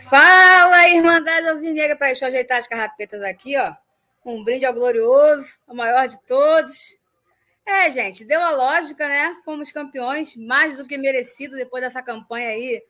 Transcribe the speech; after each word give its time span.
Fala, 0.00 0.88
Irmandade 0.88 1.48
Alvinegra, 1.48 1.96
para 1.96 2.08
deixa 2.08 2.24
eu 2.24 2.28
ajeitar 2.28 2.58
as 2.58 2.68
carrapetas 2.68 3.22
aqui, 3.22 3.56
ó. 3.56 3.74
Um 4.24 4.42
brinde 4.42 4.64
ao 4.64 4.72
glorioso, 4.72 5.54
o 5.66 5.74
maior 5.74 6.08
de 6.08 6.20
todos. 6.26 6.98
É, 7.66 7.90
gente, 7.90 8.24
deu 8.24 8.40
a 8.40 8.50
lógica, 8.50 9.06
né? 9.06 9.36
Fomos 9.44 9.70
campeões, 9.70 10.36
mais 10.36 10.76
do 10.76 10.86
que 10.86 10.96
merecido 10.96 11.56
depois 11.56 11.82
dessa 11.82 12.02
campanha 12.02 12.48
aí 12.48 12.82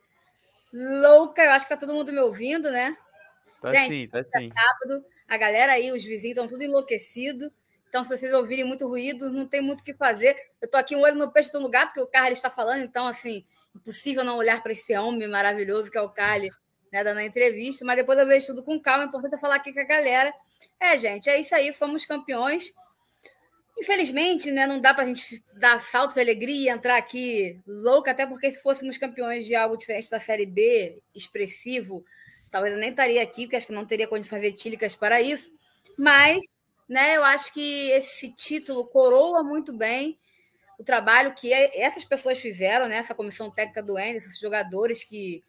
louca. 0.72 1.42
Eu 1.42 1.50
acho 1.50 1.66
que 1.66 1.74
tá 1.74 1.76
todo 1.76 1.94
mundo 1.94 2.12
me 2.12 2.20
ouvindo, 2.20 2.70
né? 2.70 2.96
Tá 3.60 3.74
gente, 3.74 3.88
sim, 3.88 4.08
tá 4.08 4.22
sim. 4.22 4.50
É 4.50 4.60
sábado, 4.60 5.04
a 5.28 5.36
galera 5.36 5.72
aí, 5.72 5.92
os 5.92 6.04
vizinhos 6.04 6.36
estão 6.36 6.48
tudo 6.48 6.62
enlouquecido. 6.62 7.52
Então, 7.88 8.02
se 8.02 8.08
vocês 8.08 8.32
ouvirem 8.32 8.64
muito 8.64 8.88
ruído, 8.88 9.30
não 9.30 9.46
tem 9.46 9.60
muito 9.60 9.80
o 9.80 9.84
que 9.84 9.92
fazer. 9.92 10.34
Eu 10.60 10.68
tô 10.68 10.78
aqui 10.78 10.96
um 10.96 11.00
olho 11.00 11.16
no 11.16 11.30
peixe 11.30 11.52
do 11.52 11.58
lugar, 11.58 11.86
porque 11.86 12.00
o 12.00 12.06
Carly 12.06 12.32
está 12.32 12.48
falando, 12.48 12.82
então, 12.82 13.06
assim, 13.06 13.44
impossível 13.74 14.24
não 14.24 14.36
olhar 14.36 14.62
para 14.62 14.72
esse 14.72 14.96
homem 14.96 15.28
maravilhoso 15.28 15.90
que 15.90 15.98
é 15.98 16.00
o 16.00 16.08
Carly 16.08 16.50
né, 16.92 17.02
dando 17.02 17.18
a 17.18 17.24
entrevista, 17.24 17.84
mas 17.84 17.96
depois 17.96 18.18
eu 18.18 18.26
vejo 18.26 18.48
tudo 18.48 18.62
com 18.62 18.78
calma. 18.78 19.04
É 19.04 19.06
importante 19.06 19.32
eu 19.32 19.38
falar 19.38 19.56
aqui 19.56 19.72
com 19.72 19.80
a 19.80 19.84
galera. 19.84 20.32
É, 20.78 20.98
gente, 20.98 21.30
é 21.30 21.40
isso 21.40 21.54
aí, 21.54 21.72
somos 21.72 22.04
campeões. 22.04 22.72
Infelizmente, 23.78 24.50
né, 24.50 24.66
não 24.66 24.78
dá 24.78 24.92
para 24.92 25.04
a 25.04 25.06
gente 25.06 25.42
dar 25.56 25.80
saltos 25.80 26.14
de 26.14 26.20
alegria, 26.20 26.72
entrar 26.72 26.96
aqui 26.96 27.58
louca, 27.66 28.10
até 28.10 28.26
porque 28.26 28.50
se 28.50 28.62
fôssemos 28.62 28.98
campeões 28.98 29.46
de 29.46 29.54
algo 29.54 29.78
diferente 29.78 30.10
da 30.10 30.20
Série 30.20 30.44
B, 30.44 30.98
expressivo, 31.14 32.04
talvez 32.50 32.74
eu 32.74 32.78
nem 32.78 32.90
estaria 32.90 33.22
aqui, 33.22 33.44
porque 33.44 33.56
acho 33.56 33.66
que 33.66 33.72
não 33.72 33.86
teria 33.86 34.06
condições 34.06 34.42
fazer 34.42 34.52
tílicas 34.52 34.94
para 34.94 35.22
isso. 35.22 35.50
Mas, 35.96 36.38
né, 36.86 37.16
eu 37.16 37.24
acho 37.24 37.54
que 37.54 37.90
esse 37.90 38.28
título 38.34 38.84
coroa 38.86 39.42
muito 39.42 39.72
bem 39.72 40.18
o 40.78 40.84
trabalho 40.84 41.34
que 41.34 41.52
essas 41.52 42.04
pessoas 42.04 42.38
fizeram, 42.38 42.86
né, 42.88 42.96
essa 42.96 43.14
comissão 43.14 43.50
técnica 43.50 43.82
do 43.82 43.98
Endes, 43.98 44.26
esses 44.26 44.38
jogadores 44.38 45.02
que 45.02 45.42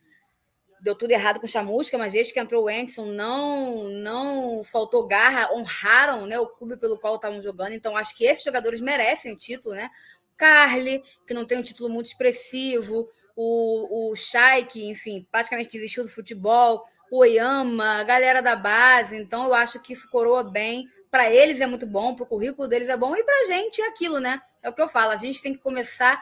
deu 0.84 0.94
tudo 0.94 1.12
errado 1.12 1.40
com 1.40 1.48
Chamusca, 1.48 1.98
mas 1.98 2.12
desde 2.12 2.34
que 2.34 2.40
entrou 2.40 2.66
o 2.66 2.68
Anderson, 2.68 3.06
não, 3.06 3.86
não 3.86 4.64
faltou 4.66 5.08
garra, 5.08 5.50
honraram 5.54 6.26
né, 6.26 6.38
o 6.38 6.46
clube 6.46 6.76
pelo 6.76 6.98
qual 6.98 7.16
estavam 7.16 7.42
jogando. 7.42 7.72
Então, 7.72 7.96
acho 7.96 8.14
que 8.14 8.26
esses 8.26 8.44
jogadores 8.44 8.82
merecem 8.82 9.32
o 9.32 9.38
título, 9.38 9.74
né? 9.74 9.90
Carly, 10.36 11.02
que 11.26 11.34
não 11.34 11.46
tem 11.46 11.58
um 11.58 11.64
título 11.64 11.90
muito 11.90 12.08
expressivo, 12.08 13.08
o, 13.34 14.12
o 14.12 14.16
Shai, 14.18 14.66
que, 14.66 14.86
enfim, 14.90 15.26
praticamente 15.32 15.72
desistiu 15.72 16.04
do 16.04 16.10
futebol, 16.10 16.84
o 17.10 17.20
Oyama, 17.20 18.02
a 18.02 18.04
galera 18.04 18.42
da 18.42 18.58
base. 18.58 19.16
Então, 19.16 19.46
eu 19.46 19.54
acho 19.54 19.80
que 19.80 19.94
isso 19.94 20.10
coroa 20.10 20.44
bem. 20.44 20.90
Para 21.10 21.32
eles 21.32 21.62
é 21.62 21.68
muito 21.68 21.88
bom, 21.88 22.14
para 22.14 22.24
o 22.24 22.28
currículo 22.28 22.68
deles 22.68 22.90
é 22.90 22.98
bom, 22.98 23.16
e 23.16 23.24
para 23.24 23.44
a 23.44 23.46
gente 23.46 23.82
é 23.82 23.88
aquilo, 23.88 24.20
né? 24.20 24.42
É 24.62 24.70
o 24.70 24.74
que 24.74 24.82
eu 24.82 24.88
falo, 24.90 25.14
a 25.14 25.18
gente 25.18 25.42
tem 25.42 25.54
que 25.54 25.60
começar 25.60 26.22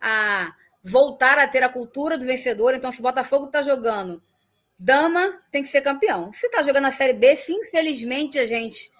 a 0.00 0.52
voltar 0.84 1.38
a 1.38 1.48
ter 1.48 1.62
a 1.62 1.68
cultura 1.68 2.18
do 2.18 2.26
vencedor. 2.26 2.74
Então, 2.74 2.92
se 2.92 3.00
o 3.00 3.02
Botafogo 3.02 3.46
está 3.46 3.62
jogando 3.62 4.22
dama, 4.78 5.40
tem 5.50 5.62
que 5.62 5.68
ser 5.68 5.80
campeão. 5.80 6.30
Se 6.32 6.46
está 6.46 6.62
jogando 6.62 6.86
a 6.86 6.90
Série 6.90 7.14
B, 7.14 7.34
se 7.36 7.52
infelizmente 7.52 8.38
a 8.38 8.46
gente 8.46 8.90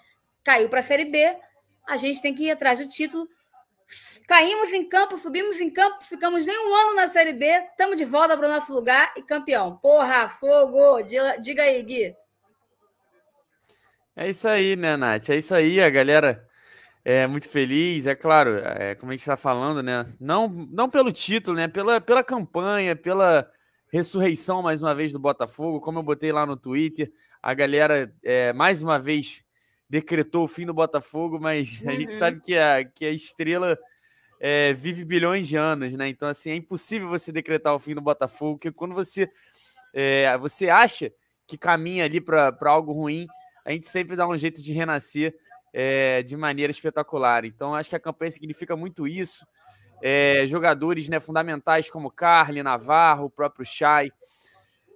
caiu 0.43 0.67
para 0.67 0.79
a 0.79 0.83
Série 0.83 1.05
B, 1.05 1.37
a 1.87 1.95
gente 1.97 2.21
tem 2.21 2.33
que 2.33 2.45
ir 2.45 2.51
atrás 2.51 2.79
do 2.79 2.87
título. 2.87 3.29
Caímos 4.27 4.73
em 4.73 4.89
campo, 4.89 5.15
subimos 5.15 5.59
em 5.59 5.69
campo, 5.69 6.03
ficamos 6.03 6.43
nem 6.43 6.57
um 6.57 6.75
ano 6.75 6.95
na 6.95 7.07
Série 7.07 7.33
B, 7.33 7.45
estamos 7.45 7.97
de 7.97 8.05
volta 8.05 8.35
para 8.35 8.47
o 8.47 8.51
nosso 8.51 8.73
lugar 8.73 9.13
e 9.15 9.21
campeão. 9.21 9.77
Porra, 9.77 10.27
fogo! 10.27 11.03
Diga 11.39 11.61
aí, 11.61 11.83
Gui. 11.83 12.15
É 14.15 14.29
isso 14.29 14.47
aí, 14.47 14.75
né, 14.75 14.97
Nath? 14.97 15.29
É 15.29 15.35
isso 15.35 15.53
aí, 15.53 15.79
a 15.79 15.89
galera 15.89 16.47
é, 17.05 17.27
muito 17.27 17.47
feliz, 17.47 18.07
é 18.07 18.15
claro, 18.15 18.57
é, 18.57 18.95
como 18.95 19.11
a 19.11 19.13
gente 19.13 19.21
está 19.21 19.37
falando, 19.37 19.83
né? 19.83 20.07
Não, 20.19 20.49
não 20.49 20.89
pelo 20.89 21.11
título, 21.11 21.55
né? 21.55 21.67
Pela, 21.67 22.01
pela 22.01 22.23
campanha, 22.23 22.95
pela 22.95 23.47
ressurreição 23.93 24.63
mais 24.63 24.81
uma 24.81 24.95
vez 24.95 25.13
do 25.13 25.19
Botafogo, 25.19 25.79
como 25.79 25.99
eu 25.99 26.03
botei 26.03 26.31
lá 26.31 26.47
no 26.47 26.57
Twitter, 26.57 27.11
a 27.43 27.53
galera 27.53 28.11
é, 28.23 28.51
mais 28.53 28.81
uma 28.81 28.97
vez 28.97 29.43
decretou 29.87 30.45
o 30.45 30.47
fim 30.47 30.65
do 30.65 30.73
Botafogo, 30.73 31.39
mas 31.39 31.79
uhum. 31.79 31.89
a 31.89 31.95
gente 31.95 32.13
uhum. 32.13 32.19
sabe 32.19 32.41
que 32.41 32.57
a, 32.57 32.83
que 32.83 33.05
a 33.05 33.11
estrela 33.11 33.77
é, 34.39 34.73
vive 34.73 35.05
bilhões 35.05 35.47
de 35.47 35.55
anos, 35.55 35.93
né? 35.93 36.09
Então, 36.09 36.27
assim, 36.27 36.49
é 36.49 36.55
impossível 36.55 37.07
você 37.07 37.31
decretar 37.31 37.75
o 37.75 37.79
fim 37.79 37.93
do 37.93 38.01
Botafogo, 38.01 38.57
porque 38.57 38.71
quando 38.71 38.95
você, 38.95 39.29
é, 39.93 40.35
você 40.39 40.69
acha 40.69 41.13
que 41.45 41.55
caminha 41.55 42.03
ali 42.03 42.19
para 42.19 42.51
algo 42.63 42.93
ruim, 42.93 43.27
a 43.63 43.71
gente 43.71 43.87
sempre 43.87 44.15
dá 44.15 44.27
um 44.27 44.35
jeito 44.35 44.63
de 44.63 44.73
renascer 44.73 45.35
é, 45.77 46.23
de 46.23 46.37
maneira 46.37 46.71
espetacular. 46.71 47.43
Então, 47.43 47.75
acho 47.75 47.89
que 47.89 47.97
a 47.97 47.99
campanha 47.99 48.31
significa 48.31 48.77
muito 48.77 49.05
isso. 49.05 49.45
É, 50.01 50.45
jogadores 50.47 51.09
né, 51.09 51.19
fundamentais 51.19 51.89
como 51.89 52.09
Carly, 52.09 52.63
Navarro, 52.63 53.25
o 53.25 53.29
próprio 53.29 53.65
Chay. 53.65 54.09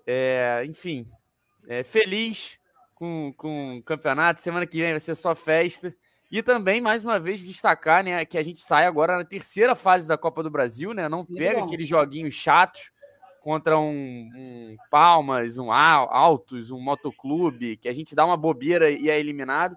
É, 0.08 0.64
enfim, 0.66 1.06
feliz 1.84 2.58
com, 2.96 3.34
com 3.36 3.78
o 3.78 3.84
campeonato. 3.84 4.42
Semana 4.42 4.66
que 4.66 4.80
vem 4.80 4.92
vai 4.92 5.00
ser 5.02 5.16
só 5.16 5.36
festa. 5.36 5.94
E 6.32 6.42
também, 6.42 6.80
mais 6.80 7.04
uma 7.04 7.20
vez, 7.20 7.44
destacar 7.44 8.02
né, 8.02 8.24
que 8.24 8.38
a 8.38 8.42
gente 8.42 8.60
sai 8.60 8.86
agora 8.86 9.18
na 9.18 9.26
terceira 9.26 9.76
fase 9.76 10.08
da 10.08 10.18
Copa 10.18 10.42
do 10.42 10.50
Brasil, 10.50 10.94
né? 10.94 11.10
Não 11.10 11.26
pega 11.26 11.62
aqueles 11.62 11.90
joguinhos 11.90 12.36
chatos 12.36 12.92
contra 13.42 13.78
um, 13.78 14.30
um, 14.36 14.78
Palmas, 14.90 15.58
um 15.58 15.72
Altos, 15.72 16.72
um 16.72 16.80
Motoclube, 16.80 17.78
que 17.78 17.90
a 17.90 17.94
gente 17.94 18.16
dá 18.16 18.26
uma 18.26 18.38
bobeira 18.38 18.90
e 18.90 19.10
é 19.10 19.20
eliminado. 19.20 19.76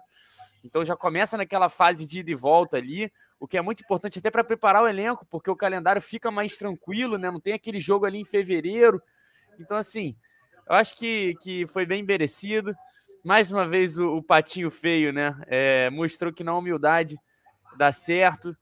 Então 0.63 0.83
já 0.83 0.95
começa 0.95 1.37
naquela 1.37 1.69
fase 1.69 2.05
de 2.05 2.19
ida 2.19 2.31
e 2.31 2.35
volta 2.35 2.77
ali, 2.77 3.11
o 3.39 3.47
que 3.47 3.57
é 3.57 3.61
muito 3.61 3.83
importante 3.83 4.19
até 4.19 4.31
para 4.31 4.43
preparar 4.43 4.83
o 4.83 4.87
elenco, 4.87 5.25
porque 5.29 5.49
o 5.49 5.55
calendário 5.55 6.01
fica 6.01 6.31
mais 6.31 6.55
tranquilo, 6.55 7.17
né? 7.17 7.29
Não 7.29 7.41
tem 7.41 7.53
aquele 7.53 7.79
jogo 7.79 8.05
ali 8.05 8.19
em 8.19 8.25
fevereiro. 8.25 9.01
Então, 9.59 9.75
assim, 9.75 10.15
eu 10.67 10.75
acho 10.75 10.97
que, 10.97 11.35
que 11.41 11.67
foi 11.67 11.85
bem 11.85 12.03
merecido. 12.03 12.73
Mais 13.23 13.51
uma 13.51 13.67
vez 13.67 13.99
o, 13.99 14.15
o 14.15 14.23
patinho 14.23 14.71
feio, 14.71 15.11
né? 15.11 15.35
É, 15.47 15.89
mostrou 15.89 16.31
que 16.31 16.43
na 16.43 16.55
humildade 16.55 17.17
dá 17.77 17.91
certo. 17.91 18.55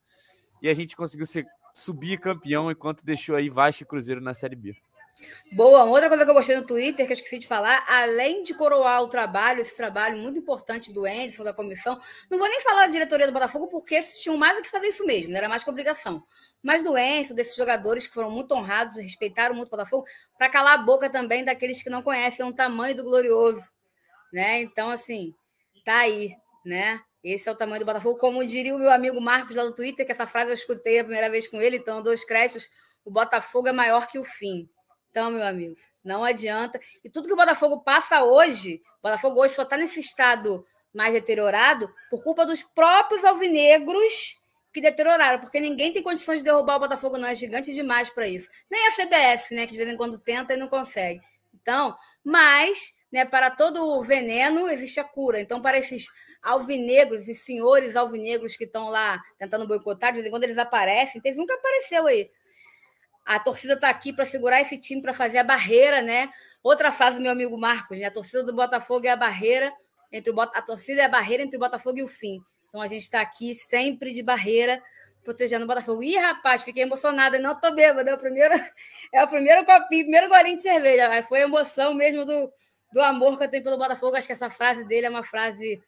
E 0.62 0.70
a 0.70 0.74
gente 0.74 0.96
conseguiu 0.96 1.26
ser, 1.26 1.46
subir 1.74 2.20
campeão 2.20 2.72
enquanto 2.72 3.06
deixou 3.06 3.36
aí 3.36 3.50
Vasco 3.50 3.84
e 3.84 3.86
Cruzeiro 3.86 4.22
na 4.22 4.34
Série 4.34 4.56
B. 4.56 4.76
Boa, 5.52 5.84
outra 5.84 6.08
coisa 6.08 6.24
que 6.24 6.30
eu 6.30 6.36
gostei 6.36 6.56
no 6.56 6.66
Twitter, 6.66 7.06
que 7.06 7.12
eu 7.12 7.16
esqueci 7.16 7.40
de 7.40 7.48
falar, 7.48 7.84
além 7.88 8.44
de 8.44 8.54
coroar 8.54 9.04
o 9.04 9.08
trabalho, 9.08 9.62
esse 9.62 9.76
trabalho 9.76 10.18
muito 10.18 10.40
importante 10.40 10.92
do 10.92 11.06
Anderson, 11.06 11.44
da 11.44 11.54
comissão, 11.54 12.00
não 12.30 12.38
vou 12.38 12.48
nem 12.48 12.62
falar 12.62 12.86
da 12.86 12.92
diretoria 12.92 13.28
do 13.28 13.34
Botafogo, 13.34 13.68
porque 13.68 13.96
eles 13.96 14.20
tinham 14.20 14.38
mais 14.38 14.56
do 14.56 14.64
que 14.64 14.70
fazer 14.70 14.88
isso 14.88 15.06
mesmo, 15.06 15.32
não 15.32 15.38
era 15.38 15.50
mais 15.50 15.64
que 15.64 15.70
obrigação. 15.70 16.24
Mas 16.64 16.84
do 16.84 16.98
Enzo, 16.98 17.34
desses 17.34 17.56
jogadores 17.56 18.08
que 18.08 18.14
foram 18.14 18.32
muito 18.32 18.54
honrados, 18.54 18.96
respeitaram 18.96 19.56
muito 19.56 19.68
o 19.68 19.72
Botafogo, 19.72 20.06
para 20.38 20.50
calar 20.50 20.76
a 20.76 20.82
boca 20.82 21.10
também 21.10 21.44
daqueles 21.44 21.84
que 21.84 21.90
não 21.90 22.02
conhecem 22.02 22.46
o 22.46 22.54
tamanho 22.54 22.96
do 22.96 23.04
glorioso. 23.04 23.72
Né? 24.32 24.62
Então, 24.62 24.90
assim, 24.90 25.34
tá 25.84 25.98
aí, 26.00 26.34
né? 26.66 27.02
Esse 27.24 27.50
é 27.50 27.52
o 27.52 27.56
tamanho 27.56 27.80
do 27.80 27.86
Botafogo. 27.86 28.18
Como 28.18 28.46
diria 28.46 28.76
o 28.76 28.80
meu 28.80 28.92
amigo 28.92 29.20
Marcos 29.22 29.56
lá 29.56 29.64
do 29.64 29.76
Twitter, 29.76 30.06
que 30.06 30.12
essa 30.12 30.26
frase 30.26 30.50
eu 30.50 30.56
escutei 30.56 31.00
a 31.00 31.04
primeira 31.04 31.30
vez 31.30 31.48
com 31.48 31.62
ele, 31.62 31.78
então, 31.78 32.02
dois 32.02 32.26
créditos, 32.26 32.70
o 33.06 33.12
Botafogo 33.12 33.68
é 33.68 33.72
maior 33.72 34.08
que 34.08 34.18
o 34.18 34.24
fim. 34.24 34.70
Então, 35.12 35.30
meu 35.30 35.46
amigo, 35.46 35.76
não 36.04 36.24
adianta. 36.24 36.80
E 37.04 37.10
tudo 37.10 37.28
que 37.28 37.34
o 37.34 37.38
Botafogo 37.38 37.82
passa 37.82 38.24
hoje, 38.24 38.82
o 39.00 39.04
Botafogo 39.04 39.42
hoje 39.42 39.54
só 39.54 39.64
está 39.64 39.78
nesse 39.78 40.00
estado 40.00 40.66
mais 40.94 41.14
deteriorado 41.14 41.94
por 42.10 42.24
culpa 42.24 42.46
dos 42.46 42.64
próprios 42.64 43.24
alvinegros 43.24 44.40
que 44.74 44.82
deterioraram, 44.82 45.40
porque 45.40 45.60
ninguém 45.60 45.92
tem 45.92 46.02
condições 46.02 46.40
de 46.40 46.46
derrubar 46.46 46.78
o 46.78 46.80
Botafogo, 46.80 47.18
não. 47.18 47.28
É 47.28 47.36
gigante 47.36 47.74
demais 47.74 48.10
para 48.10 48.26
isso. 48.26 48.48
Nem 48.70 48.88
a 48.88 48.92
CBF, 48.92 49.54
né? 49.54 49.66
Que 49.66 49.74
de 49.74 49.78
vez 49.78 49.94
em 49.94 49.98
quando 49.98 50.18
tenta 50.18 50.54
e 50.54 50.58
não 50.58 50.70
consegue. 50.70 51.22
Então, 51.54 51.96
mas, 52.24 52.94
né, 53.12 53.26
para 53.26 53.52
todo 53.52 53.84
o 53.84 54.02
veneno 54.02 54.70
existe 54.70 55.00
a 55.00 55.04
cura. 55.04 55.42
Então, 55.42 55.62
para 55.62 55.78
esses 55.78 56.08
alvinegros, 56.42 57.28
esses 57.28 57.44
senhores 57.44 57.96
alvinegros 57.98 58.56
que 58.56 58.64
estão 58.64 58.90
lá 58.90 59.22
tentando 59.38 59.68
boicotar, 59.68 60.12
de 60.12 60.16
vez 60.16 60.28
em 60.28 60.32
quando 60.32 60.46
eles 60.46 60.58
aparecem, 60.58 61.22
teve 61.22 61.40
um 61.40 61.46
que 61.46 61.54
apareceu 61.54 62.08
aí 62.08 62.32
a 63.26 63.40
torcida 63.40 63.74
está 63.74 63.90
aqui 63.90 64.14
para 64.14 64.26
segurar 64.26 64.62
esse 64.62 64.78
time, 64.78 65.02
para 65.02 65.14
fazer 65.14 65.38
a 65.38 65.44
barreira, 65.44 66.02
né? 66.02 66.30
Outra 66.64 66.92
frase 66.92 67.18
do 67.18 67.22
meu 67.22 67.32
amigo 67.32 67.58
Marcos, 67.58 67.98
né? 68.00 68.06
A 68.06 68.12
torcida 68.12 68.44
do 68.44 68.54
Botafogo 68.54 69.06
é 69.06 69.10
a 69.10 69.16
barreira 69.16 69.72
entre 70.12 70.32
o 70.32 70.42
a 70.42 70.62
torcida 70.62 71.02
é 71.02 71.06
a 71.06 71.10
barreira 71.10 71.44
entre 71.44 71.58
o 71.58 71.60
Botafogo 71.60 71.98
e 72.00 72.04
o 72.04 72.08
fim. 72.08 72.42
Então 72.68 72.82
a 72.82 72.88
gente 72.88 73.04
está 73.04 73.22
aqui 73.22 73.56
sempre 73.56 74.14
de 74.14 74.22
barreira, 74.22 74.82
protegendo 75.24 75.64
o 75.64 75.68
Botafogo. 75.68 76.04
Ih, 76.04 76.18
rapaz, 76.18 76.64
fiquei 76.64 76.84
emocionada, 76.84 77.40
não 77.40 77.60
tô 77.60 77.72
bêbada, 77.72 78.12
é 78.12 78.14
o 78.14 78.18
primeiro, 78.18 78.54
é 79.14 79.24
o 79.24 79.28
primeiro 79.28 79.66
copinho, 79.66 80.04
primeiro 80.04 80.30
golinho 80.30 80.58
de 80.58 80.64
cerveja. 80.64 81.24
Foi 81.24 81.42
emoção 81.42 81.94
mesmo 81.94 82.26
do, 82.26 82.52
do 82.92 83.02
amor 83.02 83.38
que 83.38 83.46
eu 83.46 83.50
tenho 83.50 83.64
pelo 83.64 83.78
Botafogo. 83.78 84.16
Acho 84.16 84.28
que 84.28 84.34
essa 84.34 84.50
frase 84.50 84.84
dele 84.86 85.08
é 85.08 85.10
uma 85.10 85.24
frase 85.24 85.82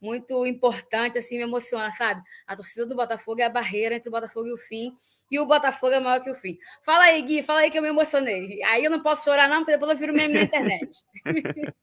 muito 0.00 0.46
importante, 0.46 1.18
assim, 1.18 1.36
me 1.36 1.44
emociona, 1.44 1.90
sabe? 1.92 2.22
A 2.46 2.54
torcida 2.54 2.86
do 2.86 2.94
Botafogo 2.94 3.40
é 3.40 3.44
a 3.44 3.50
barreira 3.50 3.96
entre 3.96 4.08
o 4.08 4.12
Botafogo 4.12 4.46
e 4.46 4.52
o 4.52 4.58
fim 4.58 4.94
e 5.30 5.38
o 5.38 5.46
Botafogo 5.46 5.92
é 5.92 6.00
maior 6.00 6.22
que 6.22 6.30
o 6.30 6.34
fim. 6.34 6.56
Fala 6.82 7.04
aí, 7.04 7.22
Gui, 7.22 7.42
fala 7.42 7.60
aí 7.60 7.70
que 7.70 7.78
eu 7.78 7.82
me 7.82 7.88
emocionei. 7.88 8.62
Aí 8.64 8.84
eu 8.84 8.90
não 8.90 9.02
posso 9.02 9.24
chorar, 9.24 9.48
não, 9.48 9.58
porque 9.58 9.72
depois 9.72 9.92
eu 9.92 9.98
viro 9.98 10.14
meme 10.14 10.34
na 10.34 10.42
internet. 10.42 11.04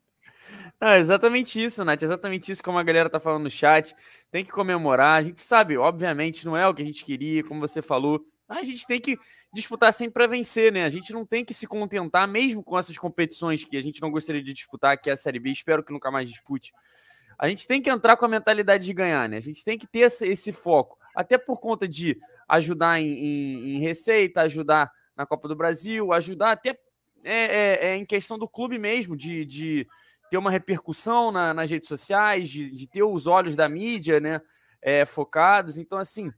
Ah, 0.86 0.98
exatamente 0.98 1.64
isso, 1.64 1.84
Nath. 1.86 2.04
Exatamente 2.04 2.52
isso 2.52 2.62
como 2.62 2.78
a 2.78 2.84
galera 2.84 3.10
tá 3.10 3.18
falando 3.18 3.44
no 3.44 3.50
chat. 3.50 3.96
Tem 4.30 4.44
que 4.44 4.52
comemorar. 4.52 5.18
A 5.18 5.22
gente 5.22 5.42
sabe, 5.42 5.78
obviamente, 5.78 6.46
não 6.46 6.58
é 6.58 6.68
o 6.68 6.74
que 6.74 6.82
a 6.82 6.86
gente 6.86 7.06
queria, 7.06 7.42
como 7.42 7.62
você 7.62 7.82
falou. 7.82 8.22
A 8.50 8.64
gente 8.64 8.86
tem 8.86 9.00
que 9.00 9.18
disputar 9.54 9.94
sempre 9.94 10.14
para 10.14 10.28
vencer, 10.28 10.74
né? 10.74 10.84
A 10.84 10.90
gente 10.90 11.14
não 11.14 11.26
tem 11.26 11.46
que 11.46 11.54
se 11.54 11.66
contentar, 11.68 12.28
mesmo 12.28 12.62
com 12.62 12.78
essas 12.78 12.98
competições 12.98 13.64
que 13.64 13.78
a 13.78 13.82
gente 13.82 14.02
não 14.02 14.12
gostaria 14.12 14.44
de 14.44 14.52
disputar, 14.52 15.00
que 15.00 15.10
é 15.10 15.14
a 15.14 15.16
Série 15.16 15.40
B, 15.40 15.52
espero 15.52 15.84
que 15.84 15.94
nunca 15.94 16.12
mais 16.12 16.30
dispute. 16.30 16.74
A 17.38 17.48
gente 17.48 17.68
tem 17.68 17.82
que 17.82 17.90
entrar 17.90 18.16
com 18.18 18.26
a 18.26 18.30
mentalidade 18.30 18.86
de 18.86 18.94
ganhar, 18.94 19.28
né? 19.28 19.38
A 19.38 19.42
gente 19.42 19.64
tem 19.64 19.78
que 19.78 19.88
ter 19.88 20.00
esse, 20.00 20.28
esse 20.28 20.52
foco, 20.52 20.98
até 21.16 21.38
por 21.38 21.60
conta 21.60 21.88
de 21.88 22.18
ajudar 22.48 23.00
em, 23.00 23.08
em, 23.08 23.76
em, 23.76 23.80
receita, 23.80 24.42
ajudar 24.42 24.92
na 25.16 25.26
Copa 25.26 25.48
do 25.48 25.56
Brasil, 25.56 26.14
ajudar 26.14 26.52
até 26.52 26.78
é, 27.24 27.34
é, 27.34 27.86
é 27.88 27.96
em 27.96 28.06
questão 28.06 28.38
do 28.38 28.48
clube 28.48 28.78
mesmo, 28.78 29.16
de, 29.16 29.46
de 29.46 29.88
ter 30.30 30.38
uma 30.38 30.52
repercussão 30.52 31.32
na, 31.32 31.54
nas 31.54 31.70
redes 31.70 31.88
sociais, 31.88 32.50
de, 32.50 32.70
de, 32.72 32.88
ter 32.88 33.04
os 33.04 33.28
olhos 33.28 33.56
da 33.56 33.70
mídia, 33.70 34.20
né? 34.20 34.42
É, 34.82 35.06
focados. 35.06 35.78
Então, 35.78 35.98
assim, 35.98 36.32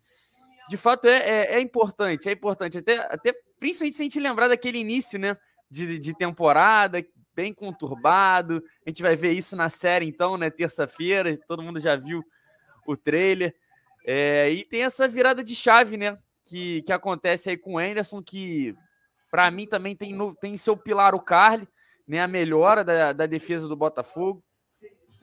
de 0.70 0.78
fato 0.78 1.08
é, 1.08 1.18
é, 1.18 1.56
é, 1.56 1.60
importante, 1.62 2.30
é 2.30 2.32
importante. 2.32 2.78
Até, 2.78 2.98
até 3.12 3.34
principalmente 3.58 3.96
se 3.96 4.02
a 4.02 4.06
gente 4.06 4.20
lembrar 4.20 4.48
daquele 4.48 4.78
início, 4.78 5.18
né? 5.18 5.38
De, 5.70 5.98
de 5.98 6.14
temporada, 6.16 7.04
bem 7.36 7.54
conturbado. 7.54 8.64
A 8.86 8.90
gente 8.90 9.02
vai 9.02 9.16
ver 9.16 9.32
isso 9.32 9.56
na 9.56 9.70
série, 9.70 10.08
então, 10.08 10.38
né? 10.38 10.50
Terça-feira, 10.50 11.38
todo 11.46 11.62
mundo 11.62 11.80
já 11.80 11.96
viu 11.96 12.24
o 12.88 12.96
trailer. 12.96 13.54
É, 14.06 14.50
e 14.52 14.64
tem 14.64 14.84
essa 14.84 15.08
virada 15.08 15.44
de 15.44 15.56
chave, 15.56 15.98
né? 15.98 16.18
Que, 16.44 16.82
que 16.84 16.94
acontece 16.94 17.50
aí 17.50 17.58
com 17.58 17.74
o 17.74 17.78
Anderson, 17.78 18.22
que 18.22 18.76
para 19.32 19.50
mim 19.52 19.68
também 19.68 19.96
tem, 19.96 20.14
no, 20.14 20.36
tem 20.36 20.56
seu 20.58 20.78
pilar 20.78 21.16
o 21.16 21.22
Carly, 21.22 21.68
né? 22.08 22.22
A 22.22 22.28
melhora 22.28 22.84
da, 22.84 23.12
da 23.12 23.26
defesa 23.26 23.68
do 23.68 23.76
Botafogo. 23.76 24.44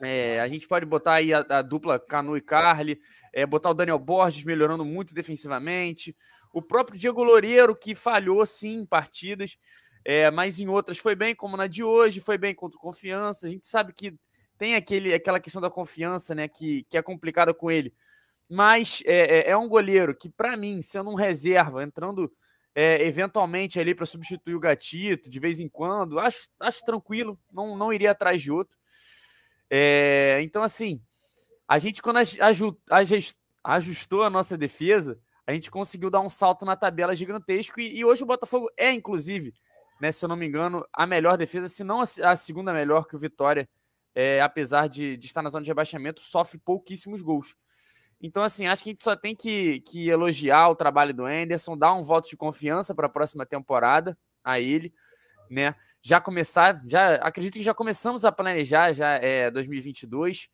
É, 0.01 0.41
a 0.41 0.47
gente 0.47 0.67
pode 0.67 0.85
botar 0.85 1.13
aí 1.13 1.33
a, 1.33 1.45
a 1.49 1.61
dupla 1.61 1.97
Canu 1.97 2.35
e 2.35 2.41
Carly, 2.41 2.99
é, 3.33 3.45
botar 3.45 3.69
o 3.69 3.73
Daniel 3.73 3.97
Borges 3.97 4.43
melhorando 4.43 4.83
muito 4.83 5.13
defensivamente, 5.13 6.15
o 6.53 6.61
próprio 6.61 6.99
Diego 6.99 7.23
Loureiro, 7.23 7.75
que 7.75 7.95
falhou 7.95 8.45
sim 8.45 8.81
em 8.81 8.85
partidas, 8.85 9.57
é, 10.05 10.29
mas 10.29 10.59
em 10.59 10.67
outras 10.67 10.97
foi 10.97 11.15
bem, 11.15 11.35
como 11.35 11.55
na 11.55 11.67
de 11.67 11.83
hoje, 11.83 12.19
foi 12.19 12.37
bem 12.37 12.53
contra 12.53 12.79
confiança. 12.79 13.47
A 13.47 13.49
gente 13.49 13.67
sabe 13.67 13.93
que 13.93 14.13
tem 14.57 14.75
aquele, 14.75 15.13
aquela 15.13 15.39
questão 15.39 15.61
da 15.61 15.69
confiança, 15.69 16.35
né, 16.35 16.47
que, 16.47 16.83
que 16.89 16.97
é 16.97 17.01
complicada 17.01 17.53
com 17.53 17.71
ele. 17.71 17.93
Mas 18.49 19.01
é, 19.05 19.39
é, 19.39 19.49
é 19.51 19.57
um 19.57 19.67
goleiro 19.67 20.15
que, 20.15 20.29
para 20.29 20.57
mim, 20.57 20.81
sendo 20.81 21.09
um 21.09 21.15
reserva, 21.15 21.83
entrando 21.83 22.31
é, 22.75 23.05
eventualmente 23.05 23.79
ali 23.79 23.95
para 23.95 24.05
substituir 24.05 24.55
o 24.55 24.59
Gatito, 24.59 25.29
de 25.29 25.39
vez 25.39 25.59
em 25.59 25.69
quando, 25.69 26.19
acho, 26.19 26.49
acho 26.59 26.83
tranquilo, 26.83 27.39
não, 27.51 27.77
não 27.77 27.93
iria 27.93 28.11
atrás 28.11 28.41
de 28.41 28.51
outro. 28.51 28.77
É, 29.69 30.39
então, 30.43 30.61
assim, 30.61 31.01
a 31.67 31.79
gente, 31.79 32.01
quando 32.01 32.19
ajustou 33.63 34.23
a 34.23 34.29
nossa 34.29 34.57
defesa, 34.57 35.19
a 35.47 35.53
gente 35.53 35.71
conseguiu 35.71 36.09
dar 36.09 36.21
um 36.21 36.29
salto 36.29 36.65
na 36.65 36.75
tabela 36.75 37.15
gigantesco 37.15 37.79
e, 37.79 37.97
e 37.97 38.05
hoje 38.05 38.23
o 38.23 38.27
Botafogo 38.27 38.69
é, 38.77 38.91
inclusive, 38.91 39.53
né, 39.99 40.11
se 40.11 40.23
eu 40.23 40.29
não 40.29 40.35
me 40.35 40.45
engano, 40.45 40.85
a 40.93 41.05
melhor 41.05 41.37
defesa, 41.37 41.67
se 41.67 41.83
não 41.83 42.01
a, 42.01 42.35
segunda 42.35 42.73
melhor 42.73 43.05
que 43.07 43.15
o 43.15 43.19
Vitória, 43.19 43.67
é, 44.15 44.41
apesar 44.41 44.87
de, 44.87 45.17
de, 45.17 45.25
estar 45.25 45.41
na 45.41 45.49
zona 45.49 45.63
de 45.63 45.69
rebaixamento, 45.69 46.21
sofre 46.21 46.59
pouquíssimos 46.59 47.21
gols. 47.21 47.55
Então, 48.21 48.43
assim, 48.43 48.67
acho 48.67 48.83
que 48.83 48.89
a 48.89 48.93
gente 48.93 49.03
só 49.03 49.15
tem 49.15 49.35
que, 49.35 49.81
que 49.81 50.09
elogiar 50.09 50.69
o 50.69 50.75
trabalho 50.75 51.13
do 51.13 51.25
Anderson, 51.25 51.77
dar 51.77 51.93
um 51.93 52.03
voto 52.03 52.29
de 52.29 52.37
confiança 52.37 52.95
para 52.95 53.07
a 53.07 53.09
próxima 53.09 53.45
temporada 53.45 54.17
a 54.43 54.59
ele, 54.59 54.93
né? 55.49 55.75
Já 56.01 56.19
começar, 56.19 56.81
já 56.85 57.15
acredito 57.15 57.53
que 57.53 57.61
já 57.63 57.73
começamos 57.73 58.25
a 58.25 58.31
planejar 58.31 58.91
já 58.93 59.15
é 59.15 59.49
2022 59.49 60.49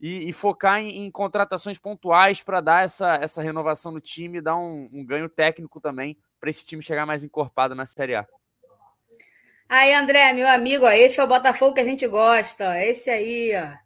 e, 0.00 0.28
e 0.28 0.32
focar 0.32 0.80
em, 0.80 1.04
em, 1.04 1.10
contratações 1.10 1.78
pontuais 1.78 2.42
para 2.42 2.60
dar 2.60 2.84
essa, 2.84 3.16
essa 3.16 3.42
renovação 3.42 3.92
no 3.92 4.00
time, 4.00 4.40
dar 4.40 4.56
um, 4.56 4.88
um 4.92 5.04
ganho 5.04 5.28
técnico 5.28 5.80
também 5.80 6.16
para 6.40 6.50
esse 6.50 6.64
time 6.64 6.82
chegar 6.82 7.04
mais 7.04 7.24
encorpado 7.24 7.74
na 7.74 7.84
Série 7.84 8.14
A. 8.14 8.26
Aí, 9.68 9.92
André, 9.92 10.32
meu 10.32 10.48
amigo, 10.48 10.86
ó, 10.86 10.90
esse 10.90 11.20
é 11.20 11.24
o 11.24 11.26
Botafogo 11.26 11.74
que 11.74 11.80
a 11.80 11.84
gente 11.84 12.06
gosta, 12.06 12.70
ó, 12.70 12.74
esse 12.74 13.10
aí, 13.10 13.52
ó. 13.54 13.76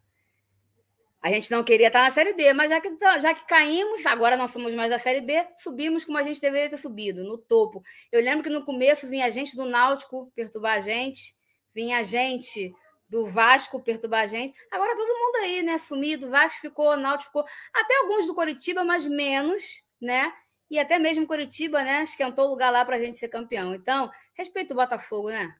A 1.20 1.28
gente 1.30 1.50
não 1.50 1.64
queria 1.64 1.88
estar 1.88 2.02
na 2.02 2.10
Série 2.10 2.34
B, 2.34 2.52
mas 2.52 2.70
já 2.70 2.80
que, 2.80 2.88
já 3.20 3.34
que 3.34 3.46
caímos, 3.46 4.06
agora 4.06 4.36
nós 4.36 4.50
somos 4.50 4.72
mais 4.74 4.90
da 4.90 4.98
Série 4.98 5.20
B, 5.20 5.44
subimos 5.56 6.04
como 6.04 6.18
a 6.18 6.22
gente 6.22 6.40
deveria 6.40 6.70
ter 6.70 6.76
subido, 6.76 7.24
no 7.24 7.36
topo. 7.36 7.82
Eu 8.12 8.20
lembro 8.20 8.44
que 8.44 8.50
no 8.50 8.64
começo 8.64 9.08
vinha 9.08 9.30
gente 9.30 9.56
do 9.56 9.64
Náutico 9.64 10.32
perturbar 10.36 10.78
a 10.78 10.80
gente, 10.80 11.36
vinha 11.74 12.02
gente 12.04 12.72
do 13.08 13.26
Vasco 13.26 13.82
perturbar 13.82 14.22
a 14.22 14.26
gente. 14.26 14.54
Agora 14.70 14.96
todo 14.96 15.18
mundo 15.18 15.36
aí, 15.44 15.62
né? 15.62 15.78
Sumido, 15.78 16.30
Vasco 16.30 16.60
ficou, 16.60 16.96
Náutico 16.96 17.26
ficou, 17.26 17.44
até 17.74 17.96
alguns 17.98 18.26
do 18.26 18.34
Coritiba, 18.34 18.84
mas 18.84 19.06
menos, 19.06 19.82
né? 20.00 20.32
E 20.70 20.78
até 20.78 20.98
mesmo 20.98 21.26
Coritiba, 21.26 21.82
né? 21.82 22.04
Esquentou 22.04 22.46
o 22.46 22.50
lugar 22.50 22.70
lá 22.70 22.84
para 22.84 22.96
a 22.96 22.98
gente 22.98 23.18
ser 23.18 23.28
campeão. 23.28 23.74
Então, 23.74 24.10
respeito 24.34 24.72
o 24.72 24.76
Botafogo, 24.76 25.28
né? 25.30 25.54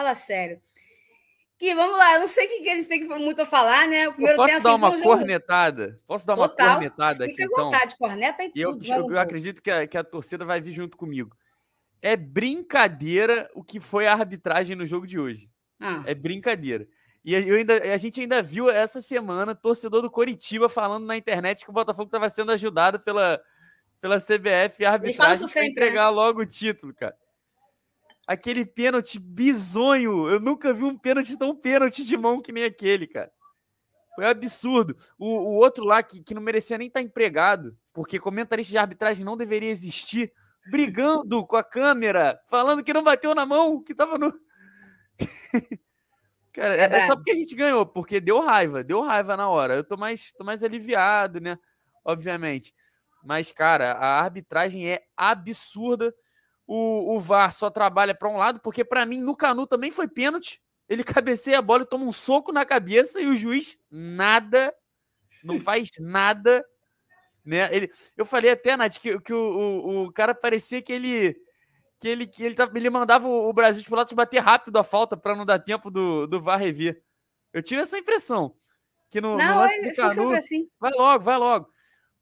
Fala 0.00 0.14
sério. 0.14 0.58
Que 1.58 1.74
vamos 1.74 1.98
lá, 1.98 2.14
eu 2.14 2.20
não 2.20 2.28
sei 2.28 2.46
o 2.46 2.62
que 2.62 2.70
a 2.70 2.74
gente 2.74 2.88
tem 2.88 3.06
muito 3.06 3.42
a 3.42 3.44
falar, 3.44 3.86
né? 3.86 4.08
O 4.08 4.12
primeiro 4.14 4.40
eu 4.40 4.46
posso 4.46 4.62
dar 4.62 4.74
uma 4.74 4.98
cornetada? 4.98 6.00
Posso 6.06 6.26
dar 6.26 6.36
Total. 6.36 6.66
uma 6.66 6.74
cornetada 6.76 7.24
aqui, 7.24 7.32
Fica 7.32 7.42
à 7.42 7.46
então? 7.52 7.64
vontade, 7.66 7.98
corneta 7.98 8.42
e 8.42 8.50
tudo. 8.50 8.86
Eu, 8.86 9.10
eu 9.10 9.20
acredito 9.20 9.60
que 9.60 9.70
a, 9.70 9.86
que 9.86 9.98
a 9.98 10.02
torcida 10.02 10.42
vai 10.42 10.58
vir 10.58 10.72
junto 10.72 10.96
comigo. 10.96 11.36
É 12.00 12.16
brincadeira 12.16 13.50
o 13.54 13.62
que 13.62 13.78
foi 13.78 14.06
a 14.06 14.14
arbitragem 14.14 14.74
no 14.74 14.86
jogo 14.86 15.06
de 15.06 15.20
hoje. 15.20 15.50
Ah. 15.78 16.02
É 16.06 16.14
brincadeira. 16.14 16.88
E 17.22 17.34
eu 17.34 17.56
ainda, 17.56 17.74
a 17.92 17.98
gente 17.98 18.22
ainda 18.22 18.42
viu 18.42 18.70
essa 18.70 19.02
semana 19.02 19.54
torcedor 19.54 20.00
do 20.00 20.10
Coritiba 20.10 20.66
falando 20.66 21.04
na 21.04 21.14
internet 21.14 21.62
que 21.62 21.70
o 21.70 21.74
Botafogo 21.74 22.06
estava 22.06 22.30
sendo 22.30 22.52
ajudado 22.52 22.98
pela, 23.00 23.38
pela 24.00 24.16
CBF 24.16 24.80
e 24.80 24.86
a 24.86 24.92
arbitragem 24.92 25.46
para 25.46 25.66
entregar 25.66 26.06
né? 26.06 26.16
logo 26.16 26.40
o 26.40 26.46
título, 26.46 26.94
cara 26.94 27.14
aquele 28.30 28.64
pênalti 28.64 29.18
bizonho. 29.18 30.28
Eu 30.28 30.38
nunca 30.38 30.72
vi 30.72 30.84
um 30.84 30.96
pênalti 30.96 31.36
tão 31.36 31.56
pênalti 31.56 32.04
de 32.04 32.16
mão 32.16 32.40
que 32.40 32.52
nem 32.52 32.62
aquele, 32.62 33.08
cara. 33.08 33.28
Foi 34.14 34.24
absurdo. 34.24 34.96
O, 35.18 35.26
o 35.26 35.54
outro 35.56 35.84
lá, 35.84 36.00
que, 36.00 36.22
que 36.22 36.32
não 36.32 36.40
merecia 36.40 36.78
nem 36.78 36.86
estar 36.86 37.00
tá 37.00 37.04
empregado, 37.04 37.76
porque 37.92 38.20
comentarista 38.20 38.70
de 38.70 38.78
arbitragem 38.78 39.24
não 39.24 39.36
deveria 39.36 39.68
existir, 39.70 40.32
brigando 40.70 41.44
com 41.44 41.56
a 41.56 41.64
câmera, 41.64 42.40
falando 42.48 42.84
que 42.84 42.92
não 42.92 43.02
bateu 43.02 43.34
na 43.34 43.44
mão, 43.44 43.82
que 43.82 43.96
tava 43.96 44.16
no. 44.16 44.32
Cara, 46.52 46.76
é, 46.76 46.98
é, 46.98 47.06
só 47.06 47.16
porque 47.16 47.32
a 47.32 47.36
gente 47.36 47.54
ganhou, 47.56 47.84
porque 47.84 48.20
deu 48.20 48.38
raiva, 48.40 48.84
deu 48.84 49.02
raiva 49.02 49.36
na 49.36 49.48
hora. 49.48 49.74
Eu 49.74 49.82
tô 49.82 49.96
mais, 49.96 50.30
tô 50.32 50.44
mais 50.44 50.62
aliviado, 50.62 51.40
né? 51.40 51.58
Obviamente. 52.04 52.72
Mas, 53.24 53.50
cara, 53.50 53.92
a 53.92 54.20
arbitragem 54.20 54.88
é 54.88 55.02
absurda 55.16 56.14
o, 56.72 57.16
o 57.16 57.18
VAR 57.18 57.52
só 57.52 57.68
trabalha 57.68 58.14
para 58.14 58.28
um 58.28 58.36
lado, 58.36 58.60
porque 58.60 58.84
para 58.84 59.04
mim 59.04 59.18
no 59.18 59.36
Canu 59.36 59.66
também 59.66 59.90
foi 59.90 60.06
pênalti. 60.06 60.62
Ele 60.88 61.02
cabeceia 61.02 61.58
a 61.58 61.62
bola 61.62 61.82
e 61.82 61.86
toma 61.86 62.04
um 62.04 62.12
soco 62.12 62.52
na 62.52 62.64
cabeça 62.64 63.20
e 63.20 63.26
o 63.26 63.34
juiz 63.34 63.80
nada, 63.90 64.72
não 65.42 65.58
faz 65.58 65.90
nada. 65.98 66.64
Né? 67.44 67.68
Ele, 67.74 67.90
eu 68.16 68.24
falei 68.24 68.52
até, 68.52 68.76
Nath, 68.76 68.98
que, 68.98 69.18
que 69.18 69.32
o, 69.32 69.36
o, 69.36 70.04
o 70.04 70.12
cara 70.12 70.32
parecia 70.32 70.80
que 70.80 70.92
ele 70.92 71.36
que 71.98 72.08
ele, 72.08 72.26
que 72.28 72.42
ele, 72.42 72.54
ele 72.76 72.88
mandava 72.88 73.26
o 73.26 73.52
Brasil 73.52 73.82
de 73.82 73.88
Pilotos 73.88 74.12
bater 74.14 74.38
rápido 74.38 74.78
a 74.78 74.84
falta 74.84 75.16
para 75.16 75.34
não 75.34 75.44
dar 75.44 75.58
tempo 75.58 75.90
do, 75.90 76.28
do 76.28 76.40
VAR 76.40 76.60
rever. 76.60 77.02
Eu 77.52 77.64
tive 77.64 77.82
essa 77.82 77.98
impressão. 77.98 78.54
Que 79.10 79.20
no, 79.20 79.36
não, 79.36 79.54
no 79.54 79.60
lance 79.60 79.82
do 79.82 79.96
Canu. 79.96 80.32
Assim. 80.34 80.70
Vai 80.78 80.92
logo, 80.92 81.24
vai 81.24 81.36
logo 81.36 81.68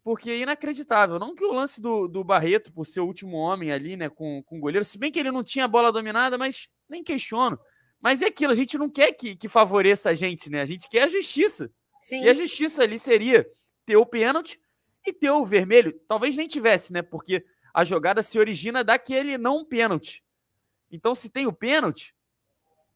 porque 0.08 0.30
é 0.30 0.38
inacreditável. 0.38 1.18
Não 1.18 1.34
que 1.34 1.44
o 1.44 1.52
lance 1.52 1.82
do, 1.82 2.08
do 2.08 2.24
Barreto, 2.24 2.72
por 2.72 2.86
ser 2.86 3.00
o 3.00 3.04
último 3.04 3.36
homem 3.36 3.70
ali, 3.70 3.94
né, 3.94 4.08
com, 4.08 4.42
com 4.42 4.56
o 4.56 4.60
goleiro, 4.60 4.82
se 4.82 4.96
bem 4.96 5.12
que 5.12 5.18
ele 5.18 5.30
não 5.30 5.44
tinha 5.44 5.66
a 5.66 5.68
bola 5.68 5.92
dominada, 5.92 6.38
mas 6.38 6.66
nem 6.88 7.04
questiono. 7.04 7.58
Mas 8.00 8.22
é 8.22 8.26
aquilo, 8.28 8.50
a 8.50 8.54
gente 8.54 8.78
não 8.78 8.88
quer 8.88 9.12
que, 9.12 9.36
que 9.36 9.50
favoreça 9.50 10.08
a 10.08 10.14
gente, 10.14 10.48
né? 10.48 10.62
A 10.62 10.64
gente 10.64 10.88
quer 10.88 11.02
a 11.02 11.08
justiça. 11.08 11.70
Sim. 12.00 12.22
E 12.24 12.28
a 12.30 12.32
justiça 12.32 12.84
ali 12.84 12.98
seria 12.98 13.46
ter 13.84 13.98
o 13.98 14.06
pênalti 14.06 14.58
e 15.06 15.12
ter 15.12 15.30
o 15.30 15.44
vermelho. 15.44 15.92
Talvez 16.08 16.38
nem 16.38 16.48
tivesse, 16.48 16.90
né? 16.90 17.02
Porque 17.02 17.44
a 17.74 17.84
jogada 17.84 18.22
se 18.22 18.38
origina 18.38 18.82
daquele 18.82 19.36
não 19.36 19.62
pênalti. 19.62 20.24
Então, 20.90 21.14
se 21.14 21.28
tem 21.28 21.46
o 21.46 21.52
pênalti, 21.52 22.14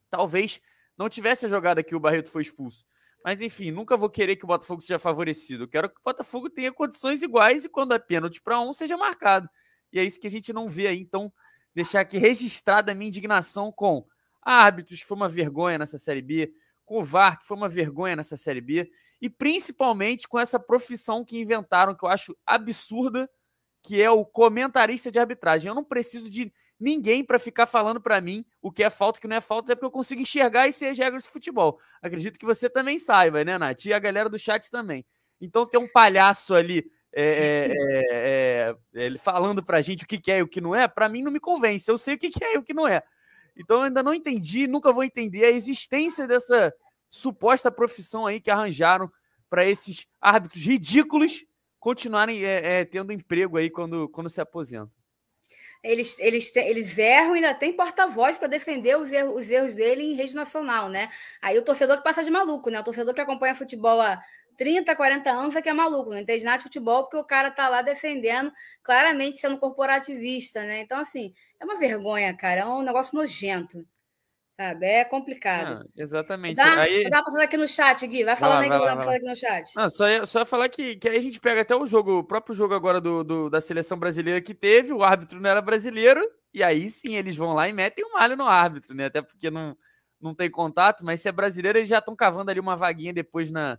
talvez 0.09 0.62
não 0.97 1.11
tivesse 1.11 1.45
a 1.45 1.49
jogada 1.50 1.85
que 1.85 1.95
o 1.95 2.00
Barreto 2.00 2.31
foi 2.31 2.40
expulso. 2.40 2.87
Mas 3.24 3.40
enfim, 3.40 3.70
nunca 3.70 3.96
vou 3.96 4.10
querer 4.10 4.36
que 4.36 4.44
o 4.44 4.48
Botafogo 4.48 4.80
seja 4.80 4.98
favorecido. 4.98 5.68
Quero 5.68 5.88
que 5.88 6.00
o 6.00 6.04
Botafogo 6.04 6.50
tenha 6.50 6.72
condições 6.72 7.22
iguais 7.22 7.64
e 7.64 7.68
quando 7.68 7.94
é 7.94 7.98
pênalti 7.98 8.40
para 8.42 8.60
um, 8.60 8.72
seja 8.72 8.96
marcado. 8.96 9.48
E 9.92 9.98
é 9.98 10.04
isso 10.04 10.20
que 10.20 10.26
a 10.26 10.30
gente 10.30 10.52
não 10.52 10.68
vê 10.68 10.88
aí. 10.88 11.00
Então, 11.00 11.32
deixar 11.74 12.00
aqui 12.00 12.18
registrada 12.18 12.92
a 12.92 12.94
minha 12.94 13.08
indignação 13.08 13.70
com 13.70 14.04
árbitros, 14.42 15.00
que 15.00 15.06
foi 15.06 15.16
uma 15.16 15.28
vergonha 15.28 15.78
nessa 15.78 15.98
Série 15.98 16.22
B, 16.22 16.52
com 16.84 16.98
o 16.98 17.04
VAR, 17.04 17.38
que 17.38 17.46
foi 17.46 17.56
uma 17.56 17.68
vergonha 17.68 18.16
nessa 18.16 18.36
Série 18.36 18.60
B, 18.60 18.90
e 19.20 19.30
principalmente 19.30 20.26
com 20.26 20.38
essa 20.38 20.58
profissão 20.58 21.24
que 21.24 21.38
inventaram, 21.38 21.94
que 21.94 22.04
eu 22.04 22.08
acho 22.08 22.36
absurda, 22.44 23.30
que 23.82 24.02
é 24.02 24.10
o 24.10 24.24
comentarista 24.24 25.10
de 25.10 25.18
arbitragem. 25.18 25.68
Eu 25.68 25.74
não 25.74 25.84
preciso 25.84 26.28
de 26.28 26.52
ninguém 26.82 27.24
para 27.24 27.38
ficar 27.38 27.64
falando 27.64 28.00
para 28.00 28.20
mim 28.20 28.44
o 28.60 28.70
que 28.70 28.82
é 28.82 28.90
falta 28.90 29.18
o 29.18 29.20
que 29.22 29.28
não 29.28 29.36
é 29.36 29.40
falta, 29.40 29.72
é 29.72 29.74
porque 29.74 29.86
eu 29.86 29.90
consigo 29.90 30.20
enxergar 30.20 30.66
e 30.66 30.72
ser 30.72 30.86
as 30.86 30.98
regras 30.98 31.22
de 31.22 31.30
futebol. 31.30 31.78
Acredito 32.02 32.38
que 32.38 32.44
você 32.44 32.68
também 32.68 32.98
saiba, 32.98 33.44
né, 33.44 33.56
Nath? 33.56 33.84
E 33.84 33.92
a 33.92 33.98
galera 34.00 34.28
do 34.28 34.38
chat 34.38 34.68
também. 34.68 35.04
Então 35.40 35.64
tem 35.64 35.80
um 35.80 35.88
palhaço 35.88 36.54
ali 36.54 36.84
é, 37.14 38.74
é, 38.94 39.06
é, 39.06 39.18
falando 39.18 39.64
para 39.64 39.80
gente 39.80 40.02
o 40.02 40.06
que, 40.06 40.30
é 40.30 40.38
e 40.38 40.42
o 40.42 40.48
que 40.48 40.60
não 40.60 40.74
é, 40.74 40.88
para 40.88 41.08
mim 41.08 41.22
não 41.22 41.30
me 41.30 41.38
convence. 41.38 41.88
Eu 41.88 41.96
sei 41.96 42.16
o 42.16 42.18
que, 42.18 42.32
é 42.42 42.54
e 42.56 42.58
o 42.58 42.62
que 42.64 42.74
não 42.74 42.88
é. 42.88 43.02
Então 43.56 43.78
eu 43.78 43.82
ainda 43.84 44.02
não 44.02 44.12
entendi, 44.12 44.66
nunca 44.66 44.92
vou 44.92 45.04
entender 45.04 45.44
a 45.44 45.50
existência 45.50 46.26
dessa 46.26 46.74
suposta 47.08 47.70
profissão 47.70 48.26
aí 48.26 48.40
que 48.40 48.50
arranjaram 48.50 49.10
para 49.48 49.64
esses 49.64 50.08
árbitros 50.20 50.62
ridículos 50.64 51.44
continuarem 51.78 52.40
tendo 52.90 53.12
emprego 53.12 53.56
aí 53.56 53.68
quando, 53.68 54.08
quando 54.08 54.30
se 54.30 54.40
aposentam 54.40 55.01
eles, 55.82 56.18
eles, 56.20 56.54
eles 56.54 56.96
erram 56.98 57.34
e 57.34 57.38
ainda 57.38 57.54
tem 57.54 57.72
porta-voz 57.72 58.38
para 58.38 58.48
defender 58.48 58.96
os 58.96 59.10
erros, 59.10 59.34
os 59.34 59.50
erros 59.50 59.74
dele 59.74 60.02
em 60.02 60.14
rede 60.14 60.34
nacional, 60.34 60.88
né? 60.88 61.10
Aí 61.40 61.58
o 61.58 61.62
torcedor 61.62 61.96
que 61.98 62.04
passa 62.04 62.22
de 62.22 62.30
maluco, 62.30 62.70
né? 62.70 62.80
O 62.80 62.84
torcedor 62.84 63.12
que 63.14 63.20
acompanha 63.20 63.54
futebol 63.54 64.00
há 64.00 64.22
30, 64.56 64.94
40 64.94 65.30
anos 65.30 65.56
é 65.56 65.62
que 65.62 65.68
é 65.68 65.72
maluco, 65.72 66.10
não 66.10 66.18
entende 66.18 66.44
nada 66.44 66.58
de 66.58 66.62
futebol, 66.64 67.02
porque 67.02 67.16
o 67.16 67.24
cara 67.24 67.50
tá 67.50 67.68
lá 67.68 67.82
defendendo, 67.82 68.52
claramente 68.82 69.38
sendo 69.38 69.58
corporativista, 69.58 70.62
né? 70.64 70.80
Então, 70.80 70.98
assim, 70.98 71.34
é 71.58 71.64
uma 71.64 71.76
vergonha, 71.76 72.34
cara, 72.36 72.60
é 72.62 72.66
um 72.66 72.82
negócio 72.82 73.16
nojento. 73.16 73.84
Sabe? 74.61 74.87
É 74.87 75.04
complicado. 75.04 75.82
Ah, 75.82 75.90
exatamente. 75.97 76.56
Dá, 76.56 76.80
aí... 76.82 77.09
dá 77.09 77.18
uma 77.18 77.25
passada 77.25 77.44
aqui 77.44 77.56
no 77.56 77.66
chat, 77.66 78.06
Gui. 78.06 78.23
Vai 78.25 78.37
falando 78.37 78.59
lá, 78.59 78.62
aí 78.62 78.68
que 78.68 78.75
eu 78.75 78.78
vou 78.78 79.06
dar 79.06 79.16
aqui 79.16 79.28
no 79.28 79.37
chat. 79.37 79.75
Não, 79.75 79.88
só, 79.88 80.09
ia, 80.09 80.26
só 80.26 80.40
ia 80.40 80.44
falar 80.44 80.68
que, 80.68 80.97
que 80.97 81.09
aí 81.09 81.16
a 81.16 81.23
gente 81.23 81.40
pega 81.40 81.62
até 81.62 81.75
o 81.75 81.87
jogo, 81.87 82.18
o 82.18 82.25
próprio 82.25 82.54
jogo 82.54 82.75
agora 82.75 83.00
do, 83.00 83.25
do, 83.25 83.50
da 83.50 83.61
seleção 83.61 83.99
brasileira 83.99 84.40
que 84.40 84.54
teve, 84.54 84.92
o 84.92 85.02
árbitro 85.02 85.40
não 85.40 85.49
era 85.49 85.62
brasileiro, 85.62 86.21
e 86.52 86.62
aí 86.62 86.90
sim 86.90 87.16
eles 87.16 87.35
vão 87.35 87.54
lá 87.54 87.68
e 87.68 87.73
metem 87.73 88.04
um 88.04 88.12
malho 88.12 88.37
no 88.37 88.47
árbitro, 88.47 88.94
né? 88.94 89.06
Até 89.06 89.23
porque 89.23 89.50
não, 89.50 89.76
não 90.21 90.35
tem 90.35 90.50
contato, 90.50 91.04
mas 91.04 91.21
se 91.23 91.28
é 91.28 91.32
brasileiro, 91.32 91.78
eles 91.78 91.88
já 91.88 91.99
estão 91.99 92.14
cavando 92.14 92.50
ali 92.50 92.61
uma 92.61 92.76
vaguinha 92.76 93.12
depois 93.12 93.50
na, 93.50 93.78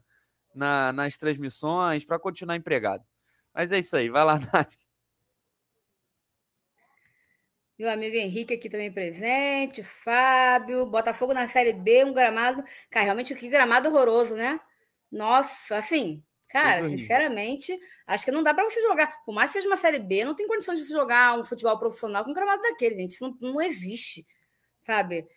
na 0.56 0.92
nas 0.92 1.18
transmissões 1.18 2.04
para 2.04 2.20
continuar 2.20 2.56
empregado. 2.56 3.04
Mas 3.54 3.72
é 3.72 3.78
isso 3.78 3.96
aí, 3.96 4.10
vai 4.10 4.26
lá, 4.26 4.40
Nath. 4.52 4.74
Meu 7.78 7.90
amigo 7.90 8.16
Henrique 8.16 8.54
aqui 8.54 8.70
também 8.70 8.92
presente, 8.92 9.82
Fábio, 9.82 10.86
Botafogo 10.86 11.34
na 11.34 11.48
Série 11.48 11.74
B, 11.74 12.06
um 12.06 12.14
gramado. 12.14 12.64
Cara, 12.90 13.06
realmente 13.06 13.34
que 13.34 13.50
gramado 13.50 13.90
horroroso, 13.90 14.36
né? 14.36 14.60
Nossa, 15.12 15.78
assim, 15.78 16.24
cara, 16.48 16.88
sinceramente, 16.88 17.76
acho 18.06 18.26
que 18.26 18.32
não 18.32 18.44
dá 18.44 18.54
para 18.54 18.64
você 18.64 18.80
jogar. 18.82 19.24
Por 19.26 19.34
mais 19.34 19.52
que 19.52 19.58
seja 19.58 19.68
uma 19.68 19.78
Série 19.78 20.00
B, 20.00 20.24
não 20.24 20.36
tem 20.36 20.48
condição 20.48 20.76
de 20.76 20.86
você 20.86 20.94
jogar 20.94 21.40
um 21.40 21.44
futebol 21.44 21.78
profissional 21.80 22.24
com 22.24 22.30
um 22.32 22.34
gramado 22.34 22.62
daquele, 22.62 22.96
gente. 22.96 23.12
Isso 23.12 23.36
não, 23.42 23.54
não 23.54 23.62
existe, 23.62 24.26
sabe? 24.82 25.28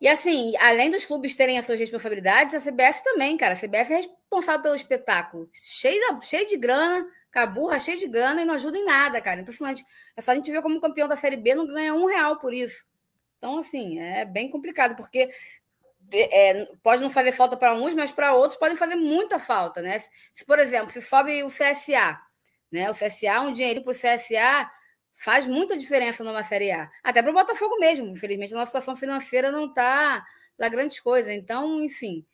E 0.00 0.06
assim, 0.06 0.54
além 0.58 0.90
dos 0.90 1.04
clubes 1.04 1.34
terem 1.34 1.58
as 1.58 1.64
suas 1.64 1.80
responsabilidades, 1.80 2.54
a 2.54 2.60
CBF 2.60 3.02
também, 3.02 3.38
cara. 3.38 3.54
A 3.54 3.56
CBF 3.56 3.92
é 3.92 3.96
responsável 3.96 4.62
pelo 4.62 4.74
espetáculo. 4.74 5.48
Cheio, 5.50 6.20
cheio 6.20 6.46
de 6.46 6.58
grana, 6.58 7.06
Caburra 7.34 7.80
cheio 7.80 7.98
de 7.98 8.06
grana 8.06 8.42
e 8.42 8.44
não 8.44 8.54
ajuda 8.54 8.78
em 8.78 8.84
nada, 8.84 9.20
cara. 9.20 9.40
Impressionante. 9.40 9.84
É 10.16 10.22
só 10.22 10.30
a 10.30 10.36
gente 10.36 10.52
ver 10.52 10.62
como 10.62 10.76
o 10.76 10.80
campeão 10.80 11.08
da 11.08 11.16
Série 11.16 11.36
B 11.36 11.52
não 11.52 11.66
ganha 11.66 11.92
um 11.92 12.06
real 12.06 12.38
por 12.38 12.54
isso. 12.54 12.86
Então, 13.36 13.58
assim, 13.58 13.98
é 13.98 14.24
bem 14.24 14.48
complicado, 14.48 14.94
porque 14.94 15.28
é, 16.12 16.64
pode 16.80 17.02
não 17.02 17.10
fazer 17.10 17.32
falta 17.32 17.56
para 17.56 17.74
uns, 17.74 17.92
mas 17.92 18.12
para 18.12 18.34
outros 18.34 18.56
pode 18.56 18.76
fazer 18.76 18.94
muita 18.94 19.40
falta, 19.40 19.82
né? 19.82 19.98
Se, 20.32 20.44
por 20.46 20.60
exemplo, 20.60 20.90
se 20.90 21.00
sobe 21.00 21.42
o 21.42 21.48
CSA, 21.48 22.20
né? 22.70 22.88
O 22.88 22.94
CSA, 22.94 23.40
um 23.40 23.52
dinheiro 23.52 23.82
para 23.82 23.90
o 23.90 23.94
CSA 23.94 24.70
faz 25.12 25.44
muita 25.44 25.76
diferença 25.76 26.22
numa 26.22 26.44
Série 26.44 26.70
A. 26.70 26.88
Até 27.02 27.20
para 27.20 27.32
o 27.32 27.34
Botafogo 27.34 27.80
mesmo. 27.80 28.06
Infelizmente, 28.06 28.54
a 28.54 28.58
nossa 28.58 28.66
situação 28.66 28.94
financeira 28.94 29.50
não 29.50 29.66
está 29.66 30.24
lá 30.56 30.68
grandes 30.68 31.00
coisas. 31.00 31.34
Então, 31.34 31.82
enfim, 31.82 32.24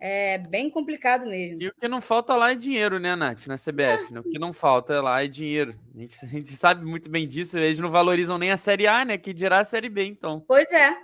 é 0.00 0.38
bem 0.38 0.70
complicado 0.70 1.26
mesmo. 1.26 1.60
E 1.60 1.68
o 1.68 1.74
que 1.74 1.88
não 1.88 2.00
falta 2.00 2.36
lá 2.36 2.52
é 2.52 2.54
dinheiro, 2.54 3.00
né, 3.00 3.16
Nath, 3.16 3.46
na 3.48 3.56
CBF? 3.56 4.12
Né? 4.12 4.20
O 4.20 4.22
que 4.22 4.38
não 4.38 4.52
falta 4.52 5.02
lá 5.02 5.24
é 5.24 5.26
dinheiro. 5.26 5.78
A 5.94 5.98
gente, 5.98 6.24
a 6.24 6.28
gente, 6.28 6.52
sabe 6.52 6.84
muito 6.84 7.10
bem 7.10 7.26
disso. 7.26 7.58
Eles 7.58 7.80
não 7.80 7.90
valorizam 7.90 8.38
nem 8.38 8.52
a 8.52 8.56
Série 8.56 8.86
A, 8.86 9.04
né? 9.04 9.18
Que 9.18 9.32
dirá 9.32 9.58
a 9.58 9.64
Série 9.64 9.88
B, 9.88 10.04
então. 10.04 10.44
Pois 10.46 10.70
é. 10.70 10.96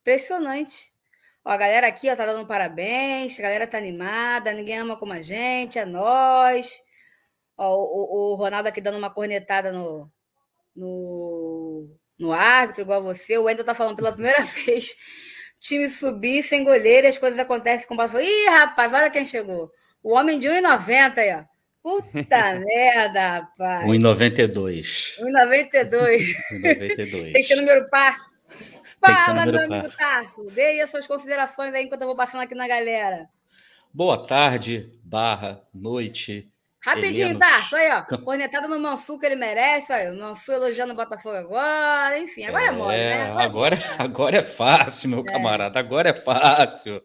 Impressionante. 0.00 0.90
Ó, 1.44 1.50
a 1.50 1.56
galera 1.56 1.86
aqui 1.86 2.10
ó, 2.10 2.16
tá 2.16 2.24
dando 2.24 2.46
parabéns, 2.46 3.38
a 3.38 3.42
galera 3.42 3.66
tá 3.66 3.76
animada, 3.76 4.52
ninguém 4.54 4.78
ama 4.78 4.96
como 4.96 5.12
a 5.12 5.20
gente, 5.20 5.78
é 5.78 5.84
nós. 5.84 6.80
Ó, 7.58 7.74
o, 7.74 8.32
o 8.32 8.34
Ronaldo 8.36 8.68
aqui 8.68 8.80
dando 8.80 8.96
uma 8.96 9.10
cornetada 9.10 9.70
no, 9.70 10.10
no, 10.74 11.94
no 12.18 12.32
árbitro, 12.32 12.82
igual 12.82 13.02
você. 13.02 13.36
O 13.36 13.44
Wendel 13.44 13.64
tá 13.66 13.74
falando 13.74 13.96
pela 13.96 14.12
primeira 14.12 14.42
vez 14.64 14.96
time 15.58 15.88
subir 15.88 16.42
sem 16.42 16.64
goleiro 16.64 17.06
e 17.06 17.08
as 17.08 17.18
coisas 17.18 17.38
acontecem 17.38 17.86
com 17.86 17.94
o 17.94 17.96
Botafogo. 17.96 18.22
Ih, 18.22 18.48
rapaz, 18.50 18.92
olha 18.92 19.10
quem 19.10 19.24
chegou. 19.24 19.70
O 20.02 20.14
homem 20.14 20.38
de 20.38 20.48
1,90 20.48 21.18
aí, 21.18 21.34
ó. 21.34 21.44
Puta 21.82 22.54
merda, 22.58 23.30
rapaz. 23.30 23.86
1,92. 23.86 25.18
1,92. 25.20 26.34
Tem 27.32 27.32
que 27.32 27.42
ser 27.42 27.56
número 27.56 27.88
par. 27.88 28.28
Fala, 29.00 29.46
meu 29.46 29.64
amigo 29.64 29.96
Tarso. 29.96 30.50
Dê 30.50 30.62
aí 30.62 30.80
as 30.80 30.90
suas 30.90 31.06
considerações 31.06 31.72
aí 31.74 31.84
enquanto 31.84 32.02
eu 32.02 32.08
vou 32.08 32.16
passando 32.16 32.42
aqui 32.42 32.54
na 32.54 32.66
galera. 32.66 33.28
Boa 33.92 34.26
tarde, 34.26 34.92
barra, 35.02 35.62
noite, 35.72 36.50
Rapidinho, 36.94 37.38
tá? 37.38 37.68
Aí, 37.72 37.90
ó. 37.92 38.18
Cornetada 38.18 38.66
no 38.68 38.78
Mansu 38.80 39.18
que 39.18 39.26
ele 39.26 39.36
merece. 39.36 39.92
Ó. 39.92 40.12
O 40.12 40.18
Mansu 40.18 40.52
elogiando 40.52 40.92
o 40.92 40.96
Botafogo 40.96 41.36
agora. 41.36 42.18
Enfim, 42.18 42.44
agora 42.44 42.64
é, 42.64 42.68
é 42.68 42.72
mole, 42.72 42.96
né? 42.96 43.22
Agora, 43.24 43.44
agora, 43.44 43.74
é, 43.76 43.96
agora 43.98 44.36
é 44.36 44.42
fácil, 44.42 45.10
meu 45.10 45.20
é. 45.20 45.24
camarada. 45.24 45.78
Agora 45.78 46.08
é 46.10 46.14
fácil. 46.14 47.02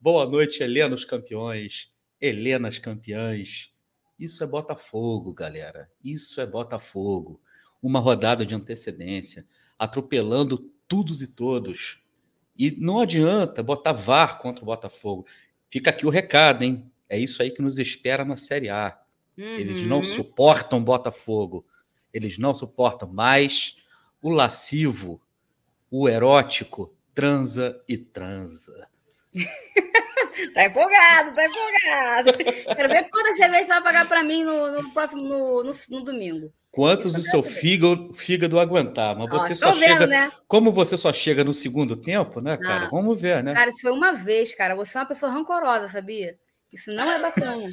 Boa 0.00 0.26
noite, 0.26 0.62
Helena, 0.62 0.94
os 0.94 1.04
campeões. 1.04 1.90
Helenas 2.20 2.78
campeãs. 2.78 3.70
Isso 4.18 4.44
é 4.44 4.46
Botafogo, 4.46 5.34
galera. 5.34 5.90
Isso 6.02 6.40
é 6.40 6.46
Botafogo. 6.46 7.40
Uma 7.82 8.00
rodada 8.00 8.46
de 8.46 8.54
antecedência, 8.54 9.44
atropelando 9.78 10.70
todos 10.86 11.20
e 11.20 11.26
todos. 11.34 12.00
E 12.56 12.70
não 12.70 13.00
adianta 13.00 13.62
botar 13.62 13.92
VAR 13.92 14.38
contra 14.38 14.62
o 14.62 14.66
Botafogo. 14.66 15.26
Fica 15.68 15.90
aqui 15.90 16.06
o 16.06 16.10
recado, 16.10 16.62
hein? 16.62 16.90
É 17.08 17.18
isso 17.18 17.42
aí 17.42 17.50
que 17.50 17.60
nos 17.60 17.78
espera 17.78 18.24
na 18.24 18.36
Série 18.36 18.68
A. 18.68 18.98
Uhum. 19.36 19.44
Eles 19.44 19.86
não 19.86 19.98
uhum. 19.98 20.04
suportam 20.04 20.82
Botafogo. 20.82 21.64
Eles 22.12 22.38
não 22.38 22.54
suportam 22.54 23.08
mais 23.08 23.76
o 24.22 24.30
lascivo, 24.30 25.20
o 25.90 26.08
erótico, 26.08 26.94
transa 27.14 27.80
e 27.88 27.96
transa. 27.96 28.88
tá 30.54 30.64
empolgado, 30.64 31.34
tá 31.34 31.44
empolgado. 31.44 32.32
Quero 32.76 32.88
ver 32.88 33.08
quantas 33.10 33.36
cervejas 33.36 33.66
você 33.66 33.72
vai 33.72 33.82
pagar 33.82 34.08
para 34.08 34.22
mim 34.22 34.44
no, 34.44 34.82
no 34.82 34.92
próximo 34.92 35.22
no, 35.22 35.64
no, 35.64 35.72
no, 35.90 36.04
domingo. 36.04 36.52
Quantos 36.70 37.14
o 37.14 37.22
seu 37.22 37.42
fígado, 37.42 38.14
fígado 38.14 38.58
aguentar? 38.58 39.16
Mas 39.16 39.28
você 39.30 39.54
só 39.54 39.72
vendo, 39.72 39.80
chega. 39.80 40.06
Né? 40.06 40.32
Como 40.48 40.72
você 40.72 40.96
só 40.96 41.12
chega 41.12 41.44
no 41.44 41.54
segundo 41.54 41.96
tempo, 41.96 42.40
né, 42.40 42.56
cara? 42.56 42.86
Ah, 42.86 42.90
Vamos 42.90 43.20
ver, 43.20 43.42
né? 43.44 43.52
Cara, 43.52 43.70
isso 43.70 43.80
foi 43.80 43.92
uma 43.92 44.12
vez, 44.12 44.54
cara. 44.54 44.74
Você 44.74 44.96
é 44.96 45.00
uma 45.00 45.06
pessoa 45.06 45.30
rancorosa, 45.30 45.88
sabia? 45.88 46.36
Isso 46.74 46.92
não 46.92 47.08
é 47.08 47.20
bacana. 47.20 47.72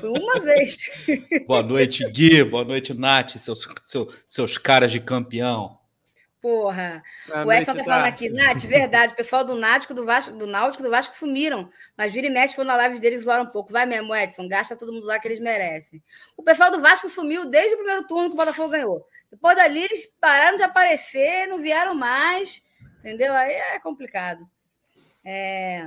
Foi 0.00 0.08
uma 0.08 0.40
vez. 0.40 0.78
Boa 1.46 1.62
noite, 1.62 2.02
Gui. 2.10 2.42
Boa 2.44 2.64
noite, 2.64 2.94
Nath, 2.94 3.32
seus, 3.32 3.68
seus, 3.84 4.22
seus 4.26 4.56
caras 4.56 4.90
de 4.90 5.00
campeão. 5.00 5.78
Porra. 6.40 7.02
Boa 7.26 7.44
o 7.44 7.52
Edson 7.52 7.74
tá 7.74 7.84
falando 7.84 8.06
aqui, 8.06 8.30
Nath, 8.30 8.62
verdade. 8.64 9.12
O 9.12 9.16
pessoal 9.16 9.44
do 9.44 9.54
Náutico, 9.54 9.92
do 9.92 10.06
Vasco, 10.06 10.34
do 10.34 10.46
Náutico 10.46 10.82
do 10.82 10.88
Vasco 10.88 11.14
sumiram. 11.14 11.68
Mas 11.94 12.14
vira 12.14 12.26
e 12.26 12.30
mexe, 12.30 12.54
foi 12.54 12.64
na 12.64 12.74
live 12.74 12.98
deles 12.98 13.24
zoaram 13.24 13.44
um 13.44 13.48
pouco. 13.48 13.70
Vai 13.70 13.84
mesmo, 13.84 14.16
Edson, 14.16 14.48
gasta 14.48 14.74
todo 14.74 14.94
mundo 14.94 15.06
lá 15.06 15.18
que 15.18 15.28
eles 15.28 15.40
merecem. 15.40 16.02
O 16.34 16.42
pessoal 16.42 16.70
do 16.70 16.80
Vasco 16.80 17.06
sumiu 17.10 17.44
desde 17.44 17.74
o 17.74 17.76
primeiro 17.76 18.06
turno 18.06 18.28
que 18.30 18.34
o 18.34 18.36
Botafogo 18.36 18.70
ganhou. 18.70 19.04
Depois 19.30 19.56
dali, 19.56 19.84
eles 19.84 20.06
pararam 20.18 20.56
de 20.56 20.62
aparecer, 20.62 21.46
não 21.48 21.58
vieram 21.58 21.94
mais. 21.94 22.62
Entendeu? 23.00 23.34
Aí 23.34 23.52
é 23.52 23.78
complicado. 23.78 24.48
É, 25.30 25.86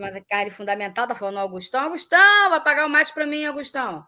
mas 0.00 0.16
a 0.16 0.20
carne 0.20 0.50
fundamental, 0.50 1.06
tá 1.06 1.14
falando 1.14 1.38
Augustão. 1.38 1.82
Augustão, 1.82 2.50
vai 2.50 2.60
pagar 2.60 2.84
o 2.84 2.90
mate 2.90 3.14
para 3.14 3.28
mim, 3.28 3.44
Augustão. 3.44 4.04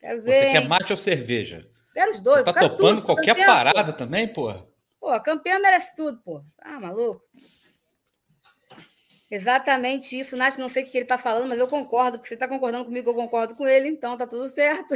Quero 0.00 0.22
ver. 0.22 0.32
Você 0.32 0.52
quer 0.52 0.66
mate 0.66 0.90
ou 0.90 0.96
cerveja? 0.96 1.68
Quero 1.92 2.12
os 2.12 2.20
dois. 2.20 2.38
Você 2.38 2.44
tá 2.44 2.54
topando 2.54 2.96
tudo, 2.96 3.04
qualquer 3.04 3.36
campeão, 3.36 3.46
parada 3.46 3.92
pô. 3.92 3.98
também, 3.98 4.26
pô? 4.26 4.54
Pô, 4.98 5.20
campeão 5.20 5.60
merece 5.60 5.94
tudo, 5.94 6.18
pô. 6.22 6.42
Ah, 6.58 6.80
maluco? 6.80 7.22
Exatamente 9.30 10.18
isso, 10.18 10.34
Nath. 10.34 10.56
Não 10.56 10.70
sei 10.70 10.82
o 10.82 10.86
que 10.86 10.96
ele 10.96 11.04
está 11.04 11.18
falando, 11.18 11.48
mas 11.48 11.58
eu 11.58 11.68
concordo, 11.68 12.16
porque 12.16 12.28
você 12.28 12.34
está 12.34 12.48
concordando 12.48 12.86
comigo, 12.86 13.10
eu 13.10 13.14
concordo 13.14 13.54
com 13.54 13.66
ele, 13.66 13.88
então 13.88 14.16
tá 14.16 14.26
tudo 14.26 14.48
certo. 14.48 14.94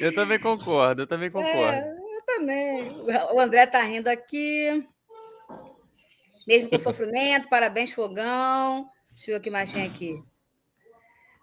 Eu 0.00 0.12
também 0.12 0.40
concordo, 0.40 1.02
eu 1.02 1.06
também 1.06 1.30
concordo. 1.30 1.56
É, 1.56 1.88
eu 1.88 2.22
também. 2.26 2.90
O 3.32 3.40
André 3.40 3.66
tá 3.66 3.80
rindo 3.80 4.08
aqui. 4.08 4.86
Mesmo 6.46 6.70
com 6.70 6.78
sofrimento, 6.78 7.48
parabéns, 7.48 7.92
fogão. 7.92 8.88
Deixa 9.10 9.30
eu 9.30 9.34
ver 9.34 9.40
o 9.40 9.42
que 9.42 9.50
mais 9.50 9.72
tem 9.72 9.86
aqui. 9.86 10.22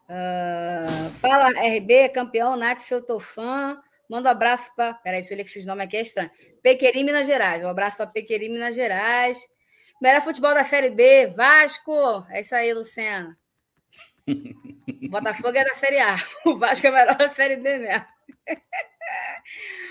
Uh, 0.09 1.11
fala, 1.13 1.49
RB, 1.49 2.09
campeão, 2.09 2.55
Nath, 2.55 2.79
se 2.79 2.93
eu 2.93 3.05
tô 3.05 3.19
fã. 3.19 3.81
Manda 4.09 4.29
um 4.29 4.31
abraço 4.31 4.73
para. 4.75 4.93
Peraí, 4.93 5.19
deixa 5.19 5.33
eu 5.33 5.37
ver 5.37 5.43
que 5.43 5.49
esses 5.49 5.65
nomes 5.65 5.85
aqui 5.85 5.97
é 5.97 6.01
estranho. 6.01 6.31
Pequerim, 6.63 7.03
Minas 7.03 7.27
Gerais. 7.27 7.63
Um 7.63 7.67
abraço 7.67 7.97
para 7.97 8.07
Pequerim, 8.07 8.49
Minas 8.49 8.73
Gerais. 8.73 9.37
Melhor 10.01 10.21
futebol 10.21 10.53
da 10.53 10.63
Série 10.63 10.89
B, 10.89 11.27
Vasco. 11.27 12.25
É 12.29 12.39
isso 12.39 12.55
aí, 12.55 12.73
Luciana. 12.73 13.37
Botafogo 15.09 15.57
é 15.57 15.63
da 15.63 15.73
Série 15.73 15.99
A. 15.99 16.15
O 16.45 16.57
Vasco 16.57 16.87
é 16.87 16.91
melhor 16.91 17.15
da 17.15 17.27
Série 17.27 17.57
B 17.57 17.77
mesmo. 17.77 18.05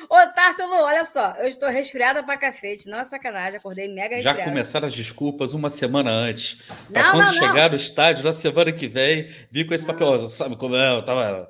Ô, 0.08 0.14
Tássio 0.35 0.70
olha 0.70 1.04
só, 1.04 1.35
eu 1.38 1.46
estou 1.46 1.68
resfriada 1.68 2.23
pra 2.23 2.37
cacete, 2.37 2.88
não 2.88 3.00
é 3.00 3.04
sacanagem, 3.04 3.58
acordei 3.58 3.88
mega 3.88 4.14
resfriada. 4.14 4.38
Já 4.38 4.44
começaram 4.44 4.87
as 4.87 4.94
desculpas 4.94 5.52
uma 5.52 5.70
semana 5.70 6.11
antes. 6.11 6.62
Pra 6.92 7.02
não, 7.02 7.12
quando 7.12 7.25
não, 7.25 7.32
chegar 7.32 7.70
no 7.70 7.76
estádio, 7.76 8.25
na 8.25 8.32
semana 8.32 8.73
que 8.73 8.87
vem, 8.87 9.26
vi 9.50 9.64
com 9.64 9.75
esse 9.75 9.87
papel, 9.87 10.28
sabe 10.28 10.56
como 10.56 10.76
é? 10.76 10.96
Eu 10.96 11.04
tava 11.04 11.49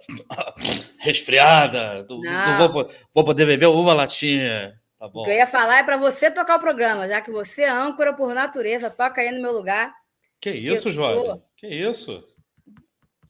resfriada, 1.01 2.07
não, 2.09 2.21
não 2.21 2.73
vou, 2.73 2.91
vou, 3.15 3.25
poder 3.25 3.47
beber 3.47 3.67
uma 3.67 3.93
latinha. 3.93 4.73
Tá 4.99 5.09
bom. 5.09 5.21
O 5.21 5.25
que 5.25 5.31
eu 5.31 5.35
ia 5.35 5.47
falar 5.47 5.79
é 5.79 5.85
para 5.85 5.99
você 5.99 6.31
tocar 6.31 6.57
o 6.57 6.61
programa, 6.61 7.07
já 7.07 7.21
que 7.21 7.31
você 7.31 7.63
é 7.63 7.71
âncora 7.71 8.15
por 8.15 8.33
natureza, 8.33 8.89
toca 8.89 9.21
aí 9.21 9.31
no 9.33 9.43
meu 9.43 9.53
lugar. 9.53 9.93
Que 10.41 10.51
isso, 10.51 10.91
Jovem? 10.91 11.43
Que 11.57 11.67
isso? 11.67 12.25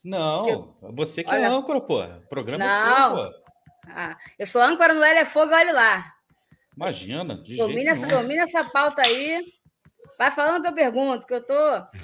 Não, 0.03 0.43
que... 0.43 0.93
você 0.93 1.23
que 1.23 1.29
é 1.29 1.33
Olha... 1.33 1.45
é 1.45 1.49
âncora, 1.49 1.81
pô. 1.81 2.01
O 2.01 2.27
programa 2.29 2.63
não. 2.63 3.17
é 3.17 3.23
seu, 3.25 3.31
pô. 3.31 3.46
Ah, 3.89 4.17
eu 4.37 4.47
sou 4.47 4.61
âncora 4.61 4.93
no 4.93 5.03
L 5.03 5.19
é 5.19 5.25
Fogo, 5.25 5.53
olha 5.53 5.73
lá. 5.73 6.13
Imagina. 6.75 7.35
domina, 7.35 7.91
essa, 7.91 8.07
domina 8.07 8.43
essa 8.43 8.61
pauta 8.71 9.01
aí. 9.01 9.53
Vai 10.17 10.31
falando 10.31 10.61
que 10.61 10.67
eu 10.67 10.73
pergunto, 10.73 11.27
que 11.27 11.33
eu 11.33 11.45
tô. 11.45 11.53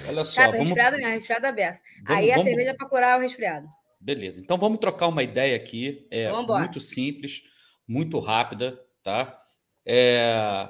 Olha 0.08 0.24
só. 0.24 0.36
Cara, 0.36 0.52
tô 0.52 0.58
vamos... 0.58 0.70
resfriada 0.70 0.96
minha 0.96 1.10
resfriada 1.10 1.48
aberta. 1.48 1.80
Vamos, 2.04 2.22
aí 2.22 2.30
a 2.30 2.36
vamos... 2.36 2.48
cerveja 2.48 2.70
é 2.70 2.74
para 2.74 2.88
curar 2.88 3.18
o 3.18 3.22
resfriado. 3.22 3.68
Beleza. 4.00 4.40
Então 4.40 4.58
vamos 4.58 4.78
trocar 4.78 5.08
uma 5.08 5.22
ideia 5.22 5.56
aqui. 5.56 6.06
É 6.10 6.30
muito 6.30 6.80
simples, 6.80 7.44
muito 7.86 8.18
rápida, 8.18 8.80
tá? 9.02 9.40
É... 9.86 10.68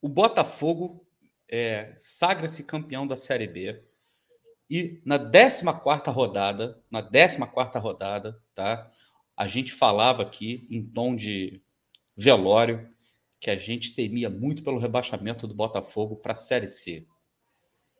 O 0.00 0.08
Botafogo 0.08 1.06
é... 1.48 1.96
sagra-se 1.98 2.64
campeão 2.64 3.06
da 3.06 3.16
Série 3.16 3.46
B. 3.46 3.82
E 4.70 5.00
na 5.04 5.18
14 5.18 6.10
rodada, 6.10 6.80
na 6.90 7.02
14 7.02 7.78
rodada, 7.78 8.40
tá? 8.54 8.90
A 9.36 9.46
gente 9.46 9.72
falava 9.72 10.22
aqui 10.22 10.66
em 10.70 10.82
tom 10.82 11.14
de 11.16 11.62
velório 12.16 12.88
que 13.40 13.50
a 13.50 13.56
gente 13.56 13.94
temia 13.94 14.30
muito 14.30 14.62
pelo 14.62 14.78
rebaixamento 14.78 15.46
do 15.46 15.54
Botafogo 15.54 16.16
para 16.16 16.34
a 16.34 16.36
Série 16.36 16.68
C. 16.68 17.06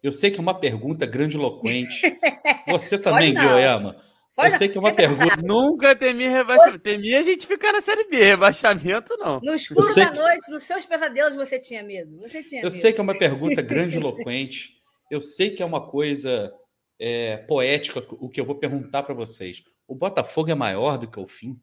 Eu 0.02 0.12
sei 0.12 0.30
que 0.30 0.38
é 0.38 0.40
uma 0.40 0.58
pergunta 0.58 1.06
grandiloquente. 1.06 2.16
Você 2.68 2.98
também, 2.98 3.34
Guilherme? 3.34 3.94
Eu 4.38 4.52
sei 4.52 4.68
que 4.68 4.78
é 4.78 4.80
uma 4.80 4.94
pergunta. 4.94 5.36
Nunca 5.42 5.94
temi 5.94 6.26
rebaixamento. 6.26 6.78
Temi 6.78 7.14
a 7.14 7.22
gente 7.22 7.46
ficar 7.46 7.72
na 7.72 7.80
Série 7.80 8.08
B. 8.08 8.22
Rebaixamento, 8.22 9.16
não. 9.18 9.40
No 9.42 9.54
escuro 9.54 9.94
da 9.94 10.12
noite, 10.12 10.50
nos 10.50 10.62
seus 10.64 10.86
pesadelos, 10.86 11.34
você 11.34 11.58
tinha 11.58 11.82
medo. 11.82 12.18
Você 12.20 12.42
tinha 12.42 12.62
Eu 12.62 12.70
medo. 12.70 12.80
sei 12.80 12.92
que 12.92 13.00
é 13.00 13.02
uma 13.02 13.16
pergunta 13.16 13.60
grandiloquente. 13.60 14.74
Eu 15.10 15.20
sei 15.20 15.50
que 15.50 15.62
é 15.62 15.66
uma 15.66 15.86
coisa 15.88 16.52
é, 17.04 17.36
poética 17.36 17.98
o 18.12 18.28
que 18.28 18.40
eu 18.40 18.44
vou 18.44 18.54
perguntar 18.54 19.02
para 19.02 19.12
vocês. 19.12 19.64
O 19.88 19.94
Botafogo 19.94 20.52
é 20.52 20.54
maior 20.54 20.96
do 20.96 21.10
que 21.10 21.18
o 21.18 21.26
fim? 21.26 21.60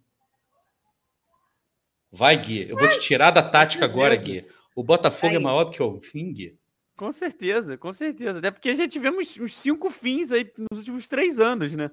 Vai, 2.12 2.36
Gui. 2.36 2.70
Eu 2.70 2.76
vou 2.76 2.90
te 2.90 3.00
tirar 3.00 3.32
da 3.32 3.42
tática 3.42 3.86
agora, 3.86 4.18
Gui. 4.18 4.46
O 4.76 4.84
Botafogo 4.84 5.28
é 5.28 5.30
aí. 5.30 5.36
é 5.38 5.40
maior 5.40 5.64
do 5.64 5.72
que 5.72 5.82
o 5.82 6.02
fim, 6.02 6.34
Gui? 6.34 6.60
Com 6.98 7.10
certeza, 7.10 7.78
com 7.78 7.94
certeza. 7.94 8.40
Até 8.40 8.52
porque 8.52 8.74
já 8.76 8.86
tivemos 8.86 9.38
uns 9.40 9.58
cinco 9.58 9.90
fins 9.90 10.34
aí 10.34 10.52
nos 10.58 10.80
últimos 10.80 11.08
três 11.08 11.40
anos, 11.40 11.74
né? 11.74 11.90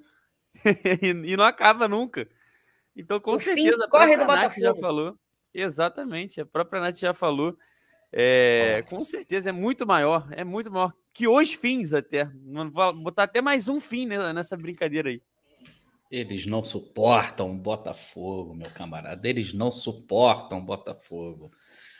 e 1.24 1.36
não 1.36 1.44
acaba 1.44 1.86
nunca. 1.86 2.28
Então, 2.96 3.20
com 3.20 3.34
o 3.34 3.38
certeza, 3.38 3.84
a 3.84 3.88
corre 3.88 4.16
do 4.16 4.26
Botafogo. 4.26 4.60
já 4.60 4.74
falou. 4.74 5.16
Exatamente, 5.54 6.40
a 6.40 6.46
própria 6.46 6.80
Nath 6.80 6.96
já 6.96 7.14
falou. 7.14 7.56
É, 8.12 8.82
com 8.88 9.04
certeza 9.04 9.50
é 9.50 9.52
muito 9.52 9.86
maior, 9.86 10.26
é 10.32 10.42
muito 10.42 10.68
maior 10.68 10.92
que 11.16 11.26
os 11.26 11.54
fins 11.54 11.92
até. 11.92 12.28
Vou 12.72 12.92
botar 12.92 13.24
até 13.24 13.40
mais 13.40 13.68
um 13.68 13.80
fim 13.80 14.06
nessa 14.06 14.56
brincadeira 14.56 15.08
aí. 15.08 15.22
Eles 16.10 16.46
não 16.46 16.62
suportam 16.62 17.58
Botafogo, 17.58 18.54
meu 18.54 18.70
camarada. 18.70 19.28
Eles 19.28 19.52
não 19.52 19.72
suportam 19.72 20.64
Botafogo. 20.64 21.50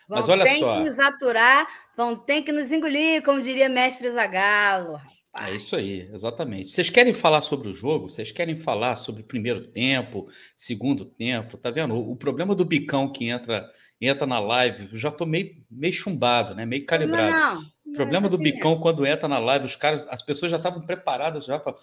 Vão 0.09 0.19
Mas 0.19 0.29
olha 0.29 0.47
só. 0.47 0.67
Vão 0.67 0.77
ter 0.77 0.83
que 0.83 0.89
nos 0.89 0.99
aturar, 0.99 1.67
vão 1.97 2.17
ter 2.17 2.43
que 2.43 2.53
nos 2.53 2.71
engolir, 2.71 3.23
como 3.23 3.41
diria 3.41 3.69
mestre 3.69 4.11
Zagalo. 4.13 5.01
É 5.39 5.55
isso 5.55 5.77
aí, 5.77 6.09
exatamente. 6.13 6.71
Vocês 6.71 6.89
querem 6.89 7.13
falar 7.13 7.43
sobre 7.43 7.69
o 7.69 7.75
jogo? 7.75 8.09
Vocês 8.09 8.31
querem 8.33 8.57
falar 8.57 8.97
sobre 8.97 9.23
primeiro 9.23 9.67
tempo, 9.67 10.29
segundo 10.57 11.05
tempo? 11.05 11.59
Tá 11.59 11.71
vendo? 11.71 11.95
O 11.95 12.17
problema 12.17 12.55
do 12.55 12.65
bicão 12.65 13.13
que 13.13 13.29
entra 13.29 13.69
entra 14.01 14.27
na 14.27 14.39
live, 14.39 14.89
eu 14.93 14.99
já 14.99 15.11
tô 15.11 15.27
meio, 15.27 15.51
meio 15.71 15.93
chumbado, 15.93 16.55
né? 16.55 16.65
Meio 16.65 16.87
calibrado. 16.87 17.31
Não, 17.31 17.55
não. 17.57 17.76
O 17.87 17.93
problema 17.93 18.29
do 18.29 18.37
assim 18.37 18.45
bicão 18.45 18.81
quando 18.81 19.07
entra 19.07 19.29
na 19.29 19.39
live, 19.39 19.65
os 19.65 19.77
caras, 19.77 20.05
as 20.09 20.23
pessoas 20.23 20.51
já 20.51 20.57
estavam 20.57 20.85
preparadas 20.85 21.45
já 21.45 21.59
para 21.59 21.77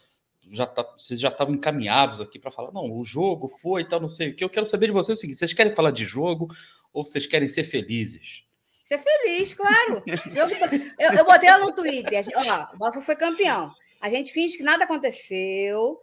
já 0.51 0.65
tá, 0.65 0.83
vocês 0.97 1.19
já 1.19 1.29
estavam 1.29 1.55
encaminhados 1.55 2.19
aqui 2.19 2.37
para 2.37 2.51
falar, 2.51 2.71
não, 2.71 2.91
o 2.91 3.03
jogo 3.03 3.47
foi 3.47 3.81
e 3.81 3.85
tal, 3.85 3.99
não 3.99 4.07
sei 4.07 4.29
o 4.29 4.35
que. 4.35 4.43
Eu 4.43 4.49
quero 4.49 4.65
saber 4.65 4.87
de 4.87 4.91
vocês 4.91 5.17
o 5.17 5.21
seguinte: 5.21 5.37
vocês 5.37 5.53
querem 5.53 5.75
falar 5.75 5.91
de 5.91 6.05
jogo 6.05 6.49
ou 6.91 7.05
vocês 7.05 7.25
querem 7.25 7.47
ser 7.47 7.63
felizes? 7.63 8.43
Ser 8.83 8.99
feliz, 8.99 9.53
claro. 9.53 10.03
eu, 10.99 11.11
eu 11.13 11.25
botei 11.25 11.49
lá 11.49 11.59
no 11.59 11.73
Twitter, 11.73 12.23
ó, 12.35 12.73
o 12.73 12.77
Botafogo 12.77 13.05
foi 13.05 13.15
campeão. 13.15 13.71
A 14.01 14.09
gente 14.09 14.33
finge 14.33 14.57
que 14.57 14.63
nada 14.63 14.83
aconteceu, 14.83 16.01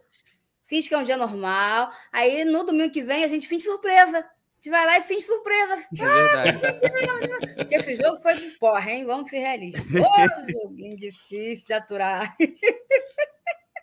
finge 0.63 0.87
que 0.87 0.95
é 0.95 0.97
um 0.97 1.03
dia 1.03 1.17
normal. 1.17 1.91
Aí 2.11 2.43
no 2.43 2.63
domingo 2.63 2.91
que 2.91 3.03
vem 3.03 3.23
a 3.23 3.27
gente 3.27 3.47
finge 3.47 3.65
surpresa. 3.65 4.25
Gente 4.63 4.73
vai 4.73 4.85
lá 4.85 4.99
e 4.99 5.01
finge 5.01 5.21
surpresa. 5.21 5.73
É 5.73 6.03
ah, 6.05 7.55
Porque 7.55 7.75
esse 7.75 7.95
jogo 7.95 8.15
foi 8.17 8.35
porra, 8.59 8.91
hein? 8.91 9.05
Vamos 9.05 9.27
ser 9.27 9.39
realistas. 9.39 9.83
Ô, 9.83 10.51
joguinho 10.51 10.95
difícil 10.97 11.65
de 11.65 11.73
aturar. 11.73 12.37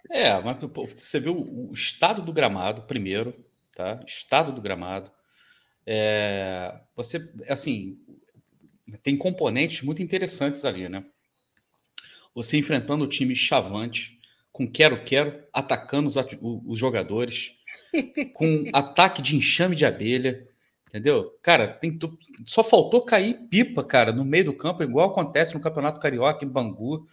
É, 0.09 0.41
mas 0.41 0.57
você 0.97 1.19
viu 1.19 1.37
o 1.37 1.75
estado 1.75 2.23
do 2.23 2.33
gramado 2.33 2.83
primeiro, 2.83 3.35
tá? 3.75 4.01
Estado 4.07 4.53
do 4.53 4.63
gramado. 4.63 5.11
É, 5.85 6.81
você, 6.95 7.29
assim, 7.49 7.99
tem 9.03 9.17
componentes 9.17 9.83
muito 9.83 10.01
interessantes 10.01 10.65
ali, 10.65 10.89
né? 10.89 11.05
Você 12.37 12.57
enfrentando 12.57 13.03
o 13.03 13.09
time 13.09 13.35
chavante, 13.35 14.21
com 14.53 14.65
quero-quero, 14.65 15.45
atacando 15.53 16.07
os, 16.07 16.15
os 16.41 16.79
jogadores, 16.79 17.59
com 18.33 18.71
ataque 18.73 19.21
de 19.21 19.35
enxame 19.35 19.75
de 19.75 19.85
abelha, 19.85 20.48
entendeu? 20.89 21.39
Cara, 21.43 21.69
tem, 21.69 21.99
só 22.45 22.65
faltou 22.65 23.03
cair 23.03 23.35
pipa, 23.49 23.85
cara, 23.85 24.13
no 24.13 24.25
meio 24.25 24.47
do 24.47 24.53
campo, 24.53 24.83
igual 24.83 25.11
acontece 25.11 25.55
no 25.55 25.61
Campeonato 25.61 26.01
Carioca 26.01 26.45
em 26.45 26.49
Bangu. 26.49 27.07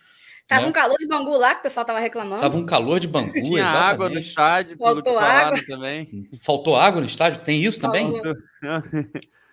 Tava 0.47 0.61
né? 0.61 0.67
um 0.67 0.71
calor 0.71 0.97
de 0.97 1.07
Bangu 1.07 1.37
lá 1.37 1.53
que 1.53 1.59
o 1.61 1.63
pessoal 1.63 1.85
tava 1.85 1.99
reclamando. 1.99 2.41
Tava 2.41 2.57
um 2.57 2.65
calor 2.65 2.99
de 2.99 3.07
Bangu, 3.07 3.33
Tinha 3.41 3.61
exatamente. 3.61 3.83
água 3.83 4.09
no 4.09 4.19
estádio, 4.19 4.77
Faltou 4.77 5.19
água. 5.19 5.65
também. 5.65 6.29
Faltou 6.41 6.75
água 6.75 7.01
no 7.01 7.07
estádio? 7.07 7.41
Tem 7.43 7.61
isso 7.61 7.79
também? 7.79 8.13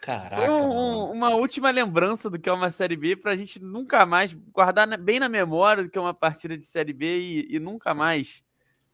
Caraca. 0.02 0.34
Foi 0.34 0.50
um, 0.50 1.12
uma 1.12 1.30
última 1.30 1.70
lembrança 1.70 2.28
do 2.28 2.38
que 2.38 2.48
é 2.48 2.52
uma 2.52 2.70
Série 2.70 2.96
B 2.96 3.14
para 3.14 3.30
a 3.30 3.36
gente 3.36 3.62
nunca 3.62 4.04
mais 4.04 4.34
guardar 4.34 4.98
bem 4.98 5.20
na 5.20 5.28
memória 5.28 5.84
do 5.84 5.88
que 5.88 5.96
é 5.96 6.00
uma 6.00 6.12
partida 6.12 6.58
de 6.58 6.66
Série 6.66 6.92
B 6.92 7.20
e, 7.20 7.56
e 7.56 7.60
nunca 7.60 7.94
mais 7.94 8.42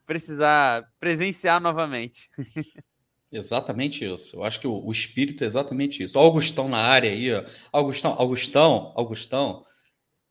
precisar 0.05 0.87
presenciar 1.01 1.61
novamente. 1.61 2.31
Exatamente 3.31 4.05
isso. 4.05 4.37
Eu 4.37 4.45
acho 4.45 4.61
que 4.61 4.67
o, 4.67 4.85
o 4.85 4.91
espírito 4.91 5.45
é 5.45 5.47
exatamente 5.47 6.03
isso. 6.03 6.19
O 6.19 6.23
Augustão 6.23 6.69
na 6.69 6.79
área 6.79 7.11
aí, 7.11 7.33
ó. 7.33 7.45
Augustão, 7.73 8.14
Augustão, 8.19 8.93
Augustão, 8.97 9.64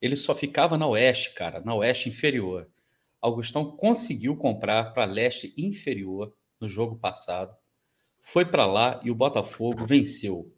ele 0.02 0.16
só 0.16 0.34
ficava 0.34 0.78
na 0.78 0.88
oeste, 0.88 1.34
cara, 1.34 1.60
na 1.62 1.76
oeste 1.76 2.10
inferior. 2.10 2.68
Augustão 3.22 3.76
conseguiu 3.76 4.36
comprar 4.36 4.94
para 4.94 5.06
leste 5.06 5.54
inferior 5.58 6.34
no 6.60 6.68
jogo 6.68 6.96
passado. 6.98 7.56
Foi 8.22 8.46
para 8.46 8.66
lá 8.66 9.00
e 9.04 9.12
o 9.12 9.16
Botafogo 9.16 9.86
venceu. 9.86 10.52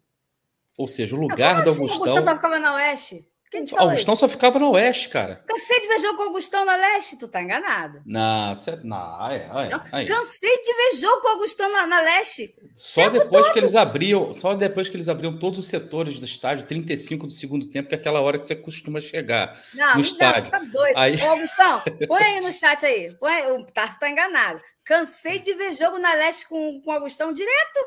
Ou 0.78 0.88
seja, 0.88 1.16
o 1.16 1.20
lugar 1.20 1.64
do 1.64 1.72
assim, 1.72 1.82
Augustão. 1.82 2.00
Augustão 2.00 2.24
só 2.24 2.36
ficava 2.36 2.60
na 2.60 2.76
oeste? 2.76 3.28
Quem 3.50 3.64
te 3.64 3.72
falou 3.72 3.90
Augustão 3.90 4.14
isso? 4.14 4.20
só 4.20 4.28
ficava 4.28 4.60
no 4.60 4.72
oeste, 4.72 5.10
cara. 5.10 5.44
Cansei 5.48 5.82
de 5.82 5.88
ver 5.88 6.00
jogo 6.00 6.18
com 6.18 6.24
o 6.24 6.28
Augustão 6.28 6.64
na 6.66 6.76
leste, 6.76 7.18
tu 7.18 7.28
tá 7.28 7.42
enganado. 7.42 8.00
Não, 8.06 8.54
não, 8.84 9.28
é, 9.28 9.38
é, 9.38 10.04
é. 10.04 10.06
Cansei 10.06 10.62
de 10.62 10.74
ver 10.74 11.00
jogo 11.00 11.22
com 11.22 11.28
o 11.30 11.32
Augustão 11.32 11.72
na, 11.72 11.88
na 11.88 12.00
leste. 12.00 12.54
Só 12.78 13.10
depois 13.10 13.46
todo. 13.46 13.54
que 13.54 13.60
eles 13.60 13.76
abriam, 13.76 14.34
só 14.36 14.54
depois 14.54 14.88
que 14.88 14.96
eles 14.96 15.10
abriam 15.10 15.38
todos 15.40 15.58
os 15.58 15.68
setores 15.68 16.20
do 16.20 16.26
estádio, 16.26 16.68
35 16.68 17.26
do 17.26 17.34
segundo 17.34 17.68
tempo, 17.68 17.90
que 17.90 17.96
é 17.96 17.98
aquela 17.98 18.22
hora 18.22 18.38
que 18.38 18.46
você 18.46 18.56
costuma 18.56 19.02
chegar 19.02 19.60
não, 19.74 19.96
no 19.96 20.02
estádio. 20.02 20.44
Não, 20.44 20.52
tá 20.52 20.60
doido. 20.60 20.98
Aí... 20.98 21.20
Ô, 21.20 21.30
Augustão, 21.32 21.82
põe 22.08 22.24
aí 22.24 22.42
no 22.42 22.54
chat 22.54 22.86
aí. 22.86 23.16
Põe, 23.20 23.52
o 23.52 23.66
Tarso 23.66 23.98
tá 23.98 24.10
enganado. 24.10 24.62
Cansei 24.86 25.40
de 25.40 25.56
ver 25.56 25.74
jogo 25.74 25.98
na 25.98 26.14
leste 26.14 26.48
com, 26.48 26.80
com 26.82 26.92
o 26.92 26.94
Augustão 26.94 27.34
direto. 27.34 27.80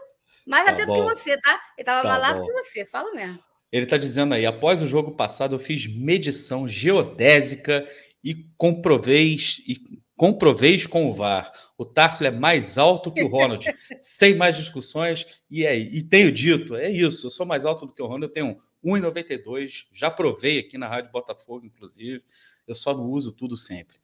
Mais 0.45 0.65
tá 0.65 0.73
atento 0.73 0.89
bom. 0.89 0.95
que 0.95 1.15
você, 1.15 1.41
tá? 1.41 1.61
Ele 1.79 1.85
tava 1.85 2.03
tá 2.03 2.09
mais 2.09 2.21
lado 2.21 2.45
que 2.45 2.53
você, 2.53 2.85
fala 2.85 3.13
mesmo. 3.13 3.39
Ele 3.73 3.85
está 3.85 3.97
dizendo 3.97 4.35
aí: 4.35 4.45
após 4.45 4.83
o 4.83 4.87
jogo 4.87 5.13
passado, 5.13 5.55
eu 5.55 5.59
fiz 5.59 5.87
medição 5.87 6.69
geodésica 6.69 7.85
e 8.23 8.35
comproveis, 8.57 9.63
e 9.67 9.81
comproveis 10.15 10.87
com 10.87 11.09
o 11.09 11.13
VAR. 11.13 11.51
O 11.79 11.85
Tarso 11.85 12.23
é 12.25 12.31
mais 12.31 12.77
alto 12.77 13.11
que 13.11 13.23
o 13.23 13.29
Ronald, 13.29 13.65
sem 13.99 14.35
mais 14.35 14.57
discussões. 14.57 15.27
E, 15.51 15.67
é, 15.67 15.77
e 15.77 16.03
tenho 16.03 16.31
dito: 16.31 16.77
é 16.77 16.91
isso, 16.91 17.27
eu 17.27 17.31
sou 17.31 17.47
mais 17.47 17.65
alto 17.65 17.87
do 17.87 17.95
que 17.95 18.03
o 18.03 18.07
Ronald, 18.07 18.25
eu 18.25 18.33
tenho 18.33 18.59
1,92, 18.85 19.87
já 19.93 20.11
provei 20.11 20.59
aqui 20.59 20.77
na 20.77 20.89
Rádio 20.89 21.11
Botafogo, 21.11 21.65
inclusive. 21.65 22.23
Eu 22.69 22.75
só 22.75 22.95
não 22.95 23.05
uso 23.05 23.33
tudo 23.33 23.57
sempre. 23.57 23.97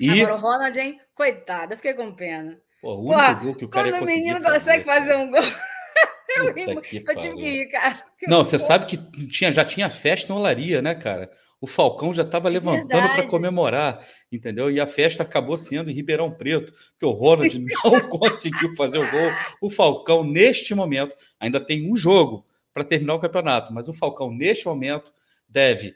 E... 0.00 0.10
Agora 0.10 0.36
o 0.36 0.40
Ronald, 0.40 0.78
hein? 0.78 1.00
Coitado, 1.14 1.74
eu 1.74 1.76
fiquei 1.76 1.94
com 1.94 2.12
pena. 2.12 2.58
Pô, 2.80 2.94
o 2.94 3.14
único 3.14 3.44
gol 3.44 3.54
que 3.54 3.64
o 3.64 3.68
cara 3.68 3.90
Quando 3.90 4.02
o 4.02 4.06
menino 4.06 4.42
consegue 4.42 4.82
fazer 4.82 5.14
um 5.16 5.30
gol. 5.30 5.40
eu, 6.36 6.44
eu 6.46 6.82
tive 7.16 7.36
que 7.36 7.42
rir, 7.42 7.68
cara. 7.68 8.04
Não, 8.26 8.44
você 8.44 8.58
sabe 8.58 8.86
que 8.86 8.96
tinha, 9.26 9.52
já 9.52 9.64
tinha 9.64 9.90
festa 9.90 10.32
em 10.32 10.36
Olaria, 10.36 10.80
né, 10.80 10.94
cara? 10.94 11.30
O 11.60 11.66
Falcão 11.66 12.12
já 12.12 12.22
estava 12.22 12.48
é 12.48 12.52
levantando 12.52 12.88
para 12.88 13.28
comemorar, 13.28 14.04
entendeu? 14.32 14.68
E 14.68 14.80
a 14.80 14.86
festa 14.86 15.22
acabou 15.22 15.56
sendo 15.56 15.90
em 15.90 15.94
Ribeirão 15.94 16.32
Preto, 16.32 16.72
porque 16.72 17.06
o 17.06 17.12
Ronald 17.12 17.56
não 17.84 18.00
conseguiu 18.08 18.74
fazer 18.74 18.98
o 18.98 19.08
gol. 19.08 19.30
O 19.60 19.70
Falcão, 19.70 20.24
neste 20.24 20.74
momento, 20.74 21.14
ainda 21.38 21.60
tem 21.60 21.88
um 21.88 21.94
jogo 21.94 22.44
para 22.74 22.82
terminar 22.82 23.14
o 23.14 23.20
campeonato, 23.20 23.72
mas 23.72 23.86
o 23.86 23.94
Falcão, 23.94 24.32
neste 24.32 24.66
momento, 24.66 25.12
deve 25.48 25.94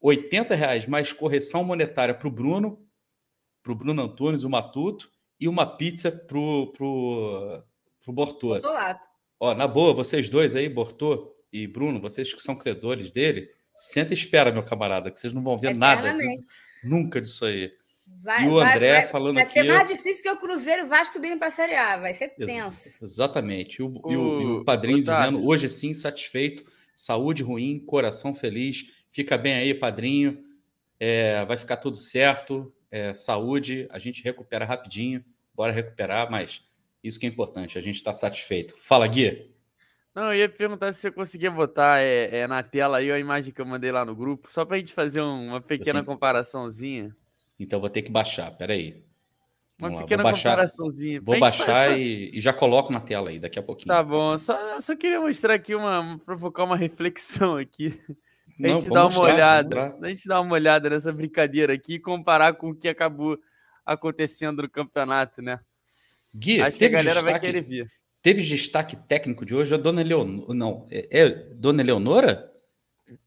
80 0.00 0.54
reais 0.56 0.86
mais 0.86 1.12
correção 1.12 1.62
monetária 1.62 2.14
para 2.14 2.26
o 2.26 2.30
Bruno, 2.30 2.84
para 3.62 3.72
o 3.72 3.76
Bruno 3.76 4.02
Antunes, 4.02 4.42
o 4.42 4.50
Matuto, 4.50 5.08
e 5.38 5.46
uma 5.46 5.64
pizza 5.64 6.10
para 6.10 6.38
o 6.38 6.72
pro, 6.72 7.62
pro 8.02 8.12
Bortô. 8.12 8.54
Ó, 9.44 9.54
na 9.54 9.68
boa, 9.68 9.92
vocês 9.92 10.30
dois 10.30 10.56
aí, 10.56 10.70
Bortô 10.70 11.36
e 11.52 11.66
Bruno, 11.66 12.00
vocês 12.00 12.32
que 12.32 12.42
são 12.42 12.56
credores 12.56 13.10
dele, 13.10 13.50
senta 13.76 14.14
e 14.14 14.16
espera, 14.16 14.50
meu 14.50 14.62
camarada, 14.62 15.10
que 15.10 15.20
vocês 15.20 15.34
não 15.34 15.42
vão 15.42 15.58
ver 15.58 15.76
nada 15.76 16.16
nunca 16.82 17.20
disso 17.20 17.44
aí. 17.44 17.70
Vai, 18.22 18.46
e 18.46 18.48
o 18.48 18.58
André 18.58 18.92
vai, 18.92 19.02
vai, 19.02 19.10
falando 19.10 19.34
vai 19.34 19.44
aqui. 19.44 19.54
Vai 19.56 19.66
ser 19.66 19.72
mais 19.74 19.88
difícil 19.90 20.22
que 20.22 20.30
o 20.30 20.38
Cruzeiro 20.38 20.88
vai 20.88 21.04
subindo 21.04 21.38
para 21.38 21.48
a 21.48 21.50
Série 21.50 21.74
A, 21.74 21.98
vai 21.98 22.14
ser 22.14 22.28
tenso. 22.30 22.88
Ex 22.88 23.02
exatamente. 23.02 23.80
E 23.80 23.82
o, 23.82 24.00
o, 24.02 24.12
e 24.12 24.16
o, 24.16 24.40
e 24.40 24.60
o 24.60 24.64
padrinho 24.64 25.00
o 25.00 25.02
dizendo: 25.02 25.46
hoje 25.46 25.68
sim, 25.68 25.92
satisfeito, 25.92 26.64
saúde 26.96 27.42
ruim, 27.42 27.78
coração 27.80 28.34
feliz. 28.34 29.04
Fica 29.10 29.36
bem 29.36 29.52
aí, 29.52 29.74
padrinho. 29.74 30.38
É, 30.98 31.44
vai 31.44 31.58
ficar 31.58 31.76
tudo 31.76 31.98
certo. 31.98 32.72
É, 32.90 33.12
saúde, 33.12 33.86
a 33.90 33.98
gente 33.98 34.24
recupera 34.24 34.64
rapidinho. 34.64 35.22
Bora 35.54 35.70
recuperar, 35.70 36.30
mas 36.30 36.62
isso 37.04 37.20
que 37.20 37.26
é 37.26 37.28
importante, 37.28 37.76
a 37.76 37.80
gente 37.82 37.96
está 37.96 38.14
satisfeito. 38.14 38.74
Fala, 38.82 39.06
Gui. 39.06 39.52
Não, 40.14 40.32
eu 40.32 40.38
ia 40.38 40.48
perguntar 40.48 40.92
se 40.92 41.00
você 41.00 41.10
conseguia 41.10 41.50
botar 41.50 42.00
é, 42.00 42.38
é, 42.38 42.46
na 42.46 42.62
tela 42.62 42.98
aí 42.98 43.10
a 43.10 43.18
imagem 43.18 43.52
que 43.52 43.60
eu 43.60 43.66
mandei 43.66 43.92
lá 43.92 44.04
no 44.04 44.14
grupo, 44.14 44.50
só 44.50 44.64
para 44.64 44.76
a 44.76 44.78
gente 44.78 44.92
fazer 44.92 45.20
uma 45.20 45.60
pequena 45.60 46.00
tenho... 46.00 46.06
comparaçãozinha. 46.06 47.14
Então 47.58 47.80
vou 47.80 47.90
ter 47.90 48.02
que 48.02 48.10
baixar, 48.10 48.50
peraí. 48.56 49.04
Uma 49.78 49.88
Vamos 49.88 50.02
pequena 50.02 50.22
vou 50.22 50.30
baixar, 50.30 50.50
comparaçãozinha. 50.50 51.20
Vou 51.20 51.38
baixar 51.38 51.98
e, 51.98 52.30
e, 52.32 52.40
já 52.40 52.52
coloco 52.52 52.92
na 52.92 53.00
tela 53.00 53.30
aí 53.30 53.40
daqui 53.40 53.58
a 53.58 53.62
pouquinho. 53.62 53.88
Tá 53.88 54.02
bom, 54.02 54.38
só, 54.38 54.80
só 54.80 54.96
queria 54.96 55.20
mostrar 55.20 55.54
aqui 55.54 55.74
uma. 55.74 56.18
provocar 56.24 56.64
uma 56.64 56.76
reflexão 56.76 57.56
aqui. 57.56 57.92
A 58.62 58.68
gente 58.68 58.86
Não, 58.86 58.94
dar 58.94 59.06
uma 59.06 59.10
mostrar, 59.10 59.34
olhada. 59.34 59.98
A 60.00 60.08
gente 60.08 60.28
dar 60.28 60.40
uma 60.40 60.54
olhada 60.54 60.88
nessa 60.88 61.12
brincadeira 61.12 61.74
aqui 61.74 61.94
e 61.94 62.00
comparar 62.00 62.54
com 62.54 62.70
o 62.70 62.74
que 62.74 62.86
acabou 62.86 63.36
acontecendo 63.84 64.62
no 64.62 64.70
campeonato, 64.70 65.42
né? 65.42 65.58
Gui, 66.34 66.60
Acho 66.60 66.78
que 66.78 66.84
a 66.86 66.88
galera 66.88 67.22
destaque, 67.22 67.30
vai 67.30 67.40
querer 67.40 67.62
ver. 67.62 67.86
Teve 68.20 68.42
destaque 68.42 68.96
técnico 68.96 69.44
de 69.44 69.54
hoje 69.54 69.74
a 69.74 69.76
dona 69.76 70.00
Eleonora. 70.00 70.54
Não, 70.54 70.86
é, 70.90 71.06
é 71.10 71.28
Dona 71.54 71.82
Eleonora? 71.82 72.50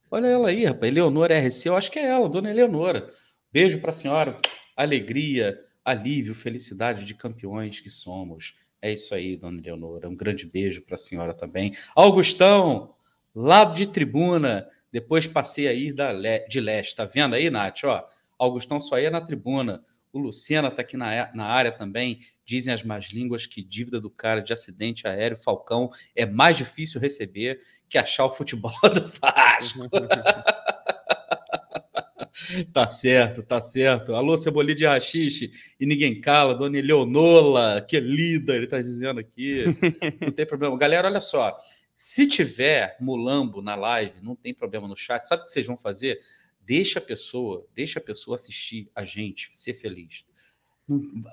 Olha 0.09 0.27
ela 0.27 0.49
aí, 0.49 0.65
rapaz. 0.65 0.91
Eleonora 0.91 1.39
RC, 1.39 1.69
eu 1.69 1.75
acho 1.75 1.91
que 1.91 1.99
é 1.99 2.05
ela, 2.07 2.27
Dona 2.27 2.49
Eleonora. 2.49 3.07
Beijo 3.51 3.79
para 3.79 3.91
a 3.91 3.93
senhora. 3.93 4.39
Alegria, 4.75 5.57
alívio, 5.85 6.33
felicidade 6.33 7.05
de 7.05 7.13
campeões 7.13 7.79
que 7.79 7.89
somos. 7.89 8.55
É 8.81 8.91
isso 8.91 9.13
aí, 9.15 9.37
Dona 9.37 9.59
Eleonora. 9.59 10.09
Um 10.09 10.15
grande 10.15 10.45
beijo 10.45 10.81
para 10.81 10.95
a 10.95 10.97
senhora 10.97 11.33
também. 11.33 11.73
Augustão, 11.95 12.95
lado 13.33 13.75
de 13.75 13.87
tribuna. 13.87 14.67
Depois 14.91 15.27
passei 15.27 15.67
aí 15.67 15.91
da 15.91 16.11
de 16.47 16.59
leste. 16.59 16.95
Tá 16.95 17.05
vendo 17.05 17.35
aí, 17.35 17.49
Nath? 17.49 17.83
Ó, 17.83 18.03
Augustão 18.39 18.81
só 18.81 18.99
ia 18.99 19.11
na 19.11 19.21
tribuna. 19.21 19.83
O 20.17 20.19
Lucena 20.19 20.69
está 20.69 20.81
aqui 20.81 20.97
na, 20.97 21.31
na 21.33 21.45
área 21.45 21.71
também. 21.71 22.19
Dizem 22.43 22.73
as 22.73 22.83
más 22.83 23.05
línguas 23.05 23.45
que 23.45 23.63
dívida 23.63 24.01
do 24.01 24.09
cara 24.09 24.41
de 24.41 24.51
acidente 24.51 25.07
aéreo, 25.07 25.37
Falcão, 25.37 25.91
é 26.15 26.25
mais 26.25 26.57
difícil 26.57 26.99
receber 26.99 27.59
que 27.87 27.97
achar 27.97 28.25
o 28.25 28.31
futebol 28.31 28.73
do 28.93 29.11
Vasco. 29.21 29.87
tá 32.73 32.89
certo, 32.89 33.43
tá 33.43 33.61
certo. 33.61 34.15
Alô, 34.15 34.37
Cebolinha 34.37 34.75
de 34.75 34.87
Rachixe 34.87 35.51
e 35.79 35.85
ninguém 35.85 36.19
cala, 36.19 36.55
Dona 36.55 36.79
Eleonola, 36.79 37.85
que 37.87 37.99
lida, 37.99 38.55
ele 38.55 38.65
tá 38.65 38.79
dizendo 38.79 39.19
aqui. 39.19 39.63
Não 40.19 40.31
tem 40.31 40.45
problema. 40.45 40.75
Galera, 40.77 41.07
olha 41.07 41.21
só. 41.21 41.55
Se 41.93 42.25
tiver 42.25 42.97
mulambo 42.99 43.61
na 43.61 43.73
live, 43.73 44.21
não 44.21 44.35
tem 44.35 44.53
problema 44.53 44.87
no 44.87 44.95
chat. 44.95 45.27
Sabe 45.27 45.41
o 45.41 45.45
que 45.47 45.51
vocês 45.51 45.65
vão 45.65 45.75
fazer? 45.75 46.19
Deixa 46.67 46.99
a 46.99 47.01
pessoa, 47.01 47.65
deixa 47.73 47.97
a 47.97 48.03
pessoa 48.03 48.35
assistir 48.35 48.91
a 48.93 49.05
gente, 49.05 49.49
ser 49.53 49.73
feliz. 49.73 50.27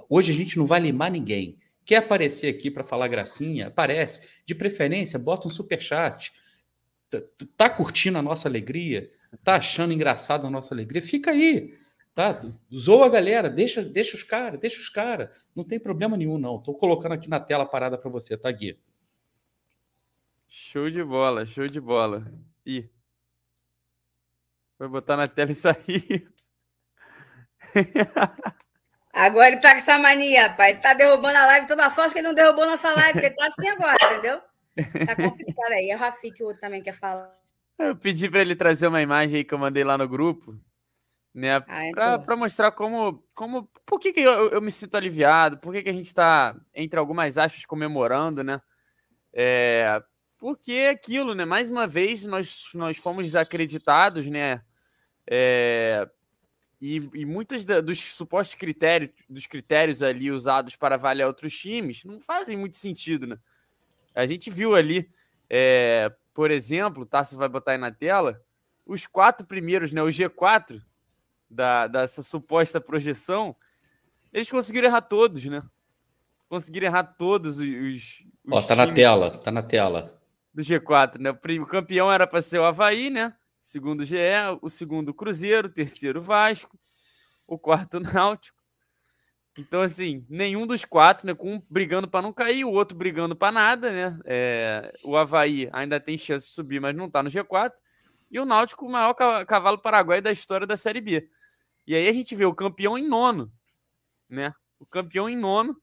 Hoje 0.09 0.31
a 0.31 0.35
gente 0.35 0.57
não 0.57 0.64
vai 0.64 0.79
limar 0.79 1.11
ninguém. 1.11 1.59
Quer 1.85 1.97
aparecer 1.97 2.55
aqui 2.55 2.70
para 2.70 2.85
falar 2.85 3.09
gracinha? 3.09 3.66
Aparece. 3.66 4.42
De 4.47 4.55
preferência, 4.55 5.18
bota 5.18 5.49
um 5.49 5.51
super 5.51 5.83
chat. 5.83 6.33
Tá, 7.57 7.68
curtindo 7.68 8.16
a 8.16 8.23
nossa 8.23 8.49
alegria? 8.49 9.11
Tá 9.42 9.57
achando 9.57 9.92
engraçado 9.92 10.47
a 10.47 10.51
nossa 10.51 10.73
alegria? 10.73 11.03
Fica 11.03 11.33
aí. 11.33 11.77
Tá? 12.14 12.40
Zoa 12.73 13.07
a 13.07 13.09
galera, 13.09 13.51
deixa, 13.51 13.83
deixa 13.83 14.14
os 14.14 14.23
caras, 14.23 14.61
deixa 14.61 14.81
os 14.81 14.88
caras. 14.88 15.37
Não 15.53 15.64
tem 15.64 15.81
problema 15.81 16.16
nenhum, 16.16 16.38
não. 16.38 16.62
Tô 16.62 16.75
colocando 16.75 17.11
aqui 17.11 17.29
na 17.29 17.40
tela 17.40 17.64
a 17.64 17.66
parada 17.66 17.99
para 17.99 18.09
você, 18.09 18.37
tá, 18.38 18.53
Gui? 18.53 18.79
Show 20.49 20.88
de 20.90 21.03
bola, 21.03 21.44
show 21.44 21.66
de 21.66 21.81
bola. 21.81 22.33
Ih. 22.64 22.88
Vai 24.85 24.90
botar 24.90 25.16
na 25.16 25.27
tela 25.27 25.51
e 25.51 25.55
sair. 25.55 26.29
Agora 29.11 29.49
ele 29.49 29.57
tá 29.57 29.70
com 29.70 29.79
essa 29.79 29.99
mania, 29.99 30.51
pai. 30.51 30.79
Tá 30.79 30.92
derrubando 30.92 31.38
a 31.38 31.47
live 31.47 31.66
toda 31.66 31.87
a 31.87 31.90
sorte 31.90 32.12
que 32.12 32.18
ele 32.18 32.29
não 32.29 32.35
derrubou 32.35 32.66
nossa 32.66 32.92
live, 32.92 33.12
porque 33.12 33.27
ele 33.29 33.35
tá 33.35 33.47
assim 33.47 33.66
agora, 33.68 33.97
entendeu? 34.03 34.42
Tá 35.07 35.16
complicado 35.16 35.73
aí. 35.73 35.88
É 35.88 35.97
o 35.97 35.99
Rafi 35.99 36.31
que 36.33 36.42
o 36.42 36.49
outro 36.49 36.61
também 36.61 36.83
quer 36.83 36.92
falar. 36.92 37.33
Eu 37.79 37.97
pedi 37.97 38.29
para 38.29 38.42
ele 38.42 38.55
trazer 38.55 38.87
uma 38.87 39.01
imagem 39.01 39.38
aí 39.38 39.44
que 39.44 39.55
eu 39.55 39.59
mandei 39.59 39.85
lá 39.85 39.97
no 39.97 40.07
grupo, 40.07 40.55
né? 41.33 41.57
Ah, 41.66 41.87
é 41.87 42.18
para 42.18 42.37
mostrar 42.37 42.70
como, 42.73 43.25
como. 43.35 43.66
Por 43.87 43.99
que, 43.99 44.12
que 44.12 44.20
eu, 44.20 44.51
eu 44.51 44.61
me 44.61 44.70
sinto 44.70 44.97
aliviado, 44.97 45.57
por 45.57 45.73
que, 45.73 45.83
que 45.83 45.88
a 45.88 45.94
gente 45.94 46.07
está, 46.07 46.55
entre 46.75 46.99
algumas 46.99 47.38
aspas, 47.38 47.64
comemorando, 47.64 48.44
né? 48.44 48.61
É, 49.33 50.03
porque 50.38 50.73
é 50.73 50.90
aquilo, 50.90 51.35
né? 51.35 51.47
Mais 51.47 51.70
uma 51.70 51.87
vez 51.87 52.27
nós, 52.27 52.68
nós 52.75 52.99
fomos 52.99 53.25
desacreditados, 53.25 54.27
né? 54.27 54.61
É, 55.26 56.08
e, 56.80 56.96
e 57.14 57.24
muitos 57.24 57.64
da, 57.64 57.80
dos 57.80 57.98
supostos 57.98 58.54
critérios, 58.54 59.10
dos 59.28 59.46
critérios 59.46 60.02
ali 60.02 60.30
usados 60.30 60.76
para 60.76 60.96
avaliar 60.96 61.28
outros 61.28 61.58
times 61.58 62.04
não 62.04 62.20
fazem 62.20 62.56
muito 62.56 62.76
sentido, 62.76 63.26
né? 63.26 63.38
A 64.14 64.26
gente 64.26 64.50
viu 64.50 64.74
ali, 64.74 65.10
é, 65.48 66.12
por 66.32 66.50
exemplo, 66.50 67.02
o 67.02 67.06
Tassi 67.06 67.37
vai 67.37 67.48
botar 67.48 67.72
aí 67.72 67.78
na 67.78 67.90
tela, 67.90 68.40
os 68.87 69.06
quatro 69.06 69.46
primeiros, 69.46 69.92
né? 69.92 70.02
O 70.02 70.08
G4 70.08 70.82
da, 71.48 71.87
dessa 71.87 72.22
suposta 72.22 72.80
projeção, 72.80 73.56
eles 74.32 74.50
conseguiram 74.50 74.88
errar 74.88 75.02
todos, 75.02 75.44
né? 75.44 75.62
Conseguiram 76.48 76.87
errar 76.87 77.04
todos 77.04 77.58
os. 77.58 77.66
os 77.66 78.26
Ó, 78.50 78.60
tá 78.60 78.76
na 78.76 78.92
tela, 78.92 79.38
tá 79.38 79.50
na 79.50 79.62
tela 79.62 80.20
do 80.52 80.62
G4, 80.62 81.18
né? 81.18 81.30
O 81.60 81.66
campeão 81.66 82.12
era 82.12 82.26
para 82.26 82.40
ser 82.40 82.58
o 82.60 82.64
Havaí, 82.64 83.10
né? 83.10 83.34
Segundo 83.64 84.05
GE, 84.05 84.18
o 84.61 84.68
segundo 84.68 85.14
Cruzeiro, 85.14 85.68
o 85.68 85.72
terceiro 85.72 86.20
Vasco, 86.20 86.79
o 87.46 87.59
quarto 87.59 87.98
Náutico. 87.98 88.59
Então, 89.57 89.81
assim, 89.81 90.27
nenhum 90.29 90.66
dos 90.66 90.85
quatro, 90.85 91.27
né? 91.27 91.35
Com 91.35 91.55
um 91.55 91.62
brigando 91.70 92.07
para 92.07 92.20
não 92.20 92.31
cair, 92.31 92.66
o 92.66 92.72
outro 92.72 92.94
brigando 92.94 93.35
para 93.35 93.50
nada, 93.50 93.90
né? 93.90 94.20
É, 94.27 94.92
o 95.03 95.16
Havaí 95.16 95.70
ainda 95.72 95.98
tem 95.98 96.18
chance 96.18 96.46
de 96.46 96.53
subir, 96.53 96.79
mas 96.79 96.94
não 96.94 97.07
está 97.07 97.22
no 97.22 97.31
G4. 97.31 97.72
E 98.31 98.38
o 98.38 98.44
Náutico, 98.44 98.85
o 98.85 98.92
maior 98.92 99.14
cavalo 99.14 99.79
paraguai 99.79 100.20
da 100.20 100.31
história 100.31 100.66
da 100.66 100.77
Série 100.77 101.00
B. 101.00 101.27
E 101.87 101.94
aí 101.94 102.07
a 102.07 102.12
gente 102.12 102.37
vê 102.37 102.44
o 102.44 102.55
campeão 102.55 102.98
em 102.98 103.09
nono, 103.09 103.50
né? 104.29 104.53
O 104.79 104.85
campeão 104.85 105.27
em 105.27 105.37
nono, 105.37 105.74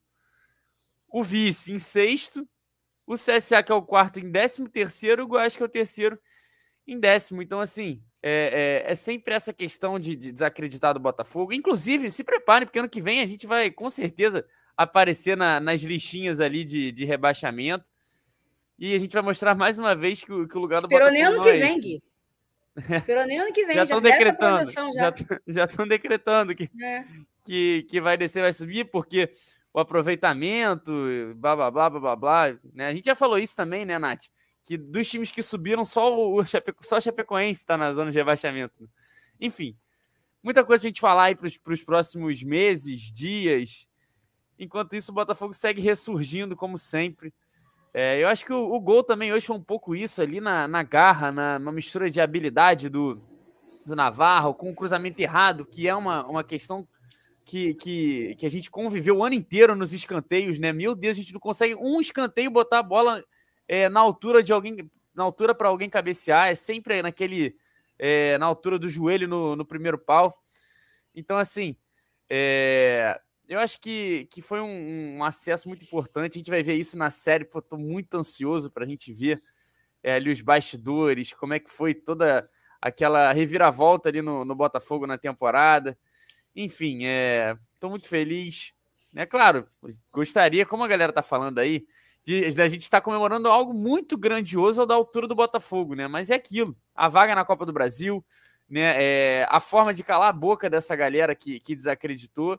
o 1.08 1.24
vice 1.24 1.72
em 1.72 1.80
sexto 1.80 2.48
o 3.04 3.14
CSA, 3.14 3.60
que 3.60 3.72
é 3.72 3.74
o 3.74 3.82
quarto, 3.82 4.20
em 4.20 4.30
décimo 4.30 4.68
terceiro, 4.68 5.24
o 5.24 5.26
Goiás, 5.26 5.56
que 5.56 5.62
é 5.62 5.66
o 5.66 5.68
terceiro, 5.68 6.16
em 6.86 6.98
décimo. 6.98 7.42
Então, 7.42 7.60
assim, 7.60 8.02
é, 8.22 8.82
é, 8.86 8.92
é 8.92 8.94
sempre 8.94 9.34
essa 9.34 9.52
questão 9.52 9.98
de, 9.98 10.14
de, 10.14 10.32
desacreditar 10.32 10.94
do 10.94 11.00
Botafogo. 11.00 11.52
Inclusive, 11.52 12.10
se 12.10 12.22
prepare, 12.22 12.66
porque 12.66 12.78
ano 12.78 12.88
que 12.88 13.00
vem 13.00 13.20
a 13.20 13.26
gente 13.26 13.46
vai, 13.46 13.70
com 13.70 13.90
certeza, 13.90 14.44
aparecer 14.76 15.36
na, 15.36 15.60
nas 15.60 15.82
listinhas 15.82 16.40
ali 16.40 16.64
de, 16.64 16.92
de 16.92 17.04
rebaixamento. 17.04 17.90
E 18.78 18.94
a 18.94 18.98
gente 18.98 19.12
vai 19.12 19.22
mostrar 19.22 19.54
mais 19.54 19.78
uma 19.78 19.94
vez 19.94 20.22
que 20.22 20.32
o, 20.32 20.46
que 20.46 20.56
o 20.56 20.60
lugar 20.60 20.80
do 20.80 20.86
Esperou 20.86 21.08
Botafogo. 21.08 21.30
Esperou 21.30 21.40
nem 21.40 21.40
ano 21.40 21.42
que 21.42 21.48
é 21.48 21.68
vem, 21.68 21.80
Gui. 21.80 22.02
Esperou 22.96 23.26
nem 23.26 23.38
ano 23.38 23.52
que 23.52 23.66
vem, 23.66 23.76
já 23.76 23.82
estão 23.84 24.00
decretando. 24.00 24.72
Já 25.46 25.64
estão 25.64 25.86
decretando 25.86 26.54
que, 26.54 26.70
é. 26.82 27.04
que, 27.44 27.86
que 27.88 28.00
vai 28.00 28.16
descer, 28.16 28.40
vai 28.40 28.52
subir, 28.52 28.90
porque 28.90 29.30
o 29.72 29.80
aproveitamento, 29.80 30.92
blá 31.36 31.56
blá 31.56 31.70
blá 31.70 31.90
blá 31.90 32.00
blá 32.00 32.16
blá. 32.16 32.58
Né? 32.74 32.86
A 32.86 32.94
gente 32.94 33.06
já 33.06 33.14
falou 33.14 33.38
isso 33.38 33.56
também, 33.56 33.84
né, 33.84 33.98
Nath? 33.98 34.24
Que 34.64 34.76
dos 34.76 35.10
times 35.10 35.32
que 35.32 35.42
subiram, 35.42 35.84
só 35.84 36.16
o, 36.16 36.44
Chapeco, 36.46 36.86
só 36.86 36.98
o 36.98 37.00
Chapecoense 37.00 37.60
está 37.60 37.76
na 37.76 37.92
zona 37.92 38.10
de 38.10 38.18
rebaixamento. 38.18 38.88
Enfim. 39.40 39.76
muita 40.42 40.64
coisa 40.64 40.84
a 40.84 40.88
gente 40.88 41.00
falar 41.00 41.24
aí 41.24 41.34
para 41.34 41.46
os 41.46 41.82
próximos 41.82 42.42
meses, 42.42 43.12
dias. 43.12 43.86
Enquanto 44.58 44.94
isso, 44.94 45.10
o 45.10 45.14
Botafogo 45.14 45.52
segue 45.52 45.80
ressurgindo, 45.80 46.54
como 46.54 46.78
sempre. 46.78 47.34
É, 47.94 48.22
eu 48.22 48.28
acho 48.28 48.44
que 48.46 48.52
o, 48.52 48.72
o, 48.72 48.80
gol 48.80 49.02
também 49.02 49.32
hoje 49.32 49.46
foi 49.46 49.56
um 49.56 49.62
pouco 49.62 49.94
isso 49.94 50.22
ali 50.22 50.40
na, 50.40 50.66
na 50.66 50.82
garra, 50.82 51.30
na, 51.30 51.58
na 51.58 51.72
mistura 51.72 52.08
de 52.08 52.20
habilidade 52.20 52.88
do, 52.88 53.20
do 53.84 53.94
Navarro 53.94 54.54
com 54.54 54.70
o 54.70 54.74
cruzamento 54.74 55.20
errado, 55.20 55.66
que 55.66 55.86
é 55.86 55.94
uma, 55.94 56.24
uma 56.26 56.42
questão 56.42 56.88
que, 57.44 57.74
que, 57.74 58.34
que 58.36 58.46
a 58.46 58.48
gente 58.48 58.70
conviveu 58.70 59.18
o 59.18 59.24
ano 59.24 59.34
inteiro 59.34 59.76
nos 59.76 59.92
escanteios, 59.92 60.58
né? 60.58 60.72
Meu 60.72 60.94
Deus, 60.94 61.16
a 61.16 61.20
gente 61.20 61.34
não 61.34 61.40
consegue 61.40 61.74
um 61.74 62.00
escanteio 62.00 62.50
botar 62.50 62.78
a 62.78 62.82
bola 62.82 63.22
é, 63.72 63.88
na 63.88 64.00
altura 64.00 64.42
de 64.42 64.52
alguém, 64.52 64.90
na 65.14 65.22
altura 65.22 65.54
para 65.54 65.66
alguém 65.66 65.88
cabecear, 65.88 66.48
é 66.48 66.54
sempre 66.54 67.00
naquele 67.00 67.56
é, 67.98 68.36
na 68.36 68.44
altura 68.44 68.78
do 68.78 68.86
joelho 68.86 69.26
no, 69.26 69.56
no 69.56 69.64
primeiro 69.64 69.96
pau. 69.98 70.38
Então, 71.14 71.38
assim, 71.38 71.74
é, 72.30 73.18
eu 73.48 73.58
acho 73.58 73.80
que, 73.80 74.28
que 74.30 74.42
foi 74.42 74.60
um, 74.60 75.16
um, 75.16 75.24
acesso 75.24 75.70
muito 75.70 75.86
importante. 75.86 76.32
A 76.32 76.38
gente 76.38 76.50
vai 76.50 76.62
ver 76.62 76.74
isso 76.74 76.98
na 76.98 77.08
série. 77.08 77.44
Estou 77.44 77.78
muito 77.78 78.14
ansioso 78.14 78.70
para 78.70 78.84
a 78.84 78.86
gente 78.86 79.10
ver 79.10 79.42
é, 80.02 80.16
ali 80.16 80.30
os 80.30 80.42
bastidores, 80.42 81.32
como 81.32 81.54
é 81.54 81.58
que 81.58 81.70
foi 81.70 81.94
toda 81.94 82.46
aquela 82.78 83.32
reviravolta 83.32 84.10
ali 84.10 84.20
no, 84.20 84.44
no 84.44 84.54
Botafogo 84.54 85.06
na 85.06 85.16
temporada. 85.16 85.96
Enfim, 86.54 87.06
é, 87.06 87.56
muito 87.82 88.06
feliz. 88.06 88.74
É 89.16 89.24
claro, 89.24 89.66
gostaria, 90.12 90.66
como 90.66 90.84
a 90.84 90.88
galera 90.88 91.12
tá 91.12 91.22
falando 91.22 91.58
aí, 91.58 91.86
de, 92.24 92.48
de 92.48 92.62
a 92.62 92.68
gente 92.68 92.82
estar 92.82 93.00
tá 93.00 93.04
comemorando 93.04 93.48
algo 93.48 93.74
muito 93.74 94.16
grandioso 94.16 94.86
da 94.86 94.94
altura 94.94 95.26
do 95.26 95.34
Botafogo, 95.34 95.94
né? 95.94 96.06
Mas 96.06 96.30
é 96.30 96.34
aquilo, 96.34 96.76
a 96.94 97.08
vaga 97.08 97.34
na 97.34 97.44
Copa 97.44 97.66
do 97.66 97.72
Brasil, 97.72 98.24
né? 98.68 98.94
É, 98.96 99.46
a 99.48 99.60
forma 99.60 99.92
de 99.92 100.02
calar 100.02 100.30
a 100.30 100.32
boca 100.32 100.70
dessa 100.70 100.94
galera 100.94 101.34
que, 101.34 101.58
que 101.60 101.74
desacreditou 101.74 102.58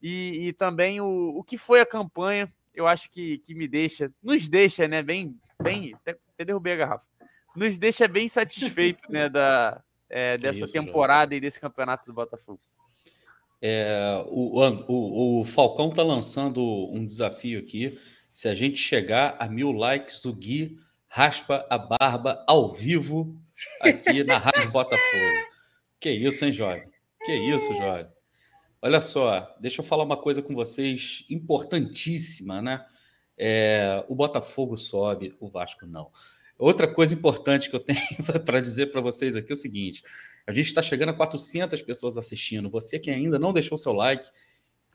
e, 0.00 0.48
e 0.48 0.52
também 0.52 1.00
o, 1.00 1.34
o 1.36 1.44
que 1.44 1.58
foi 1.58 1.80
a 1.80 1.86
campanha, 1.86 2.52
eu 2.74 2.86
acho 2.86 3.10
que, 3.10 3.38
que 3.38 3.54
me 3.54 3.68
deixa, 3.68 4.12
nos 4.22 4.48
deixa, 4.48 4.88
né? 4.88 5.02
Bem, 5.02 5.38
bem, 5.62 5.94
até, 5.94 6.16
até 6.34 6.44
derrubei 6.44 6.72
a 6.72 6.76
garrafa, 6.76 7.06
nos 7.54 7.76
deixa 7.78 8.08
bem 8.08 8.28
satisfeito, 8.28 9.04
né? 9.10 9.28
Da, 9.28 9.82
é, 10.08 10.38
dessa 10.38 10.64
isso, 10.64 10.72
temporada 10.72 11.34
e 11.34 11.40
desse 11.40 11.60
campeonato 11.60 12.06
do 12.06 12.14
Botafogo. 12.14 12.60
É, 13.60 14.22
o, 14.28 14.60
o, 14.86 15.40
o 15.40 15.44
Falcão 15.44 15.88
está 15.88 16.02
lançando 16.02 16.62
um 16.92 17.04
desafio 17.04 17.58
aqui. 17.58 17.98
Se 18.36 18.48
a 18.48 18.54
gente 18.54 18.76
chegar 18.76 19.34
a 19.38 19.48
mil 19.48 19.72
likes, 19.72 20.22
o 20.26 20.32
Gui 20.34 20.76
raspa 21.08 21.66
a 21.70 21.78
barba 21.78 22.44
ao 22.46 22.70
vivo 22.70 23.34
aqui 23.80 24.22
na 24.24 24.36
Rádio 24.36 24.70
Botafogo. 24.70 25.46
Que 25.98 26.10
isso, 26.10 26.44
hein, 26.44 26.52
jovem? 26.52 26.86
Que 27.24 27.32
isso, 27.32 27.66
jovem? 27.72 28.06
Olha 28.82 29.00
só, 29.00 29.56
deixa 29.58 29.80
eu 29.80 29.86
falar 29.86 30.04
uma 30.04 30.18
coisa 30.18 30.42
com 30.42 30.54
vocês 30.54 31.24
importantíssima, 31.30 32.60
né? 32.60 32.84
É, 33.38 34.04
o 34.06 34.14
Botafogo 34.14 34.76
sobe, 34.76 35.34
o 35.40 35.48
Vasco 35.48 35.86
não. 35.86 36.10
Outra 36.58 36.86
coisa 36.86 37.14
importante 37.14 37.70
que 37.70 37.76
eu 37.76 37.80
tenho 37.80 37.98
para 38.44 38.60
dizer 38.60 38.92
para 38.92 39.00
vocês 39.00 39.34
aqui 39.34 39.50
é 39.50 39.54
o 39.54 39.56
seguinte: 39.56 40.02
a 40.46 40.52
gente 40.52 40.66
está 40.66 40.82
chegando 40.82 41.08
a 41.08 41.14
400 41.14 41.80
pessoas 41.80 42.18
assistindo. 42.18 42.68
Você 42.68 42.98
que 42.98 43.10
ainda 43.10 43.38
não 43.38 43.54
deixou 43.54 43.78
seu 43.78 43.94
like, 43.94 44.28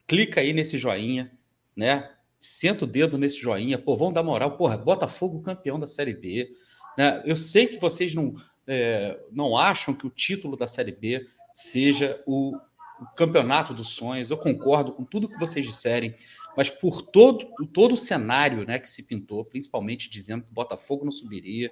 clica 0.05 0.41
aí 0.41 0.53
nesse 0.53 0.77
joinha, 0.77 1.31
né? 1.75 2.07
Senta 2.41 2.85
o 2.85 2.87
dedo 2.87 3.19
nesse 3.19 3.39
joinha. 3.39 3.77
Pô, 3.77 3.95
vão 3.95 4.11
dar 4.11 4.23
moral. 4.23 4.57
Porra, 4.57 4.75
Botafogo 4.75 5.43
campeão 5.43 5.79
da 5.79 5.87
Série 5.87 6.15
B. 6.15 6.49
Né? 6.97 7.21
Eu 7.23 7.37
sei 7.37 7.67
que 7.67 7.79
vocês 7.79 8.15
não, 8.15 8.33
é, 8.65 9.23
não 9.31 9.55
acham 9.55 9.93
que 9.93 10.07
o 10.07 10.09
título 10.09 10.57
da 10.57 10.67
Série 10.67 10.91
B 10.91 11.23
seja 11.53 12.19
o, 12.25 12.57
o 12.99 13.05
campeonato 13.15 13.75
dos 13.75 13.89
sonhos. 13.89 14.31
Eu 14.31 14.37
concordo 14.37 14.91
com 14.91 15.03
tudo 15.03 15.29
que 15.29 15.39
vocês 15.39 15.63
disserem, 15.63 16.15
mas 16.57 16.67
por 16.67 17.03
todo, 17.03 17.47
todo 17.71 17.93
o 17.93 17.97
cenário 17.97 18.65
né, 18.65 18.79
que 18.79 18.89
se 18.89 19.03
pintou, 19.03 19.45
principalmente 19.45 20.09
dizendo 20.09 20.43
que 20.43 20.51
o 20.51 20.55
Botafogo 20.55 21.05
não 21.05 21.11
subiria, 21.11 21.71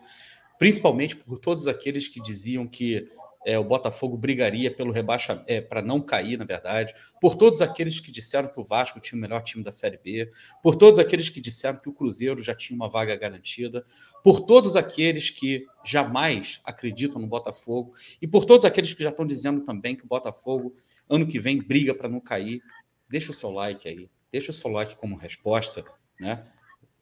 principalmente 0.59 1.15
por 1.15 1.39
todos 1.39 1.67
aqueles 1.67 2.07
que 2.07 2.21
diziam 2.21 2.67
que 2.67 3.07
é, 3.45 3.57
o 3.57 3.63
Botafogo 3.63 4.17
brigaria 4.17 4.73
pelo 4.73 4.91
rebaixamento, 4.91 5.45
é, 5.47 5.61
para 5.61 5.81
não 5.81 6.01
cair, 6.01 6.37
na 6.37 6.45
verdade, 6.45 6.93
por 7.21 7.35
todos 7.35 7.61
aqueles 7.61 7.99
que 7.99 8.11
disseram 8.11 8.49
que 8.49 8.59
o 8.59 8.63
Vasco 8.63 8.99
tinha 8.99 9.17
o 9.17 9.21
melhor 9.21 9.41
time 9.41 9.63
da 9.63 9.71
Série 9.71 9.97
B, 9.97 10.29
por 10.61 10.75
todos 10.75 10.99
aqueles 10.99 11.29
que 11.29 11.39
disseram 11.39 11.79
que 11.79 11.89
o 11.89 11.93
Cruzeiro 11.93 12.41
já 12.41 12.53
tinha 12.53 12.75
uma 12.75 12.89
vaga 12.89 13.15
garantida, 13.15 13.85
por 14.23 14.41
todos 14.41 14.75
aqueles 14.75 15.29
que 15.29 15.65
jamais 15.85 16.59
acreditam 16.63 17.21
no 17.21 17.27
Botafogo 17.27 17.93
e 18.21 18.27
por 18.27 18.45
todos 18.45 18.65
aqueles 18.65 18.93
que 18.93 19.03
já 19.03 19.09
estão 19.09 19.25
dizendo 19.25 19.61
também 19.61 19.95
que 19.95 20.03
o 20.03 20.07
Botafogo, 20.07 20.75
ano 21.09 21.25
que 21.25 21.39
vem, 21.39 21.61
briga 21.61 21.93
para 21.93 22.09
não 22.09 22.19
cair. 22.19 22.61
Deixa 23.09 23.31
o 23.31 23.33
seu 23.33 23.49
like 23.49 23.87
aí, 23.87 24.09
deixa 24.31 24.51
o 24.51 24.53
seu 24.53 24.69
like 24.69 24.95
como 24.97 25.15
resposta, 25.15 25.83
né? 26.19 26.45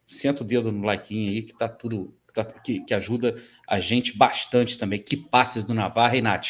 Senta 0.06 0.42
o 0.42 0.46
dedo 0.46 0.72
no 0.72 0.86
like 0.86 1.14
aí 1.14 1.44
que 1.44 1.58
tá 1.58 1.68
tudo 1.68 2.16
que, 2.46 2.82
que 2.82 2.94
ajuda 2.94 3.36
a 3.68 3.80
gente 3.80 4.18
bastante 4.18 4.78
também. 4.78 5.02
Que 5.02 5.18
passes 5.18 5.64
do 5.66 5.74
Navarro, 5.74 6.16
hein, 6.16 6.22
Nath? 6.22 6.48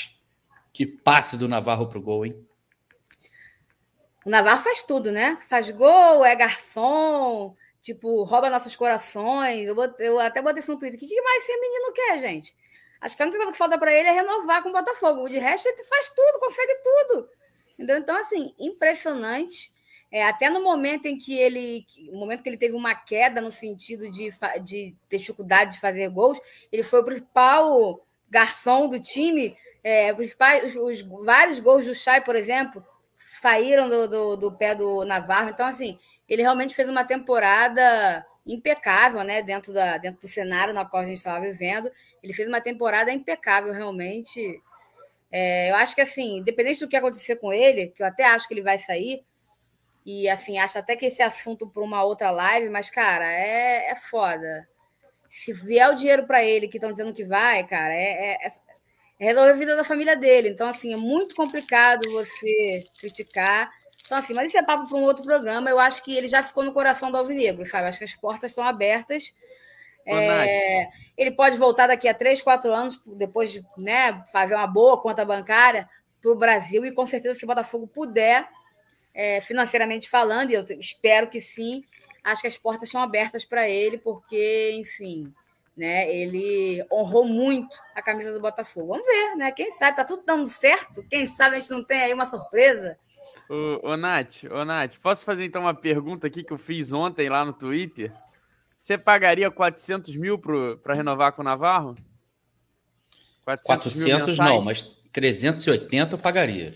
Que 0.74 0.86
passe 0.86 1.38
do 1.38 1.48
Navarro 1.48 1.88
pro 1.88 2.02
gol, 2.02 2.26
hein? 2.26 2.48
O 4.26 4.30
Navarro 4.30 4.64
faz 4.64 4.84
tudo, 4.84 5.12
né? 5.12 5.38
Faz 5.48 5.72
gol, 5.72 6.26
é 6.26 6.36
garçom, 6.36 7.56
tipo, 7.82 8.24
rouba 8.24 8.50
nossos 8.50 8.76
corações. 8.76 9.66
Eu, 9.66 9.74
botei, 9.74 10.08
eu 10.08 10.20
até 10.20 10.42
botei 10.42 10.62
isso 10.62 10.72
no 10.72 10.78
Twitter. 10.78 10.98
O 10.98 11.00
que, 11.00 11.08
que 11.08 11.22
mais 11.22 11.44
esse 11.44 11.58
menino 11.58 11.94
quer, 11.94 12.20
gente? 12.20 12.56
Acho 13.00 13.16
que 13.16 13.24
a 13.24 13.26
única 13.26 13.38
coisa 13.38 13.52
que 13.54 13.58
falta 13.58 13.78
para 13.78 13.94
ele 13.94 14.10
é 14.10 14.12
renovar 14.12 14.62
com 14.62 14.70
o 14.70 14.74
Botafogo. 14.74 15.30
De 15.30 15.38
resto, 15.38 15.68
ele 15.68 15.84
faz 15.84 16.10
tudo, 16.10 16.40
consegue 16.40 16.76
tudo. 16.84 17.30
Entendeu? 17.74 17.98
Então, 17.98 18.18
assim, 18.18 18.54
impressionante. 18.60 19.74
É, 20.12 20.24
até 20.24 20.50
no 20.50 20.64
momento 20.64 21.06
em 21.06 21.18
que 21.18 21.38
ele. 21.38 21.86
No 22.12 22.20
momento 22.20 22.42
que 22.42 22.50
ele 22.50 22.58
teve 22.58 22.76
uma 22.76 22.96
queda 22.96 23.42
no 23.42 23.52
sentido 23.52 24.10
de, 24.10 24.30
de 24.64 24.96
ter 25.10 25.18
dificuldade 25.18 25.74
de 25.74 25.80
fazer 25.80 26.10
gols, 26.10 26.40
ele 26.72 26.84
foi 26.84 27.02
o 27.02 27.06
principal 27.06 28.06
garçom 28.30 28.88
do 28.88 29.00
time. 29.00 29.56
É, 29.84 30.14
os, 30.14 30.36
os, 30.64 30.76
os, 30.76 31.26
vários 31.26 31.60
gols 31.60 31.86
do 31.86 31.94
Chay, 31.94 32.22
por 32.22 32.36
exemplo, 32.36 32.84
saíram 33.18 33.90
do, 33.90 34.08
do, 34.08 34.38
do, 34.38 34.52
pé 34.52 34.74
do 34.74 35.04
Navarro. 35.06 35.50
Então, 35.50 35.66
assim, 35.66 35.98
ele 36.28 36.42
realmente 36.42 36.76
fez 36.76 36.88
uma 36.88 37.04
temporada 37.04 38.26
impecável, 38.46 39.24
né? 39.24 39.42
Dentro, 39.42 39.74
da, 39.74 39.98
dentro 39.98 40.22
do 40.22 40.28
cenário 40.28 40.74
na 40.74 40.86
qual 40.86 41.04
a 41.04 41.06
gente 41.06 41.18
estava 41.18 41.42
vivendo. 41.42 41.92
Ele 42.24 42.32
fez 42.32 42.48
uma 42.48 42.62
temporada 42.62 43.12
impecável, 43.12 43.74
realmente. 43.74 44.62
É, 45.30 45.70
eu 45.70 45.76
acho 45.76 45.94
que, 45.94 46.02
assim, 46.02 46.38
independente 46.38 46.80
do 46.80 46.88
que 46.88 46.96
acontecer 46.96 47.36
com 47.36 47.52
ele, 47.52 47.88
que 47.88 48.02
eu 48.02 48.08
até 48.08 48.24
acho 48.24 48.48
que 48.48 48.54
ele 48.54 48.62
vai 48.62 48.78
sair 48.78 49.26
e 50.10 50.30
assim, 50.30 50.58
acho 50.58 50.80
até 50.80 50.96
que 50.96 51.08
esse 51.08 51.22
assunto 51.22 51.68
para 51.68 51.84
uma 51.84 52.02
outra 52.02 52.32
live, 52.32 52.70
mas, 52.70 52.90
cara, 52.90 53.30
é, 53.30 53.92
é 53.92 53.96
foda. 53.96 54.66
Se 55.30 55.52
vier 55.52 55.90
o 55.90 55.96
dinheiro 55.96 56.26
para 56.26 56.42
ele, 56.42 56.70
que 56.70 56.78
estão 56.78 56.94
dizendo 56.94 57.12
que 57.12 57.26
vai, 57.26 57.68
cara, 57.68 57.94
é, 57.94 58.36
é, 58.36 58.48
é 58.48 59.26
resolver 59.26 59.52
a 59.52 59.56
vida 59.56 59.76
da 59.76 59.84
família 59.84 60.16
dele. 60.16 60.48
Então, 60.48 60.66
assim, 60.66 60.94
é 60.94 60.96
muito 60.96 61.36
complicado 61.36 62.10
você 62.10 62.86
criticar. 62.98 63.70
Então, 64.06 64.18
assim, 64.18 64.34
mas 64.34 64.48
isso 64.48 64.58
é 64.58 64.64
papo 64.64 64.88
para 64.88 64.98
um 64.98 65.04
outro 65.04 65.26
programa. 65.26 65.70
Eu 65.70 65.78
acho 65.78 66.02
que 66.02 66.16
ele 66.16 66.30
já 66.30 66.42
ficou 66.42 66.64
no 66.64 66.72
coração 66.72 67.12
do 67.12 67.18
Alvinegro, 67.18 67.66
sabe? 67.66 67.90
Acho 67.90 67.98
que 67.98 68.06
as 68.06 68.16
portas 68.16 68.52
estão 68.52 68.64
abertas. 68.64 69.34
É, 70.06 70.88
ele 71.18 71.32
pode 71.32 71.58
voltar 71.58 71.88
daqui 71.88 72.08
a 72.08 72.14
três, 72.14 72.42
quatro 72.42 72.74
anos, 72.74 73.02
depois 73.06 73.52
de 73.52 73.62
né, 73.78 74.24
fazer 74.32 74.56
uma 74.56 74.68
boa 74.68 75.02
conta 75.02 75.26
bancária 75.26 75.86
para 76.22 76.32
o 76.32 76.36
Brasil, 76.36 76.86
e 76.86 76.94
com 76.94 77.06
certeza, 77.06 77.38
se 77.38 77.44
o 77.44 77.48
Botafogo 77.48 77.88
puder, 77.88 78.48
é, 79.18 79.42
financeiramente 79.42 80.08
falando, 80.08 80.52
e 80.52 80.54
eu 80.54 80.64
espero 80.80 81.28
que 81.28 81.42
sim. 81.42 81.84
Acho 82.24 82.44
que 82.44 82.48
as 82.48 82.58
portas 82.58 82.88
estão 82.88 83.02
abertas 83.02 83.44
para 83.44 83.68
ele, 83.68 83.98
porque, 83.98 84.74
enfim, 84.76 85.34
né, 85.76 86.14
ele 86.14 86.86
honrou 86.92 87.26
muito 87.26 87.76
a 87.96 88.02
camisa 88.02 88.32
do 88.32 88.40
Botafogo. 88.40 88.90
Vamos 88.90 89.08
ver, 89.08 89.36
né? 89.36 89.52
Quem 89.52 89.72
sabe, 89.72 89.98
tá 89.98 90.06
tudo 90.06 90.24
dando 90.24 90.48
certo. 90.48 91.04
Quem 91.10 91.26
sabe 91.26 91.56
a 91.56 91.60
gente 91.60 91.72
não 91.72 91.84
tem 91.84 92.00
aí 92.04 92.14
uma 92.14 92.28
surpresa. 92.28 92.96
Ô, 93.50 93.92
ô, 93.92 93.98
Nath, 93.98 94.44
ô, 94.52 94.64
Nath, 94.64 94.98
posso 95.02 95.26
fazer 95.26 95.46
então 95.46 95.64
uma 95.64 95.74
pergunta 95.74 96.28
aqui 96.28 96.44
que 96.44 96.54
eu 96.54 96.58
fiz 96.58 96.94
ontem 96.94 97.28
lá 97.28 97.44
no 97.44 97.54
Twitter? 97.54 98.14
Você 98.76 99.00
pagaria 99.00 99.50
400 99.50 100.16
mil 100.16 100.38
para 100.38 100.94
renovar 100.94 101.32
com 101.32 101.42
o 101.42 101.46
Navarro? 101.46 101.96
400, 103.44 103.94
400 104.04 104.38
não, 104.38 104.62
mas 104.62 104.84
380 105.12 106.14
eu 106.14 106.20
pagaria. 106.20 106.74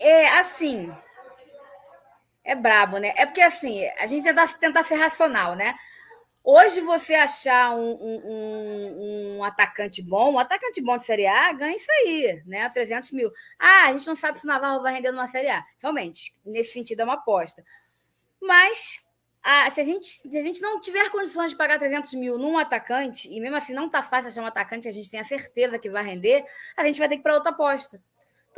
É 0.00 0.38
assim, 0.38 0.90
é 2.48 2.54
brabo, 2.54 2.96
né? 2.96 3.12
É 3.16 3.26
porque 3.26 3.42
assim, 3.42 3.84
a 3.98 4.06
gente 4.06 4.24
tenta 4.24 4.48
tentar 4.48 4.82
ser 4.82 4.94
racional, 4.94 5.54
né? 5.54 5.74
Hoje 6.42 6.80
você 6.80 7.14
achar 7.14 7.74
um, 7.74 7.92
um, 7.92 9.36
um, 9.36 9.44
atacante 9.44 10.02
bom, 10.02 10.32
um 10.32 10.38
atacante 10.38 10.80
bom 10.80 10.96
de 10.96 11.04
Série 11.04 11.26
A, 11.26 11.52
ganha 11.52 11.76
isso 11.76 11.92
aí, 11.92 12.42
né? 12.46 12.66
300 12.70 13.12
mil. 13.12 13.30
Ah, 13.58 13.88
a 13.88 13.92
gente 13.92 14.06
não 14.06 14.16
sabe 14.16 14.38
se 14.38 14.46
o 14.46 14.48
Navarro 14.48 14.80
vai 14.80 14.94
render 14.94 15.10
numa 15.10 15.26
Série 15.26 15.50
A. 15.50 15.62
Realmente, 15.78 16.32
nesse 16.42 16.72
sentido 16.72 17.00
é 17.00 17.04
uma 17.04 17.14
aposta. 17.14 17.62
Mas 18.40 19.04
ah, 19.42 19.70
se, 19.70 19.82
a 19.82 19.84
gente, 19.84 20.08
se 20.08 20.38
a 20.38 20.42
gente 20.42 20.62
não 20.62 20.80
tiver 20.80 21.10
condições 21.10 21.50
de 21.50 21.56
pagar 21.56 21.78
300 21.78 22.14
mil 22.14 22.38
num 22.38 22.56
atacante, 22.56 23.28
e 23.30 23.38
mesmo 23.40 23.56
assim 23.56 23.74
não 23.74 23.90
tá 23.90 24.02
fácil 24.02 24.30
achar 24.30 24.42
um 24.42 24.46
atacante 24.46 24.84
que 24.84 24.88
a 24.88 24.92
gente 24.92 25.10
tenha 25.10 25.24
certeza 25.24 25.78
que 25.78 25.90
vai 25.90 26.02
render, 26.02 26.46
a 26.78 26.86
gente 26.86 26.98
vai 26.98 27.08
ter 27.08 27.16
que 27.16 27.20
ir 27.20 27.24
para 27.24 27.34
outra 27.34 27.50
aposta. 27.50 28.02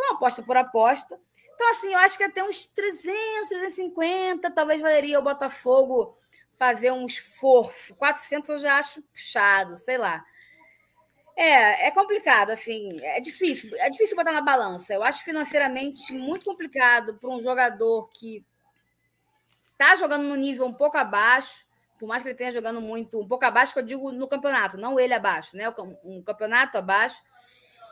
Então, 0.01 0.15
aposta 0.15 0.43
por 0.43 0.57
aposta. 0.57 1.21
Então, 1.55 1.71
assim, 1.73 1.93
eu 1.93 1.99
acho 1.99 2.17
que 2.17 2.25
até 2.25 2.43
uns 2.43 2.65
300, 2.65 3.49
350, 3.51 4.51
talvez 4.51 4.81
valeria 4.81 5.19
o 5.19 5.23
Botafogo 5.23 6.17
fazer 6.59 6.91
um 6.91 7.05
esforço. 7.05 7.95
400 7.97 8.49
eu 8.49 8.59
já 8.59 8.79
acho 8.79 9.03
puxado, 9.03 9.77
sei 9.77 9.99
lá. 9.99 10.25
É, 11.37 11.89
é 11.89 11.91
complicado, 11.91 12.51
assim, 12.51 12.99
é 13.03 13.21
difícil, 13.21 13.71
é 13.77 13.89
difícil 13.91 14.17
botar 14.17 14.33
na 14.33 14.41
balança. 14.41 14.93
Eu 14.93 15.03
acho 15.03 15.23
financeiramente 15.23 16.13
muito 16.13 16.45
complicado 16.47 17.15
para 17.15 17.31
um 17.31 17.41
jogador 17.41 18.11
que 18.11 18.45
está 19.73 19.95
jogando 19.97 20.25
no 20.25 20.37
nível 20.37 20.67
um 20.67 20.73
pouco 20.73 20.97
abaixo, 20.99 21.65
por 21.99 22.07
mais 22.07 22.23
que 22.23 22.31
ele 22.31 22.37
tenha 22.37 22.53
jogando 22.53 22.81
muito, 22.81 23.21
um 23.21 23.29
pouco 23.29 23.45
abaixo, 23.45 23.75
que 23.75 23.79
eu 23.79 23.85
digo 23.85 24.13
no 24.13 24.27
campeonato, 24.29 24.79
não 24.79 24.99
ele 24.99 25.15
abaixo, 25.15 25.57
né? 25.57 25.65
Um 26.05 26.23
campeonato 26.23 26.79
abaixo. 26.79 27.23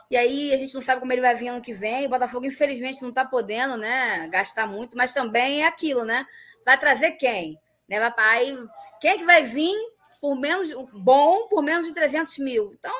E 0.09 0.17
aí 0.17 0.53
a 0.53 0.57
gente 0.57 0.73
não 0.73 0.81
sabe 0.81 0.99
como 0.99 1.13
ele 1.13 1.21
vai 1.21 1.35
vir 1.35 1.49
ano 1.49 1.61
que 1.61 1.73
vem. 1.73 2.05
O 2.05 2.09
Botafogo, 2.09 2.45
infelizmente, 2.45 3.01
não 3.01 3.09
está 3.09 3.23
podendo, 3.23 3.77
né? 3.77 4.27
Gastar 4.29 4.65
muito, 4.65 4.97
mas 4.97 5.13
também 5.13 5.63
é 5.63 5.67
aquilo, 5.67 6.03
né? 6.03 6.25
Vai 6.65 6.77
trazer 6.79 7.11
quem? 7.11 7.59
Né? 7.87 7.99
Vai, 7.99 8.13
aí, 8.17 8.57
quem 8.99 9.11
é 9.11 9.17
que 9.17 9.25
vai 9.25 9.43
vir 9.43 9.75
por 10.19 10.35
menos 10.35 10.71
bom 10.93 11.47
por 11.47 11.61
menos 11.61 11.85
de 11.85 11.93
300 11.93 12.37
mil? 12.39 12.73
Então, 12.73 12.93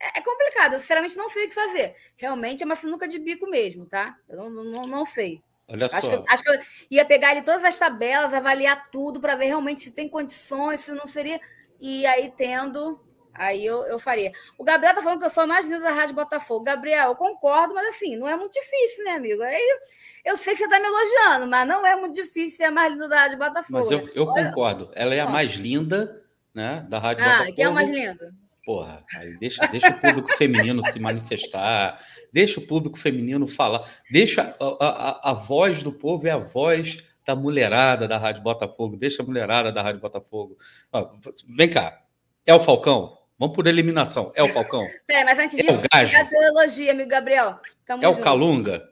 é, 0.00 0.18
é 0.18 0.22
complicado. 0.22 0.74
Eu, 0.74 0.80
sinceramente, 0.80 1.16
não 1.16 1.28
sei 1.28 1.44
o 1.44 1.48
que 1.48 1.54
fazer. 1.54 1.94
Realmente 2.16 2.62
é 2.62 2.66
uma 2.66 2.76
sinuca 2.76 3.06
de 3.06 3.18
bico 3.18 3.48
mesmo, 3.48 3.86
tá? 3.86 4.16
Eu 4.28 4.50
não, 4.50 4.64
não, 4.64 4.82
não 4.82 5.04
sei. 5.04 5.42
Olha 5.68 5.86
acho 5.86 6.00
só. 6.00 6.22
Que, 6.22 6.32
acho 6.32 6.42
que 6.42 6.50
eu 6.50 6.60
ia 6.90 7.04
pegar 7.04 7.30
ali 7.30 7.42
todas 7.42 7.64
as 7.64 7.78
tabelas, 7.78 8.32
avaliar 8.32 8.88
tudo 8.90 9.20
para 9.20 9.34
ver 9.34 9.46
realmente 9.46 9.80
se 9.80 9.90
tem 9.90 10.08
condições, 10.08 10.80
se 10.80 10.92
não 10.92 11.06
seria. 11.06 11.40
E 11.80 12.06
aí, 12.06 12.32
tendo, 12.36 13.00
aí 13.38 13.64
eu, 13.64 13.82
eu 13.84 13.98
faria. 13.98 14.32
O 14.58 14.64
Gabriel 14.64 14.94
tá 14.94 15.02
falando 15.02 15.20
que 15.20 15.26
eu 15.26 15.30
sou 15.30 15.44
a 15.44 15.46
mais 15.46 15.66
linda 15.66 15.80
da 15.80 15.92
Rádio 15.92 16.14
Botafogo. 16.14 16.64
Gabriel, 16.64 17.08
eu 17.08 17.16
concordo, 17.16 17.74
mas 17.74 17.86
assim, 17.88 18.16
não 18.16 18.28
é 18.28 18.36
muito 18.36 18.52
difícil, 18.52 19.04
né, 19.04 19.12
amigo? 19.12 19.42
Aí 19.42 19.78
eu 20.24 20.36
sei 20.36 20.54
que 20.54 20.58
você 20.58 20.68
tá 20.68 20.80
me 20.80 20.86
elogiando, 20.86 21.46
mas 21.46 21.66
não 21.66 21.86
é 21.86 21.96
muito 21.96 22.14
difícil 22.14 22.56
ser 22.56 22.64
a 22.64 22.70
mais 22.70 22.92
linda 22.92 23.08
da 23.08 23.20
Rádio 23.20 23.38
Botafogo. 23.38 23.78
Mas 23.78 23.90
eu, 23.90 24.08
eu 24.14 24.26
concordo. 24.26 24.90
Ela 24.94 25.14
é 25.14 25.20
a 25.20 25.28
mais 25.28 25.52
linda, 25.52 26.22
né, 26.54 26.86
da 26.88 26.98
Rádio 26.98 27.24
ah, 27.24 27.28
Botafogo. 27.28 27.50
Ah, 27.50 27.54
quem 27.54 27.64
é 27.64 27.68
o 27.68 27.74
mais 27.74 27.88
lindo? 27.88 28.46
Porra, 28.66 29.04
aí 29.14 29.36
deixa, 29.38 29.64
deixa 29.68 29.90
o 29.90 30.00
público 30.00 30.28
feminino 30.36 30.82
se 30.82 30.98
manifestar, 30.98 32.02
deixa 32.32 32.58
o 32.58 32.66
público 32.66 32.98
feminino 32.98 33.46
falar, 33.46 33.88
deixa 34.10 34.56
a, 34.58 34.84
a, 34.84 35.30
a 35.30 35.34
voz 35.34 35.84
do 35.84 35.92
povo 35.92 36.26
é 36.26 36.32
a 36.32 36.36
voz 36.36 36.98
da 37.24 37.36
mulherada 37.36 38.08
da 38.08 38.18
Rádio 38.18 38.42
Botafogo, 38.42 38.96
deixa 38.96 39.22
a 39.22 39.26
mulherada 39.26 39.70
da 39.70 39.82
Rádio 39.82 40.00
Botafogo. 40.00 40.56
Ó, 40.92 41.12
vem 41.56 41.70
cá, 41.70 42.02
é 42.44 42.52
o 42.52 42.58
Falcão? 42.58 43.16
Vamos 43.38 43.54
por 43.54 43.66
eliminação. 43.66 44.32
É 44.34 44.42
o 44.42 44.48
Falcão? 44.48 44.86
Peraí, 45.06 45.24
mas 45.24 45.38
antes 45.38 45.56
disso, 45.56 45.70
é 45.70 45.74
o 45.74 45.82
Gajo? 45.92 46.14
elogio, 46.32 46.90
amigo 46.90 47.08
Gabriel. 47.08 47.60
Tamo 47.84 48.02
é 48.02 48.06
junto. 48.06 48.20
o 48.20 48.22
Calunga? 48.22 48.88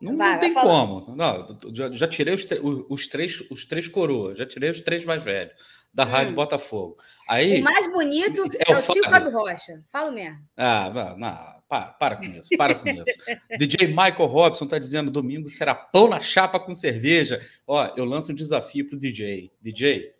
Não, 0.00 0.16
vai, 0.16 0.32
não 0.32 0.38
tem 0.38 0.54
como. 0.54 1.14
Não, 1.16 1.46
já, 1.74 1.90
já 1.90 2.06
tirei 2.06 2.34
os, 2.34 2.46
os, 2.88 3.06
três, 3.08 3.42
os 3.50 3.64
três 3.64 3.88
coroas, 3.88 4.38
já 4.38 4.46
tirei 4.46 4.70
os 4.70 4.80
três 4.80 5.04
mais 5.04 5.22
velhos 5.22 5.52
da 5.92 6.04
hum. 6.04 6.08
Rádio 6.08 6.34
Botafogo. 6.34 6.96
Aí, 7.28 7.60
o 7.60 7.64
mais 7.64 7.90
bonito 7.90 8.44
é, 8.56 8.70
é 8.70 8.76
o, 8.76 8.78
o 8.78 8.82
tio 8.82 9.04
Fábio 9.04 9.32
Rocha. 9.32 9.82
Fala 9.90 10.12
mesmo. 10.12 10.38
Ah, 10.56 10.90
não, 10.94 11.18
não, 11.18 11.62
para, 11.68 11.86
para 11.86 12.16
com 12.16 12.24
isso, 12.24 12.48
para 12.56 12.74
com 12.76 12.88
isso. 12.88 13.04
DJ 13.58 13.88
Michael 13.88 14.26
Robson 14.26 14.66
está 14.66 14.78
dizendo 14.78 15.10
domingo 15.10 15.48
será 15.48 15.74
pão 15.74 16.08
na 16.08 16.20
chapa 16.20 16.60
com 16.60 16.74
cerveja. 16.74 17.40
Ó, 17.66 17.92
eu 17.96 18.04
lanço 18.04 18.30
um 18.30 18.34
desafio 18.34 18.86
pro 18.86 18.98
DJ. 18.98 19.50
DJ, 19.60 20.14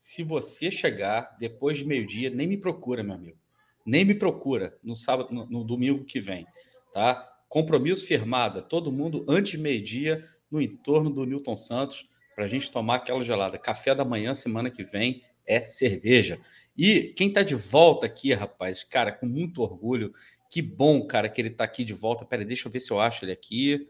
se 0.00 0.22
você 0.22 0.70
chegar 0.70 1.36
depois 1.38 1.76
de 1.76 1.84
meio-dia, 1.84 2.30
nem 2.30 2.46
me 2.46 2.56
procura, 2.56 3.02
meu 3.02 3.14
amigo. 3.14 3.36
Nem 3.84 4.02
me 4.02 4.14
procura 4.14 4.74
no 4.82 4.96
sábado, 4.96 5.28
no, 5.30 5.44
no 5.44 5.62
domingo 5.62 6.06
que 6.06 6.18
vem, 6.18 6.46
tá? 6.90 7.30
Compromisso 7.50 8.06
firmado, 8.06 8.62
todo 8.62 8.90
mundo 8.90 9.26
antes 9.28 9.52
de 9.52 9.58
meio-dia 9.58 10.24
no 10.50 10.58
entorno 10.58 11.10
do 11.10 11.26
Newton 11.26 11.54
Santos 11.54 12.08
para 12.34 12.46
a 12.46 12.48
gente 12.48 12.70
tomar 12.70 12.94
aquela 12.94 13.22
gelada. 13.22 13.58
Café 13.58 13.94
da 13.94 14.02
manhã, 14.02 14.34
semana 14.34 14.70
que 14.70 14.82
vem, 14.82 15.22
é 15.46 15.60
cerveja. 15.60 16.40
E 16.74 17.12
quem 17.14 17.28
está 17.28 17.42
de 17.42 17.54
volta 17.54 18.06
aqui, 18.06 18.32
rapaz, 18.32 18.82
cara, 18.82 19.12
com 19.12 19.26
muito 19.26 19.60
orgulho, 19.60 20.14
que 20.48 20.62
bom, 20.62 21.06
cara, 21.06 21.28
que 21.28 21.38
ele 21.42 21.50
está 21.50 21.64
aqui 21.64 21.84
de 21.84 21.92
volta. 21.92 22.24
Pera, 22.24 22.42
deixa 22.42 22.68
eu 22.68 22.72
ver 22.72 22.80
se 22.80 22.90
eu 22.90 22.98
acho 22.98 23.26
ele 23.26 23.32
aqui. 23.32 23.86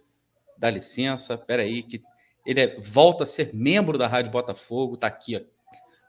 Dá 0.58 0.70
licença, 0.70 1.38
pera 1.38 1.62
aí, 1.62 1.84
que 1.84 2.02
ele 2.44 2.60
é, 2.60 2.80
volta 2.80 3.22
a 3.22 3.26
ser 3.26 3.54
membro 3.54 3.96
da 3.96 4.08
Rádio 4.08 4.32
Botafogo, 4.32 4.96
tá 4.96 5.06
aqui, 5.06 5.36
ó. 5.36 5.59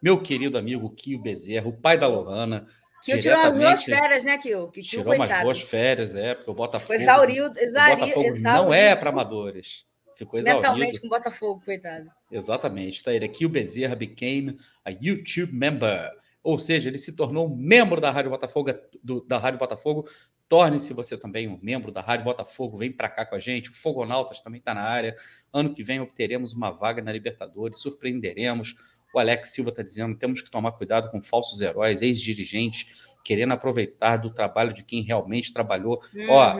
Meu 0.01 0.21
querido 0.21 0.57
amigo 0.57 0.89
Kio 0.89 1.19
Bezerra, 1.19 1.67
o 1.67 1.73
pai 1.73 1.97
da 1.97 2.07
Lohana. 2.07 2.65
Kio 3.03 3.19
tirou 3.19 3.39
umas 3.39 3.57
boas 3.57 3.83
férias, 3.83 4.23
né, 4.23 4.37
Kio? 4.37 4.69
Que 4.69 4.81
tirou 4.81 5.13
umas 5.13 5.41
boas 5.41 5.61
férias, 5.61 6.15
é, 6.15 6.35
porque 6.35 6.51
o 6.51 6.53
Botafogo. 6.53 6.87
Foi 6.87 6.95
exauriu, 6.97 7.45
exauriu, 7.45 7.95
o 7.95 7.99
Botafogo 7.99 8.27
exauriu. 8.27 8.63
não 8.63 8.73
é 8.73 8.95
para 8.95 9.09
amadores. 9.09 9.85
Ficou 10.21 10.39
exaurido. 10.39 10.61
Mentalmente 10.61 11.01
com 11.01 11.07
o 11.07 11.09
Botafogo, 11.09 11.61
coitado. 11.65 12.11
Exatamente. 12.31 12.97
Está 12.97 13.13
ele 13.13 13.25
aqui. 13.25 13.45
O 13.45 13.49
Bezerra 13.49 13.95
became 13.95 14.57
a 14.85 14.91
YouTube 14.91 15.51
member. 15.51 16.09
Ou 16.43 16.59
seja, 16.59 16.89
ele 16.89 16.99
se 16.99 17.15
tornou 17.15 17.47
um 17.47 17.55
membro 17.55 17.99
da 17.99 18.11
Rádio 18.11 18.29
Botafogo. 18.29 18.71
Do, 19.03 19.21
da 19.21 19.39
Rádio 19.39 19.59
Botafogo. 19.59 20.07
Torne-se 20.47 20.93
você 20.93 21.17
também 21.17 21.47
um 21.47 21.57
membro 21.61 21.91
da 21.91 22.01
Rádio 22.01 22.25
Botafogo. 22.25 22.77
Vem 22.77 22.91
para 22.91 23.09
cá 23.09 23.25
com 23.25 23.35
a 23.35 23.39
gente. 23.39 23.71
O 23.71 23.73
Fogonautas 23.73 24.41
também 24.41 24.59
está 24.59 24.75
na 24.75 24.83
área. 24.83 25.15
Ano 25.51 25.73
que 25.73 25.83
vem 25.83 25.99
obteremos 25.99 26.53
uma 26.53 26.69
vaga 26.69 27.01
na 27.01 27.11
Libertadores. 27.11 27.79
Surpreenderemos. 27.79 28.75
O 29.13 29.19
Alex 29.19 29.49
Silva 29.49 29.69
está 29.69 29.83
dizendo: 29.83 30.17
temos 30.17 30.41
que 30.41 30.49
tomar 30.49 30.71
cuidado 30.73 31.09
com 31.09 31.21
falsos 31.21 31.61
heróis, 31.61 32.01
ex-dirigentes, 32.01 33.15
querendo 33.23 33.53
aproveitar 33.53 34.17
do 34.17 34.33
trabalho 34.33 34.73
de 34.73 34.83
quem 34.83 35.03
realmente 35.03 35.53
trabalhou. 35.53 36.01
Uhum. 36.13 36.29
Ó, 36.29 36.55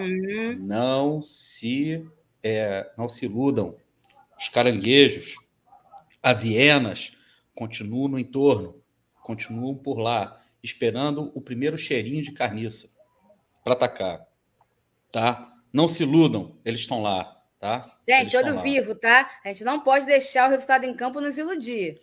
não 0.60 1.22
se 1.22 2.06
é, 2.44 2.92
não 2.98 3.08
se 3.08 3.26
iludam. 3.26 3.76
Os 4.38 4.50
caranguejos, 4.50 5.36
as 6.22 6.44
hienas 6.44 7.12
continuam 7.54 8.08
no 8.08 8.20
entorno, 8.20 8.82
continuam 9.22 9.76
por 9.76 10.00
lá, 10.00 10.42
esperando 10.64 11.32
o 11.36 11.42
primeiro 11.42 11.78
cheirinho 11.78 12.24
de 12.24 12.32
carniça 12.32 12.90
para 13.64 13.74
atacar, 13.74 14.28
tá? 15.12 15.48
Não 15.72 15.88
se 15.88 16.04
iludam, 16.04 16.58
eles 16.66 16.82
estão 16.82 17.02
lá, 17.02 17.40
tá? 17.60 17.82
Gente, 18.08 18.36
olho 18.36 18.60
vivo, 18.62 18.96
tá? 18.96 19.30
A 19.46 19.50
gente 19.50 19.64
não 19.64 19.80
pode 19.80 20.06
deixar 20.06 20.48
o 20.48 20.52
resultado 20.52 20.84
em 20.86 20.94
campo 20.96 21.22
nos 21.22 21.38
iludir. 21.38 22.02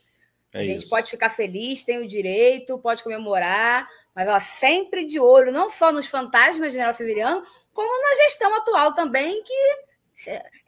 É 0.52 0.60
a 0.60 0.64
gente 0.64 0.80
isso. 0.80 0.88
pode 0.88 1.10
ficar 1.10 1.30
feliz, 1.30 1.84
tem 1.84 1.98
o 1.98 2.06
direito, 2.06 2.78
pode 2.78 3.02
comemorar, 3.02 3.86
mas 4.14 4.28
ó, 4.28 4.40
sempre 4.40 5.04
de 5.04 5.20
olho, 5.20 5.52
não 5.52 5.68
só 5.68 5.92
nos 5.92 6.08
fantasmas 6.08 6.68
de 6.68 6.72
General 6.72 6.94
Severiano, 6.94 7.44
como 7.72 8.02
na 8.02 8.24
gestão 8.24 8.54
atual 8.56 8.94
também, 8.94 9.42
que 9.42 9.88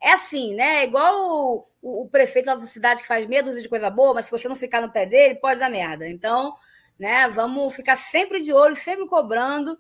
é 0.01 0.13
assim, 0.13 0.55
né? 0.55 0.81
É 0.81 0.85
igual 0.85 1.19
o, 1.19 1.67
o, 1.83 2.03
o, 2.03 2.09
prefeito 2.09 2.47
da 2.47 2.59
cidade 2.59 3.03
que 3.03 3.09
faz 3.09 3.27
medo 3.27 3.61
de 3.61 3.69
coisa 3.69 3.91
boa, 3.91 4.15
mas 4.15 4.27
se 4.27 4.31
você 4.31 4.49
não 4.49 4.55
ficar 4.55 4.81
no 4.81 4.93
pé 4.93 5.07
dele, 5.07 5.35
pode 5.37 5.59
dar 5.59 5.71
merda. 5.71 6.07
Então, 6.09 6.55
né, 6.99 7.29
vamos 7.29 7.75
ficar 7.75 7.97
sempre 7.97 8.43
de 8.43 8.53
olho, 8.53 8.77
sempre 8.77 9.07
cobrando 9.09 9.77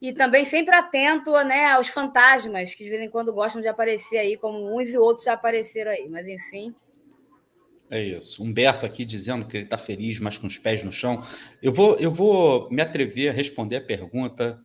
e 0.00 0.12
também 0.12 0.44
sempre 0.44 0.74
atento 0.74 1.32
né, 1.44 1.72
aos 1.72 1.88
fantasmas 1.88 2.74
que 2.74 2.84
de 2.84 2.90
vez 2.90 3.02
em 3.02 3.08
quando 3.08 3.32
gostam 3.32 3.62
de 3.62 3.68
aparecer 3.68 4.18
aí, 4.18 4.36
como 4.36 4.76
uns 4.76 4.88
e 4.88 4.98
outros 4.98 5.24
já 5.24 5.34
apareceram 5.34 5.92
aí. 5.92 6.08
Mas 6.08 6.26
enfim. 6.26 6.74
É 7.92 8.02
isso. 8.02 8.42
Humberto 8.42 8.86
aqui 8.86 9.04
dizendo 9.04 9.44
que 9.44 9.54
ele 9.54 9.64
está 9.64 9.76
feliz, 9.76 10.18
mas 10.18 10.38
com 10.38 10.46
os 10.46 10.56
pés 10.56 10.82
no 10.82 10.90
chão. 10.90 11.22
Eu 11.62 11.74
vou, 11.74 11.94
eu 11.98 12.10
vou 12.10 12.66
me 12.70 12.80
atrever 12.80 13.28
a 13.28 13.32
responder 13.34 13.76
a 13.76 13.80
pergunta 13.82 14.58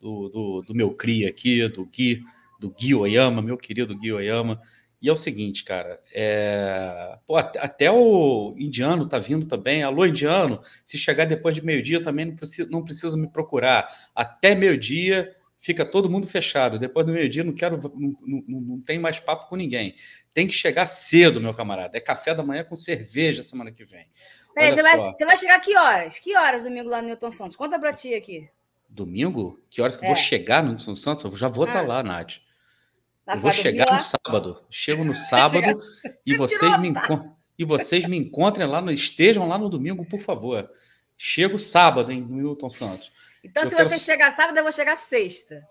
do, 0.00 0.28
do, 0.28 0.62
do 0.62 0.74
meu 0.74 0.94
cria 0.94 1.28
aqui, 1.28 1.66
do 1.68 1.84
Gui 1.84 2.22
do 2.60 2.70
Gui 2.70 2.94
Oyama, 2.94 3.42
meu 3.42 3.58
querido 3.58 3.96
Gui 3.96 4.12
Oyama. 4.12 4.60
E 5.02 5.08
é 5.08 5.12
o 5.12 5.16
seguinte, 5.16 5.64
cara, 5.64 5.98
é... 6.14 7.18
Pô, 7.26 7.36
até 7.36 7.90
o 7.90 8.54
indiano 8.56 9.08
tá 9.08 9.18
vindo 9.18 9.46
também. 9.46 9.82
Alô, 9.82 10.06
indiano, 10.06 10.60
se 10.84 10.96
chegar 10.96 11.24
depois 11.24 11.56
de 11.56 11.64
meio-dia 11.64 12.00
também 12.00 12.26
não 12.26 12.36
precisa, 12.36 12.70
não 12.70 12.84
precisa 12.84 13.16
me 13.16 13.26
procurar. 13.26 13.88
Até 14.14 14.54
meio-dia 14.54 15.28
fica 15.60 15.84
todo 15.84 16.10
mundo 16.10 16.26
fechado. 16.26 16.78
Depois 16.78 17.04
do 17.04 17.12
meio-dia 17.12 17.44
não 17.44 17.52
quero, 17.52 17.78
não, 17.94 18.16
não, 18.26 18.60
não 18.60 18.80
tem 18.80 18.98
mais 18.98 19.20
papo 19.20 19.48
com 19.48 19.56
ninguém. 19.56 19.94
Tem 20.32 20.46
que 20.46 20.54
chegar 20.54 20.86
cedo, 20.86 21.40
meu 21.40 21.52
camarada. 21.52 21.96
É 21.96 22.00
café 22.00 22.34
da 22.34 22.42
manhã 22.42 22.64
com 22.64 22.76
cerveja 22.76 23.42
semana 23.42 23.70
que 23.70 23.84
vem. 23.84 24.06
Peraí, 24.54 24.72
você 24.72 24.82
vai, 24.82 24.96
você 25.12 25.24
vai 25.24 25.36
chegar 25.36 25.60
que 25.60 25.76
horas? 25.76 26.18
Que 26.18 26.36
horas 26.36 26.64
domingo 26.64 26.88
lá 26.88 27.00
no 27.00 27.08
Newton 27.08 27.30
Santos? 27.30 27.56
Conta 27.56 27.78
pra 27.78 27.92
ti 27.92 28.14
aqui. 28.14 28.48
Domingo? 28.88 29.60
Que 29.70 29.80
horas 29.80 29.96
que 29.96 30.04
é. 30.04 30.08
eu 30.08 30.14
vou 30.14 30.20
é. 30.20 30.24
chegar 30.24 30.62
no 30.62 30.70
Newton 30.70 30.96
Santos? 30.96 31.24
Eu 31.24 31.36
já 31.36 31.48
vou 31.48 31.66
estar 31.66 31.80
ah. 31.80 31.82
tá 31.82 31.88
lá, 31.88 32.02
Nath. 32.02 32.38
Tá 33.24 33.34
eu 33.34 33.40
vou 33.40 33.52
chegar 33.52 33.94
no 33.94 34.02
sábado. 34.02 34.64
Chego 34.70 35.04
no 35.04 35.14
sábado 35.14 35.80
e 36.26 36.36
vocês 36.36 36.78
me. 36.80 36.92
E 37.58 37.64
vocês 37.64 38.06
me 38.06 38.16
encontrem 38.16 38.66
lá, 38.66 38.80
no, 38.80 38.90
estejam 38.90 39.46
lá 39.46 39.58
no 39.58 39.68
domingo, 39.68 40.02
por 40.06 40.20
favor. 40.20 40.70
Chego 41.14 41.58
sábado, 41.58 42.10
hein, 42.10 42.22
no 42.22 42.36
Milton 42.36 42.70
Santos. 42.70 43.12
Então, 43.42 43.64
eu 43.64 43.70
se 43.70 43.76
quero... 43.76 43.88
você 43.88 43.98
chegar 43.98 44.30
sábado, 44.30 44.56
eu 44.56 44.62
vou 44.62 44.72
chegar 44.72 44.96
sexta. 44.96 45.66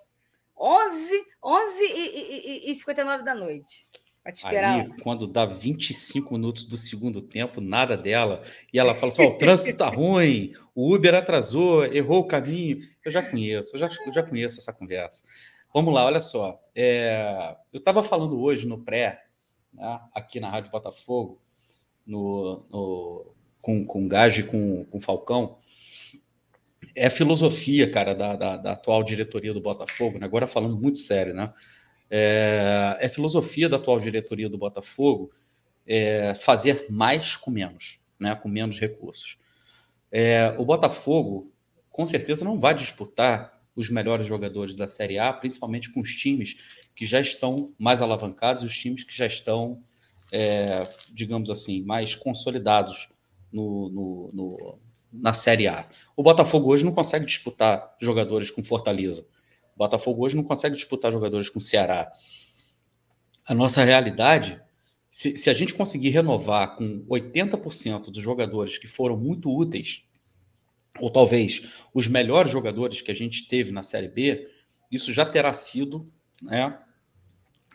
11, 0.57 1.25
11 1.43 1.83
e, 1.83 2.67
e, 2.67 2.71
e 2.71 2.75
59 2.75 3.23
da 3.23 3.33
noite. 3.33 3.87
Pra 4.21 4.31
te 4.33 4.37
esperar. 4.37 4.81
Aí, 4.81 4.93
quando 5.01 5.25
dá 5.25 5.45
25 5.45 6.33
minutos 6.33 6.65
do 6.65 6.77
segundo 6.77 7.21
tempo, 7.21 7.61
nada 7.61 7.95
dela. 7.95 8.43
E 8.73 8.77
ela 8.77 8.93
fala 8.93 9.11
assim: 9.11 9.23
oh, 9.23 9.29
o 9.29 9.37
trânsito 9.37 9.77
tá 9.77 9.87
ruim, 9.87 10.51
o 10.75 10.93
Uber 10.93 11.15
atrasou, 11.15 11.85
errou 11.85 12.19
o 12.19 12.27
caminho. 12.27 12.79
Eu 13.03 13.11
já 13.11 13.23
conheço, 13.23 13.75
eu 13.75 13.79
já, 13.79 13.89
eu 14.05 14.13
já 14.13 14.23
conheço 14.23 14.59
essa 14.59 14.73
conversa. 14.73 15.23
Vamos 15.73 15.93
lá, 15.93 16.05
olha 16.05 16.19
só. 16.19 16.59
É, 16.75 17.55
eu 17.71 17.79
estava 17.79 18.03
falando 18.03 18.41
hoje 18.41 18.67
no 18.67 18.79
pré, 18.79 19.23
né, 19.73 19.99
aqui 20.13 20.39
na 20.39 20.49
Rádio 20.49 20.71
Botafogo, 20.71 21.41
no, 22.05 22.65
no, 22.69 23.35
com, 23.61 23.85
com 23.85 24.07
Gage 24.07 24.41
e 24.41 24.45
com, 24.45 24.83
com 24.85 24.99
Falcão, 24.99 25.57
é 26.99 27.09
filosofia, 27.09 27.89
cara, 27.89 28.13
da, 28.13 28.35
da, 28.35 28.57
da, 28.57 28.71
atual 28.73 29.01
diretoria 29.03 29.53
do 29.53 29.61
Botafogo, 29.61 30.19
né? 30.19 30.25
agora 30.25 30.45
falando 30.45 30.77
muito 30.77 30.99
sério, 30.99 31.33
né? 31.33 31.51
É, 32.11 32.97
é 32.99 33.07
filosofia 33.07 33.69
da 33.69 33.77
atual 33.77 33.99
diretoria 33.99 34.49
do 34.49 34.57
Botafogo 34.57 35.31
é, 35.87 36.33
fazer 36.33 36.87
mais 36.89 37.37
com 37.37 37.51
menos, 37.51 37.99
né? 38.19 38.35
com 38.35 38.49
menos 38.49 38.79
recursos. 38.79 39.37
É, 40.11 40.53
o 40.57 40.65
Botafogo, 40.65 41.53
com 41.89 42.05
certeza, 42.05 42.43
não 42.43 42.59
vai 42.59 42.75
disputar 42.75 43.57
os 43.73 43.89
melhores 43.89 44.27
jogadores 44.27 44.75
da 44.75 44.87
Série 44.87 45.17
A, 45.17 45.31
principalmente 45.31 45.89
com 45.91 46.01
os 46.01 46.13
times 46.13 46.57
que 46.93 47.05
já 47.05 47.21
estão 47.21 47.73
mais 47.79 48.01
alavancados, 48.01 48.61
os 48.61 48.77
times 48.77 49.05
que 49.05 49.15
já 49.15 49.25
estão, 49.25 49.81
é, 50.33 50.83
digamos 51.13 51.49
assim, 51.49 51.81
mais 51.85 52.13
consolidados 52.13 53.07
no, 53.53 53.89
no, 54.33 54.79
na 55.11 55.33
Série 55.33 55.67
A. 55.67 55.87
O 56.15 56.23
Botafogo 56.23 56.71
hoje 56.71 56.85
não 56.85 56.91
consegue 56.91 57.25
disputar 57.25 57.95
jogadores 57.99 58.51
com 58.51 58.63
Fortaleza. 58.63 59.27
O 59.75 59.77
Botafogo 59.79 60.25
hoje 60.25 60.35
não 60.35 60.43
consegue 60.43 60.75
disputar 60.75 61.11
jogadores 61.11 61.49
com 61.49 61.59
Ceará. 61.59 62.11
A 63.45 63.55
nossa 63.55 63.83
realidade, 63.83 64.61
se, 65.09 65.37
se 65.37 65.49
a 65.49 65.53
gente 65.53 65.73
conseguir 65.73 66.09
renovar 66.09 66.75
com 66.75 67.03
80% 67.09 68.11
dos 68.11 68.21
jogadores 68.21 68.77
que 68.77 68.87
foram 68.87 69.17
muito 69.17 69.49
úteis, 69.55 70.07
ou 70.99 71.09
talvez 71.09 71.67
os 71.93 72.07
melhores 72.07 72.51
jogadores 72.51 73.01
que 73.01 73.11
a 73.11 73.15
gente 73.15 73.47
teve 73.47 73.71
na 73.71 73.83
Série 73.83 74.09
B, 74.09 74.47
isso 74.91 75.13
já 75.13 75.25
terá 75.25 75.53
sido 75.53 76.11
né, 76.41 76.77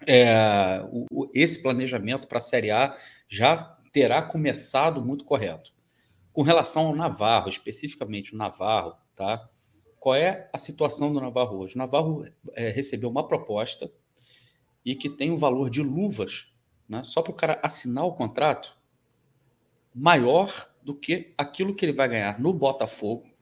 é, 0.07 0.85
o, 0.91 1.31
esse 1.35 1.63
planejamento 1.63 2.29
para 2.29 2.39
a 2.39 2.43
Série 2.43 2.71
A 2.71 2.95
já 3.29 3.77
terá 3.93 4.23
começado 4.23 5.05
muito 5.05 5.25
correto. 5.25 5.73
Com 6.35 6.43
relação 6.43 6.89
ao 6.89 6.95
Navarro, 6.95 7.49
especificamente 7.49 8.35
o 8.35 8.37
Navarro, 8.37 8.95
tá? 9.17 9.49
Qual 9.99 10.15
é 10.15 10.51
a 10.53 10.59
situação 10.59 11.11
do 11.11 11.19
Navarro 11.19 11.57
hoje? 11.57 11.77
O 11.77 11.79
Navarro 11.79 12.27
é, 12.53 12.69
recebeu 12.69 13.09
uma 13.09 13.27
proposta 13.27 13.91
e 14.85 14.95
que 14.95 15.09
tem 15.09 15.31
um 15.31 15.37
valor 15.37 15.71
de 15.71 15.83
luvas, 15.83 16.53
né? 16.87 17.03
Só 17.05 17.23
para 17.23 17.33
o 17.33 17.35
cara 17.35 17.59
assinar 17.63 18.05
o 18.05 18.13
contrato, 18.13 18.77
maior 19.95 20.53
do 20.83 20.95
que 20.95 21.33
aquilo 21.39 21.75
que 21.75 21.87
ele 21.87 21.95
vai 21.95 22.07
ganhar 22.07 22.39
no 22.39 22.53
Botafogo 22.53 23.33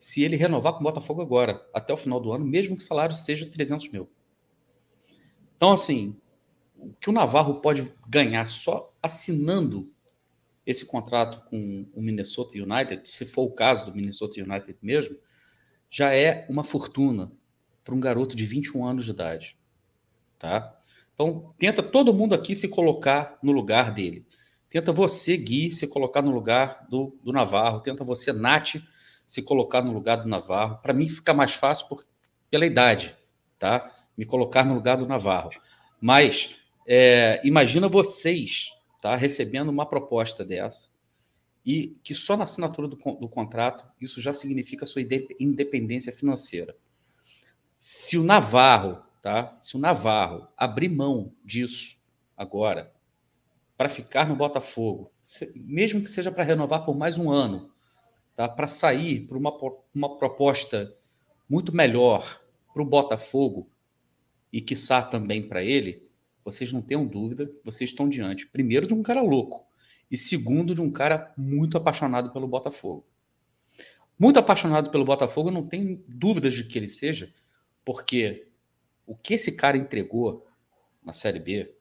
se 0.00 0.22
ele 0.22 0.34
renovar 0.34 0.72
com 0.72 0.80
o 0.80 0.82
Botafogo 0.82 1.20
agora, 1.20 1.62
até 1.74 1.92
o 1.92 1.96
final 1.96 2.18
do 2.18 2.32
ano, 2.32 2.44
mesmo 2.44 2.74
que 2.74 2.82
o 2.82 2.86
salário 2.86 3.14
seja 3.14 3.44
300 3.44 3.90
mil. 3.90 4.08
Então, 5.54 5.72
assim, 5.72 6.16
o 6.74 6.94
que 6.94 7.10
o 7.10 7.12
Navarro 7.12 7.60
pode 7.60 7.92
ganhar 8.08 8.48
só 8.48 8.90
assinando 9.02 9.92
esse 10.70 10.86
contrato 10.86 11.40
com 11.50 11.86
o 11.92 12.00
Minnesota 12.00 12.56
United, 12.56 13.02
se 13.04 13.26
for 13.26 13.42
o 13.42 13.50
caso 13.50 13.86
do 13.86 13.94
Minnesota 13.94 14.40
United 14.40 14.78
mesmo, 14.80 15.16
já 15.90 16.14
é 16.14 16.46
uma 16.48 16.62
fortuna 16.62 17.32
para 17.84 17.94
um 17.94 18.00
garoto 18.00 18.36
de 18.36 18.46
21 18.46 18.86
anos 18.86 19.04
de 19.04 19.10
idade, 19.10 19.56
tá? 20.38 20.76
Então, 21.12 21.52
tenta 21.58 21.82
todo 21.82 22.14
mundo 22.14 22.34
aqui 22.34 22.54
se 22.54 22.68
colocar 22.68 23.38
no 23.42 23.52
lugar 23.52 23.92
dele. 23.92 24.24
Tenta 24.70 24.92
você, 24.92 25.36
Gui, 25.36 25.72
se 25.72 25.86
colocar 25.86 26.22
no 26.22 26.30
lugar 26.30 26.86
do, 26.88 27.18
do 27.22 27.32
Navarro. 27.32 27.80
Tenta 27.80 28.04
você, 28.04 28.32
Nath, 28.32 28.76
se 29.26 29.42
colocar 29.42 29.82
no 29.82 29.92
lugar 29.92 30.16
do 30.16 30.28
Navarro. 30.28 30.78
Para 30.80 30.94
mim 30.94 31.08
fica 31.08 31.34
mais 31.34 31.52
fácil 31.52 31.88
por, 31.88 32.06
pela 32.48 32.64
idade, 32.64 33.14
tá? 33.58 33.92
Me 34.16 34.24
colocar 34.24 34.64
no 34.64 34.74
lugar 34.74 34.96
do 34.96 35.06
Navarro. 35.06 35.50
Mas 36.00 36.56
é, 36.86 37.40
imagina 37.44 37.88
vocês 37.88 38.70
tá? 39.00 39.16
recebendo 39.16 39.68
uma 39.68 39.86
proposta 39.86 40.44
dessa 40.44 40.90
e 41.64 41.98
que 42.02 42.14
só 42.14 42.36
na 42.36 42.44
assinatura 42.44 42.88
do, 42.88 42.96
do 42.96 43.28
contrato 43.28 43.86
isso 44.00 44.20
já 44.20 44.32
significa 44.32 44.86
sua 44.86 45.02
independência 45.38 46.12
financeira. 46.12 46.76
Se 47.76 48.18
o 48.18 48.22
Navarro, 48.22 49.02
tá? 49.22 49.56
Se 49.60 49.76
o 49.76 49.78
Navarro 49.78 50.46
abrir 50.56 50.88
mão 50.88 51.32
disso 51.44 51.98
agora 52.36 52.92
para 53.76 53.88
ficar 53.88 54.28
no 54.28 54.36
Botafogo, 54.36 55.10
mesmo 55.56 56.02
que 56.02 56.10
seja 56.10 56.30
para 56.30 56.44
renovar 56.44 56.84
por 56.84 56.94
mais 56.94 57.16
um 57.16 57.30
ano, 57.30 57.70
tá? 58.34 58.48
Para 58.48 58.66
sair 58.66 59.26
por 59.26 59.36
uma, 59.36 59.52
uma 59.94 60.18
proposta 60.18 60.94
muito 61.48 61.74
melhor 61.74 62.42
para 62.72 62.82
o 62.82 62.86
Botafogo 62.86 63.70
e 64.52 64.60
quiçá 64.60 65.02
também 65.02 65.46
para 65.46 65.62
ele, 65.62 66.09
vocês 66.50 66.72
não 66.72 66.82
tenham 66.82 67.06
dúvida, 67.06 67.50
vocês 67.64 67.90
estão 67.90 68.08
diante, 68.08 68.46
primeiro, 68.46 68.86
de 68.86 68.94
um 68.94 69.02
cara 69.02 69.22
louco, 69.22 69.66
e 70.10 70.16
segundo, 70.16 70.74
de 70.74 70.80
um 70.80 70.90
cara 70.90 71.32
muito 71.36 71.76
apaixonado 71.76 72.32
pelo 72.32 72.48
Botafogo. 72.48 73.06
Muito 74.18 74.38
apaixonado 74.38 74.90
pelo 74.90 75.04
Botafogo, 75.04 75.50
não 75.50 75.66
tenho 75.66 76.02
dúvidas 76.06 76.54
de 76.54 76.64
que 76.64 76.78
ele 76.78 76.88
seja, 76.88 77.32
porque 77.84 78.48
o 79.06 79.16
que 79.16 79.34
esse 79.34 79.52
cara 79.52 79.76
entregou 79.76 80.46
na 81.02 81.12
Série 81.12 81.38
B, 81.38 81.74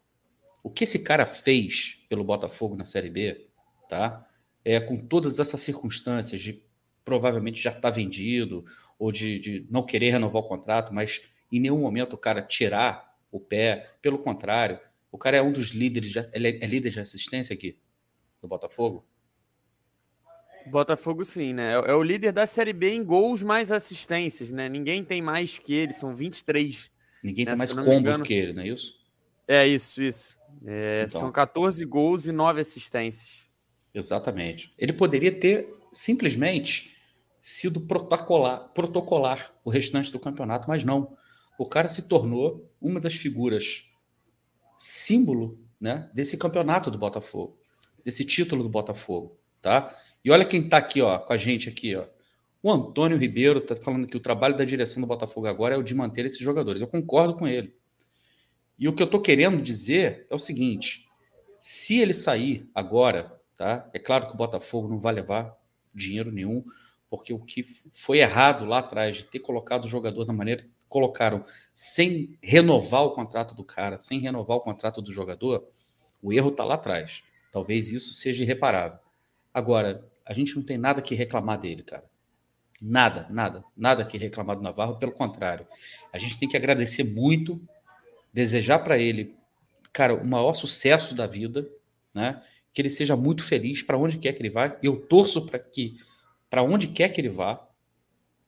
o 0.64 0.70
que 0.70 0.84
esse 0.84 1.00
cara 1.00 1.26
fez 1.26 2.06
pelo 2.08 2.24
Botafogo 2.24 2.76
na 2.76 2.86
Série 2.86 3.10
B, 3.10 3.48
tá? 3.90 4.26
É, 4.64 4.80
com 4.80 4.98
todas 4.98 5.40
essas 5.40 5.62
circunstâncias 5.62 6.40
de 6.40 6.64
provavelmente 7.04 7.62
já 7.62 7.72
estar 7.72 7.82
tá 7.82 7.90
vendido, 7.90 8.64
ou 8.98 9.12
de, 9.12 9.40
de 9.40 9.68
não 9.70 9.84
querer 9.84 10.12
renovar 10.12 10.44
o 10.44 10.48
contrato, 10.48 10.94
mas 10.94 11.22
em 11.52 11.60
nenhum 11.60 11.80
momento 11.80 12.14
o 12.14 12.18
cara 12.18 12.42
tirar 12.42 13.09
o 13.32 13.40
pé. 13.40 13.90
Pelo 14.02 14.20
contrário, 14.20 14.80
o 15.12 15.18
cara 15.18 15.38
é 15.38 15.42
um 15.42 15.52
dos 15.52 15.70
líderes, 15.70 16.12
de, 16.12 16.30
ele 16.34 16.48
é, 16.48 16.64
é 16.64 16.68
líder 16.68 16.92
de 16.92 17.00
assistência 17.00 17.54
aqui 17.54 17.78
do 18.42 18.48
Botafogo. 18.48 19.06
Botafogo 20.68 21.24
sim, 21.24 21.54
né? 21.54 21.74
É, 21.74 21.92
é 21.92 21.94
o 21.94 22.04
líder 22.04 22.32
da 22.32 22.46
Série 22.46 22.74
B 22.74 22.92
em 22.92 23.04
gols 23.04 23.42
mais 23.42 23.72
assistências, 23.72 24.52
né? 24.52 24.70
Ninguém 24.70 25.04
tem 25.04 25.22
mais 25.22 25.58
que 25.58 25.74
ele, 25.74 25.94
são 25.94 26.14
23. 26.14 26.92
Ninguém 27.24 27.46
né? 27.46 27.52
tem 27.52 27.58
mais 27.58 27.74
combo 27.74 28.24
que 28.24 28.34
ele, 28.34 28.54
não 28.54 28.62
é 28.62 28.68
isso? 28.68 28.96
É 29.48 29.68
isso, 29.68 30.02
isso. 30.02 30.38
É, 30.66 31.06
então. 31.08 31.22
São 31.22 31.32
14 31.32 31.84
gols 31.86 32.28
e 32.28 32.32
9 32.32 32.62
assistências. 32.62 33.50
Exatamente. 33.94 34.72
Ele 34.78 34.94
poderia 34.94 35.32
ter 35.32 35.68
simplesmente 35.92 36.96
sido 37.42 37.82
protocolar, 37.82 38.70
protocolar 38.76 39.56
o 39.64 39.70
restante 39.70 40.12
do 40.12 40.20
campeonato, 40.20 40.68
mas 40.68 40.84
não 40.84 41.18
o 41.60 41.66
cara 41.66 41.90
se 41.90 42.08
tornou 42.08 42.72
uma 42.82 43.02
das 43.02 43.16
figuras 43.16 43.92
símbolo 44.78 45.60
né, 45.80 46.10
desse 46.14 46.38
campeonato 46.38 46.90
do 46.90 46.98
Botafogo, 46.98 47.60
desse 48.04 48.24
título 48.24 48.64
do 48.64 48.70
Botafogo, 48.70 49.38
tá? 49.62 49.94
E 50.24 50.32
olha 50.32 50.46
quem 50.46 50.64
está 50.64 50.78
aqui, 50.78 51.02
ó, 51.02 51.20
com 51.20 51.34
a 51.34 51.38
gente 51.38 51.68
aqui, 51.68 51.98
ó. 51.98 52.06
O 52.64 52.72
Antônio 52.72 53.18
Ribeiro 53.18 53.60
está 53.60 53.76
falando 53.76 54.08
que 54.08 54.16
o 54.16 54.22
trabalho 54.22 54.56
da 54.56 54.64
direção 54.64 55.02
do 55.02 55.08
Botafogo 55.08 55.48
agora 55.48 55.76
é 55.76 55.78
o 55.78 55.84
de 55.84 55.94
manter 55.94 56.26
esses 56.26 56.40
jogadores. 56.40 56.82
Eu 56.82 56.88
concordo 56.88 57.36
com 57.36 57.46
ele. 57.46 57.76
E 58.78 58.88
o 58.88 58.94
que 58.94 59.04
eu 59.04 59.06
estou 59.06 59.22
querendo 59.22 59.62
dizer 59.62 60.28
é 60.30 60.36
o 60.36 60.40
seguinte: 60.40 61.10
se 61.60 62.00
ele 62.00 62.14
sair 62.14 62.70
agora, 62.74 63.38
tá? 63.58 63.90
É 63.94 64.00
claro 64.00 64.28
que 64.28 64.34
o 64.34 64.38
Botafogo 64.38 64.88
não 64.88 65.00
vai 65.00 65.14
levar 65.14 65.58
dinheiro 65.94 66.32
nenhum, 66.32 66.64
porque 67.10 67.34
o 67.34 67.40
que 67.40 67.66
foi 67.92 68.20
errado 68.20 68.64
lá 68.64 68.80
atrás 68.80 69.18
de 69.18 69.26
ter 69.26 69.40
colocado 69.40 69.84
o 69.84 69.90
jogador 69.90 70.24
da 70.24 70.32
maneira 70.32 70.66
colocaram 70.90 71.46
sem 71.74 72.38
renovar 72.42 73.04
o 73.04 73.12
contrato 73.12 73.56
do 73.56 73.64
cara, 73.64 74.00
sem 74.00 74.20
renovar 74.20 74.58
o 74.58 74.62
contrato 74.62 75.02
do 75.02 75.14
jogador, 75.14 75.66
o 76.22 76.34
erro 76.34 76.50
está 76.50 76.66
lá 76.66 76.76
atrás. 76.76 77.24
Talvez 77.52 77.92
isso 77.92 78.14
seja 78.14 78.44
irreparável. 78.44 79.00
Agora, 79.54 80.06
a 80.26 80.34
gente 80.34 80.56
não 80.56 80.64
tem 80.64 80.78
nada 80.78 81.02
que 81.02 81.16
reclamar 81.16 81.60
dele, 81.60 81.84
cara. 81.84 82.04
Nada, 82.82 83.28
nada, 83.30 83.64
nada 83.76 84.06
que 84.06 84.18
reclamar 84.18 84.56
do 84.56 84.62
Navarro, 84.62 84.98
pelo 84.98 85.12
contrário. 85.12 85.68
A 86.14 86.18
gente 86.18 86.40
tem 86.40 86.48
que 86.48 86.58
agradecer 86.58 87.04
muito, 87.04 87.62
desejar 88.34 88.80
para 88.80 88.98
ele, 88.98 89.36
cara, 89.92 90.16
o 90.16 90.26
maior 90.26 90.54
sucesso 90.54 91.14
da 91.14 91.28
vida, 91.28 91.70
né? 92.14 92.42
Que 92.74 92.82
ele 92.82 92.90
seja 92.90 93.16
muito 93.16 93.44
feliz 93.44 93.82
para 93.82 93.98
onde 93.98 94.18
quer 94.18 94.34
que 94.34 94.42
ele 94.42 94.50
vá. 94.50 94.78
Eu 94.82 94.98
torço 95.08 95.46
para 95.46 95.60
que, 95.60 95.96
para 96.50 96.64
onde 96.64 96.88
quer 96.88 97.10
que 97.10 97.20
ele 97.20 97.30
vá, 97.30 97.68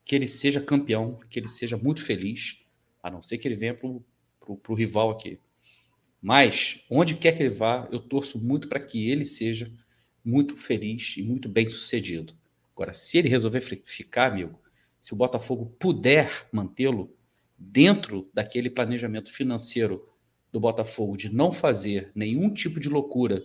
que 0.03 0.15
ele 0.15 0.27
seja 0.27 0.61
campeão, 0.61 1.19
que 1.29 1.39
ele 1.39 1.47
seja 1.47 1.77
muito 1.77 2.03
feliz, 2.03 2.65
a 3.01 3.09
não 3.09 3.21
ser 3.21 3.37
que 3.37 3.47
ele 3.47 3.55
venha 3.55 3.73
para 3.73 3.87
o 3.87 4.73
rival 4.73 5.11
aqui. 5.11 5.39
Mas, 6.21 6.83
onde 6.89 7.15
quer 7.15 7.35
que 7.35 7.43
ele 7.43 7.49
vá, 7.49 7.87
eu 7.91 7.99
torço 7.99 8.39
muito 8.39 8.67
para 8.67 8.79
que 8.79 9.09
ele 9.09 9.25
seja 9.25 9.71
muito 10.23 10.55
feliz 10.55 11.15
e 11.17 11.23
muito 11.23 11.49
bem 11.49 11.69
sucedido. 11.69 12.33
Agora, 12.75 12.93
se 12.93 13.17
ele 13.17 13.29
resolver 13.29 13.61
ficar, 13.61 14.31
amigo, 14.31 14.59
se 14.99 15.13
o 15.13 15.17
Botafogo 15.17 15.75
puder 15.79 16.47
mantê-lo 16.51 17.15
dentro 17.57 18.29
daquele 18.33 18.69
planejamento 18.69 19.31
financeiro 19.31 20.07
do 20.51 20.59
Botafogo 20.59 21.17
de 21.17 21.29
não 21.29 21.51
fazer 21.51 22.11
nenhum 22.13 22.53
tipo 22.53 22.79
de 22.79 22.89
loucura, 22.89 23.43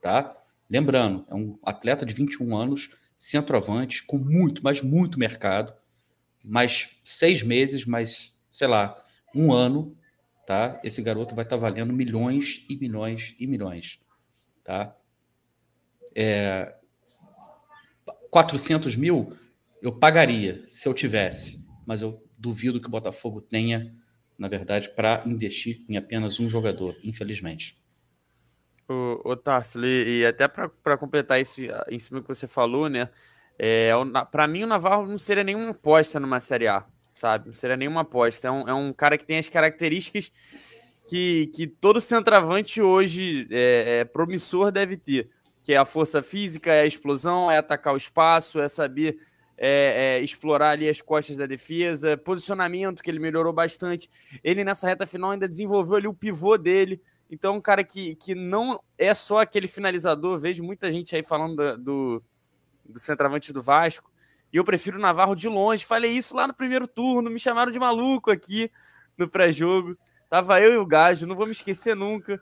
tá? 0.00 0.36
Lembrando, 0.68 1.24
é 1.28 1.34
um 1.34 1.58
atleta 1.62 2.04
de 2.04 2.12
21 2.12 2.56
anos, 2.56 2.90
centroavante, 3.16 4.04
com 4.04 4.18
muito, 4.18 4.62
mas 4.64 4.82
muito 4.82 5.18
mercado 5.18 5.72
mais 6.46 6.96
seis 7.04 7.42
meses, 7.42 7.84
mais, 7.84 8.34
sei 8.50 8.68
lá, 8.68 8.96
um 9.34 9.52
ano, 9.52 9.96
tá? 10.46 10.80
Esse 10.84 11.02
garoto 11.02 11.34
vai 11.34 11.44
estar 11.44 11.56
tá 11.56 11.60
valendo 11.60 11.92
milhões 11.92 12.64
e 12.70 12.76
milhões 12.76 13.34
e 13.38 13.46
milhões, 13.46 14.00
tá? 14.62 14.96
É, 16.14 16.74
400 18.30 18.96
mil 18.96 19.36
eu 19.82 19.92
pagaria 19.92 20.62
se 20.66 20.88
eu 20.88 20.94
tivesse, 20.94 21.66
mas 21.86 22.00
eu 22.00 22.22
duvido 22.38 22.80
que 22.80 22.86
o 22.86 22.90
Botafogo 22.90 23.40
tenha, 23.40 23.92
na 24.38 24.48
verdade, 24.48 24.88
para 24.90 25.22
investir 25.26 25.84
em 25.88 25.96
apenas 25.96 26.40
um 26.40 26.48
jogador, 26.48 26.96
infelizmente. 27.02 27.80
O, 28.88 29.32
o 29.32 29.36
Tarso, 29.36 29.84
e 29.84 30.24
até 30.24 30.46
para 30.48 30.96
completar 30.96 31.40
isso 31.40 31.60
em 31.90 31.98
cima 31.98 32.22
que 32.22 32.28
você 32.28 32.46
falou, 32.46 32.88
né? 32.88 33.10
É, 33.58 33.90
para 34.30 34.46
mim, 34.46 34.64
o 34.64 34.66
Navarro 34.66 35.06
não 35.06 35.18
seria 35.18 35.44
nenhuma 35.44 35.70
aposta 35.70 36.20
numa 36.20 36.40
Série 36.40 36.68
A, 36.68 36.84
sabe? 37.12 37.46
Não 37.46 37.54
seria 37.54 37.76
nenhuma 37.76 38.02
aposta. 38.02 38.48
É 38.48 38.50
um, 38.50 38.68
é 38.68 38.74
um 38.74 38.92
cara 38.92 39.16
que 39.16 39.24
tem 39.24 39.38
as 39.38 39.48
características 39.48 40.30
que, 41.08 41.50
que 41.54 41.66
todo 41.66 42.00
centroavante 42.00 42.82
hoje 42.82 43.46
é, 43.50 44.00
é 44.00 44.04
promissor 44.04 44.72
deve 44.72 44.96
ter, 44.96 45.30
que 45.62 45.72
é 45.72 45.76
a 45.76 45.84
força 45.84 46.22
física, 46.22 46.72
é 46.72 46.82
a 46.82 46.86
explosão, 46.86 47.50
é 47.50 47.58
atacar 47.58 47.94
o 47.94 47.96
espaço, 47.96 48.60
é 48.60 48.68
saber 48.68 49.18
é, 49.58 50.18
é, 50.18 50.20
explorar 50.20 50.70
ali 50.70 50.88
as 50.88 51.00
costas 51.00 51.36
da 51.36 51.46
defesa, 51.46 52.16
posicionamento 52.16 53.02
que 53.02 53.10
ele 53.10 53.18
melhorou 53.18 53.52
bastante. 53.52 54.08
Ele 54.44 54.64
nessa 54.64 54.86
reta 54.86 55.06
final 55.06 55.30
ainda 55.30 55.48
desenvolveu 55.48 55.96
ali 55.96 56.08
o 56.08 56.14
pivô 56.14 56.58
dele. 56.58 57.00
Então, 57.30 57.56
um 57.56 57.60
cara 57.60 57.82
que, 57.82 58.14
que 58.16 58.34
não 58.34 58.80
é 58.98 59.12
só 59.14 59.40
aquele 59.40 59.66
finalizador. 59.66 60.38
Vejo 60.38 60.62
muita 60.62 60.90
gente 60.92 61.16
aí 61.16 61.22
falando 61.22 61.76
do, 61.78 62.22
do, 62.88 62.98
centroavante 62.98 63.52
do 63.52 63.62
Vasco. 63.62 64.10
E 64.52 64.56
eu 64.56 64.64
prefiro 64.64 64.98
o 64.98 65.00
Navarro 65.00 65.34
de 65.34 65.48
longe. 65.48 65.84
Falei 65.84 66.12
isso 66.12 66.34
lá 66.36 66.46
no 66.46 66.54
primeiro 66.54 66.86
turno. 66.86 67.30
Me 67.30 67.38
chamaram 67.38 67.72
de 67.72 67.78
maluco 67.78 68.30
aqui 68.30 68.70
no 69.16 69.28
pré-jogo. 69.28 69.96
Tava 70.28 70.60
eu 70.60 70.72
e 70.72 70.76
o 70.76 70.86
Gajo, 70.86 71.26
não 71.26 71.36
vou 71.36 71.46
me 71.46 71.52
esquecer 71.52 71.94
nunca. 71.94 72.40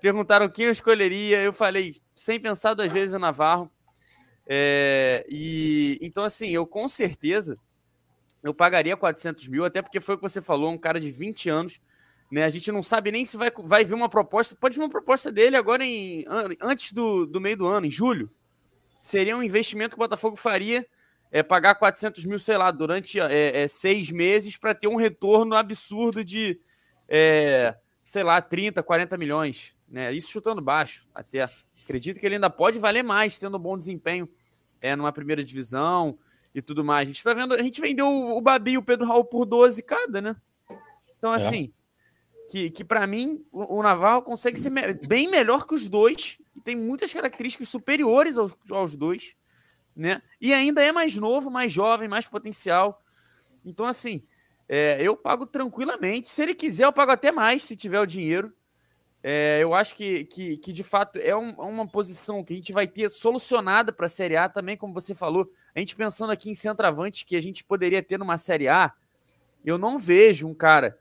Perguntaram 0.00 0.48
quem 0.48 0.66
eu 0.66 0.72
escolheria. 0.72 1.40
Eu 1.42 1.52
falei, 1.52 1.94
sem 2.14 2.40
pensar 2.40 2.74
duas 2.74 2.92
vezes, 2.92 3.14
o 3.14 3.18
Navarro. 3.18 3.70
É, 4.46 5.24
e 5.28 5.98
então, 6.00 6.24
assim, 6.24 6.48
eu 6.48 6.66
com 6.66 6.88
certeza 6.88 7.54
eu 8.42 8.54
pagaria 8.54 8.96
400 8.96 9.46
mil, 9.48 9.64
até 9.64 9.82
porque 9.82 10.00
foi 10.00 10.14
o 10.14 10.18
que 10.18 10.22
você 10.22 10.40
falou, 10.40 10.72
um 10.72 10.78
cara 10.78 10.98
de 10.98 11.10
20 11.10 11.48
anos. 11.50 11.80
Né? 12.30 12.44
A 12.44 12.48
gente 12.48 12.70
não 12.72 12.82
sabe 12.82 13.12
nem 13.12 13.24
se 13.24 13.36
vai, 13.36 13.50
vai 13.64 13.84
vir 13.84 13.94
uma 13.94 14.08
proposta. 14.08 14.56
Pode 14.56 14.76
vir 14.76 14.82
uma 14.82 14.90
proposta 14.90 15.30
dele 15.30 15.56
agora 15.56 15.84
em, 15.84 16.24
antes 16.60 16.92
do, 16.92 17.26
do 17.26 17.40
meio 17.40 17.56
do 17.56 17.66
ano, 17.66 17.86
em 17.86 17.90
julho. 17.90 18.30
Seria 19.00 19.34
um 19.34 19.42
investimento 19.42 19.96
que 19.96 20.00
o 20.00 20.04
Botafogo 20.06 20.36
faria 20.36 20.86
é, 21.32 21.42
pagar 21.42 21.74
400 21.76 22.24
mil, 22.26 22.38
sei 22.38 22.58
lá, 22.58 22.70
durante 22.70 23.18
é, 23.18 23.62
é, 23.62 23.68
seis 23.68 24.10
meses 24.10 24.56
para 24.56 24.74
ter 24.74 24.88
um 24.88 24.96
retorno 24.96 25.54
absurdo 25.54 26.22
de, 26.22 26.60
é, 27.08 27.74
sei 28.04 28.22
lá, 28.22 28.42
30, 28.42 28.82
40 28.82 29.16
milhões. 29.16 29.74
Né? 29.88 30.12
Isso 30.12 30.30
chutando 30.30 30.60
baixo 30.60 31.08
até. 31.14 31.48
Acredito 31.84 32.20
que 32.20 32.26
ele 32.26 32.34
ainda 32.34 32.50
pode 32.50 32.78
valer 32.78 33.02
mais, 33.02 33.38
tendo 33.38 33.56
um 33.56 33.60
bom 33.60 33.78
desempenho 33.78 34.28
é, 34.80 34.94
numa 34.94 35.12
primeira 35.12 35.42
divisão 35.42 36.18
e 36.54 36.60
tudo 36.60 36.84
mais. 36.84 37.08
A 37.08 37.12
gente 37.12 37.24
tá 37.24 37.32
vendo, 37.32 37.54
a 37.54 37.62
gente 37.62 37.80
vendeu 37.80 38.08
o 38.08 38.40
Babi 38.40 38.72
e 38.72 38.78
o 38.78 38.82
Pedro 38.82 39.06
Raul 39.06 39.24
por 39.24 39.46
12 39.46 39.82
cada, 39.82 40.20
né? 40.20 40.36
Então, 41.16 41.32
é. 41.32 41.36
assim, 41.36 41.72
que, 42.50 42.70
que 42.70 42.84
para 42.84 43.06
mim, 43.06 43.44
o, 43.52 43.78
o 43.78 43.82
Navarro 43.82 44.22
consegue 44.22 44.58
ser 44.58 44.70
me 44.70 44.94
bem 45.06 45.30
melhor 45.30 45.66
que 45.66 45.74
os 45.74 45.88
dois 45.88 46.39
e 46.54 46.60
tem 46.60 46.76
muitas 46.76 47.12
características 47.12 47.68
superiores 47.68 48.38
aos, 48.38 48.54
aos 48.70 48.96
dois, 48.96 49.34
né? 49.94 50.22
E 50.40 50.52
ainda 50.52 50.82
é 50.82 50.92
mais 50.92 51.16
novo, 51.16 51.50
mais 51.50 51.72
jovem, 51.72 52.08
mais 52.08 52.26
potencial. 52.26 53.02
Então, 53.64 53.86
assim, 53.86 54.22
é, 54.68 55.00
eu 55.00 55.16
pago 55.16 55.46
tranquilamente. 55.46 56.28
Se 56.28 56.42
ele 56.42 56.54
quiser, 56.54 56.84
eu 56.84 56.92
pago 56.92 57.12
até 57.12 57.32
mais, 57.32 57.62
se 57.62 57.76
tiver 57.76 58.00
o 58.00 58.06
dinheiro. 58.06 58.52
É, 59.22 59.58
eu 59.60 59.74
acho 59.74 59.94
que, 59.94 60.24
que, 60.24 60.56
que, 60.56 60.72
de 60.72 60.82
fato 60.82 61.18
é 61.18 61.36
um, 61.36 61.50
uma 61.50 61.86
posição 61.86 62.42
que 62.42 62.54
a 62.54 62.56
gente 62.56 62.72
vai 62.72 62.86
ter 62.86 63.10
solucionada 63.10 63.92
para 63.92 64.06
a 64.06 64.08
Série 64.08 64.36
A 64.36 64.48
também, 64.48 64.76
como 64.76 64.94
você 64.94 65.14
falou. 65.14 65.50
A 65.74 65.78
gente 65.78 65.94
pensando 65.94 66.30
aqui 66.30 66.50
em 66.50 66.54
centroavante 66.54 67.26
que 67.26 67.36
a 67.36 67.40
gente 67.40 67.62
poderia 67.62 68.02
ter 68.02 68.18
numa 68.18 68.38
Série 68.38 68.68
A, 68.68 68.92
eu 69.64 69.76
não 69.76 69.98
vejo 69.98 70.48
um 70.48 70.54
cara 70.54 70.98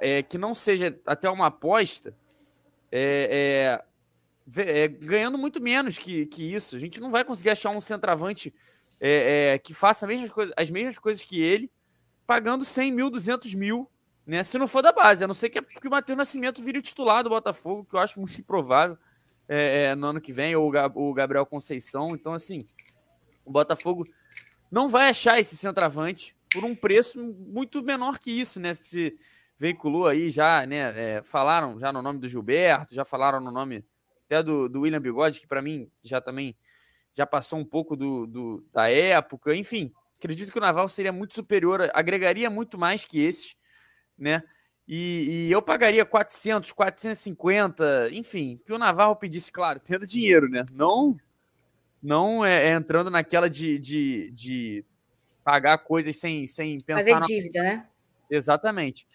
é, 0.00 0.22
que 0.22 0.36
não 0.36 0.52
seja 0.52 0.98
até 1.06 1.30
uma 1.30 1.46
aposta 1.46 2.16
é, 2.90 3.84
é, 4.56 4.84
é, 4.84 4.88
ganhando 4.88 5.38
muito 5.38 5.60
menos 5.60 5.98
que, 5.98 6.26
que 6.26 6.54
isso. 6.54 6.76
A 6.76 6.78
gente 6.78 7.00
não 7.00 7.10
vai 7.10 7.24
conseguir 7.24 7.50
achar 7.50 7.70
um 7.70 7.80
centroavante 7.80 8.54
é, 9.00 9.58
que 9.58 9.74
faça 9.74 10.06
as 10.06 10.08
mesmas, 10.08 10.30
coisas, 10.30 10.54
as 10.56 10.70
mesmas 10.70 10.98
coisas 10.98 11.22
que 11.22 11.40
ele, 11.40 11.70
pagando 12.26 12.64
100 12.64 12.92
mil, 12.92 13.10
200 13.10 13.54
mil 13.54 13.90
né? 14.26 14.42
Se 14.42 14.58
não 14.58 14.66
for 14.66 14.82
da 14.82 14.92
base, 14.92 15.22
a 15.22 15.26
não 15.26 15.34
ser 15.34 15.50
que, 15.50 15.60
que 15.60 15.86
o 15.86 15.90
Matheus 15.90 16.16
Nascimento 16.16 16.62
vire 16.62 16.78
o 16.78 16.82
titular 16.82 17.22
do 17.22 17.28
Botafogo, 17.28 17.84
que 17.84 17.94
eu 17.94 18.00
acho 18.00 18.18
muito 18.18 18.40
improvável 18.40 18.96
é, 19.48 19.84
é, 19.84 19.94
no 19.94 20.06
ano 20.06 20.20
que 20.20 20.32
vem, 20.32 20.56
ou 20.56 20.72
o 20.94 21.14
Gabriel 21.14 21.44
Conceição. 21.44 22.08
Então, 22.14 22.32
assim, 22.32 22.66
o 23.44 23.50
Botafogo 23.50 24.06
não 24.70 24.88
vai 24.88 25.10
achar 25.10 25.38
esse 25.38 25.56
centroavante 25.56 26.34
por 26.50 26.64
um 26.64 26.74
preço 26.74 27.22
muito 27.22 27.82
menor 27.82 28.18
que 28.18 28.30
isso, 28.30 28.58
né? 28.58 28.72
Se 28.72 29.14
veiculou 29.58 30.06
aí 30.06 30.30
já, 30.30 30.66
né? 30.66 30.92
É, 31.18 31.22
falaram 31.22 31.78
já 31.78 31.92
no 31.92 32.00
nome 32.00 32.18
do 32.18 32.28
Gilberto, 32.28 32.94
já 32.94 33.04
falaram 33.04 33.40
no 33.40 33.50
nome 33.50 33.84
até 34.34 34.42
do, 34.42 34.68
do 34.68 34.80
William 34.80 35.00
Bigode, 35.00 35.40
que 35.40 35.46
para 35.46 35.62
mim 35.62 35.88
já 36.02 36.20
também 36.20 36.56
já 37.12 37.24
passou 37.24 37.58
um 37.58 37.64
pouco 37.64 37.94
do, 37.94 38.26
do, 38.26 38.64
da 38.72 38.90
época. 38.90 39.54
Enfim, 39.54 39.92
acredito 40.16 40.50
que 40.50 40.58
o 40.58 40.60
Naval 40.60 40.88
seria 40.88 41.12
muito 41.12 41.34
superior, 41.34 41.88
agregaria 41.94 42.50
muito 42.50 42.76
mais 42.76 43.04
que 43.04 43.20
esses 43.20 43.56
né? 44.18 44.42
E, 44.86 45.46
e, 45.48 45.50
eu 45.50 45.62
pagaria 45.62 46.04
400, 46.04 46.70
450, 46.72 48.10
enfim, 48.12 48.60
que 48.64 48.72
o 48.72 48.78
Navarro 48.78 49.16
pedisse, 49.16 49.50
claro, 49.50 49.80
tendo 49.80 50.06
dinheiro, 50.06 50.48
né? 50.48 50.66
Não 50.70 51.16
não 52.02 52.44
é, 52.44 52.66
é 52.66 52.74
entrando 52.74 53.10
naquela 53.10 53.48
de, 53.48 53.78
de, 53.78 54.30
de, 54.32 54.84
pagar 55.42 55.78
coisas 55.78 56.14
sem, 56.16 56.46
sem 56.46 56.78
pensar. 56.80 57.20
Fazer 57.20 57.20
dívida, 57.26 57.62
na... 57.62 57.68
né? 57.68 57.88
Exatamente. 58.34 59.06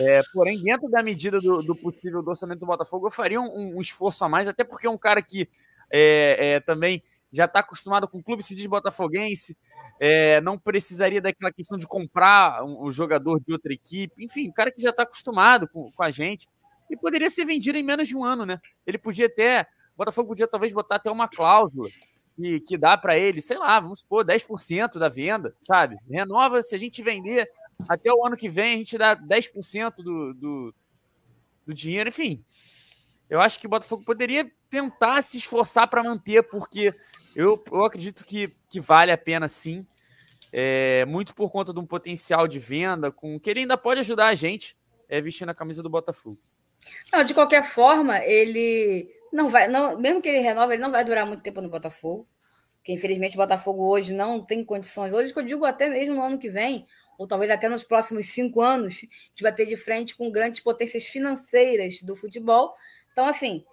É, 0.00 0.20
porém, 0.32 0.62
dentro 0.62 0.88
da 0.90 1.02
medida 1.02 1.40
do, 1.40 1.62
do, 1.62 1.76
possível 1.76 2.22
do 2.22 2.30
orçamento 2.30 2.60
do 2.60 2.66
Botafogo, 2.66 3.06
eu 3.06 3.10
faria 3.10 3.40
um, 3.40 3.76
um 3.76 3.80
esforço 3.80 4.24
a 4.24 4.28
mais, 4.28 4.48
até 4.48 4.64
porque 4.64 4.86
é 4.86 4.90
um 4.90 4.98
cara 4.98 5.22
que 5.22 5.48
é, 5.90 6.54
é 6.54 6.60
também 6.60 7.02
já 7.32 7.46
está 7.46 7.60
acostumado 7.60 8.06
com 8.06 8.18
o 8.18 8.22
clube, 8.22 8.44
se 8.44 8.54
diz 8.54 8.64
botafoguense, 8.66 9.56
é, 9.98 10.40
não 10.40 10.56
precisaria 10.56 11.20
daquela 11.20 11.52
questão 11.52 11.76
de 11.76 11.86
comprar 11.86 12.62
um, 12.64 12.86
um, 12.86 12.92
jogador 12.92 13.40
de 13.40 13.52
outra 13.52 13.72
equipe, 13.72 14.24
enfim, 14.24 14.48
um 14.48 14.52
cara 14.52 14.70
que 14.70 14.80
já 14.80 14.90
está 14.90 15.02
acostumado 15.02 15.66
com, 15.68 15.90
com, 15.90 16.02
a 16.02 16.10
gente 16.10 16.48
e 16.88 16.96
poderia 16.96 17.28
ser 17.28 17.44
vendido 17.44 17.76
em 17.76 17.82
menos 17.82 18.06
de 18.06 18.16
um 18.16 18.24
ano, 18.24 18.46
né? 18.46 18.60
Ele 18.86 18.98
podia 18.98 19.26
até, 19.26 19.62
o 19.94 19.98
Botafogo 19.98 20.28
podia 20.28 20.46
talvez 20.46 20.72
botar 20.72 20.96
até 20.96 21.10
uma 21.10 21.28
cláusula 21.28 21.88
que, 22.66 22.76
dá 22.76 22.96
para 22.96 23.16
ele, 23.16 23.40
sei 23.40 23.58
lá, 23.58 23.78
vamos 23.80 24.00
supor, 24.00 24.24
10% 24.24 24.98
da 24.98 25.08
venda, 25.08 25.54
sabe? 25.60 25.96
Renova, 26.08 26.62
se 26.62 26.74
a 26.74 26.78
gente 26.78 27.02
vender 27.02 27.48
até 27.88 28.12
o 28.12 28.24
ano 28.24 28.36
que 28.36 28.48
vem, 28.48 28.74
a 28.74 28.78
gente 28.78 28.98
dá 28.98 29.16
10% 29.16 29.96
do, 29.96 30.34
do, 30.34 30.74
do 31.66 31.74
dinheiro, 31.74 32.08
enfim. 32.08 32.44
Eu 33.28 33.40
acho 33.40 33.58
que 33.58 33.66
o 33.66 33.70
Botafogo 33.70 34.04
poderia 34.04 34.50
tentar 34.68 35.22
se 35.22 35.38
esforçar 35.38 35.88
para 35.88 36.02
manter, 36.02 36.42
porque 36.44 36.94
eu, 37.34 37.62
eu 37.70 37.84
acredito 37.84 38.24
que, 38.24 38.52
que 38.68 38.80
vale 38.80 39.10
a 39.10 39.18
pena 39.18 39.48
sim. 39.48 39.86
É, 40.52 41.04
muito 41.06 41.34
por 41.34 41.50
conta 41.50 41.72
de 41.72 41.80
um 41.80 41.86
potencial 41.86 42.46
de 42.46 42.60
venda, 42.60 43.10
com 43.10 43.40
que 43.40 43.50
ele 43.50 43.60
ainda 43.60 43.76
pode 43.76 44.00
ajudar 44.00 44.28
a 44.28 44.34
gente 44.34 44.76
é, 45.08 45.20
vestindo 45.20 45.48
a 45.48 45.54
camisa 45.54 45.82
do 45.82 45.90
Botafogo. 45.90 46.38
Não, 47.12 47.24
de 47.24 47.34
qualquer 47.34 47.64
forma, 47.64 48.18
ele 48.24 49.08
não 49.32 49.48
vai, 49.48 49.66
não, 49.66 49.98
mesmo 49.98 50.22
que 50.22 50.28
ele 50.28 50.38
renova, 50.38 50.72
ele 50.72 50.82
não 50.82 50.92
vai 50.92 51.04
durar 51.04 51.26
muito 51.26 51.42
tempo 51.42 51.60
no 51.60 51.68
Botafogo, 51.68 52.28
porque 52.76 52.92
infelizmente 52.92 53.34
o 53.34 53.40
Botafogo 53.40 53.84
hoje 53.88 54.12
não 54.12 54.44
tem 54.44 54.64
condições. 54.64 55.12
Hoje, 55.12 55.32
que 55.32 55.38
eu 55.38 55.44
digo 55.44 55.64
até 55.64 55.88
mesmo 55.88 56.14
no 56.14 56.22
ano 56.22 56.38
que 56.38 56.50
vem, 56.50 56.86
ou 57.18 57.26
talvez 57.26 57.50
até 57.50 57.68
nos 57.68 57.84
próximos 57.84 58.26
cinco 58.26 58.60
anos, 58.60 59.04
de 59.34 59.42
bater 59.42 59.66
de 59.66 59.76
frente 59.76 60.16
com 60.16 60.30
grandes 60.30 60.60
potências 60.60 61.04
financeiras 61.04 62.02
do 62.02 62.14
futebol. 62.16 62.74
Então, 63.12 63.26
assim, 63.26 63.64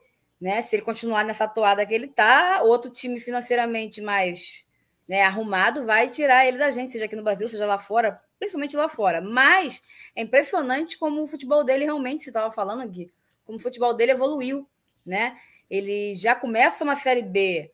né? 0.41 0.63
Se 0.63 0.75
ele 0.75 0.83
continuar 0.83 1.23
nessa 1.23 1.47
toada 1.47 1.85
que 1.85 1.93
ele 1.93 2.07
tá, 2.07 2.61
outro 2.63 2.89
time 2.89 3.19
financeiramente 3.19 4.01
mais 4.01 4.65
né, 5.07 5.21
arrumado 5.21 5.85
vai 5.85 6.09
tirar 6.09 6.47
ele 6.47 6.57
da 6.57 6.71
gente, 6.71 6.93
seja 6.93 7.05
aqui 7.05 7.15
no 7.15 7.23
Brasil, 7.23 7.47
seja 7.47 7.65
lá 7.65 7.77
fora, 7.77 8.19
principalmente 8.39 8.75
lá 8.75 8.89
fora. 8.89 9.21
Mas 9.21 9.81
é 10.15 10.21
impressionante 10.23 10.97
como 10.97 11.21
o 11.21 11.27
futebol 11.27 11.63
dele 11.63 11.85
realmente, 11.85 12.23
você 12.23 12.29
estava 12.31 12.51
falando 12.51 12.81
aqui, 12.81 13.11
como 13.45 13.57
o 13.57 13.61
futebol 13.61 13.93
dele 13.93 14.13
evoluiu, 14.13 14.67
né? 15.05 15.37
Ele 15.69 16.15
já 16.15 16.33
começa 16.33 16.83
uma 16.83 16.95
série 16.95 17.21
B 17.21 17.71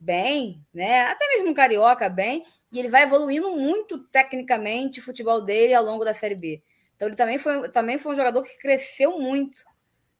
bem, 0.00 0.64
né? 0.72 1.02
Até 1.02 1.26
mesmo 1.28 1.54
carioca 1.54 2.08
bem, 2.08 2.44
e 2.72 2.78
ele 2.78 2.88
vai 2.88 3.02
evoluindo 3.02 3.50
muito 3.52 3.98
tecnicamente 4.08 5.00
o 5.00 5.02
futebol 5.02 5.40
dele 5.40 5.74
ao 5.74 5.84
longo 5.84 6.04
da 6.04 6.14
série 6.14 6.34
B. 6.34 6.62
Então 6.96 7.08
ele 7.08 7.16
também 7.16 7.38
foi, 7.38 7.68
também 7.70 7.98
foi 7.98 8.12
um 8.12 8.16
jogador 8.16 8.42
que 8.42 8.58
cresceu 8.58 9.18
muito 9.18 9.64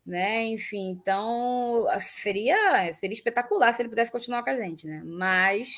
né? 0.05 0.45
Enfim, 0.47 0.91
então 0.91 1.87
seria 2.01 2.93
seria 2.95 3.15
espetacular 3.15 3.73
se 3.73 3.83
ele 3.83 3.89
pudesse 3.89 4.11
continuar 4.11 4.43
com 4.43 4.51
a 4.51 4.57
gente, 4.57 4.87
né? 4.87 5.03
Mas 5.05 5.73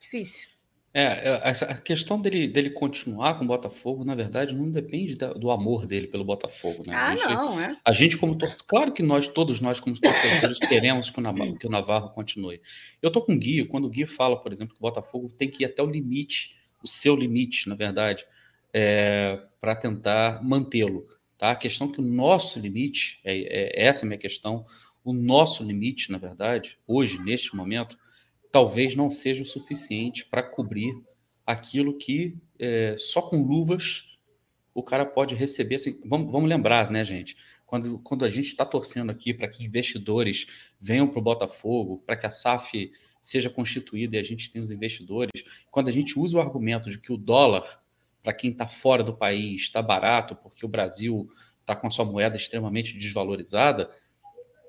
difícil. 0.00 0.51
É, 0.94 1.02
é 1.02 1.48
a 1.48 1.78
questão 1.78 2.20
dele, 2.20 2.46
dele 2.46 2.68
continuar 2.68 3.38
com 3.38 3.44
o 3.44 3.48
Botafogo, 3.48 4.04
na 4.04 4.14
verdade, 4.14 4.54
não 4.54 4.70
depende 4.70 5.16
da, 5.16 5.32
do 5.32 5.50
amor 5.50 5.86
dele 5.86 6.06
pelo 6.06 6.22
Botafogo, 6.22 6.82
né? 6.86 6.94
Ah, 6.94 7.08
a 7.08 7.16
gente, 7.16 7.28
não, 7.28 7.60
é? 7.60 7.76
A 7.82 7.92
gente, 7.92 8.18
como 8.18 8.36
torcedor, 8.36 8.66
claro 8.66 8.92
que 8.92 9.02
nós, 9.02 9.26
todos 9.26 9.58
nós, 9.58 9.80
como 9.80 9.98
torcedores, 9.98 10.58
queremos 10.68 11.08
que 11.08 11.18
o, 11.18 11.22
Navarro, 11.22 11.58
que 11.58 11.66
o 11.66 11.70
Navarro 11.70 12.10
continue. 12.10 12.60
Eu 13.00 13.10
tô 13.10 13.22
com 13.22 13.32
o 13.32 13.38
Gui, 13.38 13.64
quando 13.64 13.86
o 13.86 13.88
Gui 13.88 14.04
fala, 14.04 14.36
por 14.36 14.52
exemplo, 14.52 14.74
que 14.74 14.80
o 14.80 14.82
Botafogo 14.82 15.30
tem 15.30 15.48
que 15.48 15.62
ir 15.62 15.66
até 15.66 15.82
o 15.82 15.86
limite, 15.86 16.56
o 16.82 16.88
seu 16.88 17.16
limite, 17.16 17.70
na 17.70 17.74
verdade, 17.74 18.26
é, 18.70 19.40
para 19.62 19.74
tentar 19.74 20.44
mantê-lo. 20.44 21.06
Tá? 21.38 21.52
A 21.52 21.56
questão 21.56 21.88
é 21.88 21.92
que 21.92 22.00
o 22.00 22.04
nosso 22.04 22.58
limite, 22.58 23.18
é, 23.24 23.38
é 23.38 23.86
essa 23.86 24.02
é 24.02 24.04
a 24.04 24.08
minha 24.08 24.18
questão, 24.18 24.66
o 25.02 25.14
nosso 25.14 25.64
limite, 25.64 26.12
na 26.12 26.18
verdade, 26.18 26.78
hoje, 26.86 27.18
neste 27.18 27.56
momento, 27.56 27.98
talvez 28.52 28.94
não 28.94 29.10
seja 29.10 29.42
o 29.42 29.46
suficiente 29.46 30.26
para 30.26 30.42
cobrir 30.42 30.94
aquilo 31.44 31.96
que 31.96 32.36
é, 32.58 32.94
só 32.98 33.22
com 33.22 33.42
luvas 33.42 34.12
o 34.74 34.82
cara 34.82 35.04
pode 35.04 35.34
receber. 35.34 35.76
Assim, 35.76 36.00
vamos, 36.06 36.30
vamos 36.30 36.48
lembrar, 36.48 36.90
né, 36.90 37.04
gente? 37.04 37.36
Quando, 37.66 37.98
quando 38.00 38.24
a 38.24 38.30
gente 38.30 38.46
está 38.46 38.64
torcendo 38.64 39.10
aqui 39.10 39.32
para 39.32 39.48
que 39.48 39.64
investidores 39.64 40.46
venham 40.78 41.08
para 41.08 41.18
o 41.18 41.22
Botafogo, 41.22 42.02
para 42.06 42.16
que 42.16 42.26
a 42.26 42.30
SAF 42.30 42.90
seja 43.20 43.48
constituída 43.48 44.16
e 44.16 44.18
a 44.18 44.22
gente 44.22 44.50
tenha 44.50 44.62
os 44.62 44.70
investidores, 44.70 45.30
quando 45.70 45.88
a 45.88 45.92
gente 45.92 46.18
usa 46.18 46.36
o 46.36 46.40
argumento 46.40 46.90
de 46.90 46.98
que 46.98 47.12
o 47.12 47.16
dólar, 47.16 47.82
para 48.22 48.34
quem 48.34 48.50
está 48.50 48.68
fora 48.68 49.02
do 49.02 49.14
país, 49.14 49.62
está 49.62 49.80
barato 49.80 50.36
porque 50.36 50.64
o 50.64 50.68
Brasil 50.68 51.28
está 51.60 51.74
com 51.76 51.86
a 51.86 51.90
sua 51.90 52.04
moeda 52.04 52.36
extremamente 52.36 52.96
desvalorizada, 52.96 53.90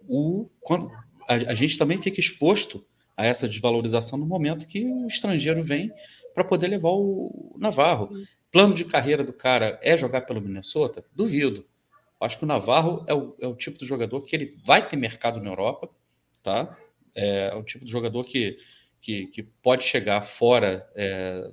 o, 0.08 0.50
quando, 0.62 0.92
a, 1.28 1.34
a 1.34 1.56
gente 1.56 1.78
também 1.78 1.98
fica 1.98 2.20
exposto 2.20 2.86
a 3.16 3.26
essa 3.26 3.48
desvalorização 3.48 4.18
no 4.18 4.26
momento 4.26 4.68
que 4.68 4.86
o 4.86 5.08
estrangeiro 5.08 5.64
vem 5.64 5.92
para 6.34 6.44
poder 6.44 6.68
levar 6.68 6.90
o 6.90 7.56
Navarro. 7.60 8.16
Sim. 8.16 8.26
Plano 8.52 8.74
de 8.74 8.86
carreira 8.86 9.24
do 9.24 9.34
cara 9.34 9.80
é 9.82 9.96
jogar 9.98 10.22
pelo 10.22 10.42
Minnesota? 10.42 11.04
Duvido. 11.16 11.66
Acho 12.20 12.38
que 12.38 12.44
o 12.44 12.48
Navarro 12.48 13.04
é 13.08 13.14
o, 13.14 13.36
é 13.42 13.48
o 13.48 13.56
tipo 13.56 13.78
de 13.78 13.86
jogador 13.86 14.22
que 14.22 14.36
ele 14.36 14.58
vai 14.66 14.88
ter 14.88 14.96
mercado 14.96 15.42
na 15.42 15.50
Europa, 15.50 15.90
tá? 16.42 16.78
É, 17.16 17.50
é 17.52 17.56
o 17.56 17.64
tipo 17.64 17.84
de 17.84 17.92
jogador 17.92 18.24
que, 18.24 18.58
que, 19.02 19.28
que 19.28 19.44
pode 19.44 19.84
chegar 19.84 20.22
fora, 20.22 20.90
é, 20.96 21.52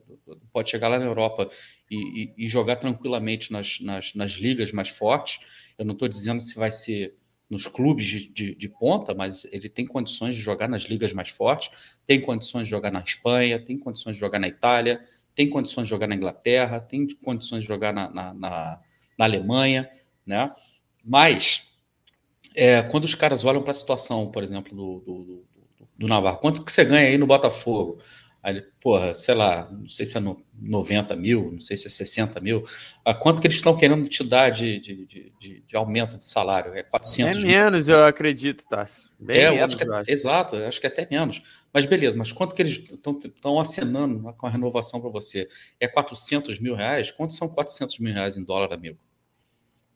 pode 0.53 0.71
chegar 0.71 0.89
lá 0.89 0.99
na 0.99 1.05
Europa 1.05 1.49
e, 1.91 1.97
e, 1.97 2.45
e 2.45 2.49
jogar 2.49 2.77
tranquilamente 2.77 3.51
nas, 3.51 3.81
nas, 3.81 4.15
nas, 4.15 4.33
ligas 4.33 4.71
mais 4.71 4.89
fortes. 4.89 5.41
Eu 5.77 5.85
não 5.85 5.95
estou 5.95 6.07
dizendo 6.07 6.41
se 6.41 6.55
vai 6.55 6.71
ser 6.71 7.17
nos 7.51 7.67
clubes 7.67 8.07
de, 8.07 8.29
de, 8.29 8.55
de, 8.55 8.69
ponta, 8.69 9.13
mas 9.13 9.45
ele 9.51 9.69
tem 9.69 9.85
condições 9.85 10.37
de 10.37 10.41
jogar 10.41 10.69
nas 10.69 10.83
ligas 10.83 11.13
mais 11.13 11.31
fortes, 11.31 11.99
tem 12.07 12.21
condições 12.21 12.65
de 12.65 12.71
jogar 12.71 12.93
na 12.93 13.01
Espanha, 13.01 13.59
tem 13.59 13.77
condições 13.77 14.15
de 14.15 14.21
jogar 14.21 14.39
na 14.39 14.47
Itália, 14.47 15.01
tem 15.35 15.51
condições 15.51 15.85
de 15.85 15.91
jogar 15.91 16.07
na 16.07 16.15
Inglaterra, 16.15 16.81
tem 16.81 17.09
condições 17.09 17.63
de 17.63 17.67
jogar 17.67 17.93
na, 17.93 18.09
na, 18.09 18.33
na, 18.33 18.81
na 19.19 19.25
Alemanha, 19.25 19.91
né? 20.25 20.55
Mas 21.05 21.69
é, 22.55 22.83
quando 22.83 23.05
os 23.05 23.17
caras 23.17 23.45
olham 23.45 23.63
para 23.63 23.73
a 23.73 23.75
situação, 23.75 24.31
por 24.31 24.43
exemplo, 24.45 24.75
do, 24.77 25.01
do, 25.01 25.25
do, 25.25 25.89
do 25.99 26.07
Navarro, 26.07 26.39
quanto 26.39 26.65
que 26.65 26.71
você 26.71 26.85
ganha 26.85 27.09
aí 27.09 27.19
no 27.19 27.27
Botafogo? 27.27 27.99
Aí, 28.43 28.63
porra, 28.81 29.15
sei 29.15 29.35
lá, 29.35 29.71
não 29.71 29.87
sei 29.87 30.07
se 30.07 30.17
é 30.17 30.21
no 30.21 30.43
90 30.55 31.15
mil, 31.15 31.53
não 31.53 31.61
sei 31.61 31.77
se 31.77 31.87
é 31.87 31.91
60 31.91 32.41
mil. 32.41 32.65
A 33.05 33.13
quanto 33.13 33.39
que 33.39 33.47
eles 33.47 33.59
estão 33.59 33.77
querendo 33.77 34.09
te 34.09 34.27
dar 34.27 34.49
de, 34.51 34.81
de, 34.81 35.05
de, 35.39 35.61
de 35.61 35.77
aumento 35.77 36.17
de 36.17 36.25
salário? 36.25 36.73
É 36.73 36.83
400 36.83 37.45
É 37.45 37.47
menos, 37.47 37.89
mil. 37.89 37.97
eu 37.99 38.05
acredito, 38.07 38.65
Tássio. 38.67 39.11
Bem 39.19 39.41
é, 39.41 39.51
menos, 39.51 39.75
acho 39.75 39.77
que, 39.77 39.91
é, 39.91 39.95
acho. 39.95 40.11
Exato, 40.11 40.57
eu 40.57 40.67
acho 40.67 40.81
que 40.81 40.87
é 40.87 40.91
até 40.91 41.07
menos. 41.11 41.43
Mas 41.73 41.85
beleza, 41.85 42.17
mas 42.17 42.33
quanto 42.33 42.55
que 42.55 42.63
eles 42.63 42.79
estão 42.79 43.61
acenando 43.61 44.33
com 44.39 44.47
a 44.47 44.51
renovação 44.51 45.03
para 45.03 45.11
você? 45.11 45.47
É 45.79 45.87
400 45.87 46.59
mil 46.61 46.75
reais? 46.75 47.11
Quantos 47.11 47.37
são 47.37 47.47
400 47.47 47.99
mil 47.99 48.15
reais 48.15 48.39
em 48.39 48.43
dólar, 48.45 48.73
amigo? 48.73 48.99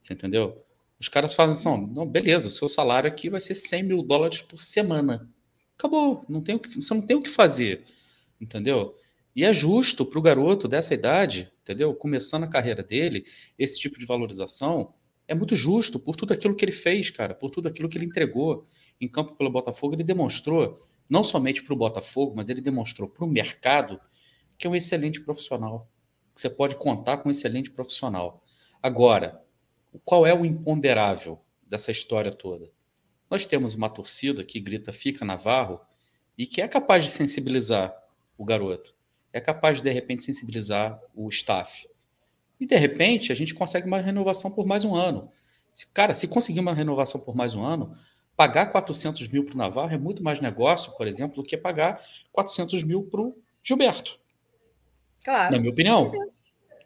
Você 0.02 0.12
entendeu? 0.12 0.62
Os 1.00 1.08
caras 1.08 1.34
fazem 1.34 1.54
assim, 1.54 1.92
não, 1.94 2.06
beleza, 2.06 2.48
o 2.48 2.50
seu 2.50 2.68
salário 2.68 3.08
aqui 3.08 3.30
vai 3.30 3.40
ser 3.40 3.54
100 3.54 3.82
mil 3.84 4.02
dólares 4.02 4.42
por 4.42 4.60
semana. 4.60 5.26
Acabou, 5.78 6.24
não 6.28 6.42
tem 6.42 6.54
o 6.54 6.58
que, 6.58 6.68
você 6.68 6.92
não 6.92 7.00
tem 7.00 7.16
o 7.16 7.22
que 7.22 7.30
fazer 7.30 7.84
entendeu? 8.40 8.94
E 9.34 9.44
é 9.44 9.52
justo 9.52 10.04
para 10.06 10.18
o 10.18 10.22
garoto 10.22 10.68
dessa 10.68 10.94
idade, 10.94 11.52
entendeu? 11.62 11.92
Começando 11.94 12.44
a 12.44 12.48
carreira 12.48 12.82
dele, 12.82 13.24
esse 13.58 13.78
tipo 13.78 13.98
de 13.98 14.06
valorização 14.06 14.94
é 15.26 15.34
muito 15.34 15.56
justo 15.56 15.98
por 15.98 16.16
tudo 16.16 16.32
aquilo 16.32 16.54
que 16.54 16.64
ele 16.64 16.72
fez, 16.72 17.10
cara, 17.10 17.34
por 17.34 17.50
tudo 17.50 17.68
aquilo 17.68 17.88
que 17.88 17.98
ele 17.98 18.04
entregou 18.04 18.64
em 19.00 19.08
campo 19.08 19.34
pelo 19.34 19.50
Botafogo. 19.50 19.94
Ele 19.94 20.04
demonstrou, 20.04 20.76
não 21.08 21.24
somente 21.24 21.62
para 21.62 21.74
o 21.74 21.76
Botafogo, 21.76 22.34
mas 22.36 22.48
ele 22.48 22.60
demonstrou 22.60 23.08
para 23.08 23.24
o 23.24 23.28
mercado 23.28 24.00
que 24.56 24.66
é 24.66 24.70
um 24.70 24.76
excelente 24.76 25.20
profissional. 25.20 25.90
Que 26.34 26.40
você 26.40 26.50
pode 26.50 26.76
contar 26.76 27.18
com 27.18 27.28
um 27.28 27.32
excelente 27.32 27.70
profissional. 27.70 28.42
Agora, 28.82 29.42
qual 30.04 30.26
é 30.26 30.34
o 30.34 30.44
imponderável 30.44 31.40
dessa 31.66 31.90
história 31.90 32.32
toda? 32.32 32.70
Nós 33.30 33.46
temos 33.46 33.74
uma 33.74 33.88
torcida 33.88 34.44
que 34.44 34.60
grita 34.60 34.92
fica 34.92 35.24
Navarro 35.24 35.80
e 36.36 36.46
que 36.46 36.60
é 36.60 36.68
capaz 36.68 37.04
de 37.04 37.10
sensibilizar 37.10 37.94
o 38.36 38.44
garoto. 38.44 38.94
É 39.32 39.40
capaz 39.40 39.78
de, 39.78 39.84
de 39.84 39.90
repente, 39.90 40.22
sensibilizar 40.22 41.00
o 41.14 41.28
staff. 41.28 41.88
E, 42.60 42.66
de 42.66 42.76
repente, 42.76 43.32
a 43.32 43.34
gente 43.34 43.54
consegue 43.54 43.86
uma 43.86 44.00
renovação 44.00 44.50
por 44.50 44.66
mais 44.66 44.84
um 44.84 44.94
ano. 44.94 45.30
Se, 45.72 45.86
cara, 45.88 46.14
se 46.14 46.28
conseguir 46.28 46.60
uma 46.60 46.72
renovação 46.72 47.20
por 47.20 47.34
mais 47.34 47.54
um 47.54 47.64
ano, 47.64 47.92
pagar 48.36 48.66
400 48.66 49.26
mil 49.28 49.44
para 49.44 49.54
o 49.54 49.58
Navarro 49.58 49.92
é 49.92 49.98
muito 49.98 50.22
mais 50.22 50.40
negócio, 50.40 50.92
por 50.96 51.06
exemplo, 51.06 51.36
do 51.36 51.42
que 51.42 51.56
pagar 51.56 52.00
400 52.32 52.82
mil 52.84 53.02
para 53.04 53.20
o 53.20 53.36
Gilberto. 53.62 54.18
Claro. 55.24 55.52
Na 55.52 55.58
minha 55.58 55.72
opinião. 55.72 56.12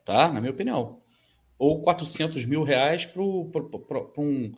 Tá? 0.04 0.32
Na 0.32 0.40
minha 0.40 0.52
opinião. 0.52 1.00
Ou 1.58 1.82
400 1.82 2.44
mil 2.46 2.62
reais 2.62 3.04
para 3.04 3.22
um, 3.22 4.52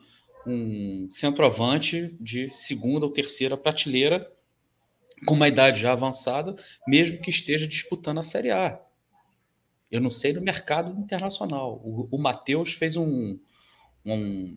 um 0.46 1.08
centroavante 1.10 2.14
de 2.20 2.48
segunda 2.48 3.06
ou 3.06 3.12
terceira 3.12 3.56
prateleira 3.56 4.30
com 5.26 5.34
uma 5.34 5.48
idade 5.48 5.80
já 5.80 5.92
avançada, 5.92 6.54
mesmo 6.86 7.20
que 7.20 7.30
esteja 7.30 7.66
disputando 7.66 8.18
a 8.18 8.22
Série 8.22 8.50
A. 8.50 8.80
Eu 9.90 10.00
não 10.00 10.10
sei 10.10 10.32
no 10.32 10.40
mercado 10.40 10.98
internacional. 10.98 11.80
O, 11.84 12.08
o 12.10 12.18
Matheus 12.18 12.74
fez 12.74 12.96
um, 12.96 13.38
um, 14.04 14.56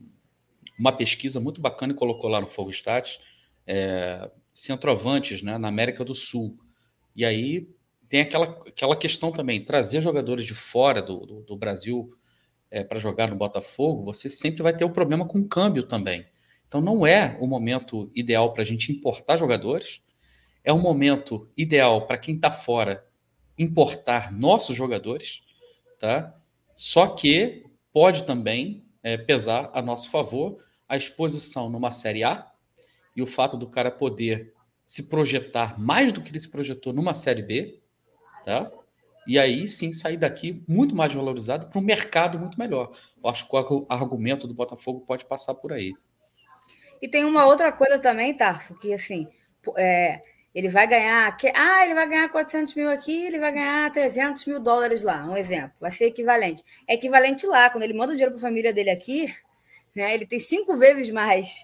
uma 0.79 0.91
pesquisa 0.91 1.39
muito 1.39 1.59
bacana 1.59 1.93
e 1.93 1.95
colocou 1.95 2.29
lá 2.29 2.39
no 2.39 2.47
Fogo 2.47 2.69
Stats, 2.69 3.19
é, 3.65 4.29
centroavantes 4.53 5.41
né, 5.41 5.57
na 5.57 5.67
América 5.67 6.05
do 6.05 6.13
Sul. 6.13 6.57
E 7.15 7.25
aí 7.25 7.67
tem 8.07 8.21
aquela, 8.21 8.45
aquela 8.45 8.95
questão 8.95 9.31
também, 9.31 9.65
trazer 9.65 10.01
jogadores 10.01 10.45
de 10.45 10.53
fora 10.53 11.01
do, 11.01 11.25
do, 11.25 11.41
do 11.41 11.57
Brasil 11.57 12.11
é, 12.69 12.83
para 12.83 12.99
jogar 12.99 13.29
no 13.29 13.35
Botafogo, 13.35 14.03
você 14.03 14.29
sempre 14.29 14.61
vai 14.61 14.73
ter 14.73 14.83
o 14.83 14.87
um 14.87 14.93
problema 14.93 15.27
com 15.27 15.39
o 15.39 15.47
câmbio 15.47 15.83
também. 15.83 16.25
Então 16.67 16.79
não 16.79 17.07
é 17.07 17.37
o 17.39 17.47
momento 17.47 18.11
ideal 18.13 18.53
para 18.53 18.61
a 18.61 18.65
gente 18.65 18.91
importar 18.91 19.37
jogadores, 19.37 20.02
é 20.63 20.71
um 20.71 20.79
momento 20.79 21.49
ideal 21.57 22.05
para 22.05 22.17
quem 22.17 22.35
está 22.35 22.51
fora 22.51 23.05
importar 23.57 24.31
nossos 24.31 24.75
jogadores, 24.75 25.43
tá? 25.99 26.33
Só 26.75 27.07
que 27.07 27.63
pode 27.91 28.23
também 28.23 28.83
é, 29.03 29.17
pesar 29.17 29.69
a 29.73 29.81
nosso 29.81 30.09
favor 30.09 30.57
a 30.87 30.95
exposição 30.95 31.69
numa 31.69 31.91
Série 31.91 32.23
A 32.23 32.51
e 33.15 33.21
o 33.21 33.27
fato 33.27 33.57
do 33.57 33.67
cara 33.67 33.91
poder 33.91 34.53
se 34.83 35.03
projetar 35.03 35.79
mais 35.79 36.11
do 36.11 36.21
que 36.21 36.29
ele 36.29 36.39
se 36.39 36.49
projetou 36.49 36.93
numa 36.93 37.15
Série 37.15 37.41
B, 37.41 37.79
tá? 38.43 38.71
E 39.25 39.39
aí 39.39 39.67
sim 39.69 39.93
sair 39.93 40.17
daqui 40.17 40.63
muito 40.67 40.95
mais 40.95 41.13
valorizado 41.13 41.67
para 41.67 41.79
um 41.79 41.83
mercado 41.83 42.37
muito 42.37 42.59
melhor. 42.59 42.91
Eu 43.23 43.29
acho 43.29 43.47
que 43.47 43.55
o 43.55 43.85
argumento 43.87 44.47
do 44.47 44.53
Botafogo 44.53 45.01
pode 45.01 45.25
passar 45.25 45.53
por 45.55 45.71
aí. 45.71 45.93
E 47.01 47.07
tem 47.07 47.23
uma 47.23 47.45
outra 47.45 47.71
coisa 47.71 47.99
também, 47.99 48.35
Tarfo, 48.35 48.75
que 48.75 48.93
assim, 48.93 49.27
é, 49.77 50.21
ele 50.53 50.69
vai 50.69 50.85
ganhar. 50.85 51.35
Ah, 51.55 51.85
ele 51.85 51.95
vai 51.95 52.07
ganhar 52.07 52.29
400 52.29 52.75
mil 52.75 52.89
aqui, 52.89 53.25
ele 53.25 53.39
vai 53.39 53.51
ganhar 53.51 53.91
300 53.91 54.45
mil 54.45 54.59
dólares 54.59 55.01
lá, 55.01 55.25
um 55.25 55.35
exemplo. 55.35 55.73
Vai 55.79 55.91
ser 55.91 56.05
equivalente. 56.05 56.63
É 56.87 56.93
equivalente 56.93 57.47
lá. 57.47 57.69
Quando 57.69 57.83
ele 57.83 57.93
manda 57.93 58.13
o 58.13 58.15
dinheiro 58.15 58.31
para 58.31 58.39
a 58.39 58.49
família 58.49 58.71
dele 58.71 58.91
aqui, 58.91 59.33
né, 59.95 60.13
ele 60.13 60.25
tem 60.25 60.39
cinco 60.39 60.77
vezes 60.77 61.09
mais. 61.09 61.61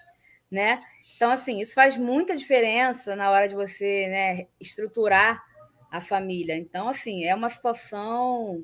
Né? 0.49 0.81
Então, 1.15 1.29
assim, 1.29 1.61
isso 1.61 1.73
faz 1.73 1.97
muita 1.97 2.35
diferença 2.35 3.15
na 3.15 3.29
hora 3.29 3.47
de 3.47 3.53
você 3.53 4.07
né, 4.07 4.47
estruturar 4.59 5.43
a 5.91 6.01
família. 6.01 6.55
Então, 6.55 6.87
assim, 6.87 7.25
é 7.25 7.35
uma 7.35 7.49
situação 7.49 8.63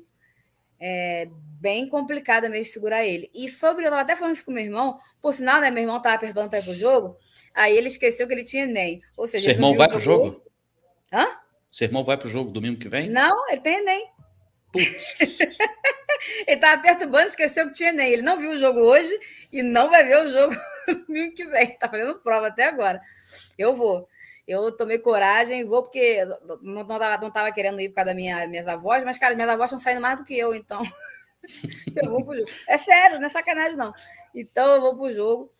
é, 0.80 1.28
bem 1.60 1.88
complicada 1.88 2.48
mesmo 2.48 2.72
segurar 2.72 3.04
ele. 3.04 3.30
E 3.34 3.48
sobre, 3.48 3.82
eu 3.82 3.88
estava 3.88 4.02
até 4.02 4.16
falando 4.16 4.34
isso 4.34 4.44
com 4.44 4.52
meu 4.52 4.64
irmão, 4.64 4.98
por 5.20 5.34
sinal, 5.34 5.60
né, 5.60 5.70
meu 5.70 5.82
irmão 5.82 5.98
estava 5.98 6.18
perguntando 6.18 6.50
para 6.50 6.58
ir 6.58 6.64
para 6.64 6.72
o 6.72 6.76
jogo, 6.76 7.16
Aí 7.56 7.74
ele 7.74 7.88
esqueceu 7.88 8.28
que 8.28 8.34
ele 8.34 8.44
tinha 8.44 8.64
Enem. 8.64 9.00
Ou 9.16 9.26
seja, 9.26 9.44
Seu 9.44 9.54
irmão 9.54 9.72
vai 9.72 9.88
para 9.88 9.96
o 9.96 10.00
jogo? 10.00 10.42
Hã? 11.10 11.26
Seu 11.72 11.86
irmão 11.86 12.04
vai 12.04 12.18
para 12.18 12.26
o 12.26 12.30
jogo 12.30 12.50
domingo 12.50 12.78
que 12.78 12.88
vem? 12.88 13.08
Não, 13.08 13.48
ele 13.48 13.62
tem 13.62 13.78
Enem. 13.78 14.10
Putz. 14.70 15.40
ele 16.46 16.56
estava 16.56 16.82
perturbando, 16.82 17.28
esqueceu 17.28 17.66
que 17.68 17.72
tinha 17.72 17.88
Enem. 17.88 18.12
Ele 18.12 18.20
não 18.20 18.38
viu 18.38 18.50
o 18.50 18.58
jogo 18.58 18.80
hoje 18.80 19.18
e 19.50 19.62
não 19.62 19.88
vai 19.88 20.04
ver 20.04 20.26
o 20.26 20.30
jogo 20.30 20.54
domingo 21.08 21.34
que 21.34 21.46
vem. 21.46 21.70
Está 21.70 21.88
fazendo 21.88 22.18
prova 22.18 22.48
até 22.48 22.64
agora. 22.64 23.00
Eu 23.56 23.74
vou. 23.74 24.06
Eu 24.46 24.70
tomei 24.70 24.98
coragem, 24.98 25.64
vou 25.64 25.82
porque 25.82 26.24
não 26.60 26.82
estava 26.82 27.18
não 27.18 27.30
tava 27.30 27.50
querendo 27.50 27.80
ir 27.80 27.88
por 27.88 27.96
causa 27.96 28.08
das 28.08 28.16
minha, 28.16 28.46
minhas 28.46 28.68
avós, 28.68 29.02
mas, 29.02 29.18
cara, 29.18 29.34
minhas 29.34 29.50
avós 29.50 29.70
estão 29.70 29.78
saindo 29.78 30.00
mais 30.00 30.18
do 30.18 30.24
que 30.24 30.38
eu, 30.38 30.54
então 30.54 30.82
eu 31.96 32.10
vou 32.10 32.22
pro 32.22 32.36
jogo. 32.36 32.48
É 32.68 32.76
sério, 32.76 33.18
não 33.18 33.26
é 33.26 33.30
sacanagem, 33.30 33.76
não. 33.76 33.94
Então 34.34 34.74
eu 34.74 34.80
vou 34.80 34.94
pro 34.94 35.12
jogo. 35.12 35.50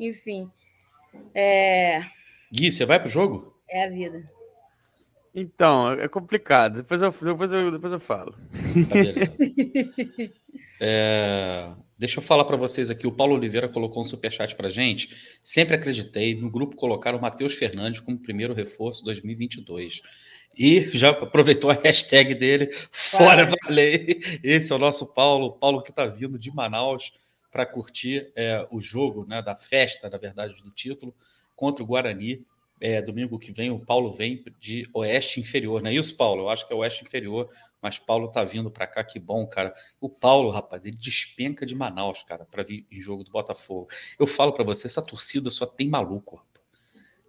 Enfim. 0.00 0.50
É... 1.34 2.02
Gui, 2.52 2.70
você 2.70 2.84
vai 2.84 3.00
pro 3.00 3.08
jogo? 3.08 3.54
É 3.68 3.84
a 3.84 3.90
vida. 3.90 4.28
Então, 5.34 5.90
é 5.90 6.06
complicado. 6.06 6.76
Depois 6.82 7.02
eu, 7.02 7.10
depois 7.10 7.52
eu, 7.52 7.70
depois 7.72 7.92
eu 7.92 7.98
falo. 7.98 8.32
Tá 8.88 8.94
beleza. 8.94 9.34
é, 10.80 11.72
deixa 11.98 12.20
eu 12.20 12.22
falar 12.22 12.44
para 12.44 12.56
vocês 12.56 12.88
aqui. 12.88 13.06
O 13.06 13.12
Paulo 13.12 13.34
Oliveira 13.34 13.68
colocou 13.68 14.00
um 14.00 14.04
superchat 14.04 14.54
para 14.54 14.70
gente. 14.70 15.38
Sempre 15.42 15.74
acreditei. 15.74 16.36
No 16.36 16.48
grupo 16.48 16.76
colocaram 16.76 17.18
o 17.18 17.20
Matheus 17.20 17.54
Fernandes 17.54 18.00
como 18.00 18.16
primeiro 18.16 18.54
reforço 18.54 19.04
2022. 19.04 20.02
E 20.56 20.88
já 20.92 21.08
aproveitou 21.10 21.68
a 21.68 21.74
hashtag 21.74 22.32
dele, 22.36 22.70
fora 22.92 23.44
Valei. 23.44 24.20
Esse 24.40 24.72
é 24.72 24.76
o 24.76 24.78
nosso 24.78 25.12
Paulo. 25.12 25.58
Paulo 25.58 25.82
que 25.82 25.90
está 25.90 26.06
vindo 26.06 26.38
de 26.38 26.54
Manaus 26.54 27.12
para 27.54 27.64
curtir 27.64 28.32
é, 28.34 28.66
o 28.68 28.80
jogo 28.80 29.24
né, 29.28 29.40
da 29.40 29.54
festa, 29.54 30.10
na 30.10 30.18
verdade, 30.18 30.60
do 30.60 30.72
título, 30.72 31.14
contra 31.54 31.84
o 31.84 31.86
Guarani 31.86 32.44
é, 32.80 33.00
domingo 33.00 33.38
que 33.38 33.52
vem 33.52 33.70
o 33.70 33.78
Paulo 33.78 34.10
vem 34.10 34.44
de 34.58 34.82
Oeste 34.92 35.38
Inferior, 35.38 35.80
não 35.80 35.88
é 35.88 35.94
isso, 35.94 36.16
Paulo? 36.16 36.42
Eu 36.42 36.50
acho 36.50 36.66
que 36.66 36.72
é 36.72 36.76
Oeste 36.76 37.04
Inferior, 37.04 37.48
mas 37.80 37.96
Paulo 37.96 38.26
tá 38.26 38.42
vindo 38.42 38.72
para 38.72 38.88
cá, 38.88 39.04
que 39.04 39.20
bom, 39.20 39.46
cara. 39.46 39.72
O 40.00 40.08
Paulo, 40.08 40.50
rapaz, 40.50 40.84
ele 40.84 40.96
despenca 40.96 41.64
de 41.64 41.76
Manaus, 41.76 42.24
cara, 42.24 42.44
para 42.44 42.64
vir 42.64 42.84
em 42.90 43.00
jogo 43.00 43.22
do 43.22 43.30
Botafogo. 43.30 43.86
Eu 44.18 44.26
falo 44.26 44.52
para 44.52 44.64
você, 44.64 44.88
essa 44.88 45.00
torcida 45.00 45.48
só 45.48 45.64
tem 45.64 45.88
maluco. 45.88 46.44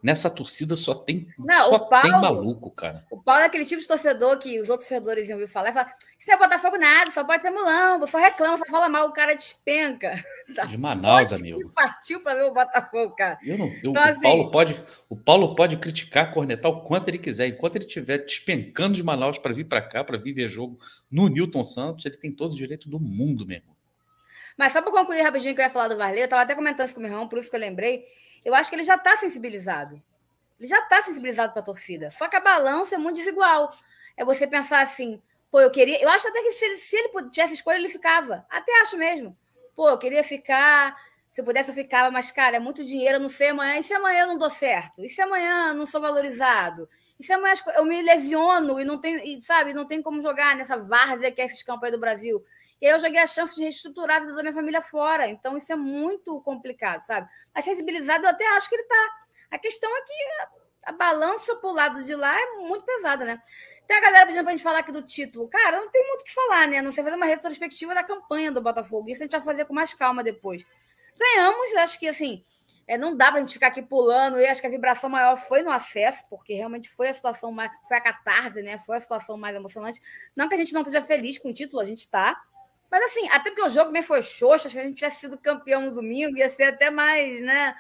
Nessa 0.04 0.30
torcida 0.30 0.76
só 0.76 0.94
tem, 0.94 1.28
não, 1.38 1.70
só 1.70 1.80
Paulo, 1.80 2.04
tem 2.04 2.12
maluco, 2.12 2.70
cara. 2.70 3.04
O 3.10 3.20
Paulo 3.20 3.42
é 3.42 3.46
aquele 3.46 3.66
tipo 3.66 3.82
de 3.82 3.88
torcedor 3.88 4.38
que 4.38 4.60
os 4.60 4.70
outros 4.70 4.88
torcedores 4.88 5.28
iam 5.28 5.40
ouvir 5.40 5.52
falar 5.52 5.70
e 5.70 5.74
falar: 5.74 5.96
isso 6.20 6.32
é 6.32 6.38
Botafogo 6.38 6.78
nada, 6.78 7.10
só 7.10 7.24
pode 7.24 7.42
ser 7.42 7.50
mulão, 7.50 8.06
só 8.06 8.20
reclama, 8.20 8.58
só 8.58 8.66
fala 8.66 8.88
mal, 8.88 9.08
o 9.08 9.14
cara 9.14 9.34
despenca. 9.34 10.14
Tá 10.56 10.66
de 10.66 10.78
Manaus, 10.78 11.34
amigo. 11.34 11.72
Partiu 11.72 12.22
para 12.22 12.36
ver 12.36 12.44
o 12.44 12.54
Botafogo, 12.54 13.16
cara. 13.16 13.40
Eu 13.44 13.58
não, 13.58 13.66
eu, 13.66 13.90
então, 13.90 14.04
o, 14.04 14.06
assim, 14.06 14.22
Paulo 14.22 14.52
pode, 14.52 14.86
o 15.10 15.16
Paulo 15.16 15.56
pode 15.56 15.78
criticar, 15.78 16.32
cornetar 16.32 16.72
o 16.72 16.84
quanto 16.84 17.08
ele 17.08 17.18
quiser. 17.18 17.48
Enquanto 17.48 17.78
ele 17.78 17.86
estiver 17.86 18.20
despencando 18.20 18.94
de 18.94 19.02
Manaus 19.02 19.40
para 19.40 19.54
vir 19.54 19.66
para 19.66 19.82
cá, 19.82 20.04
para 20.04 20.20
vir 20.20 20.34
ver 20.34 20.48
jogo 20.48 20.78
no 21.12 21.28
Newton 21.28 21.64
Santos, 21.64 22.06
ele 22.06 22.18
tem 22.18 22.32
todo 22.32 22.54
o 22.54 22.56
direito 22.56 22.88
do 22.88 23.00
mundo 23.00 23.46
mesmo. 23.46 23.76
Mas 24.58 24.72
só 24.72 24.82
para 24.82 24.92
concluir 24.92 25.22
rapidinho 25.22 25.56
que 25.56 25.62
eu 25.62 25.66
ia 25.66 25.72
falar 25.72 25.88
do 25.88 25.98
Varley, 25.98 26.20
eu 26.20 26.26
estava 26.26 26.44
até 26.44 26.54
comentando 26.54 26.86
isso 26.86 26.96
com 26.96 27.02
o 27.02 27.04
meu 27.04 27.12
irmão, 27.12 27.28
por 27.28 27.40
isso 27.40 27.50
que 27.50 27.56
eu 27.56 27.60
lembrei 27.60 28.06
eu 28.46 28.54
acho 28.54 28.70
que 28.70 28.76
ele 28.76 28.84
já 28.84 28.96
está 28.96 29.18
sensibilizado. 29.18 30.02
Ele 30.60 30.70
já 30.70 30.80
está 30.80 31.02
sensibilizado 31.02 31.52
para 31.52 31.62
a 31.62 31.66
torcida. 31.66 32.10
Só 32.12 32.28
que 32.28 32.36
a 32.36 32.40
balança 32.40 32.96
é 32.96 32.98
muito 32.98 33.18
desigual. 33.18 33.76
É 34.16 34.24
você 34.24 34.46
pensar 34.48 34.82
assim, 34.82 35.22
pô, 35.50 35.60
eu 35.60 35.72
queria. 35.72 36.02
Eu 36.02 36.08
acho 36.10 36.28
até 36.28 36.42
que 36.42 36.54
se 36.54 36.64
ele, 36.64 36.78
se 36.78 36.96
ele 36.96 37.30
tivesse 37.30 37.54
escolha, 37.56 37.78
ele 37.78 37.90
ficava. 37.90 38.46
Até 38.50 38.72
acho 38.82 38.98
mesmo. 38.98 39.36
Pô, 39.76 39.90
eu 39.90 39.98
queria 39.98 40.24
ficar. 40.24 40.96
Se 41.32 41.42
eu 41.42 41.46
pudesse, 41.46 41.70
eu 41.70 41.76
ficava, 41.76 42.10
mas, 42.10 42.32
cara, 42.32 42.56
é 42.56 42.60
muito 42.62 42.82
dinheiro, 42.82 43.18
eu 43.18 43.20
não 43.20 43.28
sei 43.28 43.50
amanhã. 43.50 43.78
E 43.78 43.84
se 43.84 43.94
amanhã 43.94 44.22
eu 44.22 44.28
não 44.28 44.38
dou 44.38 44.50
certo? 44.50 45.04
E 45.04 45.10
se 45.10 45.22
amanhã 45.22 45.70
eu 45.70 45.74
não 45.74 45.86
sou 45.86 46.00
valorizado? 46.00 46.88
E 47.20 47.24
se 47.26 47.34
amanhã 47.34 47.54
eu 47.76 47.84
me 47.84 48.02
lesiono 48.02 48.80
e 48.80 48.86
não 48.86 48.98
tem, 48.98 49.42
sabe, 49.42 49.74
não 49.74 49.86
tem 49.86 50.02
como 50.02 50.22
jogar 50.22 50.56
nessa 50.56 50.78
várzea 50.78 51.32
que 51.34 51.42
é 51.42 51.46
esses 51.46 51.62
campos 51.62 51.84
aí 51.88 51.92
do 51.92 52.00
Brasil? 52.00 52.42
E 52.82 52.88
aí 52.88 52.94
eu 52.94 53.00
joguei 53.00 53.20
a 53.20 53.28
chance 53.28 53.56
de 53.56 53.64
reestruturar 53.64 54.18
a 54.18 54.20
vida 54.20 54.34
da 54.34 54.42
minha 54.42 54.54
família 54.54 54.82
fora. 54.82 55.28
Então, 55.28 55.58
isso 55.58 55.72
é 55.72 55.76
muito 55.76 56.42
complicado, 56.42 57.04
sabe? 57.04 57.30
Mas 57.54 57.66
sensibilizado, 57.66 58.26
eu 58.26 58.30
até 58.30 58.46
acho 58.56 58.70
que 58.70 58.76
ele 58.76 58.84
está. 58.84 59.10
A 59.52 59.58
questão 59.58 59.90
é 59.96 60.02
que 60.02 60.56
a 60.86 60.92
balança 60.92 61.56
pro 61.56 61.72
lado 61.72 62.04
de 62.04 62.14
lá 62.14 62.40
é 62.40 62.46
muito 62.60 62.86
pesada, 62.86 63.26
né? 63.26 63.42
Tem 63.88 63.98
a 63.98 64.02
galera 64.02 64.26
pedindo 64.26 64.44
pra 64.44 64.52
gente 64.52 64.64
falar 64.64 64.80
aqui 64.80 64.92
do 64.92 65.02
título. 65.02 65.48
Cara, 65.48 65.78
não 65.78 65.90
tem 65.90 66.06
muito 66.08 66.22
o 66.22 66.24
que 66.24 66.34
falar, 66.34 66.68
né? 66.68 66.82
Não 66.82 66.92
sei 66.92 67.04
fazer 67.04 67.16
uma 67.16 67.26
retrospectiva 67.26 67.94
da 67.94 68.04
campanha 68.04 68.52
do 68.52 68.62
Botafogo. 68.62 69.10
Isso 69.10 69.24
a 69.24 69.26
gente 69.26 69.32
vai 69.32 69.42
fazer 69.42 69.66
com 69.66 69.74
mais 69.74 69.94
calma 69.94 70.24
depois. 70.24 70.66
Ganhamos, 71.18 71.74
acho 71.76 72.00
que 72.00 72.08
assim, 72.08 72.44
é, 72.88 72.98
não 72.98 73.16
dá 73.16 73.32
pra 73.32 73.40
gente 73.40 73.54
ficar 73.54 73.68
aqui 73.68 73.82
pulando. 73.82 74.40
E 74.40 74.46
acho 74.46 74.62
que 74.62 74.68
a 74.68 74.70
vibração 74.70 75.10
maior 75.10 75.36
foi 75.38 75.64
no 75.64 75.72
acesso, 75.72 76.24
porque 76.30 76.54
realmente 76.54 76.90
foi 76.90 77.10
a 77.10 77.14
situação 77.14 77.52
mais. 77.52 77.72
Foi 77.88 77.98
a 77.98 78.02
catarse, 78.02 78.62
né? 78.62 78.78
Foi 78.78 78.98
a 78.98 79.00
situação 79.00 79.38
mais 79.38 79.56
emocionante. 79.56 80.00
Não 80.36 80.48
que 80.48 80.56
a 80.56 80.58
gente 80.58 80.74
não 80.74 80.82
esteja 80.82 81.02
feliz 81.02 81.40
com 81.40 81.50
o 81.50 81.54
título, 81.54 81.82
a 81.82 81.86
gente 81.86 82.00
está. 82.00 82.40
Mas 82.96 83.12
assim, 83.12 83.28
até 83.28 83.50
porque 83.50 83.62
o 83.62 83.70
jogo 83.70 83.88
também 83.88 84.02
foi 84.02 84.22
xoxa, 84.22 84.70
se 84.70 84.80
a 84.80 84.86
gente 84.86 84.96
tivesse 84.96 85.20
sido 85.20 85.38
campeão 85.38 85.82
no 85.82 85.92
domingo, 85.92 86.38
ia 86.38 86.50
ser 86.50 86.64
até 86.64 86.90
mais, 86.90 87.42
né? 87.42 87.76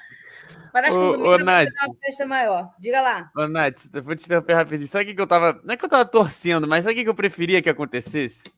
Mas 0.73 0.87
acho 0.87 0.97
que 0.97 1.05
no 1.05 1.11
domingo 1.13 1.45
vai 1.45 1.65
ser 1.65 1.85
uma 1.85 1.95
festa 2.03 2.25
maior. 2.25 2.73
Diga 2.77 3.01
lá. 3.01 3.31
Ô, 3.33 3.47
Nath, 3.47 3.85
eu 3.93 4.03
vou 4.03 4.13
te 4.13 4.25
interromper 4.25 4.55
rapidinho. 4.55 4.89
Sabe 4.89 5.09
o 5.09 5.15
que 5.15 5.21
eu 5.21 5.25
tava. 5.25 5.57
Não 5.63 5.73
é 5.73 5.77
que 5.77 5.85
eu 5.85 5.89
tava 5.89 6.03
torcendo, 6.03 6.67
mas 6.67 6.83
sabe 6.83 6.99
o 6.99 7.03
que 7.03 7.09
eu 7.09 7.15
preferia 7.15 7.61
que 7.61 7.69
acontecesse? 7.69 8.51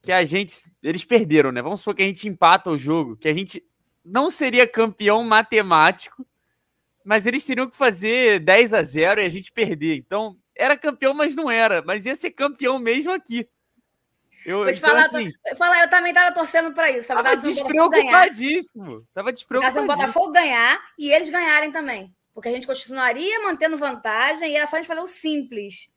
Que 0.00 0.10
a 0.10 0.24
gente. 0.24 0.62
Eles 0.82 1.04
perderam, 1.04 1.52
né? 1.52 1.60
Vamos 1.60 1.80
supor 1.80 1.94
que 1.94 2.02
a 2.02 2.06
gente 2.06 2.26
empata 2.26 2.70
o 2.70 2.78
jogo, 2.78 3.14
que 3.14 3.28
a 3.28 3.34
gente 3.34 3.62
não 4.02 4.30
seria 4.30 4.66
campeão 4.66 5.22
matemático, 5.22 6.26
mas 7.04 7.26
eles 7.26 7.44
teriam 7.44 7.68
que 7.68 7.76
fazer 7.76 8.40
10 8.40 8.72
a 8.72 8.82
0 8.82 9.20
e 9.20 9.26
a 9.26 9.28
gente 9.28 9.52
perder. 9.52 9.96
Então, 9.96 10.38
era 10.56 10.74
campeão, 10.74 11.12
mas 11.12 11.36
não 11.36 11.50
era. 11.50 11.82
Mas 11.82 12.06
ia 12.06 12.16
ser 12.16 12.30
campeão 12.30 12.78
mesmo 12.78 13.12
aqui. 13.12 13.46
Eu, 14.44 14.58
Vou 14.58 14.66
te 14.66 14.78
então, 14.78 14.90
falar, 14.90 15.06
assim, 15.06 15.30
falar, 15.56 15.82
eu 15.82 15.90
também 15.90 16.12
tava 16.14 16.32
torcendo 16.32 16.72
para 16.72 16.90
isso. 16.90 17.08
Tava, 17.08 17.22
tava 17.22 17.36
despreocupadíssimo. 17.36 19.06
Tava 19.12 19.32
despreocupadíssimo. 19.32 19.92
o 19.92 19.96
Botafogo 19.96 20.32
ganhar 20.32 20.80
e 20.98 21.10
eles 21.10 21.28
ganharem 21.28 21.70
também. 21.70 22.14
Porque 22.32 22.48
a 22.48 22.52
gente 22.52 22.66
continuaria 22.66 23.40
mantendo 23.40 23.76
vantagem 23.76 24.52
e 24.52 24.56
era 24.56 24.66
só 24.66 24.76
a 24.76 24.78
gente 24.78 24.86
fazer 24.86 25.00
o 25.00 25.08
simples. 25.08 25.88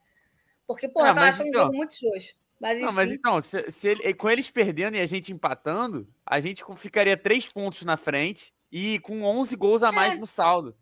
Porque, 0.66 0.88
porra, 0.88 1.08
ah, 1.08 1.10
eu 1.10 1.16
tava 1.16 1.28
achando 1.28 1.48
então, 1.48 1.62
um 1.62 1.66
jogo 1.66 1.78
muito 1.78 1.94
xoxo. 1.94 2.34
Mas, 2.60 2.82
não, 2.82 2.92
mas 2.92 3.12
então, 3.12 3.42
se, 3.42 3.70
se 3.70 3.88
ele, 3.90 4.14
com 4.14 4.30
eles 4.30 4.50
perdendo 4.50 4.96
e 4.96 5.02
a 5.02 5.06
gente 5.06 5.32
empatando, 5.32 6.08
a 6.26 6.40
gente 6.40 6.64
ficaria 6.78 7.18
três 7.18 7.48
pontos 7.48 7.84
na 7.84 7.98
frente 7.98 8.54
e 8.72 9.00
com 9.00 9.24
11 9.24 9.56
gols 9.56 9.84
a 9.84 9.92
mais 9.92 10.16
é. 10.16 10.18
no 10.18 10.28
saldo. 10.28 10.76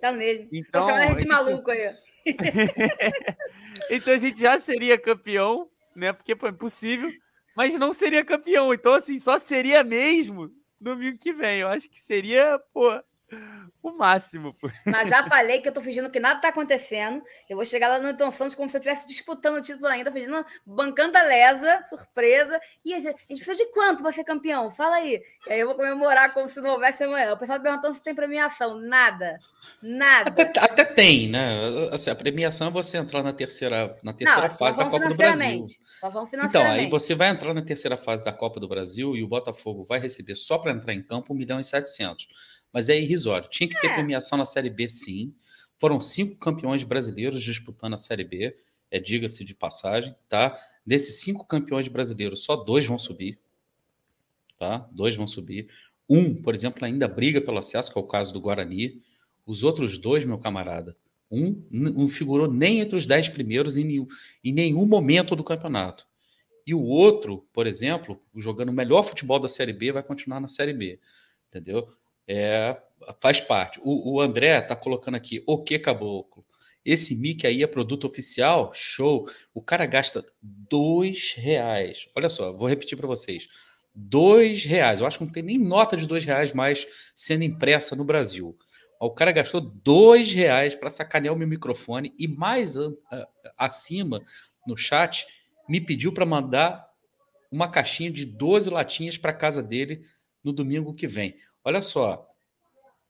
Tá 0.00 0.12
mesmo. 0.12 0.48
Então, 0.52 0.80
Tô 0.80 0.86
chamando 0.88 1.02
a 1.02 1.06
gente 1.06 1.22
de 1.22 1.28
maluco 1.28 1.70
aí. 1.70 1.96
então 3.90 4.14
a 4.14 4.18
gente 4.18 4.38
já 4.38 4.58
seria 4.58 4.98
campeão 4.98 5.70
né? 5.94 6.12
Porque 6.12 6.34
pô, 6.36 6.46
é 6.46 6.50
impossível, 6.50 7.10
mas 7.56 7.78
não 7.78 7.92
seria 7.92 8.24
campeão. 8.24 8.72
Então, 8.72 8.94
assim, 8.94 9.18
só 9.18 9.38
seria 9.38 9.84
mesmo 9.84 10.50
domingo 10.80 11.18
que 11.18 11.32
vem. 11.32 11.60
Eu 11.60 11.68
acho 11.68 11.88
que 11.88 12.00
seria, 12.00 12.58
pô, 12.72 12.90
o 13.82 13.90
máximo. 13.90 14.54
Pô. 14.54 14.70
Mas 14.86 15.08
já 15.08 15.24
falei 15.24 15.60
que 15.60 15.68
eu 15.68 15.72
tô 15.72 15.80
fingindo 15.80 16.10
que 16.10 16.20
nada 16.20 16.40
tá 16.40 16.48
acontecendo. 16.48 17.22
Eu 17.50 17.56
vou 17.56 17.66
chegar 17.66 17.88
lá 17.88 17.98
no 17.98 18.04
Newton 18.04 18.30
Santos 18.30 18.54
como 18.54 18.68
se 18.68 18.76
eu 18.76 18.80
estivesse 18.80 19.06
disputando 19.06 19.56
o 19.56 19.62
título 19.62 19.86
ainda, 19.88 20.12
fingindo, 20.12 20.44
bancando 20.64 21.18
a 21.18 21.22
lesa, 21.22 21.84
surpresa. 21.88 22.60
E 22.84 22.94
a 22.94 22.98
gente, 23.00 23.08
a 23.08 23.34
gente 23.34 23.44
precisa 23.44 23.56
de 23.56 23.66
quanto 23.72 24.02
para 24.02 24.12
ser 24.12 24.24
campeão? 24.24 24.70
Fala 24.70 24.96
aí. 24.96 25.20
E 25.48 25.52
aí 25.52 25.60
eu 25.60 25.66
vou 25.66 25.74
comemorar 25.74 26.32
como 26.32 26.48
se 26.48 26.60
não 26.60 26.70
houvesse 26.70 27.02
amanhã. 27.02 27.32
O 27.32 27.36
pessoal 27.36 27.60
perguntando 27.60 27.94
se 27.94 28.02
tem 28.02 28.14
premiação. 28.14 28.78
Nada. 28.78 29.38
Nada. 29.82 30.30
Até, 30.30 30.52
até 30.60 30.84
tem, 30.84 31.28
né? 31.28 31.88
Assim, 31.90 32.10
a 32.10 32.14
premiação 32.14 32.68
é 32.68 32.70
você 32.70 32.96
entrar 32.96 33.22
na 33.22 33.32
terceira, 33.32 33.98
na 34.02 34.12
terceira 34.12 34.48
não, 34.48 34.56
fase 34.56 34.78
da 34.78 34.84
Copa 34.84 35.08
do 35.08 35.16
Brasil. 35.16 35.64
Só 35.98 36.08
vão 36.08 36.24
financeiramente. 36.24 36.84
Então, 36.84 36.84
aí 36.84 36.90
você 36.90 37.14
vai 37.14 37.28
entrar 37.30 37.52
na 37.52 37.62
terceira 37.62 37.96
fase 37.96 38.24
da 38.24 38.32
Copa 38.32 38.60
do 38.60 38.68
Brasil 38.68 39.16
e 39.16 39.24
o 39.24 39.28
Botafogo 39.28 39.82
vai 39.82 39.98
receber 39.98 40.36
só 40.36 40.58
para 40.58 40.70
entrar 40.70 40.94
em 40.94 41.02
campo 41.02 41.34
1 41.34 41.36
milhão 41.36 41.60
e 41.60 41.64
700 41.64 42.28
mas 42.72 42.88
é 42.88 42.98
irrisório. 42.98 43.48
Tinha 43.48 43.68
que 43.68 43.80
ter 43.80 43.88
é. 43.88 43.94
premiação 43.94 44.38
na 44.38 44.44
Série 44.44 44.70
B, 44.70 44.88
sim. 44.88 45.34
Foram 45.78 46.00
cinco 46.00 46.38
campeões 46.38 46.84
brasileiros 46.84 47.42
disputando 47.42 47.94
a 47.94 47.98
Série 47.98 48.24
B, 48.24 48.56
é, 48.90 48.98
diga-se 48.98 49.44
de 49.44 49.54
passagem, 49.54 50.14
tá? 50.28 50.58
Desses 50.86 51.20
cinco 51.20 51.46
campeões 51.46 51.88
brasileiros, 51.88 52.44
só 52.44 52.56
dois 52.56 52.86
vão 52.86 52.98
subir, 52.98 53.38
tá? 54.58 54.88
Dois 54.92 55.16
vão 55.16 55.26
subir. 55.26 55.68
Um, 56.08 56.34
por 56.34 56.54
exemplo, 56.54 56.84
ainda 56.84 57.08
briga 57.08 57.40
pelo 57.40 57.58
acesso, 57.58 57.92
que 57.92 57.98
é 57.98 58.02
o 58.02 58.06
caso 58.06 58.32
do 58.32 58.40
Guarani. 58.40 59.02
Os 59.46 59.62
outros 59.62 59.98
dois, 59.98 60.24
meu 60.24 60.38
camarada, 60.38 60.96
um 61.30 61.64
não 61.70 62.08
figurou 62.08 62.50
nem 62.50 62.80
entre 62.80 62.94
os 62.94 63.06
dez 63.06 63.28
primeiros 63.28 63.78
em 63.78 63.84
nenhum, 63.84 64.06
em 64.44 64.52
nenhum 64.52 64.86
momento 64.86 65.34
do 65.34 65.42
campeonato. 65.42 66.06
E 66.66 66.74
o 66.74 66.82
outro, 66.82 67.48
por 67.52 67.66
exemplo, 67.66 68.22
jogando 68.36 68.68
o 68.68 68.72
melhor 68.72 69.02
futebol 69.02 69.40
da 69.40 69.48
Série 69.48 69.72
B, 69.72 69.90
vai 69.90 70.02
continuar 70.02 70.38
na 70.38 70.48
Série 70.48 70.72
B. 70.72 71.00
Entendeu? 71.48 71.88
É, 72.26 72.76
faz 73.20 73.40
parte. 73.40 73.80
O, 73.82 74.14
o 74.14 74.20
André 74.20 74.58
está 74.58 74.76
colocando 74.76 75.16
aqui, 75.16 75.42
o 75.46 75.62
que 75.62 75.78
caboclo? 75.78 76.44
Esse 76.84 77.14
mic 77.14 77.46
aí 77.46 77.62
é 77.62 77.66
produto 77.66 78.06
oficial? 78.06 78.72
Show! 78.74 79.28
O 79.54 79.62
cara 79.62 79.86
gasta 79.86 80.24
dois 80.42 81.32
reais. 81.36 82.08
Olha 82.14 82.28
só, 82.28 82.52
vou 82.52 82.68
repetir 82.68 82.98
para 82.98 83.06
vocês. 83.06 83.48
Dois 83.94 84.64
reais. 84.64 84.98
Eu 84.98 85.06
acho 85.06 85.18
que 85.18 85.24
não 85.24 85.32
tem 85.32 85.42
nem 85.42 85.58
nota 85.58 85.96
de 85.96 86.06
dois 86.06 86.24
reais 86.24 86.52
mais 86.52 86.86
sendo 87.14 87.44
impressa 87.44 87.94
no 87.94 88.04
Brasil. 88.04 88.56
O 88.98 89.10
cara 89.10 89.32
gastou 89.32 89.60
dois 89.60 90.32
reais 90.32 90.74
para 90.74 90.90
sacanear 90.90 91.34
o 91.34 91.38
meu 91.38 91.46
microfone 91.46 92.14
e 92.18 92.26
mais 92.26 92.74
acima 93.58 94.20
no 94.66 94.76
chat 94.76 95.26
me 95.68 95.80
pediu 95.80 96.12
para 96.12 96.26
mandar 96.26 96.88
uma 97.50 97.68
caixinha 97.68 98.10
de 98.10 98.24
12 98.24 98.70
latinhas 98.70 99.18
para 99.18 99.32
casa 99.32 99.62
dele 99.62 100.02
no 100.42 100.52
domingo 100.52 100.94
que 100.94 101.06
vem. 101.06 101.36
Olha 101.64 101.82
só, 101.82 102.26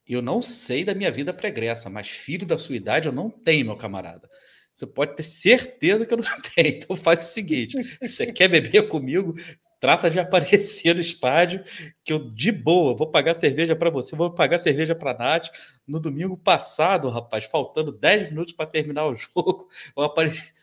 Eu 0.07 0.21
não 0.21 0.41
sei 0.41 0.83
da 0.85 0.93
minha 0.93 1.11
vida 1.11 1.33
pregressa, 1.33 1.89
mas 1.89 2.09
filho 2.09 2.45
da 2.45 2.57
sua 2.57 2.75
idade 2.75 3.07
eu 3.07 3.13
não 3.13 3.29
tenho, 3.29 3.65
meu 3.65 3.77
camarada. 3.77 4.29
Você 4.73 4.87
pode 4.87 5.15
ter 5.15 5.23
certeza 5.23 6.05
que 6.05 6.13
eu 6.13 6.17
não 6.17 6.25
tenho. 6.55 6.69
Então 6.69 6.95
faz 6.95 7.23
o 7.23 7.31
seguinte: 7.33 7.77
você 8.01 8.25
quer 8.25 8.49
beber 8.49 8.89
comigo? 8.89 9.33
Trata 9.79 10.09
de 10.09 10.19
aparecer 10.19 10.95
no 10.95 11.01
estádio, 11.01 11.63
que 12.05 12.13
eu, 12.13 12.31
de 12.31 12.51
boa, 12.53 12.95
vou 12.95 13.11
pagar 13.11 13.35
cerveja 13.35 13.75
para 13.75 13.89
você, 13.89 14.15
vou 14.15 14.33
pagar 14.33 14.59
cerveja 14.59 14.95
para 14.95 15.17
Nath. 15.17 15.49
No 15.87 15.99
domingo 15.99 16.37
passado, 16.37 17.09
rapaz, 17.09 17.45
faltando 17.45 17.91
10 17.91 18.29
minutos 18.29 18.53
para 18.53 18.65
terminar 18.69 19.05
o 19.07 19.15
jogo, 19.17 19.67
eu 19.97 20.03
apareci, 20.03 20.53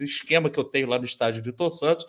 o 0.00 0.04
esquema 0.04 0.50
que 0.50 0.58
eu 0.58 0.64
tenho 0.64 0.88
lá 0.88 0.98
no 0.98 1.04
estádio 1.04 1.42
Vitor 1.42 1.70
Santos, 1.70 2.06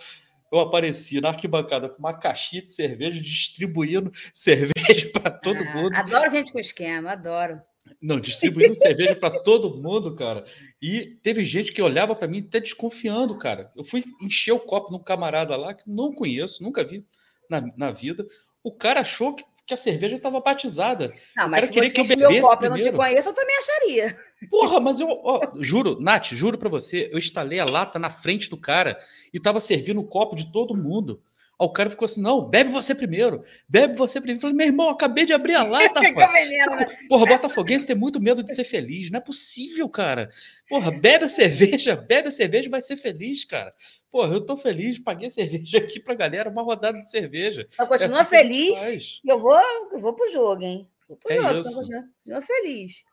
eu 0.52 0.60
apareci 0.60 1.22
na 1.22 1.30
arquibancada 1.30 1.88
com 1.88 1.99
uma 1.99 2.18
caixinha 2.18 2.62
de 2.62 2.72
cerveja, 2.72 3.22
distribuindo 3.22 4.12
cerveja 4.34 5.10
para 5.14 5.32
todo 5.32 5.64
ah, 5.64 5.76
mundo. 5.76 5.95
Adoro 5.95 6.30
gente 6.30 6.52
com 6.52 6.60
esquema, 6.60 7.12
adoro. 7.12 7.62
Não, 8.02 8.20
distribuindo 8.20 8.76
cerveja 8.76 9.16
para 9.16 9.39
todo 9.41 9.78
mundo, 9.82 10.16
cara. 10.16 10.43
E 10.82 11.18
teve 11.24 11.45
gente 11.45 11.72
que 11.72 11.82
olhava 11.82 12.16
para 12.16 12.28
mim 12.28 12.43
até 12.47 12.60
desconfiando, 12.60 13.38
cara. 13.38 13.72
Eu 13.76 13.84
fui 13.84 14.04
encher 14.22 14.52
o 14.52 14.60
copo 14.60 14.91
num 14.91 14.99
camarada 14.99 15.56
lá 15.56 15.74
que 15.74 15.84
não 15.88 16.14
conheço, 16.14 16.64
nunca 16.64 16.84
vi 16.84 17.06
na, 17.49 17.62
na 17.78 17.91
vida. 17.91 18.26
O 18.64 18.72
cara 18.72 19.02
achou 19.02 19.36
que 19.36 19.43
que 19.72 19.74
a 19.74 19.78
cerveja 19.78 20.17
estava 20.17 20.41
batizada. 20.41 21.13
Não, 21.36 21.47
mas 21.47 21.65
se 21.65 21.74
você 21.74 21.89
que 21.89 22.01
eu 22.01 22.05
bebesse 22.05 22.34
meu 22.34 22.41
copo, 22.41 22.65
eu 22.65 22.69
não 22.72 22.78
te 22.78 22.91
conheço, 22.91 23.30
eu 23.30 23.34
também 23.34 23.57
acharia. 23.57 24.17
Porra, 24.49 24.80
mas 24.82 24.99
eu, 24.99 25.07
ó, 25.24 25.53
juro, 25.61 25.97
Nath, 26.01 26.34
juro 26.34 26.57
para 26.57 26.67
você, 26.67 27.09
eu 27.11 27.17
instalei 27.17 27.59
a 27.59 27.65
lata 27.65 27.97
na 27.97 28.09
frente 28.09 28.49
do 28.49 28.57
cara 28.57 28.99
e 29.34 29.39
tava 29.39 29.61
servindo 29.61 30.01
o 30.01 30.03
copo 30.03 30.36
de 30.36 30.51
todo 30.51 30.76
mundo. 30.76 31.22
Aí 31.62 31.68
o 31.68 31.70
cara 31.70 31.91
ficou 31.91 32.07
assim: 32.07 32.22
não, 32.22 32.43
bebe 32.43 32.72
você 32.72 32.95
primeiro, 32.95 33.43
bebe 33.70 33.95
você 33.95 34.20
primeiro. 34.20 34.39
Eu 34.39 34.41
falei, 34.41 34.55
meu 34.55 34.66
irmão, 34.66 34.89
acabei 34.89 35.26
de 35.28 35.34
abrir 35.34 35.53
a 35.53 35.64
lata. 35.64 36.01
né? 36.01 36.86
Porra, 37.07 37.28
Botafoguense 37.28 37.86
tem 37.86 37.95
muito 37.95 38.20
medo 38.20 38.41
de 38.41 38.55
ser 38.55 38.64
feliz. 38.64 39.12
Não 39.12 39.20
é 39.20 39.22
possível, 39.22 39.88
cara. 39.88 40.32
Porra, 40.68 40.89
bebe 40.91 41.26
a 41.26 41.30
cerveja, 41.30 41.95
bebe 41.95 42.30
a 42.30 42.32
cerveja 42.32 42.68
vai 42.68 42.82
ser 42.82 42.97
feliz, 42.97 43.45
cara. 43.45 43.72
Porra, 44.12 44.34
eu 44.34 44.41
tô 44.41 44.57
feliz, 44.57 44.97
paguei 44.97 45.28
a 45.28 45.32
cerveja 45.32 45.78
aqui 45.78 45.99
pra 45.99 46.16
galera, 46.16 46.49
uma 46.49 46.64
rodada 46.64 46.99
de 46.99 47.09
cerveja. 47.09 47.68
Eu 47.78 47.86
continuo 47.86 48.18
é 48.18 48.22
assim 48.22 48.30
feliz. 48.30 49.22
Eu 49.24 49.38
vou, 49.38 49.62
eu 49.91 49.99
vou 49.99 50.14
pro 50.14 50.32
jogo, 50.32 50.64
hein? 50.64 50.88
Vou 51.07 51.16
pro 51.16 51.32
é 51.32 51.38
jogo, 51.38 51.59
isso. 51.59 51.76
continuo 51.76 52.41
feliz. 52.41 53.03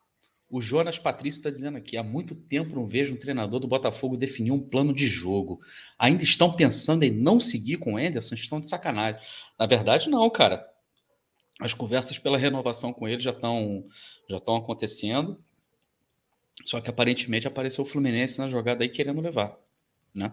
O 0.51 0.63
Jonas 0.63 0.99
Patrício 0.99 1.39
está 1.39 1.51
dizendo 1.51 1.77
aqui: 1.77 1.97
há 1.97 2.03
muito 2.03 2.35
tempo 2.35 2.75
não 2.75 2.87
vejo 2.87 3.13
um 3.13 3.19
treinador 3.19 3.61
do 3.61 3.69
Botafogo 3.69 4.17
definir 4.17 4.51
um 4.51 4.61
plano 4.61 4.95
de 4.95 5.07
jogo. 5.07 5.61
Ainda 5.99 6.25
estão 6.25 6.53
pensando 6.53 7.03
em 7.03 7.11
não 7.11 7.39
seguir 7.39 7.77
com 7.77 7.95
o 7.95 7.97
Anderson? 7.99 8.35
Estão 8.35 8.61
de 8.61 8.69
sacanagem. 8.69 9.21
Na 9.59 9.67
verdade, 9.67 10.09
não, 10.09 10.29
cara. 10.31 10.67
As 11.61 11.75
conversas 11.75 12.19
pela 12.19 12.39
renovação 12.39 12.93
com 12.93 13.07
ele 13.07 13.21
já 13.21 13.33
estão 13.33 13.85
já 14.29 14.39
estão 14.39 14.57
acontecendo. 14.57 15.43
Só 16.65 16.81
que 16.81 16.89
aparentemente 16.91 17.47
apareceu 17.47 17.85
o 17.85 17.87
Fluminense 17.87 18.39
na 18.39 18.49
jogada 18.49 18.83
aí 18.83 18.89
querendo 18.89 19.21
levar, 19.21 19.57
né? 20.15 20.33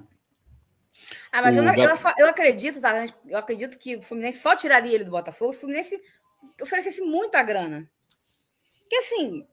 Ah, 1.32 1.42
mas 1.42 1.56
eu, 1.58 1.64
não, 1.64 1.76
eu, 1.76 1.90
eu, 2.18 2.28
acredito, 2.28 2.80
tá? 2.80 3.06
Eu 3.28 3.38
acredito 3.38 3.78
que 3.78 3.98
o 3.98 4.02
Fluminense 4.02 4.40
só 4.40 4.56
tiraria 4.56 4.96
ele 4.96 5.04
do 5.04 5.12
Botafogo 5.12 5.52
se 5.52 5.58
o 5.58 5.62
Fluminense 5.62 6.02
oferecesse 6.62 7.02
muita 7.02 7.44
grana. 7.44 7.90
Porque 8.80 8.96
assim, 8.96 9.46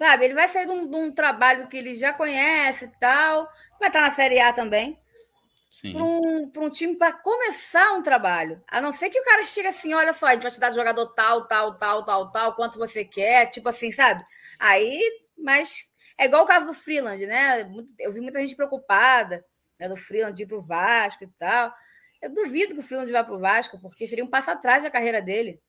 Sabe? 0.00 0.24
Ele 0.24 0.32
vai 0.32 0.48
sair 0.48 0.64
de 0.64 0.72
um, 0.72 0.88
de 0.88 0.96
um 0.96 1.12
trabalho 1.12 1.68
que 1.68 1.76
ele 1.76 1.94
já 1.94 2.10
conhece 2.10 2.86
e 2.86 2.98
tal. 2.98 3.46
Vai 3.78 3.90
estar 3.90 4.00
na 4.00 4.10
Série 4.10 4.40
A 4.40 4.50
também. 4.50 4.98
Para 5.92 6.02
um, 6.02 6.50
um 6.56 6.70
time 6.70 6.96
para 6.96 7.12
começar 7.12 7.92
um 7.92 8.02
trabalho. 8.02 8.64
A 8.66 8.80
não 8.80 8.92
ser 8.92 9.10
que 9.10 9.20
o 9.20 9.24
cara 9.24 9.44
chegue 9.44 9.68
assim: 9.68 9.92
olha 9.92 10.14
só, 10.14 10.24
a 10.24 10.32
gente 10.32 10.42
vai 10.42 10.50
te 10.50 10.58
dar 10.58 10.72
jogador 10.72 11.04
tal, 11.08 11.46
tal, 11.46 11.76
tal, 11.76 12.02
tal, 12.02 12.30
tal, 12.30 12.56
quanto 12.56 12.78
você 12.78 13.04
quer, 13.04 13.50
tipo 13.50 13.68
assim, 13.68 13.92
sabe? 13.92 14.24
Aí, 14.58 14.98
mas 15.36 15.84
é 16.16 16.24
igual 16.24 16.44
o 16.44 16.46
caso 16.46 16.66
do 16.66 16.72
Freeland, 16.72 17.26
né? 17.26 17.70
Eu 17.98 18.10
vi 18.10 18.22
muita 18.22 18.40
gente 18.40 18.56
preocupada 18.56 19.44
né, 19.78 19.86
do 19.86 19.98
Freeland 19.98 20.42
ir 20.42 20.46
para 20.46 20.56
o 20.56 20.62
Vasco 20.62 21.24
e 21.24 21.28
tal. 21.38 21.74
Eu 22.22 22.32
duvido 22.32 22.72
que 22.72 22.80
o 22.80 22.82
Freeland 22.82 23.12
vá 23.12 23.22
para 23.22 23.34
o 23.34 23.38
Vasco, 23.38 23.78
porque 23.78 24.08
seria 24.08 24.24
um 24.24 24.30
passo 24.30 24.50
atrás 24.50 24.82
da 24.82 24.90
carreira 24.90 25.20
dele. 25.20 25.60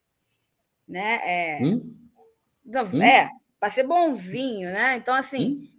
Né? 0.87 1.19
É, 1.25 1.59
hum? 1.61 1.97
Não, 2.63 2.85
hum? 2.85 3.03
é 3.03 3.29
para 3.61 3.69
ser 3.69 3.83
bonzinho, 3.83 4.71
né? 4.71 4.95
Então, 4.95 5.13
assim, 5.13 5.69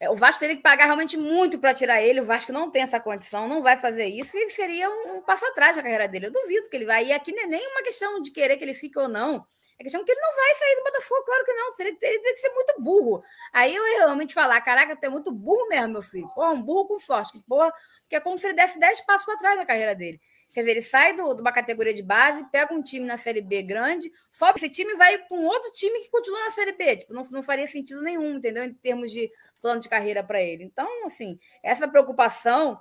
hum? 0.00 0.12
o 0.12 0.14
Vasco 0.14 0.38
teria 0.38 0.54
que 0.54 0.62
pagar 0.62 0.84
realmente 0.84 1.16
muito 1.16 1.58
para 1.58 1.74
tirar 1.74 2.00
ele. 2.00 2.20
O 2.20 2.24
Vasco 2.24 2.52
não 2.52 2.70
tem 2.70 2.82
essa 2.82 3.00
condição, 3.00 3.48
não 3.48 3.60
vai 3.60 3.76
fazer 3.76 4.06
isso, 4.06 4.38
e 4.38 4.48
seria 4.50 4.88
um, 4.88 5.20
passo 5.20 5.44
atrás 5.46 5.74
da 5.74 5.82
carreira 5.82 6.06
dele. 6.06 6.26
Eu 6.26 6.30
duvido 6.30 6.70
que 6.70 6.76
ele 6.76 6.86
vai. 6.86 7.06
E 7.06 7.12
aqui 7.12 7.32
não 7.32 7.42
é 7.42 7.46
nem 7.48 7.66
uma 7.66 7.82
questão 7.82 8.22
de 8.22 8.30
querer 8.30 8.56
que 8.56 8.62
ele 8.62 8.74
fique 8.74 8.96
ou 8.96 9.08
não. 9.08 9.44
É 9.76 9.82
questão 9.82 10.04
que 10.04 10.12
ele 10.12 10.20
não 10.20 10.36
vai 10.36 10.54
sair 10.54 10.76
do 10.76 10.84
Botafogo, 10.84 11.24
claro 11.24 11.44
que 11.44 11.52
não. 11.52 11.74
Ele 11.80 11.96
teria 11.96 12.20
que 12.20 12.36
ser 12.36 12.50
muito 12.50 12.74
burro. 12.80 13.24
Aí 13.52 13.74
eu 13.74 13.84
ia 13.88 13.98
realmente 13.98 14.32
falar: 14.32 14.60
caraca, 14.60 14.94
tu 14.94 15.04
é 15.04 15.08
muito 15.08 15.32
burro 15.32 15.68
mesmo, 15.68 15.88
meu 15.88 16.02
filho. 16.02 16.28
Porra, 16.32 16.50
um 16.50 16.62
burro 16.62 16.86
com 16.86 16.98
sorte. 16.98 17.42
Porra, 17.48 17.72
porque 18.02 18.14
é 18.14 18.20
como 18.20 18.38
se 18.38 18.46
ele 18.46 18.54
desse 18.54 18.78
10 18.78 19.00
passos 19.00 19.26
para 19.26 19.36
trás 19.38 19.58
da 19.58 19.66
carreira 19.66 19.96
dele. 19.96 20.20
Quer 20.52 20.60
dizer, 20.60 20.70
ele 20.72 20.82
sai 20.82 21.14
do, 21.14 21.34
de 21.34 21.40
uma 21.40 21.52
categoria 21.52 21.94
de 21.94 22.02
base, 22.02 22.44
pega 22.50 22.74
um 22.74 22.82
time 22.82 23.06
na 23.06 23.16
Série 23.16 23.40
B 23.40 23.62
grande, 23.62 24.10
sobe 24.32 24.58
esse 24.58 24.68
time 24.68 24.92
e 24.92 24.96
vai 24.96 25.18
para 25.18 25.36
um 25.36 25.44
outro 25.46 25.70
time 25.72 26.00
que 26.00 26.10
continua 26.10 26.44
na 26.46 26.50
Série 26.50 26.72
B. 26.72 26.96
Tipo, 26.96 27.14
não, 27.14 27.22
não 27.30 27.42
faria 27.42 27.66
sentido 27.68 28.02
nenhum, 28.02 28.36
entendeu? 28.36 28.64
Em 28.64 28.74
termos 28.74 29.12
de 29.12 29.30
plano 29.60 29.80
de 29.80 29.88
carreira 29.88 30.22
para 30.24 30.40
ele. 30.40 30.64
Então, 30.64 31.06
assim, 31.06 31.38
essa 31.62 31.86
preocupação, 31.86 32.80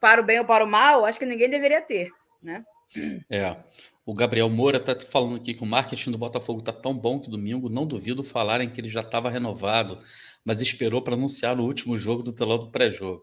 para 0.00 0.20
o 0.20 0.24
bem 0.24 0.38
ou 0.38 0.44
para 0.44 0.64
o 0.64 0.68
mal, 0.68 1.04
acho 1.04 1.18
que 1.18 1.26
ninguém 1.26 1.50
deveria 1.50 1.82
ter, 1.82 2.10
né? 2.42 2.64
É. 3.30 3.56
O 4.04 4.14
Gabriel 4.14 4.48
Moura 4.48 4.78
está 4.78 4.98
falando 5.00 5.36
aqui 5.36 5.54
que 5.54 5.62
o 5.62 5.66
marketing 5.66 6.10
do 6.10 6.18
Botafogo 6.18 6.58
está 6.60 6.72
tão 6.72 6.92
bom 6.92 7.20
que 7.20 7.30
domingo 7.30 7.68
não 7.68 7.86
duvido 7.86 8.24
falarem 8.24 8.68
que 8.68 8.80
ele 8.80 8.88
já 8.88 9.00
estava 9.00 9.30
renovado, 9.30 9.98
mas 10.44 10.60
esperou 10.60 11.00
para 11.00 11.14
anunciar 11.14 11.54
no 11.56 11.64
último 11.64 11.96
jogo 11.96 12.22
do 12.22 12.32
telão 12.32 12.58
do 12.58 12.70
pré-jogo 12.70 13.22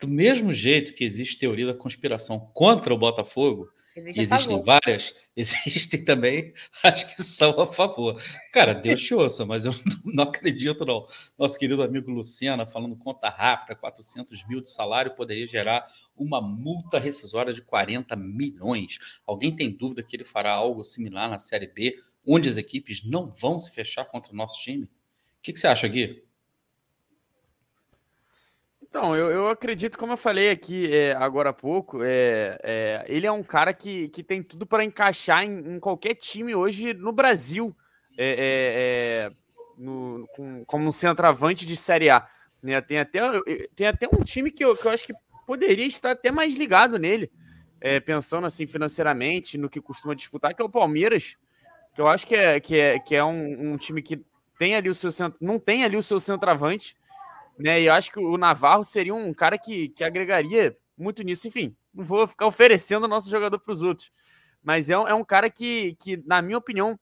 do 0.00 0.08
mesmo 0.08 0.52
jeito 0.52 0.94
que 0.94 1.04
existe 1.04 1.38
teoria 1.38 1.66
da 1.66 1.74
conspiração 1.74 2.40
contra 2.52 2.92
o 2.92 2.98
Botafogo, 2.98 3.68
Existe 3.96 4.20
existem 4.20 4.62
várias, 4.62 5.14
existem 5.36 6.04
também 6.04 6.52
as 6.82 7.02
que 7.02 7.22
são 7.22 7.50
a 7.60 7.66
favor. 7.66 8.22
Cara, 8.52 8.72
Deus 8.72 9.00
te 9.00 9.14
ouça, 9.14 9.44
mas 9.44 9.64
eu 9.64 9.74
não 10.04 10.24
acredito, 10.24 10.84
não. 10.84 11.04
Nosso 11.36 11.58
querido 11.58 11.82
amigo 11.82 12.10
Luciana 12.10 12.66
falando 12.66 12.96
conta 12.96 13.28
rápida, 13.28 13.74
400 13.74 14.46
mil 14.46 14.60
de 14.60 14.70
salário 14.70 15.14
poderia 15.14 15.46
gerar 15.46 15.86
uma 16.16 16.40
multa 16.40 16.98
rescisória 16.98 17.52
de 17.52 17.62
40 17.62 18.14
milhões. 18.14 18.98
Alguém 19.26 19.54
tem 19.54 19.70
dúvida 19.70 20.02
que 20.02 20.14
ele 20.14 20.24
fará 20.24 20.52
algo 20.52 20.84
similar 20.84 21.28
na 21.28 21.38
Série 21.38 21.66
B, 21.66 21.96
onde 22.24 22.48
as 22.48 22.56
equipes 22.56 23.04
não 23.04 23.28
vão 23.28 23.58
se 23.58 23.74
fechar 23.74 24.04
contra 24.04 24.32
o 24.32 24.36
nosso 24.36 24.60
time? 24.60 24.84
O 24.84 24.88
que, 25.42 25.52
que 25.52 25.58
você 25.58 25.66
acha, 25.66 25.88
Gui? 25.88 26.22
Então, 28.90 29.16
eu, 29.16 29.30
eu 29.30 29.48
acredito, 29.48 29.96
como 29.96 30.14
eu 30.14 30.16
falei 30.16 30.50
aqui 30.50 30.92
é, 30.92 31.12
agora 31.12 31.50
há 31.50 31.52
pouco, 31.52 32.02
é, 32.02 32.58
é, 32.60 33.04
ele 33.06 33.24
é 33.24 33.30
um 33.30 33.42
cara 33.42 33.72
que, 33.72 34.08
que 34.08 34.20
tem 34.20 34.42
tudo 34.42 34.66
para 34.66 34.84
encaixar 34.84 35.44
em, 35.44 35.76
em, 35.76 35.78
qualquer 35.78 36.16
time 36.16 36.56
hoje 36.56 36.92
no 36.92 37.12
Brasil, 37.12 37.74
é, 38.18 39.30
no, 39.78 40.26
com, 40.34 40.64
como 40.64 40.88
um 40.88 40.92
centroavante 40.92 41.64
de 41.64 41.76
Série 41.76 42.10
A. 42.10 42.28
Né? 42.60 42.80
Tem, 42.80 42.98
até, 42.98 43.20
tem 43.76 43.86
até 43.86 44.08
um 44.08 44.24
time 44.24 44.50
que 44.50 44.64
eu, 44.64 44.76
que 44.76 44.84
eu 44.84 44.90
acho 44.90 45.06
que 45.06 45.14
poderia 45.46 45.86
estar 45.86 46.10
até 46.10 46.32
mais 46.32 46.56
ligado 46.56 46.98
nele, 46.98 47.30
pensando 48.04 48.48
assim 48.48 48.66
financeiramente, 48.66 49.56
no 49.56 49.70
que 49.70 49.80
costuma 49.80 50.16
disputar, 50.16 50.52
que 50.52 50.60
é 50.60 50.64
o 50.64 50.68
Palmeiras, 50.68 51.36
que 51.94 52.00
eu 52.00 52.08
acho 52.08 52.26
que 52.26 52.34
é, 52.34 52.58
que 52.58 52.76
é, 52.76 52.98
que 52.98 53.14
é 53.14 53.22
um, 53.22 53.72
um 53.72 53.76
time 53.76 54.02
que 54.02 54.20
tem 54.58 54.74
ali 54.74 54.90
o 54.90 54.94
seu 54.94 55.12
centro, 55.12 55.38
não 55.40 55.60
tem 55.60 55.84
ali 55.84 55.96
o 55.96 56.02
seu 56.02 56.18
centroavante, 56.18 56.96
né? 57.60 57.80
E 57.80 57.86
eu 57.86 57.92
acho 57.92 58.10
que 58.10 58.18
o 58.18 58.36
Navarro 58.36 58.84
seria 58.84 59.14
um 59.14 59.32
cara 59.34 59.58
que, 59.58 59.90
que 59.90 60.02
agregaria 60.02 60.76
muito 60.96 61.22
nisso. 61.22 61.46
Enfim, 61.46 61.76
não 61.92 62.04
vou 62.04 62.26
ficar 62.26 62.46
oferecendo 62.46 63.04
o 63.04 63.08
nosso 63.08 63.30
jogador 63.30 63.58
para 63.58 63.72
os 63.72 63.82
outros. 63.82 64.10
Mas 64.62 64.88
é, 64.90 64.94
é 64.94 65.14
um 65.14 65.24
cara 65.24 65.50
que, 65.50 65.94
que, 66.00 66.16
na 66.26 66.40
minha 66.40 66.58
opinião, 66.58 66.98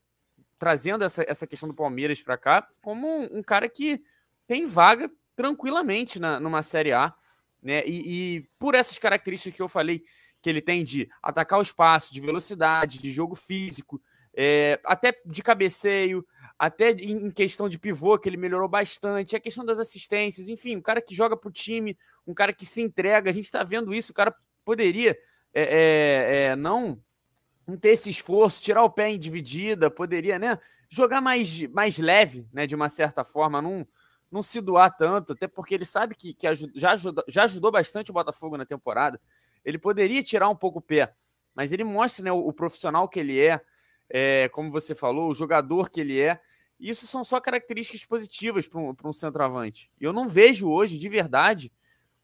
trazendo 0.59 1.05
essa, 1.05 1.25
essa 1.29 1.47
questão 1.47 1.69
do 1.69 1.75
Palmeiras 1.75 2.21
para 2.21 2.37
cá, 2.37 2.69
como 2.83 3.07
um, 3.07 3.39
um, 3.39 3.43
cara 3.43 3.69
que 3.69 4.03
tem 4.47 4.67
vaga 4.67 5.11
tranquilamente 5.37 6.19
na, 6.19 6.41
numa 6.41 6.63
Série 6.63 6.93
A. 6.93 7.15
Né? 7.63 7.85
E, 7.87 8.37
e 8.37 8.49
por 8.59 8.75
essas 8.75 8.99
características 8.99 9.57
que 9.57 9.63
eu 9.63 9.69
falei 9.69 10.03
que 10.41 10.51
ele 10.51 10.61
tem 10.61 10.85
de 10.85 11.09
atacar 11.23 11.59
o 11.59 11.63
espaço, 11.63 12.13
de 12.13 12.21
velocidade, 12.21 12.99
de 12.99 13.11
jogo 13.11 13.35
físico, 13.35 14.01
é, 14.35 14.81
até 14.85 15.21
de 15.25 15.43
cabeceio, 15.43 16.25
até 16.59 16.91
em 16.91 17.31
questão 17.31 17.69
de 17.69 17.79
pivô, 17.79 18.19
que 18.19 18.29
ele 18.29 18.37
melhorou 18.37 18.69
bastante, 18.69 19.37
a 19.37 19.41
questão 19.41 19.65
das 19.65 19.79
assistências, 19.79 20.49
enfim, 20.49 20.77
um 20.77 20.83
cara 20.83 21.01
que 21.01 21.15
joga 21.15 21.37
pro 21.37 21.53
time, 21.53 21.97
um 22.27 22.35
cara 22.35 22.53
que 22.53 22.67
se 22.67 22.83
entrega, 22.83 23.31
a 23.31 23.33
gente 23.33 23.45
está 23.45 23.63
vendo 23.63 23.95
isso, 23.95 24.11
o 24.11 24.15
cara 24.15 24.35
poderia 24.65 25.17
é, 25.55 25.63
é, 25.63 26.45
é, 26.47 26.57
não, 26.57 27.01
não 27.67 27.77
ter 27.77 27.91
esse 27.91 28.11
esforço, 28.11 28.61
tirar 28.61 28.83
o 28.83 28.91
pé 28.91 29.09
em 29.09 29.19
dividida, 29.19 29.89
poderia, 29.89 30.37
né, 30.39 30.59
jogar 30.91 31.21
mais, 31.21 31.63
mais 31.69 31.99
leve, 31.99 32.49
né, 32.53 32.67
de 32.67 32.75
uma 32.75 32.89
certa 32.89 33.23
forma, 33.23 33.63
não, 33.63 33.87
não 34.31 34.43
se 34.43 34.61
doar 34.61 34.95
tanto, 34.97 35.35
até 35.35 35.47
porque 35.47 35.75
ele 35.75 35.85
sabe 35.85 36.17
que, 36.17 36.35
que 36.35 36.47
ajuda, 36.47 36.73
já, 36.75 36.91
ajuda, 36.91 37.25
já 37.29 37.45
ajudou 37.45 37.71
bastante 37.71 38.11
o 38.11 38.15
Botafogo 38.15 38.57
na 38.57 38.67
temporada, 38.67 39.21
ele 39.65 39.79
poderia 39.79 40.23
tirar 40.25 40.49
um 40.49 40.57
pouco 40.57 40.81
o 40.81 40.83
pé, 40.83 41.15
mas 41.55 41.73
ele 41.73 41.85
mostra 41.85 42.25
né, 42.25 42.33
o, 42.33 42.39
o 42.39 42.53
profissional 42.53 43.09
que 43.09 43.21
ele 43.21 43.39
é, 43.39 43.61
é, 44.11 44.49
como 44.51 44.71
você 44.71 44.95
falou, 44.95 45.31
o 45.31 45.35
jogador 45.35 45.91
que 45.91 46.01
ele 46.01 46.21
é. 46.21 46.41
Isso 46.79 47.07
são 47.07 47.25
só 47.25 47.41
características 47.41 48.05
positivas 48.05 48.69
para 48.69 48.81
um, 48.81 48.95
um 49.05 49.13
centroavante. 49.13 49.91
Eu 50.01 50.13
não 50.13 50.29
vejo 50.29 50.69
hoje, 50.69 50.97
de 50.97 51.09
verdade, 51.09 51.73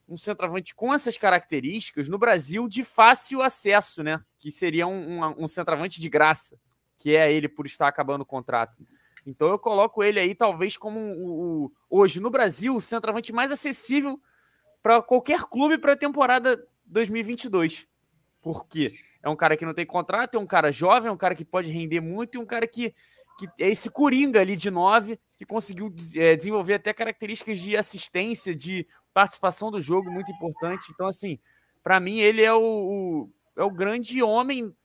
um 0.08 0.16
centroavante 0.16 0.74
com 0.74 0.92
essas 0.92 1.16
características 1.16 2.08
no 2.08 2.18
Brasil 2.18 2.68
de 2.68 2.84
fácil 2.84 3.42
acesso, 3.42 4.02
né? 4.02 4.22
Que 4.38 4.52
seria 4.52 4.86
um, 4.86 5.24
um, 5.24 5.44
um 5.44 5.48
centroavante 5.48 6.00
de 6.00 6.08
graça, 6.08 6.58
que 6.96 7.16
é 7.16 7.32
ele 7.32 7.48
por 7.48 7.66
estar 7.66 7.88
acabando 7.88 8.22
o 8.22 8.26
contrato. 8.26 8.86
Então 9.26 9.48
eu 9.48 9.58
coloco 9.58 10.02
ele 10.02 10.20
aí 10.20 10.34
talvez 10.34 10.76
como 10.76 11.00
o, 11.00 11.64
o 11.64 11.72
hoje 11.88 12.20
no 12.20 12.30
Brasil 12.30 12.76
o 12.76 12.80
centroavante 12.80 13.32
mais 13.32 13.50
acessível 13.50 14.20
para 14.82 15.02
qualquer 15.02 15.44
clube 15.44 15.78
para 15.78 15.94
a 15.94 15.96
temporada 15.96 16.62
2022. 16.84 17.88
Porque 18.42 18.92
é 19.24 19.28
um 19.28 19.34
cara 19.34 19.56
que 19.56 19.64
não 19.64 19.72
tem 19.72 19.86
contrato, 19.86 20.36
é 20.36 20.38
um 20.38 20.46
cara 20.46 20.70
jovem, 20.70 21.08
é 21.08 21.12
um 21.12 21.16
cara 21.16 21.34
que 21.34 21.46
pode 21.46 21.72
render 21.72 22.00
muito 22.00 22.36
e 22.36 22.38
um 22.38 22.44
cara 22.44 22.66
que, 22.66 22.94
que 23.38 23.48
é 23.58 23.70
esse 23.70 23.88
coringa 23.88 24.38
ali 24.38 24.54
de 24.54 24.70
nove 24.70 25.18
que 25.34 25.46
conseguiu 25.46 25.92
é, 26.14 26.36
desenvolver 26.36 26.74
até 26.74 26.92
características 26.92 27.58
de 27.58 27.74
assistência, 27.74 28.54
de 28.54 28.86
participação 29.14 29.70
do 29.70 29.80
jogo 29.80 30.10
muito 30.10 30.30
importante. 30.30 30.92
Então, 30.92 31.06
assim, 31.06 31.38
para 31.82 31.98
mim, 31.98 32.18
ele 32.20 32.42
é 32.42 32.52
o, 32.52 32.60
o, 32.60 33.30
é 33.56 33.64
o 33.64 33.70
grande 33.70 34.22
homem 34.22 34.76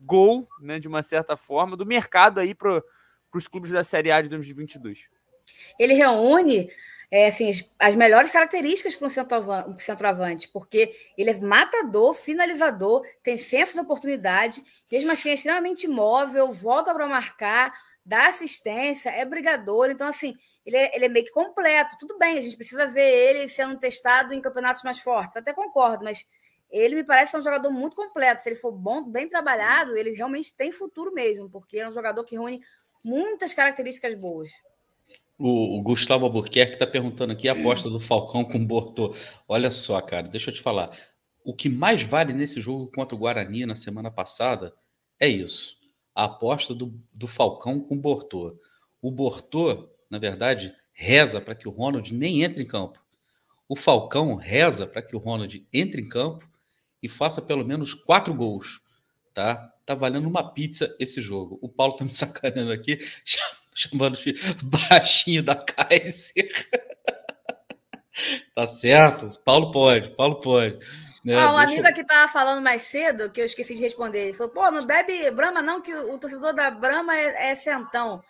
gol, 0.00 0.46
né, 0.60 0.78
de 0.78 0.86
uma 0.86 1.02
certa 1.02 1.36
forma, 1.36 1.76
do 1.76 1.84
mercado 1.84 2.38
aí 2.38 2.54
para 2.54 2.80
os 3.34 3.48
clubes 3.48 3.72
da 3.72 3.82
Série 3.82 4.12
A 4.12 4.22
de 4.22 4.28
2022. 4.28 5.08
Ele 5.76 5.94
reúne 5.94 6.70
é, 7.10 7.28
assim, 7.28 7.48
as, 7.48 7.68
as 7.78 7.96
melhores 7.96 8.30
características 8.30 8.94
para 8.94 9.06
um 9.66 9.78
centroavante, 9.78 10.48
porque 10.48 10.94
ele 11.16 11.30
é 11.30 11.40
matador, 11.40 12.12
finalizador, 12.14 13.06
tem 13.22 13.38
senso 13.38 13.74
de 13.74 13.80
oportunidade, 13.80 14.62
mesmo 14.90 15.10
assim 15.10 15.30
é 15.30 15.34
extremamente 15.34 15.88
móvel, 15.88 16.52
volta 16.52 16.92
para 16.92 17.06
marcar, 17.06 17.72
dá 18.04 18.28
assistência, 18.28 19.10
é 19.10 19.24
brigador. 19.24 19.90
Então, 19.90 20.08
assim, 20.08 20.34
ele 20.64 20.76
é, 20.76 20.96
ele 20.96 21.04
é 21.06 21.08
meio 21.08 21.26
que 21.26 21.30
completo. 21.30 21.96
Tudo 21.98 22.18
bem, 22.18 22.38
a 22.38 22.40
gente 22.40 22.56
precisa 22.56 22.86
ver 22.86 23.10
ele 23.10 23.48
sendo 23.48 23.78
testado 23.78 24.32
em 24.32 24.40
campeonatos 24.40 24.82
mais 24.82 25.00
fortes. 25.00 25.36
Até 25.36 25.52
concordo, 25.52 26.04
mas 26.04 26.26
ele 26.70 26.94
me 26.94 27.04
parece 27.04 27.32
ser 27.32 27.38
um 27.38 27.42
jogador 27.42 27.70
muito 27.70 27.96
completo. 27.96 28.42
Se 28.42 28.48
ele 28.48 28.56
for 28.56 28.72
bom, 28.72 29.02
bem 29.02 29.28
trabalhado, 29.28 29.96
ele 29.96 30.12
realmente 30.12 30.54
tem 30.54 30.72
futuro 30.72 31.12
mesmo, 31.12 31.50
porque 31.50 31.78
é 31.78 31.88
um 31.88 31.92
jogador 31.92 32.24
que 32.24 32.34
reúne 32.34 32.60
muitas 33.04 33.52
características 33.54 34.14
boas. 34.14 34.50
O, 35.38 35.78
o 35.78 35.82
Gustavo 35.82 36.24
Albuquerque 36.24 36.74
está 36.74 36.86
perguntando 36.86 37.32
aqui 37.32 37.48
a 37.48 37.52
aposta 37.52 37.88
do 37.88 38.00
Falcão 38.00 38.44
com 38.44 38.58
o 38.58 38.66
Bortô. 38.66 39.14
Olha 39.46 39.70
só, 39.70 40.00
cara, 40.00 40.28
deixa 40.28 40.50
eu 40.50 40.54
te 40.54 40.60
falar. 40.60 40.90
O 41.44 41.54
que 41.54 41.68
mais 41.68 42.02
vale 42.02 42.32
nesse 42.32 42.60
jogo 42.60 42.90
contra 42.92 43.14
o 43.14 43.18
Guarani 43.18 43.64
na 43.64 43.76
semana 43.76 44.10
passada 44.10 44.74
é 45.20 45.28
isso 45.28 45.78
a 46.18 46.24
aposta 46.24 46.74
do, 46.74 47.00
do 47.14 47.28
Falcão 47.28 47.78
com 47.78 47.94
o 47.94 48.00
Bortô. 48.00 48.58
O 49.00 49.08
Bortô, 49.08 49.88
na 50.10 50.18
verdade, 50.18 50.74
reza 50.92 51.40
para 51.40 51.54
que 51.54 51.68
o 51.68 51.70
Ronald 51.70 52.12
nem 52.12 52.42
entre 52.42 52.60
em 52.60 52.66
campo. 52.66 53.00
O 53.68 53.76
Falcão 53.76 54.34
reza 54.34 54.84
para 54.84 55.00
que 55.00 55.14
o 55.14 55.18
Ronald 55.20 55.64
entre 55.72 56.02
em 56.02 56.08
campo 56.08 56.44
e 57.00 57.08
faça 57.08 57.40
pelo 57.40 57.64
menos 57.64 57.94
quatro 57.94 58.34
gols. 58.34 58.80
Tá? 59.32 59.72
Tá 59.86 59.94
valendo 59.94 60.26
uma 60.26 60.52
pizza 60.52 60.92
esse 60.98 61.20
jogo. 61.20 61.56
O 61.62 61.68
Paulo 61.68 61.94
tá 61.94 62.04
me 62.04 62.10
sacaneando 62.12 62.72
aqui, 62.72 62.98
chamando 63.78 64.18
de 64.18 64.34
baixinho 64.62 65.42
da 65.42 65.54
Kaiser. 65.54 66.50
tá 68.54 68.66
certo? 68.66 69.28
Paulo 69.44 69.70
pode, 69.70 70.10
Paulo 70.10 70.40
pode. 70.40 70.78
Né? 71.24 71.34
Ah, 71.34 71.52
um 71.52 71.56
Deixa 71.56 71.62
amigo 71.62 71.82
eu... 71.82 71.90
aqui 71.90 72.00
estava 72.00 72.32
falando 72.32 72.62
mais 72.62 72.82
cedo, 72.82 73.30
que 73.30 73.40
eu 73.40 73.44
esqueci 73.44 73.74
de 73.74 73.82
responder. 73.82 74.24
Ele 74.24 74.32
falou: 74.32 74.52
pô, 74.52 74.70
não 74.70 74.86
bebe 74.86 75.30
Brahma, 75.30 75.62
não, 75.62 75.80
que 75.80 75.94
o 75.94 76.18
torcedor 76.18 76.54
da 76.54 76.70
Brahma 76.70 77.16
é, 77.16 77.50
é 77.50 77.54
centão. 77.54 78.22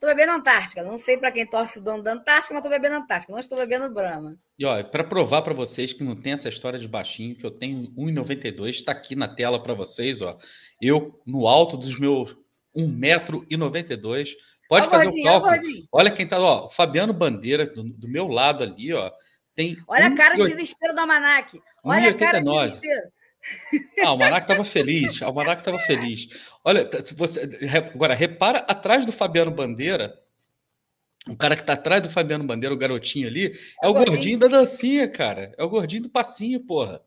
Tô 0.00 0.08
bebendo 0.08 0.32
Antártica. 0.32 0.82
Não 0.82 0.98
sei 0.98 1.16
para 1.16 1.30
quem 1.30 1.46
torce 1.46 1.78
o 1.78 1.82
dono 1.82 2.02
da 2.02 2.14
Antártica, 2.14 2.52
mas 2.52 2.62
tô 2.64 2.68
bebendo 2.68 2.96
Antártica. 2.96 3.32
Não 3.32 3.38
estou 3.38 3.56
bebendo 3.56 3.94
Brahma. 3.94 4.36
E 4.58 4.64
ó, 4.64 4.82
para 4.82 5.04
provar 5.04 5.42
para 5.42 5.54
vocês 5.54 5.92
que 5.92 6.02
não 6.02 6.16
tem 6.16 6.32
essa 6.32 6.48
história 6.48 6.76
de 6.76 6.88
baixinho, 6.88 7.36
que 7.36 7.46
eu 7.46 7.52
tenho 7.52 7.86
1,92, 7.96 8.70
está 8.70 8.90
aqui 8.90 9.14
na 9.14 9.28
tela 9.28 9.62
para 9.62 9.74
vocês, 9.74 10.20
ó. 10.20 10.36
Eu, 10.80 11.22
no 11.24 11.46
alto 11.46 11.76
dos 11.76 11.96
meus 11.96 12.36
1,92m, 12.76 14.34
pode 14.68 14.86
ó, 14.86 14.90
fazer 14.90 15.08
o 15.08 15.22
cálculo. 15.22 15.54
Ó, 15.92 15.98
Olha 15.98 16.10
quem 16.10 16.26
tá, 16.26 16.38
ó, 16.38 16.68
Fabiano 16.68 17.12
Bandeira, 17.12 17.66
do, 17.66 17.84
do 17.84 18.08
meu 18.08 18.28
lado 18.28 18.64
ali, 18.64 18.92
ó 18.92 19.10
tem 19.54 19.76
Olha 19.86 20.08
um... 20.08 20.14
a 20.14 20.16
cara 20.16 20.34
de 20.36 20.54
desespero 20.54 20.94
do 20.94 21.00
Almanac. 21.00 21.60
Olha 21.84 22.08
1, 22.08 22.10
a 22.10 22.14
cara 22.14 22.40
de 22.40 22.50
desespero. 22.50 23.12
Ah, 24.00 24.04
o 24.04 24.08
Almanac 24.08 24.42
estava 24.42 24.64
feliz. 24.64 25.20
O 25.20 25.24
Almanac 25.24 25.60
estava 25.60 25.78
feliz. 25.78 26.28
Olha, 26.64 26.88
se 27.04 27.14
você 27.14 27.48
agora 27.92 28.14
repara 28.14 28.60
atrás 28.60 29.04
do 29.04 29.12
Fabiano 29.12 29.50
Bandeira, 29.50 30.14
o 31.28 31.36
cara 31.36 31.56
que 31.56 31.62
está 31.62 31.72
atrás 31.72 32.02
do 32.02 32.10
Fabiano 32.10 32.44
Bandeira, 32.44 32.74
o 32.74 32.78
garotinho 32.78 33.28
ali, 33.28 33.46
é, 33.46 33.86
é 33.86 33.88
o 33.88 33.92
gordinho. 33.92 34.16
gordinho 34.16 34.38
da 34.38 34.46
dancinha, 34.46 35.08
cara. 35.08 35.52
É 35.58 35.64
o 35.64 35.68
gordinho 35.68 36.02
do 36.02 36.10
passinho, 36.10 36.60
porra. 36.60 37.00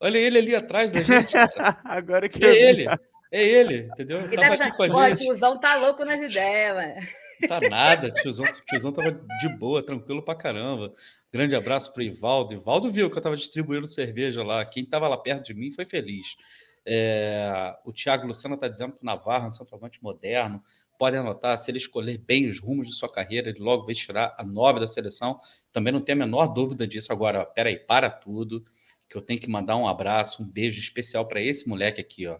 Olha 0.00 0.18
ele 0.18 0.38
ali 0.38 0.56
atrás 0.56 0.90
da 0.90 1.02
gente. 1.02 1.34
agora 1.84 2.28
que 2.28 2.42
é 2.44 2.70
ele. 2.70 2.86
É 3.32 3.42
ele, 3.42 3.88
entendeu? 3.90 4.18
Ele 4.18 4.36
tava 4.36 4.58
tá 4.58 4.66
aqui 4.66 4.76
com 4.76 4.82
a 4.82 5.08
gente. 5.08 5.22
O 5.22 5.24
tiozão 5.24 5.58
tá 5.58 5.76
louco 5.76 6.04
nas 6.04 6.20
ideias, 6.20 6.76
mano. 6.76 7.06
Tá 7.48 7.60
nada, 7.60 8.10
tiozão, 8.10 8.44
tiozão 8.68 8.92
tava 8.92 9.10
de 9.10 9.48
boa, 9.48 9.82
tranquilo 9.82 10.22
pra 10.22 10.34
caramba. 10.34 10.92
Grande 11.32 11.56
abraço 11.56 11.92
para 11.94 12.04
Ivaldo. 12.04 12.52
Ivaldo 12.52 12.90
viu 12.90 13.08
que 13.08 13.16
eu 13.16 13.20
estava 13.20 13.36
distribuindo 13.36 13.86
cerveja 13.86 14.44
lá. 14.44 14.64
Quem 14.66 14.84
estava 14.84 15.08
lá 15.08 15.16
perto 15.16 15.46
de 15.46 15.54
mim 15.54 15.72
foi 15.72 15.86
feliz. 15.86 16.36
É, 16.84 17.74
o 17.84 17.92
Thiago 17.92 18.26
Luciano 18.26 18.54
está 18.54 18.68
dizendo 18.68 18.92
que 18.92 19.02
o 19.02 19.06
Navarro 19.06 19.46
é 19.46 19.48
um 19.48 19.52
centroavante 19.52 20.02
moderno. 20.02 20.62
Pode 20.98 21.16
anotar, 21.16 21.56
se 21.56 21.70
ele 21.70 21.78
escolher 21.78 22.18
bem 22.18 22.46
os 22.46 22.60
rumos 22.60 22.86
de 22.86 22.94
sua 22.94 23.10
carreira, 23.10 23.48
ele 23.48 23.60
logo 23.60 23.86
vai 23.86 23.94
tirar 23.94 24.36
a 24.38 24.44
nove 24.44 24.78
da 24.78 24.86
seleção. 24.86 25.40
Também 25.72 25.92
não 25.92 26.02
tem 26.02 26.12
a 26.12 26.16
menor 26.16 26.48
dúvida 26.48 26.86
disso. 26.86 27.12
Agora, 27.12 27.46
peraí, 27.46 27.78
para 27.78 28.10
tudo, 28.10 28.62
que 29.08 29.16
eu 29.16 29.22
tenho 29.22 29.40
que 29.40 29.48
mandar 29.48 29.76
um 29.76 29.88
abraço, 29.88 30.42
um 30.42 30.46
beijo 30.46 30.78
especial 30.78 31.26
para 31.26 31.40
esse 31.40 31.68
moleque 31.68 32.00
aqui, 32.00 32.26
ó. 32.26 32.38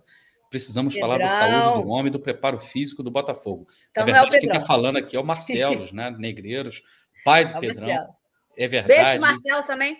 Precisamos 0.52 0.98
falar 0.98 1.16
da 1.16 1.30
saúde 1.30 1.82
do 1.82 1.88
homem, 1.88 2.12
do 2.12 2.20
preparo 2.20 2.58
físico 2.58 3.02
do 3.02 3.10
Botafogo. 3.10 3.66
Então, 3.90 4.04
Na 4.04 4.12
verdade, 4.12 4.36
é 4.36 4.40
quem 4.40 4.50
está 4.50 4.60
falando 4.60 4.98
aqui 4.98 5.16
é 5.16 5.18
o 5.18 5.24
Marcelos, 5.24 5.92
né? 5.92 6.10
Negreiros, 6.10 6.82
pai 7.24 7.46
do 7.46 7.56
é 7.56 7.60
Pedrão. 7.60 7.88
Marcelo. 7.88 8.14
É 8.54 8.68
verdade. 8.68 9.02
Beijo, 9.02 9.20
Marcelo, 9.22 9.66
também. 9.66 9.96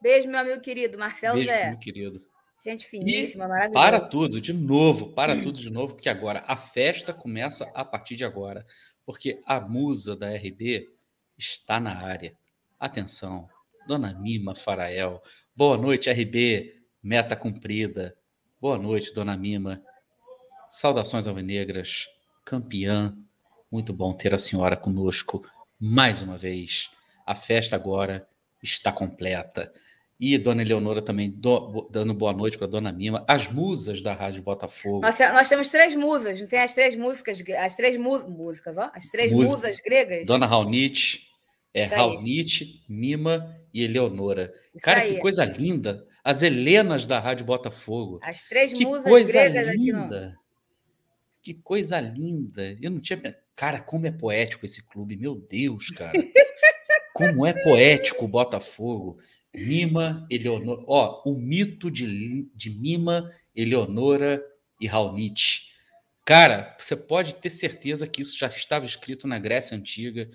Beijo, 0.00 0.26
meu 0.26 0.40
amigo 0.40 0.58
querido. 0.62 0.98
Marcelo 0.98 1.34
Beijo, 1.34 1.50
Zé. 1.50 1.68
meu 1.68 1.78
querido. 1.78 2.18
Gente 2.64 2.86
finíssima, 2.86 3.46
maravilhosa. 3.46 3.74
Para 3.74 4.00
tudo, 4.00 4.40
de 4.40 4.54
novo, 4.54 5.12
para 5.12 5.34
hum. 5.34 5.42
tudo 5.42 5.58
de 5.58 5.68
novo, 5.68 5.92
porque 5.92 6.08
agora 6.08 6.42
a 6.46 6.56
festa 6.56 7.12
começa 7.12 7.70
a 7.74 7.84
partir 7.84 8.16
de 8.16 8.24
agora, 8.24 8.64
porque 9.04 9.38
a 9.44 9.60
musa 9.60 10.16
da 10.16 10.34
RB 10.34 10.88
está 11.36 11.78
na 11.78 11.94
área. 11.94 12.34
Atenção, 12.78 13.46
Dona 13.86 14.14
Mima 14.14 14.56
Farael. 14.56 15.22
Boa 15.54 15.76
noite, 15.76 16.10
RB, 16.10 16.74
meta 17.02 17.36
cumprida. 17.36 18.16
Boa 18.58 18.78
noite, 18.78 19.12
Dona 19.12 19.36
Mima. 19.36 19.82
Saudações 20.70 21.26
alvinegras, 21.26 22.08
campeã. 22.44 23.12
Muito 23.72 23.92
bom 23.92 24.12
ter 24.12 24.32
a 24.32 24.38
senhora 24.38 24.76
conosco 24.76 25.44
mais 25.80 26.22
uma 26.22 26.38
vez. 26.38 26.88
A 27.26 27.34
festa 27.34 27.74
agora 27.74 28.24
está 28.62 28.92
completa. 28.92 29.72
E 30.18 30.38
Dona 30.38 30.62
Eleonora 30.62 31.02
também 31.02 31.28
do, 31.28 31.88
dando 31.90 32.14
boa 32.14 32.32
noite 32.32 32.56
para 32.56 32.68
Dona 32.68 32.92
Mima, 32.92 33.24
as 33.26 33.50
musas 33.50 34.00
da 34.00 34.12
Rádio 34.12 34.42
Botafogo. 34.42 35.00
Nós, 35.00 35.18
nós, 35.18 35.48
temos 35.48 35.70
três 35.70 35.94
musas, 35.96 36.38
não 36.40 36.46
tem 36.46 36.60
as 36.60 36.72
três 36.72 36.94
músicas, 36.94 37.42
as 37.58 37.74
três 37.74 37.96
músicas, 37.96 38.78
ó, 38.78 38.92
as 38.94 39.06
três 39.06 39.32
Música. 39.32 39.56
musas 39.56 39.80
gregas. 39.80 40.24
Dona 40.24 40.46
Raunite, 40.46 41.26
é 41.74 41.84
Raunite, 41.84 42.84
Mima 42.88 43.56
e 43.74 43.82
Eleonora. 43.82 44.52
Isso 44.72 44.84
Cara, 44.84 45.00
aí. 45.00 45.14
que 45.14 45.20
coisa 45.20 45.44
linda! 45.44 46.06
As 46.22 46.42
Helenas 46.42 47.06
da 47.06 47.18
Rádio 47.18 47.46
Botafogo. 47.46 48.20
As 48.22 48.44
três 48.44 48.72
que 48.72 48.84
musas 48.84 49.04
coisa 49.04 49.32
gregas 49.32 49.74
linda. 49.74 50.26
aqui 50.28 50.39
Que 51.42 51.54
coisa 51.54 52.00
linda! 52.00 52.76
Eu 52.80 52.90
não 52.90 53.00
tinha. 53.00 53.36
Cara, 53.56 53.80
como 53.80 54.06
é 54.06 54.10
poético 54.10 54.66
esse 54.66 54.86
clube, 54.86 55.16
meu 55.16 55.34
Deus, 55.34 55.90
cara. 55.90 56.12
Como 57.12 57.44
é 57.44 57.52
poético 57.52 58.24
o 58.24 58.28
Botafogo. 58.28 59.18
Mima, 59.54 60.26
Eleonora. 60.30 60.82
Ó, 60.86 61.22
o 61.26 61.34
mito 61.34 61.90
de, 61.90 62.48
de 62.54 62.70
Mima, 62.70 63.30
Eleonora 63.54 64.42
e 64.80 64.86
Raunite. 64.86 65.70
Cara, 66.24 66.76
você 66.78 66.96
pode 66.96 67.34
ter 67.34 67.50
certeza 67.50 68.06
que 68.06 68.22
isso 68.22 68.38
já 68.38 68.46
estava 68.46 68.86
escrito 68.86 69.26
na 69.26 69.38
Grécia 69.38 69.76
Antiga 69.76 70.30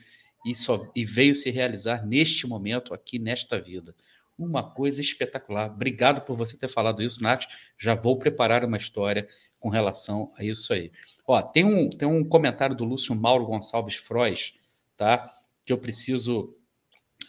e, 0.45 0.53
só, 0.53 0.91
e 0.95 1.05
veio 1.05 1.33
se 1.33 1.49
realizar 1.49 2.05
neste 2.05 2.45
momento, 2.45 2.93
aqui 2.93 3.17
nesta 3.17 3.59
vida. 3.59 3.95
Uma 4.37 4.63
coisa 4.63 4.99
espetacular. 5.01 5.71
Obrigado 5.71 6.21
por 6.21 6.35
você 6.35 6.57
ter 6.57 6.67
falado 6.67 7.01
isso, 7.01 7.23
Nath. 7.23 7.45
Já 7.77 7.95
vou 7.95 8.19
preparar 8.19 8.65
uma 8.65 8.77
história 8.77 9.27
com 9.59 9.69
relação 9.69 10.31
a 10.37 10.43
isso 10.43 10.73
aí. 10.73 10.91
Ó, 11.25 11.41
tem 11.41 11.63
um, 11.63 11.89
tem 11.89 12.07
um 12.07 12.23
comentário 12.23 12.75
do 12.75 12.83
Lúcio 12.83 13.15
Mauro 13.15 13.45
Gonçalves 13.45 13.95
Frois, 13.95 14.53
tá? 14.97 15.31
Que 15.65 15.71
eu 15.71 15.77
preciso 15.77 16.55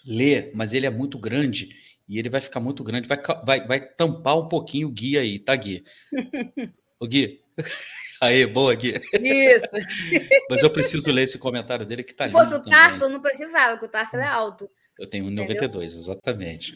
ler, 0.05 0.51
mas 0.55 0.73
ele 0.73 0.87
é 0.87 0.91
muito 0.91 1.19
grande 1.19 1.69
e 2.09 2.19
ele 2.19 2.29
vai 2.29 2.41
ficar 2.41 2.61
muito 2.61 2.85
grande, 2.85 3.09
vai, 3.09 3.21
vai, 3.45 3.67
vai 3.67 3.81
tampar 3.81 4.39
um 4.39 4.49
pouquinho 4.49 4.89
o 4.89 4.93
guia 4.93 5.21
aí, 5.21 5.39
tá, 5.39 5.55
Gui? 5.57 5.85
O 6.99 7.07
Gui. 7.07 7.43
Aí, 8.21 8.47
boa, 8.47 8.75
Gui. 8.75 8.99
Isso. 9.21 9.77
Mas 10.49 10.63
eu 10.63 10.71
preciso 10.71 11.13
ler 11.13 11.25
esse 11.25 11.39
comentário 11.39 11.85
dele 11.85 12.03
que 12.03 12.15
tá 12.15 12.27
Se 12.27 12.33
fosse 12.33 12.55
o 12.55 12.63
Tarso, 12.63 13.05
eu 13.05 13.11
não 13.11 13.21
precisava, 13.21 13.73
porque 13.73 13.85
o 13.85 13.91
Tarso 13.91 14.17
é 14.17 14.27
alto. 14.27 14.71
Eu 14.99 15.07
tenho 15.07 15.27
1,92, 15.27 15.85
exatamente. 15.85 16.75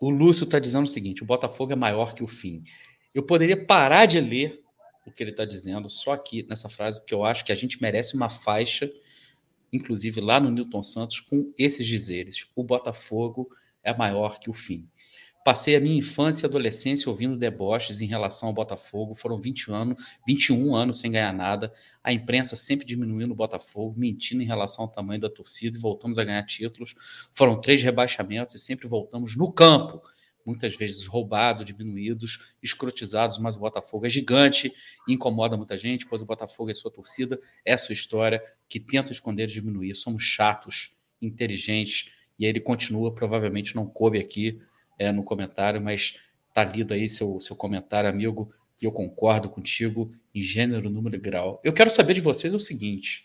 O 0.00 0.10
Lúcio 0.10 0.44
está 0.44 0.58
dizendo 0.58 0.86
o 0.86 0.90
seguinte: 0.90 1.22
o 1.22 1.26
Botafogo 1.26 1.72
é 1.72 1.76
maior 1.76 2.14
que 2.14 2.22
o 2.22 2.28
fim. 2.28 2.62
Eu 3.14 3.22
poderia 3.22 3.56
parar 3.56 4.06
de 4.06 4.20
ler 4.20 4.62
o 5.06 5.12
que 5.12 5.22
ele 5.22 5.30
está 5.30 5.44
dizendo 5.44 5.88
só 5.88 6.12
aqui 6.12 6.44
nessa 6.48 6.68
frase, 6.68 7.00
porque 7.00 7.14
eu 7.14 7.24
acho 7.24 7.44
que 7.44 7.52
a 7.52 7.54
gente 7.54 7.80
merece 7.80 8.14
uma 8.14 8.28
faixa, 8.28 8.90
inclusive 9.72 10.20
lá 10.20 10.40
no 10.40 10.50
Newton 10.50 10.82
Santos, 10.82 11.20
com 11.20 11.52
esses 11.56 11.86
dizeres: 11.86 12.46
o 12.54 12.62
Botafogo 12.64 13.48
é 13.82 13.96
maior 13.96 14.38
que 14.40 14.50
o 14.50 14.54
fim. 14.54 14.88
Passei 15.46 15.76
a 15.76 15.80
minha 15.80 15.96
infância 15.96 16.44
e 16.44 16.48
adolescência 16.48 17.08
ouvindo 17.08 17.36
deboches 17.36 18.00
em 18.00 18.06
relação 18.06 18.48
ao 18.48 18.52
Botafogo. 18.52 19.14
Foram 19.14 19.40
20 19.40 19.70
anos, 19.70 20.04
21 20.26 20.74
anos 20.74 20.98
sem 20.98 21.08
ganhar 21.08 21.32
nada. 21.32 21.72
A 22.02 22.12
imprensa 22.12 22.56
sempre 22.56 22.84
diminuindo 22.84 23.30
o 23.30 23.34
Botafogo, 23.36 23.94
mentindo 23.96 24.42
em 24.42 24.44
relação 24.44 24.86
ao 24.86 24.90
tamanho 24.90 25.20
da 25.20 25.30
torcida 25.30 25.78
e 25.78 25.80
voltamos 25.80 26.18
a 26.18 26.24
ganhar 26.24 26.42
títulos. 26.42 26.96
Foram 27.32 27.60
três 27.60 27.80
rebaixamentos 27.80 28.56
e 28.56 28.58
sempre 28.58 28.88
voltamos 28.88 29.36
no 29.36 29.52
campo. 29.52 30.02
Muitas 30.44 30.74
vezes 30.74 31.06
roubados, 31.06 31.64
diminuídos, 31.64 32.52
escrotizados, 32.60 33.38
mas 33.38 33.54
o 33.54 33.60
Botafogo 33.60 34.04
é 34.04 34.10
gigante 34.10 34.72
incomoda 35.06 35.56
muita 35.56 35.78
gente, 35.78 36.06
pois 36.06 36.20
o 36.20 36.26
Botafogo 36.26 36.72
é 36.72 36.74
sua 36.74 36.90
torcida, 36.90 37.38
é 37.64 37.76
sua 37.76 37.92
história, 37.92 38.42
que 38.68 38.80
tenta 38.80 39.12
esconder 39.12 39.48
e 39.48 39.52
diminuir. 39.52 39.94
Somos 39.94 40.24
chatos, 40.24 40.96
inteligentes, 41.22 42.10
e 42.36 42.44
aí 42.44 42.50
ele 42.50 42.60
continua, 42.60 43.14
provavelmente 43.14 43.76
não 43.76 43.86
coube 43.86 44.18
aqui 44.18 44.60
é, 44.98 45.12
no 45.12 45.22
comentário, 45.22 45.80
mas 45.80 46.18
tá 46.52 46.64
lido 46.64 46.94
aí 46.94 47.08
seu, 47.08 47.38
seu 47.40 47.54
comentário, 47.54 48.08
amigo, 48.08 48.50
e 48.80 48.84
eu 48.84 48.92
concordo 48.92 49.48
contigo 49.48 50.12
em 50.34 50.40
gênero, 50.40 50.90
número 50.90 51.16
e 51.16 51.18
grau. 51.18 51.60
Eu 51.64 51.72
quero 51.72 51.90
saber 51.90 52.14
de 52.14 52.20
vocês 52.20 52.54
o 52.54 52.60
seguinte. 52.60 53.24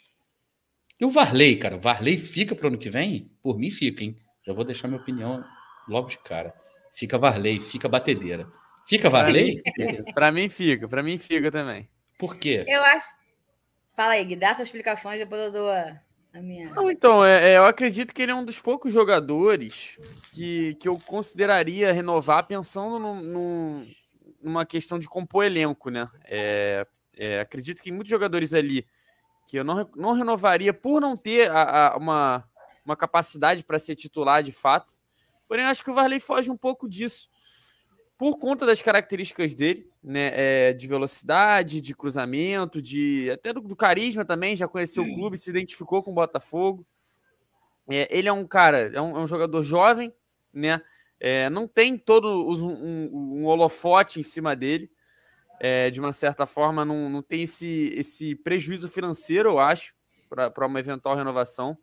E 1.00 1.06
o 1.06 1.10
Varley, 1.10 1.56
cara? 1.56 1.78
O 1.78 1.80
Varley 1.80 2.18
fica 2.18 2.56
para 2.56 2.66
o 2.66 2.68
ano 2.70 2.78
que 2.78 2.90
vem? 2.90 3.32
Por 3.42 3.58
mim 3.58 3.72
fica, 3.72 4.04
hein? 4.04 4.18
Já 4.46 4.54
vou 4.54 4.64
deixar 4.64 4.88
minha 4.88 5.00
opinião 5.00 5.44
logo 5.88 6.10
de 6.10 6.18
cara. 6.20 6.54
Fica 6.94 7.18
Varley, 7.18 7.60
fica 7.60 7.90
batedeira. 7.90 8.48
Fica 8.88 9.10
Varley? 9.10 9.56
Para 10.14 10.32
mim 10.32 10.50
fica, 10.50 10.88
para 10.88 11.04
mim 11.04 11.18
fica 11.18 11.52
também. 11.52 11.90
Por 12.18 12.38
quê? 12.38 12.66
Eu 12.68 12.84
acho. 12.84 13.08
Fala 13.96 14.14
aí, 14.14 14.24
Gui, 14.24 14.36
dá 14.36 14.56
suas 14.56 14.68
explicações, 14.68 15.20
depois 15.20 15.42
eu 15.42 15.52
dou 15.52 15.70
a, 15.70 16.00
Não, 16.74 16.90
então, 16.90 17.26
é, 17.26 17.52
é, 17.52 17.58
eu 17.58 17.66
acredito 17.66 18.14
que 18.14 18.22
ele 18.22 18.32
é 18.32 18.36
um 18.36 18.46
dos 18.46 18.60
poucos 18.60 18.94
jogadores 18.94 19.98
que, 20.32 20.76
que 20.76 20.88
eu 20.88 20.98
consideraria 21.00 21.92
renovar 21.92 22.48
pensando 22.48 22.98
no, 22.98 23.22
no, 23.22 23.88
numa 24.42 24.66
questão 24.66 24.98
de 24.98 25.10
compor 25.10 25.46
elenco, 25.46 25.90
né? 25.90 26.10
É, 26.26 26.88
é, 27.18 27.40
acredito 27.42 27.82
que 27.82 27.92
muitos 27.92 28.10
jogadores 28.10 28.54
ali 28.54 28.86
que 29.46 29.58
eu 29.58 29.64
não, 29.64 29.90
não 29.96 30.14
renovaria 30.14 30.74
por 30.74 31.02
não 31.02 31.18
ter 31.18 31.52
a, 31.52 31.90
a, 31.90 31.98
uma, 31.98 32.44
uma 32.86 32.96
capacidade 32.96 33.64
para 33.64 33.78
ser 33.78 33.96
titular 33.96 34.42
de 34.42 34.52
fato. 34.52 34.96
Porém, 35.48 35.66
acho 35.66 35.84
que 35.84 35.92
o 35.92 35.94
Varley 35.94 36.20
foge 36.20 36.50
um 36.50 36.58
pouco 36.58 36.88
disso 36.88 37.30
por 38.22 38.38
conta 38.38 38.68
das 38.68 38.84
características 38.84 39.56
dele, 39.56 39.90
né, 40.04 40.32
é, 40.36 40.74
de 40.74 40.88
velocidade, 40.88 41.82
de 41.82 41.96
cruzamento, 41.96 42.80
de 42.80 43.32
até 43.32 43.52
do, 43.52 43.62
do 43.62 43.76
carisma 43.76 44.24
também, 44.24 44.56
já 44.56 44.68
conheceu 44.68 45.02
o 45.02 45.12
clube, 45.12 45.40
se 45.40 45.50
identificou 45.50 46.04
com 46.04 46.12
o 46.12 46.14
Botafogo. 46.14 46.86
É, 47.90 48.08
ele 48.16 48.30
é 48.30 48.32
um 48.32 48.46
cara, 48.46 48.92
é 48.94 49.02
um, 49.02 49.18
é 49.18 49.20
um 49.22 49.26
jogador 49.26 49.64
jovem, 49.64 50.14
né, 50.54 50.80
é, 51.20 51.50
não 51.50 51.68
tem 51.68 51.98
todo 51.98 52.48
os, 52.48 52.62
um, 52.62 53.10
um, 53.12 53.46
holofote 53.48 54.20
em 54.20 54.24
cima 54.24 54.56
dele, 54.56 54.92
é, 55.60 55.90
de 55.90 56.00
uma 56.00 56.14
certa 56.14 56.46
forma, 56.46 56.86
não, 56.86 57.10
não 57.10 57.24
tem 57.24 57.42
esse, 57.42 57.92
esse 57.96 58.36
prejuízo 58.36 58.88
financeiro, 58.88 59.50
eu 59.50 59.58
acho, 59.58 59.96
para 60.30 60.68
uma 60.68 60.80
eventual 60.80 61.16
renovação. 61.16 61.76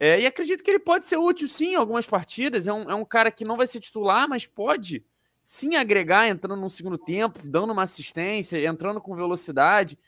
É, 0.00 0.20
e 0.20 0.26
acredito 0.26 0.64
que 0.64 0.70
ele 0.72 0.80
pode 0.80 1.06
ser 1.06 1.16
útil 1.16 1.46
sim 1.46 1.74
em 1.74 1.76
algumas 1.76 2.06
partidas. 2.06 2.66
É 2.66 2.72
um, 2.72 2.90
é 2.90 2.94
um 2.96 3.04
cara 3.04 3.30
que 3.30 3.44
não 3.44 3.56
vai 3.56 3.68
ser 3.68 3.78
titular, 3.78 4.28
mas 4.28 4.48
pode 4.48 5.04
sim 5.44 5.76
agregar, 5.76 6.26
entrando 6.26 6.58
no 6.58 6.70
segundo 6.70 6.96
tempo, 6.96 7.38
dando 7.44 7.72
uma 7.72 7.82
assistência, 7.82 8.66
entrando 8.66 9.00
com 9.00 9.14
velocidade. 9.14 9.98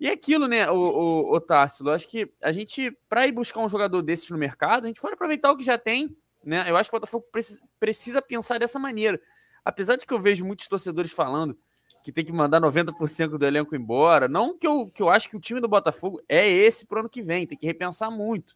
E 0.00 0.08
é 0.08 0.12
aquilo, 0.12 0.48
né, 0.48 0.70
o, 0.70 0.74
o, 0.74 1.36
o 1.36 1.40
Tássilo, 1.40 1.90
acho 1.90 2.08
que 2.08 2.30
a 2.42 2.50
gente, 2.50 2.90
para 3.08 3.26
ir 3.26 3.32
buscar 3.32 3.60
um 3.60 3.68
jogador 3.68 4.02
desses 4.02 4.30
no 4.30 4.38
mercado, 4.38 4.84
a 4.84 4.88
gente 4.88 5.00
pode 5.00 5.14
aproveitar 5.14 5.52
o 5.52 5.56
que 5.56 5.62
já 5.62 5.78
tem, 5.78 6.16
né? 6.44 6.64
Eu 6.68 6.76
acho 6.76 6.90
que 6.90 6.96
o 6.96 6.98
Botafogo 6.98 7.26
precisa, 7.30 7.60
precisa 7.78 8.22
pensar 8.22 8.58
dessa 8.58 8.78
maneira. 8.78 9.20
Apesar 9.64 9.96
de 9.96 10.06
que 10.06 10.14
eu 10.14 10.20
vejo 10.20 10.44
muitos 10.44 10.66
torcedores 10.68 11.12
falando 11.12 11.58
que 12.02 12.12
tem 12.12 12.24
que 12.24 12.32
mandar 12.32 12.60
90% 12.60 13.36
do 13.36 13.44
elenco 13.44 13.74
embora, 13.74 14.28
não 14.28 14.56
que 14.56 14.66
eu, 14.66 14.86
que 14.86 15.02
eu 15.02 15.10
acho 15.10 15.28
que 15.28 15.36
o 15.36 15.40
time 15.40 15.60
do 15.60 15.66
Botafogo 15.66 16.22
é 16.28 16.48
esse 16.48 16.86
pro 16.86 17.00
ano 17.00 17.08
que 17.08 17.20
vem, 17.20 17.46
tem 17.46 17.58
que 17.58 17.66
repensar 17.66 18.10
muito. 18.10 18.54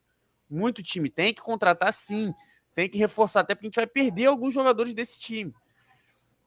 Muito 0.49 0.83
time, 0.83 1.11
tem 1.11 1.35
que 1.35 1.43
contratar 1.43 1.93
sim, 1.93 2.33
tem 2.75 2.89
que 2.89 2.97
reforçar, 2.97 3.41
até 3.41 3.55
porque 3.55 3.67
a 3.67 3.69
gente 3.69 3.77
vai 3.77 3.87
perder 3.87 4.27
alguns 4.27 4.55
jogadores 4.55 4.95
desse 4.95 5.19
time. 5.19 5.53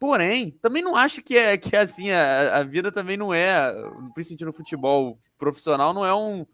Porém, 0.04 0.52
também 0.62 0.84
não 0.84 0.98
acho 0.98 1.22
que 1.24 1.38
é 1.38 1.56
que 1.58 1.74
é 1.74 1.80
assim, 1.80 2.12
a, 2.12 2.58
a 2.58 2.64
vida 2.64 2.92
também 2.92 3.16
não 3.16 3.34
é, 3.34 3.74
principalmente 4.14 4.44
no 4.44 4.52
futebol 4.52 5.18
profissional, 5.38 5.94
não 5.94 6.06
é 6.06 6.14
um, 6.14 6.46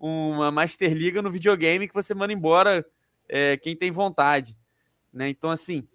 uma 0.00 0.50
Master 0.50 0.92
Liga 0.92 1.22
no 1.22 1.30
videogame 1.30 1.86
que 1.86 1.94
você 1.94 2.12
manda 2.14 2.32
embora 2.32 2.84
é, 3.28 3.56
quem 3.58 3.76
tem 3.76 3.92
vontade. 3.92 4.58
Né? 5.12 5.28
Então, 5.28 5.50
assim, 5.50 5.86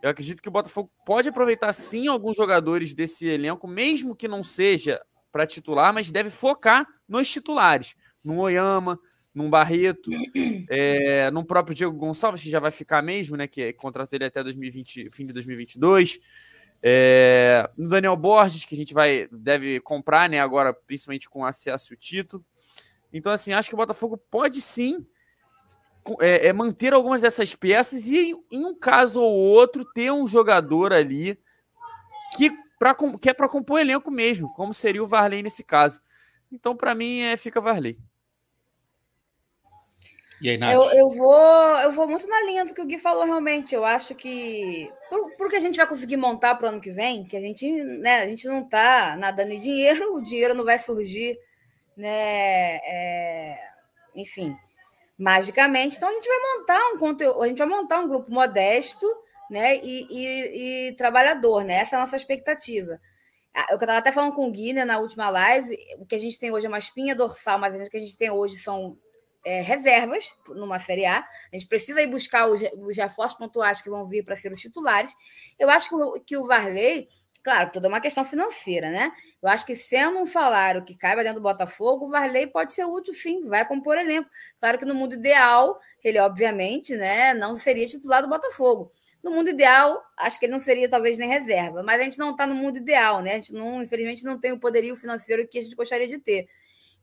eu 0.00 0.10
acredito 0.10 0.40
que 0.40 0.48
o 0.48 0.52
Botafogo 0.52 0.88
pode 1.04 1.28
aproveitar 1.28 1.72
sim 1.72 2.06
alguns 2.06 2.36
jogadores 2.36 2.94
desse 2.94 3.26
elenco, 3.26 3.66
mesmo 3.66 4.14
que 4.14 4.28
não 4.28 4.44
seja 4.44 5.02
para 5.32 5.48
titular, 5.48 5.92
mas 5.92 6.12
deve 6.12 6.30
focar 6.30 6.86
nos 7.08 7.28
titulares, 7.28 7.96
no 8.22 8.38
Oyama, 8.38 8.96
num 9.34 9.50
Barreto, 9.50 10.08
é, 10.70 11.32
num 11.32 11.42
próprio 11.42 11.74
Diego 11.74 11.96
Gonçalves, 11.96 12.44
que 12.44 12.50
já 12.50 12.60
vai 12.60 12.70
ficar 12.70 13.02
mesmo, 13.02 13.36
né? 13.36 13.48
Que 13.48 13.62
é 13.62 13.72
contrato 13.72 14.10
dele 14.10 14.26
até 14.26 14.40
2020, 14.40 15.10
fim 15.10 15.26
de 15.26 15.32
2022. 15.32 16.20
É, 16.82 17.68
no 17.76 17.88
Daniel 17.88 18.16
Borges, 18.16 18.64
que 18.64 18.74
a 18.74 18.78
gente 18.78 18.94
vai 18.94 19.28
deve 19.30 19.80
comprar, 19.80 20.28
né? 20.28 20.40
Agora, 20.40 20.72
principalmente 20.72 21.28
com 21.28 21.44
acesso 21.44 21.92
ao 21.92 21.98
título. 21.98 22.44
Então, 23.12 23.32
assim, 23.32 23.52
acho 23.52 23.68
que 23.68 23.74
o 23.74 23.78
Botafogo 23.78 24.16
pode 24.16 24.60
sim 24.60 25.04
é, 26.20 26.48
é 26.48 26.52
manter 26.52 26.92
algumas 26.92 27.20
dessas 27.20 27.54
peças 27.54 28.06
e, 28.06 28.34
em 28.50 28.64
um 28.64 28.74
caso 28.74 29.20
ou 29.20 29.32
outro, 29.32 29.84
ter 29.84 30.10
um 30.10 30.26
jogador 30.26 30.92
ali 30.92 31.38
que, 32.36 32.50
pra, 32.78 32.96
que 33.20 33.28
é 33.28 33.34
para 33.34 33.48
compor 33.48 33.80
elenco 33.80 34.10
mesmo, 34.10 34.52
como 34.54 34.72
seria 34.72 35.02
o 35.02 35.06
Varley 35.06 35.42
nesse 35.42 35.62
caso. 35.62 36.00
Então, 36.50 36.76
para 36.76 36.94
mim, 36.94 37.20
é, 37.20 37.36
fica 37.36 37.60
Varley. 37.60 37.98
E 40.40 40.48
aí, 40.48 40.56
Nath? 40.56 40.72
Eu, 40.72 40.82
eu, 40.92 41.08
vou, 41.08 41.76
eu 41.82 41.92
vou 41.92 42.08
muito 42.08 42.26
na 42.26 42.42
linha 42.42 42.64
do 42.64 42.72
que 42.72 42.80
o 42.80 42.86
Gui 42.86 42.98
falou, 42.98 43.24
realmente. 43.24 43.74
Eu 43.74 43.84
acho 43.84 44.14
que. 44.14 44.90
Por, 45.36 45.50
que 45.50 45.56
a 45.56 45.60
gente 45.60 45.76
vai 45.76 45.86
conseguir 45.86 46.16
montar 46.16 46.54
para 46.54 46.66
o 46.66 46.68
ano 46.70 46.80
que 46.80 46.90
vem, 46.90 47.24
que 47.24 47.36
a 47.36 47.40
gente, 47.40 47.70
né, 47.70 48.22
a 48.22 48.28
gente 48.28 48.46
não 48.46 48.62
está 48.62 49.16
nadando 49.16 49.52
em 49.52 49.58
dinheiro, 49.58 50.14
o 50.16 50.22
dinheiro 50.22 50.54
não 50.54 50.64
vai 50.64 50.78
surgir, 50.78 51.38
né? 51.96 52.76
É, 52.76 53.58
enfim, 54.16 54.56
magicamente. 55.18 55.96
Então 55.96 56.08
a 56.08 56.12
gente 56.12 56.28
vai 56.28 56.38
montar 56.56 56.80
um 56.94 56.98
conteúdo, 56.98 57.42
a 57.42 57.48
gente 57.48 57.58
vai 57.58 57.68
montar 57.68 58.00
um 58.00 58.08
grupo 58.08 58.32
modesto 58.32 59.06
né, 59.50 59.76
e, 59.78 60.06
e, 60.08 60.88
e 60.88 60.92
trabalhador, 60.96 61.64
né? 61.64 61.74
Essa 61.80 61.96
é 61.96 61.98
a 61.98 62.02
nossa 62.02 62.16
expectativa. 62.16 62.98
Ah, 63.54 63.66
eu 63.70 63.74
estava 63.74 63.98
até 63.98 64.12
falando 64.12 64.32
com 64.32 64.46
o 64.46 64.50
Gui 64.50 64.72
né, 64.72 64.84
na 64.84 65.00
última 65.00 65.28
live, 65.28 65.76
o 65.98 66.06
que 66.06 66.14
a 66.14 66.18
gente 66.18 66.38
tem 66.38 66.52
hoje 66.52 66.66
é 66.66 66.68
uma 66.68 66.78
espinha 66.78 67.16
dorsal, 67.16 67.58
mas 67.58 67.76
o 67.76 67.90
que 67.90 67.96
a 67.96 68.00
gente 68.00 68.16
tem 68.16 68.30
hoje 68.30 68.56
são 68.56 68.96
é, 69.44 69.60
reservas 69.60 70.34
numa 70.48 70.78
Série 70.78 71.06
A. 71.06 71.18
A 71.18 71.56
gente 71.56 71.66
precisa 71.66 72.00
ir 72.02 72.08
buscar 72.08 72.48
os, 72.48 72.60
os 72.76 72.96
reforços 72.96 73.38
pontuais 73.38 73.80
que 73.80 73.90
vão 73.90 74.06
vir 74.06 74.24
para 74.24 74.36
ser 74.36 74.52
os 74.52 74.60
titulares. 74.60 75.12
Eu 75.58 75.70
acho 75.70 75.88
que 75.88 75.94
o, 75.94 76.20
que 76.20 76.36
o 76.36 76.44
Varley, 76.44 77.08
claro, 77.42 77.70
toda 77.72 77.88
uma 77.88 78.00
questão 78.00 78.24
financeira, 78.24 78.90
né? 78.90 79.12
Eu 79.42 79.48
acho 79.48 79.64
que 79.64 79.74
sendo 79.74 80.18
um 80.18 80.26
salário 80.26 80.84
que 80.84 80.96
caiba 80.96 81.22
dentro 81.22 81.40
do 81.40 81.42
Botafogo, 81.42 82.06
o 82.06 82.10
Varley 82.10 82.46
pode 82.46 82.72
ser 82.72 82.84
útil 82.84 83.14
sim, 83.14 83.46
vai 83.48 83.66
compor 83.66 83.98
elenco. 83.98 84.28
Claro 84.60 84.78
que 84.78 84.84
no 84.84 84.94
mundo 84.94 85.14
ideal, 85.14 85.78
ele 86.04 86.18
obviamente 86.18 86.96
né, 86.96 87.34
não 87.34 87.54
seria 87.54 87.86
titular 87.86 88.22
do 88.22 88.28
Botafogo. 88.28 88.90
No 89.22 89.30
mundo 89.30 89.50
ideal, 89.50 90.02
acho 90.16 90.38
que 90.38 90.46
ele 90.46 90.52
não 90.52 90.60
seria 90.60 90.88
talvez 90.88 91.18
nem 91.18 91.28
reserva, 91.28 91.82
mas 91.82 92.00
a 92.00 92.04
gente 92.04 92.18
não 92.18 92.30
está 92.30 92.46
no 92.46 92.54
mundo 92.54 92.78
ideal, 92.78 93.20
né? 93.20 93.32
A 93.32 93.34
gente 93.34 93.52
não, 93.52 93.82
infelizmente, 93.82 94.24
não 94.24 94.40
tem 94.40 94.52
o 94.52 94.58
poderio 94.58 94.96
financeiro 94.96 95.46
que 95.46 95.58
a 95.58 95.62
gente 95.62 95.76
gostaria 95.76 96.08
de 96.08 96.18
ter. 96.18 96.48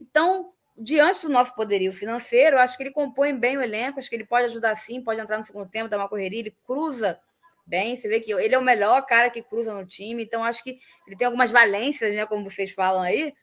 Então, 0.01 0.51
diante 0.77 1.23
do 1.25 1.33
nosso 1.33 1.55
poderio 1.55 1.91
financeiro, 1.91 2.57
acho 2.59 2.77
que 2.77 2.83
ele 2.83 2.91
compõe 2.91 3.35
bem 3.35 3.57
o 3.57 3.61
elenco, 3.61 3.99
acho 3.99 4.09
que 4.09 4.15
ele 4.15 4.25
pode 4.25 4.45
ajudar 4.45 4.75
sim, 4.75 5.01
pode 5.01 5.19
entrar 5.19 5.37
no 5.37 5.43
segundo 5.43 5.67
tempo, 5.67 5.89
dar 5.89 5.97
uma 5.97 6.09
correria, 6.09 6.39
ele 6.39 6.55
cruza 6.65 7.19
bem, 7.65 7.97
você 7.97 8.07
vê 8.07 8.19
que 8.19 8.31
ele 8.31 8.55
é 8.55 8.57
o 8.57 8.63
melhor 8.63 9.05
cara 9.05 9.29
que 9.29 9.41
cruza 9.41 9.73
no 9.73 9.85
time, 9.85 10.23
então 10.23 10.43
acho 10.43 10.63
que 10.63 10.77
ele 11.05 11.17
tem 11.17 11.25
algumas 11.25 11.51
valências, 11.51 12.15
né, 12.15 12.25
como 12.25 12.49
vocês 12.49 12.71
falam 12.71 13.01
aí, 13.01 13.33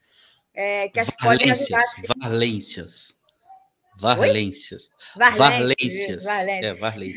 é, 0.54 0.88
que 0.88 1.00
acho 1.00 1.10
que 1.10 1.22
podem 1.22 1.50
ajudar. 1.50 1.82
Valências. 3.96 4.90
Valências. 5.16 6.24
Valências. 6.24 6.24
Valências. 6.24 6.64
É, 6.64 6.74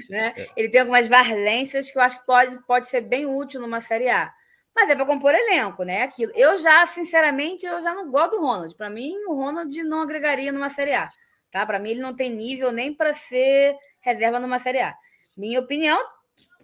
Né? 0.09 0.33
É. 0.35 0.47
Ele 0.55 0.69
tem 0.69 0.81
algumas 0.81 1.07
valências 1.07 1.91
que 1.91 1.97
eu 1.97 2.01
acho 2.01 2.19
que 2.19 2.25
pode, 2.25 2.59
pode 2.65 2.87
ser 2.87 3.01
bem 3.01 3.25
útil 3.25 3.59
numa 3.61 3.81
Série 3.81 4.09
A. 4.09 4.31
Mas 4.77 4.91
é 4.91 4.95
para 4.95 5.07
compor 5.07 5.33
elenco, 5.33 5.83
né? 5.83 6.03
Aquilo. 6.03 6.31
Eu 6.35 6.59
já, 6.59 6.85
sinceramente, 6.85 7.65
eu 7.65 7.81
já 7.81 7.95
não 7.95 8.11
gosto 8.11 8.33
do 8.33 8.41
Ronald. 8.41 8.75
Para 8.75 8.91
mim, 8.91 9.11
o 9.27 9.33
Ronald 9.33 9.75
não 9.81 10.01
agregaria 10.01 10.51
numa 10.51 10.69
Série 10.69 10.93
A. 10.93 11.09
Tá? 11.49 11.65
Para 11.65 11.79
mim, 11.79 11.89
ele 11.89 11.99
não 11.99 12.15
tem 12.15 12.29
nível 12.29 12.71
nem 12.71 12.93
para 12.93 13.11
ser 13.11 13.75
reserva 14.01 14.39
numa 14.39 14.59
Série 14.59 14.81
A. 14.81 14.93
Minha 15.35 15.61
opinião, 15.61 15.99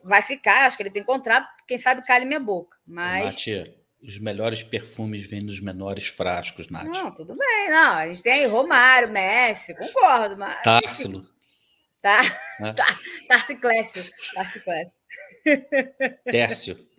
vai 0.04 0.22
ficar. 0.22 0.68
Acho 0.68 0.78
que 0.78 0.84
ele 0.84 0.92
tem 0.92 1.04
contrato. 1.04 1.48
Quem 1.68 1.80
sabe 1.80 2.06
cale 2.06 2.24
minha 2.24 2.40
boca. 2.40 2.78
Mas. 2.86 3.48
Nath, 3.48 3.68
os 4.04 4.20
melhores 4.20 4.62
perfumes 4.62 5.26
vêm 5.26 5.42
nos 5.42 5.60
menores 5.60 6.06
frascos, 6.06 6.70
Nath. 6.70 6.86
Não, 6.86 7.12
tudo 7.12 7.36
bem. 7.36 7.72
Não, 7.72 7.96
a 7.96 8.08
gente 8.10 8.22
tem 8.22 8.46
Romário, 8.46 9.10
Messi, 9.12 9.74
concordo. 9.74 10.38
Mas... 10.38 10.62
Társilo. 10.62 11.28
Tá. 12.00 12.22
É. 12.62 12.74
tá. 12.78 12.86
Tarciclécio. 13.28 14.04
Tarciclécio. 14.36 14.94
Tércio. 16.26 16.93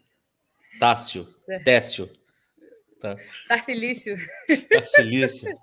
Tássio. 0.79 1.29
É. 1.49 1.59
Técio. 1.59 2.11
Tá. 3.01 3.17
Tarcilício. 3.49 4.17
Tarcilício. 4.71 5.59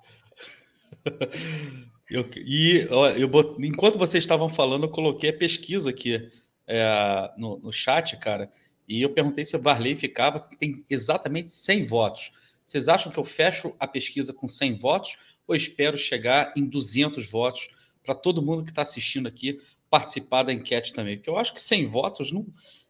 Eu, 2.10 2.30
e 2.36 2.88
eu, 2.90 3.32
enquanto 3.60 3.98
vocês 3.98 4.24
estavam 4.24 4.50
falando, 4.50 4.84
eu 4.84 4.90
coloquei 4.90 5.30
a 5.30 5.38
pesquisa 5.38 5.90
aqui 5.90 6.30
é, 6.68 7.32
no, 7.38 7.58
no 7.60 7.72
chat, 7.72 8.18
cara, 8.18 8.52
e 8.88 9.02
eu 9.02 9.10
perguntei 9.10 9.46
se 9.46 9.56
o 9.56 9.62
Varley 9.62 9.96
ficava, 9.96 10.40
tem 10.40 10.84
exatamente 10.90 11.54
100 11.54 11.86
votos. 11.86 12.32
Vocês 12.66 12.90
acham 12.90 13.12
que 13.12 13.18
eu 13.18 13.24
fecho 13.24 13.74
a 13.80 13.88
pesquisa 13.88 14.34
com 14.34 14.48
100 14.48 14.74
votos 14.74 15.16
ou 15.48 15.56
espero 15.56 15.98
chegar 15.98 16.54
em 16.56 16.66
200 16.66 17.26
votos 17.32 17.70
para 18.04 18.14
todo 18.14 18.42
mundo 18.42 18.64
que 18.64 18.72
está 18.72 18.82
assistindo 18.82 19.28
aqui 19.28 19.60
participar 19.90 20.44
da 20.44 20.54
enquete 20.54 20.94
também? 20.94 21.16
Porque 21.16 21.30
eu 21.30 21.38
acho 21.38 21.54
que 21.54 21.62
100 21.62 21.86
votos 21.86 22.32
não 22.32 22.46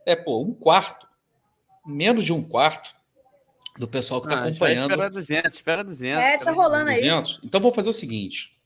é, 0.06 0.15
pô, 0.15 0.41
um 0.41 0.53
quarto, 0.53 1.07
menos 1.85 2.25
de 2.25 2.33
um 2.33 2.43
quarto 2.43 2.95
do 3.77 3.87
pessoal 3.87 4.21
que 4.21 4.27
está 4.27 4.39
ah, 4.39 4.47
acompanhando. 4.47 4.91
Espera 4.91 5.09
200, 5.09 5.55
espera 5.55 5.83
200. 5.83 6.23
É, 6.23 6.35
está 6.35 6.51
rolando 6.51 6.91
200. 6.91 7.33
aí. 7.33 7.39
Então 7.43 7.61
vou 7.61 7.73
fazer 7.73 7.89
o 7.89 7.93
seguinte. 7.93 8.57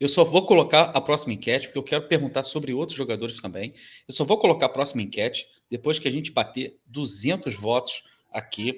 Eu 0.00 0.08
só 0.08 0.24
vou 0.24 0.46
colocar 0.46 0.84
a 0.94 1.00
próxima 1.00 1.32
enquete, 1.32 1.66
porque 1.66 1.78
eu 1.78 1.82
quero 1.82 2.06
perguntar 2.06 2.44
sobre 2.44 2.72
outros 2.72 2.96
jogadores 2.96 3.40
também. 3.40 3.74
Eu 4.06 4.14
só 4.14 4.24
vou 4.24 4.38
colocar 4.38 4.66
a 4.66 4.68
próxima 4.68 5.02
enquete 5.02 5.46
depois 5.68 5.98
que 5.98 6.06
a 6.06 6.10
gente 6.10 6.30
bater 6.30 6.78
200 6.86 7.56
votos 7.56 8.04
aqui 8.32 8.76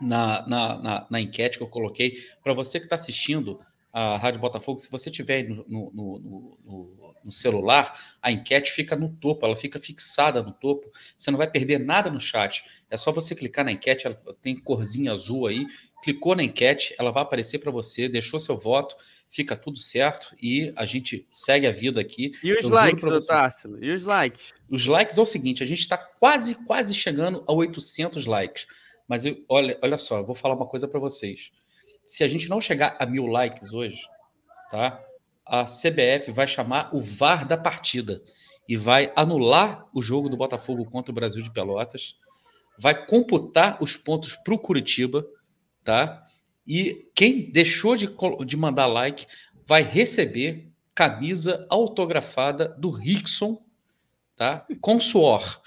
na, 0.00 0.46
na, 0.48 0.78
na, 0.78 1.06
na 1.08 1.20
enquete 1.20 1.56
que 1.56 1.62
eu 1.62 1.68
coloquei. 1.68 2.14
Para 2.42 2.52
você 2.52 2.80
que 2.80 2.86
está 2.86 2.96
assistindo 2.96 3.60
a 3.96 4.16
Rádio 4.16 4.40
Botafogo, 4.40 4.80
se 4.80 4.90
você 4.90 5.08
tiver 5.08 5.48
no, 5.48 5.64
no, 5.68 5.90
no, 5.94 7.14
no, 7.24 7.30
celular, 7.30 7.96
a 8.20 8.32
enquete 8.32 8.72
fica 8.72 8.96
no 8.96 9.08
topo, 9.08 9.46
ela 9.46 9.54
fica 9.54 9.78
fixada 9.78 10.42
no 10.42 10.52
topo. 10.52 10.90
Você 11.16 11.30
não 11.30 11.38
vai 11.38 11.48
perder 11.48 11.78
nada 11.78 12.10
no 12.10 12.20
chat. 12.20 12.64
É 12.90 12.96
só 12.96 13.12
você 13.12 13.36
clicar 13.36 13.64
na 13.64 13.70
enquete, 13.70 14.08
ela 14.08 14.20
tem 14.42 14.56
corzinha 14.56 15.12
azul 15.12 15.46
aí. 15.46 15.64
Clicou 16.02 16.34
na 16.34 16.42
enquete, 16.42 16.92
ela 16.98 17.12
vai 17.12 17.22
aparecer 17.22 17.60
para 17.60 17.70
você, 17.70 18.08
deixou 18.08 18.40
seu 18.40 18.58
voto 18.58 18.96
fica 19.26 19.56
tudo 19.56 19.78
certo 19.78 20.36
e 20.40 20.72
a 20.76 20.84
gente 20.84 21.26
segue 21.30 21.66
a 21.66 21.72
vida 21.72 22.00
aqui. 22.00 22.30
E 22.42 22.52
os 22.52 22.66
Eu 22.66 22.70
likes, 22.70 23.26
Tássilo? 23.26 23.82
E 23.82 23.90
os 23.90 24.04
likes? 24.04 24.52
Os 24.68 24.86
likes 24.86 25.18
é 25.18 25.20
o 25.20 25.26
seguinte, 25.26 25.62
a 25.62 25.66
gente 25.66 25.80
está 25.80 25.96
quase, 25.96 26.54
quase 26.66 26.94
chegando 26.94 27.42
a 27.46 27.52
800 27.52 28.26
likes. 28.26 28.66
Mas 29.08 29.24
eu, 29.24 29.42
olha, 29.48 29.78
olha 29.82 29.98
só, 29.98 30.18
eu 30.18 30.26
vou 30.26 30.34
falar 30.34 30.54
uma 30.54 30.66
coisa 30.66 30.86
para 30.86 31.00
vocês. 31.00 31.50
Se 32.04 32.22
a 32.22 32.28
gente 32.28 32.48
não 32.48 32.60
chegar 32.60 32.96
a 32.98 33.06
mil 33.06 33.26
likes 33.26 33.72
hoje, 33.72 34.00
tá? 34.70 35.02
A 35.46 35.64
CBF 35.64 36.32
vai 36.32 36.46
chamar 36.46 36.94
o 36.94 37.00
VAR 37.00 37.46
da 37.46 37.56
partida 37.56 38.22
e 38.68 38.76
vai 38.76 39.12
anular 39.14 39.86
o 39.92 40.02
jogo 40.02 40.28
do 40.28 40.36
Botafogo 40.36 40.84
contra 40.86 41.12
o 41.12 41.14
Brasil 41.14 41.42
de 41.42 41.52
Pelotas, 41.52 42.16
vai 42.78 43.06
computar 43.06 43.82
os 43.82 43.96
pontos 43.96 44.36
para 44.36 44.54
o 44.54 44.58
Curitiba, 44.58 45.26
tá? 45.82 46.22
E 46.66 47.08
quem 47.14 47.50
deixou 47.50 47.94
de, 47.94 48.08
de 48.46 48.56
mandar 48.56 48.86
like 48.86 49.26
vai 49.66 49.82
receber 49.82 50.70
camisa 50.94 51.66
autografada 51.68 52.68
do 52.78 52.90
Rickson, 52.90 53.62
tá? 54.36 54.66
Com 54.80 54.98
suor. 54.98 55.60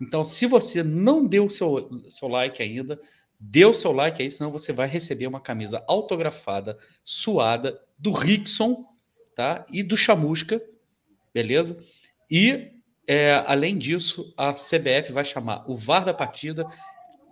Então, 0.00 0.24
se 0.24 0.46
você 0.46 0.82
não 0.82 1.26
deu 1.26 1.48
seu, 1.48 1.88
seu 2.08 2.28
like 2.28 2.62
ainda, 2.62 2.98
dê 3.50 3.64
o 3.64 3.74
seu 3.74 3.92
like 3.92 4.22
aí, 4.22 4.30
senão 4.30 4.50
você 4.50 4.72
vai 4.72 4.88
receber 4.88 5.26
uma 5.26 5.40
camisa 5.40 5.84
autografada, 5.86 6.78
suada, 7.04 7.78
do 7.98 8.10
Rickson, 8.10 8.86
tá? 9.36 9.66
E 9.70 9.82
do 9.82 9.96
Chamusca, 9.96 10.62
beleza? 11.32 11.82
E, 12.30 12.72
é, 13.06 13.42
além 13.46 13.76
disso, 13.76 14.32
a 14.36 14.54
CBF 14.54 15.12
vai 15.12 15.24
chamar 15.24 15.70
o 15.70 15.76
VAR 15.76 16.04
da 16.04 16.14
partida, 16.14 16.66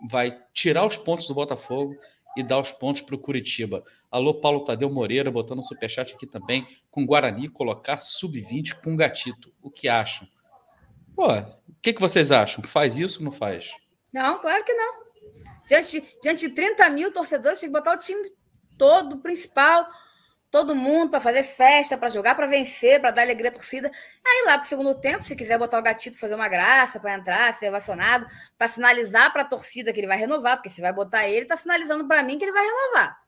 vai 0.09 0.39
tirar 0.53 0.87
os 0.87 0.99
pontos 0.99 1.27
do 1.27 1.35
Botafogo 1.35 1.97
e 2.37 2.43
dar 2.43 2.61
os 2.61 2.73
pontos 2.73 3.03
para 3.03 3.15
o 3.15 3.19
Curitiba. 3.19 3.83
Alô, 4.11 4.35
Paulo 4.35 4.65
Tadeu 4.65 4.91
Moreira, 4.91 5.31
botando 5.31 5.61
um 5.61 5.63
superchat 5.63 6.15
aqui 6.15 6.27
também, 6.27 6.67
com 6.91 7.07
Guarani 7.07 7.49
colocar 7.49 7.99
sub-20 7.99 8.83
com 8.83 8.97
gatito. 8.97 9.53
O 9.63 9.71
que 9.71 9.89
acham? 9.89 10.29
Pô, 11.17 11.27
o 11.33 11.75
que, 11.81 11.93
que 11.93 12.01
vocês 12.01 12.31
acham? 12.31 12.63
Faz 12.65 12.97
isso 12.97 13.21
ou 13.21 13.25
não 13.25 13.33
faz? 13.33 13.71
Não, 14.13 14.39
claro 14.41 14.65
que 14.65 14.75
não. 14.75 15.02
Diante, 15.73 16.19
diante 16.23 16.49
de 16.49 16.55
30 16.55 16.91
mil 16.91 17.11
torcedores, 17.11 17.59
tem 17.59 17.71
que 17.71 17.73
botar 17.73 17.95
o 17.95 17.97
time 17.97 18.31
todo, 18.77 19.17
principal, 19.21 19.89
todo 20.51 20.77
mundo 20.77 21.09
para 21.09 21.19
fazer 21.19 21.43
festa, 21.45 21.97
para 21.97 22.11
jogar, 22.11 22.35
para 22.35 22.47
vencer, 22.47 23.01
para 23.01 23.11
dar 23.11 23.23
alegria 23.23 23.49
à 23.49 23.55
torcida. 23.55 23.91
Aí 24.23 24.45
lá 24.45 24.59
para 24.59 24.67
o 24.67 24.69
segundo 24.69 24.95
tempo, 25.01 25.25
se 25.25 25.35
quiser 25.35 25.59
botar 25.59 25.79
o 25.79 25.83
gatito, 25.83 26.19
fazer 26.19 26.35
uma 26.35 26.47
graça 26.47 27.01
para 27.01 27.15
entrar, 27.15 27.55
ser 27.55 27.71
ovacionado, 27.71 28.27
para 28.59 28.69
sinalizar 28.69 29.33
para 29.33 29.41
a 29.41 29.47
torcida 29.47 29.95
que 29.95 30.01
ele 30.01 30.07
vai 30.07 30.19
renovar, 30.19 30.59
porque 30.59 30.69
se 30.69 30.83
vai 30.83 30.93
botar 30.93 31.27
ele, 31.27 31.45
está 31.45 31.57
sinalizando 31.57 32.07
para 32.07 32.23
mim 32.23 32.37
que 32.37 32.45
ele 32.45 32.53
vai 32.53 32.67
renovar. 32.67 33.19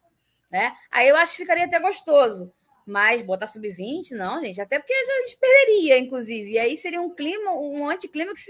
Né? 0.51 0.71
Aí 0.91 1.07
eu 1.09 1.15
acho 1.15 1.31
que 1.31 1.39
ficaria 1.39 1.65
até 1.65 1.79
gostoso. 1.79 2.53
Mas 2.85 3.23
botar 3.23 3.47
sub-20, 3.47 4.11
não, 4.11 4.43
gente, 4.43 4.61
até 4.61 4.77
porque 4.77 4.93
a 4.93 5.21
gente 5.21 5.37
perderia, 5.37 5.97
inclusive. 5.97 6.51
E 6.51 6.59
aí 6.59 6.77
seria 6.77 7.01
um 7.01 7.09
clima, 7.09 7.51
um 7.51 7.89
anticlímax 7.89 8.45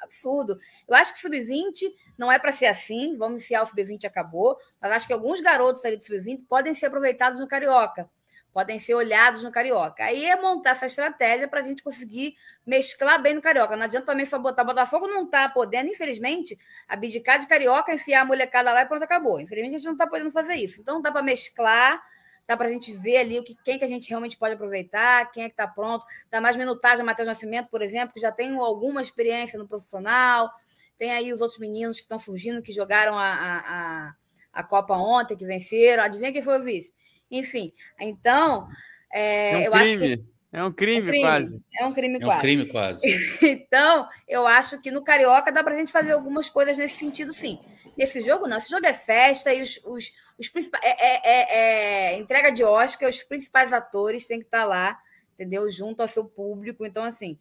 absurdo. 0.00 0.58
Eu 0.88 0.94
acho 0.94 1.12
que 1.12 1.18
sub-20 1.20 1.92
não 2.16 2.32
é 2.32 2.38
para 2.38 2.50
ser 2.50 2.66
assim, 2.66 3.14
vamos 3.16 3.44
enfiar 3.44 3.62
o 3.62 3.66
sub-20 3.66 4.06
acabou. 4.06 4.56
Mas 4.80 4.92
acho 4.92 5.06
que 5.06 5.12
alguns 5.12 5.40
garotos 5.40 5.84
ali 5.84 5.98
do 5.98 6.04
sub-20 6.04 6.46
podem 6.48 6.72
ser 6.72 6.86
aproveitados 6.86 7.38
no 7.38 7.46
Carioca, 7.46 8.08
podem 8.54 8.78
ser 8.78 8.94
olhados 8.94 9.42
no 9.42 9.52
Carioca. 9.52 10.02
Aí 10.02 10.24
é 10.24 10.40
montar 10.40 10.70
essa 10.70 10.86
estratégia 10.86 11.46
para 11.46 11.60
a 11.60 11.62
gente 11.62 11.82
conseguir 11.82 12.34
mesclar 12.66 13.20
bem 13.20 13.34
no 13.34 13.42
Carioca. 13.42 13.76
Não 13.76 13.84
adianta 13.84 14.06
também 14.06 14.24
só 14.24 14.38
botar 14.38 14.64
Botafogo, 14.64 15.08
não 15.08 15.24
está 15.24 15.46
podendo, 15.50 15.90
infelizmente, 15.90 16.56
abdicar 16.88 17.38
de 17.38 17.46
Carioca, 17.46 17.92
enfiar 17.92 18.22
a 18.22 18.24
molecada 18.24 18.72
lá 18.72 18.80
e 18.80 18.86
pronto, 18.86 19.02
acabou. 19.02 19.38
Infelizmente, 19.40 19.74
a 19.74 19.78
gente 19.78 19.86
não 19.86 19.92
está 19.92 20.06
podendo 20.06 20.30
fazer 20.30 20.54
isso. 20.54 20.80
Então, 20.80 21.02
dá 21.02 21.12
para 21.12 21.22
mesclar 21.22 22.02
dá 22.46 22.56
para 22.56 22.68
a 22.68 22.70
gente 22.70 22.92
ver 22.92 23.18
ali 23.18 23.38
o 23.38 23.42
que, 23.42 23.56
quem 23.64 23.78
que 23.78 23.84
a 23.84 23.88
gente 23.88 24.08
realmente 24.08 24.36
pode 24.36 24.54
aproveitar, 24.54 25.30
quem 25.30 25.44
é 25.44 25.48
que 25.48 25.52
está 25.52 25.66
pronto, 25.66 26.04
dá 26.30 26.40
mais 26.40 26.56
minutagem 26.56 27.02
a 27.02 27.04
Matheus 27.04 27.28
Nascimento, 27.28 27.68
por 27.68 27.82
exemplo, 27.82 28.12
que 28.12 28.20
já 28.20 28.30
tem 28.30 28.54
alguma 28.56 29.00
experiência 29.00 29.58
no 29.58 29.66
profissional, 29.66 30.50
tem 30.98 31.12
aí 31.12 31.32
os 31.32 31.40
outros 31.40 31.58
meninos 31.58 31.96
que 31.96 32.02
estão 32.02 32.18
surgindo, 32.18 32.62
que 32.62 32.72
jogaram 32.72 33.18
a, 33.18 33.32
a, 33.32 34.14
a, 34.52 34.62
Copa 34.62 34.94
ontem, 34.94 35.36
que 35.36 35.44
venceram, 35.44 36.02
adivinha 36.02 36.32
quem 36.32 36.42
foi 36.42 36.58
o 36.58 36.62
vice? 36.62 36.92
Enfim, 37.30 37.72
então, 38.00 38.68
é, 39.12 39.52
é 39.52 39.56
um 39.56 39.60
eu 39.62 39.72
crime. 39.72 39.82
acho 39.82 39.98
que... 39.98 40.34
É 40.54 40.62
um 40.62 40.70
crime, 40.70 40.98
é 40.98 41.02
um 41.02 41.06
crime, 41.06 41.20
quase. 41.20 41.62
É 41.80 41.84
um 41.86 41.92
crime 41.92 42.16
é 42.16 42.20
quase. 42.20 42.38
um 42.38 42.40
crime 42.40 42.66
quase. 42.66 43.02
então, 43.42 44.08
eu 44.28 44.46
acho 44.46 44.80
que 44.80 44.92
no 44.92 45.02
Carioca 45.02 45.50
dá 45.50 45.64
para 45.64 45.74
a 45.74 45.78
gente 45.78 45.90
fazer 45.90 46.12
algumas 46.12 46.48
coisas 46.48 46.78
nesse 46.78 46.94
sentido, 46.94 47.32
sim. 47.32 47.58
Nesse 47.96 48.22
jogo, 48.22 48.46
não. 48.46 48.58
Esse 48.58 48.70
jogo 48.70 48.86
é 48.86 48.92
festa 48.92 49.52
e 49.52 49.62
os, 49.62 49.80
os, 49.84 50.12
os 50.38 50.48
principais. 50.48 50.84
É, 50.84 50.90
é, 50.90 51.20
é, 51.24 52.12
é, 52.14 52.18
entrega 52.18 52.50
de 52.50 52.64
Oscar, 52.64 53.08
os 53.08 53.22
principais 53.22 53.72
atores 53.72 54.26
têm 54.26 54.38
que 54.38 54.46
estar 54.46 54.64
lá, 54.64 54.98
entendeu? 55.34 55.70
Junto 55.70 56.02
ao 56.02 56.08
seu 56.08 56.24
público. 56.24 56.84
Então, 56.84 57.04
assim. 57.04 57.38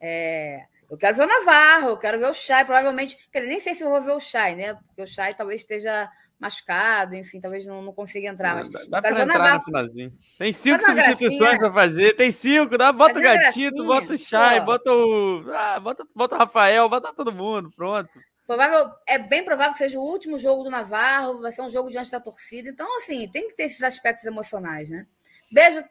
É, 0.00 0.64
eu 0.90 0.98
quero 0.98 1.16
ver 1.16 1.22
o 1.22 1.26
Navarro, 1.26 1.88
eu 1.88 1.96
quero 1.96 2.18
ver 2.18 2.28
o 2.28 2.34
Chay, 2.34 2.66
provavelmente. 2.66 3.16
Quer 3.32 3.40
dizer, 3.40 3.50
nem 3.50 3.60
sei 3.60 3.74
se 3.74 3.82
eu 3.82 3.88
vou 3.88 4.02
ver 4.02 4.12
o 4.12 4.20
Chay, 4.20 4.54
né? 4.54 4.74
Porque 4.74 5.02
o 5.02 5.06
Chay 5.06 5.32
talvez 5.32 5.62
esteja 5.62 6.10
machucado, 6.38 7.14
enfim, 7.14 7.40
talvez 7.40 7.64
não, 7.64 7.80
não 7.80 7.92
consiga 7.92 8.28
entrar. 8.28 8.56
Mas 8.56 8.68
dá 8.68 9.00
para 9.00 9.10
entrar 9.10 9.26
Navarro. 9.26 9.58
no 9.58 9.64
finalzinho. 9.64 10.12
Tem 10.36 10.52
cinco 10.52 10.82
substituições 10.82 11.56
para 11.56 11.72
fazer, 11.72 12.14
tem 12.14 12.32
cinco, 12.32 12.76
dá, 12.76 12.90
bota 12.90 13.18
o 13.18 13.22
Gatito, 13.22 13.86
bota 13.86 14.12
o 14.12 14.18
Chay, 14.18 14.60
bota 14.60 14.92
o. 14.92 15.44
Ah, 15.54 15.80
bota, 15.80 16.04
bota 16.16 16.34
o 16.34 16.38
Rafael, 16.38 16.88
bota 16.88 17.14
todo 17.14 17.32
mundo, 17.32 17.70
pronto. 17.74 18.10
Provável, 18.52 18.92
é 19.06 19.18
bem 19.18 19.42
provável 19.42 19.72
que 19.72 19.78
seja 19.78 19.98
o 19.98 20.02
último 20.02 20.36
jogo 20.36 20.62
do 20.62 20.70
Navarro, 20.70 21.40
vai 21.40 21.50
ser 21.50 21.62
um 21.62 21.70
jogo 21.70 21.88
diante 21.88 22.10
da 22.10 22.20
torcida. 22.20 22.68
Então, 22.68 22.86
assim, 22.98 23.26
tem 23.26 23.48
que 23.48 23.56
ter 23.56 23.62
esses 23.62 23.82
aspectos 23.82 24.26
emocionais, 24.26 24.90
né? 24.90 25.06
Beijo. 25.50 25.82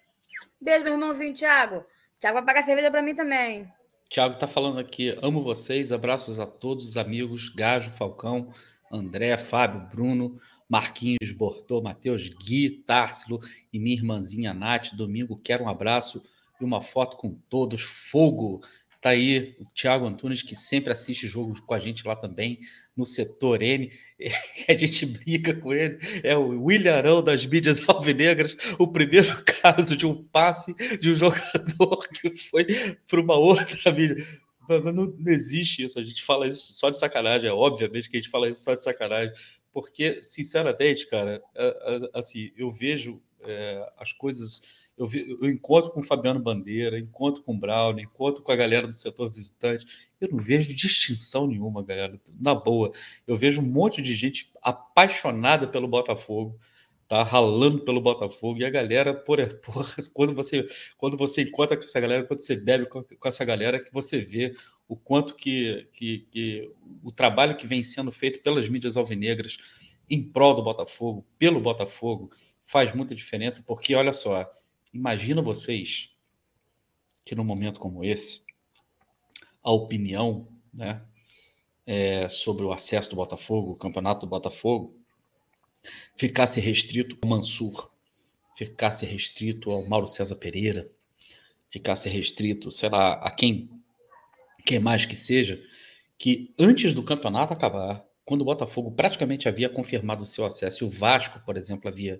Beijo, 0.61 0.83
meu 0.83 0.93
irmãozinho 0.93 1.33
Thiago. 1.33 1.83
Thiago 2.19 2.35
vai 2.35 2.45
pagar 2.45 2.61
cerveja 2.61 2.91
para 2.91 3.01
mim 3.01 3.15
também. 3.15 3.67
Thiago 4.11 4.37
tá 4.37 4.47
falando 4.47 4.77
aqui, 4.77 5.17
amo 5.23 5.41
vocês, 5.41 5.91
abraços 5.91 6.39
a 6.39 6.45
todos 6.45 6.87
os 6.87 6.97
amigos, 6.97 7.49
Gajo, 7.49 7.89
Falcão, 7.93 8.53
André, 8.91 9.35
Fábio, 9.39 9.81
Bruno, 9.89 10.39
Marquinhos, 10.69 11.31
Bortô, 11.31 11.81
Matheus, 11.81 12.29
Gui, 12.29 12.83
Társilo 12.85 13.39
e 13.73 13.79
minha 13.79 13.95
irmãzinha 13.95 14.53
Nath. 14.53 14.93
Domingo, 14.93 15.35
quero 15.35 15.63
um 15.63 15.67
abraço 15.67 16.21
e 16.59 16.63
uma 16.63 16.79
foto 16.79 17.17
com 17.17 17.33
todos. 17.49 17.81
Fogo! 17.81 18.61
Tá 19.01 19.09
aí 19.09 19.55
o 19.59 19.65
Thiago 19.73 20.05
Antunes, 20.05 20.43
que 20.43 20.55
sempre 20.55 20.93
assiste 20.93 21.27
jogo 21.27 21.59
com 21.65 21.73
a 21.73 21.79
gente 21.79 22.07
lá 22.07 22.15
também, 22.15 22.59
no 22.95 23.03
setor 23.03 23.63
N. 23.63 23.91
A 24.69 24.77
gente 24.77 25.07
briga 25.07 25.55
com 25.55 25.73
ele. 25.73 25.97
É 26.23 26.37
o 26.37 26.65
William 26.65 27.23
das 27.23 27.43
mídias 27.43 27.81
alvinegras, 27.89 28.55
o 28.77 28.87
primeiro 28.87 29.27
caso 29.43 29.97
de 29.97 30.05
um 30.05 30.23
passe 30.23 30.75
de 30.99 31.09
um 31.09 31.15
jogador 31.15 32.07
que 32.09 32.29
foi 32.49 32.65
para 33.07 33.19
uma 33.19 33.35
outra 33.35 33.91
mídia. 33.91 34.15
Não, 34.69 34.79
não, 34.79 34.93
não, 34.93 35.31
existe 35.31 35.83
isso, 35.83 35.99
a 35.99 36.03
gente 36.03 36.21
fala 36.23 36.47
isso 36.47 36.71
só 36.73 36.91
de 36.91 36.97
sacanagem, 36.97 37.49
é 37.49 37.53
obviamente 37.53 38.07
que 38.07 38.17
a 38.17 38.19
gente 38.21 38.29
fala 38.29 38.47
isso 38.47 38.63
só 38.63 38.75
de 38.75 38.83
sacanagem, 38.83 39.33
porque, 39.73 40.23
sinceramente, 40.23 41.07
cara, 41.07 41.41
assim, 42.13 42.51
eu 42.55 42.69
vejo 42.69 43.19
é, 43.41 43.91
as 43.97 44.13
coisas 44.13 44.61
eu, 44.97 45.05
vi, 45.07 45.37
eu, 45.41 45.49
encontro 45.49 45.91
com 45.91 46.01
o 46.01 46.03
Fabiano 46.03 46.39
Bandeira, 46.39 46.99
encontro 46.99 47.41
com 47.43 47.53
o 47.53 47.57
Brown, 47.57 47.99
encontro 47.99 48.43
com 48.43 48.51
a 48.51 48.55
galera 48.55 48.87
do 48.87 48.93
setor 48.93 49.29
visitante. 49.29 49.85
Eu 50.19 50.29
não 50.29 50.37
vejo 50.37 50.73
distinção 50.73 51.47
nenhuma, 51.47 51.83
galera. 51.83 52.19
Na 52.39 52.53
boa. 52.53 52.91
Eu 53.25 53.35
vejo 53.35 53.61
um 53.61 53.65
monte 53.65 54.01
de 54.01 54.13
gente 54.13 54.51
apaixonada 54.61 55.67
pelo 55.67 55.87
Botafogo, 55.87 56.57
tá 57.07 57.23
ralando 57.23 57.79
pelo 57.79 58.01
Botafogo. 58.01 58.59
E 58.59 58.65
a 58.65 58.69
galera, 58.69 59.13
porra, 59.13 59.47
porra 59.63 59.95
quando, 60.13 60.35
você, 60.35 60.67
quando 60.97 61.17
você 61.17 61.41
encontra 61.41 61.77
com 61.77 61.83
essa 61.83 61.99
galera, 61.99 62.23
quando 62.23 62.41
você 62.41 62.55
bebe 62.55 62.85
com, 62.85 63.03
com 63.03 63.27
essa 63.27 63.43
galera, 63.43 63.83
que 63.83 63.91
você 63.91 64.19
vê 64.19 64.53
o 64.87 64.95
quanto 64.95 65.35
que, 65.35 65.87
que, 65.93 66.27
que 66.31 66.71
o 67.03 67.11
trabalho 67.11 67.55
que 67.55 67.65
vem 67.65 67.83
sendo 67.83 68.11
feito 68.11 68.41
pelas 68.41 68.67
mídias 68.67 68.97
alvinegras 68.97 69.57
em 70.09 70.21
prol 70.21 70.53
do 70.53 70.61
Botafogo, 70.61 71.25
pelo 71.39 71.61
Botafogo, 71.61 72.29
faz 72.65 72.93
muita 72.93 73.15
diferença, 73.15 73.63
porque 73.65 73.95
olha 73.95 74.11
só, 74.11 74.49
Imagina 74.93 75.41
vocês 75.41 76.09
que 77.23 77.35
num 77.35 77.43
momento 77.43 77.79
como 77.79 78.03
esse, 78.03 78.41
a 79.63 79.71
opinião 79.71 80.47
né, 80.73 81.01
é, 81.85 82.27
sobre 82.29 82.65
o 82.65 82.71
acesso 82.71 83.09
do 83.09 83.15
Botafogo, 83.15 83.71
o 83.71 83.77
campeonato 83.77 84.25
do 84.25 84.29
Botafogo, 84.29 84.95
ficasse 86.15 86.59
restrito 86.59 87.17
ao 87.21 87.29
Mansur, 87.29 87.89
ficasse 88.55 89.05
restrito 89.05 89.71
ao 89.71 89.87
Mauro 89.87 90.07
César 90.07 90.35
Pereira, 90.35 90.89
ficasse 91.69 92.09
restrito, 92.09 92.71
sei 92.71 92.89
lá, 92.89 93.13
a 93.13 93.31
quem, 93.31 93.69
quem 94.65 94.79
mais 94.79 95.05
que 95.05 95.15
seja, 95.15 95.61
que 96.17 96.53
antes 96.59 96.93
do 96.93 97.03
campeonato 97.03 97.53
acabar, 97.53 98.05
quando 98.25 98.41
o 98.41 98.45
Botafogo 98.45 98.91
praticamente 98.91 99.47
havia 99.47 99.69
confirmado 99.69 100.23
o 100.23 100.27
seu 100.27 100.45
acesso 100.45 100.83
e 100.83 100.87
o 100.87 100.89
Vasco, 100.89 101.39
por 101.45 101.57
exemplo, 101.57 101.87
havia 101.87 102.19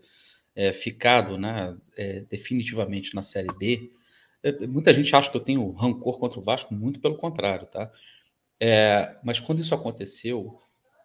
é, 0.56 0.73
ficado 0.73 1.38
né, 1.38 1.76
é, 1.98 2.22
definitivamente 2.22 3.15
na 3.15 3.23
Série 3.23 3.53
B, 3.57 3.91
é, 4.44 4.65
muita 4.68 4.94
gente 4.94 5.15
acha 5.15 5.30
que 5.30 5.38
eu 5.38 5.41
tenho 5.41 5.72
rancor 5.72 6.19
contra 6.19 6.40
o 6.40 6.44
Vasco, 6.44 6.73
muito 6.73 6.99
pelo 6.99 7.18
contrário, 7.18 7.68
tá? 7.68 7.91
É, 8.60 9.18
mas 9.23 9.40
quando 9.40 9.60
isso 9.60 9.73
aconteceu, 9.73 10.60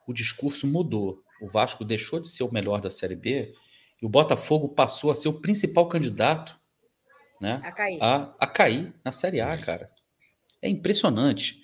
o 0.06 0.12
discurso 0.12 0.66
mudou. 0.66 1.23
O 1.40 1.48
Vasco 1.48 1.85
deixou 1.85 2.20
de 2.20 2.28
ser 2.28 2.44
o 2.44 2.52
melhor 2.52 2.81
da 2.81 2.90
Série 2.90 3.16
B 3.16 3.55
e 4.01 4.06
o 4.06 4.09
Botafogo 4.09 4.68
passou 4.68 5.10
a 5.10 5.14
ser 5.14 5.28
o 5.28 5.40
principal 5.40 5.89
candidato 5.89 6.59
né, 7.40 7.59
a, 7.62 7.73
cair. 7.73 7.98
A, 8.01 8.35
a 8.39 8.47
cair 8.47 8.94
na 9.05 9.12
Série 9.12 9.40
A, 9.40 9.56
cara. 9.56 9.90
É 10.62 10.68
impressionante, 10.68 11.62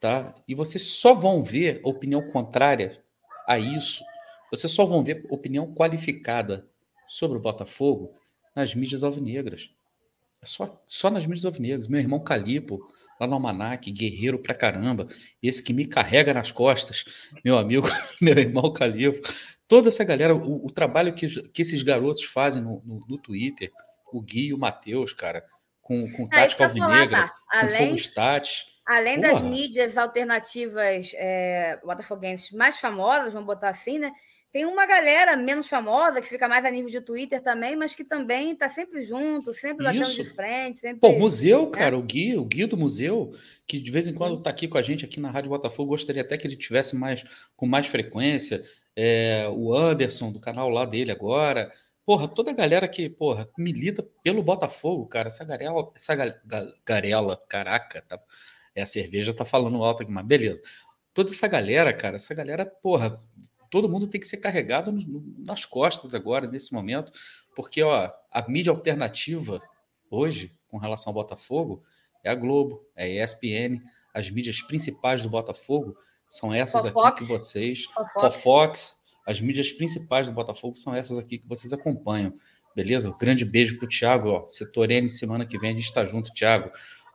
tá? 0.00 0.34
E 0.46 0.54
vocês 0.54 0.84
só 0.84 1.14
vão 1.14 1.42
ver 1.42 1.80
opinião 1.82 2.22
contrária 2.28 3.02
a 3.46 3.58
isso, 3.58 4.04
vocês 4.50 4.72
só 4.72 4.84
vão 4.84 5.02
ver 5.02 5.26
opinião 5.28 5.74
qualificada 5.74 6.68
sobre 7.08 7.38
o 7.38 7.40
Botafogo 7.40 8.12
nas 8.54 8.74
mídias 8.74 9.02
alvinegras. 9.02 9.70
É 10.42 10.46
só, 10.46 10.80
só 10.86 11.10
nas 11.10 11.26
mídias 11.26 11.44
alvinegras. 11.44 11.88
Meu 11.88 12.00
irmão 12.00 12.20
Calipo, 12.20 12.80
lá 13.18 13.26
no 13.26 13.34
Almanac, 13.34 13.90
guerreiro 13.90 14.38
pra 14.38 14.54
caramba, 14.54 15.08
esse 15.42 15.62
que 15.62 15.72
me 15.72 15.86
carrega 15.86 16.32
nas 16.32 16.52
costas, 16.52 17.04
meu 17.44 17.58
amigo, 17.58 17.86
meu 18.20 18.38
irmão 18.38 18.72
Calipo. 18.72 19.20
Toda 19.66 19.88
essa 19.88 20.04
galera, 20.04 20.34
o, 20.34 20.66
o 20.66 20.70
trabalho 20.70 21.14
que, 21.14 21.26
que 21.50 21.62
esses 21.62 21.82
garotos 21.82 22.24
fazem 22.24 22.62
no, 22.62 22.82
no, 22.84 23.00
no 23.08 23.18
Twitter, 23.18 23.70
o 24.12 24.22
Gui 24.22 24.46
e 24.46 24.54
o 24.54 24.58
Matheus, 24.58 25.12
cara, 25.12 25.44
com, 25.82 26.10
com 26.12 26.24
é, 26.24 26.28
Tática 26.28 26.64
Alvinegra, 26.64 27.16
falar, 27.16 27.28
tá? 27.28 27.40
Além... 27.50 27.90
com 27.90 27.94
Stats. 27.96 28.66
Além 28.86 29.20
Porra. 29.20 29.32
das 29.32 29.42
mídias 29.42 29.98
alternativas 29.98 31.12
é, 31.14 31.78
botafoguenses 31.84 32.52
mais 32.52 32.78
famosas, 32.78 33.34
vamos 33.34 33.46
botar 33.46 33.68
assim, 33.68 33.98
né? 33.98 34.10
Tem 34.58 34.66
uma 34.66 34.86
galera 34.86 35.36
menos 35.36 35.68
famosa, 35.68 36.20
que 36.20 36.26
fica 36.26 36.48
mais 36.48 36.64
a 36.64 36.70
nível 36.72 36.90
de 36.90 37.00
Twitter 37.00 37.40
também, 37.40 37.76
mas 37.76 37.94
que 37.94 38.02
também 38.02 38.50
está 38.50 38.68
sempre 38.68 39.04
junto, 39.04 39.52
sempre 39.52 39.84
batendo 39.84 40.02
Isso. 40.02 40.24
de 40.24 40.24
frente. 40.24 40.80
Sempre, 40.80 40.98
Pô, 40.98 41.16
museu, 41.16 41.66
né? 41.66 41.70
cara, 41.70 41.96
o 41.96 42.02
Gui, 42.02 42.36
o 42.36 42.44
Gui 42.44 42.66
do 42.66 42.76
museu, 42.76 43.32
que 43.68 43.78
de 43.80 43.88
vez 43.88 44.08
em 44.08 44.14
quando 44.14 44.36
está 44.36 44.50
aqui 44.50 44.66
com 44.66 44.76
a 44.76 44.82
gente 44.82 45.04
aqui 45.04 45.20
na 45.20 45.30
Rádio 45.30 45.50
Botafogo, 45.50 45.90
gostaria 45.90 46.22
até 46.22 46.36
que 46.36 46.44
ele 46.44 46.56
tivesse 46.56 46.96
mais 46.96 47.24
com 47.54 47.68
mais 47.68 47.86
frequência. 47.86 48.60
É, 48.96 49.46
o 49.48 49.72
Anderson, 49.72 50.32
do 50.32 50.40
canal 50.40 50.68
lá 50.68 50.84
dele 50.84 51.12
agora. 51.12 51.70
Porra, 52.04 52.26
toda 52.26 52.50
a 52.50 52.54
galera 52.54 52.88
que, 52.88 53.08
porra, 53.08 53.48
milita 53.56 54.04
pelo 54.24 54.42
Botafogo, 54.42 55.06
cara, 55.06 55.28
essa 55.28 55.44
garela, 55.44 55.88
essa 55.94 56.16
garela, 56.84 57.40
caraca, 57.48 58.02
tá, 58.08 58.18
é 58.74 58.82
a 58.82 58.86
cerveja 58.86 59.32
tá 59.32 59.44
falando 59.44 59.84
alto 59.84 60.02
aqui, 60.02 60.10
mas 60.10 60.26
beleza. 60.26 60.60
Toda 61.14 61.30
essa 61.30 61.46
galera, 61.46 61.92
cara, 61.92 62.16
essa 62.16 62.34
galera, 62.34 62.66
porra, 62.66 63.20
todo 63.70 63.88
mundo 63.88 64.06
tem 64.06 64.20
que 64.20 64.28
ser 64.28 64.38
carregado 64.38 64.92
nas 65.38 65.64
costas 65.64 66.14
agora, 66.14 66.46
nesse 66.46 66.72
momento, 66.72 67.12
porque 67.54 67.82
ó, 67.82 68.10
a 68.30 68.48
mídia 68.48 68.70
alternativa 68.70 69.60
hoje, 70.10 70.54
com 70.68 70.78
relação 70.78 71.10
ao 71.10 71.14
Botafogo, 71.14 71.82
é 72.24 72.30
a 72.30 72.34
Globo, 72.34 72.84
é 72.96 73.04
a 73.04 73.24
ESPN, 73.24 73.80
as 74.12 74.30
mídias 74.30 74.60
principais 74.60 75.22
do 75.22 75.30
Botafogo 75.30 75.96
são 76.28 76.52
essas 76.52 76.82
Fofox. 76.82 77.08
aqui 77.08 77.18
que 77.18 77.24
vocês. 77.24 77.84
Fofox. 77.84 78.34
Fofox, 78.34 78.96
as 79.26 79.40
mídias 79.40 79.72
principais 79.72 80.28
do 80.28 80.34
Botafogo 80.34 80.76
são 80.76 80.94
essas 80.94 81.18
aqui 81.18 81.38
que 81.38 81.46
vocês 81.46 81.72
acompanham. 81.72 82.34
Beleza? 82.74 83.10
Um 83.10 83.18
grande 83.18 83.44
beijo 83.44 83.76
para 83.76 83.86
o 83.86 83.88
Thiago. 83.88 84.28
Ó. 84.28 84.46
Setor 84.46 84.90
N, 84.90 85.08
semana 85.08 85.46
que 85.46 85.58
vem 85.58 85.70
a 85.70 85.74
gente 85.74 85.84
está 85.84 86.04
junto, 86.04 86.32
Thiago. 86.32 86.70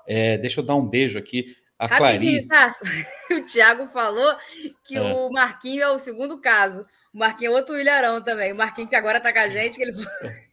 É, 0.05 0.37
deixa 0.37 0.59
eu 0.59 0.65
dar 0.65 0.75
um 0.75 0.87
beijo 0.87 1.17
aqui. 1.17 1.55
A 1.77 1.87
Clarinha. 1.87 2.45
Tá? 2.47 2.73
O 3.31 3.41
Thiago 3.45 3.87
falou 3.87 4.35
que 4.83 4.95
é. 4.95 5.01
o 5.01 5.29
Marquinho 5.31 5.81
é 5.81 5.89
o 5.89 5.99
segundo 5.99 6.39
caso. 6.39 6.85
O 7.13 7.17
Marquinho 7.17 7.51
é 7.51 7.55
outro 7.55 7.79
Ilharão 7.79 8.21
também. 8.21 8.51
O 8.51 8.55
Marquinho 8.55 8.87
que 8.87 8.95
agora 8.95 9.19
tá 9.19 9.31
com 9.31 9.39
a 9.39 9.49
gente, 9.49 9.77
que 9.77 9.83
ele 9.83 9.93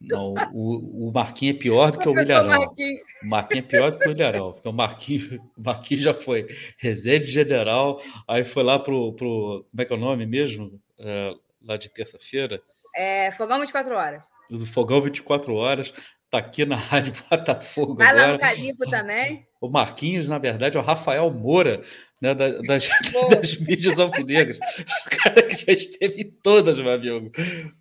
Não, 0.00 0.34
o, 0.52 1.08
o 1.08 1.12
Marquinho 1.12 1.54
é 1.54 1.58
pior 1.58 1.90
do 1.90 1.98
que 1.98 2.08
o 2.08 2.20
Ilharão. 2.20 2.48
Marquinho. 2.48 3.00
O 3.22 3.26
Marquinho 3.26 3.64
é 3.64 3.66
pior 3.66 3.90
do 3.90 3.98
que 3.98 4.08
o 4.08 4.12
Ilharão, 4.12 4.52
porque 4.52 4.68
o 4.68 4.72
Marquinho, 4.72 5.42
o 5.56 5.62
Marquinho 5.62 6.00
já 6.00 6.14
foi 6.14 6.46
Resende 6.78 7.30
General, 7.30 8.00
aí 8.28 8.44
foi 8.44 8.62
lá 8.62 8.78
pro, 8.78 9.12
pro. 9.14 9.66
Como 9.70 9.82
é 9.82 9.84
que 9.84 9.92
é 9.92 9.96
o 9.96 10.00
nome 10.00 10.26
mesmo? 10.26 10.80
É, 10.98 11.34
lá 11.62 11.76
de 11.76 11.90
terça-feira. 11.90 12.62
É, 12.94 13.30
Fogão 13.32 13.60
24 13.60 13.94
horas. 13.94 14.24
Do 14.50 14.66
Fogão 14.66 15.00
24 15.00 15.54
horas. 15.54 15.92
Tá 16.30 16.38
aqui 16.38 16.64
na 16.64 16.76
Rádio 16.78 17.14
Botafogo. 17.28 17.94
Vai 17.94 18.08
agora. 18.08 18.26
lá 18.26 18.32
no 18.34 18.38
Calimpo 18.38 18.88
também. 18.90 19.46
O 19.60 19.68
Marquinhos, 19.68 20.26
na 20.26 20.38
verdade, 20.38 20.78
é 20.78 20.80
o 20.80 20.82
Rafael 20.82 21.30
Moura, 21.30 21.82
né, 22.20 22.34
das, 22.34 22.88
das 23.30 23.58
mídias 23.58 23.98
alvinegras. 23.98 24.58
O 24.58 25.10
cara 25.10 25.42
que 25.42 25.54
já 25.54 25.72
esteve 25.72 26.22
em 26.22 26.30
todas, 26.42 26.78
meu 26.78 26.90
amigo. 26.90 27.30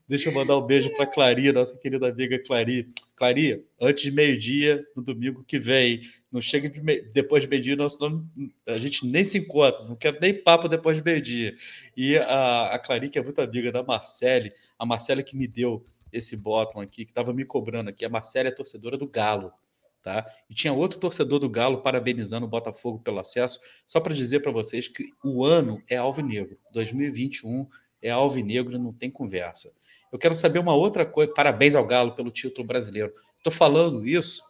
Deixa 0.08 0.28
eu 0.28 0.34
mandar 0.34 0.58
um 0.58 0.66
beijo 0.66 0.94
para 0.94 1.08
Claria, 1.08 1.54
nossa 1.54 1.78
querida 1.78 2.10
amiga 2.10 2.38
Claria. 2.44 2.86
Claria, 3.16 3.64
antes 3.82 4.04
de 4.04 4.12
meio-dia, 4.12 4.86
no 4.94 5.02
domingo 5.02 5.44
que 5.46 5.58
vem. 5.58 6.02
Não 6.30 6.42
chega 6.42 6.70
de 6.70 6.82
me... 6.82 7.02
depois 7.14 7.44
de 7.44 7.50
meio-dia, 7.50 7.76
senão 7.90 8.26
a 8.68 8.78
gente 8.78 9.06
nem 9.06 9.24
se 9.24 9.38
encontra. 9.38 9.86
Não 9.86 9.96
quero 9.96 10.18
nem 10.20 10.34
papo 10.34 10.68
depois 10.68 10.98
de 10.98 11.04
meio-dia. 11.04 11.56
E 11.96 12.18
a, 12.18 12.74
a 12.74 12.80
Claria, 12.80 13.10
que 13.10 13.18
é 13.18 13.24
muito 13.24 13.42
amiga 13.42 13.72
da 13.72 13.84
Marcele, 13.84 14.52
a 14.78 14.86
Marcele 14.86 15.24
que 15.24 15.38
me 15.38 15.48
deu 15.48 15.82
esse 16.12 16.36
bottom 16.36 16.82
aqui, 16.82 17.06
que 17.06 17.12
estava 17.12 17.34
me 17.34 17.46
cobrando 17.46 17.90
aqui. 17.90 18.04
A 18.04 18.10
Marcela 18.10 18.50
é 18.50 18.52
torcedora 18.52 18.98
do 18.98 19.08
Galo. 19.08 19.54
Tá? 20.02 20.26
E 20.50 20.54
tinha 20.54 20.72
outro 20.72 21.00
torcedor 21.00 21.40
do 21.40 21.50
Galo 21.50 21.82
parabenizando 21.82 22.46
o 22.46 22.50
Botafogo 22.50 23.00
pelo 23.00 23.20
acesso, 23.20 23.60
só 23.86 24.00
para 24.00 24.14
dizer 24.14 24.40
para 24.40 24.52
vocês 24.52 24.88
que 24.88 25.04
o 25.24 25.44
ano 25.44 25.84
é 25.90 25.98
alvinegro, 25.98 26.58
2021 26.74 27.68
é 28.02 28.10
alvinegro, 28.10 28.80
não 28.80 28.94
tem 28.94 29.12
conversa. 29.12 29.70
Eu 30.12 30.18
quero 30.18 30.34
saber 30.36 30.60
uma 30.60 30.74
outra 30.74 31.06
coisa, 31.06 31.34
parabéns 31.34 31.76
ao 31.76 31.86
Galo 31.86 32.16
pelo 32.16 32.32
título 32.32 32.66
brasileiro. 32.66 33.14
Estou 33.38 33.52
falando 33.52 34.08
isso 34.08 34.42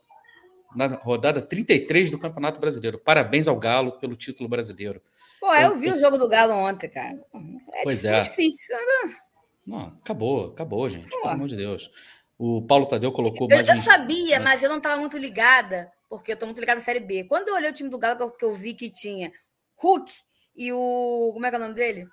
na 0.75 0.87
rodada 0.87 1.41
33 1.41 2.11
do 2.11 2.19
Campeonato 2.19 2.59
Brasileiro. 2.59 2.99
Parabéns 2.99 3.47
ao 3.47 3.57
Galo 3.57 3.93
pelo 3.93 4.15
título 4.15 4.47
brasileiro. 4.47 5.01
Pô, 5.39 5.53
eu, 5.53 5.69
eu 5.69 5.75
vi 5.77 5.87
eu... 5.87 5.95
o 5.95 5.99
jogo 5.99 6.17
do 6.17 6.29
Galo 6.29 6.53
ontem, 6.53 6.89
cara. 6.89 7.19
É 7.73 7.83
pois 7.83 8.05
é. 8.05 8.21
difícil. 8.21 8.75
Né? 8.75 9.15
Não, 9.65 9.87
acabou, 9.87 10.47
acabou, 10.51 10.87
gente. 10.89 11.09
Pô. 11.09 11.21
Pelo 11.21 11.33
amor 11.33 11.47
de 11.47 11.55
Deus. 11.55 11.91
O 12.39 12.65
Paulo 12.65 12.87
Tadeu 12.87 13.11
colocou 13.11 13.47
eu, 13.51 13.55
mais. 13.57 13.67
Eu 13.67 13.75
um... 13.75 13.81
sabia, 13.81 14.37
é. 14.37 14.39
mas 14.39 14.63
eu 14.63 14.69
não 14.69 14.77
estava 14.77 14.97
muito 14.97 15.17
ligada, 15.17 15.91
porque 16.09 16.31
eu 16.31 16.33
estou 16.33 16.47
muito 16.47 16.59
ligada 16.59 16.79
na 16.79 16.85
Série 16.85 17.01
B. 17.01 17.25
Quando 17.25 17.49
eu 17.49 17.55
olhei 17.55 17.69
o 17.69 17.73
time 17.73 17.89
do 17.89 17.99
Galo, 17.99 18.15
que 18.15 18.23
eu, 18.23 18.31
que 18.31 18.45
eu 18.45 18.53
vi 18.53 18.73
que 18.73 18.89
tinha 18.89 19.31
Hulk 19.75 20.11
e 20.55 20.71
o. 20.73 21.31
Como 21.33 21.45
é 21.45 21.49
que 21.49 21.55
é 21.55 21.59
o 21.59 21.61
nome 21.61 21.75
dele? 21.75 22.07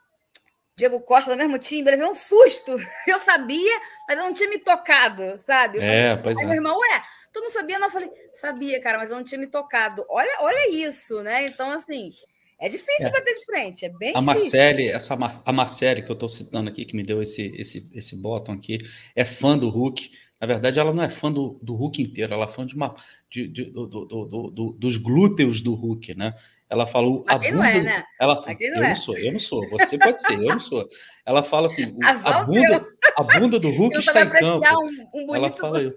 Diego 0.77 1.01
Costa 1.01 1.31
do 1.31 1.39
mesmo 1.39 1.59
time, 1.59 1.89
ele 1.89 1.97
veio 1.97 2.11
um 2.11 2.15
susto. 2.15 2.77
Eu 3.09 3.19
sabia, 3.21 3.81
mas 4.07 4.19
eu 4.19 4.25
não 4.25 4.35
tinha 4.35 4.51
me 4.51 4.59
tocado, 4.59 5.39
sabe? 5.39 5.79
Eu 5.79 5.83
é, 5.83 6.09
falei, 6.09 6.23
pois 6.23 6.37
aí 6.37 6.45
é. 6.45 6.47
meu 6.47 6.57
irmão, 6.57 6.77
ué, 6.77 7.03
Tu 7.37 7.41
não 7.43 7.51
sabia? 7.51 7.79
Não, 7.79 7.89
eu 7.89 7.93
falei, 7.93 8.11
sabia, 8.33 8.81
cara, 8.81 8.97
mas 8.97 9.11
eu 9.11 9.17
não 9.17 9.23
tinha 9.23 9.39
me 9.39 9.47
tocado. 9.47 10.07
Olha, 10.09 10.39
olha 10.41 10.71
isso, 10.71 11.23
né? 11.23 11.45
Então, 11.45 11.71
assim, 11.71 12.11
é 12.59 12.69
difícil 12.69 13.07
é. 13.07 13.11
bater 13.11 13.35
de 13.35 13.45
frente, 13.45 13.85
é 13.85 13.89
bem 13.91 14.11
a 14.11 14.21
difícil. 14.21 14.25
Marcele, 14.25 14.89
essa 14.89 15.15
Mar 15.15 15.43
a 15.45 15.53
Marcele 15.53 16.03
que 16.03 16.11
eu 16.11 16.15
estou 16.15 16.29
citando 16.29 16.71
aqui, 16.71 16.85
que 16.85 16.97
me 16.97 17.03
deu 17.03 17.21
esse, 17.21 17.55
esse, 17.57 17.91
esse 17.93 18.17
botão 18.17 18.55
aqui, 18.55 18.79
é 19.15 19.25
fã 19.25 19.59
do 19.59 19.69
Hulk. 19.69 20.11
Na 20.41 20.47
verdade, 20.47 20.79
ela 20.79 20.93
não 20.93 21.03
é 21.03 21.09
fã 21.09 21.31
do, 21.31 21.59
do 21.63 21.75
Hulk 21.75 22.03
inteiro, 22.03 22.33
ela 22.33 22.45
é 22.45 22.49
fã 22.49 22.67
de 22.67 22.75
uma, 22.75 22.95
de, 23.31 23.47
de, 23.49 23.65
do, 23.65 23.87
do, 23.87 24.51
do, 24.51 24.73
dos 24.73 24.97
glúteos 24.97 25.61
do 25.61 25.75
Hulk, 25.75 26.15
né? 26.15 26.35
Ela 26.69 26.87
falou. 26.87 27.23
Mas 27.27 27.43
quem 27.43 27.53
não 27.53 27.65
é, 27.65 27.81
né? 27.81 28.05
Ela 28.21 28.43
fala, 28.43 28.57
eu 28.59 28.83
é. 28.83 28.89
não 28.89 28.97
sou, 28.97 29.17
eu 29.17 29.33
não 29.33 29.39
sou. 29.39 29.69
Você 29.71 29.99
pode 29.99 30.21
ser, 30.21 30.33
eu 30.33 30.49
não 30.49 30.59
sou. 30.59 30.89
Ela 31.25 31.43
fala 31.43 31.67
assim: 31.67 31.97
a, 32.03 32.41
a 32.41 32.45
bunda, 32.45 32.87
a 33.17 33.23
bunda 33.23 33.61
do 33.61 33.71
Hulk 33.77 33.99
está 33.99 34.23
em 34.23 34.29
campo. 34.29 34.67
Um, 35.15 35.31
um 35.31 35.35
ela 35.35 35.53
fala. 35.53 35.95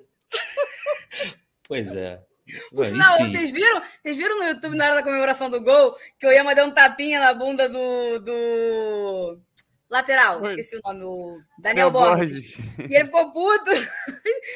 pois 1.68 1.95
é. 1.95 2.22
Não, 2.71 3.17
vocês 3.19 3.51
viram? 3.51 3.81
Vocês 3.81 4.17
viram 4.17 4.38
no 4.38 4.43
YouTube 4.45 4.76
na 4.76 4.85
hora 4.85 4.95
da 4.95 5.03
comemoração 5.03 5.49
do 5.49 5.61
gol 5.61 5.95
que 6.19 6.26
eu 6.26 6.31
ia 6.31 6.43
mandar 6.43 6.65
um 6.65 6.71
tapinha 6.71 7.19
na 7.19 7.34
bunda 7.34 7.67
do, 7.67 8.19
do 8.19 9.39
lateral? 9.89 10.41
Oi. 10.41 10.51
Esqueci 10.51 10.77
o 10.77 10.81
nome, 10.84 11.03
o 11.03 11.38
Daniel 11.61 11.91
Borges. 11.91 12.57
Borges. 12.57 12.89
E 12.89 12.95
ele 12.95 13.05
ficou 13.05 13.31
puto. 13.31 13.71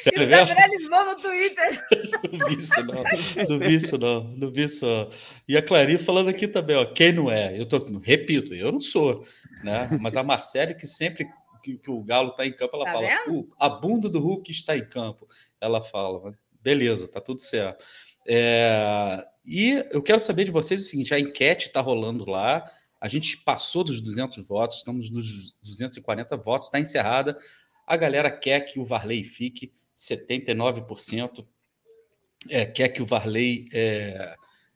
Sério 0.01 0.21
isso 0.21 0.29
já 0.29 0.43
viralizou 0.43 1.05
no 1.05 1.21
Twitter. 1.21 1.87
Não 2.31 2.47
vi 2.47 2.57
isso, 2.57 2.83
não. 2.85 3.03
Não 3.49 3.59
vi 3.59 3.75
isso, 3.75 3.97
não. 3.97 4.23
Não 4.23 4.51
vi 4.51 4.63
isso. 4.63 4.85
E 5.47 5.55
a 5.55 5.61
Clarinha 5.61 5.99
falando 5.99 6.29
aqui 6.29 6.47
também, 6.47 6.75
ó, 6.75 6.85
quem 6.85 7.11
não 7.13 7.29
é? 7.29 7.59
Eu 7.59 7.65
tô, 7.67 7.77
repito, 8.01 8.55
eu 8.55 8.71
não 8.71 8.81
sou, 8.81 9.23
né? 9.63 9.87
Mas 10.01 10.15
a 10.15 10.23
Marcele, 10.23 10.73
que 10.73 10.87
sempre 10.87 11.27
que, 11.63 11.77
que 11.77 11.89
o 11.89 12.03
Galo 12.03 12.29
está 12.29 12.45
em 12.45 12.51
campo, 12.51 12.75
ela 12.75 12.85
tá 12.85 12.91
fala, 12.91 13.07
a 13.57 13.69
bunda 13.69 14.09
do 14.09 14.19
Hulk 14.19 14.51
está 14.51 14.77
em 14.77 14.85
campo. 14.85 15.27
Ela 15.59 15.81
fala, 15.81 16.35
beleza, 16.63 17.07
tá 17.07 17.19
tudo 17.19 17.41
certo. 17.41 17.83
É, 18.25 19.25
e 19.45 19.85
eu 19.91 20.01
quero 20.01 20.19
saber 20.19 20.45
de 20.45 20.51
vocês 20.51 20.81
o 20.81 20.85
seguinte: 20.85 21.13
a 21.13 21.19
enquete 21.19 21.67
está 21.67 21.81
rolando 21.81 22.29
lá, 22.29 22.65
a 22.99 23.07
gente 23.07 23.37
passou 23.37 23.83
dos 23.83 23.99
200 23.99 24.37
votos, 24.45 24.77
estamos 24.77 25.09
nos 25.09 25.53
240 25.61 26.37
votos, 26.37 26.67
está 26.67 26.79
encerrada. 26.79 27.37
A 27.85 27.97
galera 27.97 28.31
quer 28.31 28.61
que 28.61 28.79
o 28.79 28.85
Varley 28.85 29.23
fique 29.25 29.73
79%, 29.95 31.45
é, 32.49 32.65
quer 32.65 32.89
que 32.89 33.01
o 33.01 33.05
Varley 33.05 33.67
é, 33.73 34.35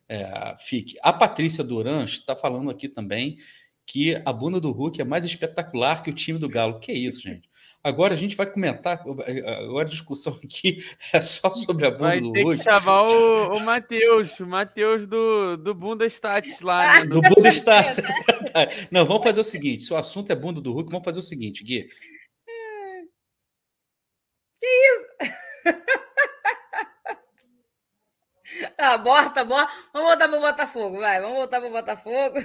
é, 0.09 0.55
fique. 0.59 0.97
A 1.01 1.13
Patrícia 1.13 1.63
Duran 1.63 2.03
está 2.03 2.35
falando 2.35 2.69
aqui 2.69 2.89
também 2.89 3.37
que 3.85 4.21
a 4.25 4.33
bunda 4.33 4.59
do 4.59 4.71
Hulk 4.71 4.99
é 4.99 5.05
mais 5.05 5.23
espetacular 5.23 6.03
que 6.03 6.09
o 6.09 6.13
time 6.13 6.37
do 6.37 6.49
Galo. 6.49 6.79
Que 6.79 6.91
isso, 6.91 7.21
gente? 7.21 7.49
Agora 7.87 8.13
a 8.13 8.17
gente 8.17 8.35
vai 8.35 8.45
comentar. 8.45 9.01
Agora 9.01 9.85
a 9.85 9.89
discussão 9.89 10.37
aqui 10.43 10.77
é 11.13 11.21
só 11.21 11.49
sobre 11.53 11.85
a 11.85 11.91
bunda 11.91 12.03
vai 12.03 12.19
do 12.19 12.33
ter 12.33 12.43
Hulk. 12.43 12.57
que 12.57 12.63
chamar 12.63 13.03
o, 13.03 13.53
o 13.55 13.59
Matheus, 13.61 14.37
o 14.41 14.45
Matheus 14.45 15.07
do, 15.07 15.55
do 15.55 15.73
Bunda 15.73 16.05
Stats 16.05 16.59
lá. 16.59 16.99
Né? 16.99 17.05
Do 17.05 17.21
Bunda 17.21 17.49
Stats. 17.49 17.97
Não, 18.91 19.05
vamos 19.05 19.23
fazer 19.23 19.39
o 19.39 19.43
seguinte: 19.43 19.83
se 19.83 19.93
o 19.93 19.97
assunto 19.97 20.29
é 20.31 20.35
bunda 20.35 20.59
do 20.59 20.73
Hulk, 20.73 20.91
vamos 20.91 21.05
fazer 21.05 21.21
o 21.21 21.23
seguinte, 21.23 21.63
Gui. 21.63 21.87
Que 24.59 24.67
isso? 24.67 25.07
Ah, 28.75 28.97
bota, 28.97 29.43
bota. 29.43 29.71
Vamos 29.93 30.09
voltar 30.09 30.27
para 30.27 30.37
o 30.37 30.41
Botafogo, 30.41 30.99
vai. 30.99 31.21
Vamos 31.21 31.37
voltar 31.37 31.59
para 31.59 31.69
o 31.69 31.71
Botafogo. 31.71 32.39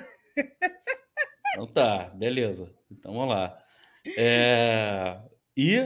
Então 1.52 1.66
tá, 1.66 2.10
beleza. 2.14 2.74
Então 2.90 3.14
vamos 3.14 3.34
lá. 3.34 3.58
É, 4.18 5.18
e 5.56 5.76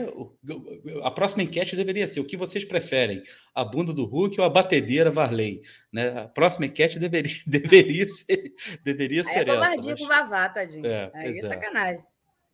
a 1.03 1.11
próxima 1.11 1.43
enquete 1.43 1.75
deveria 1.75 2.07
ser: 2.07 2.19
o 2.19 2.25
que 2.25 2.37
vocês 2.37 2.63
preferem, 2.63 3.21
a 3.53 3.65
bunda 3.65 3.93
do 3.93 4.05
Hulk 4.05 4.39
ou 4.39 4.45
a 4.45 4.49
batedeira 4.49 5.11
Varley? 5.11 5.61
Né? 5.91 6.21
A 6.21 6.27
próxima 6.27 6.65
enquete 6.65 6.97
deveria, 6.97 7.35
deveria 7.45 8.07
ser, 8.07 8.53
deveria 8.83 9.21
Aí 9.21 9.27
ser 9.27 9.49
é 9.49 9.51
essa. 9.51 9.75
Mas... 9.75 9.85
com 9.85 10.05
o 10.05 10.07
Vavá, 10.07 10.49
tadinho. 10.49 10.85
É, 10.85 11.11
Aí 11.13 11.37
é, 11.37 11.39
é 11.39 11.47
sacanagem. 11.47 12.05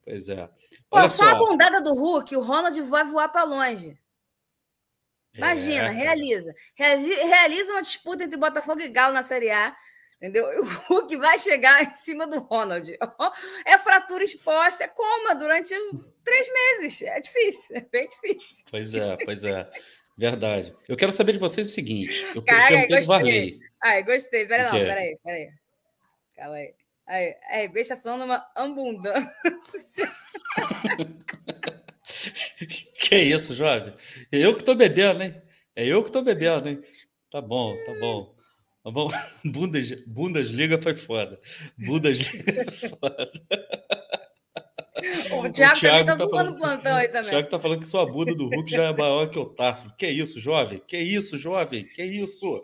Pois 0.04 0.28
é. 0.28 0.50
Olha 0.92 1.04
Pô, 1.04 1.10
só 1.10 1.24
a 1.30 1.36
bundada 1.36 1.82
do 1.82 1.94
Hulk, 1.94 2.36
o 2.36 2.42
Ronald 2.42 2.82
vai 2.82 3.04
voar 3.06 3.30
para 3.30 3.44
longe. 3.44 3.98
Imagina, 5.36 5.88
é. 5.88 5.92
realiza. 5.92 6.54
Realiza 6.76 7.72
uma 7.72 7.82
disputa 7.82 8.24
entre 8.24 8.38
Botafogo 8.38 8.82
e 8.82 8.90
Galo 8.90 9.14
na 9.14 9.24
Série 9.24 9.50
A 9.50 9.76
Entendeu? 10.24 10.46
O 10.62 10.64
Hulk 10.64 11.18
vai 11.18 11.38
chegar 11.38 11.84
em 11.84 11.96
cima 11.98 12.26
do 12.26 12.40
Ronald. 12.40 12.90
É 13.66 13.78
fratura 13.78 14.24
exposta, 14.24 14.86
é 14.86 14.88
coma 14.88 15.36
durante 15.36 15.74
três 16.24 16.48
meses. 16.52 17.02
É 17.02 17.20
difícil, 17.20 17.76
é 17.78 17.86
bem 17.92 18.10
difícil. 18.10 18.66
Pois 18.70 18.94
é, 18.94 19.18
pois 19.26 19.44
é. 19.44 19.70
Verdade. 20.18 20.74
Eu 20.88 20.96
quero 20.96 21.12
saber 21.12 21.34
de 21.34 21.40
vocês 21.40 21.68
o 21.68 21.72
seguinte. 21.72 22.24
Eu 22.36 22.44
Caraca, 22.44 22.88
gostei. 22.88 23.02
Varley. 23.02 23.60
Ai, 23.84 24.04
gostei. 24.04 24.46
Pera 24.46 24.66
não, 24.66 24.72
peraí, 24.72 25.18
peraí. 25.24 25.50
Calma 26.36 26.56
aí. 26.56 26.74
Aí, 27.06 27.36
aí, 27.50 27.68
deixa 27.68 27.98
falando 27.98 28.24
uma 28.24 28.46
ambundância. 28.56 30.10
que 33.00 33.16
isso, 33.16 33.54
jovem? 33.54 33.94
É 34.32 34.38
eu 34.38 34.56
que 34.56 34.64
tô 34.64 34.76
bebendo, 34.76 35.24
hein? 35.24 35.42
É 35.76 35.86
eu 35.86 36.04
que 36.04 36.12
tô 36.12 36.22
bebendo, 36.22 36.70
hein? 36.70 36.82
Tá 37.32 37.42
bom, 37.42 37.76
tá 37.86 37.94
bom. 38.00 38.36
Vamos... 38.84 39.14
Bundes... 39.44 39.92
Bundesliga 40.06 40.82
foi 40.82 40.96
foda. 40.96 41.40
Bundesliga 41.78 42.72
foi 42.72 42.90
foda. 42.90 43.32
O 44.96 45.50
Thiago, 45.52 45.78
o 45.78 45.80
Thiago 45.80 45.80
também 45.82 46.06
tá, 46.06 46.18
tá 46.18 46.26
voando 46.26 46.56
plantão 46.56 46.96
aí 46.96 47.08
também. 47.08 47.28
O 47.28 47.32
Thiago 47.32 47.50
tá 47.50 47.60
falando 47.60 47.80
que 47.80 47.88
sua 47.88 48.06
bunda 48.06 48.36
do 48.36 48.48
Hulk 48.48 48.70
já 48.70 48.84
é 48.86 48.94
maior 48.94 49.30
que 49.30 49.40
o 49.40 49.46
Tássio. 49.46 49.92
Que 49.98 50.08
isso, 50.08 50.40
jovem? 50.40 50.82
Que 50.86 50.98
isso, 50.98 51.38
jovem? 51.38 51.86
Que 51.86 52.04
isso? 52.04 52.62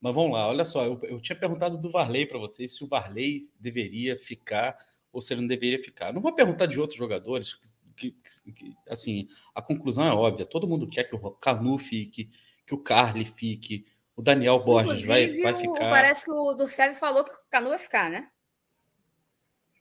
Mas 0.00 0.14
vamos 0.14 0.32
lá, 0.32 0.48
olha 0.48 0.64
só, 0.64 0.84
eu, 0.84 0.98
eu 1.02 1.20
tinha 1.20 1.36
perguntado 1.36 1.76
do 1.76 1.90
Varley 1.90 2.24
para 2.24 2.38
vocês 2.38 2.76
se 2.76 2.84
o 2.84 2.88
Varley 2.88 3.50
deveria 3.58 4.16
ficar 4.16 4.76
ou 5.12 5.20
se 5.20 5.34
ele 5.34 5.40
não 5.40 5.48
deveria 5.48 5.80
ficar. 5.80 6.12
Não 6.12 6.20
vou 6.20 6.34
perguntar 6.34 6.66
de 6.66 6.80
outros 6.80 6.98
jogadores, 6.98 7.54
que, 7.96 8.12
que, 8.44 8.52
que, 8.52 8.76
assim, 8.88 9.26
a 9.54 9.60
conclusão 9.60 10.06
é 10.06 10.12
óbvia. 10.12 10.46
Todo 10.46 10.68
mundo 10.68 10.86
quer 10.86 11.04
que 11.04 11.16
o 11.16 11.30
Canu 11.32 11.78
fique, 11.78 12.30
que 12.64 12.74
o 12.74 12.78
Carly 12.78 13.24
fique, 13.24 13.84
o 14.14 14.22
Daniel 14.22 14.60
Borges 14.60 15.04
vai, 15.04 15.28
vai 15.40 15.54
ficar. 15.54 15.90
Parece 15.90 16.24
que 16.24 16.30
o 16.30 16.54
Dorcélio 16.54 16.96
falou 16.96 17.24
que 17.24 17.32
o 17.32 17.38
Canu 17.50 17.70
vai 17.70 17.78
ficar, 17.78 18.08
né? 18.08 18.28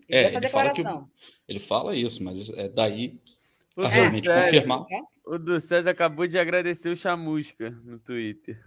É, 0.09 0.23
essa 0.23 0.39
declaração. 0.39 0.83
Fala 0.83 1.03
que, 1.03 1.51
ele 1.51 1.59
fala 1.59 1.95
isso, 1.95 2.23
mas 2.23 2.49
é 2.49 2.69
daí 2.69 3.19
a 3.77 3.87
realmente 3.87 4.29
é, 4.29 4.43
confirmar. 4.43 4.85
O 5.25 5.37
do 5.37 5.59
César 5.59 5.91
acabou 5.91 6.25
de 6.25 6.39
agradecer 6.39 6.89
o 6.89 6.95
Chamusca 6.95 7.71
no 7.83 7.99
Twitter. 7.99 8.57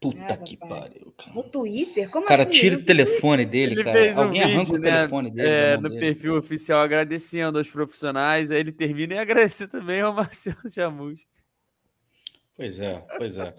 Puta 0.00 0.34
ah, 0.34 0.36
que 0.36 0.56
pariu, 0.56 1.12
cara. 1.16 1.32
No 1.32 1.44
Twitter? 1.44 2.10
Como 2.10 2.26
cara, 2.26 2.42
assim? 2.42 2.52
tira 2.52 2.76
o 2.76 2.84
telefone 2.84 3.46
dele, 3.46 3.74
ele 3.74 3.84
cara. 3.84 3.98
Fez 3.98 4.18
um 4.18 4.22
Alguém 4.24 4.42
vídeo, 4.42 4.60
arranca 4.60 4.72
né, 4.72 4.78
o 4.78 4.82
telefone 4.82 5.30
dele. 5.30 5.48
É, 5.48 5.76
no 5.76 5.88
dele. 5.88 6.00
perfil 6.00 6.36
oficial 6.36 6.80
agradecendo 6.80 7.58
aos 7.58 7.70
profissionais. 7.70 8.50
Aí 8.50 8.58
ele 8.58 8.72
termina 8.72 9.14
e 9.14 9.18
agradece 9.20 9.68
também 9.68 10.00
ao 10.00 10.12
Marcelo 10.12 10.68
Chamusca. 10.68 11.28
Pois 12.56 12.80
é, 12.80 12.98
pois 13.16 13.38
é. 13.38 13.54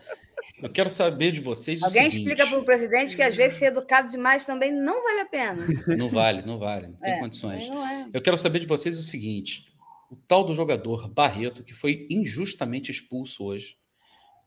Eu 0.62 0.70
quero 0.70 0.90
saber 0.90 1.32
de 1.32 1.42
vocês. 1.42 1.82
Alguém 1.82 2.08
explica 2.08 2.48
para 2.48 2.58
o 2.58 2.64
presidente 2.64 3.16
que 3.16 3.22
às 3.22 3.36
vezes 3.36 3.58
ser 3.58 3.66
educado 3.66 4.10
demais 4.10 4.46
também 4.46 4.72
não 4.72 5.04
vale 5.04 5.20
a 5.22 5.26
pena. 5.26 5.66
Não 5.98 6.10
vale, 6.10 6.42
não 6.44 6.58
vale, 6.58 6.88
não 6.88 6.96
tem 6.96 7.14
é, 7.14 7.20
condições. 7.20 7.68
Não 7.68 7.86
é. 7.86 8.10
Eu 8.14 8.22
quero 8.22 8.38
saber 8.38 8.60
de 8.60 8.68
vocês 8.68 8.98
o 8.98 9.04
seguinte: 9.04 9.66
o 10.10 10.16
tal 10.16 10.44
do 10.44 10.54
jogador 10.54 11.10
Barreto, 11.10 11.64
que 11.64 11.74
foi 11.74 12.08
injustamente 12.10 12.92
expulso 12.92 13.44
hoje, 13.46 13.78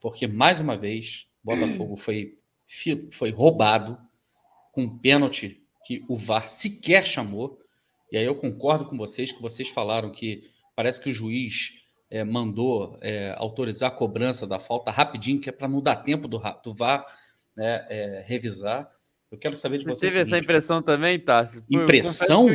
porque 0.01 0.27
mais 0.27 0.59
uma 0.59 0.77
vez 0.77 1.27
Botafogo 1.43 1.95
foi, 1.97 2.37
foi 3.11 3.31
roubado 3.31 3.97
com 4.71 4.83
um 4.83 4.97
pênalti 4.97 5.61
que 5.85 6.03
o 6.07 6.17
VAR 6.17 6.47
sequer 6.47 7.05
chamou. 7.05 7.59
E 8.11 8.17
aí 8.17 8.25
eu 8.25 8.35
concordo 8.35 8.85
com 8.85 8.97
vocês 8.97 9.31
que 9.31 9.41
vocês 9.41 9.67
falaram 9.69 10.11
que 10.11 10.49
parece 10.75 11.01
que 11.01 11.09
o 11.09 11.13
juiz 11.13 11.83
é, 12.09 12.23
mandou 12.23 12.97
é, 13.01 13.33
autorizar 13.37 13.89
a 13.89 13.95
cobrança 13.95 14.47
da 14.47 14.59
falta 14.59 14.91
rapidinho, 14.91 15.39
que 15.39 15.49
é 15.49 15.51
para 15.51 15.67
não 15.67 15.81
dar 15.81 15.97
tempo 15.97 16.27
do, 16.27 16.41
do 16.63 16.73
VAR 16.73 17.05
né, 17.55 17.85
é, 17.89 18.23
revisar. 18.25 18.89
Eu 19.29 19.37
quero 19.37 19.57
saber 19.57 19.79
de 19.79 19.85
você. 19.85 20.07
Teve 20.07 20.19
essa 20.19 20.37
impressão 20.37 20.81
também, 20.81 21.19
Tassi? 21.19 21.63
Impressão? 21.69 22.47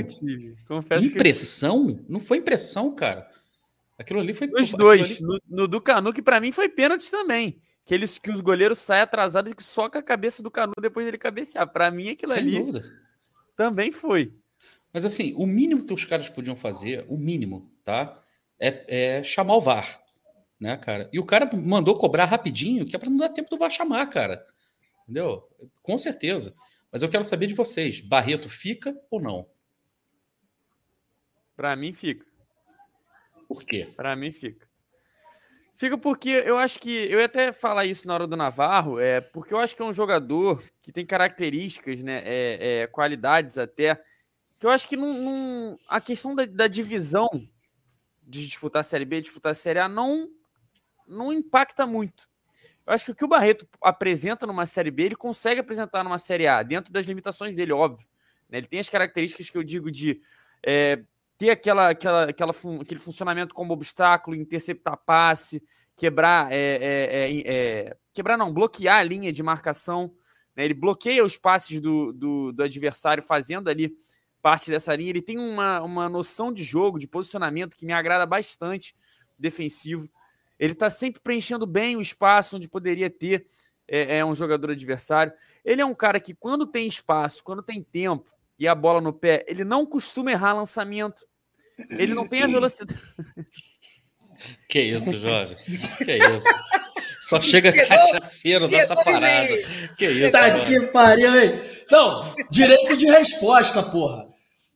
Confesso 0.66 1.04
impressão? 1.04 2.00
Não 2.08 2.18
foi 2.18 2.38
impressão, 2.38 2.94
cara. 2.94 3.28
Aquilo 3.98 4.20
ali 4.20 4.32
foi. 4.32 4.50
Os 4.58 4.72
dois. 4.72 5.18
Ali... 5.18 5.20
No, 5.22 5.40
no, 5.48 5.68
do 5.68 5.80
Canu, 5.80 6.12
que 6.12 6.22
para 6.22 6.40
mim 6.40 6.50
foi 6.50 6.68
pênalti 6.68 7.10
também. 7.10 7.60
Que, 7.84 7.94
eles, 7.94 8.16
que 8.16 8.30
os 8.30 8.40
goleiros 8.40 8.78
saem 8.78 9.02
atrasados 9.02 9.52
e 9.52 9.54
que 9.54 9.62
soca 9.62 9.98
a 9.98 10.02
cabeça 10.02 10.42
do 10.42 10.50
Canu 10.50 10.72
depois 10.80 11.04
dele 11.04 11.18
cabecear. 11.18 11.70
Para 11.70 11.90
mim, 11.90 12.08
aquilo 12.08 12.32
Sem 12.32 12.42
ali. 12.42 12.58
Dúvida. 12.58 12.82
Também 13.54 13.92
foi. 13.92 14.32
Mas 14.92 15.04
assim, 15.04 15.34
o 15.36 15.46
mínimo 15.46 15.84
que 15.84 15.92
os 15.92 16.04
caras 16.04 16.28
podiam 16.28 16.56
fazer, 16.56 17.04
o 17.08 17.16
mínimo, 17.18 17.70
tá? 17.84 18.16
É, 18.62 19.18
é 19.18 19.24
chamar 19.24 19.56
o 19.56 19.60
VAR, 19.60 20.00
né, 20.60 20.76
cara? 20.76 21.10
E 21.12 21.18
o 21.18 21.26
cara 21.26 21.50
mandou 21.54 21.98
cobrar 21.98 22.26
rapidinho, 22.26 22.86
que 22.86 22.94
é 22.94 22.98
para 22.98 23.10
não 23.10 23.16
dar 23.16 23.30
tempo 23.30 23.50
do 23.50 23.58
VAR 23.58 23.70
chamar, 23.70 24.06
cara. 24.06 24.44
Entendeu? 25.02 25.48
Com 25.82 25.98
certeza. 25.98 26.54
Mas 26.92 27.02
eu 27.02 27.08
quero 27.08 27.24
saber 27.24 27.48
de 27.48 27.54
vocês, 27.54 28.00
Barreto 28.00 28.48
fica 28.48 28.96
ou 29.10 29.20
não? 29.20 29.46
Para 31.56 31.74
mim 31.74 31.92
fica. 31.92 32.26
Por 33.48 33.64
quê? 33.64 33.92
Para 33.96 34.14
mim 34.14 34.30
fica. 34.30 34.68
Fica 35.74 35.98
porque 35.98 36.30
eu 36.30 36.56
acho 36.58 36.78
que. 36.78 36.90
Eu 36.90 37.18
ia 37.18 37.24
até 37.24 37.52
falar 37.52 37.86
isso 37.86 38.06
na 38.06 38.14
hora 38.14 38.26
do 38.26 38.36
Navarro, 38.36 39.00
é, 39.00 39.20
porque 39.20 39.52
eu 39.52 39.58
acho 39.58 39.74
que 39.74 39.82
é 39.82 39.84
um 39.84 39.92
jogador 39.92 40.62
que 40.80 40.92
tem 40.92 41.04
características, 41.04 42.00
né? 42.02 42.22
É, 42.24 42.82
é, 42.82 42.86
qualidades 42.86 43.58
até. 43.58 44.00
Que 44.58 44.66
eu 44.66 44.70
acho 44.70 44.88
que 44.88 44.96
não. 44.96 45.12
não 45.12 45.78
a 45.88 46.00
questão 46.00 46.34
da, 46.34 46.44
da, 46.44 46.68
divisão 46.68 47.28
de 48.22 48.46
disputar 48.46 48.80
a 48.80 48.84
Série 48.84 49.04
B, 49.04 49.20
disputar 49.20 49.52
a 49.52 49.54
Série 49.54 49.78
A, 49.78 49.88
não, 49.88 50.28
não 51.06 51.32
impacta 51.32 51.86
muito. 51.86 52.28
Eu 52.86 52.92
acho 52.92 53.04
que 53.04 53.12
o 53.12 53.14
que 53.14 53.24
o 53.24 53.28
Barreto 53.28 53.66
apresenta 53.80 54.46
numa 54.46 54.66
Série 54.66 54.90
B, 54.90 55.04
ele 55.04 55.16
consegue 55.16 55.60
apresentar 55.60 56.02
numa 56.02 56.18
Série 56.18 56.46
A, 56.46 56.62
dentro 56.62 56.92
das 56.92 57.06
limitações 57.06 57.54
dele, 57.54 57.72
óbvio. 57.72 58.06
Né? 58.48 58.58
Ele 58.58 58.66
tem 58.66 58.80
as 58.80 58.90
características 58.90 59.48
que 59.48 59.56
eu 59.56 59.62
digo 59.62 59.90
de 59.90 60.20
é, 60.64 61.02
ter 61.38 61.50
aquela, 61.50 61.90
aquela, 61.90 62.24
aquela 62.24 62.52
aquele 62.80 63.00
funcionamento 63.00 63.54
como 63.54 63.72
obstáculo, 63.72 64.36
interceptar 64.36 64.96
passe, 65.04 65.62
quebrar, 65.96 66.52
é, 66.52 66.56
é, 66.56 67.42
é, 67.46 67.96
quebrar 68.12 68.36
não, 68.36 68.52
bloquear 68.52 68.98
a 68.98 69.02
linha 69.02 69.32
de 69.32 69.42
marcação. 69.42 70.14
Né? 70.56 70.64
Ele 70.64 70.74
bloqueia 70.74 71.24
os 71.24 71.36
passes 71.36 71.80
do, 71.80 72.12
do, 72.12 72.52
do, 72.52 72.62
adversário, 72.62 73.22
fazendo 73.22 73.68
ali 73.68 73.96
parte 74.42 74.70
dessa 74.70 74.94
linha. 74.94 75.10
Ele 75.10 75.22
tem 75.22 75.38
uma, 75.38 75.80
uma 75.80 76.08
noção 76.08 76.52
de 76.52 76.62
jogo, 76.62 76.98
de 76.98 77.06
posicionamento 77.06 77.76
que 77.76 77.86
me 77.86 77.92
agrada 77.92 78.26
bastante 78.26 78.94
defensivo. 79.38 80.10
Ele 80.58 80.72
está 80.72 80.90
sempre 80.90 81.20
preenchendo 81.20 81.66
bem 81.66 81.96
o 81.96 82.02
espaço 82.02 82.56
onde 82.56 82.68
poderia 82.68 83.08
ter 83.08 83.46
é, 83.88 84.18
é, 84.18 84.24
um 84.24 84.34
jogador 84.34 84.72
adversário. 84.72 85.32
Ele 85.64 85.80
é 85.80 85.86
um 85.86 85.94
cara 85.94 86.20
que, 86.20 86.34
quando 86.34 86.66
tem 86.66 86.86
espaço, 86.86 87.42
quando 87.42 87.62
tem 87.62 87.82
tempo 87.82 88.30
e 88.58 88.66
a 88.68 88.74
bola 88.74 89.00
no 89.00 89.12
pé, 89.12 89.44
ele 89.48 89.64
não 89.64 89.86
costuma 89.86 90.32
errar 90.32 90.52
lançamento. 90.52 91.26
Ele 91.90 92.14
não 92.14 92.26
tem 92.26 92.42
a 92.42 92.46
velocidade. 92.46 93.00
Que 94.68 94.80
isso, 94.80 95.16
jovem? 95.18 95.56
Que 96.04 96.16
isso? 96.16 96.48
Só 97.20 97.40
chega 97.40 97.70
chegou, 97.70 97.86
cachaceiro 97.86 98.68
nessa 98.68 98.96
parada. 98.96 99.46
Que 99.96 100.06
isso, 100.06 100.32
Tá 100.32 100.64
que 100.64 100.80
pariu, 100.88 101.40
hein? 101.40 101.60
Não, 101.88 102.34
direito 102.50 102.96
de 102.96 103.06
resposta, 103.06 103.80
porra. 103.84 104.31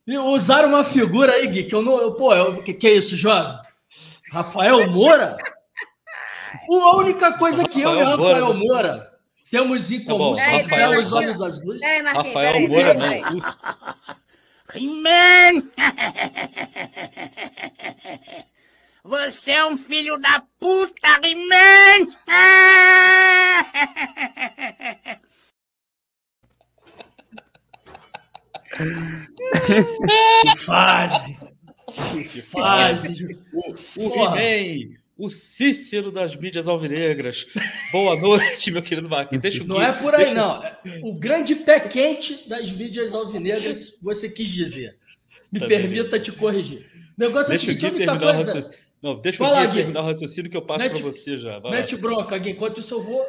Usaram 0.07 0.69
uma 0.69 0.85
figura 0.85 1.33
aí, 1.33 1.47
Gui, 1.47 1.65
que 1.65 1.75
eu 1.75 1.81
não. 1.81 2.13
Pô, 2.13 2.33
eu, 2.33 2.63
que, 2.63 2.73
que 2.73 2.87
é 2.87 2.93
isso, 2.93 3.13
jovem? 3.15 3.59
Rafael 4.31 4.89
Moura? 4.89 5.37
A 6.69 6.95
única 6.95 7.33
coisa 7.33 7.67
que 7.67 7.81
eu 7.81 7.95
e 7.95 8.03
Rafael 8.03 8.53
Moura 8.53 9.11
temos 9.51 9.91
em 9.91 10.03
comum 10.03 10.33
tá 10.33 10.43
Rafael 10.43 11.01
os 11.01 11.11
olhos 11.11 11.41
azuis. 11.41 11.79
Peraí, 11.79 12.01
Rafael 12.01 12.67
Moura, 12.67 12.93
não. 12.93 13.39
Man! 14.75 15.63
Você 19.03 19.51
é 19.51 19.65
um 19.65 19.77
filho 19.77 20.17
da 20.17 20.41
puta, 20.59 21.19
He-Man! 21.23 22.07
que 28.75 30.57
fase! 30.59 31.37
Que 32.31 32.41
fase! 32.41 33.37
O, 33.53 34.03
o 34.03 34.37
He-Man 34.37 34.97
o 35.17 35.29
Cícero 35.29 36.11
das 36.11 36.35
mídias 36.35 36.67
alvinegras. 36.67 37.47
Boa 37.91 38.15
noite, 38.15 38.69
meu 38.69 38.83
querido 38.83 39.09
Marquinhos. 39.09 39.41
Deixa 39.41 39.63
não 39.63 39.81
é 39.81 39.91
por 39.91 40.13
aí, 40.13 40.25
deixa... 40.25 40.35
não. 40.35 40.61
O 41.01 41.15
grande 41.15 41.55
pé 41.55 41.79
quente 41.79 42.47
das 42.47 42.71
mídias 42.71 43.13
alvinegras, 43.13 43.97
você 44.01 44.29
quis 44.29 44.47
dizer. 44.49 44.95
Me 45.51 45.59
tá 45.59 45.67
permita 45.67 46.11
bem. 46.11 46.21
te 46.21 46.31
corrigir. 46.31 46.85
O 47.17 47.21
negócio 47.21 47.49
deixa 47.49 47.71
é 47.71 47.73
o 47.73 47.79
seguinte, 47.79 47.97
terminar 47.97 48.19
coisa... 48.19 48.31
o 48.31 48.35
raciocínio. 48.35 48.87
Não, 49.01 49.15
deixa 49.15 49.43
eu 49.43 49.49
lá, 49.49 49.67
terminar 49.67 50.01
o 50.01 50.05
raciocínio 50.05 50.51
que 50.51 50.57
eu 50.57 50.61
passo 50.61 50.89
para 50.89 50.99
você 50.99 51.37
já. 51.37 51.59
Vai 51.59 51.71
Mete 51.71 51.95
bronca, 51.95 52.37
Gui. 52.37 52.51
Enquanto 52.51 52.79
isso 52.79 52.93
eu 52.93 53.03
vou 53.03 53.25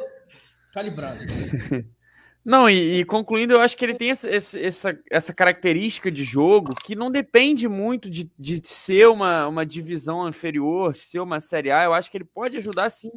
calibrando. 0.73 1.19
Não, 2.43 2.69
e, 2.69 3.01
e, 3.01 3.05
concluindo, 3.05 3.53
eu 3.53 3.59
acho 3.59 3.77
que 3.77 3.83
ele 3.83 3.93
tem 3.93 4.11
essa, 4.11 4.29
essa, 4.29 4.99
essa 5.11 5.33
característica 5.33 6.09
de 6.09 6.23
jogo 6.23 6.73
que 6.83 6.95
não 6.95 7.11
depende 7.11 7.67
muito 7.67 8.09
de, 8.09 8.31
de 8.39 8.65
ser 8.65 9.07
uma, 9.09 9.47
uma 9.47 9.65
divisão 9.65 10.27
inferior, 10.27 10.95
ser 10.95 11.19
uma 11.19 11.39
Série 11.39 11.69
A. 11.69 11.83
Eu 11.83 11.93
acho 11.93 12.09
que 12.09 12.17
ele 12.17 12.23
pode 12.23 12.57
ajudar 12.57 12.89
sim, 12.89 13.11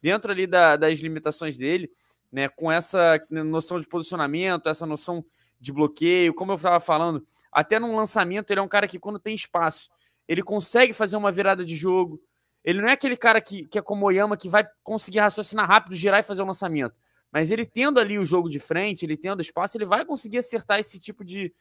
dentro 0.00 0.30
ali 0.30 0.46
da, 0.46 0.76
das 0.76 1.00
limitações 1.00 1.58
dele, 1.58 1.90
né? 2.32 2.48
Com 2.48 2.70
essa 2.70 3.18
noção 3.28 3.78
de 3.78 3.88
posicionamento, 3.88 4.68
essa 4.68 4.86
noção 4.86 5.24
de 5.60 5.72
bloqueio. 5.72 6.32
Como 6.32 6.52
eu 6.52 6.56
estava 6.56 6.78
falando, 6.78 7.26
até 7.52 7.78
num 7.78 7.96
lançamento, 7.96 8.52
ele 8.52 8.60
é 8.60 8.62
um 8.62 8.68
cara 8.68 8.86
que, 8.86 9.00
quando 9.00 9.18
tem 9.18 9.34
espaço, 9.34 9.90
ele 10.28 10.42
consegue 10.42 10.92
fazer 10.92 11.16
uma 11.16 11.32
virada 11.32 11.64
de 11.64 11.74
jogo. 11.74 12.20
Ele 12.64 12.80
não 12.80 12.88
é 12.88 12.92
aquele 12.92 13.16
cara 13.16 13.40
que, 13.40 13.66
que 13.66 13.78
é 13.78 13.82
como 13.82 14.04
o 14.04 14.08
Oyama, 14.08 14.36
que 14.36 14.48
vai 14.48 14.64
conseguir 14.84 15.18
raciocinar 15.18 15.66
rápido, 15.66 15.96
girar 15.96 16.20
e 16.20 16.22
fazer 16.22 16.42
o 16.42 16.46
lançamento 16.46 17.00
mas 17.32 17.50
ele 17.50 17.64
tendo 17.64 18.00
ali 18.00 18.18
o 18.18 18.24
jogo 18.24 18.48
de 18.48 18.58
frente, 18.58 19.04
ele 19.04 19.16
tendo 19.16 19.40
espaço, 19.40 19.76
ele 19.76 19.84
vai 19.84 20.04
conseguir 20.04 20.38
acertar 20.38 20.78
esse 20.78 20.98
tipo 20.98 21.24
de, 21.24 21.52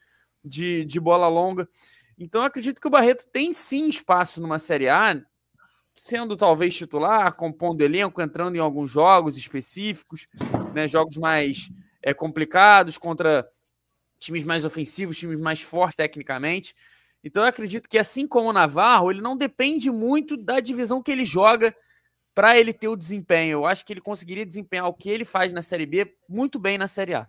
de, 0.43 0.83
de 0.85 0.99
bola 0.99 1.27
longa. 1.27 1.67
Então 2.17 2.41
acredito 2.41 2.81
que 2.81 2.87
o 2.87 2.91
Barreto 2.91 3.25
tem 3.31 3.53
sim 3.53 3.87
espaço 3.87 4.41
numa 4.41 4.59
Série 4.59 4.89
A, 4.89 5.21
sendo 5.93 6.35
talvez 6.35 6.75
titular, 6.75 7.35
compondo 7.35 7.81
elenco, 7.81 8.21
entrando 8.21 8.55
em 8.55 8.59
alguns 8.59 8.89
jogos 8.89 9.37
específicos, 9.37 10.27
né, 10.73 10.87
jogos 10.87 11.17
mais 11.17 11.69
é, 12.01 12.13
complicados 12.13 12.97
contra 12.97 13.47
times 14.19 14.43
mais 14.43 14.65
ofensivos, 14.65 15.17
times 15.17 15.39
mais 15.39 15.61
fortes 15.61 15.95
tecnicamente. 15.95 16.73
Então 17.23 17.43
eu 17.43 17.49
acredito 17.49 17.89
que 17.89 17.97
assim 17.97 18.27
como 18.27 18.49
o 18.49 18.53
Navarro, 18.53 19.11
ele 19.11 19.21
não 19.21 19.37
depende 19.37 19.91
muito 19.91 20.37
da 20.37 20.59
divisão 20.59 21.03
que 21.03 21.11
ele 21.11 21.25
joga 21.25 21.75
para 22.33 22.57
ele 22.57 22.73
ter 22.73 22.87
o 22.87 22.95
desempenho. 22.95 23.51
Eu 23.51 23.65
acho 23.65 23.85
que 23.85 23.93
ele 23.93 24.01
conseguiria 24.01 24.45
desempenhar 24.45 24.87
o 24.87 24.93
que 24.93 25.09
ele 25.09 25.25
faz 25.25 25.53
na 25.53 25.61
Série 25.61 25.85
B 25.85 26.15
muito 26.27 26.57
bem 26.59 26.77
na 26.77 26.87
Série 26.87 27.13
A. 27.13 27.27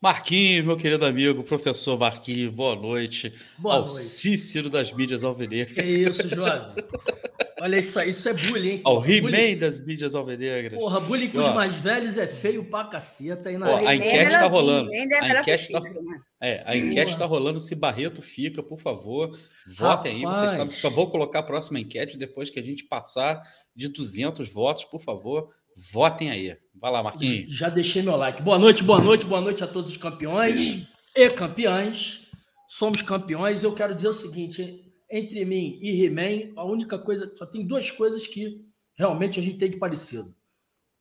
Marquinhos, 0.00 0.66
meu 0.66 0.76
querido 0.76 1.06
amigo, 1.06 1.42
professor 1.42 1.98
Marquinhos, 1.98 2.52
boa 2.52 2.76
noite. 2.76 3.32
Boa 3.56 3.76
Ao 3.76 3.86
noite. 3.86 4.02
Cícero 4.02 4.68
das 4.68 4.92
mídias 4.92 5.24
alvinegras. 5.24 5.74
Que 5.74 5.82
isso, 5.82 6.28
jovem. 6.28 6.84
Olha 7.64 7.78
isso 7.78 7.98
aí, 7.98 8.10
isso 8.10 8.28
é 8.28 8.34
bullying, 8.34 8.68
hein? 8.68 8.80
Ao 8.84 9.02
He-Man 9.02 9.56
das 9.58 9.82
mídias 9.82 10.14
alvinegras. 10.14 10.78
Porra, 10.78 11.00
bullying 11.00 11.30
com 11.30 11.38
os 11.38 11.54
mais 11.54 11.74
velhos 11.76 12.18
é 12.18 12.26
feio 12.26 12.62
pra 12.62 12.84
caceta. 12.84 13.48
Aí 13.48 13.56
na 13.56 13.70
ó, 13.70 13.76
a 13.78 13.94
enquete 13.94 14.32
tá 14.32 14.46
rolando. 14.46 14.90
A 14.92 15.40
enquete 15.40 15.72
tá, 15.72 15.80
né? 15.80 16.20
é, 16.42 16.62
a 16.66 16.76
enquete 16.76 17.16
tá 17.16 17.24
rolando 17.24 17.58
se 17.58 17.74
Barreto 17.74 18.20
fica, 18.20 18.62
por 18.62 18.78
favor. 18.78 19.30
Votem 19.78 20.16
aí, 20.16 20.22
vocês 20.24 20.50
sabem 20.50 20.68
que 20.68 20.76
só 20.76 20.90
vou 20.90 21.08
colocar 21.08 21.38
a 21.38 21.42
próxima 21.42 21.80
enquete 21.80 22.18
depois 22.18 22.50
que 22.50 22.60
a 22.60 22.62
gente 22.62 22.84
passar 22.84 23.40
de 23.74 23.88
200 23.88 24.52
votos, 24.52 24.84
por 24.84 25.00
favor. 25.00 25.48
Votem 25.90 26.30
aí. 26.30 26.58
Vai 26.78 26.92
lá, 26.92 27.02
Marquinhos. 27.02 27.56
Já 27.56 27.70
deixei 27.70 28.02
meu 28.02 28.16
like. 28.16 28.42
Boa 28.42 28.58
noite, 28.58 28.84
boa 28.84 29.00
noite, 29.00 29.24
boa 29.24 29.40
noite 29.40 29.64
a 29.64 29.66
todos 29.66 29.92
os 29.92 29.96
campeões 29.96 30.86
e 31.16 31.30
campeãs. 31.30 32.26
Somos 32.68 33.00
campeões. 33.00 33.62
Eu 33.62 33.72
quero 33.72 33.94
dizer 33.94 34.08
o 34.08 34.12
seguinte: 34.12 34.83
entre 35.10 35.44
mim 35.44 35.78
e 35.80 36.04
He-Man, 36.04 36.52
a 36.56 36.64
única 36.64 36.98
coisa, 36.98 37.32
só 37.36 37.46
tem 37.46 37.66
duas 37.66 37.90
coisas 37.90 38.26
que 38.26 38.64
realmente 38.94 39.38
a 39.38 39.42
gente 39.42 39.58
tem 39.58 39.70
de 39.70 39.76
parecido. 39.76 40.34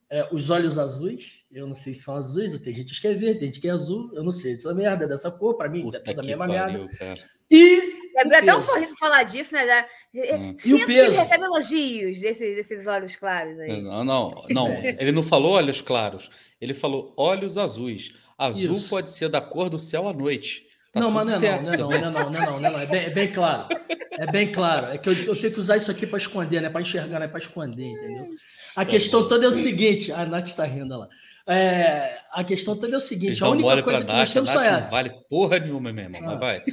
É, 0.10 0.28
os 0.32 0.50
olhos 0.50 0.78
azuis, 0.78 1.46
eu 1.52 1.66
não 1.66 1.74
sei 1.74 1.94
se 1.94 2.02
são 2.02 2.16
azuis, 2.16 2.60
tem 2.60 2.74
gente 2.74 3.00
que 3.00 3.08
é 3.08 3.14
verde, 3.14 3.40
tem 3.40 3.48
gente 3.48 3.60
que 3.60 3.68
é 3.68 3.72
azul, 3.72 4.12
eu 4.14 4.24
não 4.24 4.32
sei, 4.32 4.54
essa 4.54 4.74
merda, 4.74 5.08
dessa 5.08 5.32
cor, 5.32 5.56
para 5.56 5.70
mim, 5.70 5.82
Puta 5.82 5.98
é 5.98 6.02
toda 6.02 6.22
a 6.22 6.26
mesma 6.26 6.48
pariu, 6.48 6.80
merda. 6.80 6.98
Cara. 6.98 7.20
E. 7.50 8.04
É 8.16 8.38
até 8.38 8.56
um 8.56 8.62
sorriso 8.62 8.96
falar 8.98 9.24
disso, 9.24 9.54
né? 9.54 9.86
Hum. 10.14 10.56
E 10.64 10.74
o 10.76 10.78
peso? 10.78 10.86
que 10.86 10.92
ele 10.92 11.16
recebe 11.16 11.44
elogios 11.46 12.22
desses, 12.22 12.56
desses 12.56 12.86
olhos 12.86 13.16
claros 13.16 13.60
aí. 13.60 13.82
Não, 13.82 14.04
não, 14.04 14.32
não. 14.50 14.72
ele 14.72 15.12
não 15.12 15.24
falou 15.24 15.54
olhos 15.54 15.82
claros, 15.82 16.30
ele 16.62 16.76
falou 16.76 17.12
olhos 17.18 17.58
azuis. 17.58 18.14
Azul 18.38 18.76
Isso. 18.76 18.90
pode 18.90 19.10
ser 19.10 19.30
da 19.30 19.42
cor 19.42 19.70
do 19.70 19.80
céu 19.80 20.08
à 20.08 20.14
noite. 20.14 20.68
Tá 20.94 21.00
não, 21.00 21.10
mas 21.10 21.26
não 21.26 21.34
é 21.34 21.40
não, 21.40 21.62
não, 21.62 21.92
é 21.92 22.00
não, 22.00 22.12
não, 22.12 22.12
não, 22.12 22.32
não, 22.32 22.60
não, 22.60 22.72
não, 22.72 22.80
é 22.80 22.86
bem, 22.86 23.06
é 23.06 23.10
bem 23.10 23.32
claro. 23.32 23.68
É 24.12 24.32
bem 24.32 24.52
claro. 24.52 24.88
É 24.88 24.98
que 25.00 25.10
eu, 25.10 25.14
eu 25.14 25.36
tenho 25.36 25.52
que 25.52 25.60
usar 25.60 25.76
isso 25.76 25.90
aqui 25.90 26.06
para 26.06 26.20
esconder, 26.20 26.62
né? 26.62 26.70
Para 26.70 26.82
enxergar, 26.82 27.18
não 27.18 27.26
é 27.26 27.28
para 27.28 27.40
esconder, 27.40 27.88
entendeu? 27.88 28.28
A 28.76 28.86
questão 28.86 29.28
toda 29.28 29.46
é 29.46 29.48
o 29.48 29.54
seguinte. 29.54 30.12
A 30.12 30.24
Nath 30.24 30.48
está 30.48 30.66
rindo 30.66 30.96
lá. 30.96 31.10
É, 31.48 32.20
a 32.32 32.44
questão 32.44 32.78
toda 32.78 32.94
é 32.94 32.98
o 32.98 33.02
seguinte: 33.02 33.44
a 33.44 33.50
única 33.50 33.82
coisa 33.82 34.06
que 34.06 34.12
nós 34.12 34.32
temos 34.32 34.52
só 34.52 34.62
é 34.62 34.68
essa. 34.68 34.82
Não 34.84 34.92
vale 34.92 35.10
porra 35.28 35.58
nenhuma 35.58 35.92
mesmo, 35.92 36.12
mas 36.22 36.30
ah. 36.30 36.36
vai. 36.36 36.64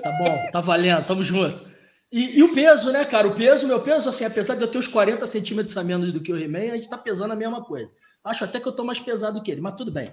Tá 0.00 0.12
bom, 0.12 0.50
tá 0.52 0.60
valendo, 0.60 1.04
tamo 1.04 1.24
junto. 1.24 1.64
E, 2.10 2.38
e, 2.38 2.42
o 2.42 2.54
peso, 2.54 2.92
né, 2.92 3.04
cara? 3.04 3.26
O 3.26 3.34
peso, 3.34 3.66
meu 3.66 3.80
peso, 3.80 4.08
assim, 4.08 4.24
apesar 4.24 4.54
de 4.54 4.62
eu 4.62 4.68
ter 4.68 4.78
uns 4.78 4.86
40 4.86 5.26
centímetros 5.26 5.76
a 5.76 5.82
menos 5.82 6.12
do 6.12 6.20
que 6.20 6.32
o 6.32 6.38
He-Man, 6.38 6.72
a 6.72 6.76
gente 6.76 6.88
tá 6.88 6.98
pesando 6.98 7.32
a 7.32 7.36
mesma 7.36 7.64
coisa. 7.64 7.92
Acho 8.22 8.44
até 8.44 8.60
que 8.60 8.68
eu 8.68 8.72
tô 8.72 8.84
mais 8.84 9.00
pesado 9.00 9.42
que 9.42 9.50
ele, 9.50 9.60
mas 9.60 9.74
tudo 9.74 9.90
bem. 9.90 10.12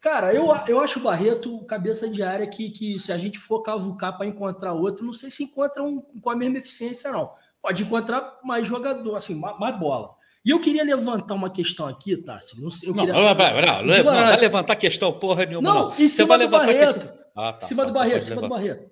Cara, 0.00 0.32
eu, 0.32 0.46
eu 0.68 0.80
acho 0.80 1.00
o 1.00 1.02
Barreto 1.02 1.64
cabeça 1.64 2.08
de 2.08 2.22
área 2.22 2.46
que, 2.46 2.70
que 2.70 2.98
se 2.98 3.12
a 3.12 3.18
gente 3.18 3.38
for 3.38 3.62
cavucar 3.62 4.16
para 4.16 4.26
encontrar 4.26 4.72
outro, 4.72 5.04
não 5.04 5.12
sei 5.12 5.30
se 5.30 5.42
encontra 5.42 5.82
um 5.82 6.00
com 6.20 6.30
a 6.30 6.36
mesma 6.36 6.58
eficiência, 6.58 7.10
não. 7.10 7.32
Pode 7.60 7.82
encontrar 7.82 8.38
mais 8.44 8.66
jogador, 8.66 9.16
assim, 9.16 9.34
mais, 9.40 9.58
mais 9.58 9.78
bola. 9.78 10.10
E 10.44 10.50
eu 10.50 10.60
queria 10.60 10.84
levantar 10.84 11.34
uma 11.34 11.50
questão 11.50 11.86
aqui, 11.86 12.16
Tássio. 12.16 12.62
Não, 12.62 12.70
sei, 12.70 12.88
eu 12.88 12.94
queria... 12.94 13.12
não, 13.12 13.20
não, 13.20 13.34
não, 13.82 13.82
não, 13.82 14.04
não 14.04 14.14
vai 14.14 14.40
levantar 14.40 14.76
questão 14.76 15.12
porra 15.18 15.44
nenhuma. 15.44 15.68
Não, 15.68 15.88
não. 15.90 15.98
em 15.98 16.08
cima 16.08 16.38
do 16.38 16.48
Barreto. 16.48 17.12
Ah, 17.36 17.52
tá, 17.52 17.66
cima 17.66 17.82
tá, 17.82 17.88
do 17.88 17.94
Barreto, 17.94 18.26
cima 18.26 18.42
do 18.42 18.48
Barreto. 18.48 18.90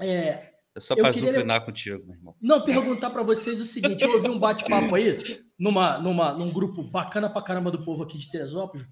É, 0.00 0.52
É 0.76 0.80
só 0.80 0.96
para 0.96 1.12
queria- 1.12 1.30
zucrinar 1.30 1.64
contigo, 1.64 2.04
meu 2.04 2.16
irmão. 2.16 2.34
Não, 2.40 2.60
perguntar 2.60 3.10
para 3.10 3.22
vocês 3.22 3.60
o 3.60 3.64
seguinte: 3.64 4.02
eu 4.02 4.12
ouvi 4.12 4.28
um 4.28 4.38
bate-papo 4.38 4.94
aí, 4.96 5.40
numa, 5.58 5.98
numa, 5.98 6.32
num 6.32 6.52
grupo 6.52 6.82
bacana 6.82 7.30
pra 7.30 7.40
caramba 7.42 7.70
do 7.70 7.84
povo 7.84 8.02
aqui 8.02 8.18
de 8.18 8.30
Teresópolis, 8.30 8.86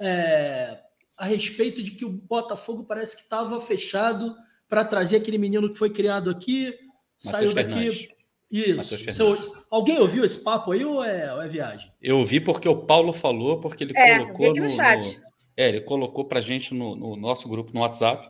é, 0.00 0.78
a 1.16 1.24
respeito 1.24 1.82
de 1.82 1.92
que 1.92 2.04
o 2.04 2.10
Botafogo 2.10 2.84
parece 2.84 3.16
que 3.16 3.22
estava 3.22 3.60
fechado 3.60 4.34
para 4.68 4.84
trazer 4.84 5.16
aquele 5.18 5.38
menino 5.38 5.70
que 5.72 5.78
foi 5.78 5.90
criado 5.90 6.28
aqui, 6.30 6.74
saiu 7.18 7.54
daqui. 7.54 7.70
Fernandes. 7.70 8.08
Isso. 8.50 8.94
Matheus 8.94 9.16
Seu- 9.16 9.64
alguém 9.70 9.98
ouviu 9.98 10.24
esse 10.24 10.42
papo 10.44 10.70
aí 10.70 10.84
ou 10.84 11.02
é, 11.02 11.34
ou 11.34 11.42
é 11.42 11.48
viagem? 11.48 11.90
Eu 12.00 12.22
vi 12.24 12.38
porque 12.40 12.68
o 12.68 12.76
Paulo 12.84 13.12
falou, 13.12 13.58
porque 13.60 13.82
ele 13.82 13.92
É, 13.96 14.18
colocou 14.20 14.50
aqui 14.50 14.60
no 14.60 14.68
chat. 14.70 15.20
é, 15.56 15.68
ele 15.68 15.80
colocou 15.80 16.24
pra 16.26 16.40
gente 16.40 16.72
no, 16.72 16.94
no 16.94 17.16
nosso 17.16 17.48
grupo 17.48 17.72
no 17.74 17.80
WhatsApp. 17.80 18.28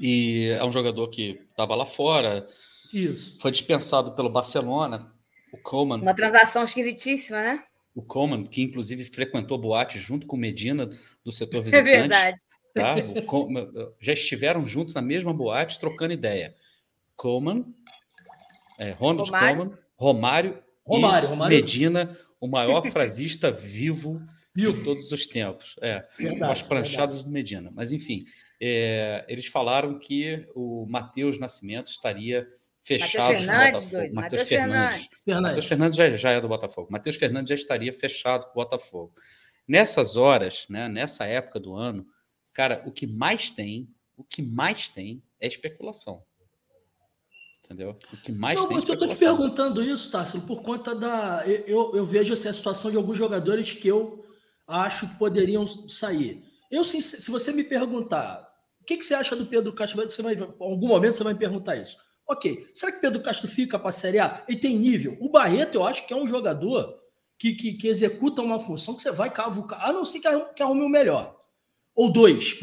E 0.00 0.48
é 0.50 0.64
um 0.64 0.72
jogador 0.72 1.08
que 1.08 1.40
estava 1.50 1.74
lá 1.74 1.86
fora, 1.86 2.46
Isso. 2.92 3.38
foi 3.40 3.50
dispensado 3.50 4.12
pelo 4.12 4.28
Barcelona, 4.28 5.12
o 5.52 5.58
Coman, 5.58 5.96
Uma 6.00 6.14
transação 6.14 6.62
esquisitíssima, 6.64 7.38
né? 7.42 7.64
O 7.98 8.02
Coman, 8.02 8.44
que 8.46 8.62
inclusive 8.62 9.04
frequentou 9.04 9.58
boate 9.58 9.98
junto 9.98 10.26
com 10.26 10.36
o 10.36 10.38
Medina 10.38 10.88
do 11.24 11.32
setor 11.32 11.58
É 11.60 11.62
visitante. 11.64 11.84
verdade. 11.84 12.40
tá? 12.74 12.94
O 12.96 13.22
Coman- 13.24 13.68
já 14.00 14.12
estiveram 14.12 14.64
juntos 14.66 14.94
na 14.94 15.02
mesma 15.02 15.32
boate, 15.34 15.80
trocando 15.80 16.12
ideia. 16.12 16.54
Coman, 17.16 17.64
é, 18.78 18.90
Ronald 18.92 19.28
Romário. 19.28 19.56
Koeman, 19.56 19.78
Romário, 19.96 20.62
Romário, 20.86 21.26
e 21.26 21.30
Romário. 21.30 21.56
Medina, 21.56 22.16
o 22.40 22.46
maior 22.46 22.86
frasista 22.90 23.50
vivo 23.50 24.22
de 24.54 24.72
todos 24.84 25.10
os 25.10 25.26
tempos. 25.26 25.74
É, 25.82 26.06
Verdade, 26.16 26.38
com 26.38 26.44
as 26.52 26.62
pranchadas 26.62 27.24
do 27.24 27.30
Medina. 27.32 27.70
Mas, 27.74 27.90
enfim, 27.90 28.24
é, 28.60 29.24
eles 29.28 29.46
falaram 29.46 29.98
que 29.98 30.46
o 30.54 30.86
Matheus 30.88 31.38
Nascimento 31.38 31.86
estaria 31.86 32.46
fechado 32.88 33.34
Matheus 33.34 33.44
com 33.44 33.44
o 33.44 33.46
Fernandes, 33.46 33.90
doido. 33.90 34.14
Matheus 34.14 34.42
Fernandes. 34.48 35.08
Matheus 35.26 35.66
Fernandes 35.66 35.96
já, 35.96 36.10
já 36.10 36.30
é 36.30 36.40
do 36.40 36.48
Botafogo. 36.48 36.88
Matheus 36.90 37.16
Fernandes 37.16 37.50
já 37.50 37.54
estaria 37.54 37.92
fechado 37.92 38.46
com 38.46 38.50
o 38.52 38.54
Botafogo. 38.54 39.12
Nessas 39.66 40.16
horas, 40.16 40.66
né, 40.70 40.88
nessa 40.88 41.26
época 41.26 41.60
do 41.60 41.74
ano, 41.74 42.06
cara, 42.54 42.82
o 42.86 42.90
que 42.90 43.06
mais 43.06 43.50
tem, 43.50 43.88
o 44.16 44.24
que 44.24 44.40
mais 44.40 44.88
tem 44.88 45.22
é 45.38 45.46
especulação. 45.46 46.22
Entendeu? 47.62 47.98
O 48.10 48.16
que 48.16 48.32
mais 48.32 48.58
Não, 48.58 48.66
tem 48.66 48.78
é 48.78 48.80
porque 48.80 48.92
eu 48.92 48.98
tô 48.98 49.08
te 49.08 49.18
perguntando 49.18 49.82
isso, 49.82 50.10
Tássilo, 50.10 50.42
por 50.46 50.62
conta 50.62 50.94
da. 50.94 51.46
Eu, 51.46 51.64
eu, 51.66 51.96
eu 51.96 52.04
vejo 52.04 52.32
assim, 52.32 52.48
a 52.48 52.52
situação 52.52 52.90
de 52.90 52.96
alguns 52.96 53.18
jogadores 53.18 53.70
que 53.72 53.86
eu 53.86 54.24
acho 54.66 55.06
que 55.06 55.18
poderiam 55.18 55.66
sair. 55.86 56.42
Eu, 56.70 56.82
se, 56.82 57.02
se 57.02 57.30
você 57.30 57.52
me 57.52 57.62
perguntar, 57.62 58.48
o 58.80 58.84
que, 58.84 58.96
que 58.96 59.04
você 59.04 59.12
acha 59.12 59.36
do 59.36 59.44
Pedro 59.44 59.74
Castro? 59.74 60.02
Você 60.02 60.22
vai, 60.22 60.34
em 60.34 60.54
algum 60.58 60.88
momento 60.88 61.18
você 61.18 61.24
vai 61.24 61.34
me 61.34 61.38
perguntar 61.38 61.76
isso. 61.76 62.07
Ok, 62.28 62.68
será 62.74 62.92
que 62.92 63.00
Pedro 63.00 63.22
Castro 63.22 63.48
fica 63.48 63.78
para 63.78 63.88
a 63.88 63.92
Série 63.92 64.18
A? 64.18 64.44
Ele 64.46 64.58
tem 64.58 64.78
nível. 64.78 65.16
O 65.18 65.30
Barreto, 65.30 65.76
eu 65.76 65.86
acho 65.86 66.06
que 66.06 66.12
é 66.12 66.16
um 66.16 66.26
jogador 66.26 67.02
que, 67.38 67.54
que, 67.54 67.72
que 67.72 67.88
executa 67.88 68.42
uma 68.42 68.58
função 68.58 68.94
que 68.94 69.02
você 69.02 69.10
vai 69.10 69.32
cavucar, 69.32 69.82
a 69.82 69.92
não 69.92 70.04
ser 70.04 70.20
que 70.20 70.28
que 70.54 70.62
arrume 70.62 70.82
o 70.82 70.88
melhor. 70.90 71.40
Ou 71.94 72.12
dois, 72.12 72.54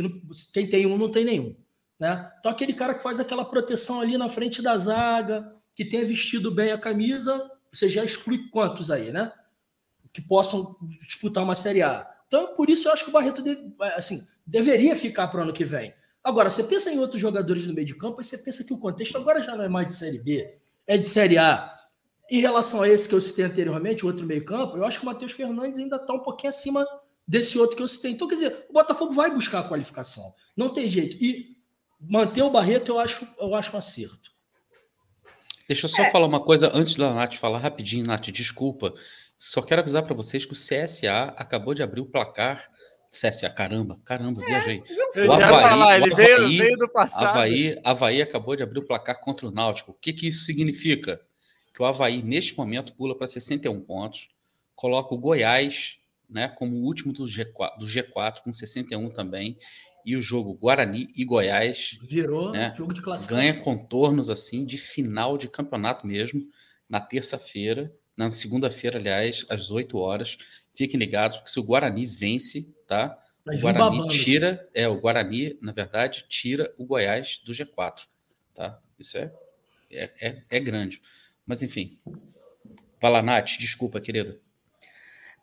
quem 0.53 0.69
tem 0.69 0.85
um 0.85 0.97
não 0.97 1.09
tem 1.09 1.25
nenhum. 1.25 1.55
Né? 1.99 2.31
Então, 2.39 2.51
aquele 2.51 2.73
cara 2.73 2.93
que 2.93 3.01
faz 3.01 3.19
aquela 3.19 3.43
proteção 3.43 3.99
ali 4.01 4.17
na 4.17 4.29
frente 4.29 4.61
da 4.61 4.77
zaga, 4.77 5.51
que 5.73 5.83
tenha 5.83 6.05
vestido 6.05 6.51
bem 6.51 6.71
a 6.71 6.77
camisa, 6.77 7.49
você 7.71 7.89
já 7.89 8.03
exclui 8.03 8.49
quantos 8.49 8.91
aí, 8.91 9.11
né? 9.11 9.31
Que 10.13 10.21
possam 10.21 10.77
disputar 11.07 11.43
uma 11.43 11.55
Série 11.55 11.81
A. 11.81 12.07
Então, 12.27 12.55
por 12.55 12.69
isso 12.69 12.87
eu 12.87 12.93
acho 12.93 13.03
que 13.03 13.09
o 13.09 13.13
Barreto 13.13 13.43
assim, 13.95 14.25
deveria 14.45 14.95
ficar 14.95 15.27
para 15.27 15.39
o 15.39 15.43
ano 15.43 15.53
que 15.53 15.65
vem. 15.65 15.93
Agora, 16.25 16.49
você 16.49 16.63
pensa 16.63 16.91
em 16.91 16.97
outros 16.97 17.21
jogadores 17.21 17.67
no 17.67 17.73
meio 17.73 17.85
de 17.85 17.93
campo, 17.93 18.19
e 18.19 18.23
você 18.23 18.39
pensa 18.39 18.63
que 18.63 18.73
o 18.73 18.79
contexto 18.79 19.15
agora 19.15 19.39
já 19.39 19.55
não 19.55 19.63
é 19.63 19.69
mais 19.69 19.87
de 19.89 19.93
Série 19.93 20.17
B, 20.17 20.57
é 20.87 20.97
de 20.97 21.05
Série 21.05 21.37
A. 21.37 21.71
Em 22.31 22.39
relação 22.39 22.81
a 22.81 22.89
esse 22.89 23.07
que 23.07 23.13
eu 23.13 23.21
citei 23.21 23.45
anteriormente, 23.45 24.03
o 24.03 24.07
outro 24.07 24.25
meio 24.25 24.43
campo, 24.43 24.75
eu 24.75 24.83
acho 24.83 24.99
que 24.99 25.05
o 25.05 25.05
Matheus 25.05 25.31
Fernandes 25.31 25.79
ainda 25.79 25.97
está 25.97 26.11
um 26.11 26.23
pouquinho 26.23 26.49
acima 26.49 26.83
desse 27.27 27.59
outro 27.59 27.75
que 27.75 27.83
eu 27.83 27.87
citei. 27.87 28.09
Então, 28.09 28.27
quer 28.27 28.35
dizer, 28.35 28.65
o 28.67 28.73
Botafogo 28.73 29.11
vai 29.11 29.31
buscar 29.31 29.59
a 29.59 29.67
qualificação. 29.67 30.33
Não 30.57 30.73
tem 30.73 30.89
jeito. 30.89 31.15
E 31.23 31.55
manter 31.99 32.41
o 32.41 32.49
Barreto 32.49 32.89
eu 32.89 32.99
acho, 32.99 33.27
eu 33.39 33.53
acho 33.53 33.75
um 33.75 33.77
acerto. 33.77 34.31
Deixa 35.67 35.85
eu 35.85 35.89
só 35.89 36.05
falar 36.05 36.25
uma 36.25 36.43
coisa 36.43 36.71
antes 36.73 36.95
da 36.95 37.13
Nath 37.13 37.35
falar 37.35 37.59
rapidinho, 37.59 38.05
Nath, 38.05 38.31
desculpa. 38.31 38.95
Só 39.37 39.61
quero 39.61 39.81
avisar 39.81 40.03
para 40.03 40.15
vocês 40.15 40.43
que 40.43 40.53
o 40.53 40.55
CSA 40.55 41.35
acabou 41.37 41.75
de 41.75 41.83
abrir 41.83 42.01
o 42.01 42.05
placar. 42.05 42.67
CSA, 43.19 43.49
caramba, 43.49 43.99
caramba, 44.03 44.41
viajei. 44.45 44.83
Eu 45.15 45.29
O 45.29 45.33
Havaí- 45.33 45.49
falar, 45.49 45.95
ele 46.01 46.13
o 46.13 46.15
veio, 46.15 46.35
Havaí- 46.37 46.57
veio 46.57 46.77
do 46.77 46.89
passado. 46.89 47.25
Havaí, 47.27 47.79
Havaí 47.83 48.21
acabou 48.21 48.55
de 48.55 48.63
abrir 48.63 48.79
o 48.79 48.85
placar 48.85 49.19
contra 49.19 49.47
o 49.47 49.51
Náutico. 49.51 49.91
O 49.91 49.93
que, 49.95 50.11
que 50.13 50.27
isso 50.27 50.43
significa? 50.45 51.21
Que 51.73 51.81
o 51.81 51.85
Havaí, 51.85 52.21
neste 52.21 52.57
momento, 52.57 52.93
pula 52.93 53.17
para 53.17 53.27
61 53.27 53.79
pontos, 53.81 54.29
coloca 54.75 55.13
o 55.13 55.17
Goiás 55.17 55.97
né, 56.29 56.47
como 56.47 56.75
o 56.77 56.83
último 56.83 57.13
do 57.13 57.25
G4, 57.25 57.77
do 57.77 57.85
G4, 57.85 58.41
com 58.43 58.51
61 58.51 59.09
também, 59.11 59.57
e 60.03 60.15
o 60.15 60.21
jogo 60.21 60.53
Guarani 60.55 61.07
e 61.15 61.23
Goiás 61.23 61.97
Virou 62.01 62.51
né, 62.51 62.73
jogo 62.75 62.93
de 62.93 63.01
classificação. 63.01 63.37
ganha 63.43 63.63
contornos 63.63 64.29
assim 64.29 64.65
de 64.65 64.77
final 64.77 65.37
de 65.37 65.47
campeonato 65.47 66.05
mesmo, 66.07 66.41
na 66.89 66.99
terça-feira, 66.99 67.93
na 68.17 68.31
segunda-feira, 68.31 68.97
aliás, 68.97 69.45
às 69.49 69.69
8 69.69 69.97
horas. 69.97 70.37
Fiquem 70.75 70.99
ligados, 70.99 71.37
porque 71.37 71.51
se 71.51 71.59
o 71.59 71.63
Guarani 71.63 72.05
vence, 72.05 72.74
tá? 72.87 73.21
Vai 73.45 73.55
O 73.57 73.59
Guarani 73.61 73.97
babando. 73.97 74.13
tira, 74.13 74.69
é, 74.73 74.87
o 74.87 74.99
Guarani, 74.99 75.57
na 75.61 75.71
verdade, 75.71 76.25
tira 76.27 76.73
o 76.77 76.85
Goiás 76.85 77.37
do 77.45 77.53
G4, 77.53 78.07
tá? 78.53 78.79
Isso 78.99 79.17
é, 79.17 79.31
é, 79.91 80.11
é, 80.21 80.37
é 80.49 80.59
grande. 80.59 81.01
Mas, 81.45 81.61
enfim. 81.61 81.99
Vai 83.01 83.11
lá, 83.11 83.21
Nath, 83.21 83.57
desculpa, 83.59 84.01
querida. 84.01 84.39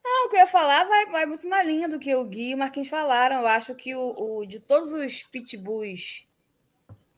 Não, 0.05 0.27
o 0.27 0.31
que 0.31 0.37
eu 0.37 0.41
ia 0.41 0.47
falar 0.47 0.85
vai, 0.85 1.07
vai 1.07 1.27
muito 1.27 1.49
na 1.49 1.63
linha 1.63 1.89
do 1.89 1.99
que 1.99 2.15
o 2.15 2.25
Gui 2.25 2.51
e 2.51 2.55
o 2.55 2.59
Marquinhos 2.59 2.89
falaram. 2.89 3.37
Eu 3.41 3.47
acho 3.47 3.75
que 3.75 3.95
o, 3.95 4.15
o- 4.41 4.47
de 4.47 4.59
todos 4.61 4.93
os 4.93 5.23
pitbulls 5.23 6.27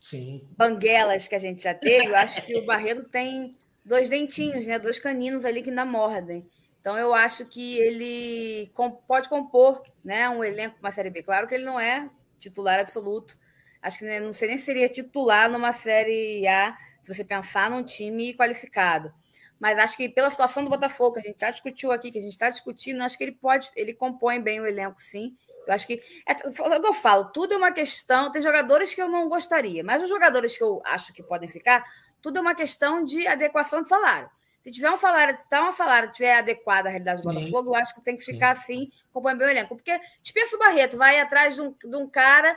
Sim. 0.01 0.42
banguelas 0.56 1.26
que 1.28 1.34
a 1.34 1.38
gente 1.38 1.62
já 1.62 1.74
teve, 1.74 2.09
eu 2.09 2.16
acho 2.16 2.44
que 2.44 2.56
o 2.59 2.64
Barreto 2.66 3.05
tem 3.09 3.51
dois 3.84 4.09
dentinhos, 4.09 4.66
né? 4.66 4.78
Dois 4.78 4.98
caninos 4.98 5.44
ali 5.44 5.62
que 5.62 5.70
ainda 5.70 5.84
mordem. 5.84 6.46
Então 6.85 6.98
eu 6.98 7.15
acho 7.15 7.47
que 7.47 7.78
ele 7.78 8.70
pode 9.09 9.27
compor 9.31 9.82
né, 10.05 10.28
um 10.28 10.44
elenco 10.44 10.77
para 10.78 10.89
uma 10.89 10.93
Série 10.93 11.09
B. 11.09 11.23
Claro 11.23 11.48
que 11.48 11.55
ele 11.55 11.65
não 11.65 11.81
é 11.81 12.11
titular 12.39 12.78
absoluto. 12.78 13.39
Acho 13.81 14.01
que 14.01 14.05
né, 14.05 14.20
não 14.20 14.35
sei 14.35 14.48
nem 14.48 14.59
se 14.59 14.66
seria 14.66 14.86
titular 14.86 15.48
numa 15.48 15.73
Série 15.73 16.47
A, 16.47 16.77
se 17.01 17.15
você 17.15 17.24
pensar 17.24 17.70
num 17.70 17.82
time 17.82 18.35
qualificado. 18.35 19.11
Mas 19.59 19.78
acho 19.78 19.97
que 19.97 20.11
pela 20.11 20.28
situação 20.28 20.62
do 20.62 20.69
Botafogo, 20.69 21.15
que 21.15 21.20
a 21.20 21.23
gente 21.23 21.40
já 21.40 21.51
discutiu 21.51 21.90
aqui, 21.90 22.12
que 22.12 22.19
a 22.19 22.20
gente 22.20 22.32
está 22.32 22.51
discutindo, 22.51 23.01
acho 23.01 23.16
que 23.16 23.24
ele 23.24 23.32
pode, 23.32 23.70
ele 23.74 23.94
compõe 23.94 24.39
bem 24.39 24.61
o 24.61 24.66
elenco, 24.66 25.01
sim. 25.01 25.35
Eu 25.66 25.73
acho 25.73 25.86
que. 25.86 25.94
É, 26.28 26.32
é 26.32 26.78
o 26.78 26.81
que 26.82 26.86
eu 26.86 26.93
falo, 26.93 27.32
tudo 27.32 27.55
é 27.55 27.56
uma 27.56 27.73
questão. 27.73 28.31
Tem 28.31 28.43
jogadores 28.43 28.93
que 28.93 29.01
eu 29.01 29.09
não 29.09 29.27
gostaria, 29.27 29.82
mas 29.82 30.02
os 30.02 30.09
jogadores 30.11 30.55
que 30.55 30.62
eu 30.62 30.82
acho 30.85 31.15
que 31.15 31.23
podem 31.23 31.48
ficar, 31.48 31.82
tudo 32.20 32.36
é 32.36 32.43
uma 32.43 32.55
questão 32.55 33.02
de 33.02 33.27
adequação 33.27 33.81
de 33.81 33.89
salário. 33.89 34.28
Se 34.64 34.72
tiver 34.72 34.90
um 34.90 34.96
salário, 34.96 35.38
se 35.38 35.48
tá 35.48 35.68
um 35.68 35.72
salário 35.72 36.10
tiver 36.10 36.38
adequado 36.38 36.86
à 36.86 36.90
realidade 36.90 37.22
do 37.22 37.30
Sim. 37.30 37.38
Botafogo, 37.38 37.70
eu 37.70 37.74
acho 37.74 37.94
que 37.94 38.00
tem 38.00 38.16
que 38.16 38.24
ficar 38.24 38.50
assim, 38.52 38.90
compõe 39.12 39.36
bem 39.36 39.46
o 39.46 39.50
elenco. 39.50 39.76
Porque 39.76 40.00
dispensa 40.22 40.56
o 40.56 40.58
Barreto, 40.58 40.96
vai 40.96 41.20
atrás 41.20 41.54
de 41.54 41.62
um, 41.62 41.72
de 41.72 41.96
um 41.96 42.08
cara 42.08 42.56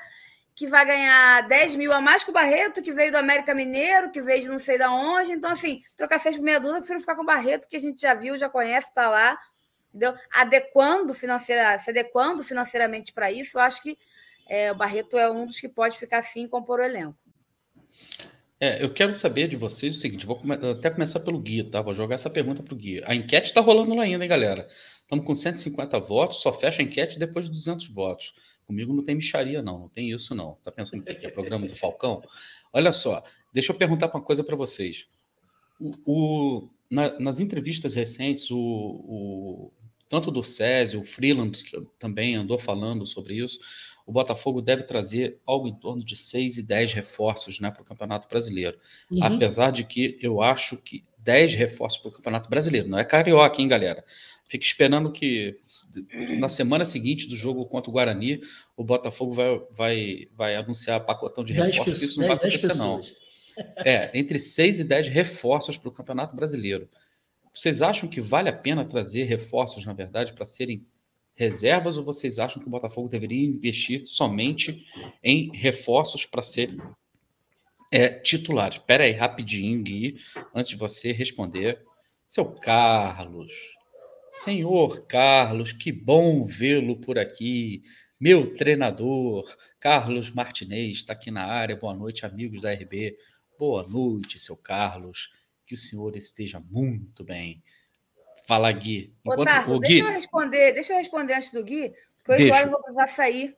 que 0.55 0.67
vai 0.67 0.85
ganhar 0.85 1.47
10 1.47 1.75
mil 1.75 1.93
a 1.93 2.01
mais 2.01 2.23
que 2.23 2.31
o 2.31 2.33
Barreto, 2.33 2.81
que 2.81 2.91
veio 2.91 3.11
do 3.11 3.17
América 3.17 3.53
Mineiro, 3.53 4.09
que 4.09 4.21
veio 4.21 4.41
de 4.41 4.47
não 4.47 4.57
sei 4.57 4.77
de 4.77 4.85
onde. 4.85 5.33
Então, 5.33 5.51
assim, 5.51 5.83
trocar 5.95 6.19
seis 6.19 6.35
por 6.35 6.43
meia 6.43 6.59
dúzia, 6.59 6.77
eu 6.77 6.79
prefiro 6.79 6.99
ficar 6.99 7.15
com 7.15 7.21
o 7.21 7.25
Barreto, 7.25 7.67
que 7.67 7.75
a 7.75 7.79
gente 7.79 8.01
já 8.01 8.13
viu, 8.13 8.37
já 8.37 8.49
conhece, 8.49 8.87
está 8.87 9.09
lá 9.09 9.37
entendeu? 9.97 10.15
Adequando 10.31 11.13
financeira, 11.13 11.77
se 11.79 11.89
adequando 11.89 12.43
financeiramente 12.43 13.11
para 13.11 13.31
isso, 13.31 13.57
eu 13.57 13.61
acho 13.61 13.81
que 13.81 13.97
é, 14.47 14.71
o 14.71 14.75
Barreto 14.75 15.17
é 15.17 15.29
um 15.29 15.45
dos 15.45 15.59
que 15.59 15.67
pode 15.67 15.97
ficar 15.97 16.19
assim 16.19 16.45
e 16.45 16.49
compor 16.49 16.79
o 16.79 16.83
elenco. 16.83 17.17
É, 18.59 18.83
eu 18.83 18.91
quero 18.91 19.13
saber 19.13 19.47
de 19.47 19.55
vocês 19.55 19.95
o 19.95 19.99
seguinte, 19.99 20.25
vou 20.25 20.41
até 20.71 20.89
começar 20.89 21.19
pelo 21.19 21.39
Gui, 21.39 21.63
tá? 21.63 21.79
Vou 21.81 21.93
jogar 21.93 22.15
essa 22.15 22.29
pergunta 22.29 22.63
pro 22.63 22.75
Gui. 22.75 23.01
A 23.05 23.13
enquete 23.13 23.53
tá 23.53 23.61
rolando 23.61 23.93
lá 23.93 24.03
ainda, 24.03 24.23
hein, 24.23 24.29
galera? 24.29 24.67
Estamos 25.01 25.25
com 25.25 25.35
150 25.35 25.99
votos, 25.99 26.37
só 26.41 26.51
fecha 26.51 26.81
a 26.81 26.85
enquete 26.85 27.19
depois 27.19 27.45
de 27.45 27.51
200 27.51 27.87
votos. 27.89 28.33
Comigo 28.65 28.93
não 28.93 29.03
tem 29.03 29.15
micharia, 29.15 29.61
não, 29.61 29.79
não 29.81 29.89
tem 29.89 30.11
isso, 30.11 30.33
não. 30.33 30.55
Tá 30.55 30.71
pensando 30.71 31.03
que 31.03 31.25
é 31.25 31.29
programa 31.29 31.67
do 31.67 31.75
Falcão? 31.75 32.21
Olha 32.73 32.91
só, 32.91 33.23
deixa 33.53 33.71
eu 33.71 33.77
perguntar 33.77 34.07
uma 34.13 34.21
coisa 34.21 34.43
para 34.43 34.55
vocês. 34.55 35.05
O, 35.79 35.93
o- 36.05 36.69
na- 36.89 37.17
nas 37.19 37.39
entrevistas 37.39 37.93
recentes, 37.93 38.49
o, 38.49 38.57
o- 38.57 39.71
tanto 40.09 40.31
do 40.31 40.43
Césio, 40.43 41.01
o 41.01 41.05
Freeland 41.05 41.61
também 41.99 42.35
andou 42.35 42.57
falando 42.57 43.05
sobre 43.05 43.35
isso. 43.35 43.59
O 44.07 44.11
Botafogo 44.13 44.61
deve 44.61 44.83
trazer 44.83 45.37
algo 45.45 45.67
em 45.67 45.75
torno 45.75 46.01
de 46.01 46.15
6 46.15 46.59
e 46.59 46.63
10 46.63 46.93
reforços 46.93 47.59
né, 47.59 47.69
para 47.69 47.81
o 47.81 47.85
Campeonato 47.85 48.25
Brasileiro. 48.25 48.79
Uhum. 49.11 49.21
Apesar 49.21 49.69
de 49.69 49.83
que 49.83 50.17
eu 50.21 50.41
acho 50.41 50.77
que 50.77 51.03
10 51.17 51.55
reforços 51.55 51.99
para 51.99 52.07
o 52.07 52.11
Campeonato 52.13 52.49
Brasileiro, 52.49 52.87
não 52.87 52.97
é 52.97 53.03
carioca, 53.03 53.61
hein, 53.61 53.67
galera? 53.67 54.05
Fique 54.47 54.65
esperando 54.65 55.11
que 55.11 55.59
na 56.39 56.47
semana 56.47 56.85
seguinte 56.85 57.27
do 57.27 57.35
jogo 57.35 57.65
contra 57.65 57.89
o 57.89 57.93
Guarani, 57.93 58.39
o 58.77 58.83
Botafogo 58.83 59.33
vai, 59.33 59.61
vai, 59.71 60.27
vai 60.33 60.55
anunciar 60.55 61.05
pacotão 61.05 61.43
de 61.43 61.53
10 61.53 61.75
reforços, 61.79 61.99
que 61.99 62.05
isso 62.05 62.21
não 62.21 62.29
vai 62.29 62.39
pessoas, 62.39 62.61
10 62.61 62.65
acontecer, 62.65 62.81
não. 62.81 62.97
pessoas. 62.99 63.27
É, 63.85 64.17
entre 64.17 64.39
6 64.39 64.79
e 64.79 64.83
10 64.85 65.09
reforços 65.09 65.75
para 65.75 65.89
o 65.89 65.91
Campeonato 65.91 66.33
Brasileiro. 66.33 66.87
Vocês 67.53 67.81
acham 67.81 68.07
que 68.07 68.21
vale 68.21 68.47
a 68.47 68.53
pena 68.53 68.85
trazer 68.85 69.23
reforços, 69.23 69.85
na 69.85 69.91
verdade, 69.91 70.31
para 70.31 70.45
serem 70.45 70.85
reservas 71.37 71.97
ou 71.97 72.03
vocês 72.03 72.39
acham 72.39 72.61
que 72.61 72.67
o 72.67 72.71
Botafogo 72.71 73.07
deveria 73.07 73.45
investir 73.45 74.01
somente 74.05 74.85
em 75.23 75.55
reforços 75.55 76.25
para 76.25 76.41
serem 76.41 76.79
é, 77.93 78.09
titulares? 78.09 78.77
Espera 78.77 79.03
aí, 79.03 79.11
rapidinho, 79.11 79.83
Gui, 79.83 80.17
antes 80.53 80.69
de 80.69 80.75
você 80.75 81.11
responder. 81.11 81.85
Seu 82.27 82.55
Carlos, 82.55 83.53
senhor 84.29 85.05
Carlos, 85.05 85.71
que 85.71 85.91
bom 85.91 86.43
vê-lo 86.43 86.99
por 86.99 87.17
aqui. 87.17 87.81
Meu 88.19 88.53
treinador, 88.53 89.45
Carlos 89.79 90.31
Martinez, 90.31 90.97
está 90.97 91.13
aqui 91.13 91.29
na 91.29 91.45
área. 91.45 91.75
Boa 91.75 91.93
noite, 91.93 92.25
amigos 92.25 92.61
da 92.61 92.73
RB. 92.73 93.15
Boa 93.57 93.87
noite, 93.87 94.39
seu 94.39 94.57
Carlos. 94.57 95.29
Que 95.65 95.75
o 95.75 95.77
senhor 95.77 96.17
esteja 96.17 96.59
muito 96.59 97.23
bem. 97.23 97.63
Fala, 98.47 98.71
Gui. 98.71 99.13
Enquanto, 99.25 99.41
Ô, 99.41 99.45
Tarso, 99.45 99.73
o 99.73 99.79
Gui... 99.79 99.87
deixa 99.89 100.07
eu 100.07 100.13
responder, 100.13 100.71
deixa 100.71 100.93
eu 100.93 100.97
responder 100.97 101.33
antes 101.33 101.51
do 101.51 101.63
Gui, 101.63 101.93
porque 102.23 102.43
oito 102.43 102.53
horas 102.53 102.65
eu 102.65 102.71
vou 102.71 102.81
precisar 102.81 103.07
sair. 103.09 103.57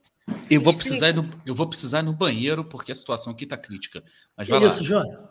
Eu 0.49 0.61
vou, 0.61 0.73
precisar 0.73 1.13
no, 1.13 1.29
eu 1.45 1.55
vou 1.55 1.67
precisar 1.67 1.99
ir 1.99 2.03
no 2.03 2.13
banheiro, 2.13 2.65
porque 2.65 2.91
a 2.91 2.95
situação 2.95 3.33
aqui 3.33 3.43
está 3.43 3.55
crítica. 3.55 4.03
Mas 4.35 4.49
vai 4.49 4.63
isso, 4.63 4.81
lá. 4.81 4.83
João? 4.83 5.29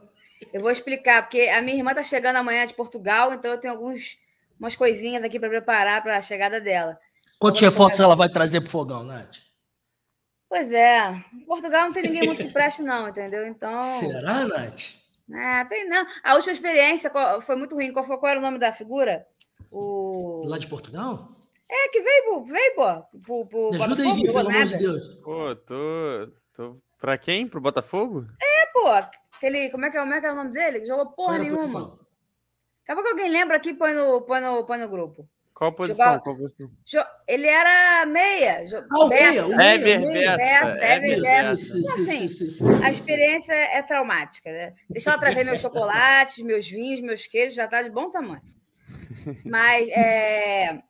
Eu 0.53 0.61
vou 0.61 0.71
explicar, 0.71 1.23
porque 1.23 1.43
a 1.43 1.61
minha 1.61 1.77
irmã 1.77 1.91
está 1.91 2.05
chegando 2.05 2.37
amanhã 2.37 2.65
de 2.67 2.75
Portugal, 2.75 3.33
então 3.33 3.51
eu 3.51 3.59
tenho 3.59 3.75
algumas 3.75 4.17
umas 4.59 4.75
coisinhas 4.75 5.23
aqui 5.23 5.39
para 5.39 5.49
preparar 5.49 6.03
para 6.03 6.17
a 6.17 6.23
chegada 6.23 6.61
dela. 6.61 6.99
Quantos 7.39 7.61
reforços 7.61 8.01
ela 8.01 8.17
vai 8.17 8.29
trazer 8.29 8.61
para 8.61 8.69
o 8.69 8.71
fogão, 8.71 9.05
Nath? 9.05 9.37
Pois 10.49 10.73
é. 10.73 11.11
Em 11.33 11.45
Portugal 11.45 11.85
não 11.85 11.93
tem 11.93 12.03
ninguém 12.05 12.27
muito 12.27 12.43
que 12.43 12.53
preste, 12.53 12.83
não, 12.83 13.09
entendeu? 13.09 13.47
Então. 13.47 13.81
Será, 13.81 14.45
Nath? 14.45 14.99
É, 15.31 15.65
tem 15.67 15.89
não. 15.89 16.07
A 16.25 16.35
última 16.35 16.53
experiência 16.53 17.11
foi 17.43 17.57
muito 17.57 17.75
ruim. 17.75 17.93
Qual, 17.93 18.05
foi, 18.05 18.17
qual 18.17 18.31
era 18.31 18.41
o 18.41 18.43
nome 18.43 18.59
da 18.59 18.73
figura? 18.73 19.27
O... 19.71 20.45
Lá 20.47 20.59
de 20.59 20.67
Portugal? 20.67 21.29
É, 21.71 21.89
que 21.91 22.01
veio, 22.01 22.45
veio, 22.45 22.75
pô. 22.75 23.19
Pro, 23.21 23.47
pro 23.47 23.71
Me 23.71 23.83
ajuda 23.83 24.03
aí, 24.03 24.23
pelo 24.23 24.39
amor 24.39 24.65
de 24.65 24.77
Deus. 24.79 25.15
Pô, 25.23 25.55
tô, 25.57 26.33
tô. 26.55 26.77
Pra 26.99 27.19
quem? 27.19 27.47
Pro 27.47 27.61
Botafogo? 27.61 28.27
É, 28.41 28.67
pô. 28.73 28.89
Aquele. 29.37 29.69
Como 29.71 29.85
é 29.85 29.91
que 29.91 29.97
é, 29.97 30.01
como 30.01 30.15
é, 30.15 30.21
que 30.21 30.27
é 30.27 30.33
o 30.33 30.37
nome 30.37 30.51
dele? 30.51 30.87
Jogou 30.87 31.13
porra 31.13 31.39
nenhuma. 31.39 31.99
Acaba 32.85 33.03
que 33.03 33.09
alguém 33.09 33.31
lembra 33.31 33.57
aqui 33.57 33.75
põe 33.75 33.93
no, 33.93 34.23
põe 34.23 34.41
no, 34.41 34.65
põe 34.65 34.79
no 34.79 34.89
grupo. 34.89 35.29
Qual 35.53 35.73
posição? 35.73 36.05
Jogava... 36.07 36.23
Qual 36.23 36.37
posição? 36.37 36.71
Ele 37.27 37.47
era 37.47 38.07
meia. 38.07 38.65
Ah, 38.91 39.07
meia, 39.09 39.75
Ever. 39.75 40.01
Então, 41.19 41.53
assim, 41.93 42.85
a 42.85 42.91
experiência 42.91 43.53
é 43.53 43.83
traumática, 43.83 44.51
né? 44.51 44.75
Deixa 44.89 45.11
ela 45.11 45.19
trazer 45.19 45.45
meus 45.45 45.61
chocolates, 45.61 46.43
meus 46.45 46.67
vinhos, 46.67 47.01
meus 47.01 47.27
queijos, 47.27 47.57
já 47.57 47.69
tá 47.69 47.83
de 47.83 47.91
bom 47.91 48.09
tamanho. 48.09 48.41
Mas 49.45 49.89
é, 49.89 50.83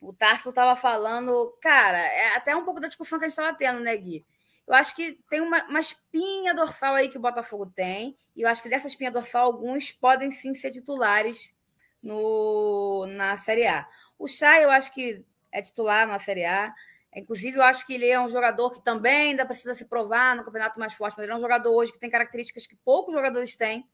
o 0.00 0.12
Tarso 0.12 0.50
estava 0.50 0.76
falando, 0.76 1.56
cara, 1.60 1.98
é 1.98 2.36
até 2.36 2.54
um 2.54 2.64
pouco 2.64 2.80
da 2.80 2.88
discussão 2.88 3.18
que 3.18 3.24
a 3.24 3.28
gente 3.28 3.38
estava 3.38 3.56
tendo, 3.56 3.80
né, 3.80 3.96
Gui? 3.96 4.24
Eu 4.66 4.74
acho 4.74 4.94
que 4.94 5.18
tem 5.30 5.40
uma, 5.40 5.64
uma, 5.64 5.80
espinha 5.80 6.54
dorsal 6.54 6.94
aí 6.94 7.08
que 7.08 7.16
o 7.16 7.20
Botafogo 7.20 7.66
tem, 7.66 8.16
e 8.36 8.42
eu 8.42 8.48
acho 8.48 8.62
que 8.62 8.68
dessa 8.68 8.86
espinha 8.86 9.10
dorsal, 9.10 9.46
alguns 9.46 9.90
podem 9.90 10.30
sim 10.30 10.54
ser 10.54 10.70
titulares 10.70 11.54
no, 12.02 13.06
na 13.08 13.36
Série 13.38 13.66
A. 13.66 13.88
O 14.18 14.28
Chay, 14.28 14.64
eu 14.64 14.70
acho 14.70 14.92
que 14.92 15.24
é 15.50 15.62
titular 15.62 16.06
na 16.06 16.18
Série 16.18 16.44
A. 16.44 16.74
Inclusive, 17.16 17.56
eu 17.56 17.62
acho 17.62 17.86
que 17.86 17.94
ele 17.94 18.06
é 18.06 18.20
um 18.20 18.28
jogador 18.28 18.70
que 18.70 18.84
também 18.84 19.30
ainda 19.30 19.46
precisa 19.46 19.74
se 19.74 19.86
provar 19.86 20.36
no 20.36 20.44
campeonato 20.44 20.78
mais 20.78 20.92
forte, 20.92 21.14
mas 21.16 21.24
ele 21.24 21.32
é 21.32 21.36
um 21.36 21.40
jogador 21.40 21.74
hoje 21.74 21.90
que 21.90 21.98
tem 21.98 22.10
características 22.10 22.66
que 22.66 22.76
poucos 22.76 23.14
jogadores 23.14 23.56
têm, 23.56 23.88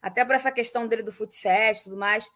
até 0.00 0.24
por 0.24 0.34
essa 0.34 0.50
questão 0.50 0.88
dele 0.88 1.02
do 1.02 1.12
futsal 1.12 1.52
e 1.52 1.82
tudo 1.82 1.96
mais. 1.96 2.30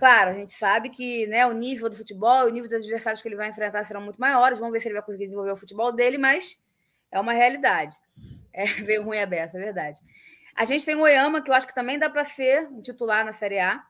Claro, 0.00 0.30
a 0.30 0.32
gente 0.32 0.52
sabe 0.52 0.88
que 0.88 1.26
né, 1.26 1.46
o 1.46 1.52
nível 1.52 1.90
do 1.90 1.94
futebol, 1.94 2.46
o 2.46 2.48
nível 2.48 2.70
dos 2.70 2.78
adversários 2.78 3.20
que 3.20 3.28
ele 3.28 3.36
vai 3.36 3.50
enfrentar 3.50 3.84
serão 3.84 4.00
muito 4.00 4.18
maiores. 4.18 4.58
Vamos 4.58 4.72
ver 4.72 4.80
se 4.80 4.88
ele 4.88 4.94
vai 4.94 5.02
conseguir 5.02 5.26
desenvolver 5.26 5.52
o 5.52 5.56
futebol 5.58 5.92
dele, 5.92 6.16
mas 6.16 6.58
é 7.12 7.20
uma 7.20 7.34
realidade. 7.34 7.96
É, 8.52 8.64
veio 8.64 9.04
ruim 9.04 9.20
a 9.20 9.26
beça, 9.26 9.56
é 9.56 9.60
verdade. 9.60 10.00
A 10.56 10.64
gente 10.64 10.84
tem 10.84 10.96
o 10.96 11.02
Oyama, 11.02 11.40
que 11.40 11.48
eu 11.48 11.54
acho 11.54 11.68
que 11.68 11.74
também 11.74 11.96
dá 11.96 12.10
para 12.10 12.24
ser 12.24 12.66
um 12.68 12.82
titular 12.82 13.24
na 13.24 13.32
Série 13.32 13.60
A. 13.60 13.80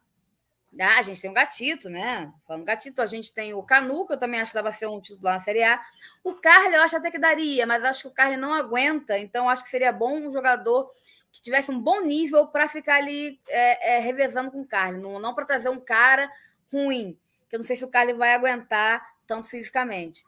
Ah, 0.78 0.98
a 0.98 1.02
gente 1.02 1.18
tem 1.18 1.30
o 1.30 1.32
Gatito, 1.32 1.88
né? 1.88 2.30
Falando 2.46 2.66
Gatito, 2.66 3.00
a 3.00 3.06
gente 3.06 3.32
tem 3.32 3.54
o 3.54 3.62
Canu, 3.62 4.06
que 4.06 4.12
eu 4.12 4.18
também 4.18 4.38
acho 4.38 4.50
que 4.50 4.56
dá 4.56 4.62
para 4.62 4.70
ser 4.70 4.86
um 4.86 5.00
titular 5.00 5.32
na 5.32 5.40
Série 5.40 5.62
A. 5.62 5.80
O 6.22 6.34
Carly, 6.34 6.74
eu 6.74 6.82
acho 6.82 6.94
até 6.94 7.10
que 7.10 7.18
daria, 7.18 7.66
mas 7.66 7.82
acho 7.82 8.02
que 8.02 8.08
o 8.08 8.12
Carly 8.12 8.36
não 8.36 8.52
aguenta, 8.52 9.18
então 9.18 9.48
acho 9.48 9.64
que 9.64 9.70
seria 9.70 9.90
bom 9.92 10.14
um 10.18 10.30
jogador 10.30 10.90
que 11.32 11.42
tivesse 11.42 11.70
um 11.70 11.80
bom 11.80 12.00
nível 12.00 12.46
para 12.46 12.68
ficar 12.68 12.96
ali 12.96 13.38
é, 13.48 13.96
é, 13.96 14.00
revezando 14.00 14.50
com 14.50 14.60
o 14.60 14.66
Carly, 14.66 14.98
não, 14.98 15.18
não 15.18 15.34
para 15.34 15.44
trazer 15.44 15.68
um 15.68 15.80
cara 15.80 16.30
ruim, 16.72 17.18
que 17.48 17.56
eu 17.56 17.58
não 17.58 17.64
sei 17.64 17.76
se 17.76 17.84
o 17.84 17.88
Carly 17.88 18.14
vai 18.14 18.34
aguentar 18.34 19.02
tanto 19.26 19.48
fisicamente. 19.48 20.24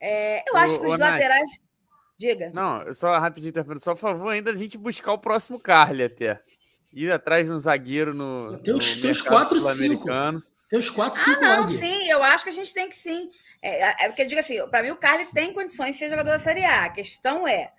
É, 0.00 0.48
eu 0.48 0.56
acho 0.56 0.80
que 0.80 0.86
os 0.86 0.98
laterais. 0.98 1.50
Nath, 1.50 1.68
Diga. 2.18 2.50
Não, 2.52 2.92
só 2.92 3.16
rapidinho 3.16 3.50
interferindo, 3.50 3.82
só 3.82 3.92
a 3.92 3.96
favor 3.96 4.30
ainda 4.30 4.50
a 4.50 4.56
gente 4.56 4.76
buscar 4.76 5.12
o 5.12 5.18
próximo 5.18 5.58
Carly 5.58 6.02
até. 6.02 6.42
Ir 6.92 7.12
atrás 7.12 7.46
no 7.46 7.56
zagueiro 7.58 8.12
no, 8.12 8.58
tem 8.58 8.74
os, 8.74 8.96
no 8.96 9.02
tem 9.02 9.10
os 9.12 9.22
quatro, 9.22 9.60
sul-americano. 9.60 10.42
Tem 10.68 10.78
os 10.78 10.90
quatro, 10.90 11.20
cinco. 11.20 11.44
Ah, 11.44 11.58
não, 11.58 11.68
sim, 11.68 12.10
eu 12.10 12.22
acho 12.22 12.42
que 12.42 12.50
a 12.50 12.52
gente 12.52 12.74
tem 12.74 12.88
que 12.88 12.96
sim. 12.96 13.30
É, 13.62 14.04
é 14.04 14.08
porque 14.08 14.22
eu 14.22 14.26
digo 14.26 14.40
assim, 14.40 14.58
para 14.68 14.82
mim 14.82 14.90
o 14.90 14.96
Carly 14.96 15.26
tem 15.26 15.52
condições 15.52 15.92
de 15.92 15.98
ser 15.98 16.10
jogador 16.10 16.30
da 16.30 16.38
Série 16.40 16.64
A. 16.64 16.86
A 16.86 16.90
questão 16.90 17.46
é, 17.46 17.72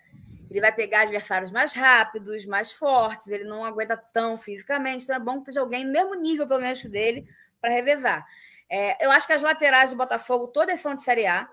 ele 0.49 0.61
vai 0.61 0.71
pegar 0.71 1.01
adversários 1.01 1.51
mais 1.51 1.73
rápidos, 1.73 2.45
mais 2.45 2.71
fortes, 2.71 3.27
ele 3.27 3.43
não 3.43 3.63
aguenta 3.63 3.95
tão 3.95 4.35
fisicamente, 4.35 5.03
então 5.03 5.15
é 5.15 5.19
bom 5.19 5.41
que 5.41 5.51
tenha 5.51 5.61
alguém 5.61 5.85
no 5.85 5.91
mesmo 5.91 6.15
nível, 6.15 6.47
pelo 6.47 6.61
menos, 6.61 6.83
dele, 6.85 7.27
para 7.61 7.71
revezar. 7.71 8.25
É, 8.69 9.03
eu 9.05 9.11
acho 9.11 9.27
que 9.27 9.33
as 9.33 9.43
laterais 9.43 9.91
do 9.91 9.97
Botafogo 9.97 10.47
todas 10.47 10.79
são 10.79 10.95
de 10.95 11.01
Série 11.01 11.27
A, 11.27 11.49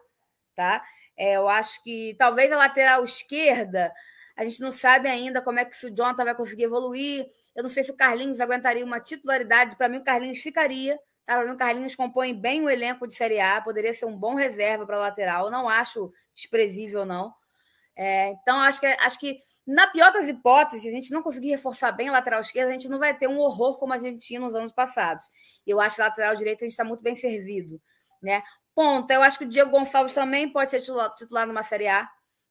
tá? 0.54 0.82
É, 1.16 1.36
eu 1.36 1.48
acho 1.48 1.82
que 1.82 2.14
talvez 2.18 2.52
a 2.52 2.56
lateral 2.56 3.02
esquerda, 3.04 3.92
a 4.36 4.44
gente 4.44 4.60
não 4.60 4.70
sabe 4.70 5.08
ainda 5.08 5.40
como 5.40 5.58
é 5.58 5.64
que 5.64 5.86
o 5.86 5.94
Jonathan 5.94 6.24
vai 6.24 6.34
conseguir 6.34 6.64
evoluir. 6.64 7.26
Eu 7.54 7.62
não 7.62 7.70
sei 7.70 7.82
se 7.82 7.90
o 7.90 7.96
Carlinhos 7.96 8.38
aguentaria 8.38 8.84
uma 8.84 9.00
titularidade. 9.00 9.76
Para 9.76 9.88
mim, 9.88 9.96
o 9.96 10.04
Carlinhos 10.04 10.40
ficaria. 10.40 10.98
Tá? 11.24 11.36
Para 11.36 11.46
mim, 11.46 11.52
o 11.52 11.56
Carlinhos 11.56 11.96
compõe 11.96 12.34
bem 12.34 12.62
o 12.62 12.68
elenco 12.68 13.08
de 13.08 13.14
Série 13.14 13.40
A, 13.40 13.62
poderia 13.62 13.94
ser 13.94 14.04
um 14.04 14.14
bom 14.14 14.34
reserva 14.34 14.84
para 14.84 14.98
lateral. 14.98 15.46
Eu 15.46 15.50
não 15.50 15.66
acho 15.66 16.12
desprezível, 16.34 17.06
não. 17.06 17.32
É, 17.96 18.28
então, 18.30 18.58
acho 18.58 18.80
que, 18.80 18.86
acho 18.86 19.18
que, 19.18 19.38
na 19.66 19.86
pior 19.86 20.12
das 20.12 20.28
hipóteses, 20.28 20.86
a 20.86 20.90
gente 20.90 21.10
não 21.10 21.22
conseguir 21.22 21.48
reforçar 21.48 21.92
bem 21.92 22.08
a 22.08 22.12
lateral 22.12 22.40
esquerda, 22.40 22.70
a 22.70 22.72
gente 22.72 22.88
não 22.88 22.98
vai 22.98 23.16
ter 23.16 23.26
um 23.26 23.38
horror 23.38 23.78
como 23.78 23.92
a 23.92 23.98
gente 23.98 24.18
tinha 24.18 24.38
nos 24.38 24.54
anos 24.54 24.72
passados. 24.72 25.24
E 25.66 25.70
eu 25.70 25.80
acho 25.80 25.96
que 25.96 26.02
lateral 26.02 26.36
direita 26.36 26.64
a 26.64 26.66
gente 26.66 26.72
está 26.72 26.84
muito 26.84 27.02
bem 27.02 27.16
servido. 27.16 27.80
Né? 28.22 28.42
Ponta, 28.74 29.14
eu 29.14 29.22
acho 29.22 29.38
que 29.38 29.44
o 29.44 29.48
Diego 29.48 29.70
Gonçalves 29.70 30.12
também 30.12 30.48
pode 30.52 30.70
ser 30.70 30.80
titular, 30.80 31.10
titular 31.14 31.46
numa 31.46 31.62
Série 31.62 31.88
A. 31.88 32.08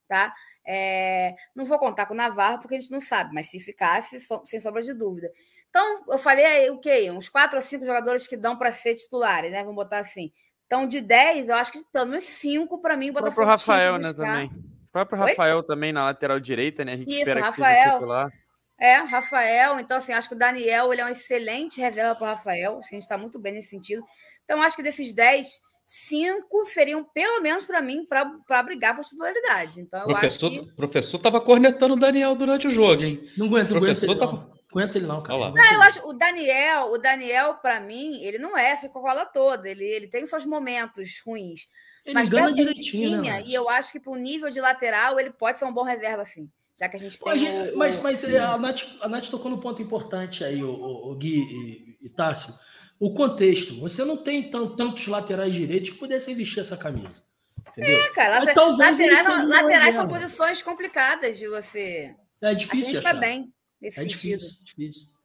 Tá? 0.08 0.34
É, 0.68 1.36
não 1.56 1.66
vou 1.66 1.78
contar 1.78 2.06
com 2.06 2.14
o 2.14 2.18
Navarro, 2.18 2.60
porque 2.60 2.76
a 2.76 2.80
gente 2.80 2.92
não 2.92 3.00
sabe, 3.00 3.34
mas 3.34 3.50
se 3.50 3.60
ficasse, 3.60 4.20
so, 4.20 4.42
sem 4.46 4.60
sombra 4.60 4.82
de 4.82 4.94
dúvida. 4.94 5.32
Então, 5.70 6.06
eu 6.10 6.18
falei 6.18 6.46
aí 6.46 6.70
o 6.70 6.80
quê? 6.80 7.10
Uns 7.12 7.30
quatro 7.30 7.58
ou 7.58 7.62
cinco 7.62 7.86
jogadores 7.86 8.28
que 8.28 8.36
dão 8.36 8.58
para 8.58 8.72
ser 8.72 8.96
titulares, 8.96 9.52
né? 9.52 9.60
Vamos 9.60 9.76
botar 9.76 10.00
assim. 10.00 10.32
Então, 10.66 10.88
de 10.88 11.02
10, 11.02 11.50
eu 11.50 11.56
acho 11.56 11.72
que 11.72 11.84
pelo 11.92 12.08
menos 12.08 12.24
cinco 12.24 12.80
para 12.80 12.98
mim. 12.98 13.12
Botafogo 13.12 13.44
o 13.44 13.50
Rafael, 13.50 13.98
né, 13.98 14.12
também. 14.14 14.52
O 14.96 15.06
próprio 15.06 15.20
Rafael 15.20 15.58
Oi? 15.58 15.66
também 15.66 15.92
na 15.92 16.06
lateral 16.06 16.40
direita, 16.40 16.86
né? 16.86 16.94
A 16.94 16.96
gente 16.96 17.10
Isso, 17.10 17.20
espera 17.20 17.42
Rafael, 17.42 17.74
que 17.74 17.84
seja 17.84 17.94
titular. 17.96 18.32
É, 18.80 18.96
Rafael. 18.96 19.78
Então, 19.78 19.98
assim, 19.98 20.14
acho 20.14 20.30
que 20.30 20.36
o 20.36 20.38
Daniel 20.38 20.94
ele 20.94 21.02
é 21.02 21.06
um 21.06 21.10
excelente 21.10 21.82
reserva 21.82 22.16
para 22.16 22.24
o 22.24 22.30
Rafael. 22.30 22.80
Acho 22.80 22.88
que 22.88 22.96
a 22.96 22.98
gente 22.98 23.04
está 23.04 23.18
muito 23.18 23.38
bem 23.38 23.52
nesse 23.52 23.70
sentido. 23.72 24.02
Então, 24.46 24.62
acho 24.62 24.78
que 24.78 24.84
desses 24.84 25.14
10, 25.14 25.48
cinco 25.86 26.64
seriam, 26.64 27.04
pelo 27.04 27.42
menos 27.42 27.66
para 27.66 27.82
mim, 27.82 28.06
para 28.06 28.64
brigar 28.64 28.96
por 28.96 29.04
titularidade. 29.04 29.82
Então, 29.82 30.00
eu 30.00 30.08
professor, 30.08 30.50
acho 30.50 30.62
que... 30.62 30.76
professor 30.76 31.18
estava 31.18 31.42
cornetando 31.42 31.96
o 31.96 32.00
Daniel 32.00 32.34
durante 32.34 32.68
o 32.68 32.72
jogo, 32.72 33.04
hein? 33.04 33.22
Não 33.38 33.48
aguento, 33.48 33.72
não 33.72 33.82
professor 33.82 34.12
aguento 34.12 34.20
tava... 34.20 34.32
não. 34.32 34.56
Aguenta 34.72 34.98
ele 34.98 35.08
não, 35.08 35.22
cara. 35.22 35.40
Não, 35.40 35.54
não 35.54 35.74
eu 35.74 35.82
acho 35.82 36.06
o 36.06 36.14
Daniel, 36.14 36.92
o 36.92 36.98
Daniel, 36.98 37.56
para 37.56 37.80
mim, 37.80 38.22
ele 38.24 38.38
não 38.38 38.58
é 38.58 38.76
ficou 38.76 39.02
cola 39.02 39.26
toda. 39.26 39.70
Ele, 39.70 39.86
ele 39.86 40.08
tem 40.08 40.26
seus 40.28 40.46
momentos 40.46 41.22
ruins. 41.26 41.62
Ele 42.06 42.14
mas 42.14 42.28
engana 42.28 42.54
direitinho, 42.54 43.22
tinha, 43.22 43.40
né? 43.40 43.44
E 43.46 43.54
eu 43.54 43.68
acho 43.68 43.92
que 43.92 44.00
para 44.00 44.14
o 44.14 44.16
nível 44.16 44.50
de 44.52 44.62
lateral, 44.62 45.20
ele 45.20 45.32
pode 45.32 45.58
ser 45.58 45.66
um 45.66 45.74
bom 45.74 45.84
reserva, 45.84 46.22
assim. 46.22 46.50
Já 46.80 46.88
que 46.88 46.98
a 46.98 47.00
gente 47.00 47.20
tem. 47.20 47.32
Mas, 47.32 47.42
o, 47.42 47.78
mas, 47.78 48.02
mas 48.02 48.24
é, 48.26 48.38
a, 48.38 48.58
Nath, 48.58 48.84
a 49.02 49.08
Nath 49.08 49.28
tocou 49.30 49.50
no 49.50 49.60
ponto 49.60 49.82
importante 49.82 50.44
aí, 50.44 50.62
o, 50.62 50.70
o, 50.70 51.12
o 51.12 51.16
Gui 51.16 51.40
e, 51.40 52.06
e 52.06 52.10
Tássio 52.10 52.54
o 53.00 53.14
contexto. 53.14 53.80
Você 53.80 54.04
não 54.04 54.18
tem 54.18 54.50
tantos 54.50 55.08
laterais 55.08 55.54
direitos 55.54 55.92
que 55.92 55.98
pudessem 55.98 56.36
vestir 56.36 56.60
essa 56.60 56.78
camisa. 56.78 57.24
Entendeu? 57.70 58.00
É, 58.00 58.10
cara. 58.10 58.40
Later, 58.40 58.78
laterais, 58.78 59.46
laterais 59.48 59.96
são 59.96 60.08
posições 60.08 60.62
complicadas 60.62 61.38
de 61.38 61.48
você. 61.48 62.16
É 62.42 62.54
difícil. 62.54 62.84
A 62.84 62.86
gente 62.86 62.98
está 62.98 63.14
bem 63.14 63.54
nesse 63.82 64.00
é 64.00 64.04
sentido. 64.04 64.40
Difícil, 64.40 64.64
difícil. 64.64 65.16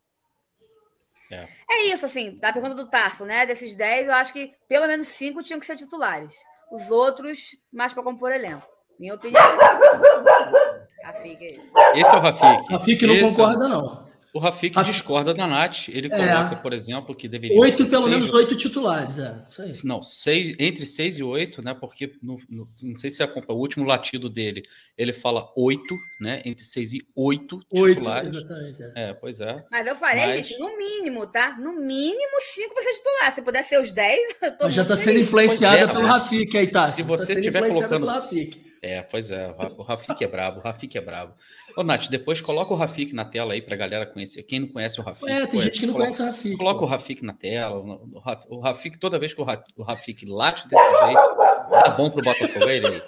É. 1.31 1.49
é. 1.71 1.85
isso, 1.95 2.05
assim, 2.05 2.37
da 2.39 2.53
pergunta 2.53 2.75
do 2.75 2.91
Tarso, 2.91 3.25
né? 3.25 3.47
Desses 3.47 3.77
10, 3.77 4.09
eu 4.09 4.15
acho 4.15 4.33
que 4.33 4.53
pelo 4.67 4.89
menos 4.89 5.07
5 5.09 5.43
tinham 5.45 5.61
que 5.61 5.67
ser 5.67 5.77
titulares. 5.77 6.35
Os 6.71 6.91
outros, 6.91 7.59
mais 7.73 7.93
para 7.93 8.03
compor 8.03 8.31
elenco. 8.33 8.67
Minha 8.99 9.15
opinião. 9.15 9.41
Rafik. 11.05 11.61
Esse 11.95 12.15
é 12.15 12.19
o 12.19 12.21
Rafik. 12.21 12.73
Rafik 12.73 13.07
não 13.07 13.15
Esse 13.15 13.25
é- 13.25 13.29
concorda, 13.45 13.69
não. 13.69 14.10
O 14.33 14.39
Rafik 14.39 14.81
discorda 14.85 15.35
da 15.35 15.47
Nath. 15.47 15.89
Ele 15.89 16.07
É. 16.07 16.11
coloca, 16.11 16.57
por 16.57 16.73
exemplo, 16.73 17.15
que 17.15 17.27
deveria 17.29 17.59
Oito, 17.59 17.79
ser 17.79 17.91
pelo 17.91 18.05
seis 18.05 18.15
menos 18.15 18.33
oito 18.33 18.55
titulares, 18.57 19.19
é. 19.19 19.43
Isso 19.47 19.63
aí. 19.63 19.71
Não, 19.85 20.03
seis, 20.03 20.55
entre 20.59 20.87
6 20.87 21.19
e 21.19 21.23
8, 21.23 21.61
né? 21.63 21.75
Porque 21.75 22.13
no, 22.23 22.39
no- 22.49 22.69
não 22.85 22.97
sei 22.97 23.11
se 23.11 23.23
acompanha 23.23 23.57
o 23.59 23.61
último 23.61 23.85
latido 23.85 24.29
dele, 24.31 24.63
ele 24.97 25.13
fala 25.13 25.51
8, 25.57 25.97
né? 26.21 26.43
Entre 26.45 26.65
6 26.65 26.93
e 26.93 27.03
8 27.17 27.61
Oito, 27.73 27.95
titulares. 27.97 28.35
exatamente. 28.35 28.83
é. 28.83 28.93
É, 29.11 29.15
pois 29.15 29.41
é. 29.41 29.65
Mas 29.71 29.87
eu 29.87 29.97
falei, 29.97 30.27
Mas- 30.27 30.49
gente, 30.49 30.61
no 30.61 30.79
mínimo, 30.79 31.27
tá? 31.27 31.57
No 31.59 31.73
mínimo, 31.73 32.41
cinco 32.41 32.73
pra 32.75 32.83
ser 32.85 32.93
titular. 32.93 33.33
Se 33.35 33.43
puder 33.43 33.65
ser 33.65 33.81
os 33.81 33.91
10, 33.91 34.19
eu 34.43 34.57
tô 34.57 34.65
Mas 34.67 34.75
já 34.75 34.83
está 34.83 34.97
sendo 34.97 35.19
influenciada 35.19 35.77
é, 35.79 35.87
pelo 35.89 36.07
Rafik 36.07 36.57
aí, 36.57 36.69
tá? 36.69 36.87
se 36.89 37.03
você 37.03 37.35
sendo 37.35 37.43
tiver 37.43 37.59
influenciada 37.61 37.97
colocando- 37.99 38.07
pelo 38.07 38.21
Rafik. 38.21 38.70
É, 38.83 39.03
pois 39.03 39.31
é. 39.31 39.47
o 39.49 39.53
Ra- 39.57 39.73
O 39.77 39.83
Rafik 39.83 40.25
é 40.25 40.27
brabo, 40.27 40.59
o 40.59 40.63
Rafik 40.63 40.97
é 40.97 41.01
brabo. 41.03 41.35
Ô, 41.77 41.83
Nath, 41.83 42.09
depois 42.09 42.41
coloca 42.41 42.73
o 42.73 42.77
Rafik 42.77 43.13
na 43.15 43.27
tela 43.27 43.53
aí 43.53 43.61
pra 43.61 43.77
galera 43.77 44.07
conhecer. 44.07 44.43
Quem 44.45 44.61
não 44.61 44.69
conhece 44.69 44.99
o 44.99 45.05
Rafik. 45.05 45.31
É, 45.31 45.41
tem 45.47 45.49
pô, 45.49 45.59
gente 45.61 45.81
que 45.81 45.87
não 45.87 45.93
coloca- 45.93 46.11
conhece 46.17 46.23
o 46.23 46.27
Rafik. 46.27 46.57
Coloca 46.57 46.79
pô. 46.79 46.85
o 46.87 46.89
Rafik 46.89 47.23
na 47.25 47.35
tela. 47.35 47.77
O 47.79 48.19
Raf- 48.19 48.47
o 48.49 48.59
Rafik, 48.61 48.99
toda 48.99 49.19
vez 49.19 49.35
que 49.35 49.41
o 49.41 49.45
Ra- 49.45 49.63
o 49.77 49.83
Rafik 49.83 50.25
late 50.27 50.67
desse 50.67 51.05
jeito, 51.05 51.37
tá 51.85 51.91
bom 51.91 52.11
pro 52.11 52.23
Botafogo. 52.23 52.65
Olha 52.65 52.73
ele 52.73 52.87
aí. 52.87 53.03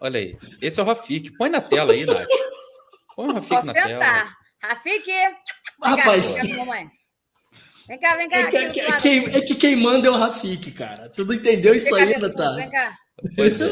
Olha 0.00 0.18
aí. 0.20 0.30
Esse 0.62 0.80
é 0.80 0.82
o 0.82 0.86
Rafik. 0.86 1.36
Põe 1.36 1.50
na 1.50 1.60
tela 1.60 1.92
aí, 1.92 2.06
Nath. 2.06 2.26
Põe 3.14 3.28
o 3.28 3.32
Rafik 3.34 3.54
Posso 3.54 3.66
na 3.66 3.72
tela. 3.74 3.86
tentar. 3.86 4.34
Rafik! 4.62 5.04
Vem 5.06 5.34
Rapaz, 5.82 6.34
cá, 6.34 6.42
vem 6.42 6.56
cá. 6.56 6.90
Vem 7.88 7.98
cá, 7.98 8.16
vem 8.16 8.28
cá. 8.30 8.38
é 8.38 8.50
que, 8.50 8.56
é 8.56 8.70
que- 8.70 8.80
é 8.80 9.00
que- 9.00 9.36
é 9.36 9.40
que 9.42 9.54
quem 9.56 9.76
manda 9.76 10.06
é 10.06 10.10
o 10.10 10.16
Rafik, 10.16 10.70
cara. 10.72 11.10
Tu 11.10 11.24
não 11.24 11.34
entendeu 11.34 11.74
isso 11.74 11.90
cabeçudo, 11.90 12.28
Natália? 12.28 12.62
Vem 12.62 12.70
cá. 12.70 12.96
Pois 13.36 13.60
é. 13.60 13.66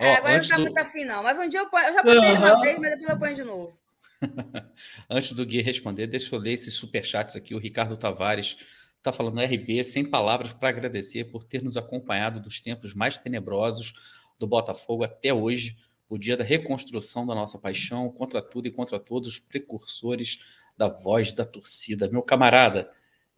Ó, 0.00 0.04
É, 0.04 0.16
agora 0.16 0.38
não 0.38 0.48
tá 0.48 0.56
do, 0.56 0.62
muito 0.62 0.78
afim, 0.78 1.04
não. 1.04 1.22
Mas 1.22 1.38
um 1.38 1.48
dia 1.48 1.60
eu 1.60 1.68
ponho. 1.68 1.86
Eu 1.86 1.94
já 1.94 2.02
botei 2.02 2.28
ele 2.30 2.38
uma 2.38 2.60
vez, 2.62 2.78
mas 2.78 2.90
depois 2.90 3.10
eu 3.10 3.18
ponho 3.18 3.34
de 3.34 3.44
novo. 3.44 3.78
antes 5.08 5.32
do 5.32 5.44
Gui 5.44 5.60
responder, 5.62 6.06
deixa 6.06 6.34
eu 6.34 6.38
ler 6.38 6.52
esses 6.52 6.74
superchats 6.74 7.36
aqui. 7.36 7.54
O 7.54 7.58
Ricardo 7.58 7.96
Tavares 7.96 8.56
está 8.96 9.12
falando 9.12 9.40
RB, 9.40 9.82
sem 9.84 10.04
palavras 10.04 10.52
para 10.52 10.68
agradecer 10.68 11.24
por 11.24 11.44
ter 11.44 11.62
nos 11.62 11.76
acompanhado 11.76 12.40
dos 12.40 12.60
tempos 12.60 12.94
mais 12.94 13.16
tenebrosos 13.18 13.92
do 14.38 14.46
Botafogo 14.46 15.04
até 15.04 15.32
hoje, 15.32 15.76
o 16.08 16.18
dia 16.18 16.36
da 16.36 16.44
reconstrução 16.44 17.26
da 17.26 17.34
nossa 17.34 17.58
paixão, 17.58 18.10
contra 18.10 18.42
tudo 18.42 18.68
e 18.68 18.70
contra 18.70 18.98
todos 18.98 19.28
os 19.28 19.38
precursores 19.38 20.38
da 20.76 20.88
voz 20.88 21.32
da 21.32 21.44
torcida. 21.44 22.08
Meu 22.10 22.22
camarada, 22.22 22.90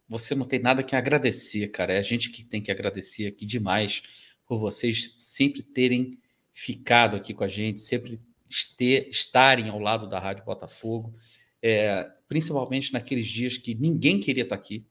você 0.07 0.33
não 0.35 0.45
tem 0.45 0.59
nada 0.59 0.83
que 0.83 0.95
agradecer, 0.95 1.67
cara. 1.69 1.93
É 1.93 1.97
a 1.97 2.01
gente 2.01 2.29
que 2.29 2.43
tem 2.43 2.61
que 2.61 2.71
agradecer 2.71 3.27
aqui 3.27 3.45
demais 3.45 4.03
por 4.45 4.59
vocês 4.59 5.13
sempre 5.17 5.61
terem 5.61 6.19
ficado 6.53 7.15
aqui 7.15 7.33
com 7.33 7.43
a 7.43 7.47
gente, 7.47 7.81
sempre 7.81 8.19
este- 8.49 9.07
estarem 9.09 9.69
ao 9.69 9.79
lado 9.79 10.07
da 10.07 10.19
Rádio 10.19 10.45
Botafogo, 10.45 11.13
é, 11.61 12.03
principalmente 12.27 12.93
naqueles 12.93 13.27
dias 13.27 13.57
que 13.57 13.73
ninguém 13.73 14.19
queria 14.19 14.43
estar 14.43 14.55
aqui, 14.55 14.85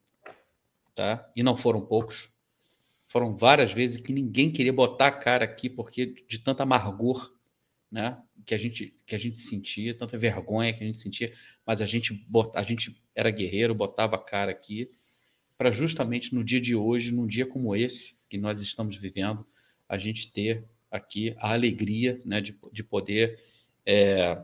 tá? 0.95 1.31
E 1.37 1.43
não 1.43 1.57
foram 1.57 1.81
poucos. 1.85 2.31
Foram 3.07 3.35
várias 3.37 3.73
vezes 3.73 4.01
que 4.01 4.13
ninguém 4.13 4.51
queria 4.51 4.73
botar 4.73 5.09
a 5.09 5.13
cara 5.13 5.45
aqui 5.45 5.69
porque 5.69 6.07
de 6.29 6.39
tanta 6.39 6.63
amargor, 6.63 7.33
né? 7.91 8.19
Que 8.47 8.55
a 8.55 8.59
gente 8.59 8.95
que 9.07 9.15
a 9.15 9.19
gente 9.19 9.37
sentia, 9.37 9.95
tanta 9.95 10.17
vergonha 10.17 10.73
que 10.73 10.83
a 10.83 10.87
gente 10.87 10.99
sentia, 10.99 11.33
mas 11.65 11.83
a 11.83 11.87
gente 11.87 12.13
bot- 12.27 12.51
a 12.57 12.63
gente 12.63 12.97
era 13.15 13.31
guerreiro, 13.31 13.75
botava 13.75 14.17
a 14.17 14.19
cara 14.19 14.51
aqui 14.51 14.91
para 15.59 15.71
justamente 15.71 16.35
no 16.35 16.43
dia 16.43 16.61
de 16.61 16.75
hoje, 16.75 17.13
num 17.13 17.27
dia 17.27 17.47
como 17.47 17.77
esse 17.77 18.17
que 18.29 18.39
nós 18.39 18.61
estamos 18.63 18.97
vivendo, 18.97 19.47
a 19.89 19.99
gente 19.99 20.33
ter 20.33 20.65
aqui 20.93 21.35
a 21.39 21.53
alegria 21.55 22.21
né, 22.25 22.41
de, 22.41 22.57
de 22.73 22.85
poder 22.85 23.41
é, 23.87 24.39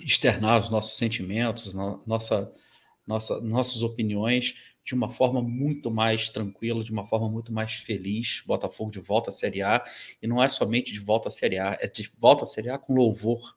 externar 0.00 0.60
os 0.60 0.70
nossos 0.70 0.96
sentimentos, 0.96 1.74
no- 1.74 2.02
nossa, 2.06 2.52
nossa, 3.06 3.40
nossas 3.40 3.82
opiniões 3.82 4.74
de 4.84 4.94
uma 4.94 5.10
forma 5.10 5.42
muito 5.42 5.90
mais 5.90 6.28
tranquila, 6.28 6.82
de 6.82 6.92
uma 6.92 7.04
forma 7.04 7.28
muito 7.28 7.52
mais 7.52 7.74
feliz. 7.74 8.42
Botafogo 8.46 8.90
de 8.90 9.00
volta 9.00 9.30
à 9.30 9.32
Série 9.32 9.62
A, 9.62 9.82
e 10.22 10.26
não 10.26 10.42
é 10.42 10.48
somente 10.48 10.92
de 10.92 11.00
volta 11.00 11.28
à 11.28 11.30
Série 11.30 11.58
A, 11.58 11.76
é 11.80 11.86
de 11.88 12.10
volta 12.18 12.44
à 12.44 12.46
Série 12.46 12.70
A 12.70 12.78
com 12.78 12.94
louvor, 12.94 13.56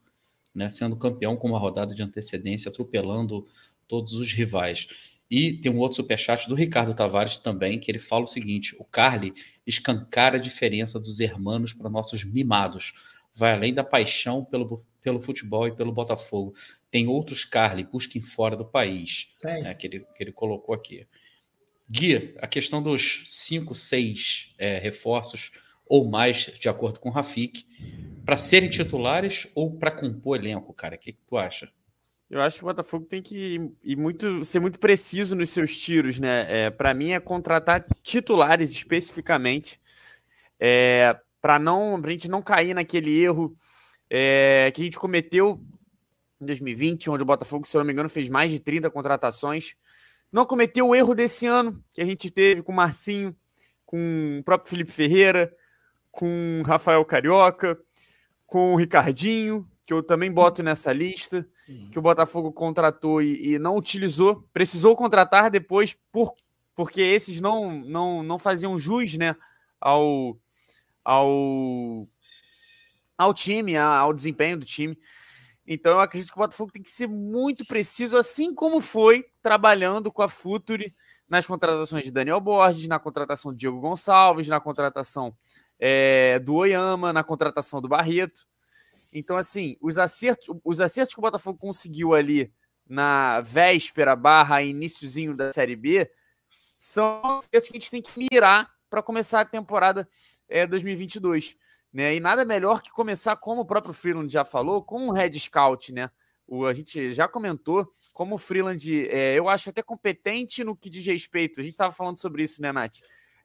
né, 0.54 0.70
sendo 0.70 0.96
campeão 0.98 1.38
com 1.38 1.50
uma 1.50 1.60
rodada 1.60 1.96
de 1.96 2.04
antecedência, 2.04 2.70
atropelando 2.70 3.48
todos 3.88 4.14
os 4.14 4.32
rivais. 4.34 4.88
E 5.32 5.54
tem 5.54 5.72
um 5.72 5.78
outro 5.78 5.96
superchat 5.96 6.50
do 6.50 6.56
Ricardo 6.56 6.94
Tavares 6.94 7.38
também, 7.38 7.80
que 7.80 7.90
ele 7.90 8.00
fala 8.00 8.26
o 8.26 8.28
seguinte: 8.28 8.76
o 8.78 8.84
Carly 8.84 9.34
escancara 9.66 10.36
a 10.36 10.42
diferença 10.42 11.00
dos 11.00 11.22
hermanos 11.22 11.72
para 11.72 11.90
nossos 11.90 12.26
mimados. 12.26 12.94
Vai 13.34 13.54
além 13.54 13.74
da 13.74 13.82
paixão 13.82 14.44
pelo, 14.44 14.86
pelo 15.02 15.22
futebol 15.22 15.66
e 15.66 15.74
pelo 15.74 15.94
Botafogo. 15.94 16.54
Tem 16.92 17.08
outros 17.08 17.46
Carly, 17.46 17.86
busquem 17.86 18.22
fora 18.22 18.58
do 18.58 18.66
país, 18.66 19.34
né, 19.42 19.74
que, 19.74 19.88
ele, 19.88 20.00
que 20.02 20.22
ele 20.22 20.34
colocou 20.34 20.76
aqui. 20.76 21.08
Gui, 21.90 22.36
a 22.40 22.48
questão 22.48 22.84
dos 22.84 23.24
cinco, 23.28 23.74
seis 23.74 24.54
é, 24.58 24.80
reforços 24.80 25.52
ou 25.88 26.10
mais, 26.10 26.52
de 26.60 26.68
acordo 26.68 27.00
com 27.00 27.08
o 27.08 27.12
Rafik, 27.12 27.66
para 28.26 28.36
serem 28.36 28.70
titulares 28.70 29.48
ou 29.56 29.78
para 29.78 29.92
compor 29.92 30.38
elenco, 30.38 30.74
cara? 30.74 30.96
O 30.96 30.98
que, 30.98 31.14
que 31.14 31.20
tu 31.26 31.38
acha? 31.38 31.72
Eu 32.32 32.42
acho 32.42 32.60
que 32.60 32.64
o 32.64 32.68
Botafogo 32.68 33.06
tem 33.06 33.22
que 33.22 33.60
ir- 33.84 33.98
muito, 33.98 34.46
ser 34.46 34.62
muito 34.62 34.80
preciso 34.80 35.36
nos 35.36 35.50
seus 35.50 35.78
tiros, 35.78 36.18
né? 36.18 36.46
É, 36.48 36.70
para 36.70 36.94
mim 36.94 37.12
é 37.12 37.20
contratar 37.20 37.86
titulares 38.02 38.72
especificamente, 38.72 39.82
é, 40.58 41.20
para 41.42 41.60
não, 41.60 42.02
pra 42.02 42.12
gente 42.12 42.30
não 42.30 42.42
cair 42.42 42.74
naquele 42.74 43.12
erro 43.20 43.54
é, 44.10 44.72
que 44.74 44.82
a 44.82 44.86
gente 44.86 44.98
cometeu 44.98 45.62
em 46.40 46.46
2020, 46.46 47.10
onde 47.10 47.22
o 47.22 47.26
Botafogo, 47.26 47.68
se 47.68 47.76
eu 47.76 47.80
não 47.80 47.86
me 47.86 47.92
engano, 47.92 48.08
fez 48.08 48.30
mais 48.30 48.50
de 48.50 48.62
30 48.62 48.90
contratações. 48.90 49.76
Não 50.32 50.46
cometeu 50.46 50.88
o 50.88 50.96
erro 50.96 51.14
desse 51.14 51.46
ano 51.46 51.84
que 51.94 52.02
a 52.02 52.06
gente 52.06 52.32
teve 52.32 52.64
com 52.64 52.72
o 52.72 52.76
Marcinho, 52.76 53.36
com 53.86 54.38
o 54.40 54.44
próprio 54.44 54.70
Felipe 54.70 54.92
Ferreira, 54.92 55.54
com 56.10 56.62
o 56.62 56.64
Rafael 56.64 57.04
Carioca, 57.04 57.78
com 58.48 58.74
o 58.74 58.78
Ricardinho, 58.78 59.70
que 59.84 59.94
eu 59.94 60.04
também 60.04 60.32
boto 60.32 60.62
nessa 60.62 60.94
lista 60.94 61.48
que 61.92 61.98
o 61.98 62.02
Botafogo 62.02 62.52
contratou 62.52 63.22
e, 63.22 63.54
e 63.54 63.60
não 63.60 63.76
utilizou, 63.78 64.48
precisou 64.54 64.96
contratar 64.96 65.50
depois 65.50 65.98
por, 66.12 66.34
porque 66.76 67.02
esses 67.02 67.42
não, 67.42 67.80
não, 67.82 68.24
não 68.24 68.40
faziam 68.40 68.78
jus 68.78 69.16
né, 69.18 69.36
ao, 69.80 70.38
ao, 71.04 72.08
ao 73.18 73.34
time, 73.34 73.78
ao 73.78 74.14
desempenho 74.14 74.60
do 74.60 74.66
time. 74.66 74.98
Então 75.66 75.94
eu 75.94 76.00
acredito 76.00 76.32
que 76.32 76.38
o 76.38 76.42
Botafogo 76.42 76.72
tem 76.72 76.82
que 76.82 76.90
ser 76.90 77.08
muito 77.08 77.66
preciso, 77.66 78.18
assim 78.18 78.54
como 78.54 78.82
foi 78.82 79.26
trabalhando 79.42 80.12
com 80.12 80.22
a 80.22 80.28
Futuri 80.28 80.92
nas 81.30 81.48
contratações 81.48 82.04
de 82.04 82.12
Daniel 82.12 82.42
Borges, 82.42 82.88
na 82.88 83.00
contratação 83.00 83.54
de 83.54 83.60
Diego 83.60 83.80
Gonçalves, 83.80 84.50
na 84.50 84.60
contratação 84.60 85.34
eh, 85.80 86.40
do 86.40 86.56
Oyama, 86.56 87.14
na 87.14 87.24
contratação 87.24 87.80
do 87.80 87.88
Barreto. 87.88 88.51
Então, 89.12 89.36
assim, 89.36 89.76
os 89.82 89.98
acertos, 89.98 90.48
os 90.64 90.80
acertos 90.80 91.14
que 91.14 91.20
o 91.20 91.22
Botafogo 91.22 91.58
conseguiu 91.58 92.14
ali 92.14 92.54
na 92.88 93.42
véspera 93.42 94.16
barra 94.16 94.62
iníciozinho 94.62 95.36
da 95.36 95.52
Série 95.52 95.76
B 95.76 96.10
são 96.78 97.22
acertos 97.38 97.70
que 97.70 97.78
a 97.78 97.80
gente 97.80 97.92
tem 97.92 98.02
que 98.02 98.12
mirar 98.18 98.70
para 98.90 99.04
começar 99.04 99.42
a 99.42 99.46
temporada 99.46 100.08
é, 100.48 100.66
2022. 100.66 101.56
Né? 101.94 102.16
E 102.16 102.20
nada 102.20 102.46
melhor 102.46 102.82
que 102.82 102.92
começar, 102.92 103.36
como 103.36 103.62
o 103.62 103.66
próprio 103.66 103.94
Freeland 103.94 104.32
já 104.32 104.46
falou, 104.46 104.82
com 104.82 105.08
um 105.08 105.12
Red 105.12 105.38
Scout. 105.40 105.94
Né? 105.94 106.10
O, 106.48 106.66
a 106.66 106.74
gente 106.74 107.14
já 107.14 107.28
comentou 107.28 107.92
como 108.14 108.36
o 108.36 108.38
Freeland, 108.38 109.08
é, 109.10 109.38
eu 109.38 109.50
acho 109.50 109.70
até 109.70 109.82
competente 109.82 110.64
no 110.64 110.76
que 110.76 110.90
diz 110.90 111.06
respeito. 111.06 111.60
A 111.60 111.64
gente 111.64 111.74
estava 111.74 111.94
falando 111.94 112.18
sobre 112.18 112.44
isso, 112.44 112.62
né, 112.62 112.72
Nath? 112.72 112.98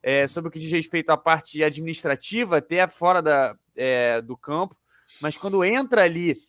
É, 0.02 0.26
sobre 0.26 0.48
o 0.48 0.50
que 0.52 0.58
diz 0.58 0.70
respeito 0.70 1.10
à 1.10 1.16
parte 1.16 1.62
administrativa, 1.62 2.58
até 2.58 2.86
fora 2.86 3.20
da, 3.20 3.56
é, 3.74 4.20
do 4.22 4.36
campo 4.36 4.76
mas 5.20 5.36
quando 5.38 5.64
entra 5.64 6.02
ali 6.04 6.40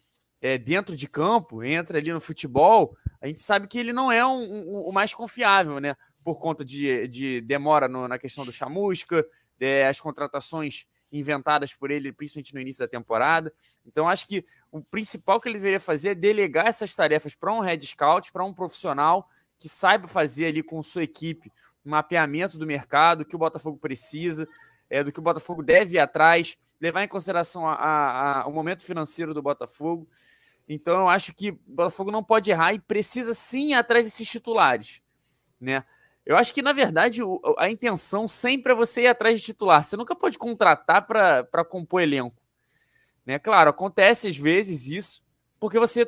é, 0.41 0.57
dentro 0.57 0.95
de 0.95 1.07
campo, 1.07 1.63
entra 1.63 1.97
ali 1.97 2.11
no 2.13 2.21
futebol, 2.21 2.95
a 3.21 3.27
gente 3.27 3.41
sabe 3.41 3.67
que 3.67 3.79
ele 3.79 3.91
não 3.91 4.11
é 4.11 4.25
um, 4.25 4.39
um- 4.41 4.81
o 4.87 4.91
mais 4.91 5.13
confiável, 5.13 5.79
né? 5.79 5.95
Por 6.23 6.39
conta 6.39 6.63
de, 6.63 7.07
de 7.07 7.41
demora 7.41 7.87
no- 7.87 8.07
na 8.07 8.19
questão 8.19 8.45
do 8.45 8.51
chamusca, 8.51 9.25
é, 9.59 9.87
as 9.87 9.99
contratações 9.99 10.85
inventadas 11.11 11.73
por 11.73 11.89
ele, 11.89 12.11
principalmente 12.11 12.53
no 12.53 12.59
início 12.61 12.83
da 12.85 12.87
temporada. 12.87 13.51
Então, 13.85 14.07
acho 14.07 14.27
que 14.27 14.45
o 14.71 14.83
principal 14.83 15.39
que 15.39 15.47
ele 15.47 15.55
deveria 15.55 15.79
fazer 15.79 16.09
é 16.09 16.15
delegar 16.15 16.67
essas 16.67 16.93
tarefas 16.93 17.33
para 17.33 17.53
um 17.53 17.61
head 17.61 17.83
scout, 17.87 18.31
para 18.31 18.43
um 18.43 18.53
profissional 18.53 19.27
que 19.57 19.67
saiba 19.69 20.07
fazer 20.07 20.47
ali 20.47 20.61
com 20.61 20.83
sua 20.83 21.03
equipe 21.03 21.51
um 21.85 21.91
mapeamento 21.91 22.57
do 22.57 22.67
mercado, 22.67 23.19
do 23.19 23.25
que 23.25 23.35
o 23.35 23.39
Botafogo 23.39 23.77
precisa, 23.77 24.45
é, 24.89 25.01
do 25.03 25.11
que 25.11 25.19
o 25.19 25.23
Botafogo 25.23 25.63
deve 25.63 25.95
ir 25.95 25.99
atrás, 25.99 26.57
levar 26.79 27.03
em 27.03 27.07
consideração 27.07 27.67
a- 27.67 27.73
a- 27.75 28.41
a- 28.41 28.47
o 28.47 28.51
momento 28.53 28.83
financeiro 28.85 29.33
do 29.33 29.41
Botafogo. 29.41 30.07
Então, 30.69 30.99
eu 31.01 31.09
acho 31.09 31.33
que 31.33 31.51
o 31.51 31.59
Botafogo 31.65 32.11
não 32.11 32.23
pode 32.23 32.51
errar 32.51 32.73
e 32.73 32.79
precisa 32.79 33.33
sim 33.33 33.71
ir 33.71 33.73
atrás 33.75 34.05
desses 34.05 34.29
titulares, 34.29 35.01
né? 35.59 35.83
Eu 36.25 36.35
acho 36.35 36.53
que, 36.53 36.61
na 36.61 36.73
verdade, 36.73 37.23
o- 37.23 37.41
a 37.57 37.69
intenção 37.69 38.27
sempre 38.27 38.73
é 38.73 38.75
você 38.75 39.03
ir 39.03 39.07
atrás 39.07 39.39
de 39.39 39.45
titular. 39.45 39.83
Você 39.83 39.95
nunca 39.95 40.13
pode 40.13 40.37
contratar 40.37 41.05
para 41.07 41.63
compor 41.63 42.01
elenco. 42.01 42.35
Né? 43.25 43.39
Claro, 43.39 43.69
acontece 43.69 44.27
às 44.27 44.35
vezes 44.37 44.89
isso, 44.89 45.21
porque 45.57 45.79
você 45.79 46.05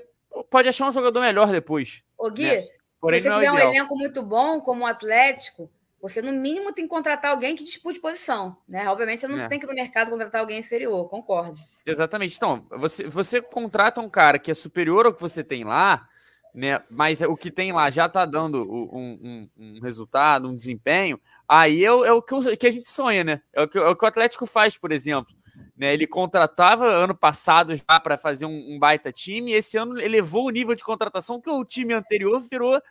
pode 0.49 0.67
achar 0.67 0.87
um 0.87 0.91
jogador 0.91 1.21
melhor 1.21 1.47
depois. 1.51 2.03
Ô, 2.17 2.29
Gui, 2.29 2.43
né? 2.43 2.61
se 2.61 2.69
você 3.01 3.15
é 3.15 3.19
tiver 3.33 3.45
é 3.45 3.51
um 3.51 3.57
elenco 3.57 3.97
muito 3.97 4.21
bom, 4.21 4.59
como 4.59 4.83
o 4.83 4.87
Atlético, 4.87 5.71
você 6.01 6.21
no 6.21 6.31
mínimo 6.31 6.71
tem 6.73 6.85
que 6.85 6.89
contratar 6.89 7.31
alguém 7.31 7.55
que 7.55 7.63
dispute 7.63 7.99
posição, 7.99 8.57
né? 8.67 8.89
Obviamente 8.89 9.21
você 9.21 9.27
não 9.27 9.39
é. 9.39 9.47
tem 9.47 9.59
que 9.59 9.65
ir 9.65 9.69
no 9.69 9.75
mercado 9.75 10.09
contratar 10.09 10.41
alguém 10.41 10.59
inferior, 10.59 11.09
concordo. 11.09 11.59
Exatamente. 11.85 12.35
Então, 12.37 12.65
você, 12.71 13.03
você 13.07 13.41
contrata 13.41 13.99
um 13.99 14.09
cara 14.09 14.39
que 14.39 14.51
é 14.51 14.53
superior 14.53 15.05
ao 15.05 15.13
que 15.13 15.21
você 15.21 15.43
tem 15.43 15.63
lá, 15.63 16.07
né? 16.53 16.81
Mas 16.89 17.21
o 17.21 17.35
que 17.35 17.51
tem 17.51 17.71
lá 17.71 17.89
já 17.89 18.05
está 18.05 18.25
dando 18.25 18.63
um, 18.63 19.19
um, 19.21 19.49
um, 19.57 19.79
resultado, 19.81 20.47
um 20.47 20.55
desempenho. 20.55 21.19
Aí 21.47 21.83
é, 21.83 21.91
o, 21.91 22.05
é 22.05 22.11
o 22.11 22.21
que, 22.21 22.33
o, 22.33 22.57
que 22.57 22.67
a 22.67 22.71
gente 22.71 22.89
sonha, 22.89 23.23
né? 23.23 23.41
É 23.53 23.61
o 23.61 23.67
que, 23.67 23.77
é 23.77 23.87
o 23.87 23.95
que 23.95 24.05
o 24.05 24.07
Atlético 24.07 24.45
faz, 24.45 24.77
por 24.77 24.91
exemplo. 24.91 25.33
Né, 25.75 25.93
ele 25.93 26.05
contratava 26.05 26.85
ano 26.85 27.15
passado 27.15 27.73
já 27.73 27.99
para 27.99 28.17
fazer 28.17 28.45
um, 28.45 28.75
um, 28.75 28.79
baita 28.79 29.13
time, 29.13 29.51
e 29.51 29.55
esse 29.55 29.77
ano 29.77 29.99
elevou 29.99 30.47
o 30.47 30.49
nível 30.49 30.75
de 30.75 30.83
contratação 30.83 31.39
que 31.39 31.49
o 31.49 31.63
time 31.63 31.93
anterior 31.93 32.39
virou 32.39 32.81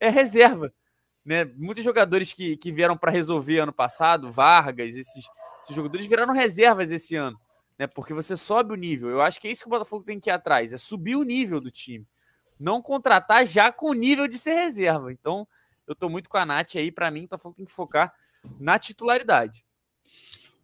é, 0.00 0.08
reserva. 0.08 0.72
Né? 1.24 1.44
Muitos 1.56 1.84
jogadores 1.84 2.32
que, 2.32 2.56
que 2.56 2.72
vieram 2.72 2.96
para 2.96 3.10
resolver 3.10 3.60
ano 3.60 3.72
passado, 3.72 4.30
Vargas, 4.30 4.96
esses, 4.96 5.24
esses, 5.62 5.74
jogadores 5.74 6.06
viraram 6.06 6.32
reservas 6.32 6.90
esse 6.90 7.14
ano, 7.16 7.38
né? 7.78 7.86
porque 7.86 8.14
você 8.14 8.36
sobe 8.36 8.72
o 8.72 8.76
nível. 8.76 9.10
Eu 9.10 9.20
acho 9.20 9.40
que 9.40 9.48
é 9.48 9.50
isso 9.50 9.62
que 9.62 9.68
o 9.68 9.70
Botafogo 9.70 10.04
tem 10.04 10.18
que 10.18 10.30
ir 10.30 10.32
atrás, 10.32 10.72
é 10.72 10.78
subir 10.78 11.16
o 11.16 11.22
nível 11.22 11.60
do 11.60 11.70
time. 11.70 12.06
Não 12.58 12.82
contratar 12.82 13.46
já 13.46 13.70
com 13.70 13.90
o 13.90 13.94
nível 13.94 14.26
de 14.26 14.36
ser 14.36 14.54
reserva. 14.54 15.12
Então, 15.12 15.46
eu 15.86 15.92
estou 15.92 16.10
muito 16.10 16.28
com 16.28 16.36
a 16.36 16.44
Nath 16.44 16.76
aí. 16.76 16.90
Para 16.90 17.10
mim, 17.10 17.20
o 17.20 17.22
Botafogo 17.22 17.54
tem 17.54 17.64
que 17.64 17.72
focar 17.72 18.12
na 18.58 18.78
titularidade. 18.78 19.64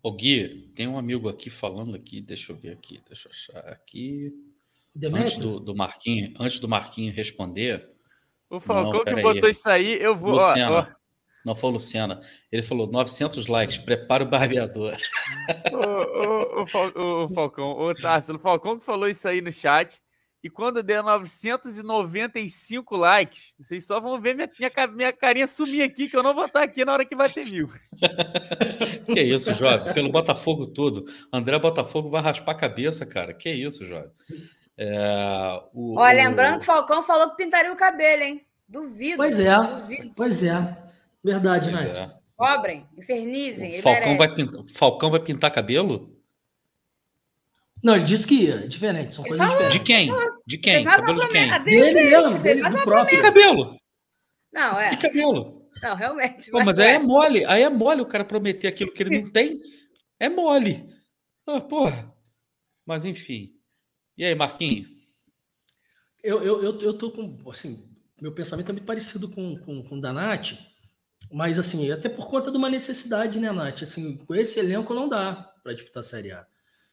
Ô 0.03 0.13
Gui, 0.13 0.71
tem 0.75 0.87
um 0.87 0.99
amigo 0.99 1.31
aqui 1.31 1.49
falando 1.49 1.97
aqui, 1.97 2.21
deixa 2.21 2.53
eu 2.53 2.57
ver 2.57 2.73
aqui, 2.73 3.01
deixa 3.07 3.29
eu 3.29 3.33
achar 3.33 3.69
aqui. 3.73 4.35
Antes 5.03 5.37
do, 5.37 5.59
do 5.59 5.75
Marquinho, 5.75 6.35
antes 6.39 6.59
do 6.59 6.69
Marquinho 6.69 7.13
responder. 7.13 7.89
O 8.55 8.61
Falcão 8.61 8.93
não, 8.93 9.05
que 9.05 9.23
botou 9.23 9.47
aí. 9.47 9.51
isso 9.51 9.69
aí, 9.69 10.01
eu 10.01 10.15
vou. 10.15 10.33
Luciana, 10.33 10.71
ó, 10.71 10.81
ó. 10.81 10.87
Não 11.45 11.55
foi 11.55 11.71
o 11.71 11.73
Luciana. 11.75 12.21
Ele 12.51 12.63
falou 12.63 12.91
900 12.91 13.47
likes, 13.47 13.79
prepara 13.79 14.25
o 14.25 14.29
barbeador. 14.29 14.97
o, 15.73 15.77
o, 15.77 16.63
o, 16.63 17.25
o, 17.25 17.29
Falcão, 17.29 17.79
o 17.79 17.95
Tarso, 17.95 18.35
o 18.35 18.39
Falcão 18.39 18.79
que 18.79 18.85
falou 18.85 19.09
isso 19.09 19.29
aí 19.29 19.41
no 19.41 19.53
chat. 19.53 20.01
E 20.43 20.51
quando 20.51 20.83
der 20.83 21.03
995 21.03 22.97
likes, 22.97 23.55
vocês 23.59 23.87
só 23.87 23.99
vão 23.99 24.21
ver 24.21 24.35
minha, 24.35 24.51
minha, 24.59 24.87
minha 24.89 25.13
carinha 25.13 25.47
sumir 25.47 25.83
aqui, 25.83 26.07
que 26.07 26.15
eu 26.15 26.23
não 26.23 26.35
vou 26.35 26.45
estar 26.45 26.63
aqui 26.63 26.85
na 26.85 26.93
hora 26.93 27.05
que 27.07 27.17
vai 27.17 27.31
ter 27.31 27.47
mil. 27.47 27.67
que 29.11 29.23
isso, 29.23 29.55
jovem? 29.55 29.95
Pelo 29.95 30.13
Botafogo 30.13 30.67
todo. 30.67 31.07
André 31.33 31.59
Botafogo 31.59 32.11
vai 32.11 32.21
raspar 32.21 32.53
a 32.53 32.57
cabeça, 32.57 33.07
cara. 33.07 33.33
Que 33.33 33.51
isso, 33.51 33.87
jovem? 33.87 34.11
É, 34.77 35.63
o, 35.73 35.99
Ó, 35.99 36.07
lembrando 36.11 36.57
que 36.57 36.63
o 36.63 36.67
Falcão 36.67 37.01
falou 37.03 37.31
que 37.31 37.37
pintaria 37.37 37.73
o 37.73 37.77
cabelo, 37.77 38.23
hein? 38.23 38.45
Duvido. 38.69 39.17
Pois 39.17 39.39
é. 39.39 39.57
Duvido. 39.57 40.13
Pois 40.17 40.43
é. 40.43 40.77
Verdade, 41.23 41.71
né? 41.71 41.83
É. 41.83 42.11
Cobrem, 42.37 42.87
infernizem. 42.99 43.79
O 43.79 43.83
Falcão 43.83 44.17
vai, 44.17 44.35
pintar, 44.35 44.63
Falcão 44.75 45.11
vai 45.11 45.21
pintar 45.21 45.51
cabelo? 45.53 46.13
Não, 47.83 47.95
ele 47.95 48.05
disse 48.05 48.27
que 48.27 48.35
ia. 48.45 48.67
Diferente. 48.67 49.15
São 49.15 49.25
coisas 49.25 49.47
diferentes. 49.47 49.79
De 49.79 49.85
quem? 49.85 50.13
De 50.47 50.59
quem? 50.59 50.85
Cabelo 50.85 51.21
de 51.21 51.29
quem? 51.29 51.51
Dele, 51.63 51.95
dele 51.95 52.11
mesmo. 52.11 52.39
Dele, 52.41 52.63
do 52.69 52.83
próprio. 52.83 53.17
Que 53.17 53.23
cabelo? 53.23 53.77
Não, 54.53 54.81
é. 54.81 54.91
Que 54.91 55.09
cabelo? 55.09 55.69
Não, 55.83 55.95
realmente. 55.95 56.51
Pô, 56.51 56.65
mas 56.65 56.79
aí 56.79 56.93
é 56.93 56.99
mole. 56.99 57.45
Aí 57.45 57.63
é 57.63 57.69
mole 57.69 58.01
o 58.01 58.07
cara 58.07 58.25
prometer 58.25 58.69
aquilo 58.69 58.93
que 58.93 59.03
ele 59.03 59.21
não 59.21 59.31
tem. 59.33 59.61
É 60.19 60.29
mole. 60.29 60.89
Ah, 61.47 61.61
porra. 61.61 62.13
Mas 62.87 63.05
enfim. 63.05 63.53
E 64.17 64.25
aí, 64.25 64.35
Marquinhos? 64.35 64.89
Eu, 66.23 66.43
eu, 66.43 66.63
eu, 66.63 66.81
eu 66.81 66.95
tô 66.95 67.11
com. 67.11 67.39
Assim, 67.51 67.89
meu 68.21 68.33
pensamento 68.33 68.69
é 68.71 68.73
muito 68.73 68.87
parecido 68.87 69.29
com, 69.29 69.59
com, 69.59 69.83
com 69.83 69.99
o 69.99 70.01
da 70.01 70.13
Nath. 70.13 70.53
Mas, 71.33 71.59
assim, 71.59 71.91
até 71.91 72.09
por 72.09 72.29
conta 72.29 72.51
de 72.51 72.57
uma 72.57 72.71
necessidade, 72.71 73.39
né, 73.39 73.51
Nath? 73.51 73.83
Assim, 73.83 74.17
com 74.19 74.35
esse 74.35 74.61
elenco 74.61 74.95
não 74.95 75.09
dá 75.09 75.53
para 75.63 75.73
disputar 75.73 76.01
a 76.01 76.05
Série 76.05 76.33
A. 76.33 76.47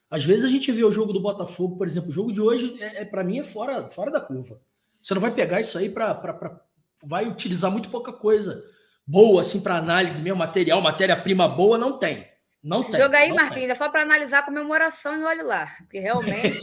Às 0.10 0.26
vezes 0.26 0.43
a 0.43 0.48
gente 0.48 0.72
vê 0.72 0.84
o 0.84 0.91
jogo 0.91 1.14
do 1.14 1.22
Botafogo, 1.22 1.77
por 1.77 1.88
exemplo, 1.88 2.10
o 2.10 2.14
jogo 2.14 2.34
de 2.34 2.41
hoje, 2.41 2.76
é, 2.81 3.02
é 3.02 3.06
para 3.06 3.23
mim, 3.23 3.39
é 3.39 3.43
fora, 3.43 3.89
fora 3.89 4.11
da 4.11 4.19
curva. 4.19 4.60
Você 5.02 5.14
não 5.14 5.22
vai 5.22 5.34
pegar 5.34 5.61
isso 5.61 5.77
aí 5.77 5.89
para. 5.89 6.61
Vai 7.03 7.27
utilizar 7.27 7.72
muito 7.72 7.89
pouca 7.89 8.11
coisa 8.11 8.64
boa, 9.07 9.41
assim, 9.41 9.61
para 9.61 9.77
análise 9.77 10.22
mesmo, 10.22 10.38
material, 10.38 10.81
matéria-prima 10.81 11.48
boa, 11.48 11.77
não 11.77 11.98
tem. 11.98 12.27
Não 12.63 12.81
tem, 12.81 12.99
jogo 12.99 13.15
aí, 13.15 13.33
Marquinhos, 13.33 13.61
tem. 13.61 13.71
é 13.71 13.75
só 13.75 13.89
para 13.89 14.03
analisar 14.03 14.39
a 14.39 14.43
comemoração 14.43 15.17
e 15.17 15.23
olhe 15.23 15.41
lá. 15.41 15.65
Porque 15.79 15.99
realmente. 15.99 16.59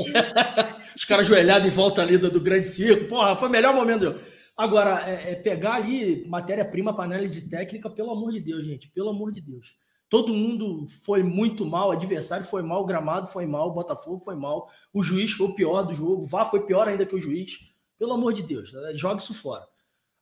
Os 0.96 1.04
caras 1.04 1.26
ajoelhados 1.26 1.66
em 1.66 1.70
volta 1.70 2.02
ali 2.02 2.16
do, 2.16 2.30
do 2.30 2.40
grande 2.40 2.68
circo. 2.68 3.06
Porra, 3.06 3.34
foi 3.34 3.48
o 3.48 3.50
melhor 3.50 3.74
momento. 3.74 4.20
Agora, 4.56 5.02
é, 5.08 5.32
é 5.32 5.34
pegar 5.34 5.74
ali 5.74 6.24
matéria-prima 6.28 6.94
para 6.94 7.04
análise 7.04 7.50
técnica, 7.50 7.90
pelo 7.90 8.12
amor 8.12 8.30
de 8.30 8.40
Deus, 8.40 8.64
gente. 8.64 8.88
Pelo 8.90 9.10
amor 9.10 9.32
de 9.32 9.40
Deus. 9.40 9.76
Todo 10.08 10.32
mundo 10.32 10.86
foi 11.04 11.22
muito 11.22 11.66
mal, 11.66 11.90
adversário 11.90 12.46
foi 12.46 12.62
mal, 12.62 12.86
gramado 12.86 13.26
foi 13.26 13.44
mal, 13.44 13.74
Botafogo 13.74 14.20
foi 14.20 14.34
mal, 14.34 14.66
o 14.90 15.02
juiz 15.02 15.32
foi 15.32 15.48
o 15.48 15.54
pior 15.54 15.82
do 15.82 15.92
jogo, 15.92 16.22
o 16.22 16.26
VAR 16.26 16.50
foi 16.50 16.64
pior 16.64 16.88
ainda 16.88 17.04
que 17.04 17.14
o 17.14 17.20
juiz. 17.20 17.74
Pelo 17.98 18.14
amor 18.14 18.32
de 18.32 18.42
Deus, 18.42 18.72
joga 18.94 19.20
isso 19.20 19.34
fora. 19.34 19.66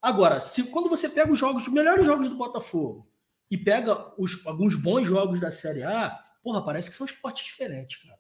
Agora, 0.02 0.40
se 0.40 0.70
quando 0.70 0.88
você 0.88 1.08
pega 1.08 1.30
os 1.30 1.38
jogos, 1.38 1.66
os 1.66 1.72
melhores 1.72 2.04
jogos 2.04 2.28
do 2.28 2.36
Botafogo 2.36 3.06
e 3.50 3.56
pega 3.56 4.12
os, 4.18 4.46
alguns 4.46 4.74
bons 4.74 5.06
jogos 5.06 5.40
da 5.40 5.50
Série 5.50 5.82
A, 5.82 6.10
porra, 6.42 6.64
parece 6.64 6.90
que 6.90 6.96
são 6.96 7.06
esportes 7.06 7.44
diferentes, 7.44 8.02
cara 8.02 8.18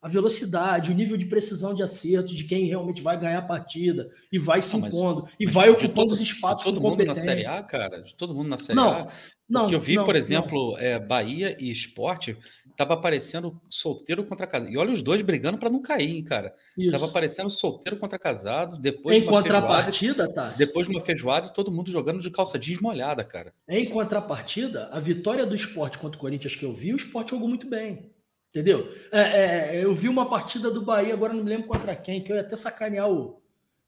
a 0.00 0.08
velocidade, 0.08 0.92
o 0.92 0.94
nível 0.94 1.16
de 1.16 1.26
precisão 1.26 1.74
de 1.74 1.82
acerto 1.82 2.34
de 2.34 2.44
quem 2.44 2.66
realmente 2.66 3.02
vai 3.02 3.18
ganhar 3.18 3.38
a 3.38 3.42
partida 3.42 4.08
e 4.30 4.38
vai 4.38 4.62
se 4.62 4.76
ah, 4.76 4.78
impondo 4.78 5.28
e 5.38 5.46
vai 5.46 5.68
ocupando 5.68 5.94
todo, 5.94 6.12
os 6.12 6.20
espaços 6.20 6.64
de 6.64 6.64
todo 6.64 6.80
mundo 6.80 7.04
na 7.04 7.14
Série 7.14 7.46
A, 7.46 7.62
cara, 7.62 8.02
de 8.02 8.14
todo 8.14 8.34
mundo 8.34 8.48
na 8.48 8.58
Série 8.58 8.76
não, 8.76 8.90
A. 8.90 9.06
Não, 9.48 9.60
Porque 9.62 9.74
eu 9.76 9.80
vi, 9.80 9.94
não, 9.94 10.04
por 10.04 10.16
exemplo, 10.16 10.76
é, 10.78 10.98
Bahia 10.98 11.56
e 11.58 11.70
Esporte, 11.70 12.36
tava 12.76 12.94
aparecendo 12.94 13.60
solteiro 13.68 14.24
contra 14.24 14.46
casado. 14.46 14.70
E 14.70 14.76
olha 14.76 14.92
os 14.92 15.02
dois 15.02 15.22
brigando 15.22 15.56
para 15.56 15.70
não 15.70 15.80
cair, 15.80 16.10
hein, 16.10 16.24
cara. 16.24 16.52
Isso. 16.76 16.90
Tava 16.90 17.06
aparecendo 17.06 17.48
solteiro 17.48 17.96
contra 17.96 18.18
casado, 18.18 18.76
depois 18.76 19.16
em 19.16 19.20
de 19.20 19.26
contrapartida, 19.26 20.32
tá? 20.32 20.52
Depois 20.56 20.86
de 20.86 20.92
uma 20.92 21.00
feijoada 21.00 21.48
todo 21.48 21.70
mundo 21.70 21.90
jogando 21.90 22.20
de 22.20 22.30
calça 22.30 22.58
jeans 22.58 22.80
molhada, 22.80 23.24
cara. 23.24 23.52
Em 23.68 23.88
contrapartida, 23.88 24.88
a 24.92 24.98
vitória 24.98 25.46
do 25.46 25.54
esporte 25.54 25.98
contra 25.98 26.18
o 26.18 26.20
Corinthians 26.20 26.56
que 26.56 26.64
eu 26.64 26.74
vi, 26.74 26.92
o 26.92 26.96
esporte 26.96 27.30
jogou 27.30 27.48
muito 27.48 27.68
bem. 27.70 28.10
Entendeu? 28.56 28.90
É, 29.12 29.20
é, 29.20 29.84
eu 29.84 29.94
vi 29.94 30.08
uma 30.08 30.30
partida 30.30 30.70
do 30.70 30.80
Bahia, 30.80 31.12
agora 31.12 31.34
não 31.34 31.44
me 31.44 31.50
lembro 31.50 31.66
contra 31.66 31.94
quem, 31.94 32.22
que 32.22 32.32
eu 32.32 32.36
ia 32.36 32.42
até 32.42 32.56
sacanear 32.56 33.06
o. 33.06 33.38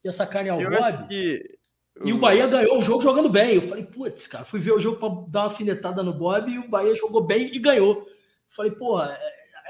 Ia 0.05 0.13
sacanear 0.13 0.59
o 0.59 0.63
Bob. 0.63 1.09
Que... 1.09 1.59
E 2.05 2.13
o 2.13 2.19
Bahia 2.19 2.47
ganhou 2.47 2.79
o 2.79 2.83
jogo 2.83 3.01
jogando 3.01 3.31
bem. 3.31 3.55
Eu 3.55 3.63
falei, 3.63 3.87
putz, 3.87 4.27
cara, 4.27 4.45
fui 4.45 4.61
ver 4.61 4.73
o 4.73 4.79
jogo 4.79 4.99
para 4.99 5.09
dar 5.31 5.41
uma 5.41 5.45
alfinetada 5.45 6.03
no 6.03 6.13
Bob 6.13 6.53
e 6.53 6.59
o 6.59 6.69
Bahia 6.69 6.95
jogou 6.95 7.25
bem 7.25 7.51
e 7.51 7.59
ganhou. 7.59 7.95
Eu 7.97 8.07
falei, 8.47 8.71
pô, 8.73 9.03
é, 9.03 9.19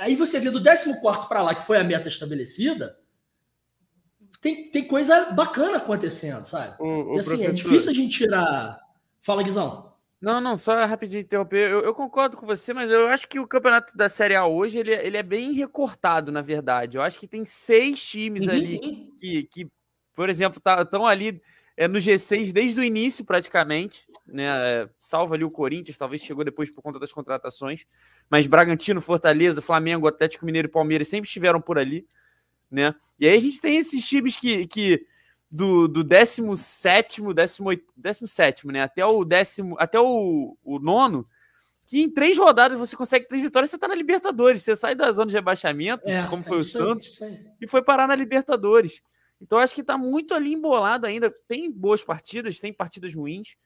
aí 0.00 0.16
você 0.16 0.40
vê 0.40 0.50
do 0.50 0.60
14 0.60 1.00
para 1.28 1.42
lá, 1.42 1.54
que 1.54 1.64
foi 1.64 1.78
a 1.78 1.84
meta 1.84 2.08
estabelecida, 2.08 2.98
tem, 4.40 4.68
tem 4.72 4.84
coisa 4.84 5.30
bacana 5.30 5.76
acontecendo, 5.76 6.44
sabe? 6.44 6.74
O, 6.82 7.12
o 7.12 7.16
e 7.16 7.18
assim, 7.20 7.34
é 7.34 7.36
professor... 7.36 7.50
é 7.50 7.52
difícil 7.52 7.90
a 7.92 7.94
gente 7.94 8.18
tirar. 8.18 8.80
Fala, 9.22 9.44
Guizão. 9.44 9.87
Não, 10.20 10.40
não, 10.40 10.56
só 10.56 10.84
rapidinho 10.84 11.20
interromper. 11.20 11.70
Eu, 11.70 11.80
eu, 11.82 11.94
concordo 11.94 12.36
com 12.36 12.44
você, 12.44 12.72
mas 12.72 12.90
eu 12.90 13.06
acho 13.08 13.28
que 13.28 13.38
o 13.38 13.46
campeonato 13.46 13.96
da 13.96 14.08
Série 14.08 14.34
A 14.34 14.46
hoje 14.46 14.78
ele, 14.78 14.92
é, 14.92 15.06
ele 15.06 15.16
é 15.16 15.22
bem 15.22 15.52
recortado, 15.52 16.32
na 16.32 16.42
verdade. 16.42 16.96
Eu 16.96 17.02
acho 17.02 17.20
que 17.20 17.28
tem 17.28 17.44
seis 17.44 18.04
times 18.04 18.48
uhum. 18.48 18.52
ali 18.52 18.80
que, 19.16 19.44
que, 19.44 19.70
por 20.14 20.28
exemplo, 20.28 20.58
estão 20.58 21.02
tá, 21.02 21.08
ali 21.08 21.40
é, 21.76 21.86
no 21.86 22.00
G6 22.00 22.52
desde 22.52 22.80
o 22.80 22.84
início, 22.84 23.24
praticamente. 23.24 24.08
Né? 24.26 24.44
É, 24.44 24.88
salva 24.98 25.36
ali 25.36 25.44
o 25.44 25.50
Corinthians, 25.50 25.96
talvez 25.96 26.20
chegou 26.20 26.44
depois 26.44 26.68
por 26.68 26.82
conta 26.82 26.98
das 26.98 27.12
contratações. 27.12 27.86
Mas 28.28 28.48
Bragantino, 28.48 29.00
Fortaleza, 29.00 29.62
Flamengo, 29.62 30.08
Atlético 30.08 30.44
Mineiro 30.44 30.66
e 30.66 30.70
Palmeiras 30.70 31.06
sempre 31.06 31.28
estiveram 31.28 31.60
por 31.60 31.78
ali. 31.78 32.04
Né? 32.68 32.92
E 33.20 33.28
aí 33.28 33.36
a 33.36 33.40
gente 33.40 33.60
tem 33.60 33.76
esses 33.76 34.06
times 34.06 34.36
que. 34.36 34.66
que 34.66 35.06
do, 35.50 35.88
do 35.88 36.04
17, 36.04 37.22
18, 37.22 37.84
17, 37.96 38.66
né? 38.68 38.82
Até 38.82 39.04
o 39.04 39.24
décimo, 39.24 39.76
até 39.78 39.98
o, 39.98 40.56
o 40.62 40.78
nono, 40.78 41.26
que 41.86 42.02
em 42.02 42.10
três 42.10 42.36
rodadas 42.36 42.78
você 42.78 42.94
consegue 42.94 43.26
três 43.26 43.42
vitórias, 43.42 43.70
você 43.70 43.78
tá 43.78 43.88
na 43.88 43.94
Libertadores. 43.94 44.62
Você 44.62 44.76
sai 44.76 44.94
da 44.94 45.10
zona 45.10 45.28
de 45.28 45.34
rebaixamento, 45.34 46.08
é, 46.10 46.26
como 46.26 46.44
foi 46.44 46.58
é 46.58 46.60
o 46.60 46.64
Santos, 46.64 47.18
e 47.60 47.66
foi 47.66 47.82
parar 47.82 48.06
na 48.06 48.14
Libertadores. 48.14 49.00
Então 49.40 49.58
acho 49.58 49.74
que 49.74 49.82
tá 49.82 49.96
muito 49.96 50.34
ali 50.34 50.52
embolado 50.52 51.06
ainda. 51.06 51.34
Tem 51.46 51.70
boas 51.70 52.04
partidas, 52.04 52.60
tem 52.60 52.72
partidas 52.72 53.14
ruins. 53.14 53.56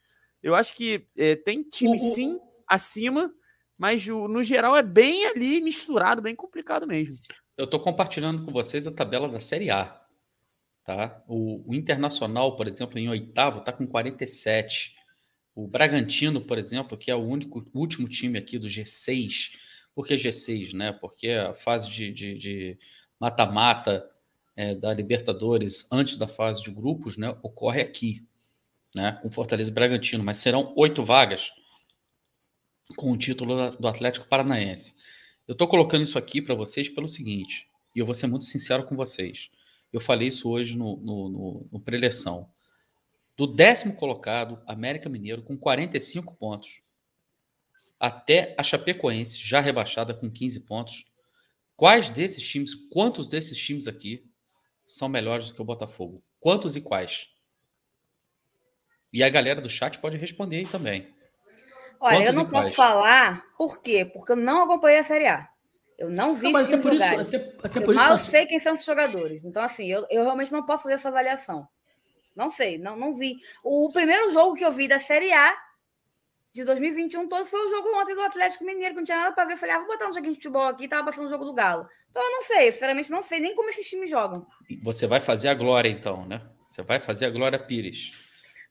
Eu 0.42 0.54
acho 0.54 0.74
que 0.76 1.06
é, 1.16 1.34
tem 1.34 1.62
time 1.62 1.98
sim 1.98 2.38
acima, 2.68 3.32
mas 3.78 4.06
no 4.06 4.42
geral 4.42 4.76
é 4.76 4.82
bem 4.82 5.26
ali 5.26 5.60
misturado, 5.60 6.22
bem 6.22 6.36
complicado 6.36 6.86
mesmo. 6.86 7.16
Eu 7.56 7.66
tô 7.66 7.80
compartilhando 7.80 8.44
com 8.44 8.52
vocês 8.52 8.86
a 8.86 8.92
tabela 8.92 9.28
da 9.28 9.40
Série 9.40 9.70
A. 9.70 10.00
Tá? 10.84 11.22
O, 11.28 11.70
o 11.70 11.74
Internacional, 11.74 12.56
por 12.56 12.66
exemplo, 12.66 12.98
em 12.98 13.08
oitavo, 13.08 13.60
está 13.60 13.72
com 13.72 13.86
47. 13.86 14.96
O 15.54 15.68
Bragantino, 15.68 16.40
por 16.40 16.58
exemplo, 16.58 16.98
que 16.98 17.10
é 17.10 17.14
o 17.14 17.22
único 17.22 17.64
último 17.72 18.08
time 18.08 18.38
aqui 18.38 18.58
do 18.58 18.66
G6. 18.66 19.52
Por 19.94 20.06
que 20.06 20.14
G6? 20.14 20.72
Né? 20.72 20.92
Porque 20.92 21.28
a 21.28 21.54
fase 21.54 21.88
de 21.88 22.78
mata-mata 23.20 24.04
é, 24.56 24.74
da 24.74 24.92
Libertadores 24.92 25.86
antes 25.90 26.16
da 26.16 26.28
fase 26.28 26.62
de 26.62 26.70
grupos 26.70 27.16
né, 27.16 27.36
ocorre 27.42 27.80
aqui, 27.80 28.26
né, 28.94 29.18
com 29.22 29.30
Fortaleza 29.30 29.70
e 29.70 29.72
Bragantino, 29.72 30.22
mas 30.22 30.38
serão 30.38 30.72
oito 30.76 31.02
vagas 31.02 31.52
com 32.96 33.10
o 33.10 33.16
título 33.16 33.70
do 33.70 33.88
Atlético 33.88 34.28
Paranaense. 34.28 34.94
Eu 35.46 35.52
estou 35.52 35.66
colocando 35.66 36.02
isso 36.02 36.18
aqui 36.18 36.42
para 36.42 36.54
vocês 36.54 36.88
pelo 36.88 37.08
seguinte, 37.08 37.68
e 37.94 38.00
eu 38.00 38.06
vou 38.06 38.14
ser 38.14 38.26
muito 38.26 38.44
sincero 38.44 38.84
com 38.84 38.96
vocês. 38.96 39.50
Eu 39.92 40.00
falei 40.00 40.28
isso 40.28 40.48
hoje 40.48 40.76
no, 40.76 40.96
no, 40.96 41.28
no, 41.28 41.68
no 41.72 41.80
preleção. 41.80 42.50
Do 43.36 43.46
décimo 43.46 43.94
colocado, 43.94 44.62
América 44.66 45.08
Mineiro, 45.08 45.42
com 45.42 45.56
45 45.56 46.34
pontos, 46.36 46.82
até 47.98 48.54
a 48.58 48.62
Chapecoense, 48.62 49.38
já 49.38 49.60
rebaixada 49.60 50.14
com 50.14 50.30
15 50.30 50.60
pontos. 50.60 51.04
Quais 51.76 52.10
desses 52.10 52.46
times, 52.46 52.74
quantos 52.74 53.28
desses 53.28 53.58
times 53.58 53.86
aqui 53.86 54.28
são 54.84 55.08
melhores 55.08 55.48
do 55.48 55.54
que 55.54 55.62
o 55.62 55.64
Botafogo? 55.64 56.22
Quantos 56.40 56.74
e 56.74 56.80
quais? 56.80 57.28
E 59.12 59.22
a 59.22 59.28
galera 59.28 59.60
do 59.60 59.68
chat 59.68 59.98
pode 59.98 60.16
responder 60.16 60.56
aí 60.56 60.66
também. 60.66 61.14
Olha, 62.00 62.16
Quantos 62.16 62.36
eu 62.36 62.42
não 62.42 62.50
posso 62.50 62.72
falar 62.72 63.44
por 63.56 63.80
quê? 63.80 64.04
Porque 64.04 64.32
eu 64.32 64.36
não 64.36 64.64
acompanhei 64.64 64.98
a 64.98 65.04
Série 65.04 65.28
A. 65.28 65.51
Eu 65.98 66.10
não 66.10 66.34
vi 66.34 66.44
não, 66.44 66.52
mas 66.52 66.68
até 66.68 66.76
por 66.78 66.92
isso, 66.92 67.04
até, 67.04 67.54
até 67.62 67.80
por 67.80 67.90
eu 67.90 67.94
mal 67.94 68.14
isso... 68.16 68.30
sei 68.30 68.46
quem 68.46 68.58
são 68.58 68.74
os 68.74 68.84
jogadores. 68.84 69.44
Então, 69.44 69.62
assim, 69.62 69.86
eu, 69.86 70.06
eu 70.10 70.24
realmente 70.24 70.52
não 70.52 70.64
posso 70.64 70.84
fazer 70.84 70.94
essa 70.94 71.08
avaliação. 71.08 71.66
Não 72.34 72.50
sei, 72.50 72.78
não, 72.78 72.96
não 72.96 73.14
vi. 73.14 73.36
O 73.62 73.90
primeiro 73.92 74.30
jogo 74.30 74.54
que 74.54 74.64
eu 74.64 74.72
vi 74.72 74.88
da 74.88 74.98
Série 74.98 75.32
A 75.32 75.54
de 76.52 76.64
2021 76.64 77.28
todo 77.28 77.46
foi 77.46 77.60
o 77.60 77.70
jogo 77.70 77.88
ontem 78.00 78.14
do 78.14 78.22
Atlético 78.22 78.64
Mineiro, 78.64 78.94
que 78.94 79.00
não 79.00 79.04
tinha 79.04 79.18
nada 79.18 79.34
para 79.34 79.44
ver. 79.44 79.54
Eu 79.54 79.58
falei, 79.58 79.74
ah, 79.74 79.78
vou 79.78 79.88
botar 79.88 80.08
um 80.08 80.12
joguinho 80.12 80.32
de 80.32 80.38
futebol 80.38 80.66
aqui, 80.66 80.88
tava 80.88 81.04
passando 81.04 81.26
o 81.26 81.28
jogo 81.28 81.44
do 81.44 81.54
Galo. 81.54 81.86
Então 82.10 82.22
eu 82.22 82.30
não 82.30 82.42
sei, 82.42 82.72
sinceramente 82.72 83.10
não 83.10 83.22
sei 83.22 83.40
nem 83.40 83.54
como 83.54 83.68
esses 83.70 83.88
times 83.88 84.10
jogam. 84.10 84.46
Você 84.82 85.06
vai 85.06 85.20
fazer 85.20 85.48
a 85.48 85.54
glória, 85.54 85.88
então, 85.88 86.26
né? 86.26 86.42
Você 86.68 86.82
vai 86.82 86.98
fazer 86.98 87.26
a 87.26 87.30
Glória 87.30 87.58
Pires. 87.58 88.12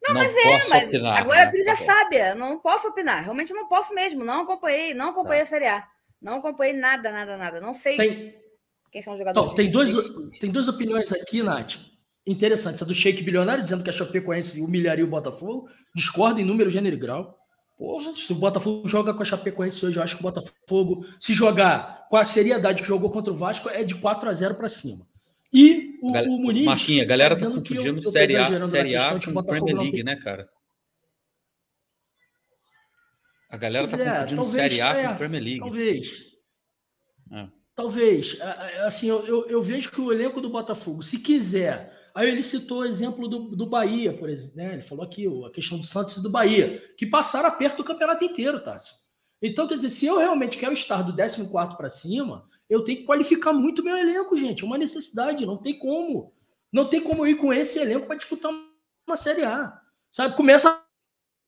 Não, 0.03 0.15
não 0.15 0.21
mas 0.21 0.35
é, 0.35 0.69
mas 0.69 0.87
opinar, 0.87 1.19
agora 1.19 1.37
né? 1.37 1.43
a 1.43 1.51
Pires 1.51 1.67
é 1.67 1.69
tá 1.69 1.75
sábia, 1.75 2.35
não 2.35 2.57
posso 2.57 2.87
opinar. 2.87 3.23
Realmente 3.23 3.53
não 3.53 3.67
posso 3.67 3.93
mesmo, 3.93 4.23
não 4.23 4.41
acompanhei, 4.41 4.95
não 4.95 5.09
acompanhei 5.09 5.43
tá. 5.43 5.47
a 5.47 5.49
Série 5.49 5.67
A. 5.67 5.87
Não 6.21 6.35
acompanhei 6.35 6.73
nada, 6.73 7.11
nada, 7.11 7.35
nada. 7.35 7.59
Não 7.59 7.73
sei 7.73 7.97
tem... 7.97 8.35
quem 8.91 9.01
são 9.01 9.13
os 9.13 9.19
jogadores. 9.19 9.51
Então, 9.51 9.55
tem, 9.55 9.71
dois, 9.71 10.09
tem 10.39 10.51
duas 10.51 10.67
opiniões 10.67 11.11
aqui, 11.11 11.41
Nath, 11.41 11.77
interessantes. 12.27 12.81
A 12.81 12.85
do 12.85 12.93
Sheik 12.93 13.23
Bilionário, 13.23 13.63
dizendo 13.63 13.83
que 13.83 13.89
a 13.89 13.93
Chapecoense 13.93 14.61
humilharia 14.61 15.03
o 15.03 15.09
Botafogo. 15.09 15.67
Discorda 15.95 16.39
em 16.39 16.45
número, 16.45 16.69
gênero 16.69 16.95
e 16.95 16.99
grau. 16.99 17.37
Porra, 17.77 18.15
se 18.15 18.31
o 18.31 18.35
Botafogo 18.35 18.87
joga 18.87 19.11
com 19.11 19.23
a 19.23 19.25
Chapecoense 19.25 19.83
hoje, 19.83 19.97
eu 19.97 20.03
acho 20.03 20.15
que 20.15 20.21
o 20.21 20.23
Botafogo, 20.23 21.03
se 21.19 21.33
jogar 21.33 22.07
com 22.09 22.15
a 22.15 22.23
seriedade 22.23 22.83
que 22.83 22.87
jogou 22.87 23.09
contra 23.09 23.33
o 23.33 23.35
Vasco, 23.35 23.69
é 23.69 23.83
de 23.83 23.95
4 23.95 24.29
a 24.29 24.33
0 24.33 24.53
para 24.53 24.69
cima. 24.69 25.07
E 25.51 25.97
o, 26.01 26.11
Gal 26.11 26.25
o 26.25 26.39
Muniz. 26.39 26.63
Marquinha, 26.63 27.01
a 27.01 27.05
galera 27.05 27.35
tá 27.35 27.47
confundindo 27.47 27.97
eu, 27.97 28.01
Série 28.03 28.37
A, 28.37 28.61
série 28.67 28.95
a 28.95 29.19
com 29.19 29.43
Premier 29.43 29.75
League, 29.75 30.03
né, 30.03 30.15
cara? 30.15 30.47
A 33.51 33.57
galera 33.57 33.87
pois 33.87 34.01
tá 34.01 34.03
é, 34.03 34.09
confundindo 34.09 34.41
talvez, 34.41 34.73
Série 34.73 34.81
A 34.81 34.97
é, 34.97 35.07
com 35.07 35.15
Premier 35.17 35.43
League. 35.43 35.59
Talvez. 35.59 36.25
É. 37.31 37.47
Talvez. 37.75 38.37
Assim, 38.85 39.07
eu, 39.07 39.25
eu, 39.27 39.47
eu, 39.47 39.61
vejo 39.61 39.91
que 39.91 40.01
o 40.01 40.11
elenco 40.11 40.41
do 40.41 40.49
Botafogo, 40.49 41.03
se 41.03 41.19
quiser 41.19 41.91
Aí 42.13 42.29
ele 42.29 42.43
citou 42.43 42.79
o 42.79 42.85
exemplo 42.85 43.27
do, 43.27 43.55
do 43.55 43.65
Bahia, 43.65 44.13
por 44.13 44.29
exemplo. 44.29 44.57
Né? 44.57 44.73
Ele 44.73 44.81
falou 44.81 45.05
aqui 45.05 45.25
a 45.45 45.49
questão 45.49 45.77
do 45.77 45.85
Santos 45.85 46.17
e 46.17 46.23
do 46.23 46.29
Bahia, 46.29 46.81
que 46.97 47.05
passaram 47.05 47.47
aperto 47.47 47.77
do 47.77 47.83
campeonato 47.83 48.23
inteiro, 48.23 48.61
Tássio. 48.61 48.93
Então, 49.41 49.67
quer 49.67 49.77
dizer, 49.77 49.89
se 49.89 50.05
eu 50.05 50.17
realmente 50.17 50.57
quero 50.57 50.73
estar 50.73 51.01
do 51.01 51.15
14 51.15 51.77
para 51.77 51.89
cima, 51.89 52.47
eu 52.69 52.83
tenho 52.83 52.99
que 52.99 53.05
qualificar 53.05 53.53
muito 53.53 53.83
meu 53.83 53.97
elenco, 53.97 54.37
gente. 54.37 54.63
É 54.63 54.65
uma 54.65 54.77
necessidade, 54.77 55.45
não 55.45 55.57
tem 55.57 55.79
como. 55.79 56.33
Não 56.71 56.87
tem 56.87 57.01
como 57.01 57.25
ir 57.25 57.35
com 57.35 57.51
esse 57.51 57.79
elenco 57.79 58.07
para 58.07 58.17
disputar 58.17 58.51
uma 59.07 59.15
Série 59.15 59.43
A. 59.43 59.79
Sabe? 60.11 60.35
Começa 60.35 60.81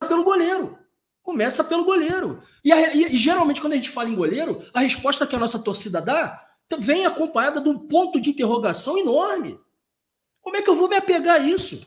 pelo 0.08 0.24
goleiro. 0.24 0.78
Começa 1.24 1.64
pelo 1.64 1.86
goleiro. 1.86 2.44
E, 2.64 2.72
a, 2.72 2.94
e, 2.94 3.16
e, 3.16 3.18
geralmente, 3.18 3.62
quando 3.62 3.74
a 3.74 3.78
gente 3.78 3.90
fala 3.90 4.10
em 4.10 4.16
goleiro, 4.16 4.64
a 4.74 4.82
resposta 4.82 5.26
que 5.26 5.36
a 5.36 5.40
nossa 5.40 5.58
torcida 5.58 6.02
dá 6.02 6.40
vem 6.78 7.06
acompanhada 7.06 7.62
de 7.62 7.70
um 7.70 7.80
ponto 7.88 8.20
de 8.20 8.32
interrogação 8.32 8.98
enorme. 8.98 9.60
Como 10.42 10.58
é 10.58 10.62
que 10.62 10.70
eu 10.70 10.76
vou 10.76 10.90
me 10.90 10.96
apegar 10.96 11.40
a 11.40 11.44
isso? 11.44 11.86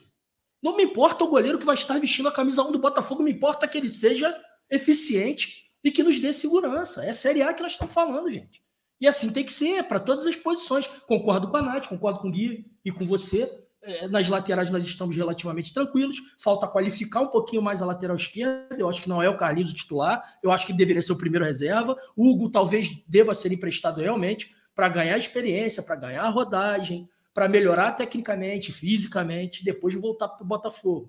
Não 0.63 0.77
me 0.77 0.85
importa 0.85 1.25
o 1.25 1.29
goleiro 1.29 1.59
que 1.59 1.67
vai 1.67 1.75
estar 1.75 1.99
vestindo 1.99 2.29
a 2.29 2.33
camisa 2.33 2.63
1 2.63 2.73
do 2.73 2.79
Botafogo, 2.79 3.23
me 3.23 3.33
importa 3.33 3.69
que 3.69 3.77
ele 3.77 3.89
seja 3.89 4.35
eficiente 4.71 5.71
e 5.85 5.91
que 5.91 6.03
nos 6.03 6.19
dê 6.19 6.33
segurança. 6.33 7.05
É 7.05 7.13
Série 7.13 7.43
A 7.43 7.53
que 7.53 7.63
nós 7.63 7.73
estamos 7.73 7.93
falando, 7.93 8.31
gente. 8.31 8.63
E 9.01 9.07
assim 9.07 9.33
tem 9.33 9.45
que 9.45 9.53
ser 9.53 9.85
para 9.85 10.01
todas 10.01 10.27
as 10.27 10.37
posições. 10.37 10.87
Concordo 10.87 11.49
com 11.49 11.57
a 11.57 11.63
Nath, 11.63 11.87
concordo 11.87 12.21
com 12.21 12.29
o 12.29 12.33
Gui 12.33 12.65
e 12.85 12.91
com 12.91 13.05
você. 13.05 13.66
É, 13.87 14.09
nas 14.09 14.29
laterais 14.29 14.69
nós 14.69 14.85
estamos 14.85 15.17
relativamente 15.17 15.73
tranquilos. 15.73 16.17
Falta 16.39 16.67
qualificar 16.67 17.21
um 17.21 17.29
pouquinho 17.29 17.63
mais 17.63 17.81
a 17.81 17.87
lateral 17.87 18.17
esquerda. 18.17 18.77
Eu 18.77 18.89
acho 18.89 19.01
que 19.01 19.09
não 19.09 19.23
é 19.23 19.29
o 19.29 19.37
Carlinhos 19.37 19.71
o 19.71 19.75
titular. 19.75 20.21
Eu 20.43 20.51
acho 20.51 20.67
que 20.67 20.73
deveria 20.73 21.01
ser 21.01 21.13
o 21.13 21.17
primeiro 21.17 21.45
reserva. 21.45 21.97
O 22.17 22.29
Hugo 22.29 22.51
talvez 22.51 22.91
deva 23.07 23.33
ser 23.33 23.53
emprestado 23.53 24.01
realmente 24.01 24.53
para 24.75 24.89
ganhar 24.89 25.17
experiência, 25.17 25.85
para 25.85 25.95
ganhar 25.95 26.29
rodagem, 26.31 27.09
para 27.33 27.49
melhorar 27.49 27.93
tecnicamente, 27.93 28.73
fisicamente, 28.73 29.65
depois 29.65 29.95
de 29.95 30.01
voltar 30.01 30.29
para 30.29 30.43
o 30.43 30.47
Botafogo. 30.47 31.09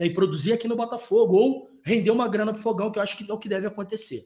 E 0.00 0.10
produzir 0.10 0.52
aqui 0.52 0.66
no 0.66 0.76
Botafogo, 0.76 1.36
ou 1.36 1.70
render 1.84 2.10
uma 2.10 2.28
grana 2.28 2.52
para 2.52 2.58
o 2.58 2.62
fogão, 2.62 2.90
que 2.90 2.98
eu 2.98 3.02
acho 3.02 3.16
que 3.16 3.30
é 3.30 3.32
o 3.32 3.38
que 3.38 3.48
deve 3.48 3.66
acontecer. 3.66 4.22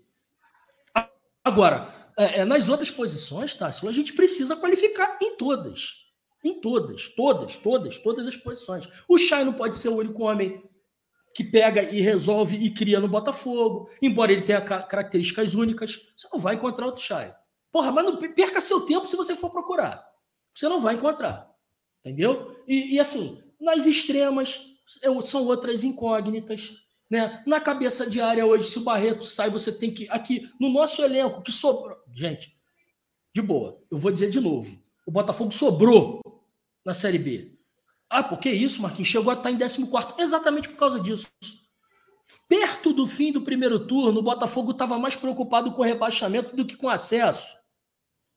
Agora, 1.45 1.93
é, 2.19 2.41
é, 2.41 2.45
nas 2.45 2.69
outras 2.69 2.91
posições, 2.91 3.55
Tássio, 3.55 3.89
a 3.89 3.93
gente 3.93 4.13
precisa 4.13 4.57
qualificar 4.57 5.19
em 5.21 5.37
todas. 5.37 6.12
Em 6.45 6.61
todas, 6.61 7.09
todas, 7.09 7.57
todas, 7.57 7.99
todas 7.99 8.27
as 8.27 8.37
posições. 8.37 8.89
O 9.09 9.19
Chay 9.19 9.45
não 9.45 9.53
pode 9.53 9.77
ser 9.77 9.89
o 9.89 9.97
único 9.97 10.25
homem 10.25 10.63
que 11.35 11.45
pega 11.45 11.83
e 11.83 12.01
resolve 12.01 12.57
e 12.57 12.71
cria 12.73 13.01
no 13.01 13.09
Botafogo, 13.09 13.89
embora 14.03 14.33
ele 14.33 14.43
tenha 14.43 14.61
características 14.61 15.55
únicas. 15.55 16.01
Você 16.17 16.29
não 16.33 16.39
vai 16.39 16.57
encontrar 16.57 16.87
outro 16.87 17.03
Chay. 17.03 17.33
Porra, 17.71 17.91
mas 17.91 18.05
não 18.05 18.17
perca 18.17 18.61
seu 18.61 18.83
tempo 18.83 19.07
se 19.07 19.17
você 19.17 19.35
for 19.35 19.51
procurar 19.51 20.13
você 20.55 20.69
não 20.69 20.81
vai 20.81 20.95
encontrar. 20.95 21.51
Entendeu? 22.01 22.57
E, 22.67 22.95
e 22.95 23.01
assim, 23.01 23.43
nas 23.61 23.87
extremas 23.87 24.61
são 25.25 25.47
outras 25.47 25.85
incógnitas. 25.85 26.77
Né? 27.11 27.43
Na 27.47 27.61
cabeça 27.61 28.09
de 28.09 28.21
área 28.21 28.47
hoje, 28.47 28.65
se 28.65 28.79
o 28.79 28.85
Barreto 28.85 29.27
sai, 29.27 29.51
você 29.51 29.73
tem 29.73 29.93
que. 29.93 30.09
Aqui, 30.11 30.51
no 30.61 30.71
nosso 30.71 31.03
elenco, 31.03 31.43
que 31.43 31.53
sobrou. 31.53 31.97
Gente, 32.13 32.57
de 33.35 33.41
boa, 33.43 33.81
eu 33.91 33.97
vou 33.97 34.11
dizer 34.11 34.31
de 34.31 34.41
novo. 34.41 34.79
O 35.07 35.11
Botafogo 35.11 35.53
sobrou 35.53 36.21
na 36.85 36.95
Série 36.95 37.19
B. 37.19 37.57
Ah, 38.09 38.23
por 38.23 38.39
que 38.39 38.51
isso, 38.51 38.83
Marquinhos? 38.83 39.09
Chegou 39.09 39.31
a 39.31 39.35
estar 39.35 39.51
em 39.51 39.59
14. 39.59 40.15
Exatamente 40.19 40.69
por 40.69 40.77
causa 40.77 41.01
disso. 41.01 41.31
Perto 42.49 42.93
do 42.93 43.07
fim 43.07 43.33
do 43.33 43.43
primeiro 43.43 43.87
turno, 43.87 44.21
o 44.21 44.23
Botafogo 44.23 44.73
estava 44.73 44.99
mais 44.99 45.17
preocupado 45.17 45.73
com 45.73 45.83
rebaixamento 45.83 46.55
do 46.55 46.67
que 46.67 46.77
com 46.77 46.89
acesso. 46.89 47.57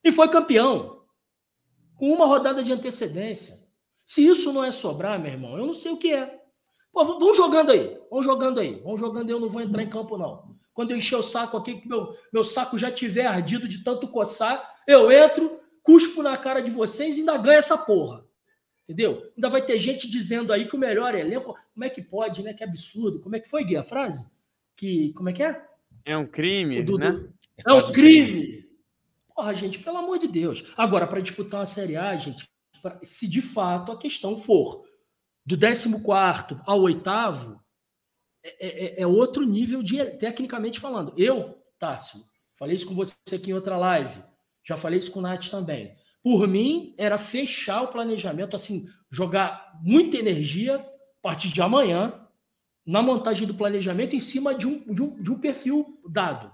E 0.02 0.10
foi 0.10 0.28
campeão 0.28 1.02
com 1.96 2.12
uma 2.12 2.26
rodada 2.26 2.62
de 2.62 2.72
antecedência. 2.72 3.54
Se 4.04 4.26
isso 4.26 4.52
não 4.52 4.64
é 4.64 4.70
sobrar, 4.70 5.18
meu 5.18 5.32
irmão, 5.32 5.58
eu 5.58 5.66
não 5.66 5.74
sei 5.74 5.92
o 5.92 5.96
que 5.96 6.12
é. 6.12 6.40
Pô, 6.92 7.04
vão 7.04 7.34
jogando 7.34 7.72
aí, 7.72 8.00
vão 8.10 8.22
jogando 8.22 8.60
aí, 8.60 8.80
vão 8.80 8.96
jogando 8.96 9.28
aí, 9.28 9.32
eu 9.32 9.40
não 9.40 9.48
vou 9.48 9.60
entrar 9.60 9.82
em 9.82 9.90
campo, 9.90 10.16
não. 10.16 10.56
Quando 10.72 10.90
eu 10.90 10.96
encher 10.96 11.16
o 11.16 11.22
saco 11.22 11.56
aqui, 11.56 11.80
que 11.80 11.88
meu, 11.88 12.14
meu 12.32 12.44
saco 12.44 12.78
já 12.78 12.90
tiver 12.90 13.26
ardido 13.26 13.68
de 13.68 13.82
tanto 13.82 14.08
coçar, 14.08 14.62
eu 14.86 15.10
entro, 15.10 15.60
cuspo 15.82 16.22
na 16.22 16.36
cara 16.36 16.60
de 16.60 16.70
vocês 16.70 17.16
e 17.16 17.20
ainda 17.20 17.36
ganho 17.36 17.58
essa 17.58 17.78
porra. 17.78 18.25
Entendeu? 18.88 19.32
Ainda 19.36 19.48
vai 19.48 19.64
ter 19.64 19.76
gente 19.78 20.08
dizendo 20.08 20.52
aí 20.52 20.68
que 20.68 20.76
o 20.76 20.78
melhor 20.78 21.14
elenco. 21.14 21.58
Como 21.74 21.84
é 21.84 21.90
que 21.90 22.00
pode, 22.00 22.42
né? 22.42 22.54
Que 22.54 22.62
absurdo. 22.62 23.20
Como 23.20 23.34
é 23.34 23.40
que 23.40 23.48
foi, 23.48 23.64
Gui, 23.64 23.76
a 23.76 23.82
frase? 23.82 24.30
Que. 24.76 25.12
Como 25.14 25.28
é 25.28 25.32
que 25.32 25.42
é? 25.42 25.62
É 26.04 26.16
um 26.16 26.26
crime, 26.26 26.84
do, 26.84 26.96
né? 26.96 27.28
É 27.66 27.72
um 27.72 27.90
crime. 27.90 28.64
Porra, 29.34 29.54
gente, 29.54 29.80
pelo 29.80 29.98
amor 29.98 30.18
de 30.18 30.28
Deus. 30.28 30.72
Agora, 30.76 31.06
para 31.06 31.20
disputar 31.20 31.60
uma 31.60 31.66
Série 31.66 31.96
A, 31.96 32.16
gente, 32.16 32.48
pra, 32.80 32.98
se 33.02 33.28
de 33.28 33.42
fato 33.42 33.90
a 33.90 33.98
questão 33.98 34.36
for 34.36 34.84
do 35.44 35.58
14 35.58 36.60
ao 36.64 36.80
oitavo, 36.80 37.60
é, 38.42 38.98
é, 38.98 39.02
é, 39.02 39.06
outro 39.06 39.44
nível 39.44 39.82
de, 39.82 40.04
tecnicamente 40.16 40.78
falando. 40.78 41.12
Eu, 41.16 41.60
Tássio, 41.78 42.24
falei 42.54 42.76
isso 42.76 42.86
com 42.86 42.94
você 42.94 43.14
aqui 43.34 43.50
em 43.50 43.54
outra 43.54 43.76
live, 43.76 44.22
já 44.64 44.76
falei 44.76 45.00
isso 45.00 45.10
com 45.10 45.18
o 45.18 45.22
Nath 45.22 45.48
também. 45.48 45.94
Por 46.26 46.48
mim, 46.48 46.92
era 46.98 47.18
fechar 47.18 47.82
o 47.82 47.86
planejamento, 47.86 48.56
assim, 48.56 48.88
jogar 49.08 49.78
muita 49.80 50.16
energia 50.16 50.74
a 50.74 51.22
partir 51.22 51.52
de 51.52 51.62
amanhã 51.62 52.20
na 52.84 53.00
montagem 53.00 53.46
do 53.46 53.54
planejamento 53.54 54.16
em 54.16 54.18
cima 54.18 54.52
de 54.52 54.66
um, 54.66 54.92
de 54.92 55.02
um, 55.04 55.22
de 55.22 55.30
um 55.30 55.38
perfil 55.38 56.00
dado, 56.10 56.52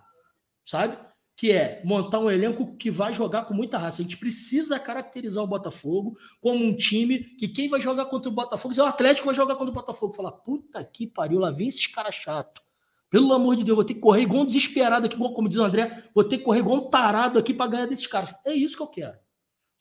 sabe? 0.63 0.99
que 1.35 1.53
é 1.53 1.81
montar 1.87 2.19
um 2.19 2.31
elenco 2.31 2.77
que 2.77 2.91
vai 2.91 3.15
jogar 3.15 3.47
com 3.47 3.55
muita 3.55 3.79
raça. 3.79 4.03
A 4.03 4.05
gente 4.05 4.19
precisa 4.19 4.79
caracterizar 4.79 5.43
o 5.43 5.47
Botafogo 5.47 6.19
como 6.39 6.63
um 6.63 6.77
time 6.77 7.21
que 7.21 7.49
quem 7.49 7.67
vai 7.67 7.81
jogar 7.81 8.05
contra 8.05 8.29
o 8.29 8.35
Botafogo, 8.35 8.79
é 8.79 8.83
o 8.83 8.87
Atlético 8.87 9.25
vai 9.25 9.35
jogar 9.35 9.55
contra 9.55 9.71
o 9.71 9.75
Botafogo. 9.75 10.13
Falar, 10.13 10.33
puta 10.33 10.85
que 10.85 11.07
pariu, 11.07 11.39
lá 11.39 11.51
vem 11.51 11.69
esses 11.69 11.87
caras 11.87 12.15
chato. 12.15 12.61
Pelo 13.09 13.33
amor 13.33 13.57
de 13.57 13.65
Deus, 13.65 13.77
vou 13.77 13.87
ter 13.87 13.95
que 13.95 14.01
correr 14.01 14.21
igual 14.21 14.43
um 14.43 14.47
desesperado 14.47 15.07
aqui, 15.07 15.17
como 15.17 15.49
diz 15.49 15.57
o 15.57 15.65
André, 15.65 16.05
vou 16.15 16.25
ter 16.25 16.37
que 16.37 16.45
correr 16.45 16.59
igual 16.59 16.77
um 16.77 16.91
tarado 16.91 17.39
aqui 17.39 17.55
para 17.55 17.71
ganhar 17.71 17.87
desses 17.87 18.07
caras. 18.07 18.35
É 18.45 18.53
isso 18.53 18.77
que 18.77 18.83
eu 18.83 18.89
quero. 18.89 19.22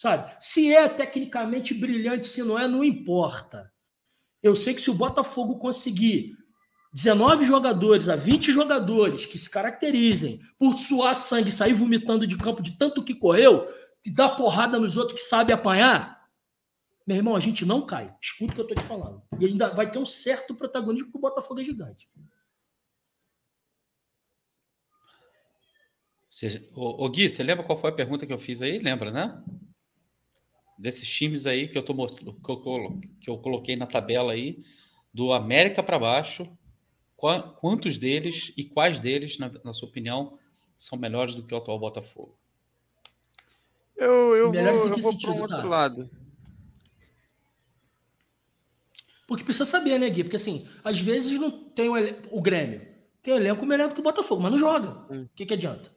Sabe? 0.02 0.36
Se 0.40 0.74
é 0.74 0.90
tecnicamente 0.90 1.76
brilhante, 1.76 2.26
se 2.26 2.42
não 2.42 2.58
é, 2.58 2.68
não 2.68 2.84
importa. 2.84 3.72
Eu 4.42 4.56
sei 4.56 4.74
que 4.74 4.82
se 4.82 4.90
o 4.90 4.96
Botafogo 4.96 5.60
conseguir 5.60 6.36
19 6.92 7.46
jogadores 7.46 8.10
a 8.10 8.16
20 8.16 8.52
jogadores 8.52 9.28
que 9.28 9.38
se 9.38 9.48
caracterizem 9.48 10.40
por 10.58 10.76
suar 10.80 11.14
sangue 11.14 11.52
sair 11.52 11.74
vomitando 11.74 12.26
de 12.26 12.36
campo 12.36 12.64
de 12.64 12.80
tanto 12.80 13.04
que 13.04 13.14
correu, 13.14 13.68
e 14.04 14.10
dar 14.10 14.30
porrada 14.30 14.80
nos 14.80 14.98
outros 14.98 15.22
que 15.22 15.28
sabe 15.28 15.54
apanhar, 15.54 16.28
meu 17.06 17.18
irmão, 17.18 17.36
a 17.36 17.40
gente 17.40 17.64
não 17.64 17.86
cai. 17.86 18.12
Escuta 18.20 18.54
o 18.54 18.56
que 18.56 18.62
eu 18.62 18.68
tô 18.70 18.74
te 18.74 18.82
falando. 18.82 19.22
E 19.40 19.46
ainda 19.46 19.70
vai 19.70 19.92
ter 19.92 20.00
um 20.00 20.06
certo 20.06 20.56
protagonismo 20.56 21.12
porque 21.12 21.20
o 21.20 21.30
Botafogo 21.30 21.62
é 21.62 21.64
gigante. 21.64 22.10
Você, 26.28 26.68
ô, 26.74 27.06
ô, 27.06 27.08
Gui, 27.08 27.30
você 27.30 27.44
lembra 27.44 27.64
qual 27.64 27.78
foi 27.78 27.92
a 27.92 27.94
pergunta 27.94 28.26
que 28.26 28.34
eu 28.34 28.40
fiz 28.40 28.64
aí? 28.64 28.80
Lembra, 28.80 29.12
né? 29.12 29.44
Desses 30.82 31.08
times 31.08 31.46
aí 31.46 31.68
que 31.68 31.78
eu, 31.78 31.84
tô, 31.84 31.94
que 32.08 32.26
eu, 32.26 33.00
que 33.20 33.30
eu 33.30 33.38
coloquei 33.38 33.76
na 33.76 33.86
tabela 33.86 34.34
aí, 34.34 34.64
do 35.14 35.32
América 35.32 35.84
para 35.84 36.00
baixo, 36.00 36.42
quantos 37.16 38.00
deles 38.00 38.52
e 38.58 38.64
quais 38.64 39.00
deles, 39.00 39.38
na, 39.38 39.52
na, 39.64 39.74
sua 39.74 39.88
opinião, 39.88 40.36
são 40.76 40.98
melhores 40.98 41.36
do 41.36 41.44
que 41.44 41.54
o 41.54 41.58
atual 41.58 41.78
Botafogo? 41.78 42.36
Eu, 43.96 44.36
eu 44.36 44.52
vou, 44.52 44.88
eu 44.88 44.98
vou 44.98 45.20
para 45.20 45.32
um 45.32 45.42
outro 45.42 45.58
tá? 45.58 45.68
lado. 45.68 46.10
Porque 49.28 49.44
precisa 49.44 49.66
saber, 49.66 50.00
né, 50.00 50.10
Gui? 50.10 50.24
Porque 50.24 50.38
assim, 50.38 50.68
às 50.84 51.00
vezes 51.00 51.40
não 51.40 51.52
tem 51.52 51.90
o, 51.90 51.94
o 52.32 52.42
Grêmio. 52.42 52.82
Tem 53.22 53.36
um 53.36 53.38
elenco 53.38 53.68
melhor 53.68 53.88
do 53.88 53.94
que 53.94 54.02
o 54.02 54.04
Botafogo, 54.04 54.42
mas 54.42 54.52
não 54.52 54.58
joga. 54.58 54.90
O 55.16 55.30
que, 55.36 55.46
que 55.46 55.54
adianta? 55.54 55.92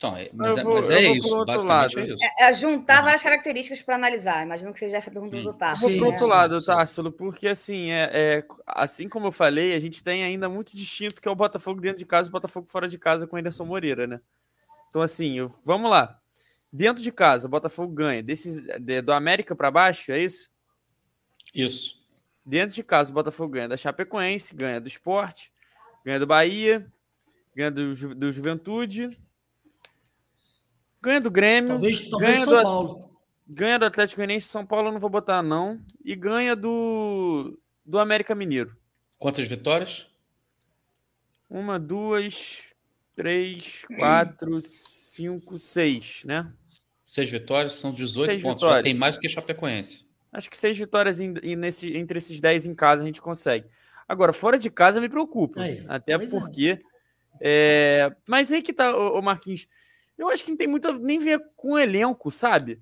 Então, 0.00 0.16
é, 0.16 0.30
mas, 0.32 0.56
é, 0.56 0.62
vou, 0.62 0.74
mas 0.76 0.88
é 0.88 1.12
isso, 1.12 1.44
basicamente 1.44 1.66
lado. 1.66 2.00
é 2.00 2.14
isso. 2.14 2.24
É, 2.24 2.44
é 2.44 2.52
juntar 2.54 3.02
várias 3.02 3.22
características 3.22 3.82
para 3.82 3.96
analisar. 3.96 4.42
Imagino 4.42 4.72
que 4.72 4.78
seja 4.78 4.96
essa 4.96 5.10
pergunta 5.10 5.36
hum. 5.36 5.42
do 5.42 5.52
Tássilo. 5.52 5.90
Vou 5.90 5.98
para 5.98 6.06
outro 6.08 6.26
né? 6.26 6.34
lado, 6.34 6.64
Tássilo, 6.64 7.12
porque 7.12 7.48
assim, 7.48 7.90
é, 7.90 8.08
é, 8.10 8.44
assim 8.66 9.10
como 9.10 9.26
eu 9.26 9.32
falei, 9.32 9.74
a 9.74 9.78
gente 9.78 10.02
tem 10.02 10.24
ainda 10.24 10.48
muito 10.48 10.74
distinto 10.74 11.20
que 11.20 11.28
é 11.28 11.30
o 11.30 11.34
Botafogo 11.34 11.82
dentro 11.82 11.98
de 11.98 12.06
casa 12.06 12.28
e 12.28 12.30
o 12.30 12.32
Botafogo 12.32 12.66
fora 12.66 12.88
de 12.88 12.96
casa 12.96 13.26
com 13.26 13.36
o 13.36 13.38
Anderson 13.38 13.66
Moreira, 13.66 14.06
né? 14.06 14.22
Então, 14.88 15.02
assim, 15.02 15.36
eu, 15.36 15.54
vamos 15.66 15.90
lá. 15.90 16.18
Dentro 16.72 17.02
de 17.02 17.12
casa, 17.12 17.46
o 17.46 17.50
Botafogo 17.50 17.92
ganha. 17.92 18.22
Desses, 18.22 18.58
de, 18.58 19.02
do 19.02 19.12
América 19.12 19.54
para 19.54 19.70
baixo, 19.70 20.12
é 20.12 20.18
isso? 20.18 20.48
Isso. 21.54 22.00
Dentro 22.42 22.74
de 22.74 22.82
casa, 22.82 23.10
o 23.10 23.14
Botafogo 23.14 23.52
ganha 23.52 23.68
da 23.68 23.76
Chapecoense, 23.76 24.54
ganha 24.54 24.80
do 24.80 24.88
Esporte, 24.88 25.52
ganha 26.02 26.18
do 26.18 26.26
Bahia, 26.26 26.90
ganha 27.54 27.70
do, 27.70 28.14
do 28.14 28.32
Juventude 28.32 29.14
Ganha 31.02 31.20
do 31.20 31.30
Grêmio. 31.30 31.70
Talvez, 31.70 32.08
talvez 32.08 32.32
ganha 32.32 32.44
São 32.44 32.56
do, 32.56 32.62
Paulo. 32.62 33.10
Ganha 33.48 33.78
do 33.78 33.84
Atlético 33.84 34.18
Goianiense 34.18 34.46
São 34.46 34.66
Paulo, 34.66 34.88
eu 34.88 34.92
não 34.92 35.00
vou 35.00 35.10
botar, 35.10 35.42
não. 35.42 35.78
E 36.04 36.14
ganha 36.14 36.54
do, 36.54 37.58
do 37.84 37.98
América 37.98 38.34
Mineiro. 38.34 38.76
Quantas 39.18 39.48
vitórias? 39.48 40.08
Uma, 41.48 41.78
duas, 41.78 42.74
três, 43.16 43.84
quatro, 43.96 44.60
cinco, 44.60 45.58
seis, 45.58 46.22
né? 46.24 46.52
Seis 47.04 47.28
vitórias, 47.28 47.72
são 47.72 47.92
18 47.92 48.30
seis 48.30 48.42
pontos. 48.42 48.62
Vitórias. 48.62 48.78
Já 48.78 48.82
tem 48.84 48.94
mais 48.94 49.16
do 49.16 49.20
que 49.20 49.28
Chapecoense. 49.28 50.06
Acho 50.32 50.48
que 50.48 50.56
seis 50.56 50.78
vitórias 50.78 51.18
em, 51.18 51.34
em, 51.42 51.56
nesse, 51.56 51.96
entre 51.96 52.18
esses 52.18 52.40
dez 52.40 52.66
em 52.66 52.74
casa 52.74 53.02
a 53.02 53.06
gente 53.06 53.20
consegue. 53.20 53.66
Agora, 54.08 54.32
fora 54.32 54.58
de 54.58 54.70
casa 54.70 55.00
me 55.00 55.08
preocupa. 55.08 55.60
Aí, 55.60 55.84
até 55.88 56.12
é. 56.12 56.18
porque. 56.18 56.78
É. 57.40 58.08
É... 58.08 58.16
Mas 58.28 58.52
aí 58.52 58.62
que 58.62 58.72
tá, 58.72 58.96
o 58.96 59.20
Marquinhos. 59.20 59.66
Eu 60.20 60.28
acho 60.28 60.44
que 60.44 60.50
não 60.50 60.56
tem 60.58 60.68
muito 60.68 60.88
a 60.88 60.92
nem 60.92 61.18
ver 61.18 61.40
com 61.56 61.72
o 61.72 61.78
elenco, 61.78 62.30
sabe? 62.30 62.80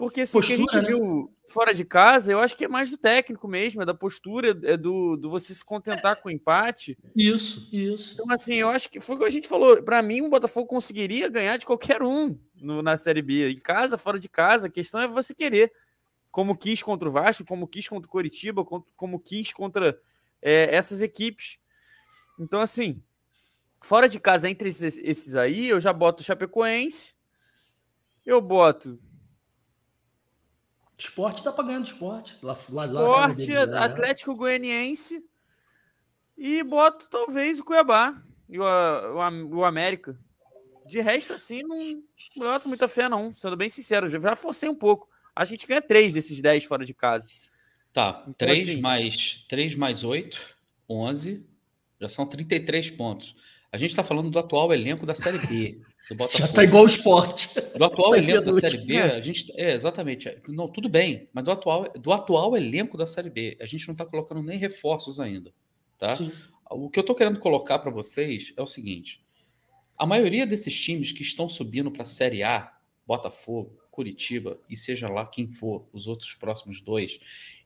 Porque 0.00 0.22
assim, 0.22 0.38
postura, 0.38 0.56
que 0.56 0.62
a 0.62 0.64
gente 0.64 0.82
né? 0.82 0.88
viu 0.88 1.30
fora 1.46 1.74
de 1.74 1.84
casa, 1.84 2.32
eu 2.32 2.40
acho 2.40 2.56
que 2.56 2.64
é 2.64 2.68
mais 2.68 2.88
do 2.88 2.96
técnico 2.96 3.46
mesmo, 3.46 3.82
é 3.82 3.84
da 3.84 3.92
postura, 3.92 4.58
é 4.62 4.74
do, 4.74 5.14
do 5.14 5.28
você 5.28 5.52
se 5.52 5.62
contentar 5.62 6.22
com 6.22 6.30
o 6.30 6.32
empate. 6.32 6.96
Isso, 7.14 7.68
isso. 7.70 8.14
Então, 8.14 8.24
assim, 8.30 8.54
eu 8.54 8.70
acho 8.70 8.88
que 8.88 8.98
foi 8.98 9.14
o 9.14 9.18
que 9.18 9.24
a 9.26 9.30
gente 9.30 9.46
falou. 9.46 9.82
Para 9.82 10.00
mim, 10.00 10.22
o 10.22 10.30
Botafogo 10.30 10.66
conseguiria 10.66 11.28
ganhar 11.28 11.58
de 11.58 11.66
qualquer 11.66 12.02
um 12.02 12.38
no, 12.56 12.80
na 12.80 12.96
Série 12.96 13.20
B. 13.20 13.50
Em 13.50 13.58
casa, 13.58 13.98
fora 13.98 14.18
de 14.18 14.28
casa, 14.28 14.68
a 14.68 14.70
questão 14.70 15.02
é 15.02 15.06
você 15.06 15.34
querer. 15.34 15.70
Como 16.30 16.56
quis 16.56 16.82
contra 16.82 17.06
o 17.06 17.12
Vasco, 17.12 17.44
como 17.44 17.68
quis 17.68 17.86
contra 17.86 18.08
o 18.08 18.10
Coritiba, 18.10 18.64
como, 18.64 18.86
como 18.96 19.20
quis 19.20 19.52
contra 19.52 19.98
é, 20.40 20.74
essas 20.74 21.02
equipes. 21.02 21.58
Então, 22.38 22.60
assim, 22.60 23.02
Fora 23.80 24.08
de 24.08 24.20
casa, 24.20 24.48
entre 24.48 24.68
esses, 24.68 24.98
esses 24.98 25.34
aí, 25.34 25.68
eu 25.68 25.80
já 25.80 25.92
boto 25.92 26.22
o 26.22 26.26
Chapecoense. 26.26 27.14
Eu 28.24 28.40
boto. 28.40 29.00
Esporte 30.98 31.42
tá 31.42 31.50
pagando 31.50 31.86
esporte. 31.86 32.36
Lá, 32.42 32.54
lá, 32.68 32.84
esporte, 32.84 33.52
lá, 33.52 33.66
né? 33.66 33.78
Atlético 33.78 34.34
Goianiense. 34.34 35.24
E 36.36 36.62
boto 36.62 37.08
talvez 37.08 37.58
o 37.58 37.64
Cuiabá 37.64 38.22
e 38.48 38.58
o, 38.58 38.64
o, 38.64 39.56
o 39.56 39.64
América. 39.64 40.18
De 40.86 41.00
resto, 41.00 41.32
assim, 41.32 41.62
não, 41.62 42.02
não 42.36 42.52
boto 42.52 42.68
muita 42.68 42.86
fé, 42.86 43.08
não. 43.08 43.32
Sendo 43.32 43.56
bem 43.56 43.68
sincero, 43.68 44.08
já 44.08 44.36
forcei 44.36 44.68
um 44.68 44.74
pouco. 44.74 45.08
A 45.34 45.44
gente 45.44 45.66
ganha 45.66 45.80
três 45.80 46.12
desses 46.12 46.40
dez 46.40 46.64
fora 46.64 46.84
de 46.84 46.92
casa. 46.92 47.26
Tá, 47.92 48.20
então, 48.22 48.34
três 48.34 48.68
assim, 48.68 48.80
mais 48.80 49.44
três 49.48 49.74
mais 49.74 50.04
oito, 50.04 50.56
onze. 50.88 51.48
Já 52.00 52.08
são 52.08 52.26
33 52.26 52.90
pontos. 52.90 53.36
A 53.72 53.78
gente 53.78 53.90
está 53.90 54.02
falando 54.02 54.30
do 54.30 54.38
atual 54.38 54.72
elenco 54.72 55.06
da 55.06 55.14
Série 55.14 55.38
B. 55.46 55.80
Do 56.08 56.16
Botafogo. 56.16 56.38
Já 56.38 56.46
está 56.46 56.64
igual 56.64 56.84
o 56.84 56.88
esporte. 56.88 57.54
Do 57.76 57.84
atual 57.84 58.10
tá 58.12 58.18
elenco 58.18 58.46
da 58.46 58.52
Série 58.52 58.78
B, 58.78 58.98
a 58.98 59.20
gente. 59.20 59.52
É, 59.56 59.72
exatamente. 59.72 60.38
Não, 60.48 60.68
tudo 60.68 60.88
bem, 60.88 61.28
mas 61.32 61.44
do 61.44 61.52
atual, 61.52 61.92
do 61.92 62.12
atual 62.12 62.56
elenco 62.56 62.96
da 62.96 63.06
Série 63.06 63.30
B, 63.30 63.56
a 63.60 63.66
gente 63.66 63.86
não 63.86 63.92
está 63.92 64.04
colocando 64.04 64.42
nem 64.42 64.58
reforços 64.58 65.20
ainda. 65.20 65.52
Tá? 65.96 66.14
O 66.70 66.90
que 66.90 66.98
eu 66.98 67.02
estou 67.02 67.14
querendo 67.14 67.38
colocar 67.38 67.78
para 67.78 67.90
vocês 67.90 68.52
é 68.56 68.62
o 68.62 68.66
seguinte: 68.66 69.22
a 69.96 70.04
maioria 70.04 70.46
desses 70.46 70.78
times 70.78 71.12
que 71.12 71.22
estão 71.22 71.48
subindo 71.48 71.90
para 71.90 72.02
a 72.02 72.06
Série 72.06 72.42
A, 72.42 72.72
Botafogo, 73.06 73.78
Curitiba 73.90 74.58
e 74.68 74.76
seja 74.76 75.08
lá 75.08 75.26
quem 75.26 75.50
for, 75.50 75.86
os 75.92 76.06
outros 76.06 76.34
próximos 76.34 76.80
dois, 76.80 77.18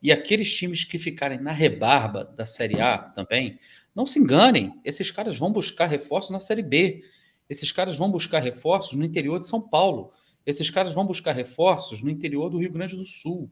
e 0.02 0.10
aqueles 0.10 0.52
times 0.52 0.84
que 0.84 0.98
ficarem 0.98 1.40
na 1.40 1.52
rebarba 1.52 2.24
da 2.24 2.44
Série 2.44 2.80
A 2.80 2.98
também, 2.98 3.58
não 3.94 4.04
se 4.04 4.18
enganem, 4.18 4.80
esses 4.84 5.10
caras 5.10 5.38
vão 5.38 5.52
buscar 5.52 5.86
reforços 5.86 6.30
na 6.30 6.40
Série 6.40 6.62
B. 6.62 7.02
Esses 7.48 7.70
caras 7.70 7.96
vão 7.96 8.10
buscar 8.10 8.40
reforços 8.40 8.96
no 8.96 9.04
interior 9.04 9.38
de 9.38 9.46
São 9.46 9.60
Paulo. 9.60 10.10
Esses 10.44 10.68
caras 10.68 10.92
vão 10.92 11.06
buscar 11.06 11.32
reforços 11.32 12.02
no 12.02 12.10
interior 12.10 12.50
do 12.50 12.58
Rio 12.58 12.72
Grande 12.72 12.96
do 12.96 13.06
Sul. 13.06 13.50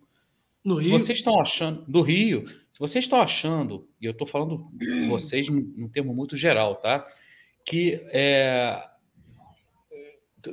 No 0.64 0.80
se 0.80 0.88
Rio? 0.88 0.98
vocês 0.98 1.18
estão 1.18 1.40
achando. 1.40 1.84
Do 1.86 2.00
Rio. 2.00 2.46
Se 2.46 2.80
vocês 2.80 3.04
estão 3.04 3.20
achando, 3.20 3.88
e 4.00 4.06
eu 4.06 4.12
estou 4.12 4.26
falando 4.26 4.68
vocês 5.08 5.48
num 5.48 5.88
termo 5.88 6.14
muito 6.14 6.36
geral, 6.36 6.76
tá? 6.76 7.04
Que 7.64 8.04
é, 8.10 8.82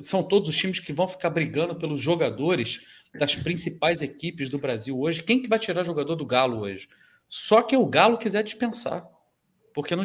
são 0.01 0.21
todos 0.21 0.49
os 0.49 0.57
times 0.57 0.79
que 0.79 0.93
vão 0.93 1.07
ficar 1.07 1.29
brigando 1.29 1.75
pelos 1.75 1.99
jogadores 1.99 2.81
das 3.17 3.35
principais 3.35 4.01
equipes 4.01 4.49
do 4.49 4.59
Brasil 4.59 4.99
hoje. 4.99 5.23
Quem 5.23 5.41
que 5.41 5.49
vai 5.49 5.57
tirar 5.57 5.83
jogador 5.83 6.15
do 6.15 6.25
Galo 6.25 6.59
hoje? 6.59 6.87
Só 7.27 7.61
que 7.61 7.75
o 7.75 7.85
Galo 7.85 8.17
quiser 8.17 8.43
dispensar 8.43 9.07
porque 9.73 9.95
não, 9.95 10.03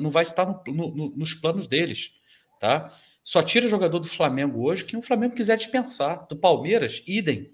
não 0.00 0.10
vai 0.10 0.24
estar 0.24 0.46
no, 0.46 0.62
no, 0.72 1.10
nos 1.16 1.34
planos 1.34 1.66
deles, 1.66 2.12
tá? 2.60 2.92
Só 3.22 3.42
tira 3.42 3.68
jogador 3.68 3.98
do 3.98 4.08
Flamengo 4.08 4.62
hoje 4.62 4.84
quem 4.84 4.98
o 4.98 5.02
Flamengo 5.02 5.34
quiser 5.34 5.56
dispensar. 5.56 6.26
Do 6.28 6.36
Palmeiras, 6.36 7.02
idem. 7.06 7.52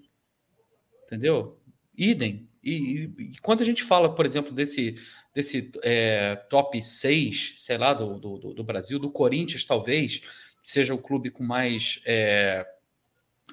Entendeu? 1.05 1.59
Idem. 1.97 2.47
E, 2.63 2.71
e, 2.71 3.23
e 3.33 3.37
quando 3.41 3.61
a 3.61 3.65
gente 3.65 3.83
fala, 3.83 4.13
por 4.13 4.25
exemplo, 4.25 4.53
desse, 4.53 4.95
desse 5.33 5.71
é, 5.83 6.35
top 6.49 6.81
6, 6.81 7.53
sei 7.57 7.77
lá, 7.77 7.93
do, 7.93 8.17
do, 8.19 8.53
do, 8.53 8.63
Brasil, 8.63 8.99
do 8.99 9.11
Corinthians, 9.11 9.65
talvez, 9.65 10.21
seja 10.61 10.93
o 10.93 10.97
clube 10.97 11.29
com 11.29 11.43
mais 11.43 12.01
é, 12.05 12.65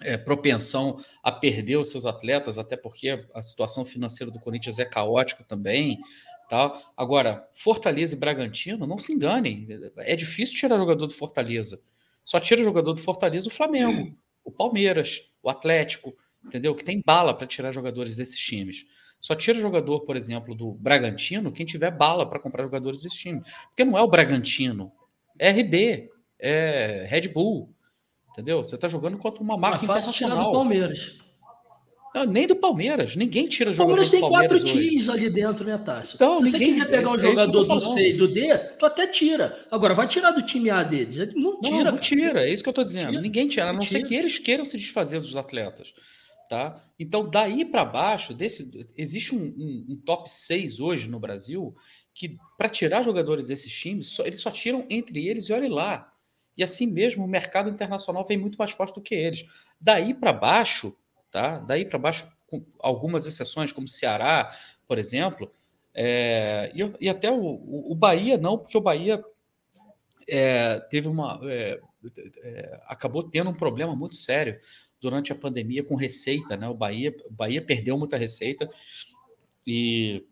é, 0.02 0.16
propensão 0.16 1.02
a 1.22 1.32
perder 1.32 1.76
os 1.76 1.90
seus 1.90 2.06
atletas, 2.06 2.58
até 2.58 2.76
porque 2.76 3.26
a 3.34 3.42
situação 3.42 3.84
financeira 3.84 4.30
do 4.30 4.38
Corinthians 4.38 4.78
é 4.78 4.84
caótica 4.84 5.42
também. 5.42 5.98
Tá? 6.50 6.82
Agora, 6.96 7.48
Fortaleza 7.52 8.16
e 8.16 8.18
Bragantino, 8.18 8.84
não 8.84 8.98
se 8.98 9.12
enganem, 9.12 9.68
é 9.98 10.16
difícil 10.16 10.56
tirar 10.56 10.78
jogador 10.78 11.06
do 11.06 11.14
Fortaleza. 11.14 11.80
Só 12.24 12.40
tira 12.40 12.60
jogador 12.64 12.92
do 12.92 13.00
Fortaleza 13.00 13.46
o 13.46 13.52
Flamengo, 13.52 14.12
o 14.44 14.50
Palmeiras, 14.50 15.30
o 15.40 15.48
Atlético, 15.48 16.12
entendeu? 16.44 16.74
Que 16.74 16.82
tem 16.82 17.00
bala 17.06 17.32
para 17.32 17.46
tirar 17.46 17.70
jogadores 17.70 18.16
desses 18.16 18.40
times. 18.40 18.84
Só 19.20 19.36
tira 19.36 19.60
jogador, 19.60 20.00
por 20.00 20.16
exemplo, 20.16 20.52
do 20.52 20.72
Bragantino 20.72 21.52
quem 21.52 21.64
tiver 21.64 21.92
bala 21.92 22.28
para 22.28 22.40
comprar 22.40 22.64
jogadores 22.64 23.02
desse 23.02 23.16
time. 23.16 23.40
Porque 23.68 23.84
não 23.84 23.96
é 23.96 24.02
o 24.02 24.08
Bragantino, 24.08 24.90
é 25.38 25.52
RB, 25.52 26.10
é 26.36 27.06
Red 27.08 27.28
Bull, 27.28 27.72
entendeu? 28.30 28.64
Você 28.64 28.74
está 28.74 28.88
jogando 28.88 29.18
contra 29.18 29.40
uma 29.40 29.56
marca 29.56 29.86
Mas 29.86 30.04
fácil 30.04 30.12
tirar 30.12 30.34
do 30.34 30.50
Palmeiras. 30.50 31.19
Não, 32.14 32.26
nem 32.26 32.46
do 32.46 32.56
Palmeiras. 32.56 33.14
Ninguém 33.14 33.46
tira 33.46 33.72
jogador 33.72 33.96
Palmeiras 33.96 34.10
do 34.10 34.20
Palmeiras. 34.20 34.50
Palmeiras 34.50 34.72
tem 34.72 34.72
quatro 34.72 34.90
times 34.90 35.08
ali 35.08 35.30
dentro, 35.30 35.64
né, 35.64 35.78
Tássio? 35.78 36.16
Então, 36.16 36.38
Se 36.38 36.44
ninguém, 36.44 36.60
você 36.60 36.80
quiser 36.80 36.90
pegar 36.90 37.10
um 37.10 37.14
é 37.14 37.18
jogador 37.18 37.64
do 37.64 37.80
C 37.80 38.08
e 38.08 38.12
do 38.14 38.26
D, 38.26 38.58
tu 38.78 38.86
até 38.86 39.06
tira. 39.06 39.66
Agora, 39.70 39.94
vai 39.94 40.08
tirar 40.08 40.32
do 40.32 40.42
time 40.42 40.70
A 40.70 40.82
deles. 40.82 41.16
Não 41.34 41.60
tira. 41.60 41.84
Não, 41.84 41.92
não 41.92 41.98
tira, 41.98 42.42
é 42.42 42.52
isso 42.52 42.62
que 42.62 42.68
eu 42.68 42.72
tô 42.72 42.82
dizendo. 42.82 43.10
Tira. 43.10 43.20
Ninguém 43.20 43.46
tira, 43.46 43.64
a 43.64 43.72
não, 43.72 43.80
não 43.80 43.82
ser 43.82 44.02
que 44.02 44.14
eles 44.14 44.38
queiram 44.38 44.64
se 44.64 44.76
desfazer 44.76 45.20
dos 45.20 45.36
atletas. 45.36 45.94
Tá? 46.48 46.84
Então, 46.98 47.30
daí 47.30 47.64
para 47.64 47.84
baixo, 47.84 48.34
desse, 48.34 48.88
existe 48.96 49.32
um, 49.32 49.38
um, 49.38 49.86
um, 49.90 49.96
top 50.04 50.28
6 50.28 50.80
hoje 50.80 51.08
no 51.08 51.20
Brasil 51.20 51.76
que, 52.12 52.36
para 52.58 52.68
tirar 52.68 53.04
jogadores 53.04 53.46
desses 53.46 53.72
times, 53.72 54.08
só, 54.08 54.24
eles 54.24 54.40
só 54.40 54.50
tiram 54.50 54.84
entre 54.90 55.28
eles 55.28 55.48
e 55.48 55.52
olhe 55.52 55.68
lá. 55.68 56.10
E 56.56 56.64
assim 56.64 56.88
mesmo, 56.88 57.24
o 57.24 57.28
mercado 57.28 57.70
internacional 57.70 58.26
vem 58.26 58.36
muito 58.36 58.56
mais 58.58 58.72
forte 58.72 58.96
do 58.96 59.00
que 59.00 59.14
eles. 59.14 59.44
Daí 59.80 60.12
para 60.12 60.32
baixo, 60.32 60.92
tá? 61.30 61.58
Daí 61.58 61.84
para 61.84 61.98
baixo, 61.98 62.26
algumas 62.78 63.26
exceções, 63.26 63.72
como 63.72 63.88
Ceará, 63.88 64.54
por 64.86 64.98
exemplo, 64.98 65.50
é, 65.94 66.70
e, 66.74 67.06
e, 67.06 67.08
até 67.08 67.30
o, 67.30 67.60
o, 67.90 67.94
Bahia 67.94 68.38
não, 68.38 68.56
porque 68.56 68.76
o 68.76 68.80
Bahia 68.80 69.22
é, 70.28 70.78
teve 70.88 71.08
uma. 71.08 71.40
É, 71.44 71.80
é, 72.42 72.80
acabou 72.86 73.22
tendo 73.22 73.50
um 73.50 73.54
problema 73.54 73.94
muito 73.94 74.16
sério 74.16 74.58
durante 75.00 75.32
a 75.32 75.34
pandemia 75.34 75.82
com 75.82 75.94
receita, 75.96 76.56
né? 76.56 76.68
O 76.68 76.74
Bahia, 76.74 77.14
o 77.26 77.32
Bahia 77.32 77.60
perdeu 77.60 77.98
muita 77.98 78.16
receita 78.16 78.70
e 79.66 80.24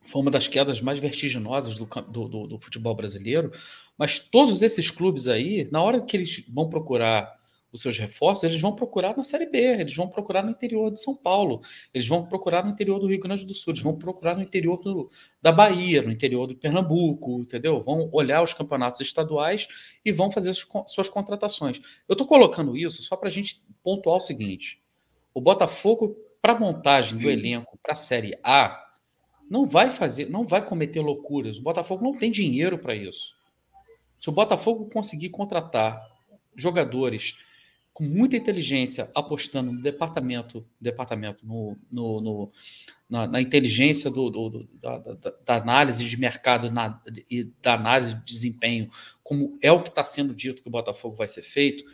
foi 0.00 0.20
uma 0.20 0.30
das 0.30 0.46
quedas 0.46 0.80
mais 0.80 0.98
vertiginosas 0.98 1.76
do, 1.76 1.86
do, 1.86 2.46
do 2.46 2.60
futebol 2.60 2.94
brasileiro. 2.94 3.50
Mas 3.96 4.18
todos 4.18 4.60
esses 4.60 4.90
clubes 4.90 5.28
aí, 5.28 5.68
na 5.70 5.82
hora 5.82 6.04
que 6.04 6.16
eles 6.16 6.44
vão 6.48 6.68
procurar 6.68 7.34
os 7.74 7.82
seus 7.82 7.98
reforços, 7.98 8.44
eles 8.44 8.60
vão 8.60 8.72
procurar 8.72 9.16
na 9.16 9.24
Série 9.24 9.46
B, 9.46 9.58
eles 9.58 9.96
vão 9.96 10.08
procurar 10.08 10.44
no 10.44 10.50
interior 10.50 10.92
de 10.92 11.00
São 11.00 11.16
Paulo, 11.16 11.60
eles 11.92 12.06
vão 12.06 12.24
procurar 12.24 12.64
no 12.64 12.70
interior 12.70 13.00
do 13.00 13.08
Rio 13.08 13.18
Grande 13.18 13.44
do 13.44 13.52
Sul, 13.52 13.72
eles 13.72 13.82
vão 13.82 13.98
procurar 13.98 14.36
no 14.36 14.42
interior 14.42 14.80
do, 14.80 15.10
da 15.42 15.50
Bahia, 15.50 16.00
no 16.00 16.12
interior 16.12 16.46
do 16.46 16.56
Pernambuco, 16.56 17.40
entendeu? 17.40 17.80
Vão 17.80 18.08
olhar 18.12 18.42
os 18.42 18.54
campeonatos 18.54 19.00
estaduais 19.00 19.66
e 20.04 20.12
vão 20.12 20.30
fazer 20.30 20.54
suas 20.86 21.08
contratações. 21.08 21.80
Eu 22.08 22.12
estou 22.12 22.28
colocando 22.28 22.76
isso 22.76 23.02
só 23.02 23.16
para 23.16 23.28
a 23.28 23.32
gente 23.32 23.60
pontuar 23.82 24.18
o 24.18 24.20
seguinte: 24.20 24.80
o 25.34 25.40
Botafogo, 25.40 26.16
para 26.40 26.56
montagem 26.56 27.18
do 27.18 27.28
elenco 27.28 27.76
para 27.82 27.94
a 27.94 27.96
Série 27.96 28.38
A, 28.44 28.80
não 29.50 29.66
vai 29.66 29.90
fazer, 29.90 30.30
não 30.30 30.44
vai 30.44 30.64
cometer 30.64 31.00
loucuras. 31.00 31.58
O 31.58 31.62
Botafogo 31.62 32.04
não 32.04 32.16
tem 32.16 32.30
dinheiro 32.30 32.78
para 32.78 32.94
isso. 32.94 33.34
Se 34.16 34.28
o 34.28 34.32
Botafogo 34.32 34.88
conseguir 34.92 35.30
contratar 35.30 36.00
jogadores 36.56 37.34
com 37.94 38.02
muita 38.02 38.36
inteligência, 38.36 39.08
apostando 39.14 39.70
no 39.70 39.80
departamento, 39.80 40.66
departamento 40.80 41.46
no, 41.46 41.78
no, 41.88 42.20
no 42.20 42.52
na, 43.08 43.24
na, 43.28 43.40
inteligência 43.40 44.10
do, 44.10 44.28
do, 44.28 44.50
do 44.50 44.68
da, 44.74 44.98
da, 44.98 45.32
da, 45.46 45.54
análise 45.54 46.04
de 46.04 46.16
mercado 46.18 46.72
na, 46.72 47.00
e 47.30 47.44
da 47.62 47.74
análise 47.74 48.16
de 48.16 48.24
desempenho, 48.24 48.90
como 49.22 49.56
é 49.62 49.70
o 49.70 49.80
que 49.80 49.90
está 49.90 50.02
sendo 50.02 50.34
dito 50.34 50.60
que 50.60 50.66
o 50.66 50.72
Botafogo 50.72 51.14
vai 51.14 51.28
ser 51.28 51.42
feito, 51.42 51.84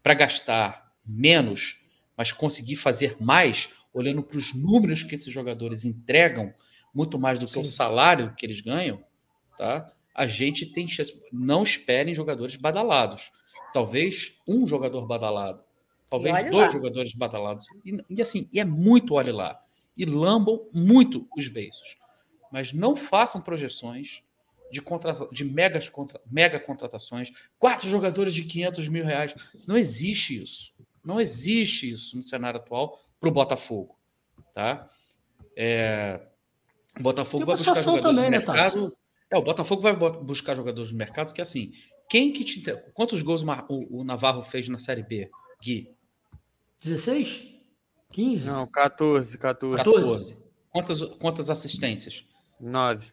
para 0.00 0.14
gastar 0.14 0.92
menos, 1.04 1.84
mas 2.16 2.30
conseguir 2.30 2.76
fazer 2.76 3.16
mais, 3.18 3.68
olhando 3.92 4.22
para 4.22 4.38
os 4.38 4.54
números 4.54 5.02
que 5.02 5.16
esses 5.16 5.32
jogadores 5.32 5.84
entregam, 5.84 6.54
muito 6.94 7.18
mais 7.18 7.36
do 7.36 7.48
Sim. 7.48 7.54
que 7.54 7.60
o 7.60 7.64
salário 7.64 8.32
que 8.36 8.46
eles 8.46 8.60
ganham, 8.60 9.02
tá? 9.58 9.92
A 10.14 10.26
gente 10.26 10.66
tem 10.66 10.86
chance. 10.86 11.12
Não 11.32 11.62
esperem 11.62 12.14
jogadores 12.14 12.56
badalados 12.56 13.30
talvez 13.72 14.40
um 14.46 14.66
jogador 14.66 15.06
badalado, 15.06 15.62
talvez 16.08 16.36
dois 16.44 16.54
lá. 16.54 16.68
jogadores 16.68 17.14
badalados. 17.14 17.66
E, 17.84 17.98
e, 18.10 18.22
assim, 18.22 18.48
e 18.52 18.60
é 18.60 18.64
muito 18.64 19.14
olhe 19.14 19.32
lá. 19.32 19.60
E 19.96 20.04
lambam 20.04 20.68
muito 20.72 21.28
os 21.36 21.48
beiços. 21.48 21.96
Mas 22.52 22.72
não 22.72 22.96
façam 22.96 23.40
projeções 23.40 24.22
de, 24.70 24.80
contra, 24.80 25.12
de 25.32 25.44
megas 25.44 25.88
contra, 25.88 26.20
mega 26.30 26.58
contratações, 26.60 27.30
quatro 27.58 27.88
jogadores 27.88 28.34
de 28.34 28.44
500 28.44 28.88
mil 28.88 29.04
reais. 29.04 29.34
Não 29.66 29.76
existe 29.76 30.40
isso. 30.42 30.72
Não 31.04 31.20
existe 31.20 31.90
isso 31.90 32.16
no 32.16 32.22
cenário 32.22 32.60
atual 32.60 32.98
para 33.18 33.28
o 33.28 33.32
Botafogo. 33.32 33.96
Tá? 34.52 34.88
É, 35.56 36.20
o 36.98 37.02
Botafogo 37.02 37.46
vai 37.46 37.56
buscar 37.56 37.74
jogadores 37.74 38.02
também, 38.02 38.24
no 38.24 38.30
né, 38.30 38.38
mercado. 38.38 38.88
Né, 38.88 38.92
é, 39.30 39.38
o 39.38 39.42
Botafogo 39.42 39.82
vai 39.82 39.94
buscar 39.94 40.54
jogadores 40.54 40.90
no 40.90 40.98
mercado 40.98 41.32
que, 41.32 41.42
assim, 41.42 41.72
quem 42.08 42.32
que 42.32 42.44
te. 42.44 42.62
Quantos 42.94 43.22
gols 43.22 43.42
o, 43.68 44.02
Navarro 44.02 44.42
fez 44.42 44.68
na 44.68 44.78
Série 44.78 45.02
B, 45.02 45.30
Gui? 45.62 45.94
16? 46.82 47.54
15? 48.10 48.46
Não, 48.46 48.66
14, 48.66 49.36
14. 49.36 49.84
14. 49.84 50.36
Quantas, 50.70 51.02
quantas 51.18 51.50
assistências? 51.50 52.26
9. 52.58 53.12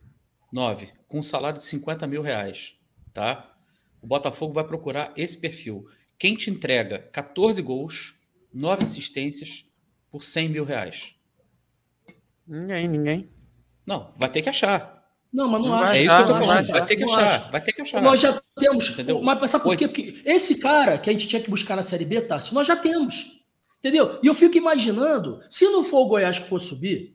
9. 0.52 0.94
Com 1.08 1.20
um 1.20 1.24
salário 1.24 1.58
de 1.58 1.64
50 1.66 2.08
mil 2.08 2.22
reais. 2.22 2.76
Tá? 3.14 3.54
O 4.02 4.08
Botafogo 4.08 4.54
vai 4.54 4.64
procurar 4.64 5.12
esse 5.18 5.38
perfil. 5.38 5.86
Quem 6.18 6.36
te 6.36 6.50
entrega 6.50 7.00
14 7.12 7.62
gols, 7.62 8.20
9 8.54 8.84
assistências 8.84 9.66
por 10.10 10.24
100 10.24 10.50
mil 10.50 10.64
reais? 10.64 11.16
Ninguém, 12.48 12.88
ninguém. 12.88 13.30
Não, 13.86 14.14
vai 14.16 14.32
ter 14.32 14.42
que 14.42 14.50
achar. 14.50 14.95
Não, 15.36 15.50
mas 15.50 15.62
não, 15.62 15.68
não 15.68 15.76
acho. 15.76 15.94
É 15.94 16.04
isso 16.04 16.16
que 16.16 16.22
eu 16.22 16.28
tô 16.28 16.34
falando. 16.36 16.68
Vai 16.68 16.86
ter 16.86 16.96
que 16.96 17.04
achar. 17.04 17.24
Acho. 17.26 17.52
Vai 17.52 17.62
ter 17.62 17.74
que 17.74 17.82
achar. 17.82 18.02
Nós 18.02 18.22
já 18.22 18.42
temos. 18.56 18.90
Entendeu? 18.92 19.22
Mas 19.22 19.52
sabe 19.52 19.66
por 19.66 19.76
quê? 19.76 19.86
Porque 19.86 20.22
esse 20.24 20.60
cara 20.60 20.98
que 20.98 21.10
a 21.10 21.14
gente 21.14 21.28
tinha 21.28 21.42
que 21.42 21.50
buscar 21.50 21.76
na 21.76 21.84
Série 21.84 22.06
B, 22.06 22.22
Tássio, 22.22 22.54
nós 22.54 22.66
já 22.66 22.78
temos. 22.78 23.42
Entendeu? 23.80 24.18
E 24.24 24.28
eu 24.28 24.34
fico 24.34 24.58
imaginando, 24.58 25.42
se 25.50 25.66
não 25.66 25.84
for 25.84 26.04
o 26.04 26.08
Goiás 26.08 26.40
que 26.40 26.48
for 26.48 26.60
subir, 26.60 27.14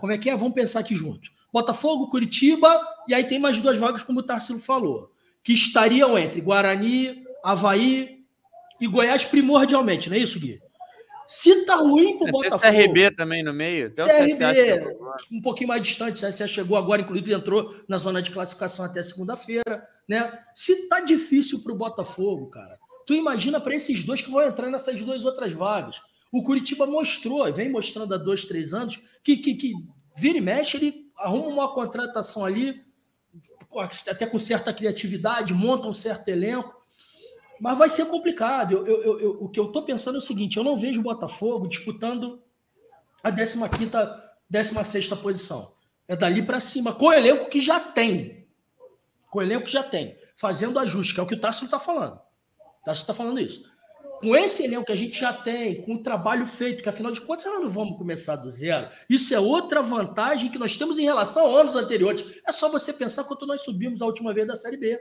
como 0.00 0.10
é 0.10 0.16
que 0.16 0.30
é? 0.30 0.36
Vamos 0.36 0.54
pensar 0.54 0.80
aqui 0.80 0.94
junto. 0.94 1.30
Botafogo, 1.52 2.08
Curitiba, 2.08 2.80
e 3.06 3.14
aí 3.14 3.24
tem 3.24 3.38
mais 3.38 3.60
duas 3.60 3.76
vagas, 3.76 4.02
como 4.02 4.20
o 4.20 4.22
Tarsilo 4.22 4.58
falou, 4.58 5.12
que 5.42 5.52
estariam 5.52 6.18
entre 6.18 6.40
Guarani, 6.40 7.22
Havaí 7.44 8.20
e 8.80 8.86
Goiás 8.86 9.24
primordialmente, 9.24 10.08
não 10.08 10.16
é 10.16 10.20
isso, 10.20 10.40
Gui? 10.40 10.60
Se 11.28 11.66
tá 11.66 11.76
ruim 11.76 12.16
pro 12.16 12.32
Botafogo. 12.32 12.62
Tem 12.62 12.86
o 12.86 12.86
CRB 12.86 13.10
também 13.10 13.42
no 13.42 13.52
meio. 13.52 13.88
Até 13.88 14.04
CRB, 14.04 14.32
o 14.32 14.36
CSA 14.36 14.96
um 15.30 15.42
pouquinho 15.42 15.68
mais 15.68 15.82
distante. 15.82 16.24
O 16.24 16.26
CSA 16.26 16.48
chegou 16.48 16.78
agora, 16.78 17.02
inclusive 17.02 17.34
entrou 17.34 17.74
na 17.86 17.98
zona 17.98 18.22
de 18.22 18.30
classificação 18.30 18.86
até 18.86 19.02
segunda-feira. 19.02 19.86
Né? 20.08 20.32
Se 20.54 20.88
tá 20.88 21.00
difícil 21.00 21.62
pro 21.62 21.74
Botafogo, 21.74 22.48
cara, 22.48 22.78
tu 23.06 23.12
imagina 23.12 23.60
para 23.60 23.74
esses 23.74 24.02
dois 24.04 24.22
que 24.22 24.30
vão 24.30 24.42
entrar 24.42 24.70
nessas 24.70 25.02
duas 25.02 25.26
outras 25.26 25.52
vagas. 25.52 26.00
O 26.32 26.42
Curitiba 26.42 26.86
mostrou, 26.86 27.52
vem 27.52 27.70
mostrando 27.70 28.14
há 28.14 28.18
dois, 28.18 28.46
três 28.46 28.72
anos, 28.72 28.98
que, 29.22 29.36
que, 29.36 29.54
que 29.54 29.74
vira 30.16 30.38
e 30.38 30.40
mexe, 30.40 30.78
ele 30.78 31.10
arruma 31.18 31.48
uma 31.48 31.74
contratação 31.74 32.44
ali, 32.44 32.82
até 34.08 34.26
com 34.26 34.38
certa 34.38 34.72
criatividade, 34.72 35.52
monta 35.52 35.88
um 35.88 35.92
certo 35.92 36.28
elenco 36.28 36.77
mas 37.60 37.78
vai 37.78 37.88
ser 37.88 38.06
complicado. 38.06 38.72
Eu, 38.72 38.86
eu, 38.86 39.20
eu, 39.20 39.30
o 39.40 39.48
que 39.48 39.58
eu 39.58 39.66
estou 39.66 39.82
pensando 39.82 40.16
é 40.16 40.18
o 40.18 40.22
seguinte: 40.22 40.56
eu 40.56 40.64
não 40.64 40.76
vejo 40.76 41.00
o 41.00 41.02
Botafogo 41.02 41.66
disputando 41.66 42.42
a 43.22 43.32
15, 43.32 43.58
16 44.48 45.08
posição. 45.14 45.72
É 46.06 46.16
dali 46.16 46.42
para 46.42 46.60
cima, 46.60 46.94
com 46.94 47.06
o 47.06 47.12
elenco 47.12 47.50
que 47.50 47.60
já 47.60 47.78
tem. 47.78 48.46
Com 49.30 49.40
o 49.40 49.42
elenco 49.42 49.66
que 49.66 49.72
já 49.72 49.82
tem. 49.82 50.16
Fazendo 50.36 50.78
ajuste, 50.78 51.12
que 51.12 51.20
é 51.20 51.22
o 51.22 51.26
que 51.26 51.34
o 51.34 51.40
Tássio 51.40 51.66
está 51.66 51.78
falando. 51.78 52.14
O 52.14 52.84
Tássio 52.84 53.02
está 53.02 53.12
falando 53.12 53.40
isso. 53.40 53.64
Com 54.20 54.34
esse 54.34 54.64
elenco 54.64 54.86
que 54.86 54.92
a 54.92 54.96
gente 54.96 55.20
já 55.20 55.32
tem, 55.32 55.82
com 55.82 55.96
o 55.96 56.02
trabalho 56.02 56.46
feito, 56.46 56.82
que 56.82 56.88
afinal 56.88 57.12
de 57.12 57.20
contas 57.20 57.44
nós 57.44 57.62
não 57.62 57.68
vamos 57.68 57.98
começar 57.98 58.36
do 58.36 58.50
zero. 58.50 58.88
Isso 59.08 59.34
é 59.34 59.38
outra 59.38 59.82
vantagem 59.82 60.50
que 60.50 60.58
nós 60.58 60.76
temos 60.76 60.98
em 60.98 61.04
relação 61.04 61.54
a 61.54 61.60
anos 61.60 61.76
anteriores. 61.76 62.40
É 62.46 62.50
só 62.50 62.68
você 62.68 62.92
pensar 62.92 63.24
quanto 63.24 63.46
nós 63.46 63.62
subimos 63.62 64.00
a 64.00 64.06
última 64.06 64.32
vez 64.32 64.46
da 64.46 64.56
Série 64.56 64.76
B 64.76 64.98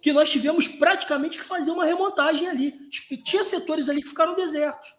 que 0.00 0.12
nós 0.12 0.30
tivemos 0.30 0.68
praticamente 0.68 1.38
que 1.38 1.44
fazer 1.44 1.70
uma 1.70 1.84
remontagem 1.84 2.48
ali. 2.48 2.74
Tinha 3.24 3.42
setores 3.42 3.88
ali 3.88 4.02
que 4.02 4.08
ficaram 4.08 4.34
desertos. 4.34 4.94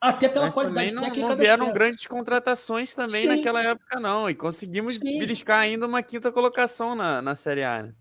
Até 0.00 0.28
pela 0.28 0.46
Mas 0.46 0.54
qualidade 0.54 0.94
não, 0.94 1.02
técnica 1.02 1.28
não 1.28 1.36
vieram 1.36 1.72
grandes 1.72 2.06
contratações 2.06 2.94
também 2.94 3.22
Sim. 3.22 3.28
naquela 3.28 3.62
época, 3.62 4.00
não. 4.00 4.30
E 4.30 4.34
conseguimos 4.34 4.94
Sim. 4.94 5.18
beliscar 5.18 5.58
ainda 5.58 5.86
uma 5.86 6.02
quinta 6.02 6.32
colocação 6.32 6.94
na, 6.94 7.20
na 7.20 7.34
Série 7.34 7.64
A. 7.64 7.82
Né? 7.82 7.92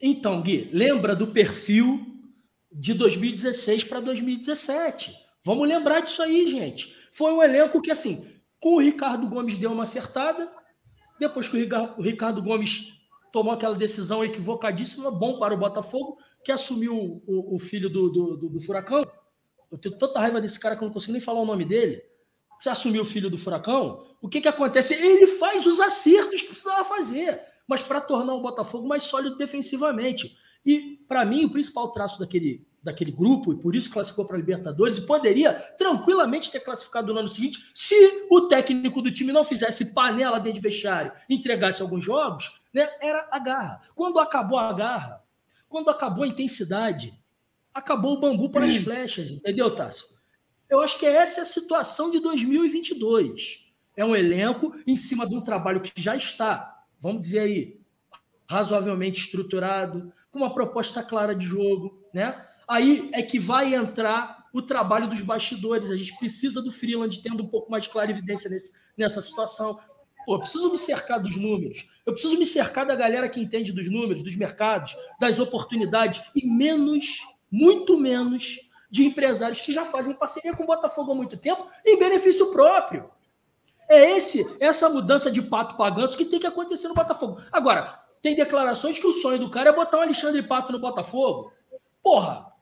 Então, 0.00 0.42
Gui, 0.42 0.68
lembra 0.72 1.16
do 1.16 1.28
perfil 1.28 2.06
de 2.70 2.92
2016 2.92 3.84
para 3.84 4.00
2017. 4.00 5.14
Vamos 5.42 5.66
lembrar 5.66 6.00
disso 6.00 6.22
aí, 6.22 6.46
gente. 6.46 6.94
Foi 7.10 7.32
um 7.32 7.42
elenco 7.42 7.80
que, 7.80 7.90
assim, 7.90 8.30
com 8.60 8.74
o 8.74 8.80
Ricardo 8.80 9.26
Gomes 9.26 9.56
deu 9.56 9.72
uma 9.72 9.84
acertada, 9.84 10.52
depois 11.18 11.48
que 11.48 11.56
o 11.56 12.02
Ricardo 12.02 12.42
Gomes 12.42 12.97
tomou 13.32 13.52
aquela 13.52 13.74
decisão 13.74 14.24
equivocadíssima, 14.24 15.10
bom 15.10 15.38
para 15.38 15.54
o 15.54 15.58
Botafogo, 15.58 16.18
que 16.44 16.52
assumiu 16.52 17.22
o, 17.26 17.54
o 17.54 17.58
filho 17.58 17.90
do, 17.90 18.08
do, 18.08 18.36
do, 18.36 18.48
do, 18.48 18.60
Furacão. 18.60 19.04
Eu 19.70 19.78
tenho 19.78 19.98
tanta 19.98 20.20
raiva 20.20 20.40
desse 20.40 20.58
cara 20.58 20.76
que 20.76 20.82
eu 20.82 20.86
não 20.86 20.92
consigo 20.92 21.12
nem 21.12 21.20
falar 21.20 21.40
o 21.40 21.46
nome 21.46 21.64
dele. 21.64 22.02
Você 22.60 22.68
assumiu 22.68 23.02
o 23.02 23.04
filho 23.04 23.30
do 23.30 23.38
Furacão, 23.38 24.04
o 24.20 24.28
que, 24.28 24.40
que 24.40 24.48
acontece? 24.48 24.94
Ele 24.94 25.26
faz 25.26 25.66
os 25.66 25.78
acertos 25.78 26.40
que 26.40 26.48
precisava 26.48 26.84
fazer, 26.84 27.40
mas 27.66 27.82
para 27.82 28.00
tornar 28.00 28.34
o 28.34 28.42
Botafogo 28.42 28.88
mais 28.88 29.04
sólido 29.04 29.36
defensivamente. 29.36 30.36
E, 30.66 30.98
para 31.06 31.24
mim, 31.24 31.44
o 31.44 31.50
principal 31.50 31.92
traço 31.92 32.18
daquele, 32.18 32.66
daquele 32.82 33.12
grupo, 33.12 33.52
e 33.52 33.56
por 33.56 33.76
isso 33.76 33.90
classificou 33.90 34.24
para 34.24 34.36
a 34.36 34.40
Libertadores, 34.40 34.98
e 34.98 35.02
poderia 35.02 35.52
tranquilamente 35.52 36.50
ter 36.50 36.60
classificado 36.60 37.12
no 37.12 37.18
ano 37.20 37.28
seguinte, 37.28 37.70
se 37.74 38.26
o 38.30 38.42
técnico 38.42 39.00
do 39.00 39.12
time 39.12 39.32
não 39.32 39.44
fizesse 39.44 39.94
panela 39.94 40.38
dentro 40.38 40.60
de 40.60 40.68
vestiário, 40.68 41.12
entregasse 41.28 41.80
alguns 41.80 42.04
jogos, 42.04 42.57
né, 42.72 42.88
era 43.00 43.28
a 43.30 43.38
garra. 43.38 43.82
Quando 43.94 44.18
acabou 44.18 44.58
a 44.58 44.72
garra, 44.72 45.22
quando 45.68 45.90
acabou 45.90 46.24
a 46.24 46.28
intensidade, 46.28 47.18
acabou 47.72 48.14
o 48.14 48.20
bambu 48.20 48.50
para 48.50 48.64
as 48.64 48.76
flechas, 48.76 49.30
entendeu, 49.30 49.74
Tássio? 49.74 50.06
Eu 50.68 50.80
acho 50.80 50.98
que 50.98 51.06
essa 51.06 51.40
é 51.40 51.42
a 51.42 51.46
situação 51.46 52.10
de 52.10 52.20
2022. 52.20 53.66
É 53.96 54.04
um 54.04 54.14
elenco 54.14 54.72
em 54.86 54.96
cima 54.96 55.26
de 55.26 55.34
um 55.34 55.40
trabalho 55.40 55.80
que 55.80 55.92
já 55.96 56.14
está, 56.14 56.84
vamos 57.00 57.20
dizer 57.20 57.40
aí, 57.40 57.80
razoavelmente 58.48 59.20
estruturado, 59.20 60.12
com 60.30 60.38
uma 60.38 60.54
proposta 60.54 61.02
clara 61.02 61.34
de 61.34 61.44
jogo, 61.44 62.06
né? 62.12 62.46
Aí 62.66 63.10
é 63.12 63.22
que 63.22 63.38
vai 63.38 63.74
entrar 63.74 64.46
o 64.52 64.62
trabalho 64.62 65.08
dos 65.08 65.20
bastidores. 65.20 65.90
A 65.90 65.96
gente 65.96 66.16
precisa 66.18 66.62
do 66.62 66.70
Freeland 66.70 67.22
tendo 67.22 67.42
um 67.42 67.48
pouco 67.48 67.70
mais 67.70 67.84
de 67.84 67.90
clarividência 67.90 68.50
nesse, 68.50 68.72
nessa 68.96 69.22
situação. 69.22 69.78
Pô, 70.28 70.34
eu 70.34 70.40
preciso 70.40 70.70
me 70.70 70.76
cercar 70.76 71.18
dos 71.18 71.38
números. 71.38 71.88
Eu 72.04 72.12
preciso 72.12 72.36
me 72.36 72.44
cercar 72.44 72.84
da 72.84 72.94
galera 72.94 73.30
que 73.30 73.40
entende 73.40 73.72
dos 73.72 73.88
números, 73.88 74.22
dos 74.22 74.36
mercados, 74.36 74.94
das 75.18 75.38
oportunidades 75.38 76.22
e 76.36 76.46
menos, 76.46 77.26
muito 77.50 77.96
menos, 77.96 78.60
de 78.90 79.06
empresários 79.06 79.62
que 79.62 79.72
já 79.72 79.86
fazem 79.86 80.12
parceria 80.12 80.54
com 80.54 80.64
o 80.64 80.66
Botafogo 80.66 81.12
há 81.12 81.14
muito 81.14 81.38
tempo 81.38 81.66
em 81.82 81.98
benefício 81.98 82.52
próprio. 82.52 83.10
É 83.88 84.18
esse, 84.18 84.46
essa 84.60 84.90
mudança 84.90 85.30
de 85.30 85.40
pato 85.40 85.78
para 85.78 85.94
ganso 85.94 86.14
que 86.14 86.26
tem 86.26 86.38
que 86.38 86.46
acontecer 86.46 86.88
no 86.88 86.94
Botafogo. 86.94 87.40
Agora, 87.50 87.98
tem 88.20 88.36
declarações 88.36 88.98
que 88.98 89.06
o 89.06 89.12
sonho 89.12 89.38
do 89.38 89.48
cara 89.48 89.70
é 89.70 89.72
botar 89.72 89.96
o 89.96 90.02
Alexandre 90.02 90.42
Pato 90.42 90.72
no 90.72 90.78
Botafogo. 90.78 91.54
Porra, 92.02 92.52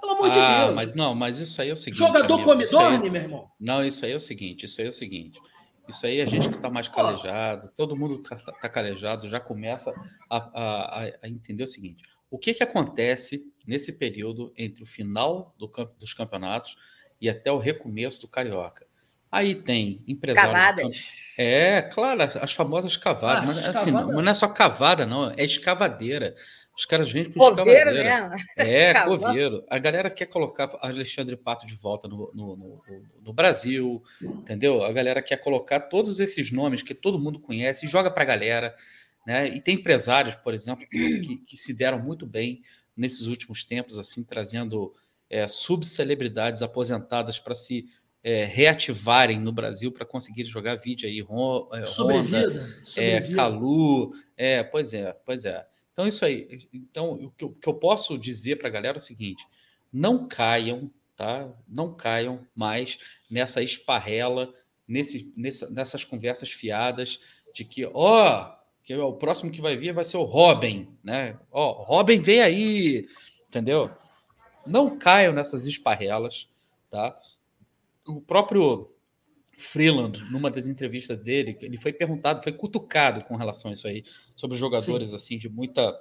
pelo 0.00 0.12
amor 0.12 0.26
ah, 0.26 0.28
de 0.28 0.64
Deus. 0.66 0.74
Mas 0.76 0.94
não, 0.94 1.16
mas 1.16 1.40
isso 1.40 1.60
aí 1.60 1.70
é 1.70 1.72
o 1.72 1.76
seguinte. 1.76 1.98
Jogador 1.98 2.34
amigo, 2.34 2.48
come 2.48 2.66
dorme, 2.66 3.10
meu 3.10 3.22
irmão? 3.22 3.50
Não, 3.58 3.84
isso 3.84 4.06
aí 4.06 4.12
é 4.12 4.16
o 4.16 4.20
seguinte, 4.20 4.66
isso 4.66 4.80
aí 4.80 4.86
é 4.86 4.90
o 4.90 4.92
seguinte. 4.92 5.40
Isso 5.88 6.06
aí 6.06 6.20
é 6.20 6.26
gente 6.26 6.48
que 6.48 6.56
está 6.56 6.68
mais 6.68 6.88
calejado, 6.88 7.70
todo 7.74 7.96
mundo 7.96 8.20
está 8.20 8.36
tá 8.52 8.68
calejado, 8.68 9.28
já 9.28 9.40
começa 9.40 9.92
a, 10.28 10.36
a, 10.36 11.02
a, 11.22 11.28
entender 11.28 11.62
o 11.62 11.66
seguinte: 11.66 12.02
o 12.30 12.38
que, 12.38 12.52
que 12.52 12.62
acontece 12.62 13.40
nesse 13.66 13.92
período 13.94 14.52
entre 14.56 14.82
o 14.82 14.86
final 14.86 15.54
do, 15.58 15.70
dos 15.98 16.12
campeonatos 16.12 16.76
e 17.20 17.28
até 17.28 17.50
o 17.50 17.58
recomeço 17.58 18.20
do 18.20 18.28
Carioca? 18.28 18.86
Aí 19.30 19.54
tem 19.54 20.02
empresários. 20.06 20.52
Cavadas. 20.52 21.34
É, 21.38 21.82
claro, 21.82 22.22
as 22.22 22.52
famosas 22.52 22.96
cavadas. 22.96 23.62
Ah, 23.62 23.66
mas, 23.66 23.76
assim, 23.76 23.90
não, 23.90 24.06
não 24.06 24.30
é 24.30 24.34
só 24.34 24.48
cavada, 24.48 25.04
não, 25.04 25.30
é 25.30 25.44
escavadeira. 25.44 26.34
Os 26.78 26.84
caras 26.84 27.10
vendem 27.10 27.32
por 27.32 27.56
Coveiro 27.56 27.92
mesmo. 27.92 28.30
É, 28.56 28.94
coveiro. 29.04 29.64
A 29.68 29.80
galera 29.80 30.08
quer 30.08 30.26
colocar 30.26 30.70
Alexandre 30.80 31.36
Pato 31.36 31.66
de 31.66 31.74
volta 31.74 32.06
no, 32.06 32.30
no, 32.32 32.56
no, 32.56 32.82
no, 33.20 33.32
Brasil, 33.32 34.00
entendeu? 34.22 34.84
A 34.84 34.92
galera 34.92 35.20
quer 35.20 35.38
colocar 35.38 35.80
todos 35.80 36.20
esses 36.20 36.52
nomes 36.52 36.80
que 36.80 36.94
todo 36.94 37.18
mundo 37.18 37.40
conhece 37.40 37.84
e 37.84 37.88
joga 37.88 38.12
para 38.12 38.22
a 38.22 38.26
galera. 38.26 38.76
Né? 39.26 39.48
E 39.48 39.60
tem 39.60 39.74
empresários, 39.74 40.36
por 40.36 40.54
exemplo, 40.54 40.86
que, 40.88 41.38
que, 41.38 41.56
se 41.56 41.74
deram 41.74 41.98
muito 41.98 42.24
bem 42.24 42.62
nesses 42.96 43.26
últimos 43.26 43.64
tempos, 43.64 43.98
assim, 43.98 44.22
trazendo 44.22 44.94
é, 45.28 45.48
subcelebridades 45.48 46.62
aposentadas 46.62 47.40
para 47.40 47.56
se 47.56 47.86
é, 48.22 48.44
reativarem 48.44 49.40
no 49.40 49.50
Brasil 49.50 49.90
para 49.90 50.06
conseguir 50.06 50.44
jogar 50.44 50.76
vídeo 50.76 51.08
aí. 51.08 51.20
Ron, 51.20 51.68
é, 51.72 51.84
Honda, 52.00 52.66
é, 52.96 53.20
Calu, 53.34 54.12
é, 54.36 54.62
pois 54.62 54.94
é, 54.94 55.12
pois 55.26 55.44
é. 55.44 55.66
Então, 55.98 56.06
isso 56.06 56.24
aí. 56.24 56.68
Então, 56.72 57.14
o 57.14 57.30
que 57.32 57.42
eu, 57.42 57.50
que 57.50 57.68
eu 57.68 57.74
posso 57.74 58.16
dizer 58.16 58.54
para 58.54 58.68
a 58.68 58.70
galera 58.70 58.98
é 58.98 59.00
o 59.00 59.02
seguinte: 59.02 59.44
não 59.92 60.28
caiam, 60.28 60.88
tá? 61.16 61.52
Não 61.66 61.92
caiam 61.92 62.46
mais 62.54 63.00
nessa 63.28 63.60
esparrela, 63.64 64.54
nesse, 64.86 65.34
nessa, 65.36 65.68
nessas 65.68 66.04
conversas 66.04 66.52
fiadas 66.52 67.18
de 67.52 67.64
que, 67.64 67.84
ó, 67.92 68.54
que 68.84 68.94
o 68.94 69.12
próximo 69.14 69.50
que 69.50 69.60
vai 69.60 69.76
vir 69.76 69.92
vai 69.92 70.04
ser 70.04 70.18
o 70.18 70.22
Robin, 70.22 70.88
né? 71.02 71.36
Ó, 71.50 71.82
Robin 71.82 72.20
vem 72.20 72.42
aí, 72.42 73.08
entendeu? 73.48 73.90
Não 74.64 74.96
caiam 75.00 75.32
nessas 75.32 75.66
esparrelas, 75.66 76.48
tá? 76.92 77.18
O 78.06 78.20
próprio 78.20 78.88
Freeland, 79.58 80.24
numa 80.30 80.50
das 80.50 80.68
entrevistas 80.68 81.18
dele, 81.18 81.58
ele 81.60 81.76
foi 81.76 81.92
perguntado, 81.92 82.42
foi 82.42 82.52
cutucado 82.52 83.24
com 83.24 83.34
relação 83.36 83.70
a 83.70 83.74
isso 83.74 83.88
aí, 83.88 84.04
sobre 84.36 84.56
jogadores 84.56 85.10
Sim. 85.10 85.16
assim 85.16 85.36
de 85.36 85.48
muita 85.48 86.00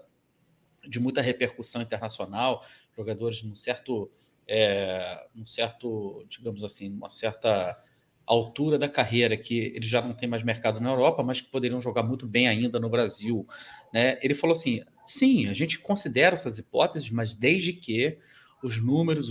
de 0.88 0.99
muita 0.99 1.21
repercussão 1.21 1.81
internacional, 1.81 2.63
jogadores 2.95 3.41
num 3.41 3.55
certo 3.55 4.09
é, 4.47 5.25
num 5.35 5.45
certo, 5.45 6.23
digamos 6.29 6.63
assim, 6.63 6.89
uma 6.89 7.09
certa 7.09 7.77
altura 8.25 8.77
da 8.77 8.88
carreira 8.88 9.35
que 9.35 9.57
ele 9.57 9.85
já 9.85 10.01
não 10.01 10.13
tem 10.13 10.29
mais 10.29 10.43
mercado 10.43 10.79
na 10.79 10.89
Europa, 10.89 11.23
mas 11.23 11.41
que 11.41 11.49
poderiam 11.49 11.81
jogar 11.81 12.03
muito 12.03 12.27
bem 12.27 12.47
ainda 12.47 12.79
no 12.79 12.89
Brasil, 12.89 13.45
né? 13.91 14.19
Ele 14.21 14.35
falou 14.35 14.53
assim: 14.53 14.81
"Sim, 15.07 15.47
a 15.47 15.53
gente 15.53 15.79
considera 15.79 16.35
essas 16.35 16.59
hipóteses, 16.59 17.09
mas 17.09 17.35
desde 17.35 17.73
que 17.73 18.19
os 18.63 18.81
números, 18.81 19.29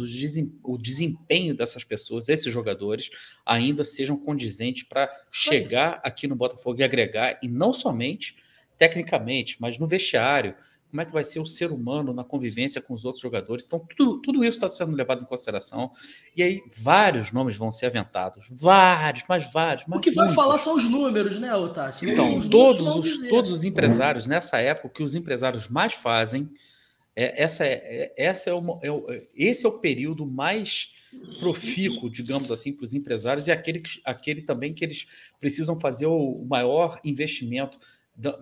o 0.62 0.78
desempenho 0.78 1.54
dessas 1.54 1.84
pessoas, 1.84 2.26
desses 2.26 2.52
jogadores, 2.52 3.10
ainda 3.44 3.84
sejam 3.84 4.16
condizentes 4.16 4.84
para 4.84 5.10
chegar 5.30 6.00
aqui 6.04 6.26
no 6.26 6.36
Botafogo 6.36 6.80
e 6.80 6.84
agregar, 6.84 7.38
e 7.42 7.48
não 7.48 7.72
somente 7.72 8.36
tecnicamente, 8.78 9.56
mas 9.60 9.78
no 9.78 9.86
vestiário. 9.86 10.54
Como 10.88 11.00
é 11.00 11.04
que 11.04 11.12
vai 11.12 11.24
ser 11.24 11.40
o 11.40 11.46
ser 11.46 11.72
humano 11.72 12.14
na 12.14 12.22
convivência 12.22 12.80
com 12.80 12.94
os 12.94 13.04
outros 13.04 13.20
jogadores? 13.20 13.66
Então, 13.66 13.84
tudo, 13.96 14.20
tudo 14.22 14.44
isso 14.44 14.56
está 14.56 14.68
sendo 14.68 14.96
levado 14.96 15.22
em 15.22 15.26
consideração. 15.26 15.90
E 16.34 16.42
aí, 16.42 16.62
vários 16.78 17.32
nomes 17.32 17.56
vão 17.56 17.72
ser 17.72 17.86
aventados. 17.86 18.46
Vários, 18.52 19.24
mas 19.28 19.52
vários. 19.52 19.84
Mas 19.86 19.98
o 19.98 20.00
que 20.00 20.12
vai 20.12 20.32
falar 20.32 20.56
são 20.58 20.76
os 20.76 20.84
números, 20.84 21.40
né, 21.40 21.54
Otácio? 21.54 22.08
Então, 22.08 22.40
todos 22.48 22.96
os, 22.96 23.28
todos 23.28 23.50
os 23.50 23.64
empresários, 23.64 24.26
nessa 24.26 24.58
época, 24.58 24.86
o 24.86 24.90
que 24.90 25.02
os 25.02 25.14
empresários 25.14 25.68
mais 25.68 25.92
fazem 25.94 26.48
é, 27.16 27.42
essa 27.42 27.64
é, 27.64 27.72
é, 27.72 28.12
essa 28.16 28.50
é, 28.50 28.52
uma, 28.52 28.78
é, 28.82 29.26
esse 29.34 29.64
é 29.64 29.68
o 29.68 29.78
período 29.78 30.26
mais 30.26 30.92
profícuo, 31.40 32.10
digamos 32.10 32.52
assim, 32.52 32.74
para 32.74 32.84
os 32.84 32.92
empresários 32.92 33.46
e 33.46 33.52
aquele, 33.52 33.82
aquele 34.04 34.42
também 34.42 34.74
que 34.74 34.84
eles 34.84 35.06
precisam 35.40 35.80
fazer 35.80 36.04
o 36.04 36.44
maior 36.44 37.00
investimento, 37.02 37.78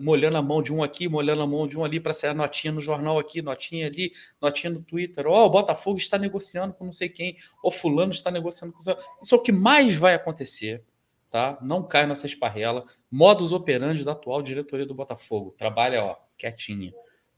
molhando 0.00 0.36
a 0.36 0.42
mão 0.42 0.60
de 0.60 0.72
um 0.72 0.82
aqui, 0.82 1.08
molhando 1.08 1.42
a 1.42 1.46
mão 1.46 1.68
de 1.68 1.78
um 1.78 1.84
ali 1.84 2.00
para 2.00 2.12
sair 2.12 2.30
a 2.30 2.34
notinha 2.34 2.72
no 2.72 2.80
jornal 2.80 3.16
aqui, 3.16 3.40
notinha 3.40 3.86
ali, 3.86 4.12
notinha 4.42 4.72
no 4.72 4.82
Twitter. 4.82 5.26
Ó, 5.28 5.42
oh, 5.42 5.46
o 5.46 5.50
Botafogo 5.50 5.96
está 5.96 6.18
negociando 6.18 6.74
com 6.74 6.84
não 6.84 6.92
sei 6.92 7.08
quem, 7.08 7.36
ou 7.62 7.70
fulano 7.70 8.12
está 8.12 8.30
negociando 8.30 8.72
com... 8.72 8.80
Isso 8.80 9.34
é 9.34 9.38
o 9.38 9.42
que 9.42 9.52
mais 9.52 9.96
vai 9.96 10.14
acontecer, 10.14 10.82
tá? 11.30 11.58
Não 11.62 11.82
cai 11.82 12.06
nessa 12.06 12.26
esparrela. 12.26 12.84
Modus 13.10 13.52
operandi 13.52 14.04
da 14.04 14.12
atual 14.12 14.42
diretoria 14.42 14.86
do 14.86 14.94
Botafogo. 14.94 15.54
Trabalha, 15.56 16.04
ó, 16.04 16.16
quietinha 16.36 16.92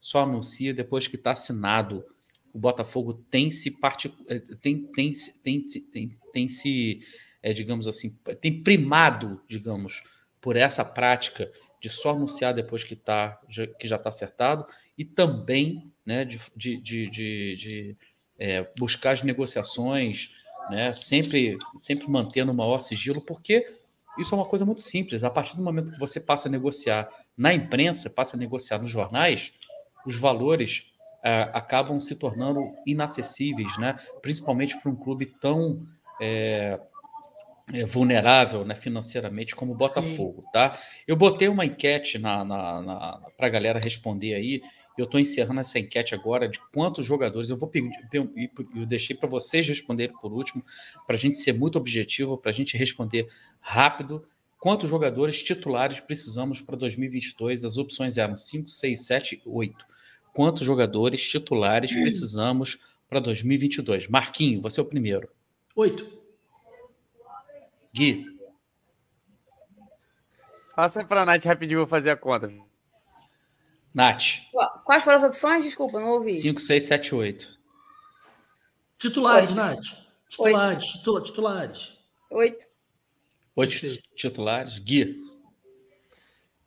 só 0.06 0.22
anuncia 0.22 0.72
depois 0.72 1.08
que 1.08 1.16
está 1.16 1.32
assinado. 1.32 2.04
O 2.52 2.58
Botafogo 2.60 3.12
tem 3.28 3.50
se 3.50 3.72
part... 3.72 4.14
Eh, 4.28 4.38
tem, 4.62 4.86
tem, 4.92 5.10
tem, 5.42 5.64
tem, 5.90 6.18
tem 6.32 6.48
se, 6.48 7.00
é, 7.42 7.52
digamos 7.52 7.88
assim, 7.88 8.16
tem 8.40 8.62
primado, 8.62 9.42
digamos, 9.48 10.04
por 10.40 10.54
essa 10.54 10.84
prática 10.84 11.50
de 11.80 11.90
só 11.90 12.10
anunciar 12.10 12.54
depois 12.54 12.84
que, 12.84 12.94
tá, 12.94 13.40
que 13.80 13.88
já 13.88 13.96
está 13.96 14.08
acertado 14.10 14.64
e 14.96 15.04
também 15.04 15.92
né, 16.04 16.24
de, 16.24 16.40
de, 16.54 16.76
de, 16.80 17.10
de, 17.10 17.56
de 17.56 17.96
é, 18.38 18.64
buscar 18.78 19.10
as 19.10 19.24
negociações, 19.24 20.30
né, 20.70 20.92
sempre, 20.92 21.58
sempre 21.74 22.08
mantendo 22.08 22.52
o 22.52 22.54
maior 22.54 22.78
sigilo, 22.78 23.20
porque 23.20 23.66
isso 24.20 24.32
é 24.36 24.38
uma 24.38 24.46
coisa 24.46 24.64
muito 24.64 24.82
simples. 24.82 25.24
A 25.24 25.30
partir 25.30 25.56
do 25.56 25.62
momento 25.64 25.92
que 25.92 25.98
você 25.98 26.20
passa 26.20 26.46
a 26.48 26.50
negociar 26.50 27.08
na 27.36 27.52
imprensa, 27.52 28.08
passa 28.08 28.36
a 28.36 28.38
negociar 28.38 28.78
nos 28.78 28.90
jornais, 28.90 29.52
os 30.06 30.18
valores 30.18 30.86
é, 31.24 31.50
acabam 31.52 32.00
se 32.00 32.14
tornando 32.16 32.60
inacessíveis, 32.86 33.76
né? 33.78 33.96
principalmente 34.22 34.80
para 34.80 34.90
um 34.90 34.94
clube 34.94 35.26
tão 35.26 35.82
é, 36.20 36.78
é, 37.72 37.84
vulnerável 37.84 38.64
né, 38.64 38.76
financeiramente 38.76 39.56
como 39.56 39.72
o 39.72 39.76
Botafogo. 39.76 40.44
Tá? 40.52 40.78
Eu 41.06 41.16
botei 41.16 41.48
uma 41.48 41.66
enquete 41.66 42.16
na, 42.18 42.44
na, 42.44 42.80
na 42.80 43.20
para 43.36 43.48
a 43.48 43.50
galera 43.50 43.78
responder 43.80 44.34
aí. 44.34 44.62
Eu 44.96 45.04
estou 45.04 45.20
encerrando 45.20 45.60
essa 45.60 45.78
enquete 45.78 46.14
agora 46.14 46.48
de 46.48 46.58
quantos 46.72 47.04
jogadores. 47.04 47.50
Eu 47.50 47.58
vou 47.58 47.68
pedir, 47.68 47.90
eu 48.14 48.86
deixei 48.86 49.14
para 49.14 49.28
vocês 49.28 49.68
responderem 49.68 50.16
por 50.16 50.32
último, 50.32 50.64
para 51.06 51.16
a 51.16 51.18
gente 51.18 51.36
ser 51.36 51.52
muito 51.52 51.76
objetivo, 51.76 52.38
para 52.38 52.50
a 52.50 52.54
gente 52.54 52.78
responder 52.78 53.26
rápido. 53.60 54.22
Quantos 54.66 54.90
jogadores 54.90 55.40
titulares 55.44 56.00
precisamos 56.00 56.60
para 56.60 56.74
2022? 56.74 57.62
As 57.62 57.78
opções 57.78 58.18
eram 58.18 58.36
5, 58.36 58.68
6, 58.68 59.06
7, 59.06 59.42
8 59.46 59.86
quantos 60.34 60.64
jogadores 60.64 61.22
titulares 61.22 61.92
precisamos 61.92 62.80
para 63.08 63.20
2022? 63.20 64.08
Marquinho, 64.08 64.60
você 64.60 64.80
é 64.80 64.82
o 64.82 64.86
primeiro. 64.86 65.30
Oito. 65.76 66.10
Gui. 67.94 68.26
Passa 70.74 71.04
para 71.04 71.22
a 71.22 71.24
Nath 71.24 71.44
rapidinho, 71.44 71.78
vou 71.78 71.86
fazer 71.86 72.10
a 72.10 72.16
conta. 72.16 72.52
Nath. 73.94 74.40
Quais 74.84 75.04
foram 75.04 75.18
as 75.18 75.22
opções? 75.22 75.62
Desculpa, 75.62 76.00
não 76.00 76.08
ouvi. 76.08 76.34
5, 76.34 76.60
6, 76.60 76.82
7, 76.82 77.14
8. 77.14 77.60
Titulares, 78.98 79.50
Oito. 79.50 79.60
Nath. 79.60 79.86
Titulares, 80.28 80.86
titula, 80.86 81.22
titulares. 81.22 81.98
Oito. 82.32 82.75
Oito 83.56 83.74
titulares. 84.14 84.78
Gui. 84.78 85.16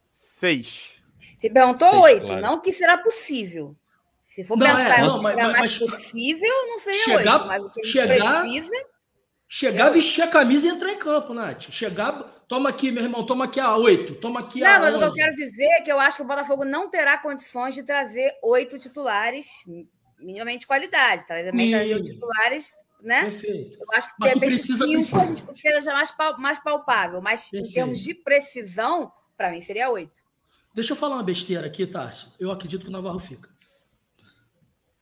Seis. 0.07 0.99
Você 1.40 1.49
perguntou 1.49 2.02
oito, 2.02 2.26
claro. 2.26 2.41
não 2.41 2.60
que 2.60 2.74
será 2.74 2.98
possível. 2.98 3.76
Se 4.34 4.44
for 4.44 4.57
não, 4.57 4.66
pensar 4.66 4.99
é, 4.99 5.02
não, 5.02 5.22
mas, 5.22 5.36
será 5.36 5.48
mas, 5.48 5.60
mais 5.60 5.78
possível, 5.78 6.53
não 6.68 6.80
seria 6.80 7.18
oito, 7.18 7.48
mas 7.48 7.66
o 7.66 7.70
que 7.70 7.82
a 7.82 7.84
gente 7.84 7.94
chegar, 7.94 8.41
precisa... 8.41 8.86
Chegar, 9.52 9.90
vestir 9.90 10.22
a 10.22 10.28
camisa 10.28 10.68
e 10.68 10.70
entrar 10.70 10.91
em 10.91 10.98
campo, 10.98 11.34
Nath. 11.34 11.72
Chegar, 11.72 12.24
toma 12.48 12.70
aqui, 12.70 12.91
meu 12.91 13.03
irmão, 13.03 13.26
toma 13.26 13.45
aqui 13.45 13.60
a 13.60 13.76
oito, 13.78 14.16
toma 14.16 14.41
aqui 14.41 14.60
não, 14.60 14.68
a. 14.68 14.74
Não, 14.74 14.82
mas 14.82 14.94
11. 14.94 14.98
o 14.98 14.99
que 14.99 15.06
eu 15.06 15.26
quero 15.26 15.36
dizer 15.36 15.66
é 15.66 15.82
que 15.82 15.91
eu 15.91 15.99
acho 15.99 16.18
que 16.18 16.24
o 16.24 16.28
Botafogo 16.28 16.66
não 16.66 16.90
terá 16.90 17.18
condições 17.18 17.74
de 17.74 17.84
trazer 17.84 18.32
oito 18.44 18.78
titulares 18.78 19.48
minimamente 20.20 20.60
de 20.60 20.68
qualidade, 20.68 21.26
tá? 21.26 21.36
Também 21.44 21.72
trazer 21.72 22.03
titulares, 22.03 22.74
né? 23.02 23.24
Perfeito. 23.26 23.78
Eu 23.80 23.88
acho 23.94 24.08
que 24.10 24.16
mas 24.20 24.34
de 24.34 24.40
repente 24.40 24.60
cinco 24.60 25.46
precisa. 25.46 25.54
seja 25.54 25.94
mais, 25.94 26.14
mais 26.38 26.60
palpável, 26.60 27.22
mas 27.22 27.50
Perfeito. 27.50 27.70
em 27.70 27.74
termos 27.74 28.00
de 28.00 28.14
precisão, 28.14 29.12
para 29.38 29.52
mim 29.52 29.62
seria 29.62 29.90
oito. 29.90 30.22
Deixa 30.74 30.94
eu 30.94 30.98
falar 30.98 31.16
uma 31.16 31.24
besteira 31.24 31.68
aqui, 31.68 31.86
Tássio. 31.86 32.30
Eu 32.40 32.52
acredito 32.52 32.84
que 32.84 32.90
o 32.90 32.92
Navarro 32.92 33.20
fica. 33.20 33.50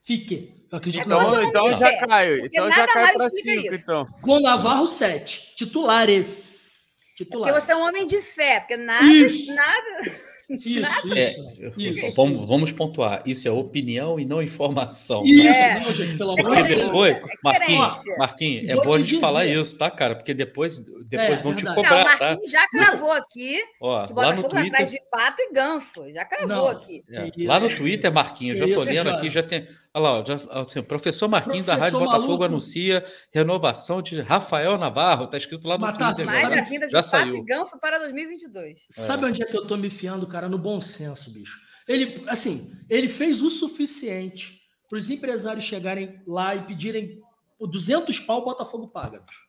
Fique. 0.03 0.65
Eu 0.71 0.77
acredito 0.77 1.05
então, 1.05 1.17
que 1.17 1.25
Navarro 1.25 1.49
Então 1.49 1.73
já 1.73 2.07
caiu. 2.07 2.45
Então 2.45 2.71
já 2.71 2.87
caiu 2.87 3.17
para 3.17 3.29
cinco, 3.29 3.75
então. 3.75 4.05
Com 4.21 4.39
Navarro, 4.39 4.87
sete. 4.87 5.53
Titulares. 5.55 6.99
Titulares. 7.15 7.53
Porque 7.53 7.65
você 7.65 7.71
é 7.73 7.75
um 7.75 7.87
homem 7.87 8.07
de 8.07 8.21
fé, 8.21 8.61
porque 8.61 8.77
nada, 8.77 9.05
Isso. 9.05 9.53
nada. 9.53 10.27
Isso, 10.49 11.13
é, 11.13 11.35
isso. 11.77 12.13
Vamos, 12.15 12.47
vamos, 12.47 12.71
pontuar. 12.71 13.21
Isso 13.25 13.47
é 13.49 13.51
opinião 13.51 14.17
e 14.17 14.25
não 14.25 14.41
informação. 14.41 15.25
Isso, 15.25 15.45
é. 15.45 15.79
não, 15.81 15.93
gente, 15.93 16.17
pelo 16.17 16.39
amor 16.39 16.55
de 16.55 16.63
Deus. 16.63 16.83
Depois, 16.83 17.17
Marquinhos, 17.43 17.95
Marquinhos 18.17 18.69
é 18.69 18.75
bom 18.75 18.93
a 18.93 18.99
gente 18.99 19.19
falar 19.19 19.45
isso, 19.45 19.77
tá, 19.77 19.91
cara? 19.91 20.15
Porque 20.15 20.33
depois, 20.33 20.79
depois 20.79 21.41
é, 21.41 21.43
vão 21.43 21.53
verdade. 21.53 21.57
te 21.57 21.75
cobrar. 21.75 21.89
Não, 21.89 22.01
o 22.01 22.05
tá? 22.05 22.17
Marquinhos 22.19 22.51
tá? 22.51 22.59
já 22.59 22.67
cravou 22.69 23.11
aqui 23.11 23.61
Ó, 23.81 24.05
que 24.05 24.13
lá 24.13 24.33
no 24.33 24.43
Twitter... 24.43 24.67
atrás 24.67 24.91
de 24.91 25.01
pato 25.11 25.41
e 25.41 25.53
ganso. 25.53 26.13
Já 26.13 26.23
cravou 26.23 26.47
não, 26.47 26.67
aqui. 26.67 27.03
É. 27.11 27.29
Lá 27.45 27.59
no 27.59 27.69
Twitter, 27.69 28.11
Marquinhos, 28.11 28.57
já 28.57 28.65
tô 28.65 28.83
lendo 28.83 29.09
aqui, 29.09 29.29
já 29.29 29.43
tem. 29.43 29.67
Olha 29.93 30.09
lá, 30.09 30.23
já, 30.25 30.35
assim, 30.51 30.79
o 30.79 30.83
professor 30.83 31.27
Marquinhos 31.27 31.65
professor 31.65 31.79
da 31.79 31.83
Rádio 31.83 31.99
Maluco. 31.99 32.17
Botafogo 32.17 32.43
anuncia 32.43 33.05
renovação 33.33 34.01
de 34.01 34.21
Rafael 34.21 34.77
Navarro. 34.77 35.27
Tá 35.27 35.37
escrito 35.37 35.67
lá 35.67 35.75
no 35.75 35.81
Matassi, 35.81 36.23
Twitter. 36.23 36.49
Mais 36.49 36.59
a 36.59 36.69
vinda 36.69 36.85
de 36.85 36.91
já 36.91 37.03
saiu. 37.03 37.35
e 37.35 37.41
Ganso 37.43 37.79
para 37.79 37.97
2022. 37.99 38.85
Sabe 38.89 39.25
onde 39.25 39.41
é 39.41 39.45
que 39.45 39.57
eu 39.57 39.65
tô 39.65 39.75
me 39.77 39.89
fiando, 39.89 40.27
cara? 40.27 40.47
No 40.47 40.57
bom 40.57 40.79
senso, 40.79 41.31
bicho. 41.31 41.59
Ele, 41.87 42.23
assim, 42.27 42.71
ele 42.89 43.07
fez 43.07 43.41
o 43.41 43.49
suficiente 43.49 44.61
para 44.89 44.97
os 44.97 45.09
empresários 45.09 45.65
chegarem 45.65 46.21
lá 46.27 46.55
e 46.55 46.63
pedirem 46.63 47.19
o 47.59 47.65
200 47.65 48.19
pau, 48.19 48.41
o 48.41 48.45
Botafogo 48.45 48.87
paga, 48.87 49.19
bicho. 49.19 49.47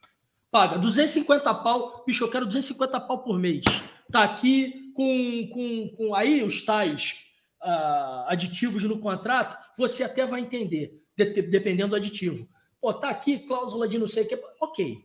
Paga. 0.51 0.78
250 0.78 1.55
pau, 1.55 2.05
bicho, 2.06 2.24
eu 2.24 2.31
quero 2.31 2.47
250 2.47 3.01
pau 3.01 3.23
por 3.23 3.39
mês. 3.39 3.65
Tá 4.10 4.24
aqui 4.24 4.93
com, 4.94 5.48
com, 5.52 5.89
com 5.97 6.15
aí 6.15 6.43
os 6.43 6.65
tais 6.65 7.27
uh, 7.62 8.26
aditivos 8.26 8.82
no 8.85 8.98
contrato, 8.98 9.56
você 9.76 10.05
até 10.05 10.24
vai 10.24 10.40
entender, 10.40 11.02
de, 11.16 11.43
dependendo 11.43 11.90
do 11.90 11.97
aditivo. 11.97 12.48
Pô, 12.80 12.94
tá 12.94 13.09
aqui 13.09 13.40
cláusula 13.40 13.89
de 13.89 13.98
não 13.98 14.06
sei 14.06 14.24
o 14.24 14.28
que. 14.28 14.40
Ok. 14.60 14.98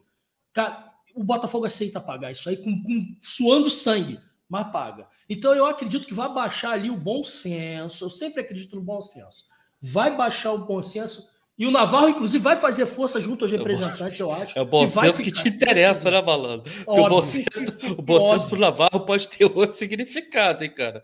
Cara, 0.53 0.83
o 1.15 1.23
Botafogo 1.23 1.65
aceita 1.65 1.99
pagar 1.99 2.31
isso 2.31 2.47
aí 2.49 2.57
com, 2.57 2.81
com, 2.83 3.17
suando 3.21 3.69
sangue, 3.69 4.19
mas 4.47 4.71
paga. 4.71 5.07
Então 5.29 5.53
eu 5.55 5.65
acredito 5.65 6.05
que 6.05 6.13
vai 6.13 6.31
baixar 6.31 6.71
ali 6.71 6.89
o 6.89 6.97
bom 6.97 7.23
senso. 7.23 8.05
Eu 8.05 8.09
sempre 8.09 8.41
acredito 8.41 8.75
no 8.75 8.81
bom 8.81 9.01
senso. 9.01 9.45
Vai 9.81 10.15
baixar 10.15 10.53
o 10.53 10.65
bom 10.65 10.81
senso 10.83 11.29
e 11.57 11.67
o 11.67 11.71
Navarro, 11.71 12.09
inclusive, 12.09 12.43
vai 12.43 12.55
fazer 12.55 12.87
força 12.87 13.21
junto 13.21 13.45
aos 13.45 13.51
representantes, 13.51 14.19
eu 14.19 14.31
acho. 14.31 14.57
É 14.57 14.61
o 14.61 14.65
bom 14.65 14.89
senso 14.89 15.21
que 15.21 15.31
te 15.31 15.47
interessa, 15.47 16.09
né, 16.09 16.19
Malandro? 16.19 16.71
o 16.87 17.07
bom 17.07 17.23
senso, 17.23 17.95
o 17.95 18.01
bom 18.01 18.19
senso 18.19 18.49
pro 18.49 18.59
Navarro 18.59 19.01
pode 19.01 19.29
ter 19.29 19.45
outro 19.45 19.71
significado, 19.71 20.63
hein, 20.63 20.73
cara? 20.73 21.03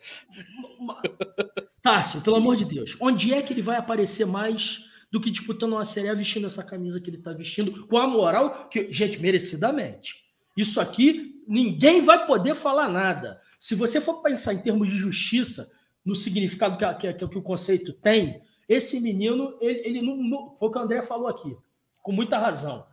Tássio, 1.83 2.21
pelo 2.21 2.37
amor 2.37 2.55
de 2.55 2.65
Deus, 2.65 2.97
onde 2.99 3.31
é 3.31 3.41
que 3.43 3.53
ele 3.53 3.61
vai 3.61 3.77
aparecer 3.77 4.25
mais 4.25 4.85
do 5.11 5.21
que 5.21 5.29
disputando 5.29 5.73
uma 5.73 5.85
Série 5.85 6.13
vestindo 6.15 6.47
essa 6.47 6.63
camisa 6.63 6.99
que 6.99 7.09
ele 7.09 7.17
está 7.17 7.31
vestindo, 7.31 7.85
com 7.85 7.97
a 7.97 8.07
moral 8.07 8.69
que, 8.69 8.91
gente, 8.91 9.19
merecidamente. 9.19 10.23
Isso 10.57 10.81
aqui, 10.81 11.43
ninguém 11.47 12.01
vai 12.01 12.25
poder 12.25 12.55
falar 12.55 12.87
nada. 12.89 13.39
Se 13.59 13.75
você 13.75 14.01
for 14.01 14.21
pensar 14.21 14.53
em 14.53 14.59
termos 14.59 14.89
de 14.89 14.95
justiça, 14.95 15.69
no 16.03 16.15
significado 16.15 16.77
que, 16.77 17.13
que, 17.13 17.27
que 17.27 17.37
o 17.37 17.41
conceito 17.41 17.93
tem, 17.93 18.41
esse 18.69 19.01
menino, 19.01 19.57
ele, 19.59 19.81
ele 19.83 20.01
não, 20.03 20.15
não, 20.15 20.55
foi 20.55 20.69
o 20.69 20.71
que 20.71 20.77
o 20.77 20.81
André 20.81 21.01
falou 21.01 21.27
aqui, 21.27 21.57
com 22.03 22.11
muita 22.11 22.37
razão. 22.37 22.85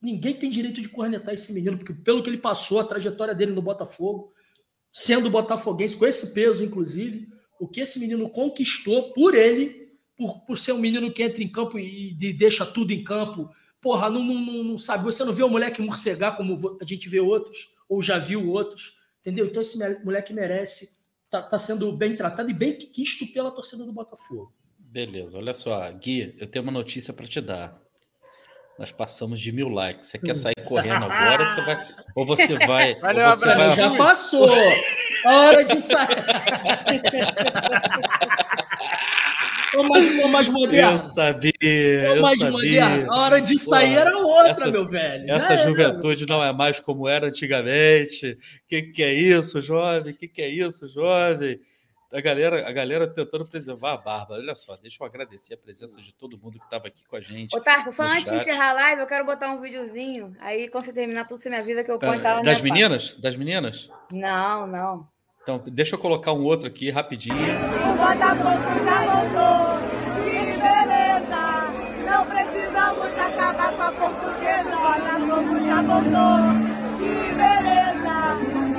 Ninguém 0.00 0.34
tem 0.34 0.50
direito 0.50 0.82
de 0.82 0.90
cornetar 0.90 1.32
esse 1.32 1.54
menino, 1.54 1.78
porque 1.78 1.94
pelo 1.94 2.22
que 2.22 2.28
ele 2.28 2.36
passou, 2.36 2.78
a 2.78 2.84
trajetória 2.84 3.34
dele 3.34 3.52
no 3.52 3.62
Botafogo, 3.62 4.30
sendo 4.92 5.30
botafoguense, 5.30 5.96
com 5.96 6.06
esse 6.06 6.34
peso, 6.34 6.62
inclusive, 6.62 7.28
o 7.58 7.66
que 7.66 7.80
esse 7.80 7.98
menino 7.98 8.28
conquistou 8.28 9.12
por 9.14 9.34
ele, 9.34 9.90
por, 10.16 10.40
por 10.40 10.58
ser 10.58 10.72
um 10.72 10.78
menino 10.78 11.12
que 11.12 11.22
entra 11.22 11.42
em 11.42 11.50
campo 11.50 11.78
e, 11.78 12.10
e 12.12 12.32
deixa 12.34 12.66
tudo 12.66 12.92
em 12.92 13.02
campo. 13.02 13.48
Porra, 13.80 14.10
não, 14.10 14.22
não, 14.22 14.64
não, 14.64 14.78
sabe, 14.78 15.04
você 15.04 15.24
não 15.24 15.32
vê 15.32 15.42
o 15.42 15.48
moleque 15.48 15.80
morcegar 15.80 16.36
como 16.36 16.54
a 16.80 16.84
gente 16.84 17.08
vê 17.08 17.20
outros, 17.20 17.70
ou 17.88 18.02
já 18.02 18.18
viu 18.18 18.48
outros, 18.50 18.98
entendeu? 19.20 19.46
Então 19.46 19.62
esse 19.62 19.78
moleque 20.04 20.32
merece, 20.34 20.98
tá, 21.30 21.42
tá 21.42 21.58
sendo 21.58 21.90
bem 21.92 22.16
tratado 22.16 22.50
e 22.50 22.54
bem 22.54 22.76
quisto 22.76 23.26
pela 23.32 23.50
torcida 23.50 23.84
do 23.84 23.92
Botafogo. 23.92 24.52
Beleza, 24.96 25.36
olha 25.36 25.52
só, 25.52 25.92
Gui, 25.92 26.34
eu 26.40 26.46
tenho 26.46 26.62
uma 26.62 26.72
notícia 26.72 27.12
para 27.12 27.26
te 27.26 27.38
dar. 27.38 27.78
Nós 28.78 28.90
passamos 28.90 29.38
de 29.38 29.52
mil 29.52 29.68
likes. 29.68 30.08
Você 30.08 30.18
quer 30.18 30.34
sair 30.34 30.54
correndo 30.64 31.04
agora? 31.04 31.44
Você 31.44 31.60
vai, 31.60 31.86
ou 32.14 32.24
você 32.24 32.66
vai? 32.66 32.94
Valeu, 33.00 33.28
ou 33.28 33.36
você 33.36 33.54
vai... 33.54 33.76
Já 33.76 33.94
passou. 33.94 34.48
Hora 35.26 35.62
de 35.66 35.82
sair. 35.82 36.08
Ou 39.74 39.84
mais, 39.88 40.18
ou 40.20 40.28
mais 40.28 40.48
moderno. 40.48 40.92
Eu 40.92 40.98
sabia. 40.98 42.12
Ou 42.14 42.22
mais 42.22 42.38
sabia. 42.38 42.52
moderno. 42.52 43.12
A 43.12 43.18
hora 43.18 43.42
de 43.42 43.58
sair 43.58 43.92
Pô, 43.92 44.00
era 44.00 44.16
outra, 44.16 44.50
essa, 44.52 44.70
meu 44.70 44.86
velho. 44.86 45.30
Essa 45.30 45.56
juventude 45.58 46.24
é, 46.24 46.26
não 46.26 46.42
é 46.42 46.50
mais 46.50 46.80
como 46.80 47.06
era 47.06 47.26
antigamente. 47.26 48.30
O 48.30 48.38
que, 48.66 48.82
que 48.82 49.02
é 49.02 49.12
isso, 49.12 49.60
jovem? 49.60 50.14
O 50.14 50.16
que, 50.16 50.28
que 50.28 50.40
é 50.40 50.48
isso, 50.48 50.88
jovem? 50.88 51.60
A 52.12 52.20
galera, 52.20 52.68
a 52.68 52.72
galera 52.72 53.06
tentando 53.06 53.46
preservar 53.46 53.94
a 53.94 53.96
barba. 53.96 54.34
Olha 54.34 54.54
só, 54.54 54.76
deixa 54.76 55.02
eu 55.02 55.06
agradecer 55.06 55.54
a 55.54 55.58
presença 55.58 56.00
de 56.00 56.12
todo 56.14 56.38
mundo 56.38 56.58
que 56.58 56.64
estava 56.64 56.86
aqui 56.86 57.04
com 57.04 57.16
a 57.16 57.20
gente. 57.20 57.56
Ô, 57.56 57.60
Tarso, 57.60 57.92
só 57.92 58.02
antes 58.04 58.28
chat. 58.28 58.36
de 58.36 58.40
encerrar 58.42 58.70
a 58.70 58.72
live, 58.72 59.00
eu 59.02 59.06
quero 59.06 59.24
botar 59.24 59.48
um 59.48 59.60
videozinho. 59.60 60.34
Aí, 60.40 60.68
quando 60.68 60.84
você 60.84 60.92
terminar 60.92 61.26
tudo, 61.26 61.40
você 61.40 61.50
me 61.50 61.56
avisa 61.56 61.82
que 61.82 61.90
eu 61.90 61.98
ponho 61.98 62.22
tá, 62.22 62.42
Das 62.42 62.60
meninas? 62.60 63.08
Parte. 63.08 63.22
Das 63.22 63.36
meninas? 63.36 63.90
Não, 64.10 64.66
não. 64.66 65.08
Então, 65.42 65.62
deixa 65.66 65.94
eu 65.94 65.98
colocar 65.98 66.32
um 66.32 66.42
outro 66.42 66.66
aqui 66.68 66.90
rapidinho. 66.90 67.36
O 67.36 67.96
Botafogo 67.96 68.84
já 68.84 68.98
voltou. 69.14 69.76
Que 70.24 70.40
beleza! 70.58 71.36
Não 72.04 72.26
precisamos 72.26 73.18
acabar 73.18 73.72
com 73.76 73.82
a 73.82 73.92
portuguesa. 73.92 74.76
O 74.76 74.80
Botafogo 74.82 75.66
já 75.66 75.82
voltou. 75.82 76.96
Que 76.98 77.34
beleza! 77.34 77.96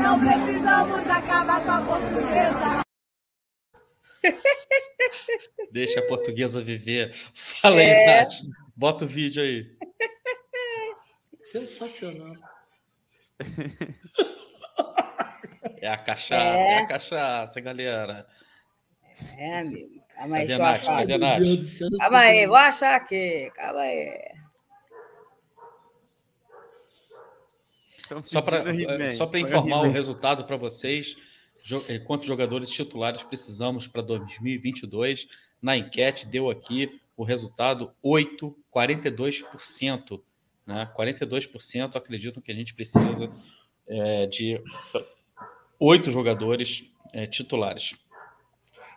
Não 0.02 0.20
precisamos 0.20 1.10
acabar 1.10 1.64
com 1.64 1.72
a 1.72 1.82
portuguesa. 1.82 2.87
Deixa 5.78 6.00
a 6.00 6.08
portuguesa 6.08 6.60
viver. 6.60 7.14
Fala 7.36 7.76
aí, 7.76 7.86
é... 7.86 8.22
Nath. 8.22 8.34
Bota 8.76 9.06
o 9.06 9.08
vídeo 9.08 9.44
aí. 9.44 9.78
Sensacional. 11.40 12.36
É 15.80 15.90
a 15.90 15.98
cachaça, 15.98 16.44
é, 16.44 16.72
é 16.72 16.78
a 16.80 16.88
cachaça, 16.88 17.62
galera. 17.62 18.28
É, 19.38 19.60
amigo. 19.60 20.04
Calma 20.16 20.38
aí, 20.38 20.58
Nath? 20.58 20.86
Cadê 20.86 21.14
a 21.14 21.18
Nath? 21.18 21.42
Calma 22.00 22.20
aí, 22.20 22.48
vou 22.48 22.56
achar 22.56 22.96
aqui. 22.96 23.52
Calma 23.54 23.82
aí. 23.82 24.32
Só 28.26 28.42
para 28.42 28.64
eh, 28.74 29.40
informar 29.40 29.82
o 29.82 29.92
resultado 29.92 30.46
para 30.46 30.58
vocês, 30.58 31.16
eh, 31.88 32.00
quantos 32.00 32.26
jogadores 32.26 32.70
titulares 32.70 33.22
precisamos 33.22 33.88
para 33.88 34.02
2022. 34.02 35.28
Na 35.62 35.76
enquete 35.76 36.28
deu 36.28 36.50
aqui 36.50 37.00
o 37.16 37.24
resultado 37.24 37.92
8, 38.02 38.56
42%. 38.74 40.22
Né? 40.66 40.90
42% 40.96 41.96
acreditam 41.96 42.42
que 42.42 42.52
a 42.52 42.56
gente 42.56 42.74
precisa 42.74 43.32
é, 43.88 44.28
de 44.28 44.62
oito 45.80 46.12
jogadores 46.12 46.92
é, 47.14 47.26
titulares. 47.26 47.96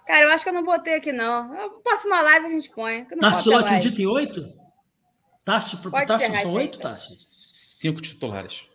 Cara, 0.06 0.26
eu 0.26 0.32
acho 0.32 0.42
que 0.42 0.50
eu 0.50 0.54
não 0.54 0.64
botei 0.64 0.94
aqui, 0.94 1.12
não. 1.12 1.80
Próxima 1.82 2.20
live 2.20 2.46
a 2.46 2.50
gente 2.50 2.70
põe. 2.70 3.04
Tássio 3.04 3.56
acredita 3.56 4.02
em 4.02 4.06
oito? 4.06 4.52
Tássio, 5.44 5.78
Tássio 6.06 6.34
são 6.42 6.52
oito, 6.52 6.78
Tássio? 6.78 7.08
Cinco 7.10 8.00
titulares. 8.00 8.66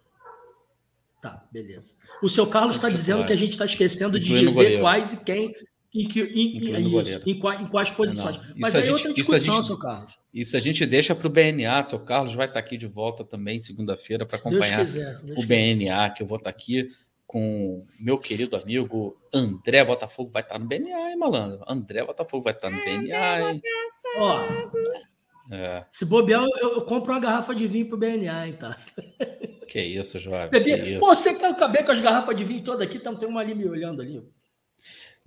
Tá, 1.21 1.43
beleza. 1.51 1.95
O 2.21 2.29
seu 2.29 2.47
Carlos 2.47 2.75
está 2.75 2.87
dizendo 2.87 3.25
que 3.25 3.33
a 3.33 3.35
gente 3.35 3.51
está 3.51 3.65
esquecendo 3.65 4.19
de 4.19 4.39
dizer 4.39 4.79
quais 4.79 5.13
e 5.13 5.17
quem 5.23 5.53
em, 5.95 6.07
que, 6.07 6.21
em, 6.21 6.57
em, 6.57 7.01
isso, 7.01 7.21
em, 7.25 7.39
quais, 7.39 7.61
em 7.61 7.67
quais 7.67 7.89
posições. 7.89 8.37
Não, 8.37 8.55
Mas 8.57 8.75
aí 8.75 8.87
é 8.87 8.91
outra 8.91 9.13
discussão, 9.13 9.55
gente, 9.55 9.67
seu 9.67 9.79
Carlos. 9.79 10.19
Isso 10.33 10.57
a 10.57 10.59
gente 10.59 10.85
deixa 10.85 11.15
para 11.15 11.27
o 11.27 11.29
BNA. 11.29 11.81
Seu 11.83 11.99
Carlos 12.03 12.33
vai 12.33 12.47
estar 12.47 12.59
tá 12.61 12.65
aqui 12.65 12.77
de 12.77 12.85
volta 12.85 13.23
também 13.23 13.61
segunda-feira 13.61 14.25
para 14.25 14.37
acompanhar 14.37 14.81
quiser, 14.81 15.15
o 15.37 15.45
BNA, 15.45 16.09
que 16.09 16.21
eu 16.21 16.27
vou 16.27 16.37
estar 16.37 16.51
tá 16.51 16.55
aqui 16.55 16.89
com 17.25 17.85
meu 17.99 18.17
querido 18.17 18.57
amigo 18.57 19.17
André 19.33 19.83
Botafogo. 19.85 20.31
Vai 20.31 20.41
estar 20.41 20.55
tá 20.55 20.59
no 20.59 20.67
BNA, 20.67 21.11
hein, 21.11 21.17
malandro? 21.17 21.63
André 21.67 22.03
Botafogo 22.03 22.43
vai 22.43 22.53
estar 22.53 22.69
no 22.69 22.77
BNA, 22.77 23.51
hein? 23.51 23.61
Ó, 24.17 24.45
É. 25.51 25.85
Se 25.91 26.05
bobear, 26.05 26.43
eu, 26.59 26.73
eu 26.73 26.81
compro 26.81 27.13
uma 27.13 27.19
garrafa 27.19 27.53
de 27.53 27.67
vinho 27.67 27.87
pro 27.87 27.97
BNA, 27.97 28.47
hein, 28.47 28.57
tá? 28.59 28.75
Que 29.67 29.79
isso, 29.81 30.17
jovem. 30.19 30.49
Bebi- 30.49 30.75
Que 30.81 30.89
isso. 30.91 30.99
Pô, 30.99 31.07
você 31.13 31.37
quer 31.37 31.55
caber 31.55 31.85
com 31.85 31.91
as 31.91 31.99
garrafas 31.99 32.35
de 32.35 32.43
vinho 32.43 32.63
todas 32.63 32.81
aqui? 32.81 32.97
Então, 32.97 33.15
tem 33.15 33.27
uma 33.27 33.41
ali 33.41 33.53
me 33.53 33.67
olhando 33.67 34.01
ali. 34.01 34.23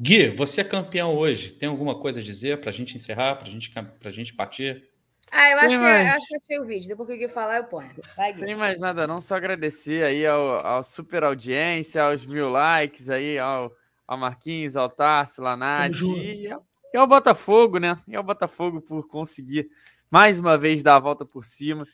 Gui, 0.01 0.29
você 0.37 0.61
é 0.61 0.65
campeão 0.65 1.16
hoje. 1.16 1.53
Tem 1.53 1.69
alguma 1.69 1.99
coisa 1.99 2.20
a 2.20 2.23
dizer 2.23 2.61
pra 2.61 2.70
gente 2.70 2.95
encerrar, 2.97 3.37
pra 3.37 3.47
gente, 3.47 3.70
pra 3.70 4.11
gente 4.11 4.33
partir? 4.35 4.85
Ah, 5.31 5.51
eu 5.51 5.59
acho 5.59 5.69
que, 5.77 5.79
mais. 5.83 6.15
acho 6.15 6.27
que 6.27 6.35
eu 6.35 6.41
achei 6.41 6.59
o 6.61 6.65
vídeo. 6.66 6.89
Depois 6.89 7.09
que 7.09 7.15
o 7.15 7.19
Gui 7.19 7.29
falar, 7.29 7.57
eu 7.59 7.65
ponho. 7.65 7.91
Vai, 8.16 8.33
Gui. 8.33 8.45
Tem 8.45 8.55
mais 8.55 8.81
nada 8.81 9.07
não, 9.07 9.19
só 9.19 9.37
agradecer 9.37 10.05
aí 10.05 10.25
ao, 10.25 10.65
ao 10.65 10.83
super 10.83 11.25
audiência, 11.25 12.03
aos 12.05 12.25
mil 12.27 12.49
likes 12.49 13.11
aí, 13.11 13.39
ao, 13.39 13.73
ao 14.07 14.16
Marquinhos, 14.16 14.77
ao 14.77 14.89
Tarso, 14.89 15.43
Lanati 15.43 16.05
e, 16.45 16.51
ao- 16.51 16.65
e 16.95 16.97
ao 16.97 17.07
Botafogo, 17.07 17.79
né? 17.79 17.99
E 18.07 18.15
ao 18.16 18.23
Botafogo 18.23 18.81
por 18.81 19.07
conseguir 19.09 19.69
mais 20.11 20.39
uma 20.39 20.57
vez 20.57 20.83
dar 20.83 20.97
a 20.97 21.01
volta 21.01 21.27
por 21.27 21.45
cima. 21.45 21.87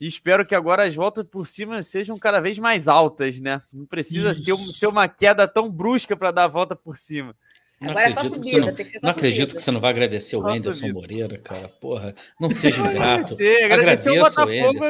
E 0.00 0.06
espero 0.06 0.44
que 0.44 0.54
agora 0.54 0.84
as 0.84 0.94
voltas 0.94 1.24
por 1.24 1.46
cima 1.46 1.80
sejam 1.82 2.18
cada 2.18 2.40
vez 2.40 2.58
mais 2.58 2.88
altas, 2.88 3.38
né? 3.40 3.60
Não 3.72 3.86
precisa 3.86 4.34
ter, 4.34 4.52
Isso. 4.52 4.72
ser 4.72 4.86
uma 4.88 5.08
queda 5.08 5.46
tão 5.46 5.70
brusca 5.70 6.16
para 6.16 6.30
dar 6.32 6.44
a 6.44 6.48
volta 6.48 6.74
por 6.74 6.96
cima. 6.96 7.34
Não 7.80 7.90
Agora 7.90 8.08
é 8.08 8.12
só 8.12 8.20
acredito, 8.20 8.40
que 8.40 8.44
você 8.44 8.50
subida, 8.50 8.66
não, 8.66 8.74
tem 8.76 8.86
que 8.86 8.92
ser 8.92 8.98
só 9.00 9.06
não 9.06 9.12
acredito 9.12 9.40
subida. 9.40 9.56
que 9.56 9.62
você 9.62 9.70
não 9.72 9.80
vai 9.80 9.90
agradecer 9.90 10.36
o 10.36 10.46
Anderson 10.46 10.72
subida. 10.74 10.94
Moreira, 10.94 11.38
cara. 11.38 11.68
Porra, 11.80 12.14
não 12.40 12.48
seja 12.50 12.80
ingrato. 12.80 13.02
Agradecer, 13.34 13.62
agradecer 13.64 14.10
o 14.10 14.20
Botafogo. 14.20 14.80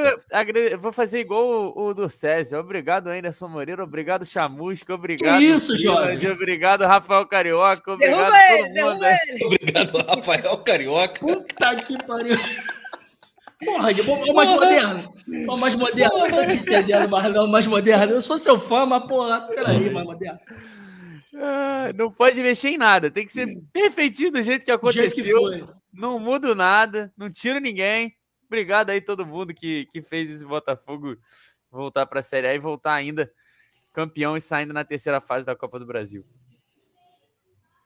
Vou 0.78 0.92
fazer 0.92 1.20
igual 1.20 1.72
o, 1.76 1.86
o 1.88 1.94
do 1.94 2.08
César. 2.10 2.60
Obrigado, 2.60 3.08
Anderson 3.08 3.48
Moreira. 3.48 3.82
Obrigado, 3.82 4.24
Chamusca. 4.24 4.94
Obrigado, 4.94 5.42
isso, 5.42 5.76
Village, 5.76 5.82
jovem? 5.82 6.30
Obrigado, 6.30 6.84
Rafael 6.84 7.26
Carioca. 7.26 7.92
Obrigado 7.92 8.30
Derruba 8.30 8.36
a 8.36 8.46
todo 8.48 8.66
ele, 8.66 8.82
mundo. 8.82 9.00
derruba 9.00 9.18
ele. 9.26 9.44
Obrigado, 9.44 9.96
Rafael 10.06 10.58
Carioca. 10.58 11.20
Puta 11.20 11.76
que 11.76 12.06
pariu. 12.06 12.38
Porra, 13.64 13.92
vamos 13.94 14.06
vamos 14.06 14.34
mais 14.34 14.48
moderno. 14.50 15.14
Vamos 15.46 15.60
mais 15.60 15.76
moderno. 15.76 16.18
Não 16.18 16.26
tô 16.28 16.46
te 16.46 16.54
entendendo 16.56 17.08
mais, 17.08 17.32
não, 17.32 17.46
mais 17.46 17.66
moderno. 17.66 18.12
Eu 18.14 18.22
sou 18.22 18.38
seu 18.38 18.58
fã, 18.58 18.84
mas 18.86 19.06
porra, 19.06 19.40
peraí, 19.48 19.90
mais 19.90 20.06
moderno. 20.06 20.38
Ah, 21.36 21.92
não 21.96 22.10
pode 22.12 22.40
mexer 22.40 22.68
em 22.70 22.78
nada. 22.78 23.10
Tem 23.10 23.26
que 23.26 23.32
ser 23.32 23.58
perfeitinho 23.72 24.30
do 24.30 24.42
jeito 24.42 24.64
que 24.64 24.76
Do 24.76 24.92
jeito 24.92 25.14
que 25.14 25.20
aconteceu. 25.22 25.68
não 25.92 26.18
mudo 26.20 26.54
nada. 26.54 27.12
Não 27.16 27.30
tiro 27.30 27.58
ninguém. 27.58 28.14
Obrigado 28.46 28.90
aí 28.90 29.00
todo 29.00 29.26
mundo 29.26 29.52
que, 29.52 29.86
que 29.86 30.00
fez 30.00 30.30
esse 30.30 30.46
Botafogo 30.46 31.16
voltar 31.70 32.06
para 32.06 32.20
a 32.20 32.22
Série 32.22 32.46
A 32.46 32.54
e 32.54 32.58
voltar 32.58 32.94
ainda 32.94 33.28
campeão 33.92 34.36
e 34.36 34.40
saindo 34.40 34.72
na 34.72 34.84
terceira 34.84 35.20
fase 35.20 35.44
da 35.44 35.56
Copa 35.56 35.78
do 35.78 35.86
Brasil. 35.86 36.24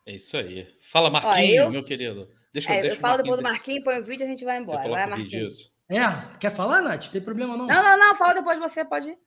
É 0.04 0.14
isso 0.16 0.36
aí. 0.36 0.66
Fala, 0.80 1.08
Marquinho, 1.10 1.62
eu- 1.64 1.70
meu 1.70 1.84
querido. 1.84 2.28
Deixa, 2.52 2.72
É, 2.72 2.78
eu 2.78 2.82
deixa 2.82 2.96
o 2.96 3.00
falo 3.00 3.18
depois 3.18 3.36
do 3.36 3.42
Marquinho- 3.42 3.82
Marquinhos, 3.82 3.84
põe 3.84 3.98
o 3.98 4.04
vídeo 4.04 4.24
e 4.24 4.26
a 4.26 4.28
gente 4.30 4.44
vai 4.44 4.60
Você 4.60 4.64
embora. 4.70 4.82
coloca 4.82 5.00
Vai, 5.06 5.18
Marquinhos. 5.18 5.76
É, 5.90 6.36
quer 6.38 6.50
falar, 6.50 6.82
Nath? 6.82 7.04
Não 7.06 7.12
tem 7.12 7.20
problema 7.22 7.56
não. 7.56 7.66
Não, 7.66 7.82
não, 7.82 7.98
não, 7.98 8.14
fala 8.14 8.34
depois 8.34 8.58
você, 8.58 8.84
pode 8.84 9.08
ir. 9.08 9.18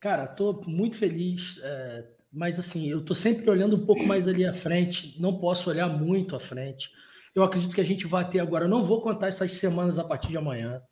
Cara, 0.00 0.26
tô 0.26 0.62
muito 0.66 0.96
feliz, 0.98 1.60
é, 1.62 2.04
mas 2.32 2.58
assim, 2.58 2.88
eu 2.90 3.04
tô 3.04 3.14
sempre 3.14 3.48
olhando 3.50 3.76
um 3.76 3.86
pouco 3.86 4.04
mais 4.04 4.26
ali 4.26 4.44
à 4.44 4.52
frente, 4.52 5.20
não 5.20 5.38
posso 5.38 5.70
olhar 5.70 5.88
muito 5.88 6.34
à 6.34 6.40
frente. 6.40 6.90
Eu 7.34 7.44
acredito 7.44 7.74
que 7.74 7.80
a 7.80 7.84
gente 7.84 8.06
vai 8.06 8.28
ter 8.28 8.40
agora, 8.40 8.64
eu 8.64 8.68
não 8.68 8.82
vou 8.82 9.00
contar 9.00 9.28
essas 9.28 9.52
semanas 9.54 9.98
a 9.98 10.04
partir 10.04 10.28
de 10.28 10.36
amanhã. 10.36 10.82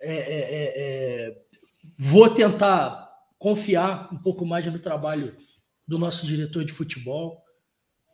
É, 0.00 0.12
é, 0.14 0.40
é, 0.40 1.28
é, 1.28 1.36
vou 1.98 2.30
tentar 2.30 3.08
confiar 3.38 4.08
um 4.12 4.18
pouco 4.18 4.46
mais 4.46 4.66
no 4.66 4.78
trabalho 4.78 5.36
do 5.86 5.98
nosso 5.98 6.24
diretor 6.26 6.64
de 6.64 6.72
futebol. 6.72 7.42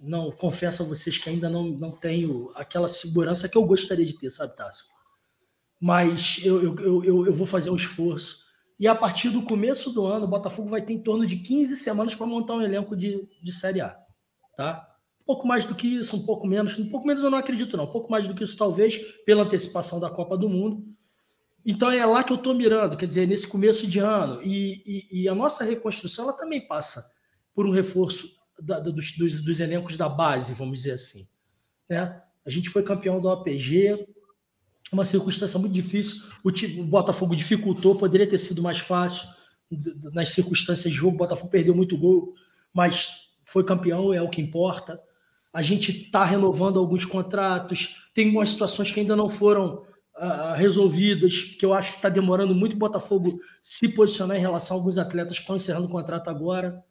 Não, 0.01 0.31
confesso 0.31 0.83
a 0.83 0.87
vocês 0.87 1.17
que 1.19 1.29
ainda 1.31 1.49
não, 1.49 1.65
não 1.71 1.91
tenho 1.91 2.51
aquela 2.55 2.89
segurança 2.89 3.49
que 3.49 3.57
eu 3.57 3.65
gostaria 3.65 4.05
de 4.05 4.19
ter, 4.19 4.29
sabe, 4.31 4.55
Tássio? 4.57 4.87
Mas 5.81 6.39
eu, 6.45 6.63
eu, 6.63 7.05
eu, 7.05 7.27
eu- 7.27 7.33
vou 7.33 7.47
fazer 7.47 7.71
um 7.71 7.77
esforço. 7.77 8.43
E 8.79 8.89
a 8.89 8.95
partir 8.95 9.31
do 9.31 9.43
começo 9.43 9.91
do 9.91 10.05
ano, 10.05 10.25
o 10.25 10.29
Botafogo 10.29 10.69
vai 10.69 10.83
ter 10.83 10.93
em 10.93 11.03
torno 11.03 11.27
de 11.27 11.37
15 11.37 11.77
semanas 11.77 12.15
para 12.15 12.27
montar 12.27 12.55
um 12.55 12.63
elenco 12.63 12.97
de, 12.97 13.29
de 13.43 13.53
Série 13.53 13.81
A. 13.81 13.97
Tá? 14.57 14.87
Um 15.21 15.25
pouco 15.25 15.47
mais 15.47 15.65
do 15.65 15.75
que 15.75 15.87
isso, 15.87 16.17
um 16.17 16.25
pouco 16.27 16.47
menos. 16.47 16.79
Um 16.79 16.91
pouco 16.91 17.07
menos 17.07 17.23
eu 17.23 17.31
não 17.31 17.39
acredito, 17.39 17.77
não. 17.77 17.85
Um 17.85 17.93
pouco 17.93 18.11
mais 18.11 18.27
do 18.27 18.35
que 18.35 18.43
isso, 18.45 18.57
talvez, 18.57 18.99
pela 19.25 19.45
antecipação 19.45 20.01
da 20.01 20.11
Copa 20.11 20.37
do 20.37 20.49
Mundo. 20.49 20.85
Então 21.65 21.91
é 21.91 22.05
lá 22.05 22.23
que 22.23 22.33
eu 22.33 22.37
estou 22.37 22.55
mirando, 22.55 22.97
quer 22.97 23.07
dizer, 23.07 23.27
nesse 23.27 23.47
começo 23.49 23.87
de 23.87 23.99
ano. 24.01 24.43
E, 24.43 24.83
e- 24.85 25.23
e 25.23 25.29
a 25.29 25.35
nossa 25.35 25.65
reconstrução 25.65 26.25
ela 26.25 26.33
também 26.37 26.67
passa 26.67 27.03
por 27.55 27.67
um 27.67 27.71
reforço 27.71 28.29
da- 28.61 28.81
dos, 28.81 29.13
dos- 29.17 29.41
dos 29.43 29.61
elencos 29.61 29.97
da 29.97 30.09
base, 30.09 30.55
vamos 30.55 30.79
dizer 30.79 30.93
assim. 30.93 31.27
Né? 31.89 32.21
A 32.45 32.51
gente 32.51 32.69
foi 32.71 32.83
campeão 32.83 33.21
do 33.21 33.29
APG, 33.29 34.07
uma 34.93 35.05
circunstância 35.05 35.59
muito 35.59 35.73
difícil. 35.73 36.23
O, 36.45 36.51
ti- 36.51 36.79
o 36.81 36.85
Botafogo 36.85 37.35
dificultou, 37.35 37.97
poderia 37.99 38.29
ter 38.29 38.39
sido 38.39 38.63
mais 38.63 38.79
fácil 38.79 39.29
nas 40.13 40.31
circunstâncias 40.31 40.93
de 40.93 40.99
jogo. 40.99 41.15
O 41.15 41.19
Botafogo 41.19 41.51
perdeu 41.51 41.75
muito 41.75 41.97
gol, 41.97 42.35
mas 42.73 43.31
foi 43.43 43.65
campeão, 43.65 44.13
é 44.13 44.23
o 44.23 44.29
que 44.29 44.41
importa. 44.41 45.01
A 45.53 45.63
gente 45.63 45.91
está 45.93 46.25
renovando 46.25 46.79
alguns 46.79 47.05
contratos, 47.05 48.09
tem 48.13 48.31
umas 48.31 48.51
situações 48.51 48.91
que 48.91 49.01
ainda 49.01 49.17
não 49.17 49.29
foram 49.29 49.85
ah, 50.17 50.55
resolvidas, 50.57 51.43
que 51.43 51.65
eu 51.65 51.73
acho 51.75 51.93
que 51.93 51.97
está 51.99 52.09
demorando 52.09 52.55
muito 52.55 52.75
o 52.75 52.79
Botafogo 52.79 53.39
se 53.63 53.89
posicionar 53.95 54.37
em 54.37 54.41
relação 54.41 54.77
a 54.77 54.81
alguns 54.81 54.99
atletas 54.99 55.37
que 55.37 55.43
estão 55.43 55.57
encerrando 55.57 55.87
o 55.87 55.91
contrato 55.91 56.29
agora. 56.29 56.85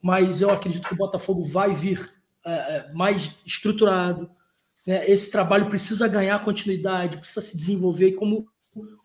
Mas 0.00 0.40
eu 0.40 0.50
acredito 0.50 0.86
que 0.86 0.94
o 0.94 0.98
Botafogo 0.98 1.42
vai 1.42 1.72
vir 1.72 2.10
eh, 2.44 2.50
eh, 2.50 2.92
mais 2.94 3.34
estruturado, 3.44 4.30
né? 4.88 5.08
Esse 5.10 5.30
trabalho 5.30 5.68
precisa 5.68 6.08
ganhar 6.08 6.42
continuidade, 6.42 7.18
precisa 7.18 7.42
se 7.42 7.54
desenvolver, 7.56 8.12
como 8.12 8.48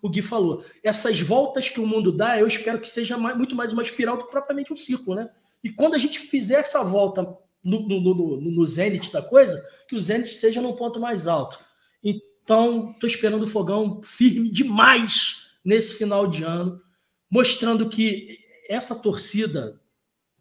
o 0.01 0.09
Gui 0.09 0.21
falou, 0.21 0.63
essas 0.81 1.19
voltas 1.19 1.67
que 1.67 1.79
o 1.79 1.85
mundo 1.87 2.11
dá, 2.11 2.39
eu 2.39 2.47
espero 2.47 2.79
que 2.79 2.87
seja 2.87 3.17
mais- 3.17 3.35
muito 3.35 3.55
mais 3.55 3.73
uma 3.73 3.81
espiral 3.81 4.17
do 4.17 4.25
que 4.25 4.31
propriamente 4.31 4.71
um 4.71 4.75
ciclo, 4.77 5.13
né? 5.13 5.29
E 5.61 5.69
quando 5.69 5.95
a 5.95 5.97
gente 5.97 6.19
fizer 6.19 6.59
essa 6.59 6.83
volta 6.83 7.23
no, 7.63 7.87
no, 7.87 7.99
no, 8.01 8.41
no, 8.41 8.65
da 9.11 9.21
coisa, 9.21 9.61
que 9.87 9.95
o 9.95 10.01
zênite 10.01 10.35
seja 10.35 10.61
num 10.61 10.73
ponto 10.73 10.99
mais 10.99 11.27
alto. 11.27 11.59
Então, 12.03 12.91
estou 12.91 13.07
esperando 13.07 13.43
o 13.43 13.47
fogão 13.47 14.01
firme 14.03 14.49
demais 14.49 15.53
nesse 15.63 15.97
final 15.97 16.27
de 16.27 16.43
ano, 16.43 16.81
mostrando 17.29 17.89
que 17.89 18.39
essa 18.69 19.01
torcida 19.01 19.81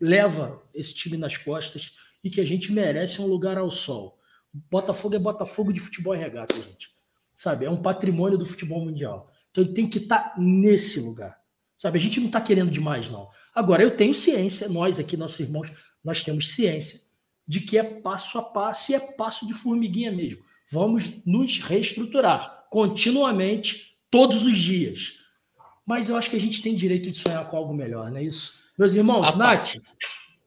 leva 0.03 0.61
esse 0.75 0.93
time 0.93 1.17
nas 1.17 1.37
costas 1.37 1.93
e 2.25 2.29
que 2.29 2.41
a 2.41 2.45
gente 2.45 2.73
merece 2.73 3.23
um 3.23 3.27
lugar 3.27 3.57
ao 3.57 3.71
sol. 3.71 4.19
Botafogo 4.53 5.15
é 5.15 5.19
Botafogo 5.19 5.73
de 5.73 5.79
futebol 5.79 6.13
e 6.13 6.19
regata, 6.19 6.57
gente. 6.57 6.91
Sabe? 7.37 7.67
É 7.67 7.71
um 7.71 7.81
patrimônio 7.81 8.37
do 8.37 8.45
futebol 8.45 8.85
mundial. 8.85 9.33
Então 9.51 9.63
ele 9.63 9.73
tem 9.73 9.89
que 9.89 9.99
estar 9.99 10.35
nesse 10.37 10.99
lugar. 10.99 11.41
Sabe? 11.79 11.99
A 11.99 12.01
gente 12.01 12.19
não 12.19 12.27
está 12.27 12.41
querendo 12.41 12.71
demais, 12.71 13.09
não. 13.09 13.29
Agora, 13.55 13.83
eu 13.83 13.97
tenho 13.97 14.13
ciência, 14.13 14.69
nós 14.69 14.99
aqui, 14.99 15.17
nossos 15.17 15.39
irmãos, 15.39 15.73
nós 16.05 16.23
temos 16.23 16.53
ciência 16.53 17.01
de 17.47 17.61
que 17.61 17.79
é 17.79 17.83
passo 17.83 18.39
a 18.39 18.43
passo 18.43 18.91
e 18.91 18.95
é 18.97 19.01
passo 19.01 19.47
de 19.47 19.53
formiguinha 19.53 20.11
mesmo. 20.11 20.43
Vamos 20.71 21.25
nos 21.25 21.59
reestruturar 21.59 22.67
continuamente, 22.71 23.99
todos 24.11 24.45
os 24.45 24.59
dias. 24.59 25.19
Mas 25.87 26.09
eu 26.09 26.17
acho 26.17 26.31
que 26.31 26.37
a 26.37 26.41
gente 26.41 26.61
tem 26.61 26.75
direito 26.75 27.11
de 27.11 27.19
sonhar 27.19 27.49
com 27.49 27.57
algo 27.57 27.75
melhor, 27.75 28.11
não 28.11 28.19
é 28.19 28.25
isso? 28.25 28.62
Meus 28.83 28.95
irmãos, 28.95 29.29
A 29.29 29.37
Nath, 29.37 29.75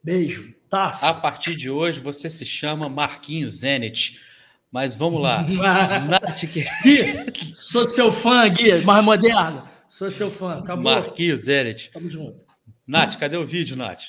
beijo. 0.04 0.54
Tássio. 0.70 1.08
A 1.08 1.14
partir 1.14 1.56
de 1.56 1.70
hoje 1.70 2.02
você 2.02 2.30
se 2.30 2.46
chama 2.46 2.90
Marquinhos 2.90 3.60
Zenit. 3.60 4.20
Mas 4.70 4.94
vamos 4.94 5.22
lá. 5.22 5.42
Nath, 6.04 6.42
que... 6.52 6.66
Gui, 6.84 7.56
sou 7.56 7.86
seu 7.86 8.12
fã, 8.12 8.46
Gui, 8.50 8.84
mais 8.84 9.06
moderno. 9.06 9.66
Sou 9.88 10.12
seu 10.12 10.30
fã. 10.30 10.60
Acabou. 10.60 10.84
Marquinhos 10.84 11.44
Zenit. 11.46 11.90
Tamo 11.94 12.10
junto. 12.10 12.46
Nath, 12.86 13.16
cadê 13.18 13.38
o 13.38 13.48
vídeo, 13.48 13.78
Nath? 13.78 14.02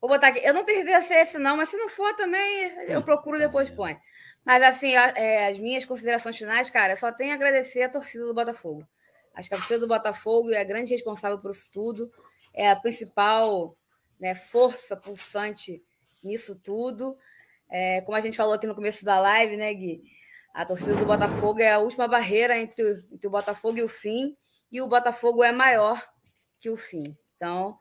Vou 0.00 0.08
botar 0.08 0.28
aqui. 0.28 0.38
Eu 0.46 0.54
não 0.54 0.64
tenho 0.64 0.84
certeza 0.84 1.08
se 1.08 1.12
é 1.14 1.22
esse, 1.22 1.36
não, 1.40 1.56
mas 1.56 1.68
se 1.68 1.76
não 1.76 1.88
for 1.88 2.14
também, 2.14 2.70
eu 2.86 3.02
procuro 3.02 3.40
depois 3.40 3.68
põe. 3.70 3.96
Mas 4.44 4.62
assim, 4.62 4.94
a- 4.94 5.12
é, 5.16 5.48
as 5.48 5.58
minhas 5.58 5.84
considerações 5.84 6.36
finais, 6.38 6.70
cara, 6.70 6.92
eu 6.92 6.96
só 6.96 7.10
tenho 7.10 7.32
a 7.32 7.34
agradecer 7.34 7.82
a 7.82 7.88
torcida 7.88 8.24
do 8.24 8.32
Botafogo. 8.34 8.86
Acho 9.34 9.48
que 9.48 9.54
a 9.56 9.58
torcida 9.58 9.80
do 9.80 9.88
Botafogo 9.88 10.52
é 10.52 10.60
a 10.60 10.64
grande 10.64 10.92
responsável 10.92 11.40
por 11.40 11.50
isso 11.50 11.68
tudo, 11.72 12.08
é 12.54 12.70
a 12.70 12.76
principal 12.76 13.76
né, 14.18 14.34
força 14.34 14.96
pulsante 14.96 15.82
nisso 16.22 16.54
tudo. 16.56 17.16
É, 17.68 18.00
como 18.02 18.16
a 18.16 18.20
gente 18.20 18.36
falou 18.36 18.54
aqui 18.54 18.66
no 18.66 18.74
começo 18.74 19.04
da 19.04 19.18
live, 19.20 19.56
né, 19.56 19.72
Gui? 19.74 20.02
A 20.54 20.64
torcida 20.64 20.94
do 20.96 21.04
Botafogo 21.04 21.60
é 21.60 21.72
a 21.72 21.78
última 21.78 22.08
barreira 22.08 22.58
entre, 22.58 22.82
o- 22.82 23.04
entre 23.12 23.26
o 23.26 23.30
Botafogo 23.30 23.78
e 23.78 23.82
o 23.82 23.88
fim, 23.88 24.36
e 24.72 24.80
o 24.80 24.88
Botafogo 24.88 25.44
é 25.44 25.52
maior 25.52 26.02
que 26.58 26.70
o 26.70 26.76
fim. 26.76 27.04
Então, 27.36 27.78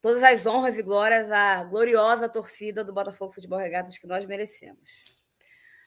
todas 0.00 0.22
as 0.22 0.46
honras 0.46 0.78
e 0.78 0.82
glórias 0.82 1.30
à 1.30 1.62
gloriosa 1.64 2.28
torcida 2.28 2.82
do 2.82 2.92
Botafogo 2.94 3.32
Futebol 3.32 3.58
Regatas 3.58 3.98
que 3.98 4.06
nós 4.06 4.24
merecemos. 4.24 5.04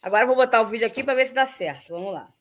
Agora 0.01 0.27
vou 0.27 0.35
botar 0.35 0.61
o 0.61 0.65
vídeo 0.65 0.85
aqui 0.85 1.03
para 1.03 1.15
ver 1.15 1.27
se 1.27 1.33
dá 1.33 1.47
certo. 1.47 1.89
Vamos 1.89 2.13
lá. 2.13 2.31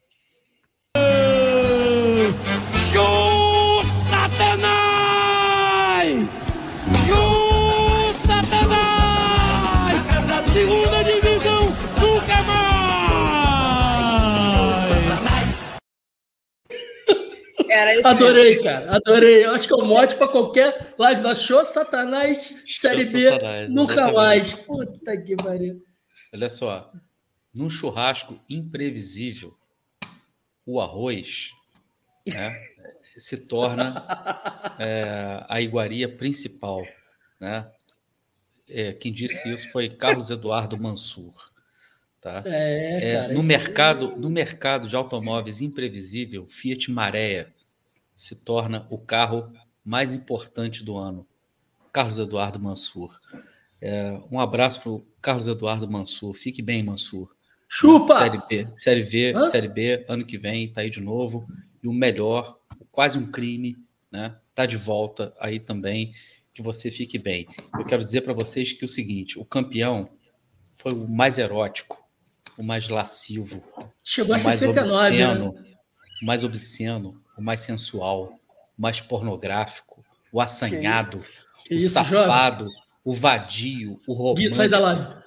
Isso 17.95 18.07
Adorei, 18.07 18.63
cara. 18.63 18.97
Adorei. 18.97 19.45
Eu 19.45 19.55
acho 19.55 19.67
que 19.69 19.75
é 19.75 19.77
um 19.77 19.87
mote 19.87 20.15
pra 20.17 20.29
qualquer 20.29 20.95
live 20.99 21.23
da 21.23 21.35
show, 21.35 21.65
Satanás, 21.65 22.63
Série 22.67 23.05
B, 23.05 23.31
Satanás, 23.31 23.69
nunca 23.69 23.93
exatamente. 23.93 24.17
mais. 24.17 24.53
Puta 24.53 25.17
que 25.17 25.37
pariu. 25.37 25.83
Olha 26.33 26.49
só, 26.49 26.93
num 27.53 27.71
churrasco 27.71 28.39
imprevisível, 28.49 29.57
o 30.65 30.81
arroz 30.81 31.53
né, 32.27 32.55
se 33.17 33.37
torna 33.37 34.07
é, 34.79 35.45
a 35.49 35.61
iguaria 35.61 36.09
principal. 36.09 36.87
Né? 37.41 37.71
É, 38.69 38.93
quem 38.93 39.13
disse 39.13 39.49
isso 39.53 39.71
foi 39.71 39.89
Carlos 39.89 40.31
Eduardo 40.31 40.77
Mansur. 40.81 41.35
Tá? 42.21 42.43
É, 42.45 42.99
É, 43.03 43.13
cara. 43.13 43.33
no, 43.33 43.43
mercado, 43.43 44.17
no 44.17 44.29
mercado 44.29 44.89
de 44.89 44.97
automóveis 44.97 45.61
imprevisível, 45.61 46.47
Fiat 46.51 46.91
Maré 46.91 47.49
se 48.17 48.35
torna 48.37 48.87
o 48.91 48.99
carro 48.99 49.53
mais 49.85 50.13
importante 50.13 50.83
do 50.83 50.97
ano. 50.97 51.27
Carlos 51.93 52.19
Eduardo 52.19 52.59
Mansur. 52.59 53.17
É, 53.81 54.19
um 54.31 54.41
abraço 54.41 54.81
para 54.81 54.91
o 54.91 55.07
Carlos 55.21 55.47
Eduardo 55.47 55.89
Mansur. 55.89 56.35
Fique 56.35 56.63
bem, 56.63 56.83
Mansur. 56.83 57.35
Chupa! 57.69 58.17
Série 58.17 58.43
B, 58.49 58.69
Série 58.73 59.33
Hã? 59.33 59.43
Série 59.49 59.69
B, 59.69 60.05
ano 60.09 60.25
que 60.25 60.39
vem, 60.39 60.73
tá 60.73 60.81
aí 60.81 60.91
de 60.91 61.01
novo. 61.01 61.47
E 61.83 61.89
o 61.89 61.93
melhor, 61.93 62.59
quase 62.91 63.19
um 63.19 63.31
crime, 63.31 63.77
né? 64.11 64.37
Tá 64.55 64.67
de 64.67 64.77
volta 64.77 65.33
aí 65.39 65.61
também. 65.61 66.13
Que 66.55 66.63
você 66.63 66.91
fique 66.91 67.19
bem. 67.19 67.47
Eu 67.79 67.85
quero 67.85 68.03
dizer 68.03 68.23
para 68.23 68.33
vocês 68.33 68.73
que 68.73 68.83
é 68.83 68.87
o 68.87 68.89
seguinte: 68.89 69.39
o 69.39 69.45
campeão 69.45 70.09
foi 70.77 70.93
o 70.93 71.07
mais 71.07 71.37
erótico, 71.39 72.03
o 72.57 72.63
mais 72.63 72.89
lascivo, 72.89 73.63
Chegou 74.03 74.29
o 74.29 74.31
mais 74.31 74.43
69, 74.43 75.17
né? 75.17 75.29
obsceno, 75.29 75.55
o 76.23 76.27
mais 76.27 76.45
obsceno, 76.45 77.23
o 77.37 77.43
mais 77.43 77.61
sensual, 77.61 78.39
o 78.79 78.83
mais 78.83 79.01
pornográfico, 79.01 80.05
o 80.33 80.41
assanhado, 80.41 81.25
Que 81.65 81.75
o 81.75 81.77
isso, 81.77 81.95
jovem? 81.95 82.13
safado, 82.13 82.69
o 83.05 83.15
vadio, 83.15 84.01
o 84.07 84.35
Gui, 84.35 84.51
sai 84.51 84.69
da 84.69 84.79
romântico, 84.79 85.13
live. 85.13 85.25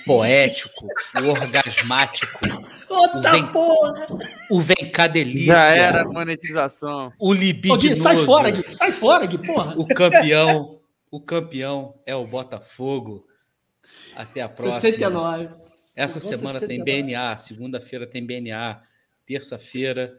o 0.00 0.04
poético, 0.04 0.86
o 1.16 1.28
orgasmático, 1.28 2.40
Outra 2.88 3.32
vem- 3.32 3.46
porra! 3.52 4.06
o 4.50 4.60
vem 4.60 4.90
cá 4.92 5.06
delícia, 5.06 5.54
Já 5.54 5.64
era 5.74 6.04
monetização. 6.04 7.12
o 7.18 7.30
Ô, 7.30 7.34
Gui, 7.34 7.40
libidinoso, 7.46 8.02
sai 8.02 8.16
fora, 8.18 8.50
Gui. 8.50 8.70
Sai 8.70 8.92
fora, 8.92 9.26
Gui, 9.26 9.38
porra. 9.38 9.74
o 9.78 9.86
campeão, 9.86 10.80
o 11.10 11.20
campeão 11.20 11.94
é 12.06 12.14
o 12.14 12.26
Botafogo. 12.26 13.26
Até 14.14 14.40
a 14.42 14.48
próxima. 14.48 14.80
69. 14.80 15.48
Essa 15.96 16.20
semana 16.20 16.58
tem 16.60 16.78
69. 16.78 16.84
BNA, 17.02 17.36
segunda-feira 17.36 18.06
tem 18.06 18.24
BNA, 18.24 18.80
terça-feira 19.26 20.14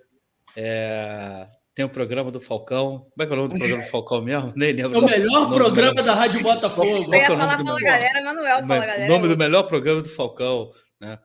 é, 0.55 1.47
tem 1.75 1.83
o 1.83 1.89
programa 1.89 2.31
do 2.31 2.39
Falcão. 2.39 3.07
Como 3.11 3.23
é 3.23 3.25
que 3.25 3.31
é 3.31 3.35
o 3.35 3.37
nome 3.37 3.53
do 3.53 3.57
programa 3.57 3.83
do 3.83 3.89
Falcão 3.89 4.21
mesmo? 4.21 4.53
Nem 4.55 4.73
lembro. 4.73 4.97
É 4.97 5.01
o 5.01 5.05
melhor 5.05 5.31
nome 5.41 5.47
do 5.49 5.55
programa 5.55 6.03
da 6.03 6.13
Rádio 6.13 6.41
Botafogo. 6.41 6.87
Eu 6.87 7.13
ia 7.13 7.23
é 7.23 7.31
o 7.31 7.35
nome 7.35 7.41
falar 7.41 7.57
do 7.57 7.65
Fala 7.65 7.81
Galera, 7.81 8.23
Manuel 8.23 8.59
Fala 8.59 8.63
o 8.63 8.67
Galera. 8.67 8.99
nome 9.07 9.13
é 9.13 9.17
do 9.19 9.23
outro. 9.29 9.37
melhor 9.37 9.63
programa 9.63 10.01
do 10.01 10.09
Falcão, 10.09 10.69
né? 10.99 11.19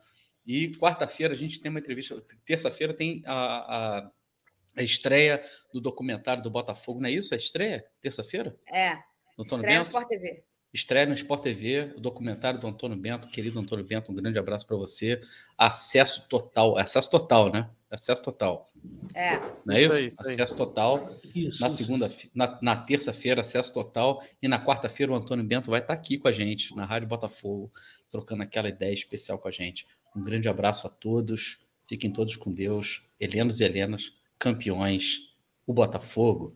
E 0.47 0.73
quarta-feira 0.79 1.35
a 1.35 1.37
gente 1.37 1.61
tem 1.61 1.69
uma 1.71 1.79
entrevista. 1.81 2.17
Terça-feira 2.47 2.95
tem 2.95 3.23
a, 3.27 3.35
a, 3.35 4.11
a 4.79 4.83
estreia 4.83 5.43
do 5.73 5.81
documentário 5.81 6.43
do 6.43 6.51
Botafogo, 6.51 7.01
não 7.01 7.09
é 7.09 7.13
isso? 7.13 7.35
A 7.35 7.37
estreia? 7.37 7.85
Terça-feira? 8.01 8.57
É, 8.73 8.95
No 9.37 9.45
estreia 9.45 9.77
no? 9.77 9.83
Sport 9.83 10.09
TV. 10.09 10.43
Estreia 10.73 11.07
no 11.07 11.15
Sport 11.15 11.43
TV, 11.43 11.95
o 11.97 12.01
documentário 12.01 12.61
do 12.61 12.67
Antônio 12.67 12.97
Bento, 12.97 13.29
querido 13.29 13.59
Antônio 13.59 13.85
Bento, 13.85 14.13
um 14.13 14.15
grande 14.15 14.39
abraço 14.39 14.67
para 14.67 14.77
você. 14.77 15.21
Acesso 15.57 16.27
total, 16.29 16.77
acesso 16.79 17.11
total, 17.11 17.51
né? 17.51 17.71
Acesso 17.91 18.23
total, 18.23 18.71
É, 19.15 19.39
não 19.65 19.75
é 19.75 19.81
Isso 19.81 19.87
isso? 19.89 19.93
aí, 19.95 20.07
isso 20.09 20.27
aí. 20.27 20.35
acesso 20.35 20.57
total. 20.57 21.05
Isso. 21.35 21.63
Na 21.63 21.71
segunda, 21.71 22.11
na, 22.35 22.59
na 22.61 22.77
terça-feira, 22.77 23.41
acesso 23.41 23.73
total. 23.73 24.23
E 24.43 24.47
na 24.47 24.63
quarta-feira, 24.63 25.11
o 25.11 25.15
Antônio 25.15 25.43
Bento 25.43 25.71
vai 25.71 25.81
estar 25.81 25.95
aqui 25.95 26.19
com 26.19 26.29
a 26.29 26.33
gente, 26.33 26.77
na 26.77 26.85
Rádio 26.85 27.09
Botafogo, 27.09 27.73
trocando 28.11 28.43
aquela 28.43 28.69
ideia 28.69 28.93
especial 28.93 29.39
com 29.39 29.49
a 29.49 29.51
gente. 29.51 29.87
Um 30.15 30.23
grande 30.23 30.51
abraço 30.51 30.87
a 30.87 30.91
todos. 30.91 31.61
Fiquem 31.89 32.13
todos 32.13 32.37
com 32.37 32.53
Deus. 32.53 33.03
Helenos 33.19 33.59
e 33.59 33.65
Helenas, 33.65 34.13
campeões. 34.39 35.21
O 35.67 35.73
Botafogo 35.73 36.49